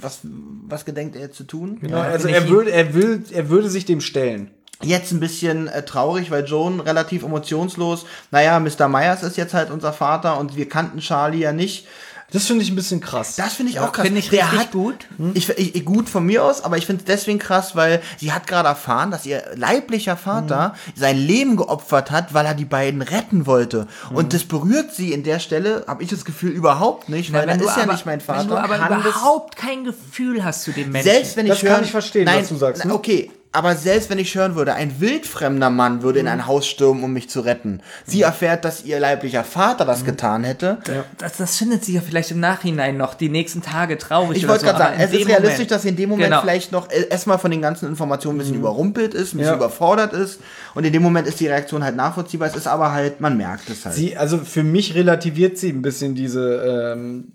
was, 0.00 0.20
was 0.66 0.86
gedenkt 0.86 1.14
er 1.14 1.30
zu 1.30 1.44
tun? 1.44 1.76
Genau, 1.78 1.98
also 1.98 2.26
finde 2.28 2.40
er 2.40 2.48
würde, 2.48 2.72
er 2.72 2.94
will, 2.94 3.22
er 3.30 3.50
würde 3.50 3.68
sich 3.68 3.84
dem 3.84 4.00
stellen. 4.00 4.50
Jetzt 4.82 5.12
ein 5.12 5.20
bisschen 5.20 5.68
äh, 5.68 5.84
traurig, 5.84 6.30
weil 6.30 6.46
Joan 6.46 6.80
relativ 6.80 7.22
emotionslos, 7.22 8.06
naja, 8.30 8.58
Mr. 8.60 8.88
Myers 8.88 9.22
ist 9.22 9.36
jetzt 9.36 9.52
halt 9.52 9.70
unser 9.70 9.92
Vater 9.92 10.40
und 10.40 10.56
wir 10.56 10.70
kannten 10.70 11.00
Charlie 11.00 11.40
ja 11.40 11.52
nicht. 11.52 11.86
Das 12.32 12.46
finde 12.46 12.62
ich 12.62 12.70
ein 12.70 12.76
bisschen 12.76 13.00
krass. 13.00 13.36
Das 13.36 13.54
finde 13.54 13.72
ich 13.72 13.80
auch 13.80 13.92
krass. 13.92 14.04
finde 14.04 14.20
ich 14.20 14.30
Der 14.30 14.44
richtig 14.44 14.58
hat, 14.60 14.72
gut. 14.72 15.06
Ich, 15.34 15.48
ich, 15.58 15.84
gut 15.84 16.08
von 16.08 16.24
mir 16.24 16.44
aus, 16.44 16.62
aber 16.62 16.76
ich 16.78 16.86
finde 16.86 17.00
es 17.02 17.06
deswegen 17.06 17.38
krass, 17.38 17.74
weil 17.74 18.00
sie 18.18 18.32
hat 18.32 18.46
gerade 18.46 18.68
erfahren, 18.68 19.10
dass 19.10 19.26
ihr 19.26 19.42
leiblicher 19.56 20.16
Vater 20.16 20.74
sein 20.94 21.16
Leben 21.16 21.56
geopfert 21.56 22.10
hat, 22.10 22.32
weil 22.32 22.46
er 22.46 22.54
die 22.54 22.64
beiden 22.64 23.02
retten 23.02 23.46
wollte. 23.46 23.86
Und 24.14 24.32
das 24.32 24.44
berührt 24.44 24.94
sie 24.94 25.12
in 25.12 25.22
der 25.24 25.38
Stelle, 25.40 25.84
habe 25.88 26.02
ich 26.02 26.08
das 26.10 26.24
Gefühl, 26.24 26.50
überhaupt 26.50 27.08
nicht, 27.08 27.32
weil 27.32 27.46
du 27.46 27.64
ist 27.64 27.76
ja 27.76 27.82
aber- 27.82 27.92
nicht 27.92 28.06
mein 28.06 28.20
Wenn 28.26 28.48
du 28.48 28.54
Vater. 28.54 28.64
aber 28.64 28.78
kann 28.78 29.00
überhaupt 29.00 29.56
kein 29.56 29.84
Gefühl 29.84 30.44
hast 30.44 30.62
zu 30.62 30.72
dem 30.72 30.92
Menschen. 30.92 31.10
Selbst 31.10 31.36
wenn 31.36 31.46
ich 31.46 31.52
Das 31.52 31.60
kann 31.60 31.70
hören, 31.70 31.84
ich 31.84 31.90
verstehen, 31.90 32.24
nein, 32.26 32.42
was 32.42 32.48
du 32.48 32.56
sagst, 32.56 32.84
ne? 32.84 32.94
Okay, 32.94 33.30
aber 33.52 33.74
selbst 33.74 34.10
wenn 34.10 34.18
ich 34.20 34.34
hören 34.36 34.54
würde, 34.54 34.74
ein 34.74 35.00
wildfremder 35.00 35.70
Mann 35.70 36.02
würde 36.02 36.20
in 36.20 36.26
Mhm. 36.26 36.32
ein 36.32 36.46
Haus 36.46 36.66
stürmen, 36.68 37.02
um 37.02 37.12
mich 37.12 37.28
zu 37.28 37.40
retten. 37.40 37.80
Sie 38.06 38.22
erfährt, 38.22 38.64
dass 38.64 38.84
ihr 38.84 39.00
leiblicher 39.00 39.42
Vater 39.42 39.84
Mhm. 39.84 39.88
das 39.88 40.04
getan 40.04 40.44
hätte. 40.44 40.78
das, 41.18 41.36
das 41.38 41.56
findet 41.56 41.84
sie 41.84 41.94
ja 41.94 42.00
vielleicht 42.00 42.30
im 42.30 42.38
Nachhinein 42.38 42.96
noch, 42.96 43.14
die 43.14 43.28
nächsten 43.28 43.60
Tage 43.60 43.98
traurig 43.98 44.38
Ich 44.38 44.46
wollte 44.46 44.60
so. 44.60 44.66
gerade 44.66 44.78
sagen, 44.78 44.94
in 44.94 45.00
es 45.00 45.12
ist 45.12 45.26
realistisch, 45.28 45.52
Moment- 45.58 45.70
dass 45.72 45.82
sie 45.82 45.88
in 45.88 45.96
dem 45.96 46.08
Moment 46.10 46.28
Genau. 46.30 46.40
vielleicht 46.42 46.70
noch 46.70 46.88
äh, 46.90 47.08
erstmal 47.10 47.38
von 47.38 47.50
den 47.50 47.60
ganzen 47.60 47.88
Informationen 47.88 48.36
ein 48.36 48.38
bisschen 48.38 48.54
überrumpelt 48.56 49.14
ist, 49.14 49.34
ein 49.34 49.38
bisschen 49.38 49.52
Ja. 49.52 49.56
überfordert 49.56 50.12
ist. 50.12 50.40
Und 50.76 50.84
in 50.84 50.92
dem 50.92 51.02
Moment 51.02 51.26
ist 51.26 51.40
die 51.40 51.48
Reaktion 51.48 51.82
halt 51.82 51.96
nachvollziehbar. 51.96 52.46
Es 52.48 52.54
ist 52.56 52.68
aber 52.68 52.92
halt, 52.92 53.20
man 53.20 53.36
merkt 53.36 53.68
es 53.68 53.84
halt. 53.84 53.96
Sie, 53.96 54.16
also 54.16 54.38
für 54.38 54.62
mich 54.62 54.94
relativiert 54.94 55.58
sie 55.58 55.70
ein 55.70 55.82
bisschen 55.82 56.14
diese, 56.14 56.92
ähm, 56.94 57.32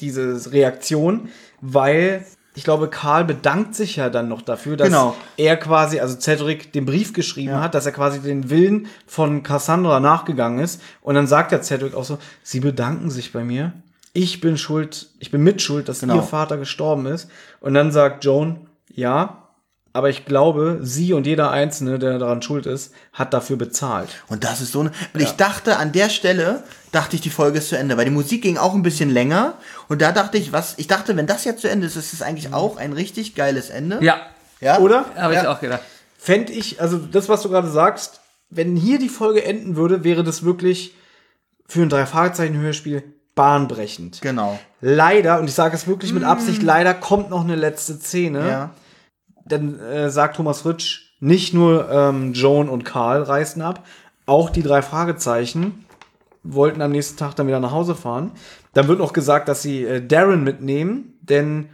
diese 0.00 0.50
Reaktion, 0.52 1.28
weil 1.60 2.24
ich 2.54 2.64
glaube, 2.64 2.88
Karl 2.90 3.24
bedankt 3.24 3.74
sich 3.74 3.96
ja 3.96 4.10
dann 4.10 4.28
noch 4.28 4.42
dafür, 4.42 4.76
dass 4.76 4.88
Genau. 4.88 5.16
er 5.36 5.56
quasi, 5.56 6.00
also 6.00 6.18
Cedric, 6.20 6.72
den 6.72 6.84
Brief 6.84 7.12
geschrieben 7.12 7.60
hat, 7.60 7.74
dass 7.74 7.86
er 7.86 7.92
quasi 7.92 8.20
den 8.20 8.50
Willen 8.50 8.86
von 9.06 9.42
Cassandra 9.42 10.00
nachgegangen 10.00 10.58
ist. 10.58 10.80
Und 11.00 11.14
dann 11.14 11.26
sagt 11.26 11.52
der 11.52 11.62
Cedric 11.62 11.94
auch 11.94 12.04
so, 12.04 12.18
sie 12.42 12.60
bedanken 12.60 13.10
sich 13.10 13.32
bei 13.32 13.42
mir. 13.44 13.72
Ich 14.12 14.40
bin 14.42 14.58
schuld, 14.58 15.08
ich 15.18 15.30
bin 15.30 15.42
mitschuld, 15.42 15.88
dass 15.88 16.00
Genau. 16.00 16.16
ihr 16.16 16.22
Vater 16.22 16.58
gestorben 16.58 17.06
ist. 17.06 17.28
Und 17.60 17.72
dann 17.72 17.90
sagt 17.92 18.24
Joan, 18.24 18.66
ja, 18.94 19.38
aber 19.94 20.10
ich 20.10 20.24
glaube, 20.26 20.78
sie 20.82 21.12
und 21.14 21.26
jeder 21.26 21.50
Einzelne, 21.50 21.98
der 21.98 22.18
daran 22.18 22.42
schuld 22.42 22.66
ist, 22.66 22.92
hat 23.14 23.32
dafür 23.34 23.56
bezahlt. 23.56 24.08
Und 24.28 24.44
das 24.44 24.60
ist 24.60 24.72
so 24.72 24.80
eine. 24.80 24.92
Und 25.14 25.20
ich 25.20 25.32
dachte, 25.32 25.76
an 25.78 25.92
der 25.92 26.08
Stelle 26.10 26.62
dachte 26.92 27.16
ich, 27.16 27.22
die 27.22 27.30
Folge 27.30 27.58
ist 27.58 27.68
zu 27.70 27.76
Ende, 27.76 27.96
weil 27.96 28.04
die 28.04 28.10
Musik 28.10 28.42
ging 28.42 28.56
auch 28.58 28.74
ein 28.74 28.82
bisschen 28.82 29.10
länger. 29.10 29.54
Und 29.88 30.00
da 30.02 30.12
dachte 30.12 30.38
ich, 30.38 30.52
was, 30.52 30.74
ich 30.78 30.86
dachte, 30.86 31.16
wenn 31.16 31.26
das 31.26 31.44
jetzt 31.44 31.62
zu 31.62 31.68
Ende 31.68 31.86
ist, 31.86 31.96
ist 31.96 32.12
es 32.12 32.22
eigentlich 32.22 32.52
auch 32.52 32.76
ein 32.76 32.92
richtig 32.92 33.34
geiles 33.34 33.70
Ende. 33.70 33.98
Ja, 34.02 34.20
Ja? 34.60 34.78
Oder? 34.78 35.06
habe 35.16 35.34
ich 35.34 35.42
Ja. 35.42 35.52
auch 35.52 35.60
gedacht. 35.60 35.82
fände 36.18 36.52
ich, 36.52 36.80
also 36.80 36.98
das, 36.98 37.28
was 37.28 37.42
du 37.42 37.48
gerade 37.48 37.68
sagst, 37.68 38.20
wenn 38.48 38.76
hier 38.76 38.98
die 39.00 39.08
Folge 39.08 39.42
enden 39.44 39.74
würde, 39.74 40.04
wäre 40.04 40.22
das 40.22 40.44
wirklich 40.44 40.94
für 41.66 41.82
ein 41.82 41.88
Drei-Fragezeichen-Hörspiel 41.88 43.02
bahnbrechend. 43.34 44.20
Genau. 44.20 44.58
Leider, 44.80 45.38
und 45.40 45.46
ich 45.48 45.54
sage 45.54 45.74
es 45.74 45.86
wirklich 45.86 46.12
mit 46.12 46.22
Absicht, 46.22 46.62
leider 46.62 46.92
kommt 46.94 47.30
noch 47.30 47.42
eine 47.42 47.56
letzte 47.56 47.94
Szene. 47.94 48.46
Ja. 48.48 48.70
Dann 49.46 49.80
äh, 49.80 50.10
sagt 50.10 50.36
Thomas 50.36 50.60
Fritsch, 50.60 51.14
nicht 51.18 51.54
nur 51.54 51.90
ähm, 51.90 52.34
Joan 52.34 52.68
und 52.68 52.84
Karl 52.84 53.22
reisten 53.22 53.62
ab, 53.62 53.84
auch 54.26 54.50
die 54.50 54.62
drei 54.62 54.82
Fragezeichen 54.82 55.84
wollten 56.42 56.82
am 56.82 56.92
nächsten 56.92 57.16
Tag 57.16 57.34
dann 57.36 57.46
wieder 57.46 57.60
nach 57.60 57.72
Hause 57.72 57.94
fahren. 57.94 58.32
Dann 58.74 58.88
wird 58.88 58.98
noch 58.98 59.12
gesagt, 59.12 59.48
dass 59.48 59.62
sie 59.62 59.84
äh, 59.84 60.06
Darren 60.06 60.44
mitnehmen, 60.44 61.18
denn 61.20 61.68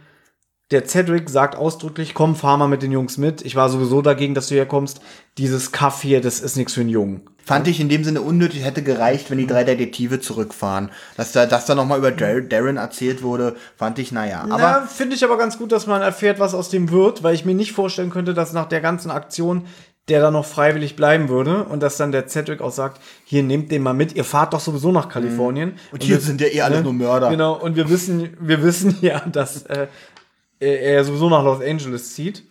der 0.71 0.85
Cedric 0.85 1.29
sagt 1.29 1.55
ausdrücklich, 1.55 2.13
komm, 2.13 2.35
fahr 2.35 2.57
mal 2.57 2.67
mit 2.67 2.83
den 2.83 2.91
Jungs 2.91 3.17
mit. 3.17 3.41
Ich 3.41 3.55
war 3.55 3.69
sowieso 3.69 4.03
dagegen, 4.03 4.35
dass 4.35 4.49
du 4.49 4.55
hier 4.55 4.67
kommst. 4.67 5.01
Dieses 5.39 5.71
Kaff 5.71 6.03
hier, 6.03 6.21
das 6.21 6.41
ist 6.41 6.57
nichts 6.57 6.73
für 6.75 6.81
einen 6.81 6.91
Jungen. 6.91 7.21
Fand 7.43 7.67
ich 7.67 7.79
in 7.79 7.89
dem 7.89 8.03
Sinne 8.03 8.21
unnötig, 8.21 8.63
hätte 8.63 8.83
gereicht, 8.83 9.31
wenn 9.31 9.39
die 9.39 9.47
drei 9.47 9.63
Detektive 9.63 10.19
zurückfahren. 10.19 10.91
Dass 11.17 11.31
da, 11.31 11.47
dass 11.47 11.65
da 11.65 11.73
nochmal 11.73 11.97
über 11.97 12.11
Dar 12.11 12.41
Darren 12.41 12.77
erzählt 12.77 13.23
wurde, 13.23 13.55
fand 13.75 13.97
ich, 13.97 14.11
naja. 14.11 14.45
Aber 14.47 14.61
Aber 14.61 14.87
finde 14.87 15.15
ich 15.15 15.23
aber 15.23 15.39
ganz 15.39 15.57
gut, 15.57 15.71
dass 15.71 15.87
man 15.87 16.03
erfährt, 16.03 16.39
was 16.39 16.53
aus 16.53 16.69
dem 16.69 16.91
wird, 16.91 17.23
weil 17.23 17.33
ich 17.33 17.45
mir 17.45 17.55
nicht 17.55 17.71
vorstellen 17.71 18.11
könnte, 18.11 18.35
dass 18.35 18.53
nach 18.53 18.67
der 18.67 18.81
ganzen 18.81 19.09
Aktion 19.09 19.65
der 20.09 20.21
da 20.21 20.31
noch 20.31 20.45
freiwillig 20.45 20.95
bleiben 20.95 21.29
würde 21.29 21.63
und 21.65 21.81
dass 21.83 21.97
dann 21.97 22.11
der 22.11 22.27
Cedric 22.27 22.61
auch 22.61 22.71
sagt, 22.71 23.01
hier 23.25 23.43
nehmt 23.43 23.71
den 23.71 23.83
mal 23.83 23.93
mit, 23.93 24.15
ihr 24.15 24.23
fahrt 24.25 24.53
doch 24.53 24.59
sowieso 24.59 24.91
nach 24.91 25.09
Kalifornien. 25.09 25.69
Mhm. 25.69 25.75
Und 25.91 26.03
hier 26.03 26.15
wir- 26.15 26.21
sind 26.21 26.41
ja 26.41 26.47
eh 26.47 26.61
alles 26.61 26.83
nur 26.83 26.93
Mörder. 26.93 27.29
Genau, 27.29 27.53
und 27.53 27.75
wir 27.75 27.89
wissen, 27.89 28.35
wir 28.39 28.61
wissen 28.63 28.97
ja, 29.01 29.19
dass 29.31 29.63
äh, 29.67 29.87
er 30.59 31.03
sowieso 31.05 31.29
nach 31.29 31.43
Los 31.43 31.61
Angeles 31.61 32.13
zieht. 32.15 32.43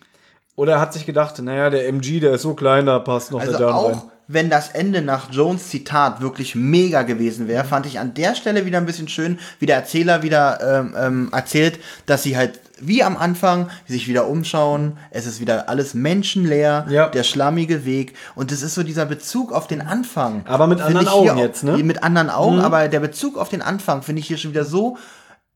Oder 0.55 0.73
er 0.73 0.81
hat 0.81 0.93
sich 0.93 1.05
gedacht, 1.05 1.39
naja, 1.41 1.69
der 1.69 1.87
MG, 1.87 2.19
der 2.19 2.33
ist 2.33 2.41
so 2.41 2.53
klein, 2.53 2.85
da 2.85 2.99
passt 2.99 3.31
noch 3.31 3.39
Also 3.39 3.51
der 3.53 3.59
Darren 3.61 3.75
auch 3.75 3.91
rein. 3.91 4.11
wenn 4.27 4.49
das 4.49 4.69
Ende 4.69 5.01
nach 5.01 5.31
Jones 5.31 5.69
Zitat 5.69 6.19
wirklich 6.19 6.53
mega 6.53 7.03
gewesen 7.03 7.47
wäre, 7.47 7.63
fand 7.63 7.85
ich 7.85 7.97
an 7.99 8.13
der 8.13 8.35
Stelle 8.35 8.65
wieder 8.65 8.77
ein 8.77 8.85
bisschen 8.85 9.07
schön, 9.07 9.39
wie 9.59 9.67
der 9.67 9.77
Erzähler 9.77 10.21
wieder 10.21 10.59
ähm, 10.81 10.95
ähm, 10.99 11.29
erzählt, 11.31 11.79
dass 12.07 12.23
sie 12.23 12.35
halt 12.35 12.59
wie 12.81 13.03
am 13.03 13.17
Anfang 13.17 13.69
sich 13.87 14.07
wieder 14.07 14.27
umschauen, 14.27 14.97
es 15.11 15.25
ist 15.25 15.39
wieder 15.39 15.69
alles 15.69 15.93
menschenleer, 15.93 16.85
Ja. 16.89 17.07
der 17.09 17.23
schlammige 17.23 17.85
Weg 17.85 18.13
und 18.35 18.51
es 18.51 18.61
ist 18.61 18.75
so 18.75 18.83
dieser 18.83 19.05
Bezug 19.05 19.51
auf 19.51 19.67
den 19.67 19.81
Anfang. 19.81 20.45
Aber 20.45 20.67
mit 20.67 20.81
anderen 20.81 21.07
Augen 21.07 21.29
auch- 21.31 21.37
jetzt, 21.37 21.63
ne? 21.63 21.77
Mit 21.77 22.03
anderen 22.03 22.29
Augen, 22.29 22.59
aber 22.61 22.87
der 22.87 22.99
Bezug 22.99 23.37
auf 23.37 23.49
den 23.49 23.61
Anfang 23.61 24.01
finde 24.01 24.21
ich 24.21 24.27
hier 24.27 24.37
schon 24.37 24.51
wieder 24.51 24.65
so 24.65 24.97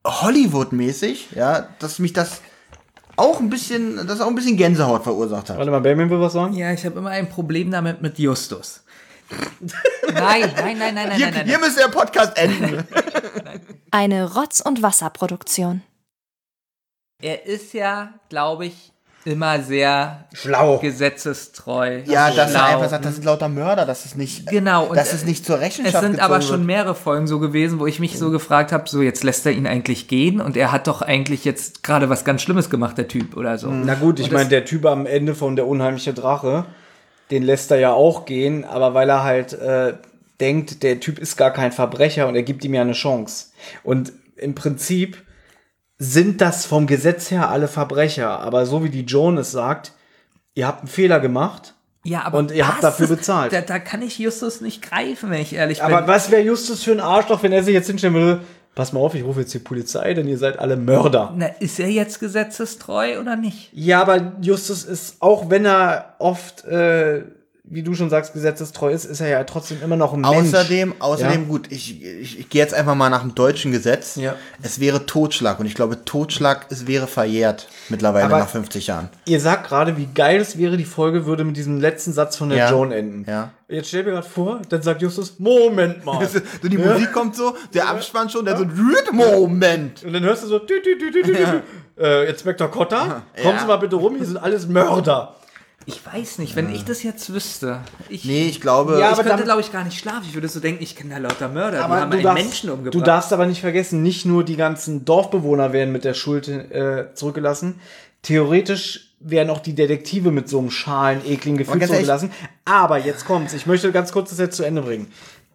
Hollywood-mäßig, 0.06 1.30
ja, 1.36 1.68
dass 1.80 2.00
mich 2.00 2.14
das 2.14 2.42
auch 3.16 3.40
ein 3.40 3.50
bisschen, 3.50 4.08
das 4.08 4.22
auch 4.22 4.28
ein 4.28 4.36
bisschen 4.36 4.58
Gänsehaut 4.58 5.04
verursacht 5.04 5.50
hat. 5.50 5.58
Warte 5.58 5.72
mal, 5.72 5.82
Benjamin 5.82 6.10
will 6.10 6.20
was 6.20 6.34
sagen? 6.34 6.54
Ja, 6.54 6.72
ich 6.72 6.86
habe 6.86 6.98
immer 7.00 7.10
ein 7.12 7.30
Problem 7.30 7.70
damit 7.72 8.02
mit 8.02 8.18
Justus. 8.20 8.82
nein, 10.14 10.52
nein, 10.56 10.78
nein, 10.78 10.78
nein, 10.78 10.94
nein, 10.96 11.12
Hier, 11.14 11.26
nein, 11.28 11.34
nein. 11.38 11.48
hier 11.48 11.60
müsste 11.60 11.82
der 11.82 11.88
Podcast 11.90 12.38
enden. 12.38 12.84
Eine 13.92 14.34
Rotz- 14.34 14.62
und 14.62 14.82
Wasserproduktion. 14.82 15.82
Er 17.24 17.46
ist 17.46 17.74
ja, 17.74 18.10
glaube 18.30 18.66
ich, 18.66 18.92
immer 19.26 19.62
sehr 19.62 20.26
Schlau. 20.34 20.80
gesetzestreu. 20.80 22.02
Ja, 22.06 22.30
dass 22.32 22.52
schlau. 22.52 22.60
er 22.60 22.66
einfach 22.68 22.90
sagt, 22.90 23.06
das 23.06 23.16
sind 23.16 23.24
lauter 23.24 23.48
Mörder, 23.48 23.86
das 23.86 24.06
ist 24.06 24.18
nicht, 24.18 24.48
Genau, 24.50 24.88
und 24.88 24.98
dass 24.98 25.14
äh, 25.14 25.16
es 25.16 25.26
nicht 25.26 25.46
zur 25.46 25.60
Rechenschaft 25.62 25.96
Es 25.96 26.02
sind 26.02 26.20
aber 26.20 26.42
schon 26.42 26.58
wird. 26.60 26.68
mehrere 26.68 26.96
Folgen 26.96 27.26
so 27.28 27.40
gewesen, 27.40 27.80
wo 27.80 27.88
ich 27.88 28.00
mich 28.02 28.20
so 28.20 28.32
gefragt 28.32 28.74
habe, 28.74 28.90
so 28.90 29.02
jetzt 29.02 29.24
lässt 29.24 29.46
er 29.46 29.54
ihn 29.54 29.66
eigentlich 29.66 30.10
gehen 30.10 30.42
und 30.42 30.58
er 30.58 30.74
hat 30.74 30.88
doch 30.88 31.02
eigentlich 31.02 31.46
jetzt 31.46 31.84
gerade 31.84 32.10
was 32.10 32.26
ganz 32.26 32.42
Schlimmes 32.42 32.70
gemacht, 32.70 32.98
der 32.98 33.08
Typ 33.08 33.38
oder 33.38 33.58
so. 33.58 33.70
Na 33.70 33.96
gut, 33.96 34.20
ich 34.20 34.28
das- 34.28 34.34
meine, 34.34 34.50
der 34.50 34.66
Typ 34.66 34.86
am 34.86 35.06
Ende 35.06 35.36
von 35.36 35.56
Der 35.56 35.68
unheimliche 35.68 36.14
Drache, 36.14 36.66
den 37.32 37.44
lässt 37.44 37.72
er 37.72 37.80
ja 37.80 37.94
auch 37.94 38.26
gehen, 38.26 38.66
aber 38.66 38.94
weil 38.94 39.10
er 39.10 39.24
halt 39.24 39.54
äh, 39.54 39.94
denkt, 40.42 40.84
der 40.84 41.00
Typ 41.00 41.18
ist 41.20 41.38
gar 41.38 41.52
kein 41.52 41.72
Verbrecher 41.72 42.28
und 42.28 42.36
er 42.36 42.44
gibt 42.44 42.66
ihm 42.66 42.74
ja 42.74 42.82
eine 42.82 42.92
Chance. 42.92 43.46
Und 43.84 44.12
im 44.36 44.54
Prinzip 44.56 45.24
sind 45.98 46.42
das 46.42 46.66
vom 46.66 46.88
Gesetz 46.88 47.32
her 47.32 47.50
alle 47.50 47.68
Verbrecher, 47.68 48.40
aber 48.40 48.66
so 48.66 48.84
wie 48.84 48.90
die 48.90 49.04
Joan 49.06 49.38
es 49.38 49.52
sagt, 49.52 49.94
ihr 50.56 50.68
habt 50.68 50.80
einen 50.80 50.88
Fehler 50.88 51.20
gemacht. 51.20 51.76
Ja, 52.06 52.24
aber 52.26 52.40
Und 52.40 52.52
ihr 52.52 52.68
habt 52.68 52.84
dafür 52.84 53.08
bezahlt. 53.08 53.54
Da, 53.54 53.62
da 53.62 53.80
kann 53.80 54.02
ich 54.02 54.20
Justus 54.20 54.60
nicht 54.60 54.82
greifen, 54.82 55.30
wenn 55.30 55.42
ich 55.42 55.54
ehrlich 55.54 55.82
Aber 55.82 56.00
bin. 56.00 56.08
was 56.08 56.32
wäre 56.32 56.42
Justus 56.42 56.84
für 56.84 56.92
ein 56.92 57.00
Arschloch, 57.00 57.44
wenn 57.44 57.54
er 57.54 57.64
sich 57.64 57.74
jetzt 57.74 57.88
hinstellen 57.88 58.14
würde, 58.14 58.42
pass 58.76 58.92
mal 58.92 59.00
auf, 59.00 59.16
ich 59.16 59.24
rufe 59.24 59.42
jetzt 59.42 59.54
die 59.54 59.60
Polizei, 59.60 60.14
denn 60.14 60.28
ihr 60.28 60.38
seid 60.38 60.60
alle 60.60 60.76
Mörder. 60.76 61.34
Na, 61.38 61.46
ist 61.46 61.80
er 61.80 61.88
jetzt 61.90 62.20
gesetzestreu 62.20 63.20
oder 63.22 63.38
nicht? 63.38 63.70
Ja, 63.72 64.02
aber 64.02 64.34
Justus 64.42 64.84
ist, 64.84 65.18
auch 65.22 65.50
wenn 65.50 65.66
er 65.66 66.16
oft, 66.20 66.66
äh, 66.66 67.24
wie 67.66 67.82
du 67.82 67.94
schon 67.94 68.10
sagst, 68.10 68.34
gesetzestreu 68.34 68.92
ist, 68.92 69.06
ist 69.06 69.22
er 69.22 69.30
ja 69.30 69.44
trotzdem 69.46 69.82
immer 69.82 69.96
noch 69.96 70.12
ein 70.14 70.20
Mensch. 70.20 70.36
Außerdem, 70.54 70.96
außerdem 71.00 71.44
Ja. 71.44 71.48
gut, 71.48 71.72
ich, 71.72 72.04
ich, 72.04 72.40
ich 72.42 72.50
gehe 72.50 72.62
jetzt 72.62 72.74
einfach 72.74 72.94
mal 72.94 73.10
nach 73.10 73.22
dem 73.22 73.36
deutschen 73.36 73.72
Gesetz. 73.72 74.18
Ja. 74.18 74.36
Es 74.62 74.82
wäre 74.82 75.06
Totschlag 75.06 75.62
und 75.62 75.66
ich 75.66 75.74
glaube, 75.74 76.04
Totschlag, 76.04 76.66
es 76.70 76.88
wäre 76.88 77.08
verjährt 77.08 77.70
mittlerweile 77.88 78.26
Aber- 78.26 78.40
nach 78.40 78.50
50 78.50 78.88
Jahren. 78.88 79.08
Ihr 79.26 79.40
sagt 79.40 79.68
gerade, 79.70 79.96
wie 79.98 80.08
geil 80.14 80.42
es 80.42 80.58
wäre, 80.58 80.76
die 80.76 80.84
Folge 80.84 81.26
würde 81.26 81.46
mit 81.46 81.56
diesem 81.56 81.80
letzten 81.80 82.12
Satz 82.12 82.36
von 82.36 82.50
der 82.50 82.58
Ja. 82.58 82.70
Joan 82.72 82.92
enden. 82.92 83.26
Ja. 83.30 83.52
Jetzt 83.70 83.88
stell 83.88 84.04
dir 84.04 84.12
gerade 84.12 84.28
vor, 84.28 84.62
dann 84.68 84.82
sagt 84.82 85.02
Justus, 85.02 85.40
Moment 85.40 86.04
mal. 86.04 86.28
Die 86.64 86.78
Musik 86.78 87.14
kommt 87.14 87.36
so, 87.36 87.56
der 87.74 87.88
Abspann 87.88 88.30
schon, 88.30 88.44
der 88.46 88.58
so, 88.58 88.66
Moment. 89.14 90.04
Und 90.04 90.12
dann 90.14 90.24
hörst 90.24 90.44
du 90.44 90.48
so, 90.48 90.60
tü, 90.60 90.82
tü, 90.84 90.98
tü, 91.00 91.12
tü, 91.12 91.24
tü, 91.24 91.34
tü. 91.34 91.62
Äh, 91.98 92.30
Inspektor 92.30 92.70
Cotta, 92.70 93.24
kommen 93.42 93.58
Sie 93.60 93.66
mal 93.66 93.78
bitte 93.78 93.96
rum, 93.96 94.16
hier 94.18 94.26
sind 94.26 94.38
alles 94.38 94.68
Mörder. 94.68 95.36
Ich 95.86 96.06
weiß 96.06 96.40
nicht, 96.40 96.56
wenn 96.56 96.74
ich 96.74 96.86
das 96.86 97.04
jetzt 97.04 97.34
wüsste. 97.34 97.82
Ich, 98.10 98.24
Nee, 98.26 98.48
ich 98.48 98.62
glaube, 98.62 98.94
Ja, 98.94 99.00
ich 99.00 99.06
aber 99.06 99.16
könnte, 99.18 99.30
dann- 99.38 99.44
glaube 99.46 99.62
ich, 99.62 99.72
gar 99.72 99.84
nicht 99.84 100.00
schlafen. 100.00 100.24
Ich 100.28 100.34
würde 100.34 100.48
so 100.48 100.60
denken, 100.60 100.82
ich 100.84 100.96
kenne 100.96 101.12
da 101.16 101.18
lauter 101.20 101.50
Mörder, 101.50 101.78
die 101.80 101.84
Aber 101.84 102.00
haben 102.02 102.12
du 102.12 102.18
einen 102.18 102.24
darfst, 102.24 102.44
Menschen 102.44 102.70
umgebracht. 102.70 102.94
du 102.94 103.02
darfst 103.02 103.34
aber 103.34 103.46
nicht 103.46 103.62
vergessen, 103.62 104.02
nicht 104.02 104.26
nur 104.26 104.44
die 104.44 104.56
ganzen 104.56 105.04
Dorfbewohner 105.06 105.74
werden 105.74 105.92
mit 105.92 106.04
der 106.06 106.14
Schuld 106.14 106.48
äh, 106.48 107.08
zurückgelassen. 107.14 107.80
Theoretisch 108.22 109.14
werden 109.20 109.50
auch 109.50 109.60
die 109.60 109.76
Detektive 109.76 110.32
mit 110.32 110.48
so 110.50 110.60
einem 110.60 110.72
schalen, 110.72 111.22
ekligen 111.26 111.58
Gefühl 111.58 111.82
zurückgelassen. 111.82 112.32
Aber 112.66 112.98
jetzt 112.98 113.26
kommt's. 113.26 113.54
Ich 113.54 113.66
möchte 113.66 113.92
ganz 113.92 114.12
kurz 114.12 114.30
das 114.30 114.40
jetzt 114.40 114.56
zu 114.58 114.64
Ende 114.64 114.82
bringen. 114.82 115.08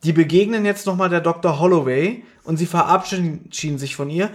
Die 0.05 0.13
begegnen 0.13 0.65
jetzt 0.65 0.87
nochmal 0.87 1.09
der 1.09 1.21
Dr. 1.21 1.59
Holloway 1.59 2.23
und 2.45 2.57
sie 2.59 2.67
verabschieden 2.67 3.79
sich 3.79 3.97
von 3.97 4.11
ihr. 4.11 4.31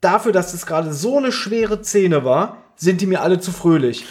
Dafür, 0.00 0.32
dass 0.32 0.52
es 0.54 0.66
gerade 0.66 0.92
so 0.92 1.16
eine 1.18 1.32
schwere 1.32 1.82
Szene 1.82 2.24
war, 2.24 2.58
sind 2.76 3.00
die 3.00 3.06
mir 3.06 3.22
alle 3.22 3.40
zu 3.40 3.52
fröhlich 3.52 4.04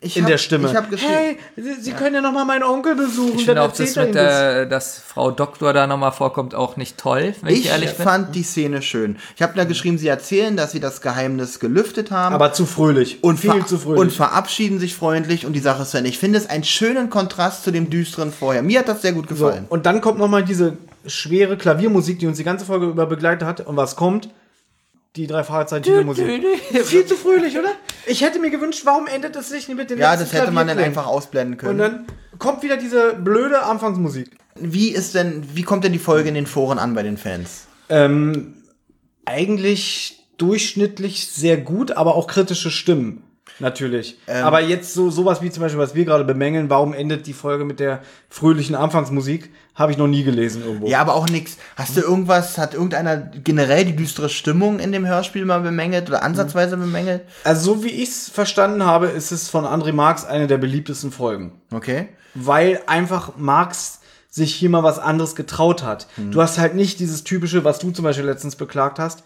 ich 0.00 0.16
in 0.16 0.22
hab, 0.22 0.30
der 0.30 0.38
Stimme. 0.38 0.68
Ich 0.68 0.76
habe 0.76 0.86
geschrieben. 0.88 1.12
hey, 1.12 1.38
Sie, 1.56 1.74
sie 1.82 1.92
können 1.92 2.14
ja 2.14 2.20
noch 2.20 2.32
mal 2.32 2.44
meinen 2.44 2.62
Onkel 2.62 2.94
besuchen. 2.94 3.30
Ich 3.38 3.46
dann 3.46 3.56
finde 3.56 3.62
auch 3.62 3.72
das 3.76 3.96
mit 3.96 4.14
der, 4.14 4.66
dass 4.66 5.00
Frau 5.00 5.32
Doktor 5.32 5.72
da 5.72 5.88
nochmal 5.88 6.12
vorkommt, 6.12 6.54
auch 6.54 6.76
nicht 6.76 6.96
toll, 6.96 7.34
wenn 7.42 7.52
ich, 7.52 7.60
Ich 7.64 7.66
ehrlich 7.66 7.96
bin. 7.96 8.04
fand 8.04 8.34
die 8.36 8.44
Szene 8.44 8.82
schön. 8.82 9.16
Ich 9.34 9.42
habe 9.42 9.54
da 9.56 9.64
geschrieben, 9.64 9.98
sie 9.98 10.06
erzählen, 10.06 10.56
dass 10.56 10.70
sie 10.70 10.78
das 10.78 11.00
Geheimnis 11.00 11.58
gelüftet 11.58 12.12
haben. 12.12 12.36
Aber 12.36 12.52
zu 12.52 12.66
fröhlich. 12.66 13.24
und, 13.24 13.38
viel 13.40 13.66
zu 13.66 13.78
fröhlich. 13.78 14.00
und 14.00 14.12
verabschieden 14.12 14.78
sich 14.78 14.94
freundlich 14.94 15.44
und 15.44 15.54
die 15.54 15.60
Sache 15.60 15.82
ist 15.82 15.92
Ende. 15.94 16.08
Ich 16.08 16.18
finde 16.18 16.38
es 16.38 16.48
einen 16.48 16.62
schönen 16.62 17.10
Kontrast 17.10 17.64
zu 17.64 17.72
dem 17.72 17.90
düsteren 17.90 18.32
vorher. 18.32 18.62
Mir 18.62 18.78
hat 18.78 18.88
das 18.88 19.02
sehr 19.02 19.12
gut 19.12 19.28
So, 19.28 19.34
gefallen. 19.46 19.66
und 19.68 19.86
dann 19.86 20.00
kommt 20.00 20.18
noch 20.18 20.28
mal 20.28 20.44
diese 20.44 20.76
schwere 21.04 21.56
Klaviermusik, 21.56 22.20
die 22.20 22.26
uns 22.28 22.36
die 22.36 22.44
ganze 22.44 22.64
Folge 22.64 22.86
über 22.86 23.06
begleitet 23.06 23.46
hat. 23.46 23.66
Und 23.66 23.76
was 23.76 23.96
kommt? 23.96 24.28
Die 25.16 25.26
drei 25.26 25.42
Fragezeichen 25.42 25.84
Titelmusik. 25.84 26.26
Viel 26.84 27.06
zu 27.06 27.16
fröhlich, 27.16 27.58
oder? 27.58 27.72
Ich 28.06 28.22
hätte 28.22 28.38
mir 28.38 28.50
gewünscht, 28.50 28.82
warum 28.84 29.06
endet 29.06 29.36
es 29.36 29.48
sich 29.48 29.68
nicht 29.68 29.76
mit 29.76 29.90
den 29.90 29.98
ja, 29.98 30.16
das 30.16 30.32
hätte 30.32 30.50
man 30.50 30.66
dann 30.66 30.78
einfach 30.78 31.06
ausblenden 31.06 31.56
können. 31.56 31.72
Und 31.72 31.78
dann 31.78 32.06
kommt 32.38 32.62
wieder 32.62 32.76
diese 32.76 33.14
blöde 33.14 33.62
Anfangsmusik. 33.62 34.30
wie 34.54 34.90
ist 34.90 35.14
denn, 35.14 35.44
wie 35.54 35.62
kommt 35.62 35.84
denn 35.84 35.92
die 35.92 35.98
Folge 35.98 36.28
in 36.28 36.34
den 36.34 36.46
Foren 36.46 36.78
an 36.78 36.94
bei 36.94 37.02
den 37.02 37.16
Fans? 37.16 37.66
Ähm, 37.88 38.54
eigentlich 39.24 40.26
durchschnittlich 40.36 41.28
sehr 41.28 41.56
gut, 41.56 41.92
aber 41.92 42.14
auch 42.14 42.26
kritische 42.26 42.70
Stimmen. 42.70 43.22
Natürlich. 43.60 44.18
Ähm. 44.26 44.44
aber 44.44 44.60
jetzt 44.60 44.94
so 44.94 45.10
sowas 45.10 45.42
wie 45.42 45.50
zum 45.50 45.62
Beispiel, 45.62 45.80
was 45.80 45.94
wir 45.94 46.04
gerade 46.04 46.24
bemängeln, 46.24 46.70
warum 46.70 46.94
endet 46.94 47.26
die 47.26 47.32
Folge 47.32 47.64
mit 47.64 47.80
der 47.80 48.02
fröhlichen 48.28 48.74
Anfangsmusik, 48.74 49.50
habe 49.74 49.92
ich 49.92 49.98
noch 49.98 50.06
nie 50.06 50.24
gelesen 50.24 50.62
irgendwo. 50.64 50.86
Ja, 50.88 51.00
aber 51.00 51.14
auch 51.14 51.28
nix. 51.28 51.56
Hast 51.76 51.96
du 51.96 52.00
irgendwas, 52.00 52.58
hat 52.58 52.74
irgendeiner 52.74 53.16
generell 53.16 53.84
die 53.84 53.96
düstere 53.96 54.28
Stimmung 54.28 54.80
in 54.80 54.92
dem 54.92 55.06
Hörspiel 55.06 55.44
mal 55.44 55.60
bemängelt 55.60 56.08
oder 56.08 56.22
ansatzweise 56.22 56.76
bemängelt? 56.76 57.22
Also 57.44 57.74
so 57.74 57.84
wie 57.84 57.90
ich 57.90 58.08
es 58.08 58.28
verstanden 58.28 58.84
habe, 58.84 59.06
ist 59.06 59.30
es 59.30 59.48
von 59.48 59.64
André 59.64 59.92
Marx 59.92 60.24
eine 60.24 60.46
der 60.46 60.58
beliebtesten 60.58 61.12
Folgen. 61.12 61.60
Okay. 61.72 62.08
Weil 62.34 62.80
einfach 62.86 63.36
Marx 63.36 64.00
sich 64.30 64.54
hier 64.54 64.70
mal 64.70 64.82
was 64.82 64.98
anderes 64.98 65.34
getraut 65.34 65.82
hat. 65.82 66.06
Du 66.16 66.40
hast 66.42 66.58
halt 66.58 66.74
nicht 66.74 67.00
dieses 67.00 67.24
typische, 67.24 67.64
was 67.64 67.78
du 67.78 67.90
zum 67.90 68.04
Beispiel 68.04 68.26
letztens 68.26 68.56
beklagt 68.56 68.98
hast. 68.98 69.22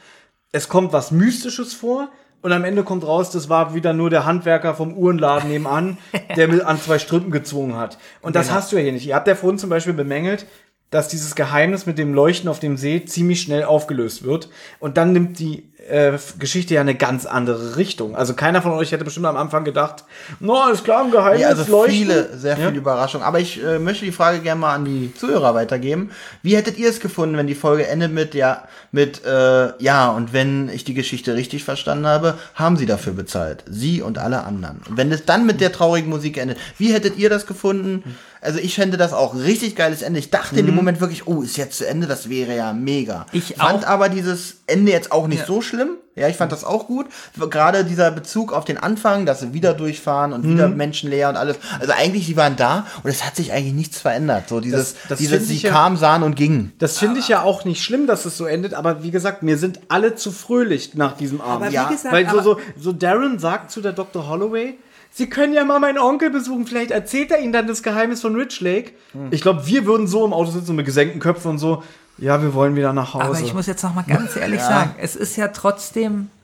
Es 0.53 0.69
kommt 0.69 0.93
was 0.93 1.11
Mystisches 1.11 1.75
vor 1.75 2.09
und 2.43 2.53
am 2.53 2.65
Ende 2.65 2.83
kommt 2.83 3.07
raus, 3.07 3.31
das 3.31 3.49
war 3.49 3.75
wieder 3.75 3.93
nur 3.93 4.11
der 4.11 4.27
Handwerker 4.27 4.75
vom 4.75 4.95
Uhrenladen 4.95 5.49
nebenan, 5.49 5.97
der 6.37 6.49
mit 6.49 6.63
an 6.63 6.81
zwei 6.81 6.99
Strippen 6.99 7.31
gezwungen 7.31 7.77
hat. 7.77 7.99
Und 8.21 8.37
das 8.37 8.51
hast 8.51 8.73
du 8.73 8.77
ja 8.77 8.83
hier 8.83 8.93
nicht. 8.93 9.07
Ihr 9.07 9.15
habt 9.15 9.29
ja 9.29 9.35
vorhin 9.35 9.59
zum 9.59 9.71
Beispiel 9.71 9.95
bemängelt, 9.95 10.47
dass 10.93 11.09
dieses 11.09 11.35
Geheimnis 11.35 11.87
mit 11.87 11.99
dem 11.99 12.15
Leuchten 12.15 12.49
auf 12.49 12.61
dem 12.61 12.77
See 12.77 13.05
ziemlich 13.05 13.41
schnell 13.41 13.65
aufgelöst 13.65 14.23
wird. 14.23 14.49
Und 14.79 14.97
dann 14.97 15.13
nimmt 15.13 15.39
die 15.41 15.65
äh, 15.89 16.13
Geschichte 16.39 16.75
ja 16.75 16.81
eine 16.83 16.95
ganz 16.95 17.27
andere 17.27 17.77
Richtung. 17.77 18.15
Also 18.15 18.35
keiner 18.35 18.63
von 18.63 18.71
euch 18.73 18.93
hätte 18.93 19.03
bestimmt 19.05 19.27
am 19.27 19.37
Anfang 19.37 19.65
gedacht, 19.65 20.05
no, 20.39 20.69
ist 20.71 20.85
klar, 20.85 21.03
ein 21.05 21.11
Geheimnis 21.11 21.41
Ja, 21.41 21.49
also 21.49 21.65
leuchten. 21.73 21.97
viele, 21.97 22.39
sehr 22.39 22.57
Ja. 22.59 22.67
viele 22.69 22.79
Überraschungen. 22.79 23.27
Aber 23.27 23.41
ich 23.41 23.61
äh, 23.65 23.79
möchte 23.81 24.05
die 24.05 24.13
Frage 24.13 24.39
gerne 24.41 24.61
mal 24.61 24.75
an 24.75 24.85
die 24.85 25.13
Zuhörer 25.15 25.55
weitergeben. 25.57 26.11
Wie 26.43 26.55
hättet 26.57 26.79
ihr 26.79 26.89
es 26.91 27.01
gefunden, 27.01 27.37
wenn 27.37 27.49
die 27.49 27.55
Folge 27.57 27.89
endet 27.89 28.13
mit, 28.13 28.35
ja, 28.35 28.63
mit, 28.93 29.25
äh, 29.25 29.73
ja, 29.83 30.11
und 30.11 30.33
wenn 30.33 30.69
ich 30.69 30.85
die 30.85 30.95
Geschichte 30.95 31.35
richtig 31.35 31.65
verstanden 31.65 32.07
habe, 32.07 32.39
haben 32.55 32.77
sie 32.77 32.87
dafür 32.87 33.15
bezahlt. 33.15 33.65
Sie 33.69 34.03
und 34.03 34.19
alle 34.19 34.45
anderen. 34.45 34.83
Und 34.89 34.97
wenn 34.99 35.11
es 35.11 35.25
dann 35.25 35.47
mit 35.47 35.61
der 35.61 35.73
traurigen 35.73 36.11
Musik 36.11 36.37
endet, 36.37 36.59
wie 36.79 36.93
hättet 36.93 37.17
ihr 37.17 37.31
das 37.31 37.47
gefunden? 37.47 38.05
Also 38.43 38.59
ich 38.59 38.75
fände 38.75 38.97
das 38.97 39.13
auch 39.13 39.37
richtig 39.37 39.77
geiles 39.77 40.03
Ende. 40.03 40.19
Ich 40.19 40.31
dachte 40.31 40.59
in 40.59 40.67
dem 40.67 40.75
Moment 40.75 41.01
wirklich, 41.01 41.29
oh, 41.29 41.43
ist 41.43 41.57
jetzt 41.57 41.79
zu 41.79 41.87
Ende, 41.87 42.09
das 42.09 42.29
wäre 42.29 42.57
ja 42.57 42.73
mega. 42.73 43.25
Ich 43.33 43.55
fand 43.57 43.85
auch. 43.85 43.89
aber 43.89 44.09
dieses 44.09 44.57
Ende 44.67 44.91
jetzt 44.91 45.13
auch 45.13 45.29
nicht 45.29 45.41
Ja. 45.41 45.47
so 45.47 45.63
schlimm. 45.63 45.91
Ja, 46.17 46.29
ich 46.29 46.37
fand 46.37 46.53
das 46.53 46.63
auch 46.65 46.89
gut. 46.89 47.07
Gerade 47.39 47.85
dieser 47.87 48.11
Bezug 48.11 48.53
auf 48.53 48.67
den 48.67 48.77
Anfang, 48.77 49.25
dass 49.25 49.41
sie 49.41 49.55
wieder 49.55 49.73
durchfahren 49.73 50.33
und 50.35 50.47
wieder 50.47 50.69
menschenleer 50.69 51.31
und 51.31 51.37
alles. 51.37 51.57
Also 51.81 51.93
eigentlich, 51.97 52.27
sie 52.27 52.37
waren 52.37 52.57
da 52.57 52.85
und 53.03 53.09
es 53.09 53.25
hat 53.25 53.35
sich 53.37 53.53
eigentlich 53.53 53.73
nichts 53.73 53.99
verändert. 53.99 54.49
So 54.49 54.61
dieses, 54.61 54.95
Das- 54.95 55.09
das 55.11 55.19
dieses 55.21 55.49
sie 55.49 55.57
ja- 55.59 55.71
kamen, 55.71 55.97
sahen 55.97 56.23
und 56.23 56.35
gingen. 56.35 56.73
Das 56.79 56.99
finde 56.99 57.21
ich 57.21 57.29
ja 57.29 57.43
auch 57.43 57.65
nicht 57.65 57.83
schlimm, 57.83 58.07
dass 58.07 58.27
es 58.27 58.37
so 58.37 58.45
endet, 58.45 58.75
aber 58.75 59.03
wie 59.05 59.11
gesagt, 59.11 59.43
mir 59.43 59.57
sind 59.57 59.81
alle 59.89 60.15
zu 60.17 60.33
fröhlich 60.33 60.95
nach 60.95 61.17
diesem 61.17 61.41
Abend. 61.41 61.55
Aber 61.63 61.71
wie 61.71 61.75
Ja, 61.77 61.89
gesagt, 61.89 62.13
Weil 62.13 62.29
so, 62.29 62.43
so, 62.43 62.61
so 62.79 62.93
Darren 62.93 63.39
sagt 63.39 63.71
zu 63.71 63.81
der 63.81 63.93
Dr. 63.93 64.29
Holloway, 64.29 64.75
Sie 65.15 65.29
können 65.29 65.53
ja 65.53 65.65
mal 65.65 65.79
meinen 65.79 65.99
Onkel 65.99 66.31
besuchen, 66.31 66.67
vielleicht 66.67 66.91
erzählt 66.91 67.31
er 67.31 67.41
Ihnen 67.41 67.53
dann 67.53 67.67
das 67.67 67.83
Geheimnis 67.83 68.23
von 68.23 68.35
Rich 68.35 68.61
Lake. 68.63 68.93
Hm. 69.13 69.29
Ich 69.31 69.43
glaube, 69.43 69.67
wir 69.67 69.85
würden 69.85 70.07
so 70.07 70.25
im 70.25 70.33
Auto 70.33 70.51
sitzen 70.51 70.75
mit 70.75 70.87
gesenkten 70.87 71.21
Köpfen 71.21 71.51
und 71.51 71.59
so, 71.59 71.83
ja, 72.17 72.43
wir 72.43 72.55
wollen 72.55 72.77
wieder 72.77 72.93
nach 72.93 73.15
Hause. 73.15 73.25
Aber 73.27 73.41
ich 73.41 73.53
muss 73.53 73.67
jetzt 73.67 73.83
noch 73.83 73.95
mal 73.95 74.05
ganz 74.05 74.37
ehrlich 74.41 74.61
sagen, 74.61 74.95
es 74.99 75.15
ist 75.15 75.37
ja 75.37 75.49
trotzdem, 75.49 76.13
ja, 76.13 76.42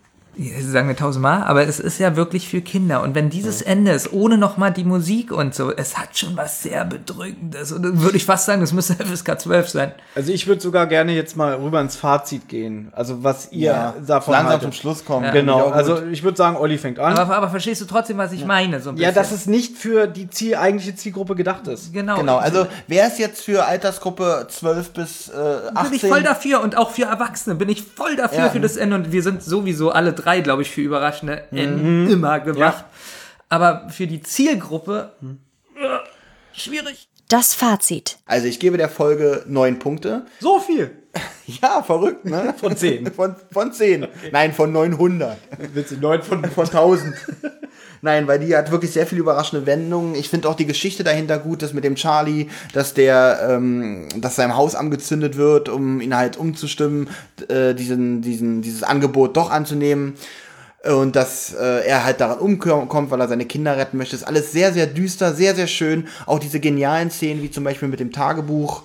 sagen 0.62 0.89
wir 0.89 0.97
tausendmal, 0.97 1.42
aber 1.44 1.67
es 1.67 1.81
ist 1.81 1.99
ja 1.99 2.15
wirklich 2.17 2.49
für 2.49 2.60
Kinder. 2.60 3.02
Und 3.02 3.15
wenn 3.15 3.28
dieses 3.31 3.60
Ende 3.62 3.91
ist, 3.92 4.12
ohne 4.12 4.39
noch 4.39 4.57
mal 4.57 4.70
die 4.70 4.84
Musik 4.84 5.33
und 5.33 5.55
so, 5.55 5.73
es 5.75 5.99
hat 5.99 6.17
schon 6.17 6.36
was 6.36 6.62
sehr 6.62 6.84
Bedrückendes. 6.84 7.73
Und 7.73 7.83
dann 7.83 8.00
würde 8.02 8.17
ich 8.17 8.25
fast 8.25 8.47
sagen, 8.47 8.60
das 8.60 8.73
müsste 8.73 8.94
FSK 9.05 9.41
12 9.41 9.68
sein. 9.68 9.92
also 10.15 10.33
ich 10.33 10.47
würde 10.47 10.60
sogar 10.60 10.86
gerne 10.86 11.12
jetzt 11.12 11.36
mal 11.36 11.55
rüber 11.57 11.81
ins 11.81 11.97
Fazit 11.97 12.49
gehen. 12.49 12.89
Also 12.92 13.25
was 13.25 13.50
ihr 13.52 13.67
Ja, 13.73 13.94
davon 14.07 14.33
langsam 14.33 14.50
haltet. 14.52 14.62
zum 14.62 14.73
Schluss 14.73 15.05
kommen. 15.05 15.31
Genau, 15.33 15.58
Finde 15.58 15.68
ich 15.70 15.75
also 15.75 16.02
ich 16.07 16.23
würde 16.23 16.36
sagen, 16.36 16.57
Olli 16.57 16.78
fängt 16.78 16.99
an. 16.99 17.17
Aber, 17.17 17.34
aber 17.36 17.49
verstehst 17.49 17.81
du 17.81 17.84
trotzdem, 17.86 18.18
was 18.18 18.33
ich 18.33 18.44
meine? 18.44 18.81
So 18.81 18.91
ein 18.91 18.97
ja, 18.97 19.10
dass 19.12 19.33
es 19.33 19.47
nicht 19.47 19.76
für 19.76 20.07
die 20.07 20.31
Ziel, 20.31 20.55
eigentliche 20.57 20.94
Zielgruppe 20.94 21.34
gedacht 21.34 21.67
ist. 21.67 21.92
Genau. 21.92 22.17
Genau, 22.18 22.36
also 22.36 22.67
wer 22.86 23.07
ist 23.08 23.18
jetzt 23.18 23.42
für 23.42 23.65
Altersgruppe 23.67 24.47
12 24.49 24.91
bis 24.91 25.28
äh, 25.28 25.33
18? 25.75 25.83
bin 25.84 25.92
ich 25.94 26.00
voll 26.02 26.23
dafür 26.23 26.60
und 26.62 26.76
auch 26.76 26.91
für 26.91 27.05
Erwachsene 27.05 27.57
bin 27.57 27.68
ich 27.68 27.83
voll 27.83 28.15
dafür 28.17 28.39
Ja. 28.39 28.49
für 28.50 28.60
das 28.60 28.76
Ende 28.76 28.97
und 28.97 29.10
wir 29.12 29.23
sind 29.23 29.42
sowieso 29.42 29.91
alle 29.91 30.12
drei, 30.12 30.27
glaube 30.42 30.62
ich, 30.62 30.70
für 30.70 30.81
überraschende 30.82 31.44
Enden 31.50 32.10
immer 32.10 32.40
gemacht. 32.40 32.84
Aber 33.48 33.89
für 33.90 34.07
die 34.07 34.20
Zielgruppe 34.23 35.12
äh, 35.76 36.58
schwierig. 36.58 37.08
Das 37.28 37.52
Fazit. 37.55 38.18
Also 38.24 38.47
ich 38.47 38.58
gebe 38.58 38.78
der 38.78 38.89
Folge 38.89 39.44
9 39.47 39.78
Punkte. 39.78 40.26
So 40.40 40.60
viel. 40.60 40.90
Ja, 41.62 41.82
verrückt, 41.82 42.26
ne? 42.26 42.55
Von 42.60 42.76
10. 42.76 43.10
Von, 43.15 43.34
von 43.50 43.73
10. 43.73 44.07
Nein, 44.32 44.52
von 44.52 44.70
900. 44.70 45.39
Willst 45.73 45.92
du 45.92 45.97
neun 45.97 46.23
von, 46.23 46.44
Von 46.44 46.66
1000. 46.66 47.15
Nein, 48.02 48.28
weil 48.28 48.39
die 48.39 48.57
hat 48.57 48.70
wirklich 48.70 48.93
sehr 48.93 49.07
viele 49.07 49.20
überraschende 49.20 49.67
Wendungen. 49.67 50.15
Ich 50.15 50.28
finde 50.28 50.49
auch 50.49 50.55
die 50.55 50.67
Geschichte 50.67 51.05
dahinter 51.05 51.39
gut, 51.39 51.62
das 51.62 51.73
mit 51.73 51.85
dem 51.85 51.97
Charlie, 51.97 52.49
dass 52.73 52.94
der, 52.94 53.49
ähm, 53.51 54.09
dass 54.17 54.36
sein 54.36 54.57
Haus 54.57 54.75
angezündet 54.75 55.36
wird, 55.36 55.68
um 55.68 56.01
ihn 56.01 56.17
halt 56.17 56.36
umzustimmen, 56.36 57.09
äh, 57.49 57.75
diesen, 57.75 58.23
diesen, 58.23 58.62
dieses 58.62 58.83
Angebot 58.83 59.36
doch 59.36 59.51
anzunehmen. 59.51 60.15
Und 60.85 61.17
dass 61.17 61.52
äh, 61.55 61.85
er 61.86 62.05
halt 62.05 62.20
daran 62.20 62.39
umkommt, 62.39 63.10
weil 63.10 63.20
er 63.20 63.27
seine 63.27 63.47
Kinder 63.47 63.77
retten 63.77 63.99
möchte. 63.99 64.15
ist 64.15 64.27
alles 64.27 64.52
sehr, 64.52 64.73
sehr 64.73 64.86
düster, 64.86 65.35
sehr, 65.35 65.57
sehr 65.57 65.67
schön. 65.67 66.07
Auch 66.25 66.39
diese 66.39 66.60
genialen 66.60 67.10
Szenen, 67.10 67.43
wie 67.43 67.51
zum 67.51 67.65
Beispiel 67.65 67.89
mit 67.89 67.99
dem 67.99 68.12
Tagebuch. 68.12 68.85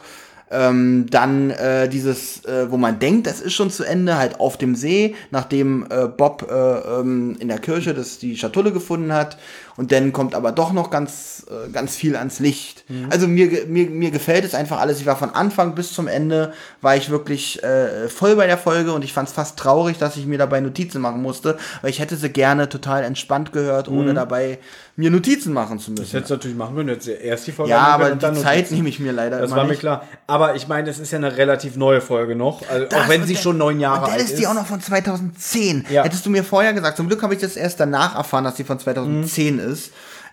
Ähm, 0.54 1.08
dann 1.10 1.50
äh, 1.50 1.90
dieses, 1.90 2.46
äh, 2.46 2.70
wo 2.70 2.78
man 2.78 3.00
denkt, 3.00 3.28
das 3.28 3.42
ist 3.42 3.54
schon 3.54 3.72
zu 3.72 3.84
Ende, 3.84 4.18
halt 4.18 4.40
auf 4.40 4.58
dem 4.58 4.76
See, 4.76 5.16
nachdem 5.32 5.86
äh, 5.90 6.08
Bob 6.08 6.48
äh, 6.50 6.54
ähm, 6.54 7.36
in 7.40 7.48
der 7.48 7.60
Kirche 7.60 7.94
das 7.94 8.20
die 8.20 8.38
Schatulle 8.38 8.72
gefunden 8.72 9.14
hat. 9.14 9.38
Und 9.76 9.92
dann 9.92 10.14
kommt 10.14 10.36
aber 10.36 10.52
doch 10.52 10.72
noch 10.72 10.92
ganz, 10.92 11.46
äh, 11.50 11.70
ganz 11.72 11.96
viel 11.96 12.16
ans 12.16 12.40
Licht. 12.40 12.84
Also 13.10 13.28
mir, 13.28 13.66
mir, 13.68 13.90
mir 13.90 14.12
gefällt 14.12 14.46
es 14.46 14.54
einfach 14.54 14.80
alles. 14.80 15.00
Ich 15.00 15.06
war 15.08 15.16
von 15.16 15.32
Anfang 15.32 15.74
bis 15.74 15.94
zum 15.94 16.08
Ende, 16.08 16.54
war 16.82 16.96
ich 16.96 17.10
wirklich 17.10 17.64
äh, 17.64 18.08
voll 18.08 18.36
bei 18.36 18.46
der 18.46 18.60
Folge 18.60 18.94
und 18.94 19.04
ich 19.04 19.14
fand 19.14 19.30
es 19.30 19.34
fast 19.34 19.58
traurig, 19.58 19.98
dass 19.98 20.16
ich 20.16 20.28
mir 20.28 20.38
dabei 20.38 20.60
Notizen 20.60 21.02
machen 21.02 21.24
musste, 21.24 21.58
weil 21.82 21.90
ich 21.90 22.00
hätte 22.00 22.16
sie 22.18 22.30
gerne 22.30 22.70
total 22.70 23.04
entspannt 23.04 23.52
gehört, 23.52 23.88
ohne 23.88 24.14
dabei 24.14 24.60
mir 24.96 25.10
Notizen 25.10 25.54
machen 25.54 25.80
zu 25.80 25.90
müssen. 25.90 26.04
Das 26.04 26.14
hättest 26.14 26.30
du 26.30 26.34
natürlich 26.36 26.58
machen 26.58 26.76
können, 26.76 26.90
jetzt 26.90 27.08
erst 27.08 27.48
die 27.48 27.52
Folge 27.52 27.72
Ja, 27.72 27.80
aber 27.88 28.12
die 28.12 28.20
dann 28.20 28.36
Zeit 28.36 28.58
Notizen. 28.58 28.76
nehme 28.76 28.90
ich 28.90 29.00
mir 29.00 29.12
leider 29.12 29.40
Das 29.40 29.50
war 29.50 29.64
mir 29.64 29.72
nicht. 29.72 29.80
klar. 29.80 30.04
Aber 30.28 30.54
ich 30.56 30.68
meine, 30.68 30.88
es 30.88 31.00
ist 31.00 31.12
ja 31.12 31.18
eine 31.18 31.36
relativ 31.36 31.78
neue 31.78 32.00
Folge 32.00 32.36
noch. 32.36 32.62
Also, 32.70 32.96
auch 32.96 33.10
wenn 33.10 33.24
sie 33.26 33.34
dann- 33.34 33.42
schon 33.42 33.58
neun 33.58 33.80
Jahre 33.80 34.12
alt 34.12 34.22
ist 34.22 34.38
die 34.38 34.46
auch 34.46 34.54
noch 34.54 34.68
von 34.68 34.80
2010. 34.82 35.86
Ja. 35.90 36.04
Hättest 36.04 36.26
du 36.28 36.30
mir 36.30 36.44
vorher 36.44 36.74
gesagt, 36.74 36.98
zum 36.98 37.08
Glück 37.08 37.24
habe 37.24 37.34
ich 37.34 37.42
das 37.42 37.56
erst 37.56 37.80
danach 37.80 38.16
erfahren, 38.16 38.44
dass 38.44 38.54
die 38.54 38.64
von 38.64 38.78
2010 38.78 39.58
ist. 39.58 39.63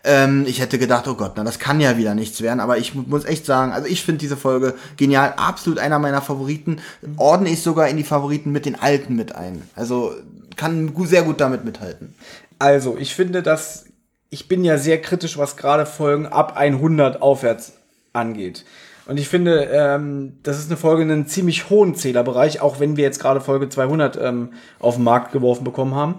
Ähm, 0.02 0.44
ich 0.46 0.60
hätte 0.60 0.78
gedacht, 0.78 1.06
oh 1.08 1.14
Gott, 1.14 1.32
na, 1.36 1.44
das 1.44 1.58
kann 1.58 1.78
ja 1.80 1.98
wieder 1.98 2.14
nichts 2.14 2.40
werden. 2.40 2.60
Aber 2.60 2.78
ich 2.78 2.94
mu- 2.94 3.04
muss 3.06 3.24
echt 3.26 3.44
sagen, 3.44 3.72
also 3.72 3.86
ich 3.86 4.02
finde 4.02 4.18
diese 4.20 4.36
Folge 4.36 4.74
genial, 4.96 5.34
absolut 5.36 5.78
einer 5.78 5.98
meiner 5.98 6.22
Favoriten. 6.22 6.78
Ordne 7.18 7.50
ich 7.50 7.62
sogar 7.62 7.88
in 7.88 7.96
die 7.98 8.04
Favoriten 8.04 8.50
mit 8.50 8.64
den 8.64 8.80
alten 8.80 9.14
mit 9.14 9.34
ein. 9.34 9.62
Also 9.76 10.14
kann 10.56 10.92
sehr 11.04 11.22
gut 11.22 11.40
damit 11.40 11.64
mithalten. 11.64 12.14
Also, 12.58 12.96
ich 12.98 13.14
finde, 13.14 13.42
dass 13.42 13.86
ich 14.30 14.46
bin 14.48 14.64
ja 14.64 14.78
sehr 14.78 15.00
kritisch, 15.00 15.38
was 15.38 15.56
gerade 15.56 15.86
Folgen 15.86 16.26
ab 16.26 16.56
100 16.56 17.20
aufwärts 17.20 17.72
angeht. 18.12 18.64
Und 19.06 19.18
ich 19.18 19.28
finde, 19.28 19.64
ähm, 19.72 20.38
das 20.44 20.58
ist 20.58 20.68
eine 20.68 20.76
Folge 20.76 21.02
in 21.02 21.10
einem 21.10 21.26
ziemlich 21.26 21.68
hohen 21.68 21.94
Zählerbereich, 21.96 22.60
auch 22.60 22.78
wenn 22.78 22.96
wir 22.96 23.04
jetzt 23.04 23.18
gerade 23.18 23.40
Folge 23.40 23.68
200 23.68 24.16
ähm, 24.20 24.52
auf 24.78 24.94
den 24.96 25.04
Markt 25.04 25.32
geworfen 25.32 25.64
bekommen 25.64 25.94
haben, 25.96 26.16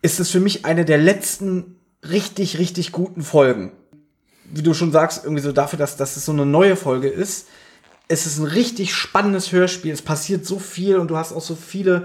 ist 0.00 0.18
es 0.18 0.30
für 0.30 0.40
mich 0.40 0.64
eine 0.64 0.84
der 0.84 0.98
letzten 0.98 1.76
richtig, 2.08 2.58
richtig 2.58 2.92
guten 2.92 3.22
Folgen. 3.22 3.72
Wie 4.44 4.62
du 4.62 4.74
schon 4.74 4.92
sagst, 4.92 5.24
irgendwie 5.24 5.42
so 5.42 5.52
dafür, 5.52 5.78
dass, 5.78 5.96
dass 5.96 6.16
es 6.16 6.24
so 6.24 6.32
eine 6.32 6.46
neue 6.46 6.76
Folge 6.76 7.08
ist, 7.08 7.46
es 8.08 8.26
ist 8.26 8.38
ein 8.38 8.46
richtig 8.46 8.94
spannendes 8.94 9.52
Hörspiel. 9.52 9.90
Es 9.92 10.02
passiert 10.02 10.44
so 10.44 10.58
viel 10.58 10.96
und 10.96 11.08
du 11.08 11.16
hast 11.16 11.32
auch 11.32 11.40
so 11.40 11.54
viele 11.54 12.04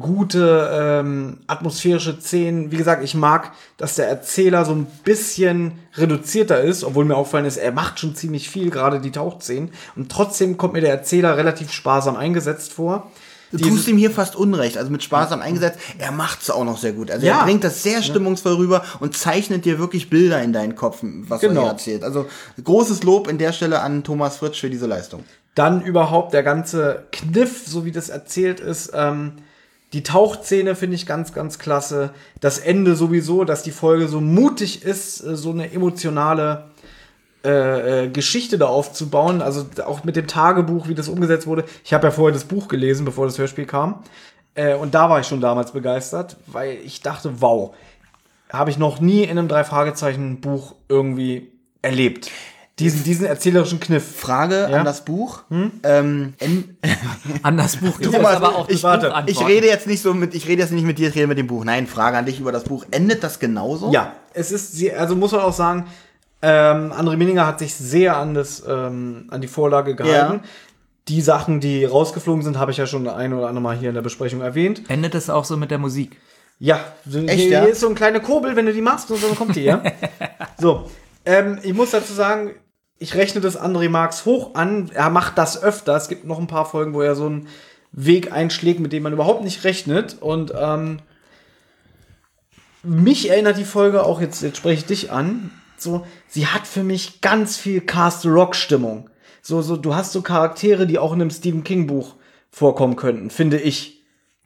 gute 0.00 0.68
ähm, 0.72 1.38
atmosphärische 1.46 2.18
Szenen. 2.18 2.72
Wie 2.72 2.76
gesagt, 2.76 3.04
ich 3.04 3.14
mag, 3.14 3.52
dass 3.76 3.94
der 3.94 4.08
Erzähler 4.08 4.64
so 4.64 4.72
ein 4.72 4.86
bisschen 5.04 5.78
reduzierter 5.94 6.60
ist, 6.60 6.82
obwohl 6.82 7.04
mir 7.04 7.16
auffallen 7.16 7.46
ist, 7.46 7.58
er 7.58 7.70
macht 7.70 8.00
schon 8.00 8.16
ziemlich 8.16 8.48
viel, 8.48 8.70
gerade 8.70 9.00
die 9.00 9.12
Tauchszenen. 9.12 9.70
Und 9.94 10.10
trotzdem 10.10 10.56
kommt 10.56 10.72
mir 10.72 10.80
der 10.80 10.90
Erzähler 10.90 11.36
relativ 11.36 11.70
sparsam 11.70 12.16
eingesetzt 12.16 12.72
vor. 12.72 13.12
Du 13.58 13.68
tust 13.68 13.88
ihm 13.88 13.96
hier 13.96 14.10
fast 14.10 14.36
Unrecht, 14.36 14.76
also 14.78 14.90
mit 14.90 15.02
sparsam 15.02 15.40
eingesetzt. 15.40 15.78
Er 15.98 16.12
macht's 16.12 16.50
auch 16.50 16.64
noch 16.64 16.78
sehr 16.78 16.92
gut. 16.92 17.10
Also 17.10 17.26
Ja. 17.26 17.38
er 17.40 17.44
bringt 17.44 17.64
das 17.64 17.82
sehr 17.82 18.02
stimmungsvoll 18.02 18.54
rüber 18.54 18.82
und 19.00 19.16
zeichnet 19.16 19.64
dir 19.64 19.78
wirklich 19.78 20.10
Bilder 20.10 20.42
in 20.42 20.52
deinen 20.52 20.74
Kopf, 20.74 20.98
was 21.02 21.42
er 21.42 21.48
Genau. 21.50 21.62
hier 21.62 21.70
erzählt. 21.70 22.04
Also 22.04 22.26
großes 22.62 23.02
Lob 23.02 23.28
in 23.28 23.38
der 23.38 23.52
Stelle 23.52 23.80
an 23.80 24.02
Thomas 24.04 24.38
Fritsch 24.38 24.60
für 24.60 24.70
diese 24.70 24.86
Leistung. 24.86 25.24
Dann 25.54 25.82
überhaupt 25.82 26.34
der 26.34 26.42
ganze 26.42 27.04
Kniff, 27.12 27.62
so 27.66 27.84
wie 27.84 27.92
das 27.92 28.08
erzählt 28.08 28.58
ist. 28.60 28.90
Ähm, 28.94 29.32
die 29.92 30.02
Tauchszene 30.02 30.74
finde 30.74 30.96
ich 30.96 31.06
ganz, 31.06 31.32
ganz 31.32 31.60
klasse. 31.60 32.10
Das 32.40 32.58
Ende 32.58 32.96
sowieso, 32.96 33.44
dass 33.44 33.62
die 33.62 33.70
Folge 33.70 34.08
so 34.08 34.20
mutig 34.20 34.82
ist, 34.84 35.20
äh, 35.24 35.36
so 35.36 35.50
eine 35.52 35.70
emotionale 35.72 36.64
äh, 37.44 38.04
äh, 38.04 38.08
Geschichte 38.08 38.58
da 38.58 38.66
aufzubauen. 38.66 39.42
Also 39.42 39.66
auch 39.84 40.04
mit 40.04 40.16
dem 40.16 40.26
Tagebuch, 40.26 40.88
wie 40.88 40.94
das 40.94 41.08
umgesetzt 41.08 41.46
wurde. 41.46 41.64
Ich 41.84 41.92
habe 41.92 42.06
ja 42.06 42.10
vorher 42.10 42.32
das 42.32 42.44
Buch 42.44 42.68
gelesen, 42.68 43.04
bevor 43.04 43.26
das 43.26 43.38
Hörspiel 43.38 43.66
kam. 43.66 44.02
Äh, 44.54 44.74
und 44.74 44.94
da 44.94 45.10
war 45.10 45.20
ich 45.20 45.26
schon 45.26 45.40
damals 45.40 45.72
begeistert, 45.72 46.36
weil 46.46 46.78
ich 46.84 47.02
dachte, 47.02 47.40
wow, 47.40 47.74
habe 48.52 48.70
ich 48.70 48.78
noch 48.78 49.00
nie 49.00 49.24
in 49.24 49.30
einem 49.30 49.48
Drei-Fragezeichen-Buch 49.48 50.74
irgendwie 50.88 51.52
erlebt. 51.82 52.30
Diesen, 52.78 53.04
diesen 53.04 53.26
erzählerischen 53.26 53.78
Kniff. 53.78 54.16
Frage 54.16 54.68
Ja? 54.70 54.78
an 54.78 54.84
das 54.84 55.04
Buch. 55.04 55.42
Ähm, 55.50 56.34
en, 56.40 56.76
An 57.42 57.56
das 57.56 57.76
Buch. 57.76 58.00
Du 58.00 58.10
Thomas, 58.10 58.34
aber 58.34 58.56
auch 58.56 58.68
ich, 58.68 58.80
das 58.80 58.82
warte, 58.82 59.10
Buch 59.10 59.22
ich 59.26 59.46
rede 59.46 59.68
jetzt 59.68 59.86
nicht 59.86 60.02
so 60.02 60.12
mit, 60.12 60.34
ich 60.34 60.48
rede 60.48 60.62
jetzt 60.62 60.72
nicht 60.72 60.84
mit 60.84 60.98
dir, 60.98 61.08
ich 61.08 61.14
rede 61.14 61.28
mit 61.28 61.38
dem 61.38 61.46
Buch. 61.46 61.62
Nein, 61.64 61.86
Frage 61.86 62.16
an 62.16 62.26
dich 62.26 62.40
über 62.40 62.50
das 62.50 62.64
Buch. 62.64 62.84
Endet 62.90 63.22
das 63.22 63.38
genauso? 63.38 63.92
Ja, 63.92 64.14
es 64.32 64.50
ist, 64.50 64.72
sie, 64.72 64.92
also 64.92 65.14
muss 65.14 65.30
man 65.30 65.42
auch 65.42 65.52
sagen, 65.52 65.86
ähm, 66.44 66.92
André 66.92 67.16
Mininger 67.16 67.46
hat 67.46 67.58
sich 67.58 67.74
sehr 67.74 68.18
an, 68.18 68.34
das, 68.34 68.62
ähm, 68.68 69.28
an 69.30 69.40
die 69.40 69.48
Vorlage 69.48 69.94
gehalten. 69.94 70.40
Ja. 70.42 70.50
Die 71.08 71.22
Sachen, 71.22 71.60
die 71.60 71.84
rausgeflogen 71.84 72.42
sind, 72.42 72.58
habe 72.58 72.70
ich 72.70 72.76
ja 72.76 72.86
schon 72.86 73.08
ein 73.08 73.32
oder 73.32 73.48
andere 73.48 73.62
Mal 73.62 73.76
hier 73.76 73.88
in 73.88 73.94
der 73.94 74.02
Besprechung 74.02 74.42
erwähnt. 74.42 74.82
Endet 74.88 75.14
es 75.14 75.30
auch 75.30 75.44
so 75.44 75.56
mit 75.56 75.70
der 75.70 75.78
Musik? 75.78 76.20
Ja, 76.58 76.80
Echt, 77.06 77.40
hier, 77.40 77.48
ja? 77.48 77.60
hier 77.62 77.70
ist 77.70 77.80
so 77.80 77.88
ein 77.88 77.94
kleiner 77.94 78.20
Kurbel, 78.20 78.56
wenn 78.56 78.66
du 78.66 78.74
die 78.74 78.82
machst 78.82 79.10
und 79.10 79.22
dann 79.22 79.34
kommt 79.34 79.56
die, 79.56 79.64
ja. 79.64 79.82
so, 80.58 80.90
ähm, 81.24 81.58
ich 81.62 81.72
muss 81.72 81.90
dazu 81.90 82.12
sagen, 82.12 82.52
ich 82.98 83.14
rechne 83.14 83.40
das 83.40 83.58
André 83.58 83.88
Marx 83.88 84.26
hoch 84.26 84.54
an. 84.54 84.90
Er 84.94 85.10
macht 85.10 85.38
das 85.38 85.62
öfter. 85.62 85.96
Es 85.96 86.08
gibt 86.08 86.26
noch 86.26 86.38
ein 86.38 86.46
paar 86.46 86.66
Folgen, 86.66 86.94
wo 86.94 87.00
er 87.00 87.14
so 87.14 87.26
einen 87.26 87.48
Weg 87.92 88.32
einschlägt, 88.32 88.80
mit 88.80 88.92
dem 88.92 89.02
man 89.02 89.12
überhaupt 89.12 89.42
nicht 89.42 89.64
rechnet. 89.64 90.18
Und 90.20 90.52
ähm, 90.56 90.98
mich 92.82 93.30
erinnert 93.30 93.56
die 93.56 93.64
Folge 93.64 94.04
auch, 94.04 94.20
jetzt, 94.20 94.42
jetzt 94.42 94.58
spreche 94.58 94.80
ich 94.80 94.86
dich 94.86 95.10
an, 95.10 95.50
so, 95.76 96.06
sie 96.28 96.46
hat 96.46 96.66
für 96.66 96.82
mich 96.82 97.20
ganz 97.20 97.56
viel 97.56 97.80
Cast 97.80 98.26
Rock 98.26 98.54
Stimmung. 98.54 99.10
So, 99.42 99.60
so, 99.60 99.76
du 99.76 99.94
hast 99.94 100.12
so 100.12 100.22
Charaktere, 100.22 100.86
die 100.86 100.98
auch 100.98 101.12
in 101.12 101.20
einem 101.20 101.30
Stephen 101.30 101.64
King 101.64 101.86
Buch 101.86 102.14
vorkommen 102.50 102.96
könnten, 102.96 103.30
finde 103.30 103.58
ich. 103.58 104.02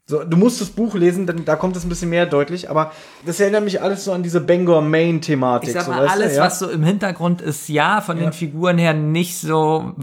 So, 0.06 0.24
du 0.24 0.36
musst 0.38 0.60
das 0.60 0.70
Buch 0.70 0.94
lesen, 0.94 1.26
denn 1.26 1.44
da 1.44 1.54
kommt 1.54 1.76
es 1.76 1.84
ein 1.84 1.90
bisschen 1.90 2.08
mehr 2.08 2.24
deutlich, 2.24 2.70
aber 2.70 2.92
das 3.26 3.38
erinnert 3.40 3.62
mich 3.62 3.82
alles 3.82 4.04
so 4.04 4.12
an 4.12 4.22
diese 4.22 4.40
Bangor 4.40 4.80
Main 4.80 5.20
Thematik. 5.20 5.68
Ich 5.68 5.74
sag 5.74 5.84
so, 5.84 5.90
mal, 5.90 6.06
du, 6.06 6.10
alles, 6.10 6.36
ja? 6.36 6.44
was 6.44 6.58
so 6.58 6.70
im 6.70 6.82
Hintergrund 6.82 7.42
ist, 7.42 7.68
ja, 7.68 8.00
von 8.00 8.18
den 8.18 8.32
Figuren 8.32 8.78
her 8.78 8.94
nicht 8.94 9.38
so. 9.38 9.94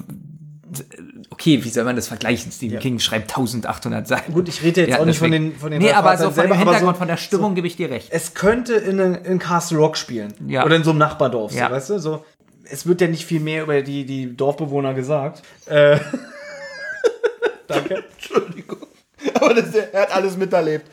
Okay, 1.30 1.64
wie 1.64 1.70
soll 1.70 1.84
man 1.84 1.96
das 1.96 2.08
vergleichen? 2.08 2.52
Stephen 2.52 2.80
King 2.80 3.00
schreibt 3.00 3.32
1800 3.32 4.08
Seiten. 4.08 4.34
Gut, 4.34 4.48
ich 4.50 4.64
rede 4.64 4.82
jetzt 4.82 4.90
Ja, 4.92 5.00
auch 5.00 5.06
nicht 5.06 5.20
von 5.20 5.32
den- 5.32 5.56
von 5.56 5.72
den 5.72 5.82
Nee, 5.82 5.92
aber 5.92 6.18
so 6.18 6.26
von 6.26 6.34
dem 6.34 6.36
selber, 6.36 6.56
Hintergrund, 6.58 6.96
so- 6.96 7.00
von 7.00 7.08
der 7.08 7.18
Stimmung 7.18 7.56
gebe 7.56 7.68
ich 7.68 7.76
dir 7.76 7.90
recht. 7.90 8.08
es 8.12 8.34
könnte 8.34 8.76
in, 8.76 9.00
in 9.00 9.40
Castle 9.40 9.78
Rock 9.78 9.98
spielen. 9.98 10.34
Ja. 10.48 10.66
Oder 10.66 10.76
in 10.78 10.84
so 10.84 10.92
einem 10.92 11.00
Nachbardorf, 11.00 11.54
Ja. 11.54 11.68
so, 11.70 11.74
weißt 11.76 11.90
du? 11.92 12.00
So, 12.00 12.26
es 12.64 12.86
wird 12.88 13.02
ja 13.02 13.08
nicht 13.08 13.26
viel 13.26 13.40
mehr 13.40 13.64
über 13.64 13.82
die, 13.82 14.06
die 14.06 14.36
Dorfbewohner 14.36 14.94
gesagt. 14.94 15.44
Äh, 15.68 16.00
danke. 17.68 18.04
Entschuldigung. 18.18 18.78
Aber 19.34 19.54
das, 19.54 19.74
er 19.74 20.02
hat 20.02 20.16
alles 20.16 20.38
miterlebt. 20.38 20.90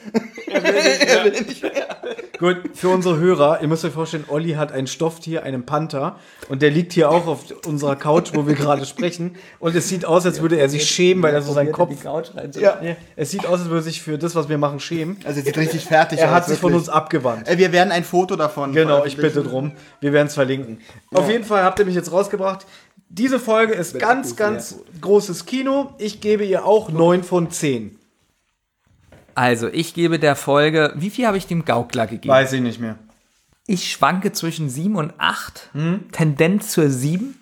Er 0.47 0.63
will 1.25 1.33
nicht 1.33 1.63
mehr. 1.63 1.73
Gut, 2.39 2.57
für 2.75 2.89
unsere 2.89 3.19
Hörer, 3.19 3.61
ihr 3.63 3.69
müsst 3.69 3.85
euch 3.85 3.93
vorstellen, 3.93 4.25
Olli 4.27 4.55
hat 4.55 4.73
ein 4.73 4.89
Stofftier, 4.89 5.45
einen 5.45 5.65
Panther, 5.65 6.17
und 6.49 6.61
der 6.61 6.71
liegt 6.71 6.93
hier 6.93 7.09
auch 7.09 7.29
auf 7.29 7.45
unserer 7.67 7.95
Couch, 7.95 8.31
wo 8.35 8.49
wir 8.49 8.55
gerade 8.55 8.85
sprechen. 8.85 9.37
Und 9.61 9.77
es 9.77 9.89
sieht 9.89 10.05
aus, 10.05 10.27
als 10.27 10.41
würde 10.43 10.59
er 10.59 10.69
sich 10.69 10.85
schämen, 10.85 11.23
weil 11.23 11.35
er 11.35 11.43
so 11.43 11.53
seinen 11.53 11.71
Kopf. 11.71 11.93
Ja. 12.59 12.81
Es 13.15 13.31
sieht 13.31 13.47
aus, 13.47 13.61
als 13.61 13.69
würde 13.69 13.79
er 13.79 13.83
sich 13.83 14.03
für 14.03 14.19
das, 14.19 14.35
was 14.35 14.49
wir 14.49 14.59
machen, 14.59 14.81
schämen. 14.81 15.19
Also 15.25 15.39
er 15.39 15.47
sieht 15.47 15.57
richtig 15.57 15.85
fertig 15.85 16.19
Er 16.19 16.33
hat 16.33 16.43
aus, 16.43 16.49
sich 16.49 16.59
von 16.59 16.75
uns 16.75 16.89
abgewandt. 16.89 17.47
Wir 17.57 17.71
werden 17.71 17.93
ein 17.93 18.05
Foto 18.05 18.35
davon 18.35 18.73
Genau, 18.73 19.05
ich 19.05 19.17
bitte 19.17 19.43
drum. 19.43 19.73
Wir 20.01 20.13
werden 20.13 20.27
es 20.27 20.35
verlinken. 20.35 20.81
Auf 21.13 21.31
jeden 21.31 21.45
Fall 21.45 21.63
habt 21.63 21.79
ihr 21.79 21.85
mich 21.85 21.95
jetzt 21.95 22.11
rausgebracht. 22.11 22.67
Diese 23.09 23.39
Folge 23.39 23.75
ist 23.75 23.99
ganz, 23.99 24.37
ganz 24.37 24.81
großes 25.01 25.45
Kino. 25.45 25.91
Ich 25.99 26.21
gebe 26.21 26.45
ihr 26.45 26.65
auch 26.65 26.89
9 26.89 27.23
von 27.23 27.51
10. 27.51 27.99
Also, 29.35 29.69
ich 29.69 29.95
gebe 29.95 30.19
der 30.19 30.37
Folge, 30.37 30.93
wie 30.97 31.11
viel 31.11 31.27
habe 31.27 31.37
ich 31.37 31.47
dem 31.47 31.65
Gaukler 31.65 32.07
gegeben? 32.07 32.33
Weiß 32.33 32.53
ich 32.53 32.61
nicht 32.61 32.81
mehr. 32.81 32.97
Ich 33.67 33.91
schwanke 33.91 34.33
zwischen 34.33 34.69
7 34.69 34.97
und 34.97 35.15
8. 35.19 35.71
Tendenz 36.13 36.71
zur 36.71 36.91
7. 36.91 37.39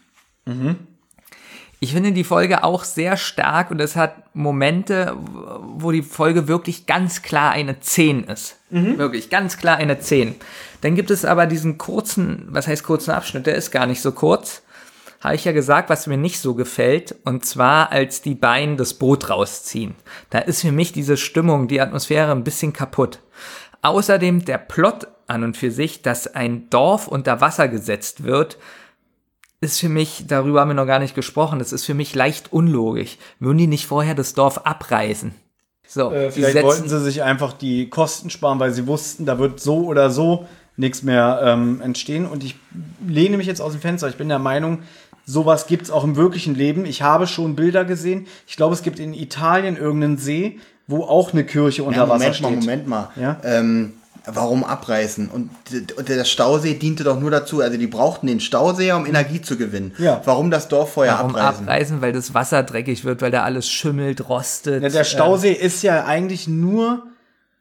Ich 1.83 1.93
finde 1.95 2.13
die 2.13 2.25
Folge 2.25 2.63
auch 2.63 2.85
sehr 2.85 3.17
stark 3.17 3.71
und 3.71 3.81
es 3.81 3.97
hat 3.97 4.35
Momente, 4.35 5.17
wo 5.17 5.93
die 5.93 6.03
Folge 6.03 6.47
wirklich 6.47 6.85
ganz 6.85 7.23
klar 7.23 7.53
eine 7.53 7.81
10 7.81 8.25
ist. 8.25 8.59
Wirklich 8.69 9.31
ganz 9.31 9.57
klar 9.57 9.79
eine 9.79 9.99
10. 9.99 10.35
Dann 10.83 10.95
gibt 10.95 11.11
es 11.11 11.25
aber 11.25 11.47
diesen 11.47 11.79
kurzen, 11.79 12.49
was 12.51 12.67
heißt 12.67 12.85
kurzen 12.85 13.13
Abschnitt, 13.13 13.47
der 13.47 13.55
ist 13.55 13.71
gar 13.71 13.87
nicht 13.87 14.03
so 14.03 14.13
kurz. 14.13 14.63
Habe 15.21 15.35
ich 15.35 15.45
ja 15.45 15.53
gesagt, 15.53 15.91
was 15.91 16.07
mir 16.07 16.17
nicht 16.17 16.41
so 16.41 16.55
gefällt, 16.55 17.15
und 17.25 17.45
zwar 17.45 17.93
als 17.93 18.23
die 18.23 18.35
beiden 18.35 18.79
das 18.79 18.95
Boot 18.95 19.29
rausziehen. 19.29 19.95
Da 20.31 20.39
ist 20.39 20.63
für 20.63 20.73
mich 20.73 20.93
diese 20.93 21.19
Stimmung, 21.19 21.69
die 21.69 21.81
Atmosphäre 21.81 22.33
ein 22.33 22.45
bisschen 22.45 22.73
kaputt. 22.73 23.21
Außerdem 23.83 24.45
der 24.47 24.59
Plot 24.59 25.09
an 25.27 25.45
und 25.45 25.57
für 25.57 25.71
sich, 25.71 26.03
dass 26.03 26.27
ein 26.27 26.71
Dorf 26.71 27.07
unter 27.07 27.41
Wasser 27.41 27.69
gesetzt 27.69 28.25
wird, 28.25 28.59
ist 29.61 29.79
für 29.79 29.91
mich, 29.91 30.25
darüber 30.27 30.63
haben 30.63 30.69
wir 30.69 30.75
noch 30.75 30.87
gar 30.87 30.99
nicht 30.99 31.15
gesprochen, 31.15 31.59
das 31.59 31.73
ist 31.73 31.85
für 31.85 31.95
mich 31.95 32.15
leicht 32.15 32.51
unlogisch. 32.53 33.19
Würden 33.39 33.59
die 33.59 33.67
nicht 33.67 33.87
vorher 33.87 34.15
das 34.15 34.33
Dorf 34.33 34.59
abreißen? 34.65 35.35
So, 35.87 36.13
Äh, 36.13 36.31
vielleicht 36.31 36.63
wollten 36.63 36.89
sie 36.89 37.01
sich 37.01 37.23
einfach 37.23 37.53
die 37.53 37.91
Kosten 37.91 38.31
sparen, 38.31 38.59
weil 38.59 38.73
sie 38.73 38.87
wussten, 38.87 39.27
da 39.27 39.39
wird 39.39 39.61
so 39.61 39.85
oder 39.87 40.09
so 40.11 40.47
nichts 40.77 41.03
mehr 41.03 41.41
ähm, 41.45 41.81
entstehen. 41.83 42.27
Und 42.27 42.43
ich 42.43 42.57
lehne 43.07 43.37
mich 43.37 43.47
jetzt 43.47 43.61
aus 43.61 43.73
dem 43.73 43.81
Fenster. 43.81 44.09
Ich 44.09 44.17
bin 44.17 44.29
der 44.29 44.39
Meinung, 44.39 44.83
sowas 45.27 45.67
gibt 45.67 45.85
es 45.85 45.91
auch 45.91 46.05
im 46.05 46.17
wirklichen 46.17 46.55
Leben. 46.55 46.85
Ich 46.85 47.03
habe 47.03 47.27
schon 47.27 47.55
Bilder 47.57 47.85
gesehen. 47.85 48.27
Ich 48.47 48.57
glaube, 48.57 48.75
es 48.75 48.83
gibt 48.83 48.99
in 48.99 49.15
Italien 49.15 49.77
irgendeinen 49.77 50.19
See, 50.19 50.59
wo 50.87 51.05
auch 51.05 51.33
eine 51.33 51.45
Kirche 51.45 51.85
unter 51.85 51.99
Ja, 52.01 52.09
Wasser 52.09 52.19
Moment 52.19 52.35
steht. 52.37 52.51
mal, 52.51 52.57
Moment 52.57 52.87
mal. 52.89 53.11
Ja? 53.17 53.37
Ähm, 53.45 53.93
warum 54.27 54.65
abreißen? 54.65 55.29
Und, 55.29 55.51
der 56.09 56.25
Stausee 56.25 56.75
diente 56.75 57.05
doch 57.05 57.19
nur 57.21 57.31
dazu, 57.31 57.61
also 57.61 57.79
die 57.79 57.87
brauchten 57.87 58.27
den 58.27 58.41
Stausee, 58.41 58.93
um 58.93 59.07
Energie 59.07 59.41
zu 59.41 59.57
gewinnen. 59.57 59.93
Ja. 59.99 60.21
Warum 60.25 60.51
das 60.51 60.69
Dorf 60.69 60.93
vorher 60.95 61.15
Warum 61.15 61.37
abreißen? 61.37 61.65
abreißen? 61.69 62.03
Weil 62.03 62.13
das 62.13 62.35
Wasser 62.35 62.63
dreckig 62.65 63.05
wird, 63.05 63.23
weil 63.23 63.31
da 63.31 63.45
alles 63.45 63.69
schimmelt, 63.69 64.29
rostet. 64.29 64.83
Ja, 64.83 64.89
der 64.89 65.05
Stausee 65.05 65.53
ist 65.53 65.83
ja 65.83 66.05
eigentlich 66.05 66.49
nur 66.49 67.05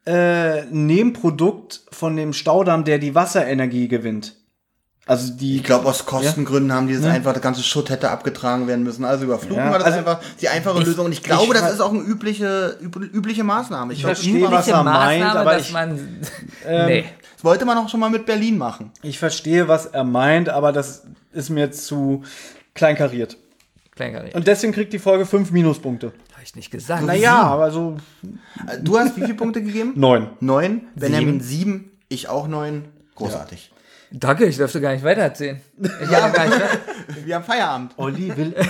äh, 0.06 0.62
ein 0.64 0.86
Nebenprodukt 0.88 1.82
von 1.92 2.16
dem 2.16 2.34
Staudamm, 2.34 2.84
der 2.84 2.98
die 2.98 3.14
Wasserenergie 3.16 3.88
gewinnt. 3.88 4.36
Also 5.10 5.34
die. 5.34 5.58
Ich 5.58 5.64
glaube, 5.64 5.88
aus 5.88 6.06
Kostengründen 6.06 6.72
haben 6.72 6.88
die 6.88 6.94
das 6.96 7.04
einfach, 7.06 7.34
das 7.34 7.42
ganze 7.42 7.64
Schutt 7.64 7.90
hätte 7.90 8.12
abgetragen 8.12 8.68
werden 8.68 8.84
müssen. 8.84 9.04
Also 9.06 9.26
überflugen 9.26 9.58
Ja, 9.58 9.72
war 9.72 9.80
das 9.80 9.88
also 9.88 9.98
einfach 10.00 10.20
die 10.40 10.48
einfache 10.50 10.80
Lösung. 10.84 11.08
Und 11.08 11.12
ich 11.14 11.24
glaube, 11.24 11.46
ich 11.54 11.60
das 11.60 11.74
ist 11.74 11.80
auch 11.82 11.92
eine 11.92 12.02
übliche, 12.02 12.78
üb- 12.82 13.12
übliche 13.12 13.44
Maßnahme. 13.44 13.94
Ich 13.94 14.00
Ich 14.00 14.06
verstehe, 14.06 14.52
was 14.52 14.68
er 14.68 14.84
meint, 14.84 15.22
Maßnahme, 15.24 15.40
aber 15.40 15.60
ich, 15.60 15.72
man. 15.74 15.98
ähm, 16.68 16.86
nee. 16.86 17.06
das 17.36 17.44
wollte 17.44 17.66
man 17.66 17.78
auch 17.80 17.90
schon 17.90 18.00
mal 18.00 18.10
mit 18.12 18.26
Berlin 18.28 18.58
machen. 18.58 18.92
ich 19.02 19.18
verstehe, 19.18 19.68
was 19.68 19.88
er 19.88 20.04
meint, 20.04 20.48
aber 20.50 20.72
das 20.72 21.04
ist 21.34 21.50
mir 21.50 21.72
zu 21.72 22.24
kleinkariert. 22.76 23.38
Kleinkariert. 23.96 24.36
Und 24.36 24.48
deswegen 24.48 24.74
kriegt 24.74 24.94
die 24.94 25.00
Folge 25.00 25.26
fünf 25.26 25.52
Minuspunkte. 25.52 26.14
Habe 26.34 26.44
ich 26.44 26.56
nicht 26.56 26.70
gesagt. 26.72 27.04
Naja, 27.04 27.42
aber 27.42 27.72
so 27.72 27.98
Äh, 28.68 28.78
Du 28.82 28.98
hast 28.98 29.18
wie 29.18 29.22
viele 29.22 29.34
Punkte 29.34 29.62
gegeben? 29.64 29.94
neun. 29.96 30.28
Neun. 30.40 30.84
Benjamin 30.96 31.42
sieben. 31.42 31.92
Ich 32.10 32.30
auch 32.30 32.48
neun. 32.48 32.86
Großartig. 33.16 33.72
Danke, 34.12 34.46
ich 34.46 34.58
dürfte 34.58 34.82
gar 34.82 34.94
nicht 34.94 35.04
weitererzählen. 35.04 35.62
Ich 35.82 36.10
ja. 36.10 36.30
gar 36.30 36.46
nicht 36.46 36.56
weiter. 36.60 36.70
Wir 37.26 37.36
haben 37.36 37.44
Feierabend. 37.44 37.94
Olli 37.98 38.36
will. 38.36 38.56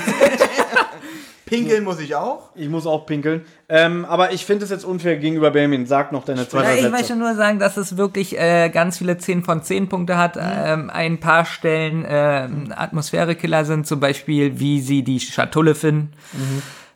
Pinkeln 1.45 1.83
muss 1.83 1.99
ich 1.99 2.13
auch. 2.15 2.49
Ich 2.53 2.69
muss 2.69 2.85
auch 2.85 3.07
pinkeln. 3.07 3.41
Ähm, 3.69 4.05
aber 4.05 4.33
ich 4.33 4.45
finde 4.45 4.65
es 4.65 4.69
jetzt 4.69 4.85
unfair 4.85 5.17
gegenüber 5.17 5.49
Benjamin. 5.49 5.87
Sag 5.87 6.11
noch 6.11 6.23
deine 6.23 6.47
zwei, 6.47 6.63
Ja, 6.63 6.69
ich 6.73 6.81
Sätze. 6.81 6.91
möchte 6.91 7.15
nur 7.15 7.33
sagen, 7.33 7.57
dass 7.57 7.75
es 7.75 7.97
wirklich 7.97 8.37
äh, 8.39 8.69
ganz 8.69 8.99
viele 8.99 9.17
10 9.17 9.43
von 9.43 9.63
10 9.63 9.89
Punkte 9.89 10.17
hat. 10.17 10.37
Ähm, 10.39 10.91
ein 10.91 11.19
paar 11.19 11.45
Stellen 11.45 12.05
ähm, 12.07 12.71
Atmosphärekiller 12.75 13.65
sind, 13.65 13.87
zum 13.87 13.99
Beispiel, 13.99 14.59
wie 14.59 14.79
sie 14.79 15.03
die 15.03 15.19
Schatulle 15.19 15.73
finden. 15.73 16.13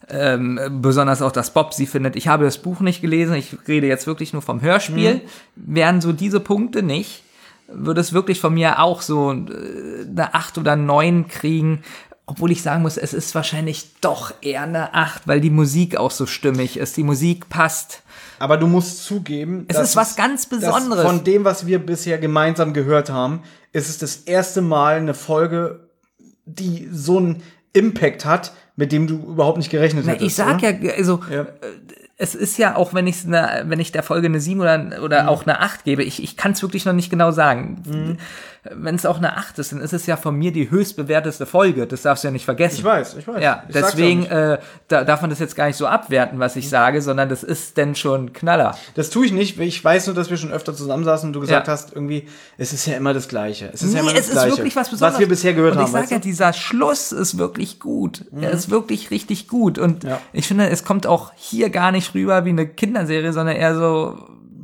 Ähm, 0.08 0.60
besonders 0.82 1.24
auch, 1.24 1.32
dass 1.32 1.52
Bob 1.52 1.74
sie 1.74 1.88
findet. 1.88 2.16
Ich 2.16 2.28
habe 2.28 2.46
das 2.46 2.60
Buch 2.60 2.80
nicht 2.82 3.02
gelesen, 3.02 3.34
ich 3.34 3.56
rede 3.68 3.88
jetzt 3.88 4.06
wirklich 4.06 4.34
nur 4.34 4.44
vom 4.44 4.62
Hörspiel. 4.62 5.22
Wären 5.56 6.00
so 6.00 6.12
diese 6.14 6.40
Punkte 6.40 6.84
nicht, 6.84 7.24
würde 7.68 8.02
es 8.02 8.14
wirklich 8.14 8.40
von 8.40 8.54
mir 8.54 8.80
auch 8.80 9.02
so 9.02 9.32
äh, 9.32 10.06
eine 10.08 10.34
8 10.34 10.58
oder 10.58 10.76
9 10.76 11.28
kriegen. 11.28 11.84
Obwohl 12.26 12.52
ich 12.52 12.62
sagen 12.62 12.82
muss, 12.84 12.96
es 12.98 13.14
ist 13.14 13.36
wahrscheinlich 13.36 14.00
doch 14.00 14.34
eher 14.42 14.62
eine 14.64 14.94
8, 14.94 15.28
weil 15.28 15.42
die 15.42 15.50
Musik 15.50 15.98
auch 15.98 16.12
so 16.12 16.26
stimmig 16.26 16.78
ist. 16.78 16.96
Die 16.96 17.04
Musik 17.04 17.50
passt. 17.50 18.02
Aber 18.40 18.56
du 18.58 18.68
musst 18.68 19.04
zugeben, 19.04 19.66
Es 19.68 19.78
dass 19.78 19.90
ist 19.90 19.96
was 19.98 20.16
ganz 20.16 20.46
Besonderes. 20.46 21.04
Von 21.06 21.24
dem, 21.26 21.44
was 21.44 21.66
wir 21.68 21.80
bisher 21.80 22.18
gemeinsam 22.18 22.74
gehört 22.74 23.10
haben, 23.10 23.42
ist 23.74 23.90
es 23.90 23.98
das 23.98 24.16
erste 24.18 24.62
Mal 24.62 24.96
eine 24.98 25.14
Folge, 25.14 25.90
die 26.46 26.88
so 26.92 27.18
einen 27.18 27.44
Impact 27.74 28.24
hat, 28.26 28.54
mit 28.76 28.92
dem 28.92 29.08
du 29.08 29.16
überhaupt 29.16 29.58
nicht 29.58 29.70
gerechnet 29.70 30.04
Na, 30.06 30.14
hättest. 30.14 30.28
ich 30.28 30.36
sag 30.36 30.58
oder? 30.60 30.70
ja, 30.82 30.94
also 30.94 31.20
Ja. 31.30 31.48
Es 32.24 32.36
ist 32.36 32.58
ja 32.58 32.76
auch, 32.78 32.94
wenn 32.94 33.06
ich 33.06 33.26
ne, 33.26 33.64
wenn 33.68 33.80
ich 33.80 33.92
der 33.92 34.02
Folge 34.04 34.28
eine 34.28 34.40
7 34.40 34.62
oder, 34.62 34.78
Mhm. 34.78 34.94
oder 35.04 35.28
auch 35.30 35.44
eine 35.46 35.60
8 35.60 35.84
gebe, 35.84 36.04
ich, 36.04 36.24
ich 36.24 36.38
kann 36.38 36.54
es 36.54 36.62
wirklich 36.62 36.86
noch 36.86 36.94
nicht 36.94 37.10
genau 37.10 37.32
sagen. 37.32 38.18
Wenn 38.72 38.96
es 38.96 39.06
auch 39.06 39.18
eine 39.18 39.36
8 39.36 39.60
ist, 39.60 39.74
dann 39.74 39.82
ist 39.82 39.92
es 39.92 40.06
ja 40.06 40.16
von 40.16 40.36
mir 40.38 40.54
die 40.54 40.72
höchstbewerteste 40.72 41.46
Folge. 41.46 41.86
Das 41.86 42.04
darfst 42.04 42.24
du 42.24 42.30
ja 42.30 42.32
nicht 42.32 42.46
vergessen. 42.46 42.78
Ich 42.78 42.84
weiß, 42.86 43.16
ich 43.20 43.28
weiß. 43.28 43.44
Ja, 43.44 43.64
Ich 43.68 43.74
deswegen 43.74 44.26
äh, 44.28 44.58
da, 44.88 45.04
darf 45.04 45.20
man 45.20 45.30
das 45.30 45.40
jetzt 45.40 45.58
gar 45.58 45.68
nicht 45.68 45.76
so 45.76 45.86
abwerten, 45.86 46.40
was 46.40 46.56
ich 46.56 46.70
sage, 46.70 47.02
sondern 47.02 47.28
das 47.28 47.44
ist 47.44 47.76
denn 47.76 47.94
schon 47.94 48.32
Knaller. 48.32 48.78
Das 48.96 49.10
tue 49.10 49.26
ich 49.26 49.34
nicht. 49.34 49.60
Ich 49.60 49.84
weiß 49.84 50.06
nur, 50.08 50.16
dass 50.16 50.30
wir 50.30 50.38
schon 50.38 50.54
öfter 50.54 50.74
zusammensaßen 50.74 51.28
und 51.28 51.34
du 51.34 51.42
gesagt 51.42 51.68
Ja. 51.68 51.74
hast, 51.74 51.92
irgendwie, 51.92 52.30
es 52.58 52.72
ist 52.72 52.86
ja 52.86 52.96
immer 52.96 53.14
das 53.14 53.28
Gleiche. 53.28 53.70
Es 53.74 53.84
ist 53.84 53.94
ja 53.94 54.02
Nee, 54.02 54.08
immer 54.08 54.12
das 54.12 54.22
es 54.22 54.28
ist 54.28 54.34
Gleiche. 54.36 54.58
wirklich 54.58 54.76
was 54.78 54.90
Besonderes. 54.90 55.14
Was 55.16 55.20
wir 55.20 55.28
bisher 55.28 55.54
gehört 55.54 55.74
und 55.76 55.80
ich 55.80 55.84
haben. 55.88 55.92
sag 55.92 56.02
weißt 56.04 56.12
ja? 56.12 56.18
Mhm. 56.20 56.22
dieser 56.22 56.54
Schluss 56.54 57.12
ist 57.12 57.38
wirklich 57.38 57.82
gut. 57.82 58.24
Er 58.40 58.52
ist 58.52 58.70
wirklich 58.70 59.12
richtig 59.12 59.50
gut. 59.50 59.78
Und 59.78 60.06
Ja. 60.06 60.22
ich 60.32 60.48
finde, 60.48 60.70
es 60.70 60.86
kommt 60.86 61.06
auch 61.06 61.34
hier 61.36 61.70
gar 61.70 61.92
nicht 61.92 62.13
rüber 62.14 62.46
wie 62.46 62.50
eine 62.50 62.68
Kinderserie, 62.68 63.34
sondern 63.34 63.56
eher 63.56 63.76
so 63.76 64.18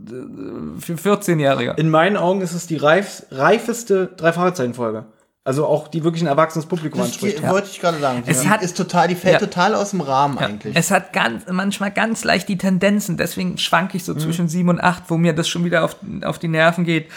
äh, 0.10 0.80
für 0.82 0.94
14-Jährige. 0.96 1.74
In 1.78 1.90
meinen 1.90 2.18
Augen 2.18 2.42
ist 2.42 2.54
es 2.54 2.68
die 2.68 2.78
reif, 2.78 3.24
reifeste 3.32 4.08
Drei-Fragezeichen-Folge. 4.18 5.06
Also 5.46 5.66
auch 5.66 5.88
die 5.88 6.04
wirklich 6.04 6.22
ein 6.22 6.28
erwachsenes 6.28 6.66
Publikum 6.68 7.00
Das 7.00 7.08
anspricht. 7.10 7.40
die, 7.40 7.48
wollte 7.48 7.70
ich 7.72 7.80
gerade 7.80 7.98
sagen. 8.00 8.24
Die 8.26 8.30
Es 8.30 8.48
hat- 8.48 8.62
ist 8.62 8.78
total, 8.78 9.08
die 9.08 9.16
fällt 9.16 9.36
Ja. 9.36 9.40
total 9.40 9.74
aus 9.74 9.92
dem 9.92 10.02
Rahmen 10.02 10.38
Ja, 10.40 10.46
eigentlich. 10.48 10.76
Es 10.76 10.92
hat 10.92 11.12
ganz, 11.14 11.44
manchmal 11.50 11.90
ganz 11.92 12.24
leicht 12.24 12.50
die 12.50 12.58
Tendenzen, 12.58 13.18
deswegen 13.18 13.58
schwank 13.58 13.96
ich 13.96 14.04
so 14.04 14.14
Mhm. 14.14 14.20
zwischen 14.20 14.48
7 14.48 14.70
und 14.70 14.80
8, 14.84 15.04
wo 15.08 15.18
mir 15.18 15.34
das 15.34 15.48
schon 15.50 15.64
wieder 15.66 15.86
auf, 15.86 15.96
auf 16.24 16.38
die 16.38 16.50
Nerven 16.50 16.84
geht. 16.84 17.08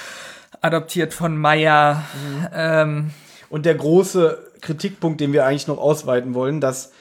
Adoptiert 0.61 1.13
von 1.13 1.37
Maya. 1.37 1.95
Mhm. 2.15 2.47
Ähm, 2.55 3.11
Und 3.51 3.67
der 3.67 3.75
große 3.75 4.39
Kritikpunkt, 4.63 5.21
den 5.21 5.33
wir 5.35 5.45
eigentlich 5.45 5.67
noch 5.67 5.79
ausweiten 5.79 6.33
wollen, 6.35 6.61
dass 6.61 6.93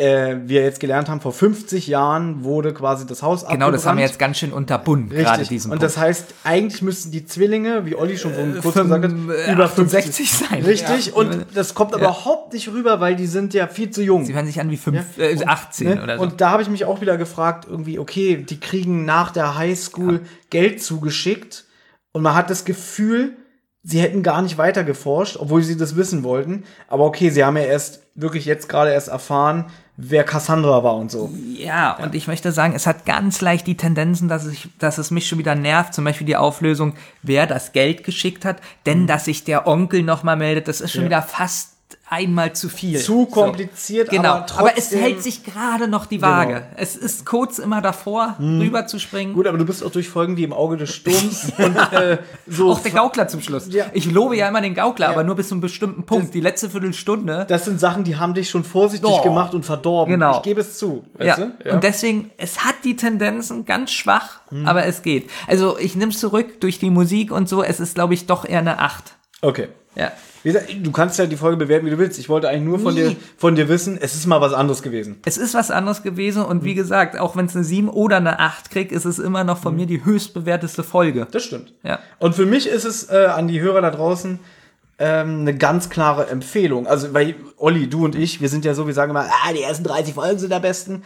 äh, 0.00 0.36
wir 0.46 0.62
jetzt 0.62 0.78
gelernt 0.78 1.08
haben, 1.08 1.20
vor 1.20 1.32
50 1.32 1.88
Jahren 1.88 2.44
wurde 2.44 2.72
quasi 2.72 3.04
das 3.04 3.22
Haus 3.22 3.44
genau, 3.46 3.70
das 3.72 3.84
haben 3.84 3.98
wir 3.98 4.04
abgebrannt. 4.04 4.10
jetzt 4.10 4.18
ganz 4.20 4.38
schön 4.38 4.52
unterbunden, 4.52 5.08
gerade 5.10 5.30
Richtig. 5.40 5.48
diesen 5.48 5.72
Und 5.72 5.78
Punkt. 5.80 5.82
das 5.82 5.98
heißt, 5.98 6.34
eigentlich 6.44 6.82
müssten 6.82 7.10
die 7.10 7.26
Zwillinge, 7.26 7.84
wie 7.84 7.96
Olli 7.96 8.16
schon 8.16 8.32
vorhin 8.32 8.58
kurz 8.62 8.76
gesagt 8.76 9.04
hat, 9.04 9.10
äh, 9.12 9.52
über 9.52 9.64
68 9.64 10.14
50 10.28 10.32
sein. 10.32 10.62
Richtig. 10.62 11.06
Ja. 11.08 11.12
Und 11.14 11.46
das 11.52 11.74
kommt 11.74 11.94
aber 11.94 12.02
Ja. 12.04 12.08
überhaupt 12.10 12.52
nicht 12.52 12.68
rüber, 12.68 13.00
weil 13.00 13.16
die 13.16 13.26
sind 13.26 13.54
ja 13.54 13.66
viel 13.66 13.90
zu 13.90 14.00
jung. 14.02 14.24
Sie 14.24 14.34
hören 14.34 14.46
sich 14.46 14.60
an 14.60 14.70
wie 14.70 14.76
fünf, 14.76 15.04
Ja. 15.16 15.24
äh, 15.24 15.44
18 15.44 15.88
Ne? 15.88 16.02
oder 16.02 16.16
so. 16.16 16.22
Und 16.22 16.40
da 16.40 16.50
habe 16.50 16.62
ich 16.62 16.68
mich 16.70 16.84
auch 16.84 17.00
wieder 17.00 17.16
gefragt, 17.18 17.66
irgendwie, 17.68 17.98
okay, 17.98 18.36
die 18.48 18.60
kriegen 18.60 19.04
nach 19.04 19.32
der 19.32 19.56
Highschool 19.58 20.20
Geld 20.50 20.80
zugeschickt 20.80 21.64
und 22.12 22.22
man 22.22 22.34
hat 22.36 22.50
das 22.50 22.64
Gefühl, 22.64 23.36
sie 23.82 24.00
hätten 24.00 24.22
gar 24.22 24.42
nicht 24.42 24.58
weiter 24.58 24.84
geforscht, 24.84 25.36
obwohl 25.40 25.62
sie 25.64 25.76
das 25.76 25.96
wissen 25.96 26.22
wollten. 26.22 26.62
Aber 26.88 27.04
okay, 27.04 27.30
sie 27.30 27.44
haben 27.44 27.56
ja 27.56 27.64
erst 27.64 28.02
wirklich 28.14 28.44
jetzt 28.44 28.68
gerade 28.68 28.92
erst 28.92 29.08
erfahren, 29.08 29.66
wer 30.00 30.22
Cassandra 30.22 30.84
war 30.84 30.94
und 30.96 31.10
so. 31.10 31.28
Ja, 31.54 31.96
und 31.96 32.14
ich 32.14 32.28
möchte 32.28 32.52
sagen, 32.52 32.72
es 32.74 32.86
hat 32.86 33.04
ganz 33.04 33.40
leicht 33.40 33.66
die 33.66 33.76
Tendenzen, 33.76 34.28
dass, 34.28 34.46
ich, 34.46 34.68
dass 34.78 34.96
es 34.96 35.10
mich 35.10 35.26
schon 35.26 35.38
wieder 35.40 35.56
nervt. 35.56 35.92
Zum 35.92 36.04
Beispiel 36.04 36.26
die 36.26 36.36
Auflösung, 36.36 36.94
wer 37.22 37.46
das 37.48 37.72
Geld 37.72 38.04
geschickt 38.04 38.44
hat. 38.44 38.60
Denn, 38.86 39.08
dass 39.08 39.24
sich 39.24 39.42
der 39.42 39.66
Onkel 39.66 40.04
nochmal 40.04 40.36
meldet, 40.36 40.68
das 40.68 40.80
ist 40.80 40.92
schon 40.92 41.02
Ja. 41.02 41.06
wieder 41.08 41.22
fast 41.22 41.77
einmal 42.10 42.54
zu 42.54 42.68
viel. 42.68 42.98
Zu 42.98 43.26
kompliziert, 43.26 44.08
Genau, 44.10 44.28
aber 44.36 44.46
aber, 44.58 44.68
es 44.78 44.84
trotzdem- 44.90 45.00
hält 45.00 45.22
sich 45.22 45.44
gerade 45.44 45.88
noch 45.88 46.06
die 46.06 46.22
Waage. 46.22 46.54
Genau. 46.54 46.66
Es 46.76 46.96
ist 46.96 47.26
kurz 47.26 47.58
immer 47.58 47.80
davor, 47.82 48.36
rüber 48.40 48.86
zu 48.86 48.98
springen. 48.98 49.34
Gut, 49.34 49.46
aber 49.46 49.58
du 49.58 49.64
bist 49.66 49.84
auch 49.84 49.90
durch 49.90 50.08
Folgen 50.08 50.36
wie 50.36 50.44
im 50.44 50.52
Auge 50.52 50.76
des 50.78 50.94
Sturms 50.94 51.52
und 51.58 51.76
äh, 51.92 52.18
so. 52.46 52.70
Auch 52.72 52.80
der 52.80 52.92
Gaukler 52.92 53.28
zum 53.28 53.40
Schluss. 53.42 53.68
Ja. 53.70 53.86
Ich 53.92 54.06
lobe 54.10 54.36
ja 54.36 54.48
immer 54.48 54.60
den 54.60 54.74
Gaukler, 54.74 55.06
Ja. 55.06 55.12
aber 55.12 55.24
nur 55.24 55.36
bis 55.36 55.48
zu 55.48 55.54
einem 55.54 55.60
bestimmten 55.60 56.04
Punkt. 56.04 56.32
Die 56.34 56.40
letzte 56.40 56.70
Viertelstunde. 56.70 57.44
Das 57.48 57.64
sind 57.66 57.78
Sachen, 57.78 58.04
die 58.04 58.16
haben 58.16 58.34
dich 58.34 58.48
schon 58.50 58.64
vorsichtig 58.64 59.10
Oh. 59.10 59.22
gemacht 59.22 59.54
und 59.54 59.64
verdorben. 59.64 60.12
Genau. 60.14 60.36
Ich 60.36 60.42
gebe 60.42 60.60
es 60.62 60.78
zu. 60.78 61.04
Ja. 61.20 61.36
Du? 61.36 61.52
und 61.72 61.84
deswegen, 61.84 62.30
es 62.38 62.64
hat 62.64 62.76
die 62.84 62.96
Tendenzen 62.96 63.64
ganz 63.64 63.90
schwach, 63.92 64.40
aber 64.64 64.84
es 64.86 65.02
geht. 65.02 65.28
Also 65.46 65.78
ich 65.78 65.94
nehme 65.94 66.12
es 66.12 66.18
zurück 66.20 66.60
durch 66.60 66.78
die 66.78 66.90
Musik 66.90 67.32
und 67.32 67.48
so, 67.48 67.62
es 67.62 67.80
ist, 67.80 67.94
glaube 67.94 68.14
ich, 68.14 68.26
doch 68.26 68.44
eher 68.46 68.60
eine 68.60 68.78
8. 68.78 69.14
Okay. 69.42 69.68
Ja. 69.94 70.10
Gesagt, 70.44 70.66
du 70.82 70.92
kannst 70.92 71.18
ja 71.18 71.26
die 71.26 71.36
Folge 71.36 71.56
bewerten, 71.56 71.86
wie 71.86 71.90
du 71.90 71.98
willst. 71.98 72.18
Ich 72.18 72.28
wollte 72.28 72.48
eigentlich 72.48 72.62
nur 72.62 72.78
von 72.78 72.94
Nie. 72.94 73.00
dir, 73.00 73.16
von 73.36 73.54
dir 73.56 73.68
wissen, 73.68 73.98
es 74.00 74.14
ist 74.14 74.26
mal 74.26 74.40
was 74.40 74.52
anderes 74.52 74.82
gewesen. 74.82 75.16
Es 75.24 75.36
ist 75.36 75.54
was 75.54 75.70
anderes 75.70 76.02
gewesen 76.02 76.42
und 76.44 76.62
Mhm. 76.62 76.64
wie 76.66 76.74
gesagt, 76.74 77.18
auch 77.18 77.34
wenn 77.36 77.46
es 77.46 77.54
eine 77.56 77.64
7 77.64 77.88
oder 77.88 78.16
eine 78.18 78.38
8 78.38 78.70
kriegt, 78.70 78.92
ist 78.92 79.04
es 79.04 79.18
immer 79.18 79.42
noch 79.44 79.58
von 79.58 79.74
mir 79.74 79.86
die 79.86 80.04
höchstbewerteste 80.04 80.82
Folge. 80.84 81.26
Das 81.30 81.42
stimmt. 81.44 81.74
Ja. 81.82 81.98
Und 82.18 82.34
für 82.34 82.46
mich 82.46 82.66
ist 82.68 82.84
es 82.84 83.10
äh, 83.10 83.26
an 83.26 83.48
die 83.48 83.60
Hörer 83.60 83.80
da 83.82 83.90
draußen 83.90 84.38
ähm, 85.00 85.40
eine 85.40 85.56
ganz 85.56 85.90
klare 85.90 86.28
Empfehlung. 86.28 86.86
Also, 86.86 87.14
weil 87.14 87.34
Olli, 87.56 87.88
du 87.88 88.04
und 88.04 88.14
ich, 88.16 88.40
wir 88.40 88.48
sind 88.48 88.64
ja 88.64 88.74
so, 88.74 88.86
wir 88.86 88.94
sagen 88.94 89.10
immer, 89.10 89.26
ah, 89.26 89.52
die 89.52 89.62
ersten 89.62 89.84
30 89.84 90.14
Folgen 90.14 90.38
sind 90.38 90.52
am 90.52 90.62
besten. 90.62 91.02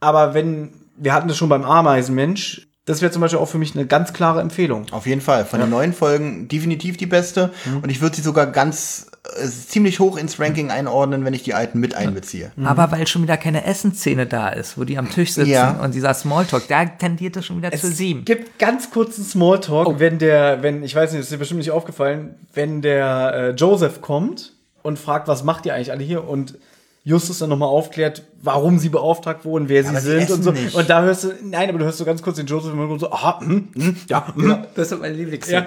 Aber 0.00 0.34
wenn, 0.34 0.72
wir 0.96 1.12
hatten 1.12 1.28
das 1.28 1.36
schon 1.36 1.48
beim 1.48 1.64
Ameisenmensch, 1.64 2.68
das 2.84 3.00
wäre 3.00 3.12
zum 3.12 3.20
Beispiel 3.22 3.38
auch 3.38 3.48
für 3.48 3.58
mich 3.58 3.76
eine 3.76 3.86
ganz 3.86 4.12
klare 4.12 4.40
Empfehlung. 4.40 4.86
Auf 4.90 5.06
jeden 5.06 5.20
Fall. 5.20 5.44
Von 5.44 5.60
den 5.60 5.70
neuen 5.70 5.92
Folgen 5.92 6.48
definitiv 6.48 6.96
die 6.96 7.06
beste. 7.06 7.50
Mhm. 7.64 7.78
Und 7.78 7.90
ich 7.90 8.00
würde 8.00 8.16
sie 8.16 8.22
sogar 8.22 8.46
ganz 8.46 9.06
äh, 9.40 9.46
ziemlich 9.46 10.00
hoch 10.00 10.16
ins 10.16 10.40
Ranking 10.40 10.72
einordnen, 10.72 11.24
wenn 11.24 11.32
ich 11.32 11.44
die 11.44 11.54
alten 11.54 11.78
mit 11.78 11.94
einbeziehe. 11.94 12.50
Aber 12.64 12.90
weil 12.90 13.06
schon 13.06 13.22
wieder 13.22 13.36
keine 13.36 13.64
Essensszene 13.64 14.26
da 14.26 14.48
ist, 14.48 14.76
wo 14.76 14.82
die 14.82 14.98
am 14.98 15.08
Tisch 15.08 15.32
sitzen 15.32 15.50
Ja. 15.50 15.78
und 15.80 15.94
dieser 15.94 16.12
Smalltalk, 16.12 16.66
da 16.66 16.84
tendiert 16.86 17.36
es 17.36 17.46
schon 17.46 17.58
wieder 17.58 17.70
zu 17.70 17.86
sieben. 17.86 18.20
Es 18.20 18.24
gibt 18.24 18.58
ganz 18.58 18.90
kurzen 18.90 19.24
Smalltalk, 19.24 20.00
wenn 20.00 20.18
der, 20.18 20.62
wenn, 20.62 20.82
ich 20.82 20.96
weiß 20.96 21.12
nicht, 21.12 21.20
das 21.20 21.26
ist 21.26 21.32
dir 21.32 21.38
bestimmt 21.38 21.58
nicht 21.58 21.70
aufgefallen, 21.70 22.34
wenn 22.52 22.82
der 22.82 23.32
äh, 23.34 23.50
Joseph 23.50 24.00
kommt 24.00 24.54
und 24.82 24.98
fragt, 24.98 25.28
was 25.28 25.44
macht 25.44 25.66
ihr 25.66 25.74
eigentlich 25.74 25.92
alle 25.92 26.02
hier? 26.02 26.26
Und 26.26 26.58
Justus 27.04 27.38
dann 27.40 27.48
nochmal 27.50 27.68
aufklärt, 27.68 28.22
warum 28.40 28.78
sie 28.78 28.88
beauftragt 28.88 29.44
wurden, 29.44 29.68
wer 29.68 29.82
sie 29.82 29.88
aber 29.90 30.00
sie 30.00 30.20
sind 30.20 30.30
und 30.30 30.42
so. 30.44 30.52
nicht. 30.52 30.74
Und 30.74 30.88
da 30.88 31.02
hörst 31.02 31.24
du, 31.24 31.32
nein, 31.42 31.68
aber 31.68 31.78
du 31.80 31.84
hörst 31.84 31.98
so 31.98 32.04
ganz 32.04 32.22
kurz 32.22 32.36
den 32.36 32.46
Joseph 32.46 32.70
im 32.72 32.78
Hintergrund 32.78 33.00
so, 33.00 33.10
aha, 33.10 33.40
hm, 33.40 33.68
hm, 33.74 33.96
ja, 34.08 34.32
hm, 34.34 34.66
Das 34.76 34.92
ist 34.92 35.00
meine 35.00 35.14
Lieblingsszene. 35.14 35.62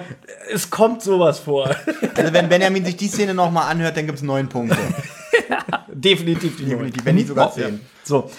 es 0.50 0.70
kommt 0.70 1.02
sowas 1.02 1.38
vor. 1.38 1.68
Also 2.16 2.32
wenn 2.32 2.48
Benjamin 2.48 2.84
sich 2.86 2.96
die 2.96 3.08
Szene 3.08 3.34
nochmal 3.34 3.70
anhört, 3.70 3.96
dann 3.98 4.06
gibt's 4.06 4.22
neun 4.22 4.48
Punkte. 4.48 4.78
Definitiv 5.92 6.56
die 6.56 6.64
Definitiv, 6.64 7.04
wenn 7.04 7.14
nicht 7.16 7.28
sogar 7.28 7.52
Oh, 7.54 7.60
ja. 7.60 7.66
zehn. 7.66 7.80
So. 8.04 8.30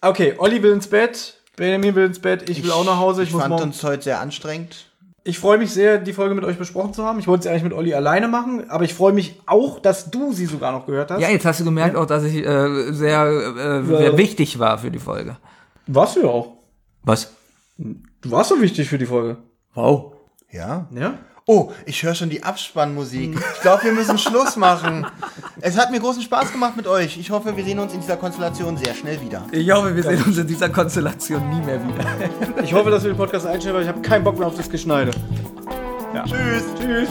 Okay, 0.00 0.34
Olli 0.38 0.62
will 0.62 0.72
ins 0.72 0.86
Bett, 0.86 1.38
Benjamin 1.56 1.94
will 1.94 2.04
ins 2.06 2.18
Bett, 2.18 2.48
ich 2.50 2.62
will 2.62 2.70
auch 2.72 2.84
nach 2.84 2.98
Hause, 2.98 3.22
ich, 3.22 3.30
Ich 3.30 3.34
fand 3.34 3.48
morgen. 3.50 3.62
uns 3.64 3.82
heute 3.82 4.02
sehr 4.02 4.20
anstrengend. 4.20 4.86
Ich 5.26 5.38
freue 5.38 5.56
mich 5.56 5.72
sehr, 5.72 5.96
die 5.96 6.12
Folge 6.12 6.34
mit 6.34 6.44
euch 6.44 6.58
besprochen 6.58 6.92
zu 6.92 7.04
haben. 7.04 7.18
Ich 7.18 7.26
wollte 7.26 7.44
sie 7.44 7.48
eigentlich 7.48 7.62
mit 7.62 7.72
Olli 7.72 7.94
alleine 7.94 8.28
machen, 8.28 8.68
aber 8.70 8.84
ich 8.84 8.92
freue 8.92 9.14
mich 9.14 9.40
auch, 9.46 9.80
dass 9.80 10.10
du 10.10 10.34
sie 10.34 10.44
sogar 10.44 10.70
noch 10.72 10.84
gehört 10.84 11.10
hast. 11.10 11.20
Ja, 11.22 11.30
jetzt 11.30 11.46
hast 11.46 11.60
du 11.60 11.64
gemerkt 11.64 11.96
auch, 11.96 12.04
dass 12.04 12.24
ich 12.24 12.44
äh, 12.44 12.92
sehr, 12.92 13.24
äh, 13.24 13.82
sehr 13.84 14.18
wichtig 14.18 14.58
war 14.58 14.76
für 14.76 14.90
die 14.90 14.98
Folge. 14.98 15.38
Warst 15.86 16.16
du 16.16 16.20
ja 16.20 16.28
auch. 16.28 16.58
Was? 17.02 17.32
Du 17.78 18.30
warst 18.30 18.50
so 18.50 18.60
wichtig 18.60 18.86
für 18.86 18.98
die 18.98 19.06
Folge. 19.06 19.38
Wow. 19.72 20.12
Ja. 20.50 20.88
Ja? 20.94 21.18
Oh, 21.46 21.70
ich 21.84 22.02
höre 22.02 22.14
schon 22.14 22.30
die 22.30 22.42
Abspannmusik. 22.42 23.38
Ich 23.54 23.60
glaube, 23.60 23.84
wir 23.84 23.92
müssen 23.92 24.16
Schluss 24.16 24.56
machen. 24.56 25.06
Es 25.60 25.76
hat 25.76 25.90
mir 25.90 26.00
großen 26.00 26.22
Spaß 26.22 26.50
gemacht 26.52 26.74
mit 26.74 26.86
euch. 26.86 27.18
Ich 27.18 27.30
hoffe, 27.30 27.54
wir 27.54 27.62
sehen 27.62 27.78
uns 27.78 27.92
in 27.92 28.00
dieser 28.00 28.16
Konstellation 28.16 28.78
sehr 28.78 28.94
schnell 28.94 29.20
wieder. 29.20 29.44
Ich 29.52 29.70
hoffe, 29.70 29.94
wir 29.94 30.02
sehen 30.02 30.22
uns 30.24 30.38
in 30.38 30.46
dieser 30.46 30.70
Konstellation 30.70 31.46
nie 31.50 31.60
mehr 31.60 31.86
wieder. 31.86 32.02
Ich 32.62 32.72
hoffe, 32.72 32.90
dass 32.90 33.02
wir 33.02 33.12
den 33.12 33.18
Podcast 33.18 33.46
einstellen, 33.46 33.74
weil 33.74 33.82
ich 33.82 33.88
habe 33.88 34.00
keinen 34.00 34.24
Bock 34.24 34.38
mehr 34.38 34.46
auf 34.46 34.56
das 34.56 34.70
Geschneide. 34.70 35.10
Ja. 36.14 36.24
Tschüss. 36.24 36.64
Tschüss. 36.80 37.10